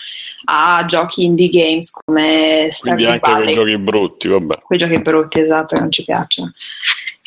a 0.45 0.85
giochi 0.85 1.23
indie 1.23 1.49
games 1.49 1.91
come 1.91 2.69
Quindi 2.69 2.71
Stardew 2.71 3.07
anche 3.07 3.19
con 3.19 3.33
Valley 3.33 3.53
giochi 3.53 3.77
brutti, 3.77 4.27
vabbè. 4.27 4.59
quei 4.59 4.79
giochi 4.79 5.01
brutti, 5.01 5.39
esatto, 5.39 5.75
che 5.75 5.81
non 5.81 5.91
ci 5.91 6.03
piacciono. 6.03 6.53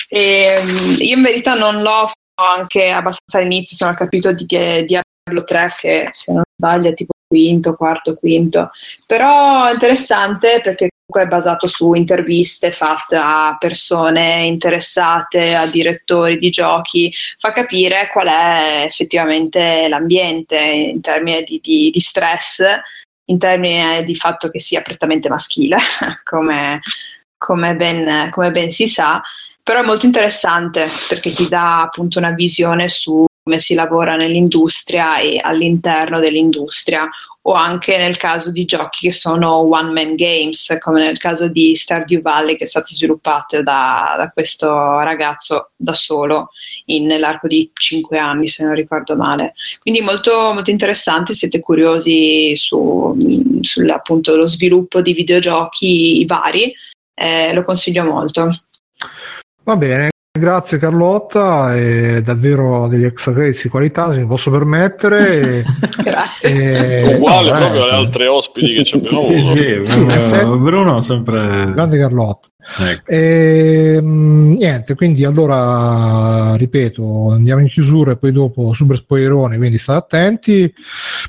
E, 0.08 0.60
mm, 0.62 1.00
io 1.00 1.16
in 1.16 1.22
verità 1.22 1.54
non 1.54 1.82
l'ho 1.82 2.10
anche 2.38 2.90
abbastanza 2.90 3.38
all'inizio, 3.38 3.76
sono 3.76 3.90
al 3.90 3.96
capitolo 3.96 4.34
di 4.34 4.44
Di- 4.44 4.84
Diablo 4.84 5.44
3 5.44 5.74
che 5.78 6.08
se 6.12 6.32
non 6.32 6.42
sbaglio 6.56 6.90
è 6.90 6.94
tipo 6.94 7.12
quinto, 7.26 7.74
quarto, 7.74 8.14
quinto, 8.14 8.70
però 9.06 9.66
è 9.66 9.72
interessante 9.72 10.60
perché 10.62 10.88
è 11.08 11.26
basato 11.26 11.68
su 11.68 11.94
interviste 11.94 12.72
fatte 12.72 13.16
a 13.16 13.56
persone 13.58 14.44
interessate, 14.46 15.54
a 15.54 15.66
direttori 15.66 16.36
di 16.38 16.50
giochi, 16.50 17.12
fa 17.38 17.52
capire 17.52 18.10
qual 18.12 18.26
è 18.26 18.82
effettivamente 18.84 19.86
l'ambiente 19.88 20.58
in 20.58 21.00
termini 21.00 21.44
di, 21.44 21.60
di- 21.62 21.90
di 21.90 22.00
stress, 22.00 22.62
in 23.26 23.38
termini 23.38 24.04
di 24.04 24.16
fatto 24.16 24.50
che 24.50 24.58
sia 24.58 24.82
prettamente 24.82 25.28
maschile, 25.28 25.76
come, 26.24 26.80
come 27.38 27.74
ben, 27.76 28.28
come 28.30 28.50
ben 28.50 28.70
si 28.70 28.88
sa, 28.88 29.22
però 29.62 29.80
è 29.80 29.84
molto 29.84 30.06
interessante 30.06 30.86
perché 31.08 31.32
ti 31.32 31.48
dà 31.48 31.82
appunto 31.82 32.18
una 32.18 32.30
visione 32.30 32.88
su 32.88 33.24
come 33.46 33.60
si 33.60 33.74
lavora 33.74 34.16
nell'industria 34.16 35.18
e 35.18 35.38
all'interno 35.40 36.18
dell'industria 36.18 37.08
o 37.48 37.52
anche 37.52 37.96
nel 37.96 38.16
caso 38.16 38.50
di 38.50 38.64
giochi 38.64 39.06
che 39.06 39.12
sono 39.12 39.58
one 39.58 39.92
man 39.92 40.16
games 40.16 40.76
come 40.80 41.00
nel 41.00 41.18
caso 41.18 41.46
di 41.46 41.76
Stardew 41.76 42.20
Valley 42.20 42.56
che 42.56 42.64
è 42.64 42.66
stato 42.66 42.86
sviluppato 42.88 43.62
da, 43.62 44.14
da 44.16 44.30
questo 44.32 44.68
ragazzo 45.00 45.70
da 45.76 45.94
solo 45.94 46.50
in- 46.86 47.06
nell'arco 47.06 47.46
di 47.46 47.70
5 47.72 48.18
anni 48.18 48.48
se 48.48 48.64
non 48.64 48.74
ricordo 48.74 49.14
male. 49.14 49.54
Quindi 49.80 50.00
molto, 50.00 50.52
molto 50.52 50.70
interessante 50.70 51.34
siete 51.34 51.60
curiosi 51.60 52.56
su, 52.56 53.16
sul 53.60 53.90
appunto 53.90 54.34
lo 54.34 54.46
sviluppo 54.46 55.00
di 55.00 55.12
videogiochi 55.12 56.24
vari 56.26 56.74
eh, 57.14 57.52
lo 57.54 57.62
consiglio 57.62 58.04
molto. 58.04 58.62
Va 59.62 59.76
bene, 59.76 60.10
grazie 60.38 60.78
Carlotta, 60.78 61.74
è 61.74 62.20
davvero 62.22 62.86
degli 62.88 63.04
extra 63.04 63.32
credits 63.32 63.62
di 63.62 63.68
qualità, 63.68 64.12
se 64.12 64.18
mi 64.20 64.26
posso 64.26 64.50
permettere. 64.50 65.64
grazie 66.02 67.10
E- 67.10 67.14
Uguale 67.16 67.52
no, 67.52 67.58
proprio 67.58 67.82
alle 67.82 67.90
altre 67.92 68.26
ospiti 68.26 68.74
che 68.74 68.84
ci 68.84 68.96
abbiamo 68.96 69.20
Sì, 69.20 69.26
avuto. 69.26 69.42
sì, 69.46 69.80
Sì, 69.84 70.06
eh, 70.06 70.14
effetti. 70.14 70.56
Bruno 70.58 71.00
sempre... 71.00 71.70
Grande 71.72 71.98
Carlotta. 71.98 72.48
Ecco. 72.80 73.08
E, 73.12 73.98
mm, 74.02 74.54
niente, 74.54 74.96
quindi 74.96 75.24
allora 75.24 76.56
ripeto, 76.56 77.30
andiamo 77.30 77.60
in 77.60 77.68
chiusura 77.68 78.10
e 78.12 78.16
poi 78.16 78.32
dopo 78.32 78.74
super 78.74 78.96
spoilerone, 78.96 79.56
quindi 79.56 79.78
state 79.78 79.98
attenti. 79.98 80.74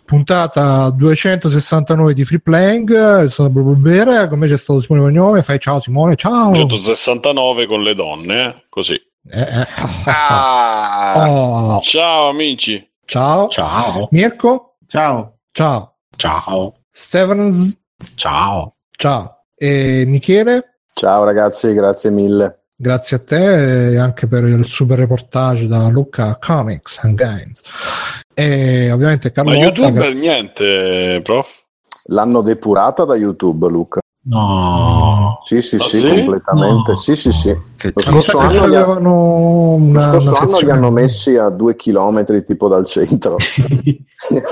Puntata 0.04 0.90
269 0.90 2.14
di 2.16 2.24
Free 2.24 2.40
Playing, 2.40 3.26
stato 3.28 3.52
proprio 3.52 3.76
bene, 3.76 4.28
con 4.28 4.40
me 4.40 4.48
c'è 4.48 4.58
stato 4.58 4.80
Simone 4.82 5.02
Cognome, 5.04 5.42
fai 5.44 5.60
ciao 5.60 5.80
Simone, 5.80 6.16
ciao. 6.16 6.56
169 6.56 7.68
con 7.68 7.84
le 7.84 7.94
donne, 7.94 8.46
eh? 8.48 8.56
Così. 8.78 8.94
Eh, 9.30 9.42
eh. 9.42 9.68
Ah, 10.06 11.26
Oh, 11.28 11.82
Ciao 11.82 12.30
amici. 12.30 12.88
ciao. 13.06 13.48
Ciao. 13.50 14.08
Mirko, 14.12 14.78
Ciao. 14.88 15.40
ciao. 15.52 15.96
Ciao. 16.16 16.74
Stevens, 16.92 17.76
Ciao. 18.16 18.76
ciao. 18.92 19.44
E 19.56 20.04
Michele, 20.06 20.80
Ciao 20.94 21.24
ragazzi, 21.24 21.74
grazie 21.74 22.10
mille. 22.12 22.66
grazie 22.76 23.18
a 23.18 23.20
te 23.20 23.90
e 23.94 23.98
anche 23.98 24.28
per 24.28 24.44
il 24.44 24.66
super 24.66 24.98
reportage 25.00 25.66
da 25.68 25.88
Luca 25.90 26.38
Comics 26.40 27.00
and 27.04 27.16
Games. 27.16 27.62
E 28.36 28.92
ovviamente 28.92 29.32
Ma 29.36 29.44
Carlotta. 29.44 29.58
YouTube 29.58 29.92
gra- 29.94 30.06
è 30.08 30.14
niente, 30.14 31.20
prof. 31.24 31.64
L'hanno 32.10 32.42
depurata 32.42 33.04
da 33.04 33.16
YouTube, 33.16 33.68
Luca. 33.68 34.00
No. 34.30 35.38
Sì, 35.42 35.62
sì, 35.62 35.76
Ah, 35.78 35.80
sì, 35.84 35.96
sì? 35.98 36.08
completamente. 36.08 36.92
No. 36.92 36.96
Sì, 36.98 37.16
sì, 37.16 37.32
sì. 37.32 37.56
Che 37.78 37.94
Lo 37.96 38.02
scorso 38.02 38.38
anno 38.40 38.68
li 38.68 38.76
ha- 38.76 38.86
Lo 39.00 40.02
scorso 40.02 40.36
anno 40.36 40.60
li 40.60 40.70
hanno 40.70 40.92
messi 40.92 41.36
a 41.38 41.50
due 41.50 41.76
chilometri 41.76 42.44
tipo 42.44 42.68
dal 42.68 42.86
centro. 42.86 43.36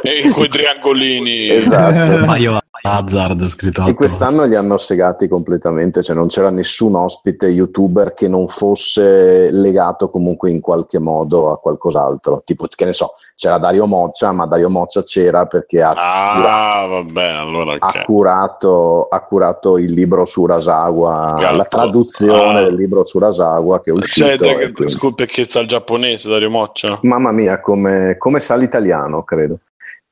E 0.04 0.30
quei 0.30 0.48
triangolini. 0.48 1.50
esatto. 1.50 2.26
Ma 2.26 2.38
io, 2.38 2.58
Hazard 2.82 3.48
scritto 3.48 3.86
E 3.86 3.94
quest'anno 3.94 4.44
li 4.46 4.56
hanno 4.56 4.78
segati 4.78 5.28
completamente, 5.28 6.04
cioè 6.04 6.16
non 6.16 6.28
c'era 6.28 6.50
nessun 6.50 6.96
ospite 6.96 7.48
youtuber 7.48 8.14
che 8.14 8.28
non 8.28 8.48
fosse 8.48 9.50
legato 9.52 10.10
comunque 10.10 10.50
in 10.52 10.60
qualche 10.60 11.00
modo 11.00 11.52
a 11.52 11.60
qualcos'altro. 11.60 12.42
Tipo, 12.46 12.68
che 12.74 12.86
ne 12.86 12.94
so, 12.94 13.14
c'era 13.36 13.58
Dario 13.58 13.86
Moccia, 13.88 14.32
ma 14.32 14.46
Dario 14.46 14.70
Moccia 14.70 15.02
c'era 15.04 15.46
perché 15.46 15.82
ha, 15.82 15.94
Ah, 15.96 16.86
vabbè, 16.86 17.24
allora 17.24 17.76
ha 17.80 18.04
curato, 18.04 19.08
ha 19.10 19.20
curato 19.22 19.78
il 19.78 19.92
libro 19.92 20.26
su 20.26 20.46
Rasawa, 20.46 21.36
Gatto. 21.40 21.56
la 21.58 21.64
traduzione 21.66 22.60
Ah. 22.60 22.64
del 22.64 22.76
libro 22.76 23.04
su 23.04 23.20
Rasawa 23.20 23.82
che 23.82 23.90
è 23.92 23.94
uscito. 23.94 24.28
Cioè, 24.28 24.72
quindi- 24.72 24.90
scusa, 24.92 25.16
perché 25.16 25.44
sa 25.46 25.60
il 25.62 25.68
giapponese, 25.68 26.30
Dario 26.30 26.50
Moccia? 26.50 27.00
Mamma 27.04 27.32
mia, 27.32 27.60
come, 27.62 28.16
come 28.18 28.40
sa 28.40 28.56
l'italiano, 28.56 29.24
credo. 29.24 29.60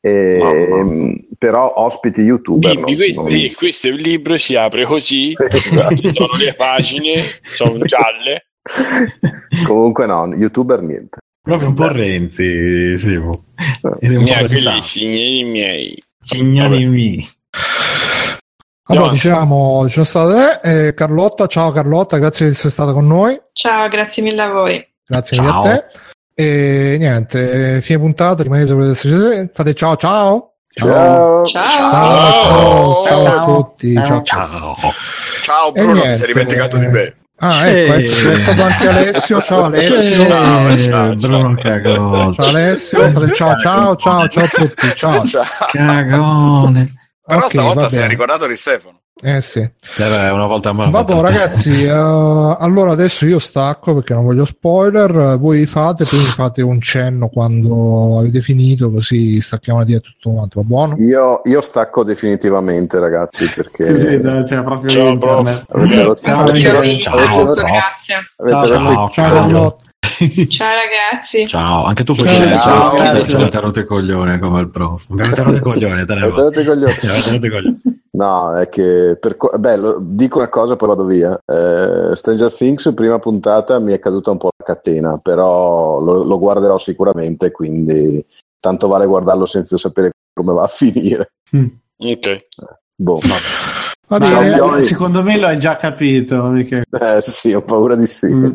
E- 0.06 0.38
Mamma. 0.38 1.14
però 1.38 1.74
ospiti 1.78 2.22
youtuber. 2.22 2.72
Dimmi, 2.76 2.86
non- 2.92 2.96
questo, 2.98 3.22
non- 3.22 3.30
sì, 3.32 3.54
questo 3.54 3.88
è 3.88 3.92
un 3.92 3.98
libro, 3.98 4.36
si 4.38 4.56
apre 4.56 4.84
così, 4.86 5.34
Esatto. 5.40 5.96
ci 5.96 6.12
sono 6.14 6.34
le 6.38 6.54
pagine, 6.56 7.22
sono 7.42 7.78
gialle. 7.86 8.48
Comunque 9.66 10.06
no, 10.06 10.34
youtuber 10.36 10.82
niente. 10.82 11.20
Proprio 11.42 11.70
un 11.70 11.76
po' 11.76 11.88
Renzi, 11.88 12.98
Simo. 12.98 13.44
Quelli 13.82 14.30
Renzato. 14.32 14.82
signori 14.82 15.44
miei. 15.44 16.04
Signori 16.22 16.86
miei. 16.86 17.28
Allora, 18.88 19.12
diciamo, 19.12 19.86
ci 19.88 20.04
sono 20.04 20.06
state 20.06 20.88
eh, 20.88 20.94
Carlotta, 20.94 21.48
ciao 21.48 21.72
Carlotta, 21.72 22.18
grazie 22.18 22.46
di 22.48 22.52
essere 22.52 22.70
stata 22.72 22.92
con 22.92 23.08
noi, 23.08 23.40
Ciao, 23.54 23.88
grazie 23.88 24.22
mille 24.24 24.42
a 24.42 24.52
voi. 24.52 24.86
grazie 25.06 25.38
Ciao. 25.38 25.46
mille 25.62 25.72
a 25.74 25.78
te. 25.80 26.00
E 26.36 26.96
niente, 26.98 27.80
fine 27.82 28.00
puntata, 28.00 28.42
rimanete 28.42 28.70
se 28.70 28.74
volete 28.74 28.92
essere, 28.92 29.52
fate 29.54 29.74
ciao 29.74 29.96
ciao. 29.96 30.54
Ciao. 30.74 31.46
Ciao. 31.46 31.46
Ciao, 31.46 33.04
ciao, 33.06 33.24
ciao 33.24 33.26
a 33.26 33.46
tutti. 33.46 33.94
Ciao. 33.94 34.24
Ciao. 34.24 34.76
Ciao 35.44 35.72
Bruno, 35.72 35.92
niente, 35.92 36.12
ti 36.12 36.18
sei 36.18 36.28
dimenticato 36.28 36.78
di 36.78 36.88
me. 36.88 37.16
Ah, 37.38 37.68
ecco, 37.68 37.94
ecco, 37.94 38.10
c'è 38.10 38.36
stato 38.40 38.64
anche 38.64 38.88
Alessio. 38.88 39.42
Ciao 39.42 39.64
Alessio. 39.66 40.26
Ciao, 40.26 40.78
ciao, 40.78 41.16
Bruno 41.16 41.58
ciao. 41.58 42.34
Ciao 42.34 42.48
Alessio, 42.48 43.12
fate 43.12 43.34
ciao 43.34 43.56
ciao 43.58 43.96
ciao 43.96 44.28
ciao 44.28 44.44
a 44.44 44.48
tutti. 44.48 44.96
Ciao. 44.96 45.24
Cagone. 45.72 46.94
Però 47.26 47.40
Ok, 47.40 47.50
stavolta 47.50 47.90
si 47.90 48.00
è 48.00 48.08
ricordato 48.08 48.48
di 48.48 48.56
Stefano. 48.56 49.03
Eh 49.26 49.40
sì. 49.42 49.60
Eh 49.62 49.72
beh, 49.96 50.30
una 50.32 50.48
volta 50.48 50.70
a 50.70 50.74
l'ho 50.74 50.90
Vabbè 50.90 51.20
ragazzi, 51.22 51.84
eh, 51.86 51.90
allora 51.90 52.92
adesso 52.92 53.26
io 53.26 53.40
stacco 53.40 53.94
perché 53.94 54.14
non 54.14 54.26
voglio 54.26 54.44
spoiler, 54.44 55.38
voi 55.40 55.66
fate, 55.66 56.04
poi 56.04 56.20
mi 56.20 56.26
fate 56.26 56.62
un 56.62 56.82
cenno 56.82 57.30
quando 57.30 58.20
avete 58.20 58.42
finito 58.42 58.92
così 58.92 59.40
stacchiamo 59.40 59.80
la 59.80 59.86
diretta 59.86 60.10
tutto 60.20 60.36
quanto, 60.36 60.60
va 60.60 60.66
buono? 60.68 60.96
Io, 60.98 61.40
io 61.46 61.62
stacco 61.62 62.04
definitivamente, 62.04 63.00
ragazzi, 63.00 63.50
perché 63.56 63.98
Sì, 63.98 64.20
sì, 64.22 64.44
c'è 64.44 64.62
proprio 64.64 64.90
Ciao, 64.90 65.08
internet. 65.08 65.66
avete 65.72 66.04
rotto- 66.04 66.22
Ciao, 66.22 66.40
avete 66.42 66.58
Io 66.58 66.72
rotto- 66.72 66.82
vi 66.84 67.00
ciao, 67.00 67.14
avete 67.14 67.30
rotto- 67.30 67.46
saluto, 67.56 67.62
grazie. 67.62 68.16
avete 68.36 68.56
Ciao, 68.56 68.68
rotto 68.68 68.74
i 68.74 68.96
ciao. 68.96 69.10
Ciao 69.10 69.30
coglioni. 69.30 69.52
Carlotta. 69.52 69.52
Ciao 69.52 69.52
ragazzi. 69.52 69.52
Ciao, 69.52 69.52
anche 69.52 69.52
tu 69.52 69.52
puoi 69.52 69.52
Ciao, 69.54 69.54
dire 69.54 69.54
ciao, 69.54 69.54
grazie. 69.54 69.54
ci 69.54 69.54
avete 69.54 69.60
rotto 69.64 69.82
i 73.80 73.86
coglioni 73.86 74.40
come 74.40 74.62
il 74.62 74.70
prof. 74.70 75.06
Mi 75.10 75.22
avete 75.22 75.44
rotto 75.44 75.58
i 75.58 75.60
coglioni, 75.62 76.06
te 76.06 76.14
ne 76.16 76.22
Avete 76.22 76.36
va. 76.36 76.42
rotto 76.44 76.60
i 76.60 76.66
coglioni. 76.66 76.94
Mi 77.02 77.10
avete 77.10 77.30
rotto 77.32 77.46
i 77.46 77.50
coglioni. 77.50 77.82
No, 78.12 78.56
è 78.56 78.70
che 78.70 79.18
per 79.20 79.36
co- 79.36 79.58
beh, 79.58 79.78
lo- 79.78 79.98
dico 80.02 80.38
una 80.38 80.48
cosa 80.50 80.76
poi 80.76 80.88
vado 80.88 81.06
via. 81.06 81.40
Eh, 81.46 82.16
Stranger 82.16 82.54
Things, 82.54 82.92
prima 82.96 83.18
puntata, 83.20 83.80
mi 83.80 83.92
è 83.94 84.00
caduta 84.00 84.30
un 84.32 84.38
po' 84.38 84.50
la 84.56 84.66
catena, 84.66 85.18
però 85.18 86.00
lo, 86.00 86.24
lo 86.24 86.40
guarderò 86.40 86.78
sicuramente, 86.78 87.50
quindi 87.52 88.24
tanto 88.60 88.88
vale 88.88 89.08
guardarlo 89.08 89.46
senza 89.48 89.78
sapere 89.78 90.12
come 90.34 90.54
va 90.54 90.64
a 90.64 90.68
finire. 90.68 91.32
Ok. 91.98 92.46
Boh, 92.96 93.20
Va 94.08 94.20
Ma, 94.20 94.30
bene, 94.30 94.50
eh, 94.50 94.54
Fiori. 94.54 94.84
secondo 94.84 95.24
me 95.24 95.40
lo 95.40 95.48
hai 95.48 95.58
già 95.58 95.76
capito, 95.78 96.44
Michele. 96.46 96.86
eh, 96.92 97.22
sì, 97.22 97.52
ho 97.54 97.64
paura 97.64 97.96
di 97.96 98.06
sì. 98.06 98.28
Mm. 98.28 98.54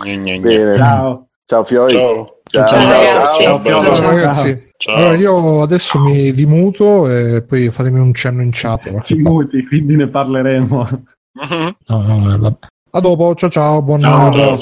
Gne, 0.00 0.16
gne, 0.18 0.38
gne. 0.38 0.40
Bene, 0.40 0.76
ciao, 0.76 1.28
Ciao. 1.44 1.64
Fiori. 1.64 1.94
Ciao. 1.94 2.40
Ciao, 2.44 2.66
Ciao, 2.66 2.90
ragazzi. 2.90 3.42
Ciao. 3.42 3.58
Fiori. 3.58 3.94
ciao 3.94 4.10
ragazzi. 4.10 4.70
Ciao. 4.76 4.94
Allora 4.94 5.16
io 5.16 5.62
adesso 5.62 5.98
mi 5.98 6.32
vi 6.32 6.46
muto 6.46 7.08
e 7.08 7.42
poi 7.42 7.70
fatemi 7.70 7.98
un 7.98 8.12
cenno 8.14 8.42
in 8.42 8.50
chat. 8.52 9.00
Ci 9.02 9.16
muti, 9.16 9.64
quindi 9.66 9.96
ne 9.96 10.08
parleremo. 10.08 10.88
Mhm. 11.32 11.76
No, 11.86 12.02
no, 12.02 12.38
vabbè. 12.38 12.56
A 12.94 13.00
dopo, 13.00 13.34
ciao 13.34 13.48
ciao, 13.48 13.82
buon 13.82 14.00
Ciao, 14.00 14.32
ciao. 14.32 14.56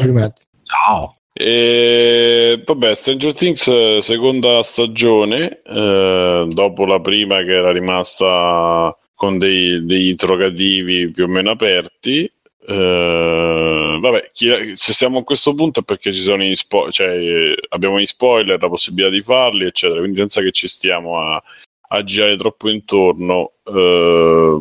Ciao. 0.63 1.15
E, 1.33 2.63
vabbè, 2.65 2.95
Stranger 2.95 3.33
Things 3.35 3.67
eh, 3.69 3.99
seconda 4.01 4.63
stagione, 4.63 5.63
eh, 5.65 6.47
dopo 6.49 6.85
la 6.85 7.01
prima 7.01 7.43
che 7.43 7.53
era 7.55 7.73
rimasta 7.73 8.95
con 9.15 9.39
dei, 9.39 9.85
degli 9.85 10.09
interrogativi 10.09 11.11
più 11.11 11.25
o 11.25 11.29
meno 11.29 11.51
aperti. 11.51 12.31
Eh, 12.71 13.99
vabbè, 14.01 14.31
chi- 14.33 14.77
se 14.77 14.93
siamo 14.93 15.19
a 15.21 15.25
questo 15.25 15.55
punto 15.55 15.81
è 15.81 15.83
perché 15.83 16.13
ci 16.13 16.21
sono 16.21 16.43
gli 16.43 16.55
spo- 16.55 16.91
cioè, 16.91 17.09
eh, 17.09 17.57
abbiamo 17.71 17.99
gli 17.99 18.07
spoiler, 18.07 18.61
la 18.61 18.69
possibilità 18.69 19.11
di 19.11 19.21
farli, 19.21 19.67
eccetera. 19.67 20.01
Quindi 20.01 20.19
senza 20.19 20.41
che 20.41 20.53
ci 20.53 20.69
stiamo 20.69 21.21
a, 21.21 21.43
a 21.89 22.05
girare 22.05 22.37
troppo 22.37 22.69
intorno. 22.71 23.53
eh, 23.65 24.59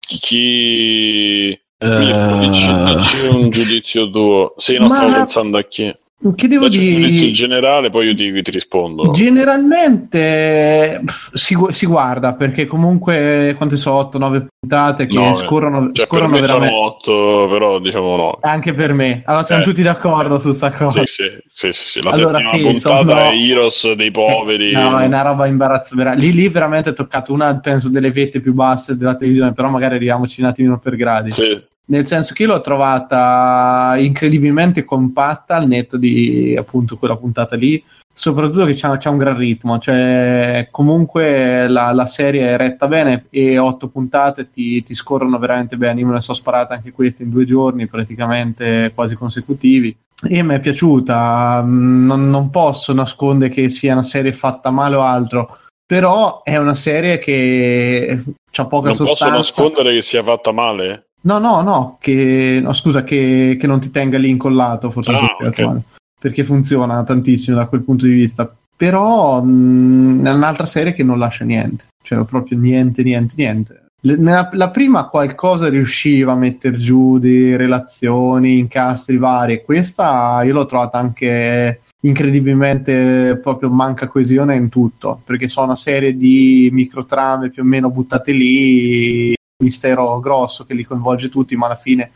chi- 0.00 1.58
Filippo, 1.80 2.34
dici, 2.40 2.68
Eh, 2.68 2.94
dici 2.96 3.26
un 3.28 3.50
giudizio 3.50 4.10
tuo. 4.10 4.54
Sì, 4.56 4.74
no, 4.78 4.86
Ma- 4.88 4.94
stavo 4.94 5.12
pensando 5.12 5.58
a 5.58 5.62
chi. 5.62 5.94
Che 6.34 6.48
devo 6.48 6.64
Faccio 6.64 6.80
un 6.80 6.86
giudizio 6.88 7.10
dire? 7.20 7.30
generale, 7.30 7.90
poi 7.90 8.08
io 8.08 8.14
ti, 8.16 8.42
ti 8.42 8.50
rispondo. 8.50 9.12
Generalmente 9.12 11.00
si, 11.34 11.56
si 11.70 11.86
guarda 11.86 12.34
perché 12.34 12.66
comunque 12.66 13.54
quante 13.56 13.76
sono 13.76 14.00
8-9 14.12 14.46
puntate 14.58 15.06
che 15.06 15.16
No, 15.16 15.34
scorrono, 15.34 15.90
Cioè, 15.92 16.06
scorrono 16.06 16.32
me 16.32 16.40
veramente 16.40 16.74
sono 16.74 16.86
otto, 16.86 17.48
però 17.48 17.78
diciamo 17.78 18.16
no. 18.16 18.38
anche 18.40 18.74
per 18.74 18.94
me. 18.94 19.22
Allora 19.26 19.44
siamo 19.44 19.62
Eh. 19.62 19.64
tutti 19.64 19.82
d'accordo 19.82 20.38
su 20.38 20.50
sta 20.50 20.72
cosa. 20.72 21.04
Sì, 21.04 21.22
sì, 21.22 21.28
sì, 21.46 21.70
sì, 21.72 21.86
sì. 21.88 22.02
La 22.02 22.10
Allora, 22.10 22.42
settima 22.42 22.50
sì, 22.50 22.62
puntata 22.82 22.98
sono- 23.18 23.30
è 23.30 23.34
Heroes 23.36 23.92
dei 23.92 24.10
poveri. 24.10 24.72
No, 24.72 24.98
è 24.98 25.06
una 25.06 25.22
roba 25.22 25.46
imbarazzante. 25.46 26.14
Lì, 26.16 26.32
lì 26.32 26.48
veramente 26.48 26.90
è 26.90 26.94
toccato 26.94 27.32
una, 27.32 27.56
penso, 27.60 27.88
delle 27.90 28.10
vette 28.10 28.40
più 28.40 28.54
basse 28.54 28.96
della 28.96 29.14
televisione, 29.14 29.52
però 29.52 29.68
magari 29.68 29.94
arriviamoci 29.94 30.40
un 30.40 30.48
attimino 30.48 30.78
per 30.80 30.96
gradi. 30.96 31.30
Sì. 31.30 31.62
Nel 31.90 32.06
senso 32.06 32.34
che 32.34 32.42
io 32.42 32.50
l'ho 32.50 32.60
trovata 32.60 33.94
incredibilmente 33.98 34.84
compatta 34.84 35.56
al 35.56 35.66
netto 35.66 35.96
di 35.96 36.54
appunto 36.58 36.98
quella 36.98 37.16
puntata 37.16 37.56
lì, 37.56 37.82
soprattutto 38.12 38.66
che 38.66 38.74
c'ha, 38.74 38.96
c'ha 38.98 39.10
un 39.10 39.16
gran 39.16 39.36
ritmo, 39.36 39.78
cioè 39.78 40.68
comunque 40.70 41.66
la, 41.68 41.92
la 41.92 42.06
serie 42.06 42.50
è 42.50 42.56
retta 42.56 42.88
bene 42.88 43.26
e 43.30 43.58
otto 43.58 43.88
puntate 43.88 44.50
ti, 44.50 44.82
ti 44.82 44.94
scorrono 44.94 45.38
veramente 45.38 45.76
bene, 45.76 46.00
io 46.00 46.06
me 46.06 46.14
ne 46.14 46.20
sono 46.20 46.36
sparate 46.36 46.74
anche 46.74 46.90
queste 46.92 47.22
in 47.22 47.30
due 47.30 47.44
giorni 47.44 47.86
praticamente 47.86 48.92
quasi 48.94 49.14
consecutivi 49.14 49.96
e 50.28 50.42
mi 50.42 50.54
è 50.54 50.60
piaciuta, 50.60 51.62
non, 51.64 52.28
non 52.28 52.50
posso 52.50 52.92
nascondere 52.92 53.52
che 53.52 53.68
sia 53.68 53.92
una 53.92 54.02
serie 54.02 54.32
fatta 54.32 54.70
male 54.70 54.96
o 54.96 55.02
altro, 55.02 55.58
però 55.86 56.42
è 56.42 56.56
una 56.56 56.74
serie 56.74 57.18
che 57.18 58.24
ha 58.56 58.66
poca 58.66 58.88
Non 58.88 58.96
posso 58.96 59.06
sostanza. 59.06 59.36
nascondere 59.36 59.94
che 59.94 60.02
sia 60.02 60.24
fatta 60.24 60.50
male. 60.50 61.07
No, 61.20 61.38
no, 61.38 61.62
no, 61.62 61.96
che, 62.00 62.60
no 62.62 62.72
scusa, 62.72 63.02
che, 63.04 63.56
che 63.58 63.66
non 63.66 63.80
ti 63.80 63.90
tenga 63.90 64.18
lì 64.18 64.28
incollato, 64.30 64.90
forse 64.90 65.10
Ah, 65.10 65.14
non 65.14 65.22
so 65.24 65.32
spiegato 65.34 65.60
ok. 65.60 65.66
male, 65.66 65.82
perché 66.20 66.44
funziona 66.44 67.02
tantissimo 67.04 67.56
da 67.56 67.66
quel 67.66 67.82
punto 67.82 68.06
di 68.06 68.12
vista. 68.12 68.50
Però 68.76 69.42
mh, 69.42 70.24
è 70.24 70.32
un'altra 70.32 70.66
serie 70.66 70.94
che 70.94 71.02
non 71.02 71.18
lascia 71.18 71.44
niente, 71.44 71.86
cioè 72.02 72.24
proprio 72.24 72.56
niente, 72.58 73.02
niente, 73.02 73.34
niente. 73.36 73.82
Le- 74.02 74.16
nella- 74.16 74.48
la 74.52 74.70
prima 74.70 75.08
qualcosa 75.08 75.68
riusciva 75.68 76.32
a 76.32 76.36
mettere 76.36 76.78
giù 76.78 77.18
di 77.18 77.56
relazioni, 77.56 78.58
incastri 78.58 79.16
vari, 79.16 79.62
questa 79.64 80.40
io 80.44 80.52
l'ho 80.54 80.66
trovata 80.66 80.98
anche 80.98 81.80
incredibilmente 82.02 83.38
proprio 83.42 83.70
manca 83.70 84.06
coesione 84.06 84.54
in 84.54 84.68
tutto, 84.68 85.20
perché 85.24 85.48
sono 85.48 85.66
una 85.66 85.76
serie 85.76 86.16
di 86.16 86.68
microtrame 86.72 87.50
più 87.50 87.62
o 87.62 87.66
meno 87.66 87.90
buttate 87.90 88.30
lì, 88.30 89.34
mistero 89.62 90.20
grosso 90.20 90.64
che 90.64 90.74
li 90.74 90.84
coinvolge 90.84 91.28
tutti, 91.28 91.56
ma 91.56 91.66
alla 91.66 91.76
fine 91.76 92.12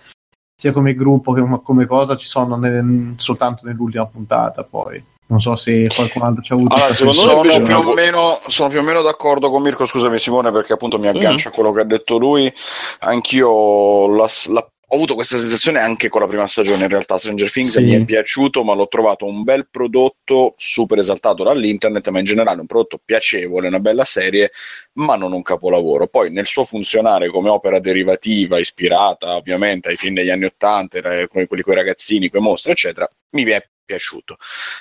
sia 0.55 0.73
come 0.73 0.95
gruppo 0.95 1.33
che 1.33 1.43
come 1.63 1.87
cosa 1.87 2.17
ci 2.17 2.27
sono 2.29 2.57
nel- 2.57 3.15
soltanto 3.17 3.67
nell'ultima 3.67 4.07
puntata 4.07 4.63
poi. 4.65 5.03
Non 5.27 5.41
so 5.41 5.57
se 5.57 5.89
qualcun 5.93 6.23
altro 6.23 6.43
ci 6.43 6.53
ha 6.53 6.57
avuto 6.57 6.75
Allora, 6.75 6.89
questa 6.95 7.11
secondo 7.13 7.43
me 7.43 7.53
Sono 7.53 7.65
più, 7.65 7.91
o 7.91 7.95
meno, 7.95 8.39
sono 8.49 8.69
più 8.69 8.79
o 8.81 8.83
meno 8.83 9.01
d'accordo 9.03 9.51
con 9.51 9.63
Mirko, 9.63 9.87
scusami 9.87 10.19
Simone, 10.19 10.53
perché 10.53 10.75
appunto 10.75 10.99
mi 10.99 11.07
aggancio 11.09 11.49
a 11.49 11.53
quello 11.53 11.73
che 11.73 11.81
ha 11.81 11.85
detto 11.85 12.19
lui. 12.19 12.53
Anch'io 13.01 14.09
la- 14.09 14.29
la- 14.49 14.69
ho 14.93 14.97
avuto 14.97 15.15
questa 15.15 15.39
sensazione 15.39 15.79
anche 15.79 16.11
con 16.11 16.21
la 16.21 16.27
prima 16.27 16.47
stagione, 16.47 16.83
in 16.83 16.91
realtà 16.91 17.17
Stranger 17.17 17.51
Things 17.51 17.79
Sì. 17.79 17.83
mi 17.83 17.93
è 17.93 18.05
piaciuto, 18.05 18.63
ma 18.63 18.75
l'ho 18.75 18.89
trovato 18.89 19.25
un 19.25 19.43
bel 19.43 19.67
prodotto, 19.71 20.53
super 20.59 20.99
esaltato 20.99 21.43
dall'internet, 21.43 22.07
ma 22.09 22.19
in 22.19 22.27
generale 22.27 22.61
un 22.61 22.67
prodotto 22.67 23.01
piacevole, 23.03 23.69
una 23.69 23.81
bella 23.81 24.05
serie, 24.05 24.51
ma 24.99 25.17
non 25.17 25.33
un 25.33 25.41
capolavoro. 25.41 26.09
Poi 26.09 26.31
nel 26.31 26.45
suo 26.45 26.65
funzionare 26.65 27.31
come 27.31 27.49
opera 27.49 27.81
derivativa, 27.81 28.59
ispirata 28.59 29.35
ovviamente 29.37 29.89
ai 29.89 29.97
film 29.97 30.15
degli 30.15 30.29
anni 30.29 30.45
Ottanta, 30.45 31.01
come 31.27 31.47
quelli 31.47 31.63
con 31.63 31.73
i 31.73 31.77
ragazzini, 31.77 32.29
quei 32.29 32.43
mostri, 32.43 32.73
eccetera, 32.73 33.11
mi 33.31 33.45
è 33.45 33.67
piaciuto. 33.85 34.37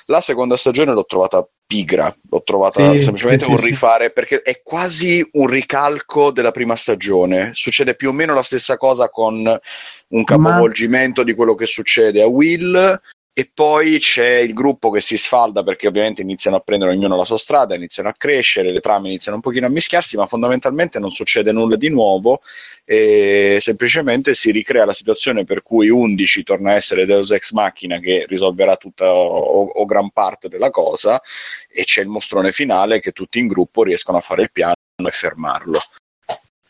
La 0.06 0.20
seconda 0.20 0.56
stagione 0.56 0.92
l'ho 0.92 1.04
trovata 1.04 1.46
pigra, 1.66 2.14
l'ho 2.28 2.42
trovata 2.42 2.92
Sì, 2.92 2.98
semplicemente 2.98 3.44
sì, 3.44 3.50
un 3.50 3.56
sì, 3.56 3.64
sì. 3.64 3.68
rifare 3.70 4.10
perché 4.10 4.42
è 4.42 4.60
quasi 4.62 5.26
un 5.32 5.46
ricalco 5.46 6.30
della 6.30 6.50
prima 6.52 6.76
stagione. 6.76 7.50
Succede 7.54 7.94
più 7.94 8.10
o 8.10 8.12
meno 8.12 8.34
la 8.34 8.42
stessa 8.42 8.76
cosa 8.76 9.08
con 9.08 9.60
un 10.08 10.24
capovolgimento 10.24 11.22
di 11.22 11.34
quello 11.34 11.54
che 11.54 11.66
succede 11.66 12.22
a 12.22 12.26
Will. 12.26 13.00
E 13.34 13.50
poi 13.52 13.98
c'è 13.98 14.36
il 14.36 14.52
gruppo 14.52 14.90
che 14.90 15.00
si 15.00 15.16
sfalda 15.16 15.62
perché 15.62 15.86
ovviamente 15.86 16.20
iniziano 16.20 16.58
a 16.58 16.60
prendere 16.60 16.90
ognuno 16.90 17.16
la 17.16 17.24
sua 17.24 17.38
strada, 17.38 17.74
iniziano 17.74 18.10
a 18.10 18.12
crescere, 18.12 18.70
le 18.70 18.80
trame 18.80 19.08
iniziano 19.08 19.36
un 19.36 19.42
pochino 19.42 19.64
a 19.64 19.70
mischiarsi, 19.70 20.18
ma 20.18 20.26
fondamentalmente 20.26 20.98
non 20.98 21.10
succede 21.10 21.50
nulla 21.50 21.76
di 21.76 21.88
nuovo 21.88 22.42
e 22.84 23.56
semplicemente 23.60 24.34
si 24.34 24.50
ricrea 24.50 24.84
la 24.84 24.92
situazione 24.92 25.44
per 25.44 25.62
cui 25.62 25.88
11 25.88 26.42
torna 26.42 26.72
a 26.72 26.74
essere 26.74 27.06
Deus 27.06 27.30
Ex 27.30 27.52
Machina 27.52 27.98
che 28.00 28.26
risolverà 28.28 28.76
tutta 28.76 29.10
o, 29.10 29.64
o 29.64 29.84
gran 29.86 30.10
parte 30.10 30.50
della 30.50 30.70
cosa 30.70 31.18
e 31.70 31.84
c'è 31.84 32.02
il 32.02 32.08
mostrone 32.08 32.52
finale 32.52 33.00
che 33.00 33.12
tutti 33.12 33.38
in 33.38 33.46
gruppo 33.46 33.82
riescono 33.82 34.18
a 34.18 34.20
fare 34.20 34.42
il 34.42 34.52
piano 34.52 34.74
e 34.96 35.10
fermarlo. 35.10 35.80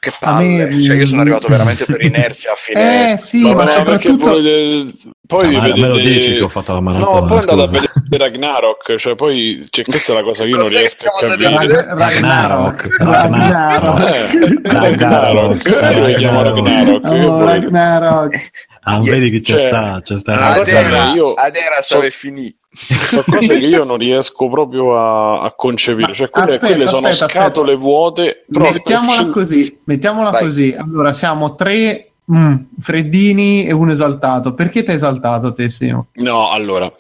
Che 0.03 0.13
A 0.19 0.41
me, 0.41 0.67
palle, 0.67 0.83
cioè 0.83 0.97
io 0.97 1.07
sono 1.07 1.19
mm, 1.19 1.21
arrivato 1.23 1.47
veramente 1.47 1.85
per 1.85 2.03
inerzia 2.05 2.51
a 2.51 2.55
fine 2.57 3.13
Eh 3.13 3.19
sì, 3.19 3.43
Ma 3.43 3.55
ma, 3.55 3.63
no, 3.63 3.83
perché 3.85 4.09
soprattutto... 4.09 4.25
poi, 4.33 4.97
poi 5.29 5.47
Ah, 5.47 5.51
ma- 5.53 5.61
vedete- 5.61 5.81
me 5.81 5.87
lo 5.87 5.97
dici 5.99 6.35
che 6.35 6.43
ho 6.43 6.49
fatto 6.49 6.73
la 6.73 6.81
maratona, 6.81 7.21
No, 7.21 7.27
poi 7.27 7.39
andate 7.39 7.53
a 7.61 7.67
scusa. 7.69 7.81
vedere 8.09 8.25
Ragnarok, 8.25 8.97
cioè 8.97 9.15
poi 9.15 9.65
cioè, 9.71 9.85
questa 9.85 10.11
è 10.13 10.15
la 10.17 10.23
cosa 10.25 10.43
che 10.43 10.51
io 10.51 10.57
non 10.57 10.67
riesco 10.69 11.07
a 11.07 11.27
capire. 11.27 11.67
dire? 11.67 11.85
Ragnarok. 11.95 12.97
Ragnarok. 12.99 14.59
Ragnarok. 14.65 15.67
Eh, 15.69 15.73
Ragnarok, 15.73 17.05
eh, 17.05 17.45
Ragnarok. 17.45 18.51
Ragnarok. 18.83 18.85
Ah, 18.85 19.01
Yeah, 19.03 19.13
vedi 19.19 19.31
che 19.31 19.41
c'è 19.41 19.57
cioè, 19.59 19.67
sta, 19.69 20.01
c'è 20.03 20.19
sta. 20.19 20.55
Adera, 20.55 21.11
che 21.13 21.17
io- 21.17 21.35
Adera 21.35 21.77
so- 21.77 21.83
stava 21.95 22.11
finì. 22.11 22.55
sono 22.75 23.23
cose 23.29 23.59
che 23.59 23.67
io 23.67 23.85
non 23.85 23.99
riesco 23.99 24.49
proprio 24.49 24.97
a, 24.97 25.43
a 25.43 25.53
concepire. 25.53 26.09
Ma 26.09 26.15
Cioè, 26.15 26.31
quelle, 26.31 26.55
aspetta, 26.55 26.67
quelle 26.75 26.89
sono 26.89 27.07
aspetta, 27.07 27.31
scatole 27.33 27.75
vuote. 27.77 28.45
Mettiamola 28.49 29.27
così, 29.27 29.79
mettiamola 29.85 30.31
Vai. 30.31 30.43
così. 30.43 30.75
Allora, 30.79 31.13
siamo 31.15 31.55
tre 31.55 32.13
mm, 32.33 32.55
freddini 32.81 33.67
e 33.67 33.73
uno 33.73 33.93
esaltato. 33.93 34.55
Perché 34.55 34.83
ti 34.83 34.91
hai 34.91 34.97
esaltato 34.97 35.53
te, 35.53 35.69
Simo? 35.69 36.07
No, 36.15 36.51
allora. 36.51 36.91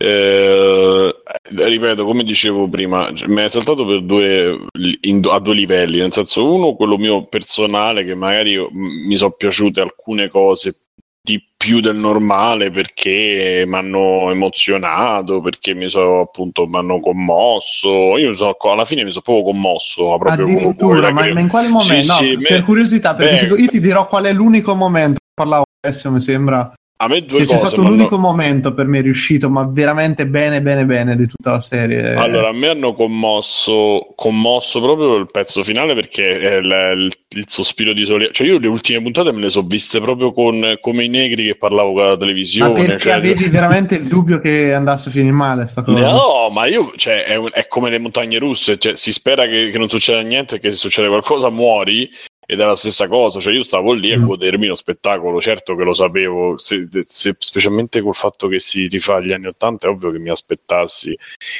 eh, 0.00 1.14
ripeto, 1.56 2.04
come 2.04 2.22
dicevo 2.22 2.68
prima, 2.68 3.12
cioè, 3.14 3.26
mi 3.28 3.42
è 3.42 3.48
saltato 3.48 3.84
per 3.84 4.02
due, 4.02 4.56
in- 5.00 5.26
a 5.28 5.38
due 5.40 5.54
livelli, 5.54 5.98
nel 5.98 6.12
senso 6.12 6.52
uno, 6.52 6.74
quello 6.76 6.96
mio 6.96 7.24
personale, 7.26 8.04
che 8.04 8.14
magari 8.14 8.50
io- 8.52 8.68
m- 8.70 9.06
mi 9.06 9.16
sono 9.16 9.32
piaciute 9.32 9.80
alcune 9.80 10.28
cose 10.28 10.76
più 11.58 11.80
del 11.80 11.96
normale 11.96 12.70
perché 12.70 13.64
mi 13.66 13.74
hanno 13.74 14.30
emozionato, 14.30 15.40
perché 15.40 15.74
mi 15.74 15.90
sono 15.90 16.20
appunto 16.20 16.66
mi 16.68 16.76
hanno 16.76 17.00
commosso. 17.00 18.16
Io 18.16 18.32
sono- 18.32 18.56
alla 18.60 18.84
fine 18.84 19.02
mi 19.02 19.10
sono 19.10 19.22
proprio 19.24 19.44
commosso, 19.44 20.16
proprio 20.18 20.44
Addirittura, 20.44 21.10
ma, 21.10 21.30
ma 21.32 21.40
in 21.40 21.48
quale 21.48 21.66
momento? 21.68 22.00
Sì, 22.02 22.06
no, 22.06 22.14
sì, 22.14 22.38
per 22.38 22.58
me- 22.58 22.64
curiosità, 22.64 23.14
perché 23.16 23.48
beh. 23.48 23.56
io 23.56 23.66
ti 23.66 23.80
dirò 23.80 24.06
qual 24.06 24.24
è 24.26 24.32
l'unico 24.32 24.74
momento. 24.74 25.18
Parlavo 25.34 25.64
adesso, 25.80 26.10
mi 26.12 26.20
sembra. 26.20 26.72
A 27.00 27.06
me 27.06 27.20
due 27.24 27.38
Cioè, 27.38 27.46
c'è 27.46 27.52
cose 27.54 27.66
stato 27.66 27.76
un 27.80 27.82
m'hanno- 27.86 27.96
unico 28.00 28.18
momento 28.18 28.74
per 28.74 28.86
me 28.86 29.00
riuscito, 29.00 29.48
ma 29.48 29.68
veramente 29.70 30.26
bene, 30.26 30.60
bene, 30.60 30.84
bene 30.84 31.14
di 31.14 31.28
tutta 31.28 31.52
la 31.52 31.60
serie. 31.60 32.14
Allora, 32.14 32.48
a 32.48 32.52
me 32.52 32.66
hanno 32.68 32.92
commosso, 32.92 34.12
commosso 34.16 34.80
proprio 34.80 35.14
il 35.16 35.28
pezzo 35.30 35.62
finale 35.62 35.94
perché 35.94 36.22
il, 36.22 36.64
il- 36.96 37.12
il 37.36 37.44
sospiro 37.46 37.92
di 37.92 38.04
sollievo. 38.04 38.32
Cioè, 38.32 38.46
io 38.46 38.58
le 38.58 38.66
ultime 38.68 39.00
puntate 39.02 39.30
me 39.32 39.40
le 39.42 39.50
so 39.50 39.62
viste 39.62 40.00
proprio 40.00 40.32
con, 40.32 40.78
come 40.80 41.04
i 41.04 41.08
negri 41.08 41.44
che 41.46 41.56
parlavo 41.56 41.92
con 41.92 42.02
la 42.02 42.08
ma 42.10 42.16
televisione. 42.16 42.72
perché 42.72 42.98
cioè- 42.98 43.12
avevi 43.12 43.44
veramente 43.50 43.94
il 43.96 44.04
dubbio 44.08 44.40
che 44.40 44.72
andasse 44.72 45.10
a 45.10 45.12
finire 45.12 45.30
male 45.32 45.66
sta 45.66 45.82
cosa? 45.82 46.10
No, 46.10 46.48
ma 46.50 46.66
io, 46.66 46.90
cioè, 46.96 47.24
è, 47.26 47.38
è 47.38 47.68
come 47.68 47.90
le 47.90 47.98
montagne 47.98 48.38
russe, 48.38 48.76
cioè, 48.78 48.96
si 48.96 49.12
spera 49.12 49.46
che, 49.46 49.68
che 49.70 49.78
non 49.78 49.88
succeda 49.88 50.20
niente 50.22 50.58
che 50.58 50.70
se 50.70 50.76
succede 50.78 51.06
qualcosa 51.08 51.48
muori 51.50 52.10
ed 52.50 52.60
è 52.60 52.64
la 52.64 52.76
stessa 52.76 53.08
cosa, 53.08 53.40
cioè 53.40 53.52
io 53.52 53.62
stavo 53.62 53.92
lì 53.92 54.10
a 54.10 54.18
Mm. 54.18 54.24
godermi 54.24 54.66
lo 54.68 54.74
spettacolo, 54.74 55.38
certo 55.38 55.76
che 55.76 55.84
lo 55.84 55.92
sapevo, 55.92 56.56
se- 56.56 56.88
se- 57.06 57.36
specialmente 57.38 58.00
col 58.00 58.14
fatto 58.14 58.48
che 58.48 58.58
si 58.58 58.86
rifà 58.86 59.16
agli 59.16 59.32
anni 59.34 59.48
Ottanta 59.48 59.86
è 59.86 59.90
ovvio 59.90 60.10
che 60.10 60.18
mi 60.18 60.30
aspettassi 60.30 61.14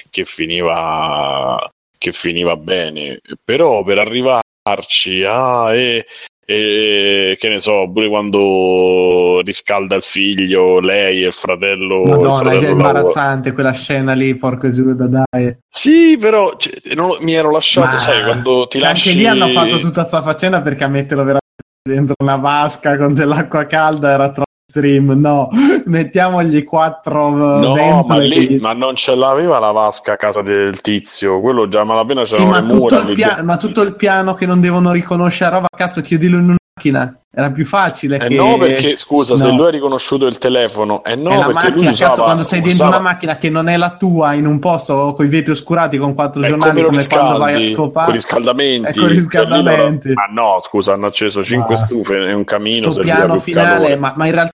che 0.09 0.25
finiva, 0.25 1.71
che 1.99 2.13
finiva 2.13 2.57
bene, 2.57 3.21
però 3.45 3.83
per 3.85 3.99
arrivarci 3.99 5.23
a... 5.25 5.75
e, 5.75 6.07
e 6.51 7.37
che 7.39 7.49
ne 7.51 7.61
so, 7.61 7.91
pure 7.93 8.09
quando 8.09 9.43
riscalda 9.45 9.97
il 9.97 10.03
figlio, 10.03 10.81
lei 10.81 11.23
e 11.23 11.27
il 11.27 11.33
fratello... 11.35 12.05
il 12.05 12.09
Madonna, 12.09 12.33
fratello 12.33 12.67
è 12.67 12.71
imbarazzante 12.71 13.53
quella 13.53 13.73
scena 13.73 14.15
lì, 14.15 14.35
porco 14.35 14.73
Giuda, 14.73 15.07
dai. 15.07 15.59
sì, 15.69 16.17
però 16.19 16.57
cioè, 16.57 16.73
non 16.95 17.19
mi 17.21 17.35
ero 17.35 17.51
lasciato, 17.51 17.97
Ma- 17.97 17.99
sai, 17.99 18.25
quando 18.25 18.67
ti 18.67 18.79
Anche 18.79 18.89
lasci... 18.89 19.15
lì 19.17 19.27
hanno 19.27 19.49
fatto 19.49 19.79
tutta 19.79 20.05
sta 20.05 20.23
faccenda 20.23 20.63
perché 20.63 20.85
a 20.85 20.89
metterlo 20.89 21.23
veramente 21.23 21.45
dentro 21.83 22.15
una 22.19 22.37
vasca 22.37 22.97
con 22.97 23.13
dell'acqua 23.13 23.67
calda 23.67 24.13
era 24.13 24.31
troppo 24.31 24.48
stream. 24.71 25.13
No, 25.19 25.49
mettiamogli 25.87 26.63
quattro 26.65 27.29
uh, 27.29 27.59
No, 27.59 28.05
ma, 28.07 28.19
lì, 28.19 28.59
ma 28.61 28.75
non 28.75 28.95
ce 28.97 29.15
l'aveva 29.15 29.59
la 29.59 29.73
vasca 29.73 30.13
a 30.13 30.17
casa 30.17 30.43
del 30.43 30.81
tizio, 30.83 31.41
quello 31.41 31.69
già 31.69 31.85
malapena 31.85 32.25
Sì, 32.27 32.35
c'erano 32.37 32.51
ma 32.51 32.61
le 32.61 32.67
tutto, 32.69 32.79
mura. 32.79 32.97
il 32.99 33.07
lì 33.07 33.15
pia- 33.15 33.43
ma 33.43 33.57
tutto 33.57 33.81
il 33.83 33.95
piano 33.97 34.35
che 34.35 34.45
non 34.47 34.61
devono 34.61 34.93
riconoscere 34.93 35.51
roba, 35.51 35.67
cazzo, 35.75 36.03
chiudilo 36.03 36.37
in 36.37 36.45
una 36.45 36.57
macchina. 36.75 37.19
Era 37.31 37.51
più 37.53 37.65
facile 37.67 38.17
Eh 38.17 38.29
che... 38.29 38.35
no, 38.35 38.57
perché 38.59 38.97
scusa, 38.97 39.37
se 39.37 39.49
No. 39.49 39.57
lui 39.57 39.67
ha 39.67 39.71
riconosciuto 39.71 40.27
il 40.27 40.39
telefono, 40.39 41.05
eh 41.05 41.15
no, 41.15 41.31
è 41.31 41.35
perché 41.37 41.51
lui 41.53 41.55
macchina, 41.71 41.91
usava, 41.91 42.11
cazzo, 42.11 42.23
quando 42.25 42.43
sei 42.43 42.61
dentro 42.61 42.85
usava- 42.85 42.97
una 42.99 43.09
macchina 43.11 43.37
che 43.37 43.49
non 43.51 43.69
è 43.69 43.77
la 43.77 43.97
tua, 43.97 44.33
in 44.33 44.47
un 44.47 44.59
posto 44.59 45.13
con 45.15 45.25
i 45.25 45.29
vetri 45.29 45.53
oscurati 45.53 45.99
con 45.99 46.15
quattro 46.15 46.43
Eh, 46.43 46.49
giornali, 46.49 46.83
come 46.83 46.97
come 46.99 47.07
quando 47.07 47.39
vai 47.39 47.55
a 47.55 47.57
riscaldi, 47.59 47.75
con 47.75 47.85
scopare. 47.87 48.13
riscaldamenti, 48.13 48.89
Eh, 48.89 49.01
con 49.01 49.09
riscaldamenti. 49.09 50.13
Ma 50.15 50.25
no, 50.33 50.59
scusa, 50.63 50.95
hanno 50.95 51.07
acceso 51.07 51.43
5 51.45 51.75
Ma- 51.75 51.81
stufe 51.81 52.17
e 52.17 52.33
un 52.33 52.45
camino, 52.45 52.91
sto 52.91 53.03
piano 53.03 53.39
finale, 53.39 53.97
ma, 53.97 54.15
ma 54.17 54.27
in 54.27 54.33
realtà, 54.33 54.53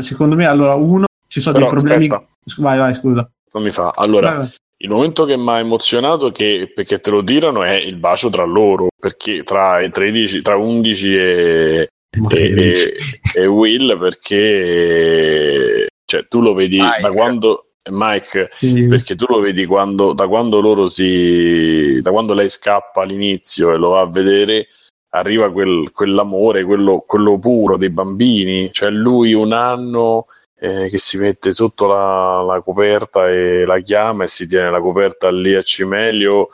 secondo 0.00 0.36
me, 0.36 0.46
allora, 0.46 0.74
uno, 0.74 1.06
ci 1.28 1.40
sono 1.40 1.58
Però, 1.58 1.70
dei 1.70 1.80
problemi... 1.80 2.06
aspetta. 2.06 2.28
Vai, 2.58 2.78
vai, 2.78 2.94
scusa. 2.94 3.28
Non 3.52 3.62
mi 3.62 3.70
fa. 3.70 3.92
Allora, 3.94 4.28
Vai, 4.28 4.36
vai. 4.38 4.52
Il 4.78 4.90
momento 4.90 5.24
che 5.24 5.36
mi 5.36 5.48
ha 5.48 5.58
emozionato 5.60 6.30
che, 6.30 6.70
perché 6.74 6.98
te 6.98 7.10
lo 7.10 7.22
tirano 7.24 7.62
è 7.62 7.72
il 7.74 7.96
bacio 7.96 8.28
tra 8.28 8.44
loro, 8.44 8.88
perché 8.98 9.42
tra, 9.42 9.80
i 9.80 9.90
13, 9.90 10.42
tra 10.42 10.56
11 10.56 11.16
e, 11.16 11.88
e, 12.30 12.94
e 13.34 13.46
Will, 13.46 13.98
perché 13.98 15.86
cioè, 16.04 16.26
tu 16.28 16.40
lo 16.42 16.54
vedi 16.54 16.78
Mike. 16.80 17.00
da 17.00 17.10
quando 17.12 17.68
Mike, 17.90 18.50
Sì. 18.52 18.86
perché 18.86 19.14
tu 19.14 19.26
lo 19.28 19.40
vedi 19.40 19.64
quando, 19.66 20.12
da 20.12 20.26
quando 20.28 20.60
loro 20.60 20.86
si 20.88 22.00
da 22.02 22.10
quando 22.10 22.34
lei 22.34 22.48
scappa 22.48 23.02
all'inizio 23.02 23.72
e 23.72 23.76
lo 23.76 23.90
va 23.90 24.00
a 24.00 24.10
vedere 24.10 24.68
arriva 25.14 25.50
quel, 25.50 25.90
quell'amore, 25.92 26.64
quello, 26.64 27.04
quello 27.06 27.38
puro 27.38 27.76
dei 27.76 27.90
bambini, 27.90 28.70
cioè 28.72 28.90
lui 28.90 29.32
un 29.32 29.52
anno 29.52 30.26
eh, 30.58 30.88
che 30.88 30.98
si 30.98 31.16
mette 31.18 31.52
sotto 31.52 31.86
la, 31.86 32.42
la 32.42 32.60
coperta 32.60 33.28
e 33.28 33.64
la 33.64 33.78
chiama 33.78 34.24
e 34.24 34.28
si 34.28 34.46
tiene 34.46 34.70
la 34.70 34.80
coperta 34.80 35.30
lì 35.30 35.54
a 35.54 35.62
cimelio 35.62 36.48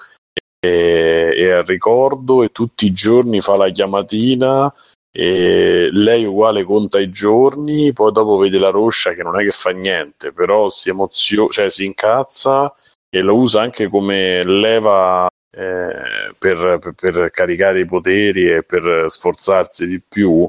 e, 0.58 1.32
e 1.34 1.50
al 1.50 1.64
ricordo 1.64 2.42
e 2.42 2.50
tutti 2.50 2.86
i 2.86 2.92
giorni 2.92 3.40
fa 3.40 3.56
la 3.56 3.70
chiamatina 3.70 4.72
e 5.12 5.88
lei 5.90 6.24
uguale 6.24 6.62
conta 6.62 7.00
i 7.00 7.10
giorni 7.10 7.92
poi 7.92 8.12
dopo 8.12 8.36
vede 8.36 8.58
la 8.58 8.70
roscia 8.70 9.12
che 9.12 9.22
non 9.22 9.40
è 9.40 9.42
che 9.42 9.50
fa 9.50 9.70
niente 9.70 10.32
però 10.32 10.68
si 10.68 10.88
emoziona 10.88 11.50
cioè 11.50 11.68
si 11.68 11.84
incazza 11.84 12.72
e 13.08 13.20
lo 13.20 13.34
usa 13.34 13.60
anche 13.60 13.88
come 13.88 14.44
leva 14.44 15.28
eh, 15.50 16.32
per, 16.38 16.78
per- 16.94 17.30
caricare 17.30 17.80
i 17.80 17.84
poteri 17.84 18.50
e 18.50 18.62
per 18.62 19.06
sforzarsi 19.08 19.86
di 19.86 20.00
più 20.00 20.48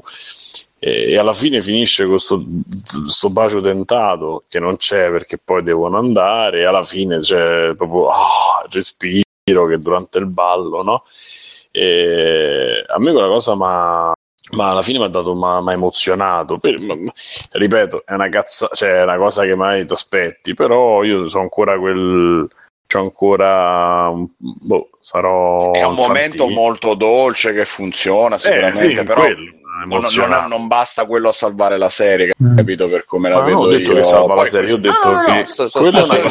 e, 0.78 1.12
e 1.12 1.18
alla 1.18 1.32
fine 1.32 1.60
finisce 1.60 2.06
con 2.06 2.18
sto, 2.18 3.30
bacio 3.30 3.60
tentato 3.60 4.42
che 4.48 4.58
non 4.60 4.76
c'è 4.76 5.10
perché 5.10 5.38
poi 5.38 5.62
devono 5.62 5.98
andare 5.98 6.60
e 6.60 6.64
alla 6.64 6.84
fine 6.84 7.18
c'è 7.18 7.74
proprio 7.76 8.08
ah, 8.08 8.66
respiro 8.70 9.66
che 9.66 9.78
durante 9.78 10.18
il 10.18 10.26
ballo 10.26 10.82
no? 10.82 11.04
e 11.70 12.84
a 12.86 12.98
me 12.98 13.12
quella 13.12 13.28
cosa 13.28 13.54
ma 13.54 14.12
ma 14.54 14.70
alla 14.70 14.82
fine 14.82 14.98
mi 14.98 15.04
ha 15.04 15.08
dato 15.08 15.32
ha 15.44 15.72
emozionato 15.72 16.58
Per- 16.58 16.80
ma- 16.80 16.96
ma- 16.96 17.12
ripeto 17.52 18.02
è 18.04 18.12
una 18.12 18.28
cazza 18.28 18.68
cioè 18.72 18.98
è 18.98 19.02
una 19.02 19.16
cosa 19.16 19.44
che 19.44 19.54
mai 19.54 19.86
ti 19.86 19.92
aspetti 19.92 20.54
però 20.54 21.02
io 21.04 21.28
sono 21.28 21.44
ancora 21.44 21.78
quel 21.78 22.48
c'ho 22.92 23.00
ancora 23.00 24.10
boh, 24.36 24.90
sarò 25.00 25.70
È 25.72 25.82
un 25.84 25.94
momento 25.94 26.36
infantile. 26.36 26.54
molto 26.54 26.94
dolce 26.94 27.52
che 27.54 27.64
funziona 27.64 28.36
sicuramente, 28.38 28.86
Eh, 28.86 28.96
sì, 28.96 29.02
però 29.02 29.22
quello, 29.22 29.50
non, 29.86 30.02
non- 30.28 30.48
non 30.48 30.66
basta 30.68 31.06
quello 31.06 31.28
a 31.28 31.32
salvare 31.32 31.76
la 31.78 31.88
serie, 31.88 32.32
Mm. 32.42 32.56
capito 32.56 32.88
per 32.88 33.04
come 33.04 33.28
la 33.28 33.36
Ma 33.36 33.40
non 33.42 33.48
vedo 33.50 33.60
ho 33.60 33.66
detto 33.68 33.90
io. 33.92 33.96
che 33.96 34.04
salva 34.04 34.34
la 34.34 34.46
serie, 34.46 34.68
io 34.68 34.74
ho 34.74 34.78
detto 34.78 35.10
No, 35.10 35.22
che 35.24 35.32
no, 35.38 35.46
sto- 35.46 35.62
lo 35.62 35.68
Secondo- 35.68 36.06
capisco. 36.06 36.28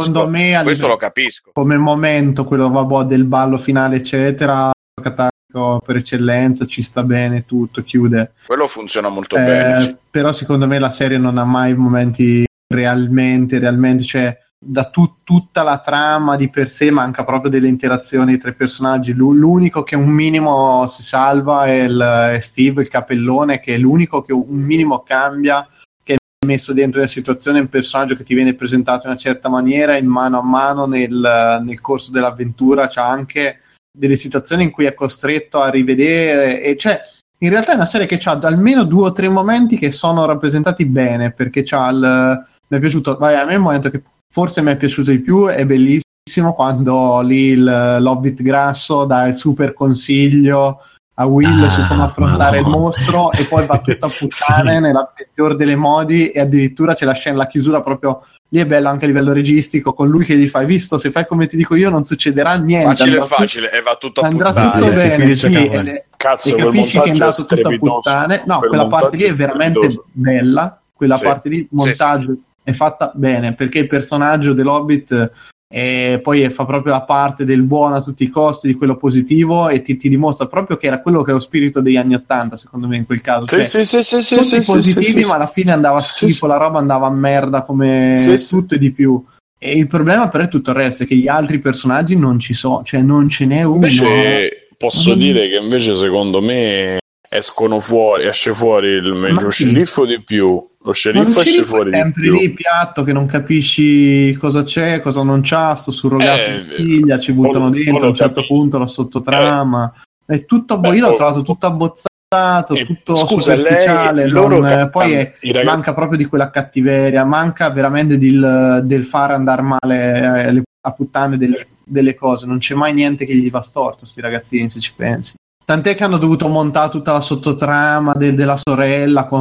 secondo 0.00 0.28
me, 0.28 0.60
questo 0.62 0.86
lo 0.86 0.96
capisco. 0.96 1.50
come 1.52 1.76
momento, 1.76 2.44
quello 2.44 2.70
vabbè, 2.70 3.04
del 3.06 3.24
ballo 3.24 3.58
finale, 3.58 3.96
eccetera, 3.96 4.70
catarico 5.00 5.80
per 5.84 5.96
eccellenza, 5.96 6.66
ci 6.66 6.82
sta 6.82 7.02
bene 7.02 7.44
tutto, 7.46 7.82
chiude. 7.82 8.32
Quello 8.46 8.66
funziona 8.68 9.08
molto 9.08 9.36
Eh, 9.36 9.42
bene. 9.42 9.76
sì. 9.78 9.96
Però 10.10 10.32
secondo 10.32 10.66
me 10.66 10.78
la 10.78 10.90
serie 10.90 11.18
non 11.18 11.38
ha 11.38 11.44
mai 11.44 11.74
momenti 11.74 12.44
realmente, 12.68 13.58
realmente, 13.58 14.04
cioè 14.04 14.36
da 14.58 14.84
tu- 14.84 15.16
tutta 15.22 15.62
la 15.62 15.78
trama 15.78 16.36
di 16.36 16.48
per 16.48 16.68
sé 16.68 16.90
manca 16.90 17.24
proprio 17.24 17.50
delle 17.50 17.68
interazioni 17.68 18.38
tra 18.38 18.50
i 18.50 18.54
personaggi. 18.54 19.12
L'u- 19.12 19.34
l'unico 19.34 19.82
che 19.82 19.96
un 19.96 20.08
minimo 20.08 20.86
si 20.86 21.02
salva 21.02 21.66
è, 21.66 21.82
il, 21.82 21.98
è 22.34 22.40
Steve, 22.40 22.82
il 22.82 22.88
capellone, 22.88 23.60
che 23.60 23.74
è 23.74 23.78
l'unico 23.78 24.22
che 24.22 24.32
un 24.32 24.60
minimo 24.60 25.02
cambia, 25.02 25.66
che 26.02 26.14
è 26.14 26.46
messo 26.46 26.72
dentro 26.72 27.00
la 27.00 27.06
situazione, 27.06 27.58
è 27.58 27.62
un 27.62 27.68
personaggio 27.68 28.16
che 28.16 28.24
ti 28.24 28.34
viene 28.34 28.54
presentato 28.54 29.06
in 29.06 29.12
una 29.12 29.20
certa 29.20 29.48
maniera, 29.48 29.96
in 29.96 30.06
mano 30.06 30.38
a 30.38 30.42
mano 30.42 30.86
nel, 30.86 31.60
nel 31.62 31.80
corso 31.80 32.10
dell'avventura 32.10 32.86
c'è 32.86 33.00
anche 33.00 33.60
delle 33.96 34.16
situazioni 34.16 34.62
in 34.64 34.70
cui 34.70 34.84
è 34.84 34.94
costretto 34.94 35.60
a 35.60 35.70
rivedere 35.70 36.62
e 36.62 36.76
cioè 36.76 37.00
in 37.38 37.48
realtà 37.48 37.72
è 37.72 37.76
una 37.76 37.86
serie 37.86 38.06
che 38.06 38.20
ha 38.22 38.38
almeno 38.42 38.84
due 38.84 39.08
o 39.08 39.12
tre 39.12 39.28
momenti 39.30 39.78
che 39.78 39.90
sono 39.90 40.26
rappresentati 40.26 40.84
bene 40.84 41.32
perché 41.32 41.62
c'ha 41.64 41.88
il 41.88 42.46
mi 42.68 42.76
è 42.76 42.80
piaciuto 42.80 43.16
vai, 43.16 43.36
a 43.36 43.44
me 43.44 43.54
il 43.54 43.60
momento 43.60 43.90
che 43.90 44.02
forse 44.32 44.62
mi 44.62 44.72
è 44.72 44.76
piaciuto 44.76 45.10
di 45.10 45.18
più 45.20 45.46
è 45.46 45.64
bellissimo 45.64 46.52
quando 46.54 47.20
lì 47.20 47.48
il 47.50 47.96
l'hobbit 48.00 48.42
grasso 48.42 49.04
dà 49.04 49.26
il 49.28 49.36
super 49.36 49.72
consiglio 49.72 50.80
a 51.18 51.24
Will 51.24 51.62
Ah, 51.64 51.68
su 51.70 51.82
come 51.86 52.02
affrontare 52.02 52.58
il 52.58 52.64
madonna. 52.64 52.78
mostro 52.84 53.32
e 53.32 53.44
poi 53.46 53.64
va 53.64 53.78
tutto 53.80 54.04
a 54.06 54.10
puttane 54.18 54.74
Sì. 54.74 54.80
nella 54.80 55.10
peggior 55.14 55.56
delle 55.56 55.76
modi 55.76 56.28
e 56.28 56.40
addirittura 56.40 56.92
c'è 56.92 57.06
la 57.06 57.14
scena 57.14 57.38
la 57.38 57.46
chiusura 57.46 57.80
proprio 57.80 58.26
lì 58.50 58.58
è 58.60 58.66
bello 58.66 58.88
anche 58.88 59.04
a 59.06 59.08
livello 59.08 59.32
registico 59.32 59.92
con 59.94 60.08
lui 60.08 60.24
che 60.26 60.36
gli 60.36 60.46
fa 60.46 60.58
"Hai 60.58 60.66
visto 60.66 60.98
se 60.98 61.10
fai 61.10 61.26
come 61.26 61.46
ti 61.46 61.56
dico 61.56 61.74
io 61.74 61.88
non 61.88 62.04
succederà 62.04 62.56
niente 62.56 62.88
Facile 62.96 63.10
andrà 63.20 63.26
facile 63.36 63.72
e 63.72 63.80
va 63.80 63.96
tutto 63.98 64.20
a 64.20 64.26
andrà 64.26 64.52
puttane. 64.52 64.70
tutto 64.78 64.94
Sì, 64.94 65.00
si 65.00 65.08
bene 65.08 65.34
sì, 65.34 65.66
ed 65.68 65.88
è- 65.88 66.04
Cazzo, 66.16 66.56
e 66.56 66.58
capisci 66.62 66.98
che 67.00 67.04
è 67.06 67.10
andato 67.10 67.44
tutto 67.46 67.68
a 67.68 67.76
puttane 67.78 68.42
no 68.46 68.58
Quel 68.58 68.68
quella 68.70 68.86
parte 68.86 69.16
lì 69.16 69.22
è 69.22 69.32
veramente 69.32 70.02
bella 70.12 70.80
quella 70.92 71.14
Sì. 71.14 71.24
parte 71.24 71.48
lì 71.48 71.56
il 71.58 71.68
Sì, 71.70 71.74
montaggio 71.76 72.36
è 72.66 72.72
fatta 72.72 73.12
bene 73.14 73.54
perché 73.54 73.78
il 73.78 73.86
personaggio 73.86 74.52
dell'Hobbit 74.52 75.30
è, 75.68 76.18
poi 76.20 76.50
fa 76.50 76.64
proprio 76.64 76.94
la 76.94 77.02
parte 77.02 77.44
del 77.44 77.62
buono 77.62 77.94
a 77.94 78.02
tutti 78.02 78.24
i 78.24 78.28
costi 78.28 78.66
di 78.66 78.74
quello 78.74 78.96
positivo 78.96 79.68
e 79.68 79.82
ti, 79.82 79.96
ti 79.96 80.08
dimostra 80.08 80.48
proprio 80.48 80.76
che 80.76 80.88
era 80.88 81.00
quello 81.00 81.22
che 81.22 81.30
è 81.30 81.34
lo 81.34 81.38
spirito 81.38 81.80
degli 81.80 81.94
anni 81.96 82.14
Ottanta 82.14 82.56
secondo 82.56 82.88
me 82.88 82.96
in 82.96 83.06
quel 83.06 83.20
caso 83.20 83.46
Sì, 83.46 83.54
Cioè, 83.54 83.64
sì, 83.64 83.84
sì, 83.84 84.02
sì, 84.02 84.22
sì, 84.22 84.34
tutti 84.34 84.62
sì, 84.64 84.72
positivi 84.72 85.22
sì, 85.22 85.28
ma 85.28 85.36
alla 85.36 85.46
fine 85.46 85.72
andava 85.72 86.00
Sì, 86.00 86.26
schifo 86.28 86.48
la 86.48 86.56
roba 86.56 86.80
andava 86.80 87.06
a 87.06 87.10
merda 87.10 87.62
come 87.62 88.10
tutto 88.48 88.74
e 88.74 88.78
di 88.78 88.90
più 88.90 89.24
e 89.58 89.78
il 89.78 89.86
problema 89.86 90.28
però 90.28 90.42
è 90.42 90.48
tutto 90.48 90.70
il 90.70 90.76
resto 90.76 91.04
è 91.04 91.06
che 91.06 91.14
gli 91.14 91.28
altri 91.28 91.60
personaggi 91.60 92.16
non 92.16 92.40
ci 92.40 92.52
sono 92.52 92.82
cioè 92.82 93.00
non 93.00 93.28
ce 93.28 93.46
n'è 93.46 93.62
uno 93.62 93.76
Invece 93.76 94.66
posso 94.76 95.14
Mm. 95.14 95.18
dire 95.18 95.48
che 95.48 95.56
invece 95.56 95.94
secondo 95.94 96.40
me 96.42 96.98
escono 97.28 97.80
fuori, 97.80 98.26
esce 98.26 98.52
fuori 98.52 98.88
il, 98.88 99.36
sì. 99.50 99.64
sceriffo 99.64 100.06
di 100.06 100.22
più. 100.22 100.64
Lo 100.86 100.92
sceriffo 100.92 101.40
esce 101.40 101.64
fuori 101.64 101.90
è 101.90 101.94
sempre 101.96 102.30
lì 102.30 102.50
piatto 102.52 103.02
che 103.02 103.12
non 103.12 103.26
capisci 103.26 104.32
cosa 104.38 104.62
c'è, 104.62 105.00
cosa 105.00 105.24
non 105.24 105.40
c'ha, 105.42 105.74
sto 105.74 105.90
surrogato 105.90 106.40
Eh, 106.50 106.64
di 106.64 106.74
figlia, 106.76 107.18
ci 107.18 107.32
buttano 107.32 107.70
poi- 107.70 107.82
dentro 107.84 108.06
a 108.06 108.10
un 108.10 108.14
certo 108.14 108.46
punto 108.46 108.78
la 108.78 108.86
sottotrama. 108.86 109.92
È 110.24 110.44
tutto 110.44 110.78
Beh, 110.78 110.94
io 110.94 111.00
l'ho 111.00 111.06
poi- 111.08 111.16
trovato 111.16 111.42
tutto 111.42 111.66
abbozzato, 111.66 112.74
Eh, 112.74 112.84
tutto 112.84 113.16
scusa, 113.16 113.54
lei- 113.56 113.64
superficiale, 113.64 114.28
loro 114.28 114.60
non- 114.60 114.70
ca- 114.70 114.88
poi 114.88 115.12
è- 115.12 115.34
i 115.40 115.50
ragazzi- 115.52 115.66
manca 115.74 115.92
proprio 115.94 116.18
di 116.18 116.24
quella 116.26 116.50
cattiveria, 116.50 117.24
manca 117.24 117.68
veramente 117.70 118.16
del, 118.16 118.82
del 118.84 119.04
fare 119.04 119.34
andare 119.34 119.62
male 119.62 120.44
eh, 120.46 120.52
le- 120.52 120.62
a 120.86 120.92
puttane 120.92 121.36
delle, 121.36 121.66
delle 121.84 122.14
cose, 122.14 122.46
non 122.46 122.58
c'è 122.58 122.76
mai 122.76 122.94
niente 122.94 123.26
che 123.26 123.34
gli 123.34 123.50
va 123.50 123.60
storto, 123.62 124.06
sti 124.06 124.20
ragazzini, 124.20 124.70
se 124.70 124.78
ci 124.78 124.92
pensi. 124.94 125.34
Tant'è 125.64 125.96
che 125.96 126.04
hanno 126.04 126.18
dovuto 126.18 126.46
montare 126.46 126.90
tutta 126.90 127.10
la 127.10 127.20
sottotrama 127.20 128.12
del- 128.14 128.36
della 128.36 128.56
sorella 128.56 129.24
con 129.24 129.40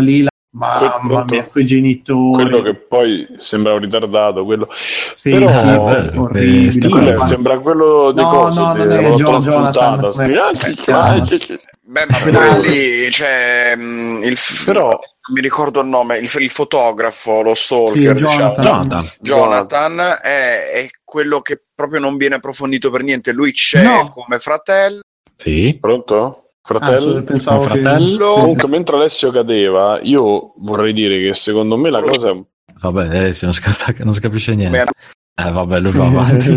lì 0.00 0.22
la 0.22 0.28
mamma 0.54 1.24
mia, 1.28 1.44
quei 1.44 1.64
genitori. 1.64 2.32
Quello 2.44 2.62
che 2.62 2.74
poi 2.74 3.26
sembra 3.36 3.74
un 3.74 3.80
ritardato, 3.80 4.44
quello 4.44 4.68
Sì, 5.16 5.30
però- 5.32 5.48
sì, 5.84 5.92
Eh, 5.92 6.18
orribile. 6.18 6.70
sti- 6.72 6.88
quello 6.88 7.04
Guarda, 7.06 7.24
sembra 7.24 7.58
quello 7.58 8.12
di 8.12 8.20
No, 8.22 8.28
cosa, 8.28 8.72
no, 8.72 8.72
di- 8.74 8.78
non 8.88 8.92
è 8.92 9.12
John- 9.14 9.40
Jonathan, 9.40 10.04
Ah, 10.04 11.22
sì, 11.24 11.38
sì, 11.38 11.38
sì. 11.40 11.58
Beh, 11.86 12.06
ma 12.08 12.18
quello 12.18 12.60
lì, 12.60 13.10
cioè, 13.10 13.74
mh, 13.76 14.22
il, 14.24 14.38
Però- 14.64 14.98
mi 15.32 15.40
ricordo 15.40 15.80
il 15.80 15.86
nome, 15.88 16.18
il, 16.18 16.30
il 16.38 16.50
fotografo, 16.50 17.42
lo 17.42 17.54
Sì, 17.54 17.64
stalker, 17.64 18.14
Jonathan. 18.14 18.54
diciamo. 18.54 18.82
Jonathan. 18.84 19.10
Jonathan 19.20 20.00
è, 20.22 20.70
è 20.72 20.88
quello 21.04 21.40
che 21.40 21.62
proprio 21.74 22.00
non 22.00 22.16
viene 22.16 22.36
approfondito 22.36 22.90
per 22.90 23.02
niente. 23.02 23.32
Lui 23.32 23.52
c'è 23.52 23.82
No. 23.82 24.10
come 24.10 24.38
fratello. 24.38 25.00
Sì. 25.36 25.76
Pronto? 25.80 26.43
Ah, 26.66 26.78
Fratello? 26.78 27.22
pensavo 27.24 27.62
che- 27.64 27.80
fratello? 27.82 28.26
sì. 28.34 28.40
Comunque, 28.40 28.68
mentre 28.68 28.96
Alessio 28.96 29.30
cadeva, 29.30 30.00
io 30.02 30.54
vorrei 30.58 30.94
dire 30.94 31.20
che 31.20 31.34
secondo 31.34 31.76
me 31.76 31.90
la 31.90 32.00
cosa 32.00 32.30
è 32.30 32.42
Vabbè, 32.80 33.26
eh, 33.28 33.32
se 33.34 33.44
non, 33.44 33.54
si 33.54 33.62
sta- 33.70 33.94
non 33.98 34.12
si 34.14 34.20
capisce 34.20 34.54
niente. 34.54 34.84
Beh, 34.84 35.44
Eh, 35.46 35.50
vabbè, 35.50 35.80
lui 35.80 35.92
va 35.92 36.06
avanti. 36.06 36.48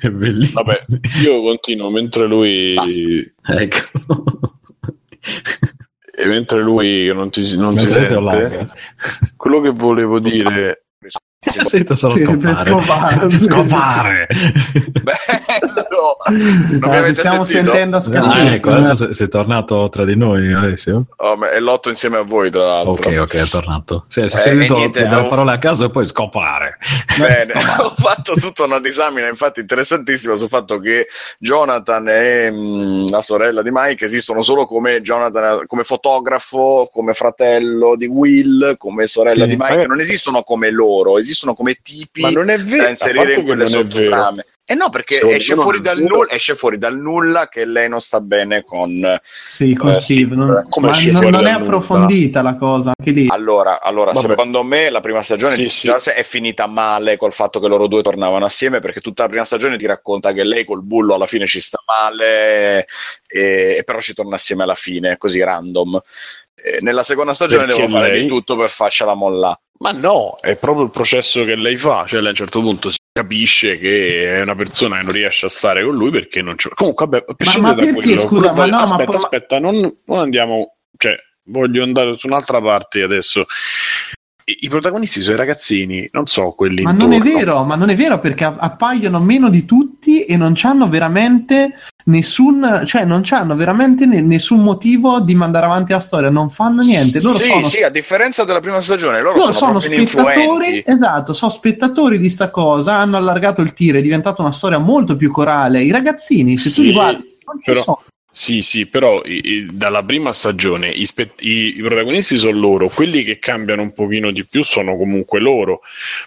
È 0.00 0.08
bellissimo. 0.10 0.62
Vabbè, 0.62 0.78
io 1.22 1.42
continuo 1.42 1.90
mentre 1.90 2.26
lui 2.26 2.74
Ecco. 2.74 3.78
e 6.16 6.26
mentre 6.26 6.60
lui 6.62 7.06
che 7.06 7.12
non, 7.12 7.30
ti, 7.30 7.42
si- 7.44 7.56
non 7.58 7.78
si 7.78 7.86
si 7.88 7.92
sente 8.04 8.68
quello 9.36 9.60
che 9.60 9.70
volevo 9.70 10.18
dire 10.18 10.86
Sento 11.50 11.94
solo 11.94 12.16
scopare. 12.18 12.70
scopare. 12.70 13.30
Scopare. 13.40 14.26
bello! 15.00 16.16
Non 16.30 16.90
Ah, 16.90 17.14
stiamo 17.14 17.44
sentito? 17.46 17.72
sentendo 17.74 17.96
a 17.96 18.30
Ah, 18.32 18.52
ecco, 18.52 18.68
adesso 18.70 18.94
sei, 19.06 19.14
sei 19.14 19.28
tornato 19.28 19.88
tra 19.88 20.04
di 20.04 20.16
noi, 20.16 20.52
Alessio. 20.52 21.06
Oh, 21.16 21.36
ma 21.36 21.50
è 21.50 21.58
l'otto 21.58 21.88
insieme 21.88 22.18
a 22.18 22.22
voi, 22.22 22.50
tra 22.50 22.64
l'altro. 22.66 22.92
Ok, 22.92 23.18
ok, 23.20 23.34
è 23.36 23.46
tornato. 23.48 24.04
Sì, 24.06 24.28
si 24.28 24.48
Eh, 24.48 24.52
è 24.52 24.56
detto 24.56 24.76
niente, 24.76 25.00
delle 25.00 25.14
avevo- 25.14 25.28
parole 25.28 25.52
a 25.52 25.58
caso 25.58 25.84
e 25.86 25.90
poi 25.90 26.06
scopare. 26.06 26.76
Bene, 27.18 27.52
ho 27.80 27.94
fatto 27.96 28.34
tutta 28.34 28.64
una 28.64 28.78
disamina, 28.80 29.26
infatti, 29.28 29.60
interessantissima 29.60 30.34
sul 30.36 30.48
fatto 30.48 30.78
che 30.78 31.06
Jonathan 31.38 32.06
e 32.08 32.50
mh, 32.50 33.10
la 33.10 33.22
sorella 33.22 33.62
di 33.62 33.70
Mike 33.72 34.04
esistono 34.04 34.42
solo 34.42 34.66
come 34.66 35.00
Jonathan, 35.00 35.64
come 35.66 35.84
fotografo, 35.84 36.88
come 36.92 37.14
fratello 37.14 37.96
di 37.96 38.06
Will, 38.06 38.76
come 38.76 39.06
sorella 39.06 39.44
Sì. 39.44 39.50
di 39.50 39.56
Mike, 39.58 39.86
non 39.86 40.00
esistono 40.00 40.42
come 40.42 40.70
loro, 40.70 41.12
esistono 41.18 41.28
come 41.54 41.78
tipi 41.82 42.20
ma 42.22 42.30
non 42.30 42.48
è 42.50 42.56
da 42.56 42.64
vero 42.64 42.84
a 42.84 42.88
inserire 42.88 43.34
in 43.34 43.44
quelle 43.44 43.66
sottotrame. 43.66 44.44
E 44.70 44.74
no, 44.76 44.88
perché 44.88 45.18
esce 45.34 45.56
fuori, 45.56 45.80
nulla, 45.82 46.30
esce 46.30 46.54
fuori 46.54 46.78
dal 46.78 46.96
nulla 46.96 47.48
che 47.48 47.64
lei 47.64 47.88
non 47.88 47.98
sta 47.98 48.20
bene 48.20 48.62
con... 48.62 49.18
Sì, 49.20 49.74
con 49.74 49.90
Eh, 49.90 49.94
Steve. 49.96 50.36
non- 50.36 50.64
come 50.68 50.90
ma 50.90 50.96
non, 50.96 51.12
non 51.12 51.24
è 51.24 51.30
dal 51.30 51.42
nulla? 51.42 51.54
approfondita 51.56 52.40
la 52.40 52.54
cosa, 52.54 52.92
anche 52.96 53.10
lì. 53.10 53.26
Allora, 53.28 53.80
allora 53.82 54.14
secondo 54.14 54.62
me 54.62 54.88
la 54.88 55.00
prima 55.00 55.22
stagione 55.22 55.54
Sì, 55.54 55.62
di 55.62 55.68
sì. 55.68 55.88
È 55.88 56.22
finita 56.22 56.68
male 56.68 57.16
col 57.16 57.32
fatto 57.32 57.58
che 57.58 57.66
loro 57.66 57.88
due 57.88 58.00
tornavano 58.04 58.44
assieme 58.44 58.78
perché 58.78 59.00
tutta 59.00 59.24
la 59.24 59.28
prima 59.28 59.44
stagione 59.44 59.76
ti 59.76 59.86
racconta 59.86 60.32
che 60.32 60.44
lei 60.44 60.64
col 60.64 60.84
bullo 60.84 61.14
alla 61.14 61.26
fine 61.26 61.48
ci 61.48 61.58
sta 61.58 61.82
male 61.84 62.86
e, 63.26 63.76
e 63.78 63.82
però 63.84 63.98
ci 63.98 64.14
torna 64.14 64.36
assieme 64.36 64.62
alla 64.62 64.76
fine, 64.76 65.16
così 65.18 65.42
random. 65.42 66.00
E 66.54 66.78
nella 66.80 67.02
seconda 67.02 67.32
stagione 67.32 67.64
Perché 67.64 67.80
devo 67.80 67.92
fare 67.92 68.12
lei- 68.12 68.22
di 68.22 68.28
tutto 68.28 68.54
per 68.56 68.70
farcela 68.70 69.14
mollare. 69.14 69.58
Ma 69.82 69.92
no 69.92 70.38
è 70.40 70.56
proprio 70.56 70.84
il 70.84 70.90
processo 70.90 71.44
che 71.44 71.56
lei 71.56 71.76
fa 71.76 72.04
cioè 72.06 72.18
lei 72.20 72.28
a 72.28 72.30
un 72.30 72.36
certo 72.36 72.60
punto 72.60 72.90
si 72.90 72.98
capisce 73.12 73.78
che 73.78 74.36
è 74.36 74.42
una 74.42 74.54
persona 74.54 74.98
che 74.98 75.04
non 75.04 75.12
riesce 75.12 75.46
a 75.46 75.48
stare 75.48 75.84
con 75.84 75.94
lui 75.94 76.10
perché 76.10 76.42
non 76.42 76.56
c'è 76.56 76.68
comunque 76.74 77.06
vabbè 77.06 77.24
a 77.28 77.34
prescindere 77.34 77.74
ma 77.74 77.80
da 77.80 77.86
perché, 77.86 78.00
quello 78.00 78.20
scusa, 78.20 78.52
ma 78.52 78.66
no, 78.66 78.76
ma 78.76 78.82
aspetta 78.82 79.04
poi- 79.04 79.14
aspetta 79.16 79.58
non, 79.58 79.96
non 80.04 80.18
andiamo 80.18 80.76
cioè 80.96 81.16
voglio 81.44 81.82
andare 81.82 82.14
su 82.14 82.26
un'altra 82.26 82.60
parte 82.60 83.02
adesso 83.02 83.46
I, 84.44 84.68
protagonisti 84.68 85.22
sono 85.22 85.36
i 85.36 85.38
ragazzini 85.38 86.08
non 86.12 86.26
so 86.26 86.52
quelli 86.52 86.82
Ma 86.82 86.92
non 86.92 87.12
è 87.12 87.16
intorno. 87.16 87.38
vero, 87.38 87.64
ma 87.64 87.74
non 87.76 87.88
è 87.88 87.96
vero 87.96 88.18
perché 88.20 88.44
appaiono 88.44 89.18
meno 89.20 89.48
di 89.48 89.64
tutti 89.64 90.24
e 90.24 90.36
non 90.36 90.54
hanno 90.62 90.88
veramente 90.88 91.74
nessun, 92.04 92.82
cioè 92.86 93.04
non 93.04 93.22
hanno 93.30 93.54
veramente 93.56 94.06
ne- 94.06 94.22
nessun 94.22 94.62
motivo 94.62 95.20
di 95.20 95.34
mandare 95.34 95.66
avanti 95.66 95.92
la 95.92 96.00
storia, 96.00 96.30
non 96.30 96.50
fanno 96.50 96.82
niente. 96.82 97.20
Loro 97.20 97.36
sì, 97.38 97.44
sono, 97.44 97.64
sì, 97.64 97.82
a 97.82 97.88
differenza 97.90 98.44
della 98.44 98.60
prima 98.60 98.80
stagione, 98.80 99.20
loro, 99.20 99.38
loro 99.38 99.52
sono, 99.52 99.80
sono 99.80 99.80
spettatori, 99.80 100.34
influenti. 100.42 100.82
esatto, 100.86 101.32
sono 101.32 101.50
spettatori 101.50 102.18
di 102.18 102.28
sta 102.30 102.50
cosa, 102.50 102.96
hanno 102.96 103.16
allargato 103.16 103.60
il 103.60 103.72
tiro, 103.72 103.98
è 103.98 104.02
diventata 104.02 104.42
una 104.42 104.52
storia 104.52 104.78
molto 104.78 105.16
più 105.16 105.30
corale. 105.30 105.82
I 105.82 105.90
ragazzini, 105.90 106.56
se 106.56 106.68
tu 106.70 106.76
Sì, 106.80 106.82
li 106.82 106.92
guardi, 106.92 107.36
non 107.46 107.60
ci 107.60 107.70
però- 107.70 107.82
sono. 107.82 108.02
Sì, 108.32 108.62
sì, 108.62 108.86
però 108.86 109.20
i- 109.24 109.40
i- 109.44 109.66
dalla 109.72 110.04
prima 110.04 110.32
stagione 110.32 110.88
i, 110.88 111.04
spe- 111.04 111.32
i- 111.40 111.74
protagonisti 111.82 112.36
sono 112.36 112.56
loro, 112.56 112.88
quelli 112.88 113.24
che 113.24 113.40
cambiano 113.40 113.82
un 113.82 113.92
pochino 113.92 114.30
di 114.30 114.46
più 114.46 114.62
sono 114.62 114.96
comunque 114.96 115.40
loro, 115.40 115.80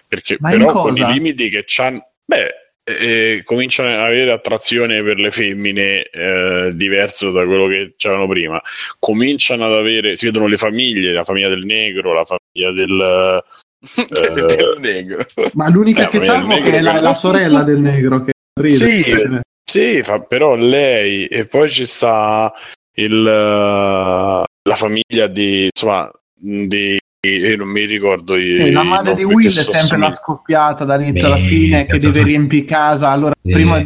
perché 0.06 0.36
Ma 0.38 0.50
però 0.50 0.70
con 0.82 0.94
i 0.98 1.02
limiti 1.06 1.48
che 1.48 1.64
c'hanno, 1.66 2.06
beh, 2.26 2.46
eh, 2.84 3.42
cominciano 3.44 3.88
ad 3.88 4.00
avere 4.00 4.30
attrazione 4.30 5.02
per 5.02 5.18
le 5.18 5.30
femmine 5.30 6.02
eh, 6.02 6.70
diverso 6.74 7.30
da 7.32 7.44
quello 7.44 7.66
che 7.66 7.94
c'erano 7.96 8.28
prima, 8.28 8.60
cominciano 8.98 9.64
ad 9.64 9.72
avere, 9.72 10.16
si 10.16 10.26
vedono 10.26 10.46
le 10.46 10.58
famiglie, 10.58 11.12
la 11.12 11.24
famiglia 11.24 11.48
del 11.48 11.64
negro, 11.64 12.12
la 12.12 12.24
famiglia 12.24 12.72
del... 12.72 13.44
eh, 13.96 14.32
del 14.32 14.76
negro. 14.78 15.26
Ma 15.54 15.68
l'unica 15.68 16.06
Eh, 16.06 16.08
che 16.08 16.20
salvo 16.20 16.54
è 16.54 16.80
la, 16.80 17.00
la 17.00 17.14
sorella 17.14 17.62
del 17.62 17.78
negro 17.78 18.22
che 18.22 18.32
ride. 18.60 18.88
Sì, 18.88 19.40
Sì, 19.64 20.02
fa- 20.02 20.20
però 20.20 20.54
lei 20.54 21.26
e 21.26 21.46
poi 21.46 21.70
ci 21.70 21.86
sta 21.86 22.52
il, 22.96 23.26
eh, 23.26 24.44
la 24.68 24.76
famiglia 24.76 25.26
di, 25.26 25.68
insomma, 25.72 26.10
di 26.34 26.98
e 27.28 27.56
non 27.56 27.68
mi 27.68 27.84
ricordo 27.84 28.36
i, 28.36 28.56
Eh, 28.56 28.72
la 28.72 28.84
madre 28.84 29.14
di 29.14 29.24
Will 29.24 29.48
è 29.48 29.62
sempre 29.62 29.98
la 29.98 30.10
scoppiata 30.10 30.84
dall'inizio 30.84 31.26
alla 31.26 31.36
fine 31.36 31.86
che 31.86 31.98
deve 31.98 32.22
riempire 32.22 32.64
casa. 32.64 33.10
Allora, 33.10 33.34
prima 33.40 33.82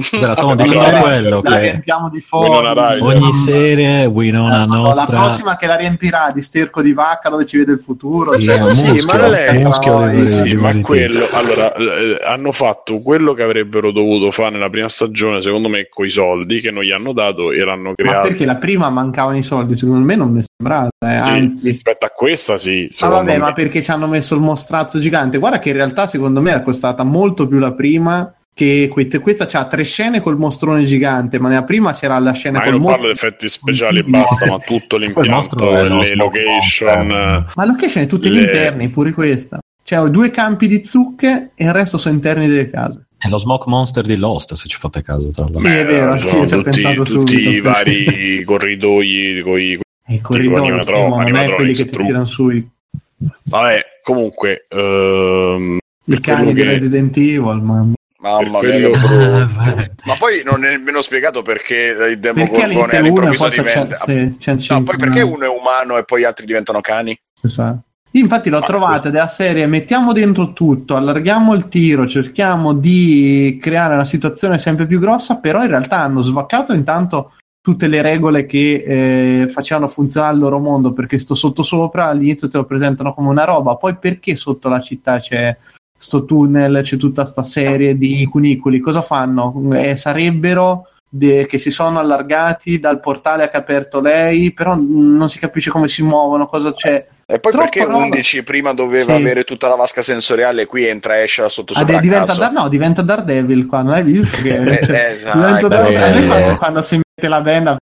Beh, 0.00 0.34
stavo 0.34 0.54
dicendo 0.54 0.80
allora, 0.84 1.00
quello 1.00 1.40
la 1.42 1.50
che 1.50 1.60
riempiamo 1.60 2.08
di. 2.08 2.24
Ryder. 2.30 3.02
ogni 3.02 3.32
serie 3.34 4.04
Winona 4.06 4.62
Eh, 4.62 4.66
no, 4.66 4.74
La 4.74 4.78
nostra 4.80 5.04
prossima 5.06 5.56
che 5.56 5.66
la 5.66 5.76
riempirà 5.76 6.30
di 6.32 6.42
sterco 6.42 6.82
di 6.82 6.92
vacca 6.92 7.28
dove 7.28 7.46
ci 7.46 7.58
vede 7.58 7.72
il 7.72 7.80
futuro. 7.80 8.32
Sì, 8.34 8.42
cioè, 8.46 8.62
Sì, 8.62 8.84
muschio, 8.86 9.06
ma 9.06 9.26
un 9.26 9.62
muschio 9.62 10.10
Sì, 10.10 10.16
di- 10.16 10.20
Sì, 10.22 10.42
di 10.42 10.54
ma 10.54 10.62
vari 10.62 10.80
quello 10.82 11.26
allora 11.32 11.72
eh, 11.74 12.18
hanno 12.24 12.52
fatto 12.52 13.00
quello 13.00 13.32
che 13.34 13.42
avrebbero 13.42 13.90
dovuto 13.92 14.30
fare 14.30 14.50
nella 14.50 14.70
prima 14.70 14.88
stagione, 14.88 15.42
secondo 15.42 15.68
me, 15.68 15.88
con 15.88 16.06
i 16.06 16.10
soldi 16.10 16.60
che 16.60 16.70
non 16.70 16.82
gli 16.82 16.90
hanno 16.90 17.12
dato 17.12 17.52
e 17.52 17.64
l'hanno 17.64 17.88
Ma 17.90 17.94
creato. 17.94 18.28
perché 18.28 18.44
la 18.46 18.56
prima 18.56 18.90
mancavano 18.90 19.36
i 19.36 19.42
soldi? 19.42 19.76
Secondo 19.76 20.04
me 20.04 20.16
non 20.16 20.30
mi 20.30 20.42
sembrava, 20.42 20.88
eh, 20.98 21.18
Sì, 21.20 21.30
anzi. 21.30 21.70
rispetto 21.70 22.06
a 22.06 22.10
questa, 22.10 22.58
sì. 22.58 22.86
Ah, 22.90 22.94
secondo 22.94 23.16
vabbè, 23.24 23.32
me. 23.32 23.38
ma 23.38 23.52
perché 23.52 23.82
ci 23.82 23.90
hanno 23.90 24.06
messo 24.06 24.34
il 24.34 24.40
mostrazzo 24.40 24.98
gigante? 24.98 25.38
Guarda 25.38 25.58
che 25.58 25.70
in 25.70 25.76
realtà 25.76 26.06
secondo 26.06 26.40
me 26.40 26.50
era 26.50 26.60
costata 26.62 27.02
molto 27.04 27.46
più 27.46 27.58
la 27.58 27.72
prima. 27.72 28.32
Che 28.60 28.88
que- 28.92 29.08
questa 29.20 29.46
c'ha 29.46 29.66
tre 29.66 29.84
scene 29.84 30.20
col 30.20 30.36
mostrone 30.36 30.84
gigante, 30.84 31.38
ma 31.40 31.48
nella 31.48 31.62
prima 31.64 31.94
c'era 31.94 32.18
la 32.18 32.32
scena 32.32 32.58
Ma 32.58 32.64
col 32.64 32.72
non 32.74 32.82
parlo 32.82 33.06
mostro. 33.06 33.10
di 33.10 33.16
effetti 33.16 33.48
speciali 33.48 33.98
e 34.00 34.02
basta, 34.02 34.44
ma 34.46 34.58
tutto 34.58 34.98
mostro 34.98 34.98
l'impianto, 34.98 35.70
le 36.02 36.14
location. 36.14 37.06
Ma 37.54 37.64
location 37.64 38.02
è 38.02 38.06
tutti 38.06 38.28
Le- 38.28 38.36
gli 38.38 38.42
interni, 38.42 38.88
pure 38.90 39.12
questa. 39.12 39.60
Cioè, 39.82 40.00
ho 40.00 40.08
due 40.10 40.30
campi 40.30 40.68
di 40.68 40.84
zucche 40.84 41.52
e 41.54 41.64
il 41.64 41.72
resto 41.72 41.96
sono 41.96 42.14
interni 42.14 42.48
delle 42.48 42.68
case. 42.68 43.06
è 43.16 43.28
lo 43.30 43.38
smoke 43.38 43.64
monster 43.68 44.04
di 44.04 44.16
Lost 44.16 44.52
se 44.54 44.68
ci 44.68 44.76
fate 44.78 45.02
caso 45.02 45.30
tra 45.30 45.44
l'altro 45.44 45.60
Sì, 45.60 45.74
è 45.76 45.86
vero, 45.86 46.18
sono 46.18 46.46
ci 46.46 46.54
ho 46.54 46.58
tutti, 46.62 46.70
pensato 46.82 47.02
tutti 47.04 47.32
subito. 47.32 47.50
i 47.50 47.60
vari 47.60 48.44
corridoi 48.44 49.40
coi- 49.42 49.80
E 50.06 50.14
i 50.14 50.20
corridoi, 50.20 50.56
animatro- 50.56 50.96
sì, 50.96 51.02
ma 51.08 51.22
non 51.24 51.36
è 51.36 51.54
quelli 51.54 51.72
che 51.74 51.86
ti 51.86 51.96
tirano 51.96 52.24
su 52.26 52.50
i, 52.50 52.68
Vabbè, 53.44 53.82
comunque, 54.02 54.66
ehm, 54.68 55.78
i 56.04 56.20
cani 56.20 56.52
di 56.52 56.62
che- 56.62 56.68
Resident 56.68 57.16
Evil. 57.16 57.60
Ma... 57.62 57.86
Mamma 58.20 58.60
mia, 58.60 58.90
Ma 60.04 60.14
poi 60.18 60.42
non 60.44 60.64
è 60.64 60.70
nemmeno 60.70 61.00
spiegato 61.00 61.40
perché 61.40 61.74
il 62.10 62.18
Perché 62.18 62.18
Demogorgone 62.18 62.92
e 62.92 62.96
all'improvviso 62.98 63.44
poi 63.44 63.52
c'è, 63.52 63.62
diventa... 63.62 63.96
c'è, 63.96 64.56
c'è 64.56 64.74
No, 64.74 64.82
poi 64.82 64.96
perché 64.98 65.22
uno 65.22 65.44
è 65.44 65.48
umano 65.48 65.96
e 65.96 66.04
poi 66.04 66.20
gli 66.20 66.24
altri 66.24 66.44
diventano 66.44 66.80
cani? 66.82 67.18
Esatto. 67.42 67.82
Io 68.12 68.22
infatti 68.22 68.50
l'ho 68.50 68.58
Ma 68.58 68.66
trovata 68.66 68.90
questo- 68.90 69.10
della 69.10 69.28
serie, 69.28 69.66
mettiamo 69.66 70.12
dentro 70.12 70.52
tutto, 70.52 70.96
allarghiamo 70.96 71.54
il 71.54 71.68
tiro, 71.68 72.06
cerchiamo 72.06 72.74
di 72.74 73.56
creare 73.60 73.94
una 73.94 74.04
situazione 74.04 74.58
sempre 74.58 74.86
più 74.86 74.98
grossa, 74.98 75.38
però 75.38 75.62
in 75.62 75.68
realtà 75.68 76.00
hanno 76.00 76.20
svaccato 76.20 76.72
intanto 76.74 77.32
tutte 77.62 77.86
le 77.86 78.02
regole 78.02 78.46
che 78.46 78.84
eh, 79.42 79.48
facevano 79.48 79.86
funzionare 79.88 80.34
il 80.34 80.40
loro 80.40 80.58
mondo, 80.58 80.92
perché 80.92 81.18
sto 81.18 81.34
sottosopra 81.34 82.06
all'inizio 82.06 82.48
te 82.48 82.56
lo 82.56 82.64
presentano 82.64 83.14
come 83.14 83.28
una 83.28 83.44
roba, 83.44 83.76
poi 83.76 83.96
perché 83.96 84.34
sotto 84.34 84.68
la 84.68 84.80
città 84.80 85.20
c'è 85.20 85.56
sto 86.02 86.24
tunnel, 86.24 86.80
c'è 86.82 86.96
tutta 86.96 87.24
sta 87.26 87.42
serie 87.42 87.96
di 87.98 88.26
cunicoli, 88.30 88.78
cosa 88.80 89.02
fanno? 89.02 89.54
Eh, 89.74 89.96
sarebbero 89.96 90.88
de- 91.08 91.44
che 91.46 91.58
si 91.58 91.70
sono 91.70 91.98
allargati 91.98 92.78
dal 92.78 93.00
portale 93.00 93.48
che 93.50 93.56
ha 93.56 93.60
aperto 93.60 94.00
lei, 94.00 94.52
però 94.52 94.74
non 94.76 95.28
si 95.28 95.38
capisce 95.38 95.68
come 95.70 95.88
si 95.88 96.02
muovono, 96.02 96.46
cosa 96.46 96.72
c'è. 96.72 97.06
E 97.26 97.38
poi 97.38 97.52
Troppa 97.52 97.68
perché 97.68 97.84
roba. 97.84 98.04
11 98.04 98.42
prima 98.42 98.72
doveva 98.72 99.14
Sì. 99.14 99.20
avere 99.20 99.44
tutta 99.44 99.68
la 99.68 99.76
vasca 99.76 100.02
sensoriale 100.02 100.66
qui 100.66 100.84
entra 100.86 101.18
e 101.18 101.22
esce 101.22 101.42
da 101.42 101.48
sotto 101.48 101.74
Ah, 101.74 101.78
sopra 101.78 101.98
a 101.98 102.00
diventa? 102.00 102.34
Dar- 102.34 102.50
no, 102.52 102.68
diventa 102.68 103.02
Daredevil 103.02 103.66
qua, 103.66 103.82
non 103.82 103.92
hai 103.92 104.02
visto? 104.02 104.40
Che, 104.42 104.56
Eh, 104.80 104.84
cioè, 104.84 105.10
esatto, 105.12 105.38
diventa 105.38 105.68
Daredevil. 105.68 106.26
Me 106.26 106.36
eh. 106.38 106.40
quando, 106.40 106.56
quando 106.56 106.82
si 106.82 106.94
mette 106.96 107.28
la 107.28 107.40
benda, 107.40 107.76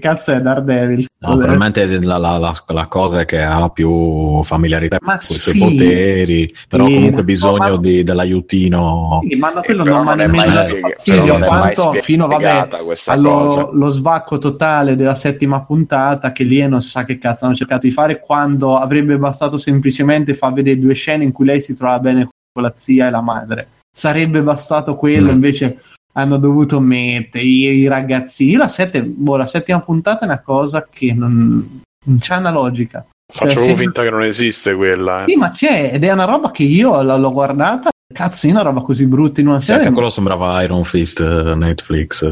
cazzo 0.00 0.32
è 0.32 0.40
Daredevil? 0.42 1.06
No, 1.20 1.36
probabilmente 1.36 1.86
la, 2.02 2.18
la- 2.18 2.36
la- 2.36 2.54
la 2.66 2.86
cosa 2.86 3.24
che 3.24 3.40
ha 3.42 3.68
più 3.70 4.42
familiarità 4.42 4.98
Ma 5.00 5.12
con 5.16 5.20
i 5.20 5.34
sì. 5.38 5.38
suoi 5.56 5.58
poteri, 5.58 6.54
però 6.68 6.84
Sì, 6.86 6.92
comunque 6.94 7.18
no, 7.20 7.24
bisogno 7.24 7.56
ma- 7.74 7.76
di- 7.78 8.02
dell'aiutino. 8.02 9.20
Sì, 9.26 9.36
ma 9.36 9.52
no, 9.52 9.60
quello 9.62 9.84
Eh, 9.84 9.88
non 9.88 10.04
non 10.04 10.20
è 10.20 10.26
nemmeno 10.26 10.50
mai 10.52 10.80
fastidio, 10.80 11.38
quanto 11.38 11.92
fino 12.02 12.26
vabbè, 12.26 12.68
allo 13.06 13.30
cosa. 13.30 13.68
lo 13.72 13.88
svacco 13.88 14.36
totale 14.38 14.96
della 14.96 15.14
settima 15.14 15.62
puntata 15.64 16.32
che 16.32 16.44
lì 16.44 16.66
non 16.68 16.82
si 16.82 16.90
sa 16.90 17.04
che 17.04 17.16
cazzo 17.16 17.46
hanno 17.46 17.54
cercato 17.54 17.86
di 17.86 17.92
fare 17.92 18.20
quando 18.20 18.76
avrebbe 18.76 19.16
bastato 19.16 19.56
semplicemente 19.56 20.34
far 20.34 20.52
vedere 20.52 20.78
due 20.78 20.94
scene 20.94 21.24
in 21.24 21.32
cui 21.32 21.46
lei 21.46 21.60
si 21.62 21.74
trova 21.74 21.98
bene 22.00 22.28
con 22.52 22.62
la 22.62 22.72
zia 22.76 23.06
e 23.06 23.10
la 23.10 23.20
madre 23.22 23.68
sarebbe 23.96 24.42
bastato 24.42 24.94
quello 24.96 25.30
Mm. 25.30 25.34
invece 25.34 25.78
hanno 26.16 26.36
dovuto 26.38 26.80
mettere 26.80 27.44
i, 27.44 27.62
i 27.64 27.88
ragazzini 27.88 28.54
la, 28.54 28.68
sette- 28.68 29.02
boh, 29.04 29.36
la 29.36 29.46
settima 29.46 29.80
puntata 29.80 30.20
è 30.22 30.24
una 30.24 30.40
cosa 30.40 30.86
che 30.90 31.12
non, 31.12 31.82
non 32.04 32.18
c'ha 32.20 32.38
una 32.38 32.50
logica 32.50 33.04
faccio 33.32 33.60
Cioè, 33.64 33.74
finta 33.74 34.02
che 34.02 34.10
non 34.10 34.22
esiste 34.22 34.74
quella. 34.74 35.24
eh. 35.24 35.28
sì 35.30 35.36
ma 35.36 35.50
c'è 35.50 35.90
ed 35.92 36.04
è 36.04 36.12
una 36.12 36.24
roba 36.24 36.50
che 36.50 36.62
io 36.62 37.02
l'ho 37.02 37.32
guardata 37.32 37.90
cazzo 38.12 38.46
io 38.46 38.52
una 38.52 38.62
roba 38.62 38.82
così 38.82 39.06
brutta 39.06 39.40
in 39.40 39.48
una 39.48 39.58
Sì, 39.58 39.70
anche 39.70 39.82
serie 39.84 39.96
quello 39.96 40.10
sembrava 40.10 40.62
Iron 40.62 40.84
Fist 40.84 41.20
eh, 41.20 41.54
Netflix. 41.54 42.22
eh, 42.22 42.28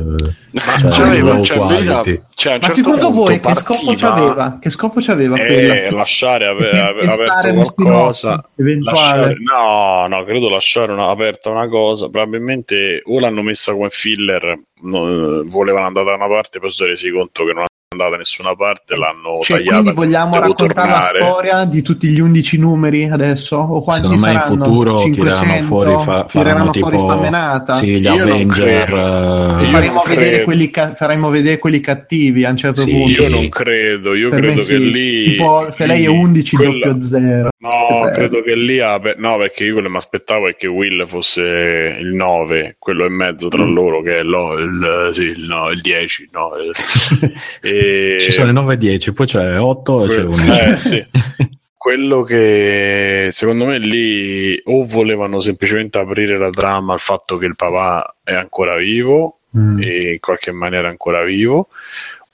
Ma 0.50 0.60
cioè, 0.78 0.92
cioè, 0.92 1.22
verità- 1.22 1.54
quality. 1.56 2.22
cioè, 2.34 2.52
Ma 2.54 2.58
certo 2.60 2.70
secondo 2.70 3.10
voi 3.10 3.40
che 3.40 3.54
scopo 3.54 3.84
partiva- 3.86 4.10
c'aveva? 4.14 4.58
Che 4.60 4.70
scopo 4.70 5.00
c'aveva 5.00 5.36
Eh, 5.36 5.46
quella? 5.46 5.96
lasciare 5.96 6.46
ave- 6.46 6.70
Per 6.70 6.78
ave- 6.82 7.00
testare 7.00 7.50
aperto 7.50 7.72
qualcosa 7.74 8.44
lasciare, 8.54 9.36
no 9.40 10.06
no 10.08 10.24
credo 10.24 10.48
lasciare 10.50 10.92
una, 10.92 11.08
aperta 11.08 11.50
una 11.50 11.66
cosa 11.68 12.08
probabilmente 12.08 13.00
o 13.04 13.18
l'hanno 13.18 13.42
messa 13.42 13.72
come 13.72 13.88
filler 13.90 14.58
no, 14.82 15.42
volevano 15.46 15.86
andare 15.86 16.06
da 16.10 16.14
una 16.16 16.28
parte 16.28 16.58
poi 16.60 16.68
si 16.70 16.76
sono 16.76 16.90
resi 16.90 17.10
conto 17.10 17.44
che 17.44 17.52
non 17.54 17.64
è 17.92 17.94
andata 17.94 18.10
da 18.10 18.16
nessuna 18.16 18.54
parte 18.56 18.96
l'hanno 18.96 19.40
Cioè, 19.42 19.58
tagliata 19.58 19.76
quindi 19.80 19.92
vogliamo 19.94 20.38
raccontare 20.40 20.88
la 20.90 20.94
tornare. 21.00 21.18
storia 21.18 21.64
di 21.64 21.82
tutti 21.82 22.08
gli 22.08 22.18
11 22.20 22.58
numeri 22.58 23.08
adesso? 23.08 23.56
O 23.56 23.82
quanti 23.82 24.02
Secondo 24.02 24.26
me 24.26 24.32
in 24.32 24.40
saranno? 24.40 24.64
futuro 24.64 24.98
500? 24.98 25.40
tireranno 25.40 25.66
fuori, 25.66 25.90
fa- 25.92 26.24
tireranno 26.24 26.26
faranno 26.28 26.72
fuori 26.72 26.96
tipo 26.96 26.98
sta 26.98 27.16
menata? 27.20 27.74
sì, 27.74 27.86
gli 28.00 28.04
Io 28.04 28.22
Avenger. 28.22 28.92
eh, 28.94 29.64
Io 29.64 29.70
faremo, 29.70 30.02
vedere 30.06 30.42
quelli 30.44 30.70
ca- 30.70 30.94
faremo 30.94 31.30
vedere 31.30 31.58
quelli 31.58 31.80
cattivi 31.80 32.44
a 32.44 32.50
un 32.50 32.56
certo 32.56 32.80
Sì, 32.80 32.90
punto. 32.92 33.22
io 33.22 33.28
non 33.28 33.48
credo 33.48 34.14
io 34.14 34.28
Per 34.30 34.40
credo 34.40 34.62
sì. 34.62 34.72
che 34.72 34.78
lì 34.78 35.24
tipo 35.24 35.66
se 35.70 35.86
lei 35.86 36.04
è 36.04 36.08
lì- 36.08 36.16
11 36.16 36.56
quella- 36.56 36.86
doppio 36.92 37.06
zero 37.06 37.50
No, 37.62 38.08
Eh. 38.08 38.12
credo 38.12 38.42
che 38.42 38.56
lì 38.56 38.80
ape- 38.80 39.14
no, 39.18 39.36
perché 39.38 39.62
io 39.64 39.72
quello 39.74 39.86
che 39.86 39.92
mi 39.92 39.98
aspettavo 39.98 40.48
è 40.48 40.56
che 40.56 40.66
Will 40.66 41.06
fosse 41.06 41.96
il 42.00 42.12
9, 42.12 42.74
quello 42.78 43.04
e 43.04 43.08
mezzo 43.08 43.46
tra 43.48 43.64
Mm. 43.64 43.72
loro, 43.72 44.02
che 44.02 44.18
è 44.18 44.22
lo- 44.24 44.58
il, 44.58 45.10
sì, 45.12 45.22
il, 45.22 45.44
no, 45.46 45.70
il 45.70 45.80
10. 45.80 46.28
No, 46.32 46.48
il- 46.56 46.72
e- 47.62 48.16
Ci 48.18 48.32
sono 48.32 48.46
le 48.46 48.52
9 48.52 48.74
e 48.74 48.76
10, 48.78 49.12
poi 49.12 49.26
c'è 49.26 49.60
8 49.60 50.04
e 50.04 50.08
c'è 50.08 50.14
Que- 50.16 50.24
11. 50.24 50.60
eh, 50.64 50.76
sì. 50.76 51.04
Quello 51.76 52.22
che 52.22 53.28
secondo 53.30 53.64
me 53.66 53.78
lì 53.78 54.60
o 54.64 54.84
volevano 54.84 55.40
semplicemente 55.40 55.98
aprire 55.98 56.38
la 56.38 56.50
trama 56.50 56.92
al 56.92 57.00
fatto 57.00 57.36
che 57.38 57.46
il 57.46 57.54
papà 57.56 58.16
è 58.24 58.34
ancora 58.34 58.76
vivo 58.76 59.38
Mm. 59.56 59.82
e 59.82 60.12
in 60.12 60.18
qualche 60.20 60.50
maniera 60.50 60.88
ancora 60.88 61.22
vivo 61.24 61.68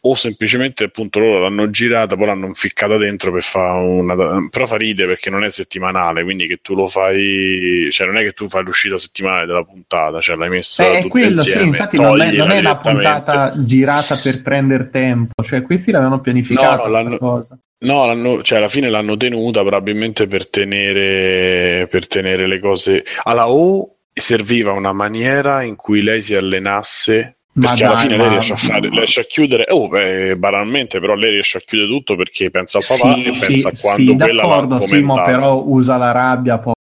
o 0.00 0.14
semplicemente 0.14 0.84
appunto 0.84 1.18
loro 1.18 1.40
l'hanno 1.40 1.70
girata 1.70 2.16
poi 2.16 2.26
l'hanno 2.26 2.46
inficcata 2.46 2.96
dentro 2.96 3.32
per 3.32 3.42
fare 3.42 3.84
una 3.84 4.14
però 4.48 4.66
fa 4.66 4.76
ride 4.76 5.06
perché 5.06 5.28
non 5.28 5.42
è 5.44 5.50
settimanale 5.50 6.22
quindi 6.22 6.46
che 6.46 6.58
tu 6.62 6.74
lo 6.76 6.86
fai 6.86 7.88
cioè 7.90 8.06
non 8.06 8.16
è 8.16 8.22
che 8.22 8.30
tu 8.32 8.48
fai 8.48 8.62
l'uscita 8.62 8.96
settimanale 8.96 9.46
della 9.46 9.64
puntata 9.64 10.20
cioè 10.20 10.36
l'hai 10.36 10.48
messa 10.50 10.84
Eh, 10.84 10.90
è 10.90 10.96
tutta 10.98 11.08
quello, 11.08 11.40
sì, 11.42 11.48
insieme 11.48 11.66
infatti 11.66 11.96
non 11.96 12.20
è, 12.20 12.26
non 12.26 12.50
è 12.50 12.58
una 12.58 12.60
direttamente. 12.60 12.90
puntata 12.92 13.54
girata 13.62 14.16
per 14.22 14.42
prendere 14.42 14.88
tempo, 14.90 15.42
cioè 15.42 15.62
questi 15.62 15.90
l'avevano 15.90 16.20
pianificata 16.20 16.84
No, 16.84 16.88
l'hanno- 16.88 17.18
cosa. 17.18 17.58
No, 17.80 18.06
l'hanno- 18.06 18.42
cioè 18.42 18.58
alla 18.58 18.68
fine 18.68 18.88
l'hanno 18.88 19.16
tenuta 19.16 19.60
probabilmente 19.60 20.26
per 20.26 20.48
tenere, 20.48 21.86
per 21.88 22.06
tenere 22.08 22.46
le 22.46 22.60
cose 22.60 23.04
alla 23.22 23.48
O 23.48 23.96
serviva 24.12 24.72
una 24.72 24.92
maniera 24.92 25.62
in 25.62 25.76
cui 25.76 26.02
lei 26.02 26.22
si 26.22 26.34
allenasse 26.34 27.37
Ma 27.58 27.68
perché 27.68 27.84
alla 27.84 27.94
dai, 27.94 28.02
fine 28.02 28.16
ma- 28.16 28.22
lei 28.22 28.32
riesce 28.32 28.52
a 28.52 28.56
fare 28.56 28.88
riesce 28.88 29.20
a 29.20 29.24
chiudere 29.24 29.64
oh, 29.68 29.88
beh, 29.88 30.36
banalmente 30.36 31.00
però 31.00 31.14
lei 31.14 31.32
riesce 31.32 31.58
a 31.58 31.60
chiudere 31.60 31.90
tutto 31.90 32.16
perché 32.16 32.50
pensa 32.50 32.78
al 32.78 32.84
papà 32.86 33.14
e 33.16 33.32
pensa 33.38 33.68
a 33.68 33.72
quando 33.80 34.16
quella 34.16 34.42
sì, 34.42 35.02
ma 35.02 35.14
commentata. 35.14 35.22
però 35.24 35.62
usa 35.64 35.96
la 35.96 36.10
rabbia, 36.12 36.58
poco 36.58 36.76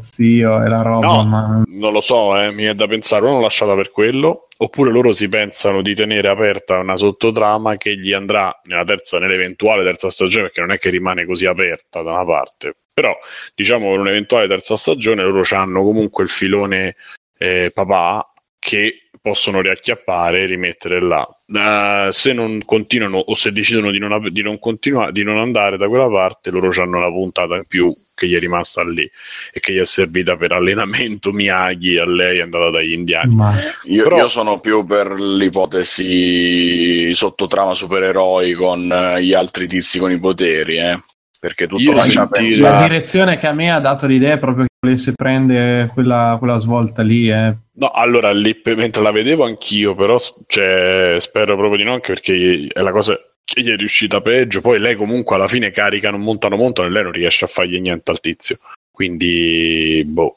zio 0.00 0.62
e 0.62 0.68
la 0.68 0.82
roba, 0.82 1.06
No. 1.06 1.24
ma... 1.24 1.62
non 1.66 1.92
lo 1.92 2.00
so, 2.00 2.38
eh, 2.40 2.50
mi 2.52 2.64
è 2.64 2.74
da 2.74 2.86
pensare, 2.86 3.24
o 3.24 3.28
l'hanno 3.28 3.42
lasciata 3.42 3.74
per 3.74 3.90
quello, 3.92 4.48
oppure 4.56 4.90
loro 4.90 5.12
si 5.12 5.28
pensano 5.28 5.82
di 5.82 5.94
tenere 5.94 6.28
aperta 6.28 6.78
una 6.78 6.96
sottotrama 6.96 7.76
che 7.76 7.96
gli 7.96 8.12
andrà 8.12 8.60
nella 8.64 8.84
terza, 8.84 9.18
nell'eventuale 9.20 9.84
terza 9.84 10.10
stagione, 10.10 10.44
perché 10.46 10.60
non 10.60 10.72
è 10.72 10.78
che 10.78 10.90
rimane 10.90 11.24
così 11.24 11.46
aperta 11.46 12.02
da 12.02 12.10
una 12.12 12.24
parte, 12.24 12.76
però 12.92 13.16
diciamo 13.54 13.90
per 13.90 14.00
un'eventuale 14.00 14.48
terza 14.48 14.76
stagione 14.76 15.22
loro 15.22 15.42
hanno 15.50 15.82
comunque 15.84 16.24
il 16.24 16.30
filone 16.30 16.96
eh, 17.38 17.70
papà 17.72 18.27
che 18.58 19.02
possono 19.20 19.60
riacchiappare 19.60 20.42
e 20.42 20.46
rimettere 20.46 21.00
là. 21.00 21.26
Eh, 21.46 22.08
se 22.12 22.32
non 22.32 22.62
continuano 22.64 23.18
o 23.18 23.34
se 23.34 23.52
decidono 23.52 23.90
di 23.90 23.98
non, 23.98 24.12
ave- 24.12 24.30
di 24.30 24.42
non 24.42 24.58
continuare, 24.58 25.12
di 25.12 25.22
non 25.22 25.38
andare 25.38 25.76
da 25.76 25.88
quella 25.88 26.08
parte, 26.08 26.50
loro 26.50 26.70
hanno 26.80 27.00
la 27.00 27.08
puntata 27.08 27.56
in 27.56 27.64
più 27.66 27.94
che 28.14 28.26
gli 28.26 28.34
è 28.34 28.38
rimasta 28.40 28.82
lì 28.82 29.08
e 29.52 29.60
che 29.60 29.72
gli 29.72 29.78
è 29.78 29.84
servita 29.84 30.36
per 30.36 30.50
allenamento 30.52 31.30
Miyagi 31.30 31.98
a 31.98 32.04
lei 32.04 32.38
è 32.38 32.42
andata 32.42 32.70
dagli 32.70 32.92
indiani. 32.92 33.34
ma- 33.34 33.54
Io, 33.84 34.02
Però- 34.04 34.16
io 34.16 34.28
sono 34.28 34.58
più 34.60 34.84
per 34.84 35.12
l'ipotesi 35.12 37.12
sottotrama 37.14 37.74
supereroi 37.74 38.52
con 38.54 38.90
eh, 38.90 39.22
gli 39.22 39.34
altri 39.34 39.66
tizi 39.66 39.98
con 39.98 40.10
i 40.10 40.18
poteri, 40.18 40.78
eh. 40.78 40.98
perché 41.38 41.66
tutto 41.66 41.82
Io 41.82 41.92
lascia 41.92 42.10
senti- 42.10 42.20
La 42.20 42.28
pensare. 42.70 42.88
direzione 42.88 43.38
che 43.38 43.46
a 43.46 43.52
me 43.52 43.70
ha 43.70 43.80
dato 43.80 44.06
l'idea 44.06 44.34
è 44.34 44.38
proprio 44.38 44.64
che 44.64 44.70
volesse 44.80 45.12
prendere 45.12 45.90
quella, 45.92 46.36
quella 46.38 46.58
svolta 46.58 47.02
lì. 47.02 47.30
Eh. 47.30 47.54
No, 47.78 47.90
allora 47.90 48.32
lì 48.32 48.60
mentre 48.64 49.02
la 49.02 49.12
vedevo 49.12 49.44
anch'io, 49.44 49.94
però 49.94 50.16
cioè, 50.48 51.16
spero 51.20 51.56
proprio 51.56 51.76
di 51.76 51.84
no, 51.84 51.92
anche 51.92 52.12
perché 52.12 52.66
è 52.72 52.80
la 52.80 52.90
cosa 52.90 53.16
che 53.44 53.62
gli 53.62 53.70
è 53.70 53.76
riuscita 53.76 54.20
peggio. 54.20 54.60
Poi 54.60 54.80
lei 54.80 54.96
comunque 54.96 55.36
alla 55.36 55.46
fine 55.46 55.70
caricano, 55.70 56.18
montano, 56.18 56.56
montano 56.56 56.88
e 56.88 56.90
lei 56.90 57.04
non 57.04 57.12
riesce 57.12 57.44
a 57.44 57.48
fargli 57.48 57.78
niente 57.78 58.10
al 58.10 58.20
tizio. 58.20 58.58
Quindi, 58.90 60.02
boh. 60.04 60.36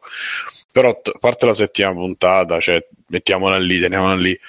Però 0.72 0.90
a 0.92 1.18
parte 1.20 1.45
la 1.48 1.56
settima 1.56 1.92
puntata, 1.92 2.60
cioè, 2.60 2.86
mettiamola 3.08 3.58
lì, 3.58 3.80
teniamola 3.80 4.16
lì. 4.16 4.40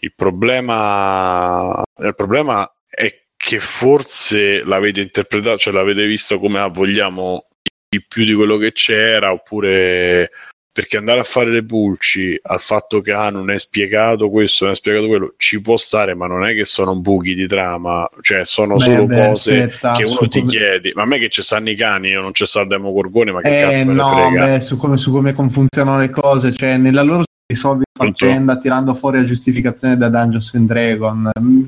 Il 0.00 0.12
problema, 0.14 1.82
il 1.98 2.14
problema 2.16 2.70
è 2.88 3.16
che 3.36 3.60
forse 3.60 4.64
l'avete 4.64 5.00
interpretato, 5.02 5.58
cioè 5.58 5.72
l'avete 5.72 6.04
visto 6.04 6.40
come 6.40 6.58
ah, 6.58 6.66
vogliamo 6.66 7.46
di 7.88 8.02
più 8.06 8.24
di 8.24 8.34
quello 8.34 8.56
che 8.56 8.72
c'era, 8.72 9.32
oppure 9.32 10.30
perché 10.72 10.96
andare 10.96 11.20
a 11.20 11.24
fare 11.24 11.50
le 11.50 11.64
pulci 11.64 12.38
al 12.42 12.60
fatto 12.60 13.00
che 13.00 13.12
ah, 13.12 13.28
non 13.30 13.50
è 13.50 13.58
spiegato 13.58 14.30
questo, 14.30 14.64
non 14.64 14.72
è 14.74 14.76
spiegato 14.76 15.06
quello, 15.08 15.34
ci 15.36 15.60
può 15.60 15.76
stare, 15.76 16.14
ma 16.14 16.26
non 16.26 16.44
è 16.46 16.54
che 16.54 16.64
sono 16.64 16.94
buchi 16.96 17.34
di 17.34 17.46
trama, 17.48 18.08
cioè 18.20 18.44
sono 18.44 18.76
Beh, 18.76 18.84
solo 18.84 19.06
beh, 19.06 19.14
cose 19.16 19.62
aspetta, 19.62 19.92
che 19.92 20.04
uno 20.04 20.28
ti 20.28 20.38
come- 20.40 20.50
chiede. 20.50 20.92
Ma 20.94 21.02
a 21.02 21.06
me 21.06 21.18
che 21.18 21.28
ci 21.28 21.42
stanno 21.42 21.70
i 21.70 21.74
cani, 21.74 22.08
io 22.08 22.20
non 22.20 22.32
c'è 22.32 22.46
stato 22.46 22.66
il 22.66 22.70
Demogorgone, 22.70 23.32
ma 23.32 23.40
che 23.40 23.58
Eh, 23.58 23.60
cazzo 23.62 23.84
me 23.86 23.92
ne 23.92 23.92
no, 23.94 24.06
frega? 24.08 24.46
beh, 24.46 24.60
su 24.60 24.76
come, 24.76 24.96
su 24.96 25.10
come 25.10 25.34
funzionano 25.34 25.98
le 25.98 26.10
cose, 26.10 26.52
cioè 26.54 26.76
nella 26.76 27.02
loro 27.02 27.24
Pronto? 27.52 27.84
faccenda 28.24 28.58
tirando 28.58 28.94
fuori 28.94 29.18
la 29.18 29.24
giustificazione 29.24 29.96
da 29.96 30.08
Dungeons 30.08 30.54
and 30.54 30.68
Dragon. 30.68 31.30
Mm, 31.40 31.62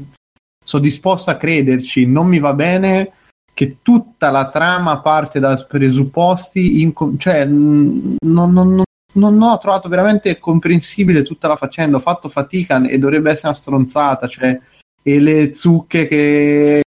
Sono 0.64 0.82
disposto 0.82 1.28
a 1.30 1.36
crederci, 1.36 2.06
non 2.06 2.28
mi 2.28 2.38
va 2.38 2.52
bene 2.54 3.10
che 3.52 3.78
tutta 3.82 4.30
la 4.30 4.48
trama 4.48 5.00
parte 5.00 5.40
da 5.40 5.56
presupposti, 5.68 6.80
inco- 6.82 7.14
cioè 7.18 7.44
mm, 7.44 8.14
non, 8.26 8.52
non- 8.52 8.74
non- 8.76 8.84
non 9.12 9.40
ho 9.42 9.58
trovato 9.58 9.88
veramente 9.88 10.38
comprensibile 10.38 11.22
tutta 11.22 11.48
la 11.48 11.56
faccenda, 11.56 11.96
ho 11.96 12.00
fatto 12.00 12.28
fatica 12.28 12.82
e 12.86 12.98
dovrebbe 12.98 13.30
essere 13.30 13.48
una 13.48 13.56
stronzata, 13.56 14.28
cioè 14.28 14.58
e 15.02 15.20
le 15.20 15.54
zucche 15.54 16.06
che 16.06 16.80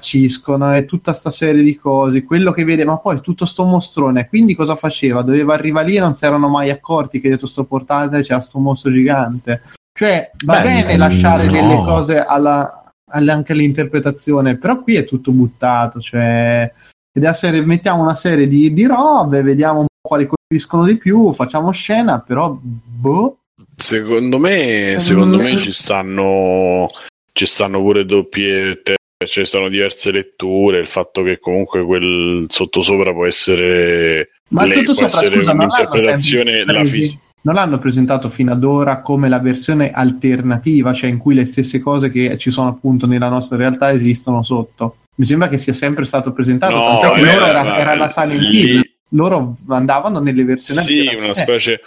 marciscono 0.00 0.74
e 0.74 0.84
tutta 0.84 1.12
sta 1.12 1.30
serie 1.30 1.62
di 1.62 1.76
cose, 1.76 2.24
quello 2.24 2.52
che 2.52 2.64
vede, 2.64 2.84
ma 2.84 2.98
poi 2.98 3.20
tutto 3.20 3.44
sto 3.46 3.64
mostrone, 3.64 4.28
quindi 4.28 4.54
cosa 4.54 4.74
faceva? 4.76 5.22
Doveva 5.22 5.54
arrivare 5.54 5.88
lì 5.88 5.96
e 5.96 6.00
non 6.00 6.14
si 6.14 6.24
erano 6.24 6.48
mai 6.48 6.70
accorti 6.70 7.20
che 7.20 7.28
dietro 7.28 7.46
sto 7.46 7.64
portale 7.64 8.22
c'era 8.22 8.40
sto 8.40 8.58
mostro 8.58 8.90
gigante. 8.90 9.62
Cioè, 9.92 10.30
va 10.44 10.58
Beh, 10.58 10.62
bene 10.62 10.96
no. 10.96 11.04
lasciare 11.04 11.48
delle 11.48 11.76
cose 11.76 12.18
alla, 12.18 12.92
alla- 13.10 13.32
anche 13.32 13.52
all'interpretazione, 13.52 14.56
però 14.56 14.82
qui 14.82 14.96
è 14.96 15.04
tutto 15.04 15.30
buttato, 15.32 16.00
cioè 16.00 16.72
ed 17.12 17.24
è 17.24 17.34
serie, 17.34 17.64
mettiamo 17.64 18.02
una 18.02 18.14
serie 18.14 18.46
di, 18.46 18.72
di 18.72 18.86
robe, 18.86 19.42
vediamo 19.42 19.80
un 19.80 19.86
po' 19.86 20.08
quali 20.08 20.26
colpiscono 20.50 20.84
di 20.84 20.96
più, 20.96 21.32
facciamo 21.32 21.70
scena, 21.70 22.18
però 22.26 22.58
boh. 22.60 23.38
Secondo 23.76 24.36
me, 24.38 24.96
secondo 24.98 25.38
me 25.38 25.54
ci 25.56 25.70
stanno 25.70 26.90
ci 27.32 27.46
stanno 27.46 27.78
pure 27.80 28.04
doppie 28.04 28.82
te- 28.82 28.96
ci 29.24 29.44
stanno 29.44 29.68
diverse 29.68 30.10
letture, 30.10 30.80
il 30.80 30.88
fatto 30.88 31.22
che 31.22 31.38
comunque 31.38 31.84
quel 31.84 32.46
sottosopra 32.48 33.12
può 33.12 33.26
essere 33.26 34.30
Ma 34.48 34.64
il 34.64 34.72
sottosopra, 34.72 35.06
essere 35.06 35.36
scusa, 35.36 35.52
non 35.52 35.68
l'hanno 35.68 35.72
un'interpretazione 35.72 36.64
della 36.64 36.84
fisica. 36.84 37.20
non 37.42 37.54
l'hanno 37.54 37.78
presentato 37.78 38.28
fino 38.28 38.50
ad 38.50 38.64
ora 38.64 39.02
come 39.02 39.28
la 39.28 39.38
versione 39.38 39.92
alternativa, 39.92 40.92
cioè 40.92 41.10
in 41.10 41.18
cui 41.18 41.34
le 41.36 41.44
stesse 41.44 41.78
cose 41.78 42.10
che 42.10 42.36
ci 42.38 42.50
sono 42.50 42.70
appunto 42.70 43.06
nella 43.06 43.28
nostra 43.28 43.56
realtà 43.56 43.92
esistono 43.92 44.42
sotto. 44.42 44.96
Mi 45.14 45.24
sembra 45.26 45.46
che 45.48 45.58
sia 45.58 45.74
sempre 45.74 46.04
stato 46.06 46.32
presentato, 46.32 46.74
No, 46.76 46.98
tant'è 46.98 47.14
che 47.14 47.20
loro 47.24 47.46
era, 47.46 47.60
era- 47.60 47.78
era 47.78 47.94
la 47.94 48.08
Silent 48.08 48.40
lì- 48.40 48.58
Hill, 48.70 48.82
loro 49.10 49.56
andavano 49.68 50.20
nelle 50.20 50.44
versioni 50.44 50.80
Sì, 50.80 51.14
una 51.14 51.34
specie, 51.34 51.80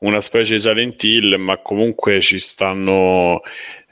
una 0.00 0.20
specie 0.20 0.54
di 0.54 0.60
Silent 0.60 1.02
Hill, 1.02 1.36
ma 1.36 1.58
comunque 1.58 2.20
ci 2.20 2.38
stanno. 2.38 3.42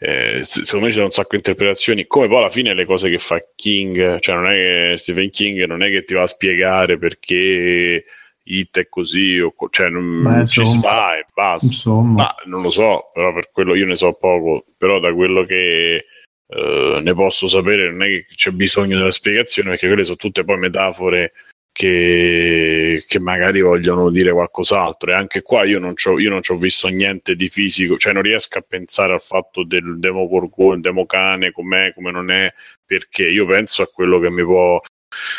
eh, 0.00 0.40
se- 0.44 0.64
secondo 0.64 0.84
me 0.84 0.90
ci 0.90 0.96
sono 0.96 1.06
un 1.06 1.12
sacco 1.12 1.30
di 1.30 1.36
interpretazioni. 1.38 2.06
Come 2.06 2.28
poi 2.28 2.38
alla 2.38 2.48
fine 2.48 2.72
le 2.72 2.84
cose 2.84 3.10
che 3.10 3.18
fa 3.18 3.38
King, 3.56 4.20
cioè 4.20 4.34
non 4.36 4.46
è 4.46 4.52
che 4.54 4.94
Stephen 4.98 5.30
King 5.30 5.64
non 5.64 5.82
è 5.82 5.90
che 5.90 6.04
ti 6.04 6.14
va 6.14 6.22
a 6.22 6.26
spiegare 6.28 6.98
perché 6.98 8.04
It 8.44 8.78
è 8.78 8.88
così, 8.88 9.38
o, 9.40 9.52
co- 9.54 9.68
cioè 9.70 9.88
non 9.88 10.22
Beh, 10.22 10.46
ci 10.46 10.60
insomma. 10.60 10.78
sta 10.78 11.18
e 11.18 11.24
basta. 11.34 11.66
Insomma, 11.66 12.12
Ma 12.22 12.34
non 12.46 12.62
lo 12.62 12.70
so, 12.70 13.10
però 13.12 13.34
per 13.34 13.50
quello 13.52 13.74
io 13.74 13.86
ne 13.86 13.96
so 13.96 14.12
poco, 14.14 14.64
però 14.76 15.00
da 15.00 15.12
quello 15.12 15.44
che 15.44 16.04
eh, 16.46 17.00
ne 17.02 17.14
posso 17.14 17.46
sapere 17.48 17.90
non 17.90 18.02
è 18.04 18.06
che 18.06 18.26
c'è 18.34 18.50
bisogno 18.52 18.96
della 18.96 19.10
spiegazione 19.10 19.70
perché 19.70 19.86
quelle 19.88 20.04
sono 20.04 20.16
tutte 20.16 20.44
poi 20.44 20.56
metafore 20.58 21.32
che, 21.78 23.04
che 23.06 23.20
magari 23.20 23.60
vogliono 23.60 24.10
dire 24.10 24.32
qualcos'altro. 24.32 25.12
E 25.12 25.14
anche 25.14 25.42
qua 25.42 25.64
io 25.64 25.78
non 25.78 25.94
ci 25.96 26.08
ho 26.08 26.56
visto 26.56 26.88
niente 26.88 27.36
di 27.36 27.48
fisico, 27.48 27.96
cioè 27.96 28.12
non 28.12 28.22
riesco 28.22 28.58
a 28.58 28.64
pensare 28.66 29.12
al 29.12 29.20
fatto 29.20 29.62
del 29.62 30.00
demogorgone, 30.00 30.80
democane, 30.80 31.52
com'è, 31.52 31.92
come 31.94 32.10
non 32.10 32.32
è, 32.32 32.52
perché 32.84 33.28
io 33.28 33.46
penso 33.46 33.82
a 33.82 33.86
quello 33.86 34.18
che 34.18 34.28
mi 34.28 34.42
può 34.42 34.80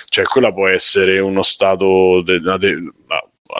cioè 0.07 0.25
quella 0.25 0.51
può 0.53 0.67
essere 0.67 1.19
uno 1.19 1.43
stato 1.43 2.21
de- 2.23 2.39
de- 2.39 2.91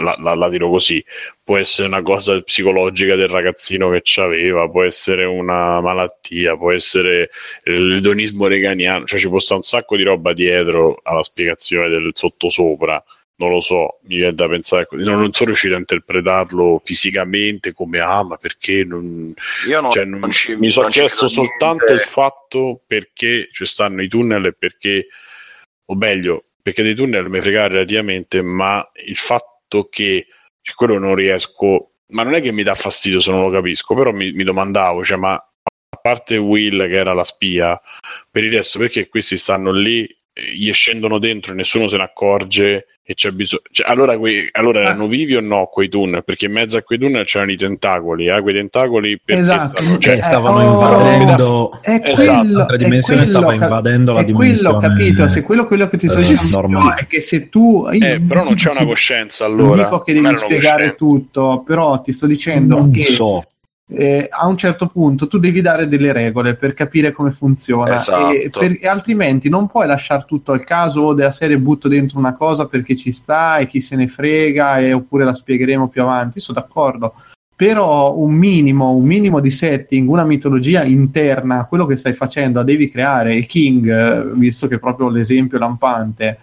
la- 0.01 0.15
la- 0.19 0.35
la- 0.35 0.49
dirò 0.49 0.69
così 0.69 1.03
può 1.43 1.57
essere 1.57 1.87
una 1.87 2.01
cosa 2.01 2.39
psicologica 2.41 3.15
del 3.15 3.27
ragazzino 3.27 3.89
che 3.89 4.01
c'aveva 4.03 4.69
può 4.69 4.83
essere 4.83 5.25
una 5.25 5.81
malattia 5.81 6.55
può 6.55 6.71
essere 6.71 7.31
l'edonismo 7.63 8.45
reganiano 8.47 9.05
cioè 9.05 9.19
ci 9.19 9.27
può 9.29 9.39
stare 9.39 9.59
un 9.61 9.65
sacco 9.65 9.95
di 9.97 10.03
roba 10.03 10.31
dietro 10.33 10.99
alla 11.03 11.23
spiegazione 11.23 11.89
del 11.89 12.11
sottosopra 12.13 13.03
non 13.39 13.51
lo 13.51 13.61
so, 13.61 13.99
mi 14.03 14.17
viene 14.17 14.33
da 14.33 14.49
pensare. 14.49 14.85
Non, 14.91 15.17
non 15.17 15.31
sono 15.31 15.45
riuscito 15.47 15.73
a 15.73 15.77
interpretarlo 15.77 16.77
fisicamente 16.83 17.71
come 17.71 17.99
ah, 17.99 18.21
ma 18.21 18.35
perché 18.35 18.83
non, 18.83 19.33
Io 19.65 19.79
non, 19.79 19.91
cioè, 19.91 20.03
non- 20.03 20.19
non 20.19 20.31
ci- 20.33 20.57
mi 20.57 20.69
sono 20.69 20.89
chiesto 20.89 21.29
soltanto 21.29 21.85
niente. 21.85 21.93
il 22.03 22.09
fatto 22.09 22.81
perché 22.85 23.47
ci 23.53 23.65
stanno 23.65 24.01
i 24.03 24.09
tunnel 24.09 24.47
e 24.47 24.51
perché, 24.51 25.07
o 25.85 25.95
meglio, 25.95 26.47
perché 26.61 26.83
dei 26.83 26.95
tunnel 26.95 27.29
mi 27.29 27.39
frega 27.39 27.67
relativamente, 27.67 28.41
ma 28.41 28.85
il 29.05 29.15
fatto 29.15 29.58
che 29.89 30.27
cioè, 30.61 30.75
quello 30.75 30.97
non 30.97 31.15
riesco, 31.15 31.91
ma 32.07 32.23
non 32.23 32.33
è 32.33 32.41
che 32.41 32.51
mi 32.51 32.63
dà 32.63 32.73
fastidio 32.75 33.19
se 33.19 33.31
non 33.31 33.41
lo 33.41 33.49
capisco, 33.49 33.95
però 33.95 34.11
mi, 34.11 34.31
mi 34.31 34.43
domandavo, 34.43 35.03
cioè, 35.03 35.17
ma 35.17 35.33
a 35.33 35.97
parte 36.01 36.37
Will 36.37 36.87
che 36.87 36.95
era 36.95 37.13
la 37.13 37.23
spia, 37.23 37.79
per 38.29 38.43
il 38.43 38.51
resto 38.51 38.79
perché 38.79 39.07
questi 39.07 39.37
stanno 39.37 39.71
lì, 39.71 40.07
gli 40.33 40.71
scendono 40.71 41.19
dentro 41.19 41.51
e 41.51 41.55
nessuno 41.55 41.87
se 41.87 41.97
ne 41.97 42.03
accorge 42.03 42.98
e 43.09 43.15
c'è 43.15 43.31
bisogno. 43.31 43.63
Cioè, 43.71 43.89
allora, 43.89 44.19
quei, 44.19 44.47
allora 44.51 44.81
erano 44.81 45.07
vivi 45.07 45.35
o 45.35 45.41
no 45.41 45.65
quei 45.65 45.89
tunnel? 45.89 46.23
Perché 46.23 46.45
in 46.45 46.51
mezzo 46.51 46.77
a 46.77 46.83
quei 46.83 46.99
tunnel 46.99 47.25
c'erano 47.25 47.51
i 47.51 47.57
tentacoli, 47.57 48.27
eh? 48.27 48.39
quei 48.43 48.53
tentacoli 48.53 49.19
perché 49.19 49.41
Esatto. 49.41 49.77
stanno. 49.77 49.97
Cioè, 49.97 50.13
Eh, 50.17 50.21
stavano 50.21 50.57
oh, 50.59 50.71
invadendo 50.73 51.79
è 51.81 52.01
Esatto, 52.03 52.37
quello, 52.41 52.57
l'altra 52.59 52.75
è 52.75 52.77
dimensione 52.77 53.23
quello 53.23 53.39
stava 53.39 53.53
invadendo 53.55 54.13
la 54.13 54.19
è 54.19 54.23
quello, 54.25 54.39
dimensione 54.41 54.87
capito? 54.87 55.27
Se 55.27 55.41
quello, 55.41 55.65
quello 55.65 55.89
che 55.89 55.97
ti 55.97 56.07
sto 56.07 56.19
eh, 56.19 56.21
dicendo 56.21 56.61
normale. 56.61 57.01
è 57.01 57.07
che 57.07 57.21
se 57.21 57.49
tu 57.49 57.87
io 57.91 58.05
Eh, 58.05 58.19
però 58.21 58.43
non 58.43 58.53
c'è 58.53 58.69
una 58.69 58.85
coscienza 58.85 59.47
non 59.47 59.59
allora. 59.59 59.83
dico 59.85 60.01
che 60.03 60.13
Non 60.13 60.23
devi 60.23 60.37
spiegare 60.37 60.95
coscienti. 60.95 60.97
tutto, 60.97 61.63
però 61.65 62.01
ti 62.01 62.13
sto 62.13 62.27
dicendo 62.27 62.77
non 62.77 62.91
che 62.91 63.01
so 63.03 63.43
eh, 63.91 64.27
a 64.29 64.47
un 64.47 64.55
certo 64.55 64.87
punto 64.87 65.27
tu 65.27 65.39
devi 65.39 65.61
dare 65.61 65.87
delle 65.87 66.11
regole 66.11 66.55
per 66.55 66.73
capire 66.73 67.11
come 67.11 67.31
funziona. 67.31 67.95
Esatto. 67.95 68.31
e, 68.31 68.49
per- 68.49 68.77
e 68.79 68.87
altrimenti 68.87 69.49
non 69.49 69.67
puoi 69.67 69.87
lasciare 69.87 70.25
tutto 70.27 70.51
al 70.51 70.63
caso 70.63 71.01
o 71.01 71.13
della 71.13 71.31
serie 71.31 71.57
butto 71.57 71.87
dentro 71.87 72.19
una 72.19 72.35
cosa 72.35 72.67
perché 72.67 72.95
ci 72.95 73.11
sta 73.11 73.57
e 73.57 73.67
chi 73.67 73.81
se 73.81 73.95
ne 73.95 74.07
frega 74.07 74.79
e, 74.79 74.93
oppure 74.93 75.25
la 75.25 75.33
spiegheremo 75.33 75.87
più 75.87 76.01
avanti, 76.01 76.39
sono 76.39 76.59
d'accordo. 76.59 77.15
Però 77.55 78.15
un 78.15 78.33
minimo, 78.33 78.91
un 78.91 79.03
minimo 79.03 79.41
di 79.41 79.51
setting, 79.51 80.07
una 80.07 80.23
mitologia 80.23 80.83
interna 80.83 81.59
a 81.59 81.65
quello 81.65 81.85
che 81.85 81.97
stai 81.97 82.13
facendo, 82.13 82.59
la 82.59 82.65
devi 82.65 82.89
creare. 82.89 83.35
E 83.35 83.45
King, 83.45 84.31
visto 84.33 84.67
che 84.67 84.75
è 84.75 84.79
proprio 84.79 85.09
l'esempio 85.09 85.57
lampante 85.57 86.39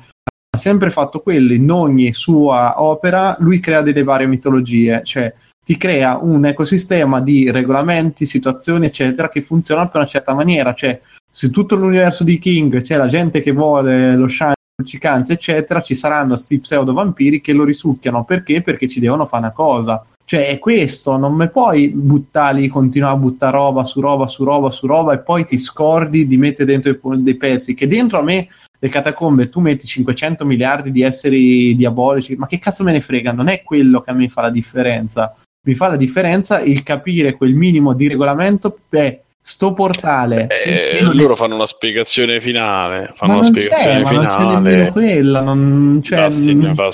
ha 0.57 0.59
sempre 0.59 0.91
fatto 0.91 1.21
quello 1.21 1.53
in 1.53 1.71
ogni 1.71 2.15
sua 2.15 2.83
opera, 2.83 3.37
lui 3.41 3.61
crea 3.61 3.83
delle 3.83 4.03
varie 4.03 4.27
mitologie, 4.27 5.03
cioè 5.05 5.33
ti 5.67 5.77
crea 5.77 6.17
un 6.23 6.47
ecosistema 6.47 7.21
di 7.21 7.51
regolamenti, 7.51 8.25
situazioni, 8.25 8.87
eccetera, 8.87 9.29
che 9.29 9.43
funzionano 9.43 9.89
per 9.89 9.97
una 9.97 10.09
certa 10.09 10.33
maniera. 10.33 10.73
Cioè, 10.75 11.01
se 11.29 11.51
tutto 11.51 11.75
l'universo 11.75 12.23
di 12.23 12.39
King 12.39 12.83
c'è 12.83 12.97
la 12.97 13.09
gente 13.09 13.41
che 13.41 13.51
vuole 13.51 14.15
lo 14.15 14.29
shine, 14.29 14.55
luccicanze, 14.77 15.33
eccetera, 15.33 15.83
ci 15.83 15.97
saranno 15.97 16.35
questi 16.35 16.61
pseudo 16.61 16.93
vampiri 16.93 17.41
che 17.41 17.53
lo 17.53 17.65
risucchiano. 17.65 18.23
Perché? 18.23 18.63
Perché 18.63 18.87
ci 18.87 19.01
devono 19.01 19.27
fare 19.27 19.43
una 19.43 19.53
cosa. 19.53 20.07
Cioè, 20.25 20.47
è 20.47 20.61
questo, 20.61 21.17
non 21.17 21.35
mi 21.35 21.51
puoi 21.51 21.89
buttare, 21.89 22.69
continuare 22.69 23.17
a 23.17 23.19
buttare 23.19 23.57
roba 23.57 23.83
su 23.83 24.01
roba 24.01 24.29
su 24.29 24.45
roba 24.45 24.71
su 24.71 24.87
roba 24.87 25.15
e 25.15 25.19
poi 25.19 25.47
ti 25.47 25.59
scordi 25.59 26.29
di 26.29 26.37
mettere 26.37 26.67
dentro 26.67 26.97
dei 27.17 27.35
pezzi. 27.35 27.75
Che 27.75 27.89
dentro 27.89 28.21
a 28.21 28.23
me 28.23 28.47
le 28.79 28.89
catacombe 28.89 29.49
tu 29.49 29.59
metti 29.59 29.85
500 29.85 30.45
miliardi 30.45 30.93
di 30.93 31.03
esseri 31.03 31.75
diabolici, 31.75 32.37
ma 32.37 32.47
che 32.47 32.61
cazzo 32.61 32.85
me 32.85 32.93
ne 32.93 33.01
frega? 33.01 33.33
Non 33.33 33.49
è 33.49 33.63
quello 33.65 34.01
che 34.01 34.11
a 34.11 34.15
me 34.15 34.29
fa 34.29 34.43
la 34.43 34.51
differenza. 34.51 35.35
Mi 35.67 35.75
fa 35.75 35.89
la 35.89 35.97
differenza 35.97 36.61
il 36.61 36.83
capire 36.85 37.37
quel 37.37 37.55
minimo 37.55 37.93
di 37.93 38.07
regolamento. 38.07 38.79
Beh, 38.89 39.21
sto 39.43 39.73
portale. 39.75 40.47
Eh, 40.49 40.91
pieno 40.99 41.11
di- 41.11 41.17
loro 41.19 41.35
fanno 41.35 41.57
una 41.57 41.67
spiegazione 41.67 42.41
finale. 42.41 43.13
Fanno 43.15 43.33
ma 43.33 43.39
una 43.41 43.49
non 43.49 43.53
c'è, 43.53 43.65
spiegazione 43.67 44.03
ma 44.03 44.11
non 44.13 44.27
c'è 44.27 44.39
nemmeno 44.39 44.61
finale. 44.63 44.91
quella. 44.93 45.41
Non, 45.41 46.01
cioè, 46.05 46.25
Dustin 46.27 46.59
mm, 46.59 46.63
ne 46.63 46.75
fa 46.75 46.85
la 46.85 46.91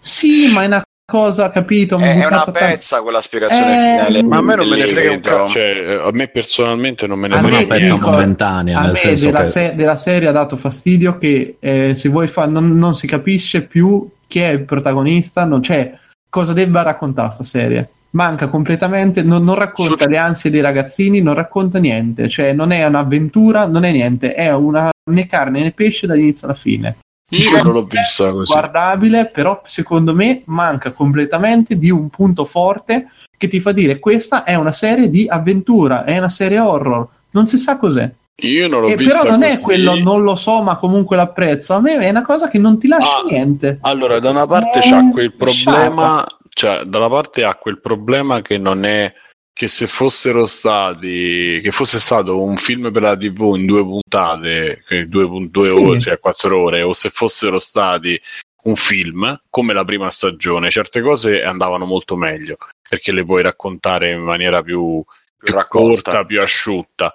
sì, 0.00 0.52
ma 0.52 0.62
è 0.62 0.66
una 0.66 0.82
cosa, 1.06 1.50
capito? 1.50 1.98
È, 1.98 2.02
è 2.02 2.14
una 2.14 2.22
buttata 2.24 2.44
tanto- 2.52 2.58
pezza 2.66 3.02
quella 3.02 3.20
spiegazione 3.20 3.72
Eh, 3.72 3.96
finale. 4.06 4.22
Ma 4.22 4.36
a 4.36 4.42
me 4.42 4.54
non 4.54 4.68
me 4.68 4.76
ne 4.76 4.86
frega 4.86 5.10
un 5.10 5.20
cazzo. 5.20 5.48
Cioè, 5.48 6.00
a 6.04 6.10
me 6.12 6.28
personalmente 6.28 7.06
non 7.08 7.18
me 7.18 7.26
ne 7.28 7.34
È 7.34 7.38
una 7.38 7.48
frega 7.48 7.74
ti 7.74 7.80
pezza 7.80 7.96
momentanea, 7.96 8.78
a 8.78 8.86
me 8.86 8.94
senso 8.94 9.24
della, 9.26 9.38
che 9.40 9.46
se- 9.46 9.74
della 9.74 9.96
serie 9.96 10.28
ha 10.28 10.32
dato 10.32 10.56
fastidio 10.56 11.18
che 11.18 11.56
eh, 11.58 11.94
se 11.96 12.08
vuoi 12.10 12.28
fa- 12.28 12.46
non, 12.46 12.78
non 12.78 12.94
si 12.94 13.06
capisce 13.08 13.62
più 13.62 14.08
chi 14.28 14.38
è 14.38 14.48
il 14.48 14.62
protagonista, 14.64 15.44
non 15.44 15.60
c'è 15.60 15.92
cosa 16.28 16.52
debba 16.52 16.82
raccontare 16.82 17.30
sta 17.30 17.44
serie. 17.44 17.88
Manca 18.14 18.46
completamente, 18.48 19.22
non, 19.22 19.42
non 19.42 19.56
racconta 19.56 20.04
Su- 20.04 20.08
le 20.08 20.18
ansie 20.18 20.50
dei 20.50 20.60
ragazzini, 20.60 21.20
non 21.20 21.34
racconta 21.34 21.78
niente, 21.80 22.28
cioè 22.28 22.52
non 22.52 22.70
è 22.70 22.84
un'avventura, 22.86 23.66
non 23.66 23.84
è 23.84 23.90
niente, 23.90 24.34
è 24.34 24.52
una 24.54 24.90
né 25.10 25.26
carne 25.26 25.62
né 25.62 25.72
pesce 25.72 26.06
dall'inizio 26.06 26.46
alla 26.46 26.56
fine. 26.56 26.96
Io 27.30 27.60
non 27.62 27.72
l'ho 27.72 27.84
vista 27.84 28.30
così. 28.30 28.52
Guardabile, 28.52 29.26
però 29.32 29.60
secondo 29.64 30.14
me 30.14 30.42
manca 30.44 30.92
completamente 30.92 31.76
di 31.76 31.90
un 31.90 32.08
punto 32.08 32.44
forte 32.44 33.08
che 33.36 33.48
ti 33.48 33.58
fa 33.58 33.72
dire 33.72 33.98
questa 33.98 34.44
è 34.44 34.54
una 34.54 34.72
serie 34.72 35.10
di 35.10 35.26
avventura, 35.28 36.04
è 36.04 36.16
una 36.16 36.28
serie 36.28 36.60
horror, 36.60 37.08
non 37.30 37.48
si 37.48 37.56
sa 37.58 37.76
cos'è. 37.78 38.08
Io 38.42 38.68
non 38.68 38.82
l'ho 38.82 38.88
E 38.88 38.94
vista 38.96 39.18
però 39.22 39.30
non 39.32 39.42
è 39.42 39.48
così. 39.54 39.60
quello 39.60 39.96
non 39.96 40.22
lo 40.22 40.36
so, 40.36 40.62
ma 40.62 40.76
comunque 40.76 41.16
l'apprezzo. 41.16 41.74
A 41.74 41.80
me 41.80 41.98
è 41.98 42.10
una 42.10 42.22
cosa 42.22 42.48
che 42.48 42.58
non 42.58 42.78
ti 42.78 42.86
lascia 42.86 43.18
Ah, 43.18 43.24
niente. 43.28 43.78
Allora, 43.80 44.20
da 44.20 44.30
una 44.30 44.46
parte 44.46 44.78
Eh, 44.78 44.82
c'ha 44.82 45.08
quel 45.10 45.32
problema, 45.32 46.24
cioè, 46.54 46.84
da 46.84 46.98
una 46.98 47.08
parte 47.08 47.44
ha 47.44 47.56
quel 47.56 47.80
problema 47.80 48.40
che 48.40 48.58
non 48.58 48.84
è 48.84 49.12
che 49.52 49.68
se 49.68 49.86
fossero 49.86 50.46
stati, 50.46 51.60
che 51.62 51.70
fosse 51.70 52.00
stato 52.00 52.42
un 52.42 52.56
film 52.56 52.90
per 52.90 53.02
la 53.02 53.16
TV 53.16 53.54
in 53.56 53.66
due 53.66 53.82
puntate, 53.82 54.82
due, 55.06 55.28
due 55.50 55.68
Sì. 55.68 55.74
ore, 55.76 56.00
cioè 56.00 56.18
quattro 56.18 56.58
ore, 56.58 56.82
o 56.82 56.92
se 56.92 57.10
fossero 57.10 57.58
stati 57.58 58.20
un 58.64 58.74
film 58.76 59.40
come 59.50 59.74
la 59.74 59.84
prima 59.84 60.10
stagione, 60.10 60.70
certe 60.70 61.02
cose 61.02 61.42
andavano 61.42 61.84
molto 61.84 62.16
meglio 62.16 62.56
perché 62.88 63.12
le 63.12 63.24
puoi 63.24 63.42
raccontare 63.42 64.10
in 64.10 64.20
maniera 64.20 64.62
più, 64.62 65.02
più 65.36 65.54
raccolta. 65.54 66.02
corta, 66.02 66.24
più 66.24 66.40
asciutta. 66.40 67.12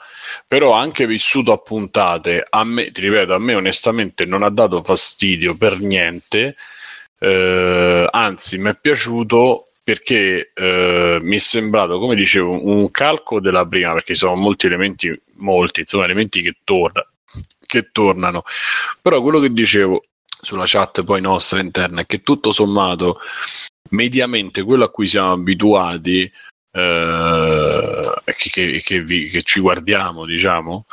Però 0.47 0.71
anche 0.73 1.05
vissuto 1.07 1.51
a 1.51 1.57
puntate, 1.57 2.45
a 2.47 2.63
me, 2.63 2.91
ti 2.91 3.01
ripeto, 3.01 3.33
a 3.33 3.39
me 3.39 3.53
onestamente 3.53 4.25
non 4.25 4.43
ha 4.43 4.49
dato 4.49 4.83
fastidio 4.83 5.55
per 5.55 5.79
niente. 5.79 6.55
Eh, 7.19 8.07
anzi, 8.09 8.57
mi 8.57 8.69
è 8.69 8.77
piaciuto 8.79 9.67
perché 9.83 10.51
eh, 10.53 11.19
mi 11.21 11.35
è 11.35 11.39
sembrato, 11.39 11.99
come 11.99 12.15
dicevo, 12.15 12.65
un 12.65 12.89
calco 12.91 13.39
della 13.39 13.65
prima, 13.65 13.93
perché 13.93 14.13
ci 14.13 14.19
sono 14.19 14.35
molti 14.35 14.67
elementi, 14.67 15.19
molti, 15.37 15.81
insomma, 15.81 16.05
elementi 16.05 16.41
che, 16.41 16.57
torna, 16.63 17.05
che 17.65 17.89
tornano. 17.91 18.43
Però 19.01 19.21
quello 19.21 19.39
che 19.39 19.51
dicevo 19.51 20.03
sulla 20.41 20.63
chat 20.65 21.03
poi 21.03 21.21
nostra 21.21 21.59
interna 21.59 22.01
è 22.01 22.05
che 22.05 22.21
tutto 22.21 22.51
sommato, 22.51 23.19
mediamente, 23.89 24.63
quello 24.63 24.85
a 24.85 24.89
cui 24.89 25.07
siamo 25.07 25.31
abituati 25.31 26.31
eh, 26.71 28.13
che, 28.25 28.49
che- 28.51 28.81
che 28.83 29.01
vi- 29.01 29.27
che 29.27 29.41
ci 29.41 29.59
guardiamo, 29.59 30.25
diciamo, 30.25 30.85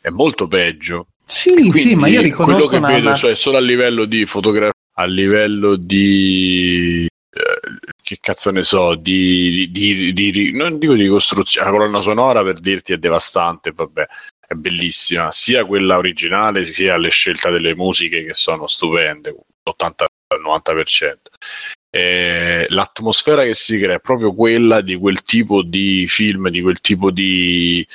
è 0.00 0.08
molto 0.08 0.48
peggio. 0.48 1.08
Sì, 1.24 1.70
sì, 1.72 1.94
ma 1.94 2.08
io 2.08 2.20
quello 2.20 2.22
riconosco 2.22 2.68
che 2.68 2.76
una, 2.76 2.88
vedo, 2.88 3.14
cioè 3.14 3.34
solo 3.34 3.58
a 3.58 3.60
livello 3.60 4.04
di 4.06 4.24
fotografia, 4.26 4.72
a 4.94 5.04
livello 5.04 5.76
di 5.76 7.06
eh, 7.34 7.60
che 8.02 8.18
cazzo 8.20 8.50
ne 8.50 8.62
so, 8.62 8.94
di, 8.94 9.70
di- 9.70 10.12
di- 10.12 10.30
di- 10.30 10.52
non 10.52 10.78
dico 10.78 10.94
di 10.94 11.02
ricostruzione, 11.02 11.66
la 11.66 11.72
colonna 11.72 12.00
sonora 12.00 12.42
per 12.42 12.60
dirti 12.60 12.92
è 12.92 12.98
devastante, 12.98 13.72
vabbè, 13.72 14.06
è 14.46 14.54
bellissima, 14.54 15.30
sia 15.30 15.64
quella 15.64 15.96
originale 15.96 16.64
sia 16.64 16.96
le 16.98 17.08
scelte 17.10 17.50
delle 17.50 17.74
musiche 17.74 18.24
che 18.24 18.34
sono 18.34 18.66
stupende, 18.66 19.34
80-90%. 19.64 21.16
Eh, 21.94 22.66
l'atmosfera 22.68 23.44
che 23.44 23.54
si 23.54 23.78
crea 23.78 23.96
è 23.96 24.00
proprio 24.00 24.34
quella 24.34 24.80
di 24.80 24.96
quel 24.96 25.22
tipo 25.22 25.62
di 25.62 26.06
film, 26.08 26.48
di 26.48 26.60
quel 26.62 26.80
tipo 26.80 27.10
di, 27.10 27.86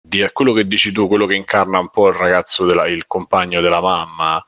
di 0.00 0.28
quello 0.32 0.52
che 0.52 0.66
dici 0.66 0.92
tu, 0.92 1.06
quello 1.06 1.26
che 1.26 1.34
incarna 1.34 1.78
un 1.78 1.90
po' 1.90 2.08
il 2.08 2.14
ragazzo, 2.14 2.64
della, 2.64 2.86
il 2.88 3.06
compagno 3.06 3.60
della 3.60 3.80
mamma, 3.80 4.44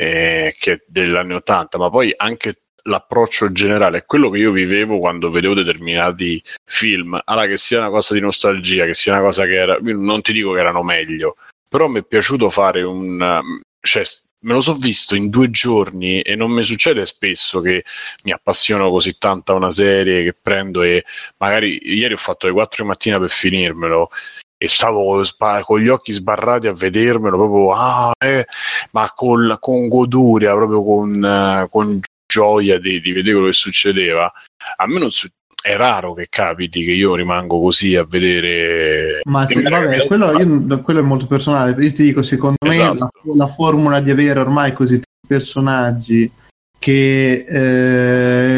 eh, 0.00 0.54
che 0.56 0.84
degli 0.86 1.16
anni 1.16 1.34
80, 1.34 1.76
ma 1.76 1.90
poi 1.90 2.14
anche 2.16 2.62
l'approccio 2.82 3.50
generale 3.50 4.04
quello 4.06 4.30
che 4.30 4.38
io 4.38 4.52
vivevo 4.52 5.00
quando 5.00 5.30
vedevo 5.30 5.54
determinati 5.54 6.40
film. 6.64 7.20
Allora, 7.24 7.46
che 7.46 7.56
sia 7.56 7.80
una 7.80 7.90
cosa 7.90 8.14
di 8.14 8.20
nostalgia, 8.20 8.84
che 8.84 8.94
sia 8.94 9.14
una 9.14 9.22
cosa 9.22 9.44
che 9.44 9.54
era. 9.54 9.76
Non 9.80 10.22
ti 10.22 10.32
dico 10.32 10.52
che 10.52 10.60
erano 10.60 10.84
meglio, 10.84 11.36
però 11.68 11.88
mi 11.88 11.98
è 12.00 12.04
piaciuto 12.04 12.48
fare 12.48 12.82
un. 12.82 13.42
cioè, 13.80 14.04
me 14.40 14.52
lo 14.52 14.60
so 14.60 14.74
visto 14.74 15.16
in 15.16 15.30
due 15.30 15.50
giorni 15.50 16.20
e 16.22 16.36
non 16.36 16.52
mi 16.52 16.62
succede 16.62 17.04
spesso 17.04 17.60
che 17.60 17.84
mi 18.22 18.30
appassiono 18.30 18.88
così 18.90 19.18
tanto 19.18 19.52
a 19.52 19.56
una 19.56 19.72
serie 19.72 20.22
che 20.22 20.32
prendo 20.40 20.82
e 20.82 21.04
magari 21.38 21.80
ieri 21.82 22.14
ho 22.14 22.18
fatto 22.18 22.46
le 22.46 22.52
4 22.52 22.84
di 22.84 22.88
mattina 22.88 23.18
per 23.18 23.30
finirmelo 23.30 24.10
e 24.58 24.68
stavo 24.68 25.22
sba- 25.22 25.62
con 25.62 25.78
gli 25.78 25.88
occhi 25.88 26.12
sbarrati 26.12 26.66
a 26.66 26.72
vedermelo 26.72 27.36
proprio 27.36 27.72
ah, 27.72 28.12
eh, 28.18 28.44
ma 28.90 29.10
con, 29.14 29.56
con 29.60 29.88
goduria 29.88 30.52
proprio 30.52 30.82
con, 30.82 31.24
eh, 31.24 31.68
con 31.70 32.00
gioia 32.26 32.78
di, 32.78 33.00
di 33.00 33.12
vedere 33.12 33.34
quello 33.34 33.46
che 33.46 33.54
succedeva 33.54 34.30
a 34.76 34.86
me 34.86 34.98
non 34.98 35.10
su- 35.12 35.28
è 35.60 35.76
raro 35.76 36.14
che 36.14 36.26
capiti 36.28 36.84
che 36.84 36.92
io 36.92 37.14
rimango 37.14 37.60
così 37.60 37.94
a 37.96 38.04
vedere 38.04 39.20
Ma 39.24 39.44
sì, 39.46 39.62
vabbè, 39.62 40.06
quello, 40.06 40.32
io- 40.40 40.80
quello 40.82 41.00
è 41.00 41.02
molto 41.02 41.26
personale. 41.26 41.72
Io 41.82 41.92
ti 41.92 42.04
dico, 42.04 42.22
secondo 42.22 42.56
me 42.64 42.70
Esatto. 42.70 43.10
la, 43.24 43.34
la 43.34 43.46
formula 43.48 44.00
di 44.00 44.10
avere 44.12 44.38
ormai 44.38 44.72
così 44.72 44.94
tanti 44.94 45.26
personaggi 45.26 46.30
che 46.78 47.44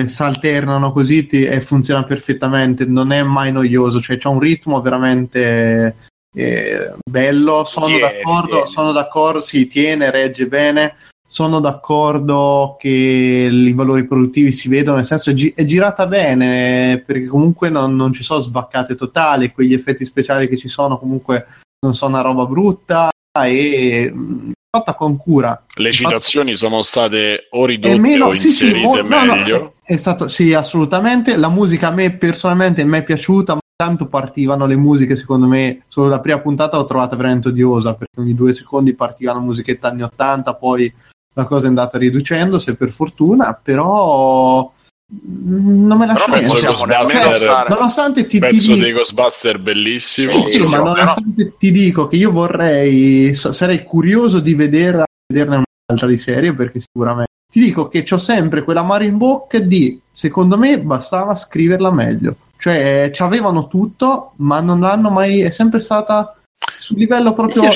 eh, 0.02 0.08
si 0.08 0.22
alternano 0.22 0.92
così 0.92 1.26
ti- 1.26 1.44
e 1.44 1.60
funziona 1.60 2.04
perfettamente, 2.04 2.84
non 2.84 3.12
è 3.12 3.22
mai 3.22 3.50
noioso, 3.52 4.00
cioè 4.00 4.18
c'è 4.18 4.28
un 4.28 4.38
ritmo 4.40 4.80
veramente 4.80 5.96
eh, 6.34 6.92
bello. 7.08 7.64
Sono 7.64 7.86
Tiene, 7.86 8.00
d'accordo, 8.00 8.48
tiene. 8.48 8.66
sono 8.66 8.92
d'accordo, 8.92 9.40
sì, 9.40 9.66
tiene, 9.66 10.10
regge 10.10 10.46
bene. 10.46 10.94
Sono 11.26 11.60
d'accordo 11.60 12.76
che 12.78 12.88
i 12.88 13.72
valori 13.72 14.04
produttivi 14.04 14.50
si 14.50 14.68
vedono, 14.68 14.96
nel 14.96 15.04
senso 15.04 15.30
è, 15.30 15.32
gi- 15.32 15.52
è 15.54 15.64
girata 15.64 16.08
bene 16.08 17.02
perché 17.06 17.26
comunque 17.26 17.68
non, 17.70 17.94
non 17.94 18.12
ci 18.12 18.24
sono 18.24 18.40
svaccate 18.40 18.96
totali, 18.96 19.52
quegli 19.52 19.72
effetti 19.72 20.04
speciali 20.04 20.48
che 20.48 20.56
ci 20.56 20.66
sono 20.68 20.98
comunque 20.98 21.46
non 21.86 21.94
sono 21.94 22.14
una 22.14 22.22
roba 22.22 22.46
brutta 22.46 23.10
e 23.44 24.10
mh, 24.12 24.50
fatta 24.70 24.94
con 24.94 25.16
cura. 25.16 25.64
le 25.74 25.92
citazioni 25.92 26.54
sono 26.54 26.82
state 26.82 27.48
o 27.50 27.66
ridotte 27.66 27.98
meno- 27.98 28.26
o 28.26 28.34
sì, 28.34 28.48
sì, 28.48 28.64
inserite 28.66 29.02
mo- 29.02 29.08
no, 29.08 29.24
no, 29.24 29.34
meglio 29.34 29.72
è, 29.82 29.94
è 29.94 29.96
stato, 29.96 30.28
sì, 30.28 30.54
assolutamente. 30.54 31.36
La 31.36 31.48
musica 31.48 31.88
a 31.88 31.92
me 31.92 32.12
personalmente 32.12 32.84
mi 32.84 32.98
è 32.98 33.02
piaciuta, 33.02 33.54
ma 33.54 33.60
tanto 33.74 34.06
partivano 34.06 34.66
le 34.66 34.76
musiche, 34.76 35.16
secondo 35.16 35.46
me, 35.46 35.82
solo 35.88 36.08
la 36.08 36.20
prima 36.20 36.38
puntata 36.38 36.76
l'ho 36.76 36.84
trovata 36.84 37.16
veramente 37.16 37.48
odiosa, 37.48 37.94
perché 37.94 38.20
ogni 38.20 38.34
due 38.34 38.52
secondi 38.52 38.94
partivano 38.94 39.40
musichette 39.40 39.88
anni 39.88 40.02
80, 40.02 40.54
poi 40.54 40.92
la 41.34 41.44
cosa 41.44 41.64
è 41.64 41.68
andata 41.68 41.98
riducendosi 41.98 42.76
per 42.76 42.92
fortuna, 42.92 43.58
però 43.60 44.70
non 45.12 45.98
me 45.98 46.06
lascia 46.06 46.24
Però 46.24 46.36
non 46.36 46.44
niente. 46.44 46.52
possiamo 46.52 47.32
stare. 47.34 47.68
Nonostante 47.68 48.22
ti, 48.26 48.28
ti 48.28 48.38
pezzo 48.38 48.72
dico- 48.74 48.84
dei 48.84 48.92
Ghostbuster 48.92 49.58
bellissimo 49.58 50.42
sì, 50.42 50.62
sì, 50.62 50.68
ma 50.70 50.78
nonostante 50.82 51.54
ti 51.58 51.72
dico 51.72 52.06
che 52.08 52.16
io 52.16 52.30
vorrei, 52.30 53.34
so- 53.34 53.52
sarei 53.52 53.82
curioso 53.82 54.38
di 54.40 54.54
vedere, 54.54 55.04
vederne 55.32 55.62
un'altra 55.86 56.06
di 56.08 56.16
serie 56.18 56.54
perché 56.54 56.80
sicuramente 56.80 57.28
ti 57.50 57.60
dico 57.60 57.88
che 57.88 58.04
ho 58.08 58.18
sempre 58.18 58.62
quella 58.62 58.82
mare 58.84 59.06
in 59.06 59.16
bocca 59.18 59.58
di 59.58 60.00
secondo 60.12 60.56
me 60.56 60.78
bastava 60.78 61.34
scriverla 61.34 61.90
meglio, 61.90 62.36
cioè 62.58 63.10
ci 63.12 63.22
avevano 63.22 63.66
tutto, 63.66 64.34
ma 64.36 64.60
non 64.60 64.78
l'hanno 64.80 65.10
mai, 65.10 65.40
è 65.40 65.50
sempre 65.50 65.80
stata 65.80 66.36
sul 66.76 66.98
livello 66.98 67.32
proprio. 67.34 67.64
Io 67.64 67.70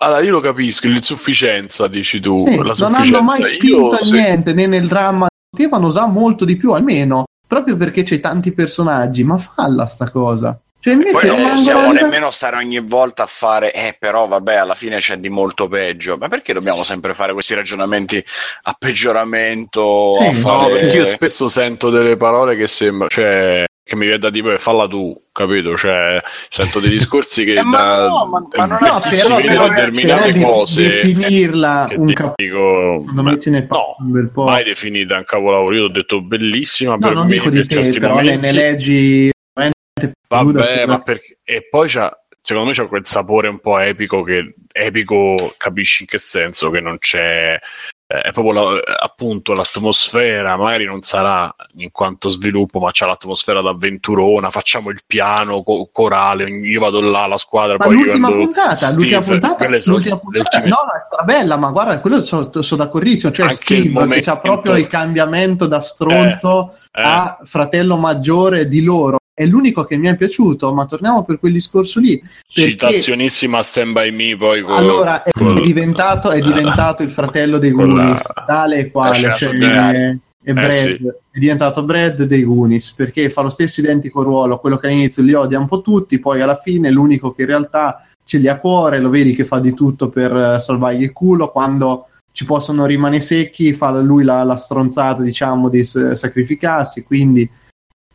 allora 0.00 0.20
io 0.22 0.30
lo 0.30 0.38
capisco 0.40 0.86
l'insufficienza 0.86 1.88
dici 1.88 2.20
tu 2.20 2.44
Sì, 2.46 2.54
la 2.62 2.72
non 2.78 2.94
hanno 2.94 3.20
mai 3.22 3.40
Io, 3.40 3.46
spinto 3.48 3.88
a 3.96 4.04
se- 4.04 4.12
niente 4.12 4.52
né 4.52 4.66
nel 4.68 4.86
dramma, 4.86 5.26
potevano 5.58 5.88
usare 5.88 6.10
molto 6.10 6.44
di 6.44 6.56
più 6.56 6.72
almeno, 6.72 7.24
proprio 7.46 7.76
perché 7.76 8.04
c'è 8.04 8.20
tanti 8.20 8.52
personaggi, 8.52 9.24
ma 9.24 9.36
falla 9.38 9.86
sta 9.86 10.08
cosa. 10.08 10.56
Cioè 10.80 10.94
invece 10.94 11.10
Poi 11.10 11.26
non 11.26 11.50
possiamo 11.50 11.80
a 11.80 11.86
livello- 11.86 12.00
nemmeno 12.02 12.30
stare 12.30 12.56
ogni 12.56 12.78
volta 12.78 13.24
a 13.24 13.26
fare, 13.26 13.72
eh, 13.72 13.96
però 13.98 14.28
vabbè, 14.28 14.54
alla 14.54 14.76
fine 14.76 14.98
c'è 14.98 15.16
di 15.16 15.28
molto 15.28 15.66
peggio. 15.66 16.16
Ma 16.16 16.28
perché 16.28 16.52
dobbiamo 16.52 16.84
sempre 16.84 17.14
fare 17.14 17.32
questi 17.32 17.54
ragionamenti 17.54 18.24
a 18.62 18.76
peggioramento? 18.78 20.12
Sì, 20.12 20.26
a 20.26 20.30
no, 20.30 20.38
no 20.38 20.68
fare... 20.68 20.78
perché 20.78 20.96
io 20.96 21.06
spesso 21.06 21.48
sento 21.48 21.90
delle 21.90 22.16
parole 22.16 22.54
che 22.54 22.68
sembra 22.68 23.08
cioè 23.08 23.64
che 23.88 23.96
mi 23.96 24.04
viene 24.04 24.18
da 24.18 24.28
dire 24.30 24.50
"Beh, 24.52 24.58
falla 24.58 24.86
tu 24.86 25.18
capito? 25.32 25.76
Cioè 25.76 26.20
sento 26.50 26.78
dei 26.78 26.90
discorsi 26.90 27.44
che 27.44 27.54
Eh, 27.54 27.62
ma 27.62 27.78
da, 27.78 28.06
no, 28.08 28.26
ma- 28.26 28.46
ma 28.56 28.66
non 28.66 28.78
però- 28.78 29.68
determinate 29.68 30.20
però 30.20 30.32
di- 30.32 30.40
cose 30.42 30.82
definirla 30.82 31.86
che 31.88 31.94
un 31.96 32.06
ti 32.06 32.12
capo 32.12 32.32
dico 32.36 32.98
secondo 33.00 33.22
me 33.22 33.38
ce 33.40 33.50
ne 33.50 33.62
parla 33.66 33.84
no 33.98 34.04
un 34.04 34.10
bel 34.12 34.30
po'. 34.30 34.44
mai 34.44 34.64
definita 34.64 35.16
un 35.16 35.24
capolavoro. 35.24 35.74
Io 35.74 35.84
ho 35.84 35.88
detto 35.88 36.20
bellissima 36.20 36.92
no, 36.92 36.98
per 36.98 37.12
non 37.14 37.26
me 37.26 37.32
dico 37.32 37.48
di 37.50 37.66
te, 37.66 37.88
però 37.98 38.16
ne, 38.16 38.22
momenti 38.22 38.40
ne 38.46 38.52
leggi 38.52 39.30
veramente 39.54 40.12
Vabbè, 40.28 40.86
ma 40.86 41.00
perché... 41.00 41.38
E 41.42 41.66
poi 41.70 41.88
c'ha... 41.88 42.12
secondo 42.42 42.68
me 42.68 42.74
c'è 42.74 42.86
quel 42.86 43.06
sapore 43.06 43.48
un 43.48 43.58
po' 43.60 43.78
epico 43.78 44.22
che 44.22 44.54
epico 44.70 45.54
capisci 45.56 46.02
in 46.02 46.08
che 46.08 46.18
senso? 46.18 46.68
Che 46.70 46.80
non 46.80 46.98
c'è 46.98 47.58
è 48.10 48.32
proprio 48.32 48.52
la- 48.54 48.80
appunto 49.02 49.52
l'atmosfera, 49.52 50.56
magari 50.56 50.86
non 50.86 51.02
sarà 51.02 51.54
in 51.76 51.90
quanto 51.90 52.30
sviluppo, 52.30 52.80
ma 52.80 52.90
c'è 52.90 53.04
l'atmosfera 53.04 53.60
d'avventurona, 53.60 54.48
facciamo 54.48 54.88
il 54.88 55.02
piano 55.06 55.62
co- 55.62 55.90
corale, 55.92 56.48
io 56.48 56.80
vado 56.80 57.02
là 57.02 57.24
alla 57.24 57.36
squadra, 57.36 57.76
Ma 57.78 57.84
poi 57.84 57.96
l'ultima 57.96 58.30
puntata, 58.30 58.74
Steve, 58.74 58.94
l'ultima 58.96 59.20
puntata, 59.20 59.68
l'ultima 59.68 60.16
puntata- 60.18 60.58
no, 60.60 60.66
no, 60.66 60.92
è 60.98 61.02
strabella, 61.02 61.56
ma 61.58 61.70
guarda, 61.70 62.00
quello 62.00 62.22
sono, 62.22 62.50
sono 62.62 62.82
d'accordissimo. 62.82 63.30
Cioè, 63.30 63.52
Steve 63.52 63.82
che 63.82 63.88
momento- 63.90 64.30
ha 64.30 64.38
proprio 64.38 64.76
il 64.76 64.86
cambiamento 64.86 65.66
da 65.66 65.82
stronzo 65.82 66.76
eh. 66.90 67.02
a 67.02 67.38
fratello 67.44 67.96
maggiore 67.96 68.68
di 68.68 68.82
loro. 68.82 69.18
È 69.38 69.46
l'unico 69.46 69.84
che 69.84 69.96
mi 69.96 70.08
è 70.08 70.16
piaciuto, 70.16 70.74
ma 70.74 70.84
torniamo 70.84 71.22
per 71.22 71.38
quel 71.38 71.52
discorso 71.52 72.00
lì. 72.00 72.18
Perché 72.18 72.70
Citazionissima 72.70 73.62
Stand 73.62 73.92
By 73.92 74.10
Me 74.10 74.36
poi 74.36 74.62
con, 74.62 74.74
allora 74.76 75.22
è 75.22 75.30
con- 75.30 75.54
diventato, 75.62 76.30
è 76.30 76.40
diventato 76.40 77.04
il 77.04 77.10
fratello 77.10 77.58
dei 77.58 77.70
la- 77.70 77.76
Goonies, 77.84 78.26
tale 78.44 78.78
e 78.78 78.90
quale. 78.90 79.34
Cioè, 79.36 79.54
diario. 79.54 80.18
è, 80.42 80.52
Brad, 80.52 80.70
sì. 80.72 81.06
è 81.30 81.38
diventato 81.38 81.84
Brad 81.84 82.24
dei 82.24 82.42
Goonies 82.42 82.90
perché 82.92 83.30
fa 83.30 83.42
lo 83.42 83.50
stesso 83.50 83.78
identico 83.80 84.22
ruolo, 84.24 84.58
quello 84.58 84.76
che 84.76 84.88
all'inizio 84.88 85.22
li 85.22 85.34
odia 85.34 85.60
un 85.60 85.68
po' 85.68 85.82
tutti, 85.82 86.18
poi 86.18 86.40
alla 86.40 86.56
fine 86.56 86.88
è 86.88 86.90
l'unico 86.90 87.32
che 87.32 87.42
in 87.42 87.48
realtà 87.48 88.04
ce 88.24 88.38
li 88.38 88.48
ha 88.48 88.54
a 88.54 88.58
cuore, 88.58 88.98
lo 88.98 89.08
vedi 89.08 89.36
che 89.36 89.44
fa 89.44 89.60
di 89.60 89.72
tutto 89.72 90.08
per 90.08 90.34
eh, 90.34 90.58
salvargli 90.58 91.02
il 91.04 91.12
culo, 91.12 91.50
quando 91.52 92.06
ci 92.32 92.44
possono 92.44 92.86
rimanere 92.86 93.20
secchi 93.22 93.72
fa 93.72 93.90
lui 94.00 94.24
la, 94.24 94.42
la 94.42 94.56
stronzata 94.56 95.22
diciamo 95.22 95.68
di 95.68 95.84
s- 95.84 96.12
sacrificarsi, 96.12 97.04
quindi 97.04 97.48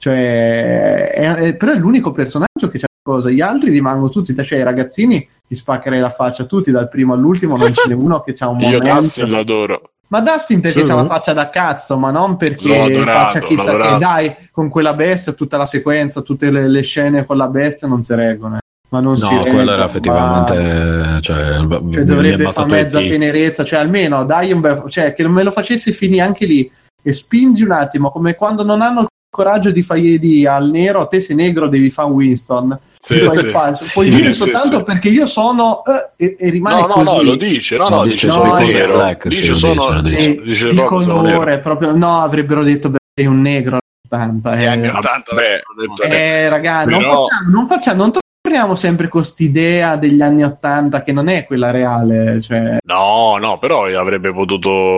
cioè, 0.03 1.09
è- 1.11 1.33
è- 1.33 1.55
però 1.55 1.71
è 1.71 1.75
l'unico 1.77 2.11
personaggio 2.11 2.69
che 2.69 2.77
c'ha 2.79 2.85
cosa, 3.01 3.29
gli 3.29 3.41
altri 3.41 3.69
rimangono 3.71 4.09
tutti, 4.09 4.33
cioè 4.35 4.59
i 4.59 4.63
ragazzini 4.63 5.25
gli 5.47 5.55
spaccherei 5.55 5.99
la 5.99 6.09
faccia 6.09 6.43
tutti 6.45 6.71
dal 6.71 6.89
primo 6.89 7.13
all'ultimo, 7.13 7.55
non 7.57 7.73
ce 7.73 7.83
n'è 7.87 7.93
uno 7.93 8.21
che 8.21 8.33
c'ha 8.33 8.47
un 8.49 8.59
Io 8.63 8.77
momento. 8.79 8.99
Dustin 8.99 9.29
lo 9.29 9.39
adoro. 9.39 9.81
Ma 10.09 10.19
Dustin 10.21 10.59
perché 10.61 10.81
Sì. 10.81 10.85
c'ha 10.85 10.95
la 10.95 11.05
faccia 11.05 11.33
da 11.33 11.49
cazzo, 11.49 11.97
ma 11.97 12.11
non 12.11 12.35
perché 12.37 12.81
adorato, 12.81 13.17
faccia 13.19 13.39
chissà 13.41 13.77
che 13.77 13.97
dai, 13.97 14.35
con 14.51 14.69
quella 14.69 14.93
bestia, 14.93 15.31
tutta 15.33 15.57
la 15.57 15.65
sequenza, 15.65 16.21
tutte 16.21 16.51
le, 16.51 16.67
le 16.67 16.81
scene 16.81 17.25
con 17.25 17.37
la 17.37 17.47
bestia 17.47 17.87
non 17.87 18.03
si 18.03 18.13
reggono. 18.13 18.57
eh. 18.57 18.59
Ma 18.89 18.99
non 18.99 19.17
si 19.17 19.23
No, 19.33 19.39
quello 19.41 19.55
reggono, 19.57 19.71
era 19.71 19.85
effettivamente. 19.85 20.53
ma- 20.55 21.19
Cioè, 21.19 21.63
cioè, 21.89 22.03
dovrebbe 22.03 22.51
fare 22.51 22.69
mezza 22.69 22.99
E.T.. 22.99 23.09
tenerezza, 23.09 23.63
cioè 23.63 23.79
almeno 23.79 24.23
dai 24.23 24.51
un 24.51 24.59
bel, 24.61 24.83
cioè 24.89 25.13
che 25.15 25.27
me 25.27 25.41
lo 25.41 25.49
facessi 25.51 25.91
finire 25.93 26.21
anche 26.21 26.45
lì 26.45 26.71
e 27.01 27.11
spingi 27.13 27.63
un 27.63 27.71
attimo, 27.71 28.11
come 28.11 28.35
quando 28.35 28.63
non 28.63 28.81
hanno 28.83 29.01
il 29.01 29.07
coraggio 29.33 29.71
di 29.71 29.81
fargli 29.81 30.19
di 30.19 30.45
al 30.45 30.69
nero, 30.69 31.01
a 31.01 31.07
te 31.07 31.19
sei 31.19 31.35
negro 31.35 31.67
devi 31.67 31.89
fare 31.89 32.09
Winston. 32.11 32.77
Sì, 32.99 33.15
sì. 33.31 33.51
Puoi 33.91 34.05
Sì, 34.05 34.15
dire 34.15 34.33
sì, 34.33 34.43
soltanto 34.49 34.77
sì. 34.77 34.83
perché 34.85 35.09
io 35.09 35.27
sono 35.27 35.81
eh, 35.83 36.25
e, 36.25 36.35
e 36.39 36.49
rimane 36.51 36.81
No, 36.81 36.87
no, 36.87 36.93
così. 36.93 37.05
no, 37.15 37.21
lo 37.21 37.35
dice, 37.35 37.75
no, 37.77 37.89
no, 37.89 37.95
No, 37.97 38.03
dice 38.03 38.27
dice 38.27 38.31
sono 38.31 38.49
Johnny 38.57 38.71
nero. 38.73 38.93
Black, 38.93 39.27
dice 39.27 39.55
sono, 39.55 40.01
dice, 40.01 40.15
dice, 40.15 40.21
Sì, 40.21 40.41
dice 40.43 40.67
di 40.69 40.83
colore 40.85 41.59
proprio 41.59 41.91
no 41.95 42.21
avrebbero 42.21 42.63
detto 42.63 42.89
"Beh, 42.89 42.97
sei 43.13 43.25
un 43.25 43.41
negro 43.41 43.79
anni 44.09 44.39
80 44.39 44.55
Gli 44.55 44.61
eh. 44.61 44.67
anni 44.67 44.87
80 44.87 45.33
Beh, 45.35 45.61
detto- 45.79 46.03
Eh, 46.03 46.47
raga, 46.49 46.85
non 46.85 47.01
facciamo, 47.01 47.49
non 47.51 47.67
facciamo, 47.67 47.97
non 48.03 48.11
torniamo 48.41 48.75
sempre 48.75 49.07
con 49.09 49.19
quest'idea 49.21 49.95
degli 49.97 50.21
anni 50.21 50.43
80 50.43 51.01
che 51.01 51.11
non 51.11 51.27
è 51.27 51.45
quella 51.45 51.71
reale, 51.71 52.39
cioè, 52.41 52.77
No, 52.85 53.37
no, 53.37 53.57
però 53.59 53.85
avrebbe 53.87 54.31
potuto 54.31 54.95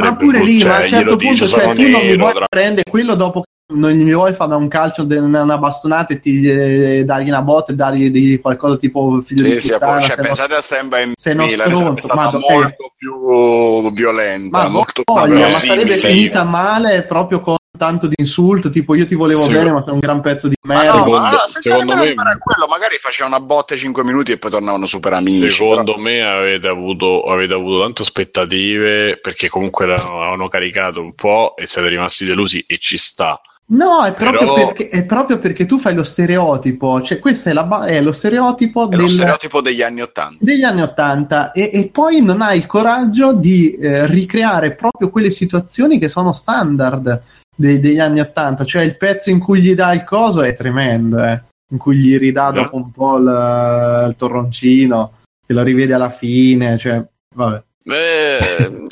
ma 0.00 0.14
pure 0.16 0.42
lì, 0.42 0.58
cioè, 0.60 0.68
ma 0.68 0.76
a 0.76 0.80
un 0.82 0.88
certo 0.88 1.16
dice, 1.16 1.44
punto, 1.44 1.46
cioè, 1.46 1.74
tu 1.74 1.88
non 1.88 2.04
mi 2.04 2.16
vuoi 2.16 2.32
tra- 2.34 2.44
prendere 2.48 2.90
quello 2.90 3.14
dopo 3.14 3.40
che 3.40 3.46
non 3.70 3.90
gli 3.92 4.12
vuoi 4.12 4.34
fare 4.34 4.50
da 4.50 4.56
un 4.56 4.68
calcio, 4.68 5.04
de- 5.04 5.18
una 5.18 5.58
bastonata 5.58 6.12
e 6.14 6.20
ti 6.20 6.44
eh, 6.48 7.04
dargli 7.04 7.28
una 7.28 7.42
botta 7.42 7.72
e 7.72 7.74
dargli 7.74 8.10
di 8.10 8.38
qualcosa 8.40 8.76
tipo 8.76 9.20
figlio 9.22 9.46
Sì, 9.46 9.52
di 9.54 9.60
sì, 9.60 9.72
puttana, 9.72 10.00
cioè, 10.00 10.16
pensate 10.20 10.54
a 10.54 10.60
Stand 10.60 10.88
By 10.88 11.06
Me, 11.06 11.12
sei 11.16 11.34
sarebbe 11.34 11.74
stronzo, 11.74 12.06
ma- 12.14 12.30
molto 12.32 12.92
più 12.96 13.92
violenta, 13.92 14.62
Ma 14.62 14.68
molto 14.68 15.02
voglia, 15.04 15.34
più 15.34 15.42
ma 15.44 15.50
sarebbe 15.50 15.94
sì. 15.94 16.06
finita 16.08 16.44
male 16.44 17.02
proprio 17.02 17.40
con 17.40 17.56
tanto 17.78 18.08
di 18.08 18.14
insulto, 18.18 18.68
tipo 18.68 18.94
io 18.94 19.06
ti 19.06 19.14
volevo 19.14 19.40
Sì. 19.44 19.52
bene 19.52 19.70
ma 19.72 19.82
sei 19.82 19.94
un 19.94 20.00
gran 20.00 20.20
pezzo 20.20 20.48
di 20.48 20.54
Ma 20.62 20.74
merda. 20.74 20.90
no, 20.90 20.96
Secondo- 20.98 21.18
ma 21.20 21.30
no, 21.30 21.36
senza 21.46 21.70
secondo 21.70 21.94
nemmeno 21.94 22.22
me- 22.24 22.30
a 22.30 22.36
quello, 22.38 22.66
magari 22.68 22.98
facevano 23.00 23.36
una 23.36 23.44
botta 23.46 23.74
5 23.76 24.04
minuti 24.04 24.32
e 24.32 24.36
poi 24.36 24.50
tornavano 24.50 24.84
super 24.86 25.14
amici. 25.14 25.50
Secondo 25.50 25.92
però- 25.92 25.98
me 25.98 26.20
avete 26.22 26.68
avuto, 26.68 27.22
avete 27.22 27.54
avuto 27.54 27.80
tante 27.80 28.02
aspettative 28.02 29.18
perché 29.18 29.48
comunque 29.48 29.86
l'hanno- 29.86 30.20
avevano 30.20 30.48
caricato 30.48 31.00
un 31.00 31.14
po' 31.14 31.54
e 31.56 31.66
siete 31.66 31.88
rimasti 31.88 32.26
delusi 32.26 32.62
e 32.66 32.76
ci 32.76 32.98
sta. 32.98 33.40
No, 33.72 34.04
è 34.04 34.12
proprio, 34.14 34.38
Però- 34.40 34.54
perché, 34.54 34.88
è 34.88 35.04
proprio 35.06 35.38
perché 35.38 35.64
tu 35.64 35.78
fai 35.78 35.94
lo 35.94 36.02
stereotipo, 36.02 37.00
cioè 37.02 37.20
questo 37.20 37.50
è, 37.50 37.52
la 37.52 37.62
ba- 37.62 37.84
è 37.84 38.00
lo 38.00 38.10
stereotipo 38.10 38.88
È 38.90 38.96
lo 38.96 39.02
del- 39.02 39.08
stereotipo 39.10 39.60
degli 39.60 39.80
anni 39.82 40.00
80. 40.02 40.38
degli 40.40 40.64
anni 40.64 40.82
80 40.82 41.52
e, 41.52 41.70
e 41.72 41.88
poi 41.92 42.20
non 42.20 42.40
hai 42.42 42.58
il 42.58 42.66
coraggio 42.66 43.32
di 43.32 43.72
eh, 43.76 44.06
ricreare 44.06 44.72
proprio 44.74 45.08
quelle 45.10 45.30
situazioni 45.30 46.00
che 46.00 46.08
sono 46.08 46.32
standard 46.32 47.22
dei- 47.56 47.78
degli 47.78 48.00
anni 48.00 48.18
80, 48.20 48.64
cioè 48.64 48.82
il 48.82 48.96
pezzo 48.96 49.30
in 49.30 49.38
cui 49.38 49.60
gli 49.60 49.74
dà 49.74 49.92
il 49.92 50.02
coso 50.02 50.42
è 50.42 50.52
tremendo, 50.52 51.22
eh, 51.22 51.40
in 51.70 51.78
cui 51.78 51.96
gli 51.96 52.18
ridà 52.18 52.48
Eh. 52.50 52.54
dopo 52.54 52.74
un 52.76 52.90
po' 52.90 53.18
il, 53.18 54.06
il 54.08 54.14
torroncino, 54.16 55.12
che 55.46 55.52
lo 55.52 55.62
rivede 55.62 55.94
alla 55.94 56.10
fine, 56.10 56.76
cioè, 56.76 57.00
vabbè. 57.36 57.62
Eh, 57.84 58.86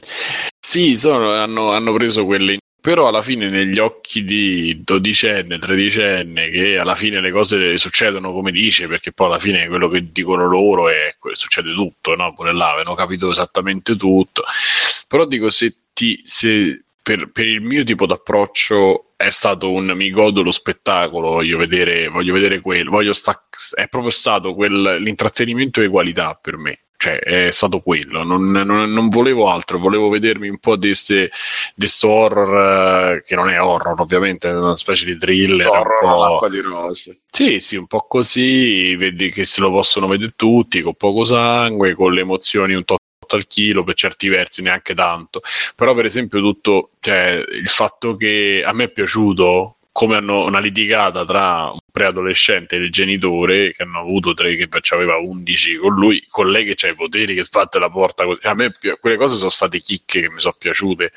sì, 0.64 0.96
sono- 0.96 1.32
hanno, 1.32 1.72
hanno 1.72 1.92
preso 1.94 2.24
quelle. 2.24 2.58
Però 2.88 3.06
alla 3.06 3.20
fine 3.20 3.50
negli 3.50 3.78
occhi 3.78 4.24
di 4.24 4.80
dodicenne, 4.82 5.58
tredicenne, 5.58 6.48
che 6.48 6.78
alla 6.78 6.94
fine 6.94 7.20
le 7.20 7.30
cose 7.30 7.76
succedono 7.76 8.32
come 8.32 8.50
dice, 8.50 8.86
perché 8.86 9.12
poi 9.12 9.26
alla 9.26 9.36
fine 9.36 9.68
quello 9.68 9.90
che 9.90 10.10
dicono 10.10 10.46
loro 10.46 10.88
è 10.88 11.14
succede 11.32 11.74
tutto, 11.74 12.14
no? 12.14 12.32
Pure 12.32 12.54
là 12.54 12.70
avevano 12.70 12.96
capito 12.96 13.30
esattamente 13.30 13.94
tutto. 13.94 14.42
Però 15.06 15.26
dico, 15.26 15.50
se 15.50 15.80
ti 15.92 16.22
se 16.24 16.84
per, 17.02 17.30
per 17.30 17.46
il 17.46 17.60
mio 17.60 17.84
tipo 17.84 18.06
d'approccio 18.06 19.12
è 19.16 19.28
stato 19.28 19.70
un 19.70 19.92
mi 19.94 20.08
godo 20.08 20.40
lo 20.42 20.50
spettacolo, 20.50 21.28
voglio 21.28 21.58
vedere, 21.58 22.08
voglio 22.08 22.32
vedere 22.32 22.60
quello, 22.60 22.88
voglio 22.90 23.12
sta- 23.12 23.50
è 23.74 23.86
proprio 23.88 24.10
stato 24.10 24.54
quel, 24.54 24.96
l'intrattenimento 25.02 25.82
e 25.82 25.88
qualità 25.88 26.38
per 26.40 26.56
me. 26.56 26.78
Cioè, 27.00 27.20
è 27.20 27.50
stato 27.52 27.78
quello, 27.78 28.24
non, 28.24 28.50
non- 28.50 28.90
non 28.90 29.08
volevo 29.08 29.48
altro, 29.48 29.78
volevo 29.78 30.08
vedermi 30.08 30.48
un 30.48 30.58
po' 30.58 30.74
di 30.74 30.92
questo 31.76 32.08
horror, 32.08 33.12
eh, 33.18 33.22
che 33.24 33.36
non 33.36 33.48
è 33.50 33.60
horror 33.62 34.00
ovviamente, 34.00 34.48
è 34.48 34.54
una 34.56 34.74
specie 34.74 35.04
di 35.04 35.16
thriller. 35.16 35.68
po'- 36.00 36.08
all'acqua 36.08 36.48
di 36.48 36.58
rose. 36.60 37.20
sì, 37.30 37.60
sì, 37.60 37.76
un 37.76 37.86
po' 37.86 38.04
così, 38.08 38.96
vedi 38.96 39.30
che 39.30 39.44
se 39.44 39.60
lo 39.60 39.70
possono 39.70 40.08
vedere 40.08 40.32
tutti, 40.34 40.82
con 40.82 40.94
poco 40.96 41.24
sangue, 41.24 41.94
con 41.94 42.12
le 42.12 42.22
emozioni 42.22 42.74
un 42.74 42.84
tot 42.84 42.98
al 43.28 43.46
chilo, 43.46 43.84
per 43.84 43.94
certi 43.94 44.28
versi 44.28 44.62
neanche 44.62 44.92
tanto. 44.94 45.40
Però, 45.76 45.94
per 45.94 46.04
esempio, 46.04 46.40
tutto, 46.40 46.90
cioè, 46.98 47.40
il 47.52 47.68
fatto 47.68 48.16
che 48.16 48.62
a 48.66 48.72
me 48.72 48.84
è 48.84 48.90
piaciuto 48.90 49.76
come 49.98 50.14
hanno 50.14 50.44
una 50.44 50.60
litigata 50.60 51.24
tra 51.24 51.72
un 51.72 51.80
preadolescente 51.90 52.76
e 52.76 52.78
il 52.78 52.92
genitore, 52.92 53.72
che 53.72 53.82
hanno 53.82 53.98
avuto 53.98 54.32
tre, 54.32 54.54
che 54.54 54.68
aveva 54.94 55.16
11 55.16 55.76
con 55.76 55.92
lui, 55.92 56.24
con 56.30 56.48
lei 56.52 56.64
che 56.64 56.86
ha 56.86 56.90
i 56.90 56.94
poteri, 56.94 57.34
che 57.34 57.42
sbatte 57.42 57.80
la 57.80 57.90
porta. 57.90 58.24
A 58.42 58.54
me 58.54 58.72
quelle 59.00 59.16
cose 59.16 59.36
sono 59.38 59.50
state 59.50 59.80
chicche 59.80 60.20
che 60.20 60.30
mi 60.30 60.38
sono 60.38 60.54
piaciute, 60.56 61.10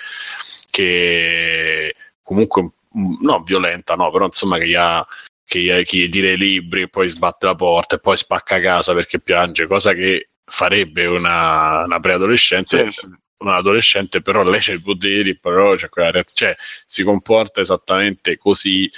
che 0.71 1.93
comunque, 2.23 2.71
mm, 2.97 3.17
no, 3.21 3.43
violenta, 3.43 3.93
no, 3.93 4.09
però 4.09 4.25
insomma 4.25 4.57
che 4.57 4.67
gli 4.67 4.73
ha 4.73 5.05
che 5.45 5.59
gli- 5.59 6.09
tira 6.09 6.31
i 6.31 6.37
libri 6.37 6.81
e 6.81 6.89
poi 6.89 7.07
sbatte 7.07 7.45
la 7.45 7.53
porta 7.53 7.97
e 7.97 7.99
poi 7.99 8.17
spacca 8.17 8.59
casa 8.59 8.95
perché 8.95 9.19
piange, 9.19 9.67
cosa 9.67 9.93
che 9.93 10.29
farebbe 10.43 11.05
una, 11.05 11.83
una 11.83 11.99
preadolescente, 11.99 12.89
Sì, 12.89 12.99
sì. 12.99 13.20
Un 13.41 13.49
adolescente, 13.49 14.21
però 14.21 14.43
lei 14.43 14.59
c'ha 14.61 14.73
i 14.73 14.79
poteri, 14.79 15.37
però 15.37 15.75
c'è 15.75 15.89
quella 15.89 16.11
reazione, 16.11 16.55
cioè 16.55 16.63
si 16.85 17.03
comporta 17.03 17.61
esattamente 17.61 18.37
così, 18.37 18.89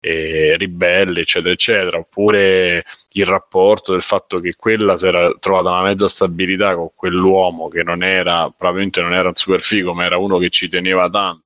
eh, 0.00 0.56
ribelle, 0.56 1.20
eccetera, 1.20 1.52
eccetera, 1.52 1.98
oppure 1.98 2.84
il 3.12 3.26
rapporto 3.26 3.92
del 3.92 4.02
fatto 4.02 4.40
che 4.40 4.54
quella 4.56 4.96
si 4.96 5.06
era 5.06 5.30
trovata 5.38 5.70
una 5.70 5.82
mezza 5.82 6.08
stabilità 6.08 6.74
con 6.74 6.88
quell'uomo 6.94 7.68
che 7.68 7.82
non 7.82 8.02
era, 8.02 8.52
probabilmente 8.56 9.00
non 9.02 9.14
era 9.14 9.28
un 9.28 9.34
super 9.34 9.60
figo, 9.60 9.92
ma 9.92 10.04
era 10.04 10.16
uno 10.16 10.38
che 10.38 10.48
ci 10.48 10.68
teneva 10.68 11.08
tanto, 11.10 11.44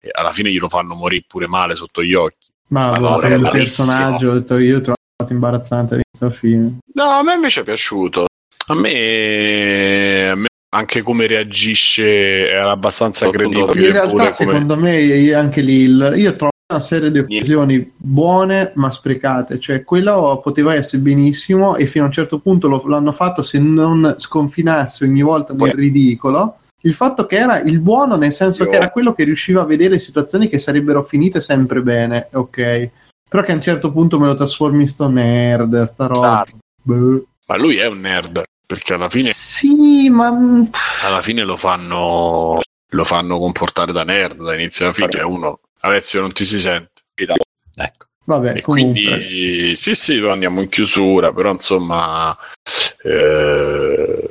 e 0.00 0.08
alla 0.12 0.32
fine 0.32 0.50
glielo 0.50 0.68
fanno 0.68 0.94
morire 0.94 1.24
pure 1.26 1.48
male 1.48 1.74
sotto 1.74 2.02
gli 2.02 2.14
occhi. 2.14 2.46
Ma 2.68 3.20
è 3.20 3.32
il 3.32 3.48
personaggio 3.50 4.32
detto, 4.32 4.58
io 4.58 4.78
ho 4.78 4.80
trovato 4.80 5.32
imbarazzante 5.32 5.94
all'inizio 5.94 6.26
al 6.26 6.32
fine. 6.32 6.78
No, 6.94 7.04
a 7.04 7.22
me 7.22 7.34
invece 7.34 7.60
è 7.60 7.64
piaciuto. 7.64 8.26
A 8.68 8.74
me, 8.74 10.28
a 10.28 10.34
me 10.34 10.46
anche 10.74 11.02
come 11.02 11.26
reagisce 11.26 12.48
era 12.48 12.70
abbastanza 12.70 13.30
credibile. 13.30 13.86
In 13.86 13.92
realtà, 13.92 14.08
pure 14.08 14.22
come... 14.22 14.32
secondo 14.32 14.76
me, 14.76 15.32
anche 15.32 15.60
lì 15.60 15.82
il- 15.82 16.12
io 16.16 16.34
trovo 16.36 16.50
una 16.68 16.80
serie 16.80 17.12
di 17.12 17.20
occasioni 17.20 17.92
buone 17.96 18.72
ma 18.74 18.90
sprecate. 18.90 19.60
Cioè, 19.60 19.84
quello 19.84 20.40
poteva 20.42 20.74
essere 20.74 21.00
benissimo 21.02 21.76
e 21.76 21.86
fino 21.86 22.04
a 22.04 22.06
un 22.08 22.12
certo 22.12 22.40
punto 22.40 22.68
lo- 22.68 22.82
l'hanno 22.86 23.12
fatto 23.12 23.42
se 23.42 23.58
non 23.58 24.16
sconfinasse 24.18 25.04
ogni 25.04 25.22
volta 25.22 25.54
nel 25.54 25.72
ridicolo. 25.72 26.58
Il 26.82 26.94
fatto 26.94 27.26
che 27.26 27.36
era 27.36 27.60
il 27.60 27.80
buono, 27.80 28.16
nel 28.16 28.32
senso 28.32 28.64
Io- 28.64 28.70
che 28.70 28.76
era 28.76 28.90
quello 28.90 29.14
che 29.14 29.24
riusciva 29.24 29.62
a 29.62 29.64
vedere 29.64 29.98
situazioni 29.98 30.48
che 30.48 30.58
sarebbero 30.58 31.02
finite 31.02 31.40
sempre 31.40 31.80
bene, 31.80 32.28
ok. 32.32 32.90
Però 33.28 33.42
che 33.42 33.52
a 33.52 33.54
un 33.54 33.60
certo 33.60 33.90
punto 33.90 34.20
me 34.20 34.26
lo 34.26 34.34
trasformi 34.34 34.82
in 34.82 34.88
sto 34.88 35.08
nerd, 35.08 35.82
sta 35.82 36.06
roba. 36.06 36.20
Sardo. 36.20 36.58
Boh. 36.82 37.26
Ma 37.46 37.56
lui 37.56 37.76
è 37.76 37.86
un 37.86 38.00
nerd, 38.00 38.42
perché 38.66 38.94
alla 38.94 39.08
fine, 39.08 39.30
Sì, 39.30 40.08
ma 40.10 40.28
alla 41.02 41.22
fine 41.22 41.44
lo 41.44 41.56
fanno 41.56 42.60
lo 42.90 43.04
fanno 43.04 43.38
comportare 43.38 43.92
da 43.92 44.04
nerd 44.04 44.42
da 44.42 44.54
inizio 44.54 44.84
alla 44.86 44.94
fine. 44.94 45.10
Cioè, 45.10 45.22
uno, 45.22 45.60
Alessio, 45.80 46.20
non 46.20 46.32
ti 46.32 46.44
si 46.44 46.60
sente. 46.60 46.90
Ecco. 47.78 48.06
vabbè, 48.24 48.56
E 48.56 48.62
quindi 48.62 49.74
sì, 49.76 49.94
sì, 49.94 50.18
andiamo 50.18 50.60
in 50.62 50.68
chiusura, 50.68 51.32
però 51.32 51.52
insomma 51.52 52.36
eh, 53.02 54.28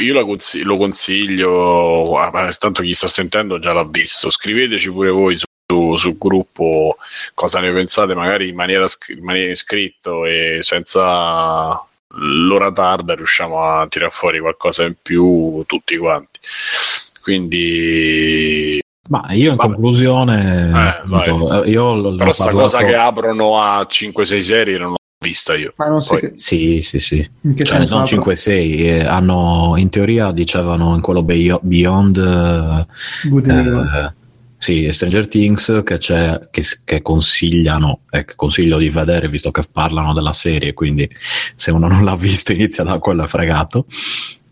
io 0.00 0.14
la 0.14 0.24
consi- 0.24 0.62
lo 0.62 0.76
consiglio, 0.76 2.16
ah, 2.16 2.52
tanto 2.58 2.82
chi 2.82 2.94
sta 2.94 3.08
sentendo 3.08 3.58
già 3.58 3.72
l'ha 3.72 3.84
visto, 3.84 4.30
scriveteci 4.30 4.90
pure 4.90 5.10
voi 5.10 5.36
su, 5.36 5.44
su- 5.66 5.96
sul 5.96 6.18
gruppo 6.18 6.96
cosa 7.34 7.60
ne 7.60 7.72
pensate, 7.72 8.14
magari 8.14 8.48
in 8.48 8.54
maniera, 8.54 8.86
scr- 8.86 9.16
in 9.16 9.24
maniera 9.24 9.54
scritto 9.54 10.24
e 10.26 10.58
senza 10.62 11.84
l'ora 12.14 12.70
tarda 12.72 13.14
riusciamo 13.14 13.62
a 13.62 13.86
tirare 13.88 14.10
fuori 14.10 14.40
qualcosa 14.40 14.84
in 14.84 14.94
più 15.00 15.62
tutti 15.66 15.96
quanti. 15.96 16.38
Quindi 17.22 18.80
Ma 19.08 19.26
io 19.30 19.50
in 19.50 19.56
Vabbè. 19.56 19.72
conclusione, 19.72 20.70
Eh, 20.74 21.14
appunto, 21.16 21.64
eh, 21.64 21.70
io 21.70 21.94
l- 21.94 22.16
però 22.16 22.32
sta 22.32 22.44
parlato- 22.44 22.64
cosa 22.64 22.84
che 22.84 22.94
aprono 22.94 23.60
a 23.60 23.84
5-6 23.88 24.42
serie 24.42 24.78
non 24.78 24.90
l'ho 24.90 24.96
vista 25.24 25.54
io. 25.54 25.72
Ma 25.76 25.88
non 25.88 26.00
so 26.00 26.14
Poi- 26.18 26.20
che, 26.30 26.32
Sì, 26.36 26.80
sì, 26.82 26.98
sì. 26.98 27.28
senso 27.62 27.94
non 27.94 28.02
apro? 28.02 28.06
5-6, 28.06 28.86
eh, 28.86 29.04
hanno 29.04 29.74
in 29.76 29.88
teoria 29.90 30.30
dicevano 30.32 30.94
in 30.94 31.00
quello 31.00 31.22
Beyo- 31.22 31.60
Beyond 31.62 32.16
eh, 32.16 33.28
Good 33.28 33.46
eh, 33.48 34.14
sì, 34.62 34.92
Stranger 34.92 35.26
Things 35.26 35.82
che, 35.84 35.98
c'è, 35.98 36.48
che, 36.52 36.62
che 36.84 37.02
consigliano 37.02 38.02
e 38.08 38.24
che 38.24 38.36
consiglio 38.36 38.78
di 38.78 38.90
vedere 38.90 39.28
visto 39.28 39.50
che 39.50 39.64
parlano 39.70 40.14
della 40.14 40.32
serie 40.32 40.72
quindi 40.72 41.10
se 41.56 41.72
uno 41.72 41.88
non 41.88 42.04
l'ha 42.04 42.14
visto 42.14 42.52
inizia 42.52 42.84
da 42.84 42.98
quello 42.98 43.24
è 43.24 43.26
fregato. 43.26 43.86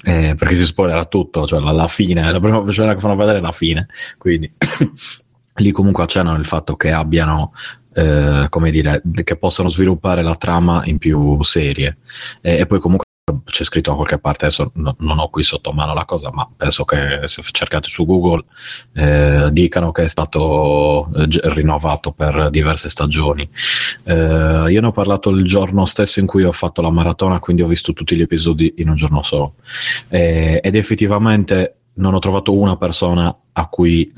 Eh, 0.02 0.34
perché 0.34 0.56
si 0.56 0.64
spoilerà 0.64 1.04
tutto 1.04 1.46
cioè 1.46 1.60
la, 1.60 1.70
la 1.70 1.86
fine, 1.86 2.32
la 2.32 2.40
prima 2.40 2.64
scena 2.70 2.94
che 2.94 3.00
fanno 3.00 3.16
vedere 3.16 3.36
è 3.36 3.42
la 3.42 3.52
fine 3.52 3.86
quindi 4.16 4.50
lì 5.56 5.70
comunque 5.72 6.04
accennano 6.04 6.38
il 6.38 6.46
fatto 6.46 6.74
che 6.74 6.90
abbiano 6.90 7.52
eh, 7.92 8.46
come 8.48 8.70
dire, 8.70 9.02
che 9.22 9.36
possano 9.36 9.68
sviluppare 9.68 10.22
la 10.22 10.36
trama 10.36 10.82
in 10.86 10.98
più 10.98 11.42
serie. 11.42 11.98
E, 12.40 12.60
e 12.60 12.66
poi 12.66 12.78
comunque 12.78 13.06
c'è 13.44 13.64
scritto 13.64 13.90
da 13.90 13.96
qualche 13.96 14.18
parte, 14.18 14.46
adesso 14.46 14.70
no- 14.74 14.96
non 14.98 15.18
ho 15.18 15.28
qui 15.28 15.42
sotto 15.42 15.72
mano 15.72 15.94
la 15.94 16.04
cosa, 16.04 16.30
ma 16.32 16.48
penso 16.56 16.84
che 16.84 17.20
se 17.24 17.42
cercate 17.50 17.88
su 17.88 18.06
Google 18.06 18.44
eh, 18.94 19.48
dicano 19.52 19.92
che 19.92 20.04
è 20.04 20.08
stato 20.08 21.08
eh, 21.14 21.28
rinnovato 21.54 22.12
per 22.12 22.50
diverse 22.50 22.88
stagioni. 22.88 23.48
Eh, 24.04 24.14
io 24.68 24.80
ne 24.80 24.86
ho 24.86 24.92
parlato 24.92 25.30
il 25.30 25.44
giorno 25.44 25.86
stesso 25.86 26.20
in 26.20 26.26
cui 26.26 26.44
ho 26.44 26.52
fatto 26.52 26.82
la 26.82 26.90
maratona, 26.90 27.38
quindi 27.38 27.62
ho 27.62 27.66
visto 27.66 27.92
tutti 27.92 28.16
gli 28.16 28.22
episodi 28.22 28.74
in 28.78 28.88
un 28.88 28.94
giorno 28.94 29.22
solo. 29.22 29.54
Eh, 30.08 30.60
ed 30.62 30.74
effettivamente 30.74 31.76
non 31.94 32.14
ho 32.14 32.18
trovato 32.18 32.52
una 32.54 32.76
persona 32.76 33.34
a 33.52 33.66
cui 33.68 34.12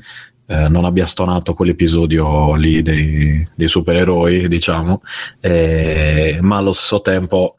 eh, 0.45 0.67
non 0.67 0.85
abbia 0.85 1.05
stonato 1.05 1.53
quell'episodio 1.53 2.55
lì 2.55 2.81
dei, 2.81 3.47
dei 3.55 3.67
supereroi, 3.67 4.47
diciamo, 4.47 5.01
eh, 5.39 6.37
ma 6.41 6.57
allo 6.57 6.73
stesso 6.73 7.01
tempo 7.01 7.57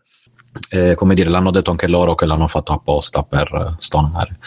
eh, 0.68 0.94
come 0.94 1.14
dire, 1.14 1.30
l'hanno 1.30 1.50
detto 1.50 1.70
anche 1.70 1.88
loro 1.88 2.14
che 2.14 2.26
l'hanno 2.26 2.46
fatto 2.46 2.72
apposta 2.72 3.22
per 3.22 3.52
eh, 3.52 3.74
stonare. 3.78 4.38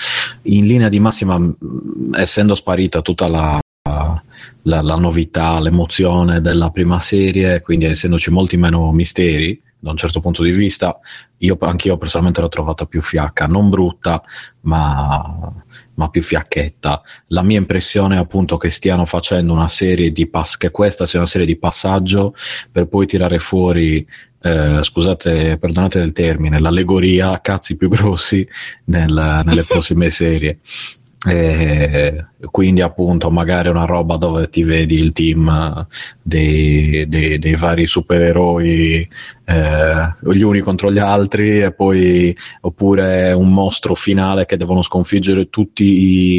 In 0.44 0.66
linea 0.66 0.90
di 0.90 1.00
massima, 1.00 1.38
mh, 1.38 2.14
essendo 2.16 2.56
sparita 2.56 3.02
tutta 3.02 3.28
la, 3.28 3.60
la, 4.64 4.82
la 4.82 4.96
novità, 4.96 5.60
l'emozione 5.60 6.42
della 6.42 6.70
prima 6.70 7.00
serie, 7.00 7.62
quindi 7.62 7.86
essendoci 7.86 8.32
molti 8.32 8.58
meno 8.58 8.92
misteri, 8.92 9.62
da 9.80 9.92
un 9.92 9.98
certo 9.98 10.20
punto 10.20 10.42
di 10.44 10.52
vista, 10.52 10.98
io 11.38 11.56
anch'io 11.62 11.98
personalmente 11.98 12.42
l'ho 12.42 12.50
trovata 12.50 12.86
più 12.86 13.02
fiacca, 13.02 13.46
non 13.46 13.70
brutta, 13.70 14.22
ma, 14.62 15.54
ma 15.94 16.10
più 16.10 16.22
fiacchetta. 16.24 17.02
La 17.28 17.44
mia 17.44 17.60
impressione 17.60 18.16
è 18.16 18.20
appunto 18.20 18.58
che 18.58 18.70
stiano 18.70 19.06
facendo 19.06 19.54
una 19.54 19.68
serie 19.68 20.12
di 20.12 20.28
pass, 20.28 20.58
che 20.58 20.72
questa 20.72 21.06
sia 21.06 21.20
una 21.20 21.28
serie 21.28 21.46
di 21.46 21.58
passaggio 21.58 22.34
per 22.72 22.88
poi 22.88 23.06
tirare 23.06 23.38
fuori 23.38 24.06
eh, 24.42 24.80
scusate, 24.82 25.58
perdonate 25.58 26.00
il 26.00 26.12
termine, 26.14 26.60
l'allegoria 26.60 27.32
a 27.32 27.40
cazzi 27.40 27.76
più 27.78 27.90
grossi 27.90 28.48
nel- 28.86 29.42
nelle 29.46 29.64
prossime 29.68 30.10
serie. 30.10 30.60
Eh, 31.28 32.26
quindi 32.52 32.82
appunto 32.82 33.32
magari 33.32 33.70
una 33.70 33.86
roba 33.86 34.18
dove 34.18 34.50
ti 34.50 34.62
vedi 34.64 35.00
il 35.00 35.12
team 35.14 35.50
eh, 35.50 35.88
dei, 36.22 37.08
dei- 37.10 37.40
dei 37.40 37.56
vari 37.56 37.88
supereroi 37.88 39.10
eh, 39.46 40.14
gli 40.32 40.42
uni 40.42 40.60
contro 40.60 40.92
gli 40.92 41.00
altri 41.00 41.60
e 41.62 41.74
poi 41.74 42.38
oppure 42.62 43.32
un 43.34 43.52
mostro 43.52 43.96
finale 43.96 44.46
che 44.46 44.58
devono 44.58 44.84
sconfiggere 44.84 45.50
tutti 45.50 45.84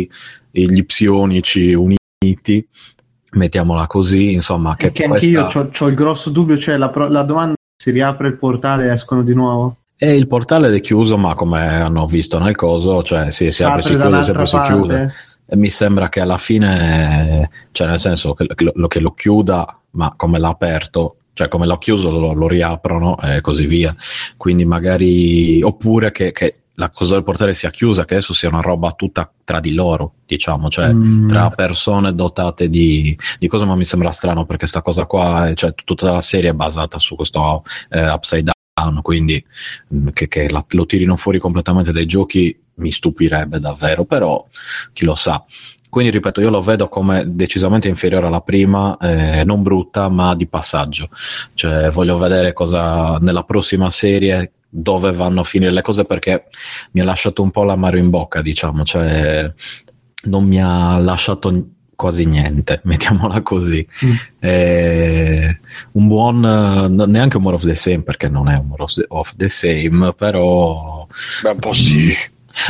i- 0.01 0.11
gli 0.51 0.85
psionici 0.85 1.75
uniti 1.75 2.67
mettiamola 3.33 3.87
così 3.89 4.33
insomma 4.33 4.77
che 4.77 4.93
Che 4.93 5.05
anche 5.05 5.27
io 5.27 5.47
questa- 5.49 5.85
ho 5.85 5.89
il 5.89 5.95
grosso 5.97 6.31
dubbio, 6.31 6.57
cioè 6.57 6.77
la, 6.77 6.91
la 7.09 7.23
domanda 7.23 7.57
si 7.81 7.93
riapre 7.93 8.27
il 8.27 8.37
portale 8.37 8.87
e 8.87 8.93
escono 8.93 9.23
di 9.23 9.33
nuovo. 9.35 9.77
E 9.97 10.17
il 10.17 10.27
portale 10.27 10.75
è 10.75 10.81
chiuso, 10.81 11.17
ma 11.17 11.35
come 11.35 11.81
hanno 11.81 12.07
visto 12.07 12.41
nel 12.41 12.57
coso, 12.57 13.05
cioè 13.05 13.31
sì, 13.31 13.53
si 13.53 13.63
apre, 13.63 13.83
si 13.83 13.97
chiude, 13.97 14.23
si 14.25 14.31
apre, 14.31 14.47
si 14.47 14.61
chiude. 14.63 15.13
E 15.47 15.57
mi 15.57 15.71
sembra 15.71 16.09
che 16.09 16.21
alla 16.21 16.39
fine, 16.39 17.49
cioè 17.71 17.87
nel 17.87 18.01
senso 18.01 18.35
che 18.35 18.47
che 18.53 18.73
lo, 18.75 18.89
che 18.89 18.99
lo 18.99 19.13
chiuda, 19.13 19.81
ma 19.93 20.13
come 20.17 20.41
l'ha 20.41 20.49
aperto, 20.49 21.19
cioè 21.35 21.47
come 21.47 21.67
l'ha 21.67 21.79
chiuso 21.79 22.11
lo, 22.11 22.33
lo 22.33 22.49
riaprono 22.49 23.17
e 23.21 23.41
così 23.41 23.67
via. 23.67 23.95
Quindi 24.37 24.65
magari, 24.65 25.63
oppure 25.63 26.11
che, 26.11 26.33
che 26.33 26.63
la 26.79 26.91
cosa 26.91 27.15
del 27.15 27.25
portale 27.25 27.55
sia 27.55 27.71
chiusa, 27.71 28.05
che 28.05 28.15
adesso 28.15 28.33
sia 28.35 28.49
una 28.49 28.61
roba 28.61 28.93
tutta 28.93 29.29
tra 29.45 29.59
di 29.59 29.73
loro, 29.75 30.13
diciamo, 30.27 30.69
cioè 30.69 30.93
Mm. 30.93 31.27
tra 31.27 31.51
persone 31.51 32.15
dotate 32.15 32.69
di, 32.71 33.17
di 33.39 33.49
cose, 33.49 33.65
ma 33.65 33.75
mi 33.75 33.85
sembra 33.85 34.13
strano 34.13 34.45
perché 34.45 34.69
sta 34.69 34.81
cosa 34.81 35.05
qua, 35.07 35.49
è- 35.49 35.55
cioè 35.55 35.75
tutta 35.85 36.13
la 36.13 36.21
serie 36.21 36.51
è 36.51 36.55
basata 36.55 37.01
su 37.01 37.17
questo 37.17 37.65
eh, 37.91 38.09
upside 38.11 38.53
down, 38.75 39.03
quindi 39.03 39.45
mh, 39.89 40.11
che, 40.11 40.29
che 40.29 40.49
la- 40.49 40.65
lo 40.69 40.87
tirino 40.87 41.17
fuori 41.17 41.41
completamente 41.41 41.91
dai 41.91 42.07
giochi 42.07 42.57
mi 42.75 42.93
stupirebbe 42.93 43.59
davvero, 43.59 44.05
però 44.05 44.47
chi 44.93 45.05
lo 45.05 45.17
sa. 45.17 45.45
Quindi 45.91 46.13
ripeto, 46.13 46.41
io 46.43 46.51
lo 46.51 46.61
vedo 46.63 46.89
come 46.89 47.25
decisamente 47.27 47.89
inferiore 47.89 48.27
alla 48.27 48.43
prima, 48.43 48.97
eh, 48.99 49.43
non 49.43 49.63
brutta, 49.63 50.09
ma 50.11 50.37
di 50.37 50.47
passaggio. 50.47 51.09
Cioè, 51.55 51.91
voglio 51.91 52.19
vedere 52.19 52.53
cosa 52.53 53.17
nella 53.19 53.43
prossima 53.43 53.89
serie 53.91 54.53
dove 54.69 55.13
vanno 55.13 55.41
a 55.41 55.45
finire 55.45 55.73
le 55.73 55.83
cose 55.83 56.05
perché 56.05 56.45
mi 56.93 57.01
ha 57.01 57.05
lasciato 57.05 57.43
un 57.43 57.51
po' 57.51 57.65
l'amaro 57.65 57.97
in 57.97 58.11
bocca, 58.11 58.43
diciamo, 58.43 58.85
cioè 58.85 59.51
non 60.25 60.45
mi 60.45 60.61
ha 60.63 60.99
lasciato 60.99 61.69
quasi 61.97 62.27
niente, 62.27 62.81
mettiamola 62.85 63.41
così. 63.43 63.87
Mm. 64.05 64.13
Eh, 64.41 65.61
un 65.93 66.07
buon, 66.09 66.41
no- 66.41 67.05
neanche 67.07 67.37
un 67.39 67.43
more 67.43 67.57
of 67.57 67.65
the 67.65 67.75
same 67.75 68.03
perché 68.03 68.29
non 68.29 68.49
è 68.49 68.57
un 68.57 68.67
more 68.67 68.83
of 68.85 68.93
the, 68.95 69.05
of 69.09 69.35
the 69.37 69.49
same, 69.49 70.13
però 70.15 71.07
Beh, 71.43 71.51
un 71.51 71.59
po' 71.59 71.73
sì. 71.73 72.13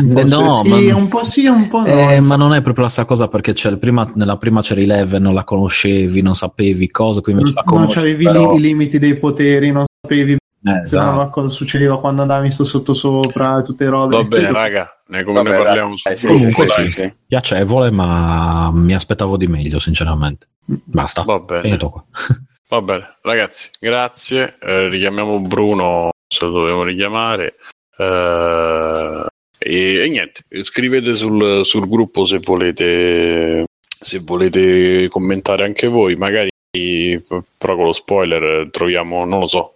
Un 0.03 0.13
po' 0.13 0.25
no, 0.25 0.63
sì, 0.63 0.69
ma- 0.69 0.97
un 0.97 1.09
po' 1.09 1.25
sì, 1.25 1.47
un 1.47 1.69
po' 1.69 1.81
no. 1.81 1.87
eh, 1.87 2.21
ma 2.21 2.37
non 2.37 2.53
è 2.53 2.61
proprio 2.63 2.85
la 2.85 2.91
stessa 2.91 3.07
cosa 3.07 3.29
perché 3.29 3.53
c'è 3.55 3.71
il 3.71 3.79
prima, 3.79 4.11
nella 4.17 4.37
prima 4.37 4.61
c'era 4.61 4.81
Eleven, 4.81 5.23
non 5.23 5.33
la 5.35 5.45
conoscevi, 5.45 6.21
non 6.21 6.35
sapevi 6.35 6.91
cosa, 6.91 7.21
qui 7.21 7.33
invece 7.33 7.53
la 7.55 7.63
non 7.65 7.75
conosci. 7.77 7.99
avevi 7.99 8.25
però- 8.25 8.55
i 8.55 8.61
limiti 8.61 8.99
dei 8.99 9.17
poteri, 9.17 9.71
non 9.73 9.85
sapevi 10.03 10.37
esatto. 10.83 11.31
cosa 11.31 11.49
succedeva 11.49 12.01
quando 12.01 12.23
andavi 12.23 12.51
sto 12.51 12.65
sotto 12.65 12.95
sopra, 12.95 13.63
tutte 13.63 13.85
le 13.85 13.91
robe. 13.91 14.17
Va 14.17 14.25
bene, 14.25 14.53
raga, 14.53 15.01
ne, 15.07 15.23
come 15.23 15.43
Vabbè, 15.43 15.57
ne 15.57 15.63
parliamo 15.65 15.97
su 15.97 16.11
sì, 16.15 16.27
Comunque 16.27 16.67
sì, 16.67 16.75
sì. 16.75 16.87
sì, 16.87 16.93
sì. 16.93 17.15
Piacevole, 17.27 17.91
ma 17.91 18.71
mi 18.73 18.95
aspettavo 18.95 19.37
di 19.37 19.47
meglio, 19.47 19.79
sinceramente. 19.79 20.49
Basta, 20.65 21.23
Va 21.23 21.39
bene. 21.39 21.61
finito 21.63 21.89
qua. 21.91 22.05
Va 22.69 22.83
bene, 22.83 23.17
ragazzi, 23.23 23.71
grazie. 23.81 24.57
Eh, 24.61 24.89
richiamiamo 24.89 25.41
Bruno 25.41 26.11
se 26.27 26.45
lo 26.45 26.51
dobbiamo 26.51 26.83
richiamare. 26.85 27.55
Eh, 27.97 29.27
e, 29.59 30.05
e 30.05 30.09
niente, 30.09 30.43
scrivete 30.63 31.15
sul, 31.15 31.65
sul 31.65 31.89
gruppo 31.89 32.25
se 32.25 32.39
volete, 32.39 33.65
se 33.87 34.19
volete 34.21 35.09
commentare 35.09 35.65
anche 35.65 35.89
voi. 35.89 36.15
Magari, 36.17 36.49
però 36.71 37.75
con 37.75 37.87
lo 37.87 37.93
spoiler, 37.93 38.69
troviamo, 38.71 39.25
non 39.25 39.41
lo 39.41 39.47
so, 39.47 39.73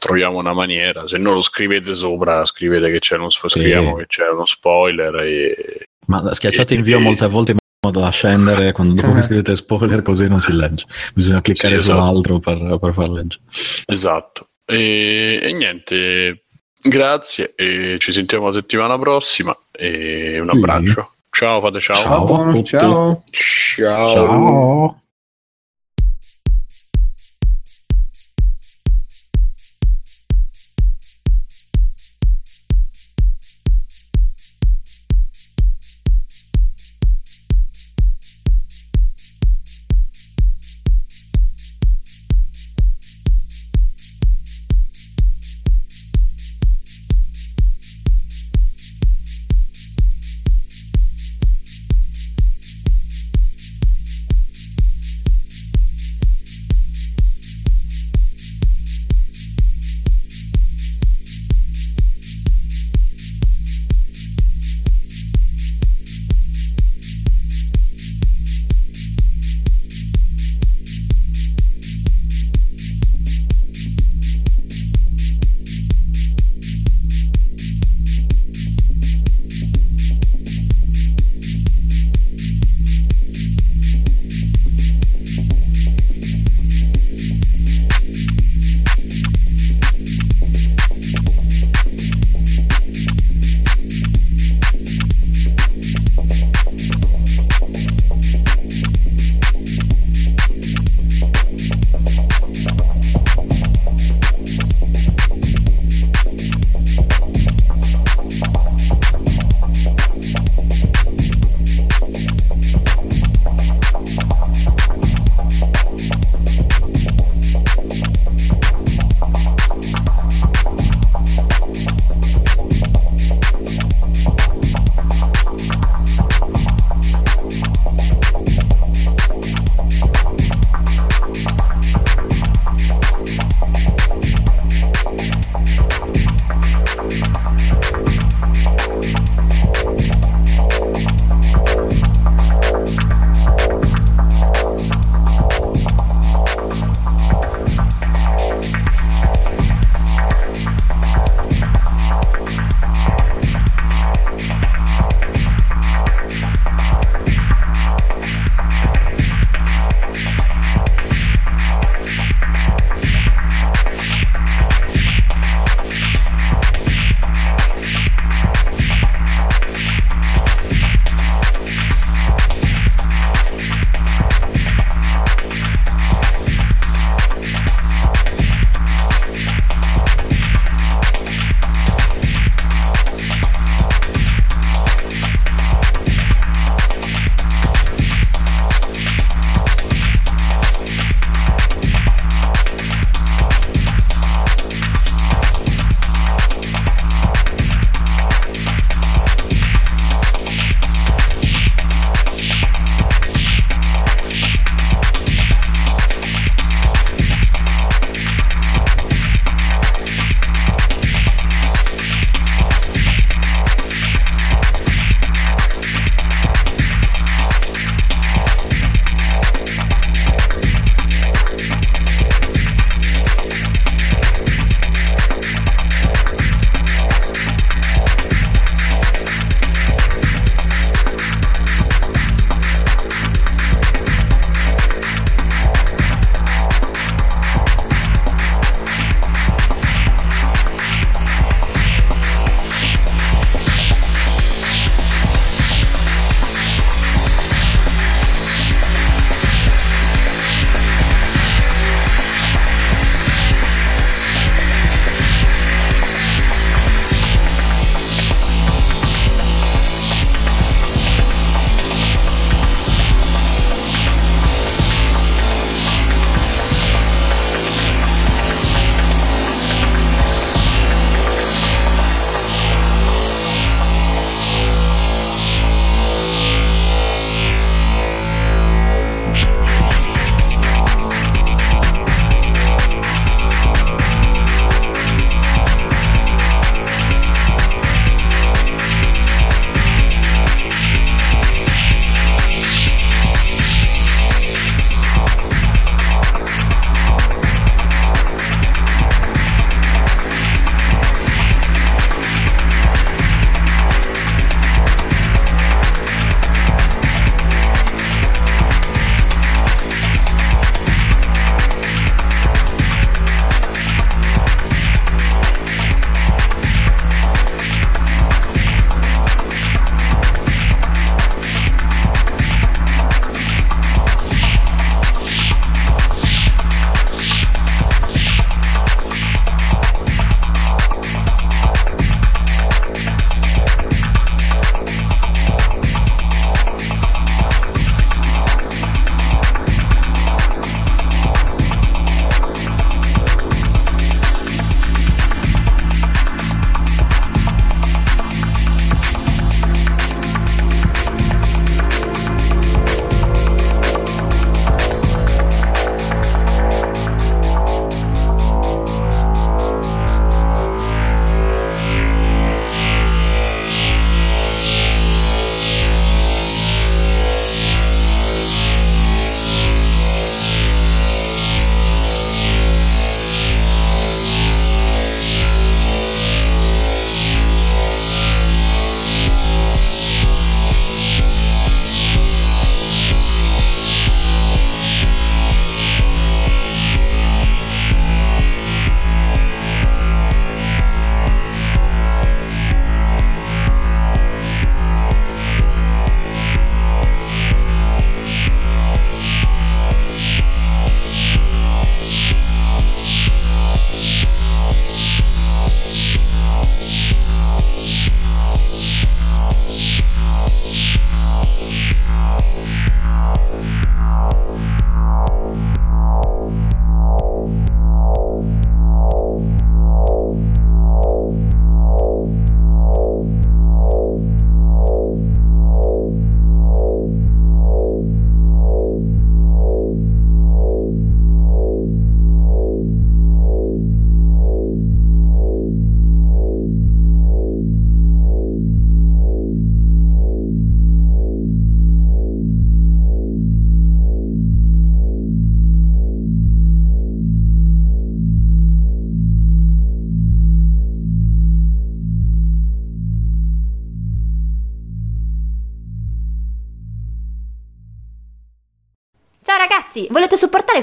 troviamo 0.00 0.38
una 0.38 0.52
maniera. 0.52 1.06
Se 1.06 1.16
non 1.18 1.34
lo 1.34 1.40
scrivete 1.42 1.94
sopra, 1.94 2.44
scrivete 2.44 2.90
che 2.90 2.98
c'è 2.98 3.16
uno, 3.16 3.30
spo- 3.30 3.48
Sì. 3.48 3.60
scriviamo 3.60 3.94
che 3.94 4.06
c'è 4.06 4.28
uno 4.28 4.44
spoiler. 4.44 5.14
E, 5.20 5.86
Ma 6.06 6.32
schiacciate 6.34 6.74
E- 6.74 6.76
invio 6.78 6.96
e- 6.98 7.00
molte 7.02 7.26
volte 7.28 7.50
in 7.52 7.58
modo 7.86 8.00
da 8.00 8.10
scendere 8.10 8.72
quando 8.72 8.94
dopo 9.00 9.12
che 9.14 9.22
scrivete 9.22 9.54
spoiler 9.54 10.02
così 10.02 10.26
non 10.26 10.40
si 10.40 10.52
legge. 10.56 10.86
Bisogna 11.14 11.40
cliccare 11.40 11.76
Sì, 11.76 11.84
su 11.84 11.90
esatto. 11.92 12.02
un 12.10 12.16
altro 12.16 12.38
per, 12.40 12.78
per 12.80 12.92
far 12.94 13.08
leggere. 13.10 13.42
Esatto. 13.86 14.48
E, 14.64 15.38
e 15.42 15.52
niente, 15.52 16.44
grazie 16.82 17.52
e 17.56 17.96
ci 17.98 18.12
sentiamo 18.12 18.46
la 18.46 18.52
settimana 18.52 18.98
prossima 18.98 19.56
e 19.70 20.40
un 20.40 20.48
Sì. 20.48 20.56
abbraccio. 20.56 21.12
Ciao, 21.30 21.60
fate 21.60 21.80
ciao. 21.80 21.94
Ciao. 21.96 22.26
Ciao, 22.26 22.34
a 22.48 22.52
tutti. 22.52 22.64
ciao. 22.64 23.22
Ciao. 23.30 25.00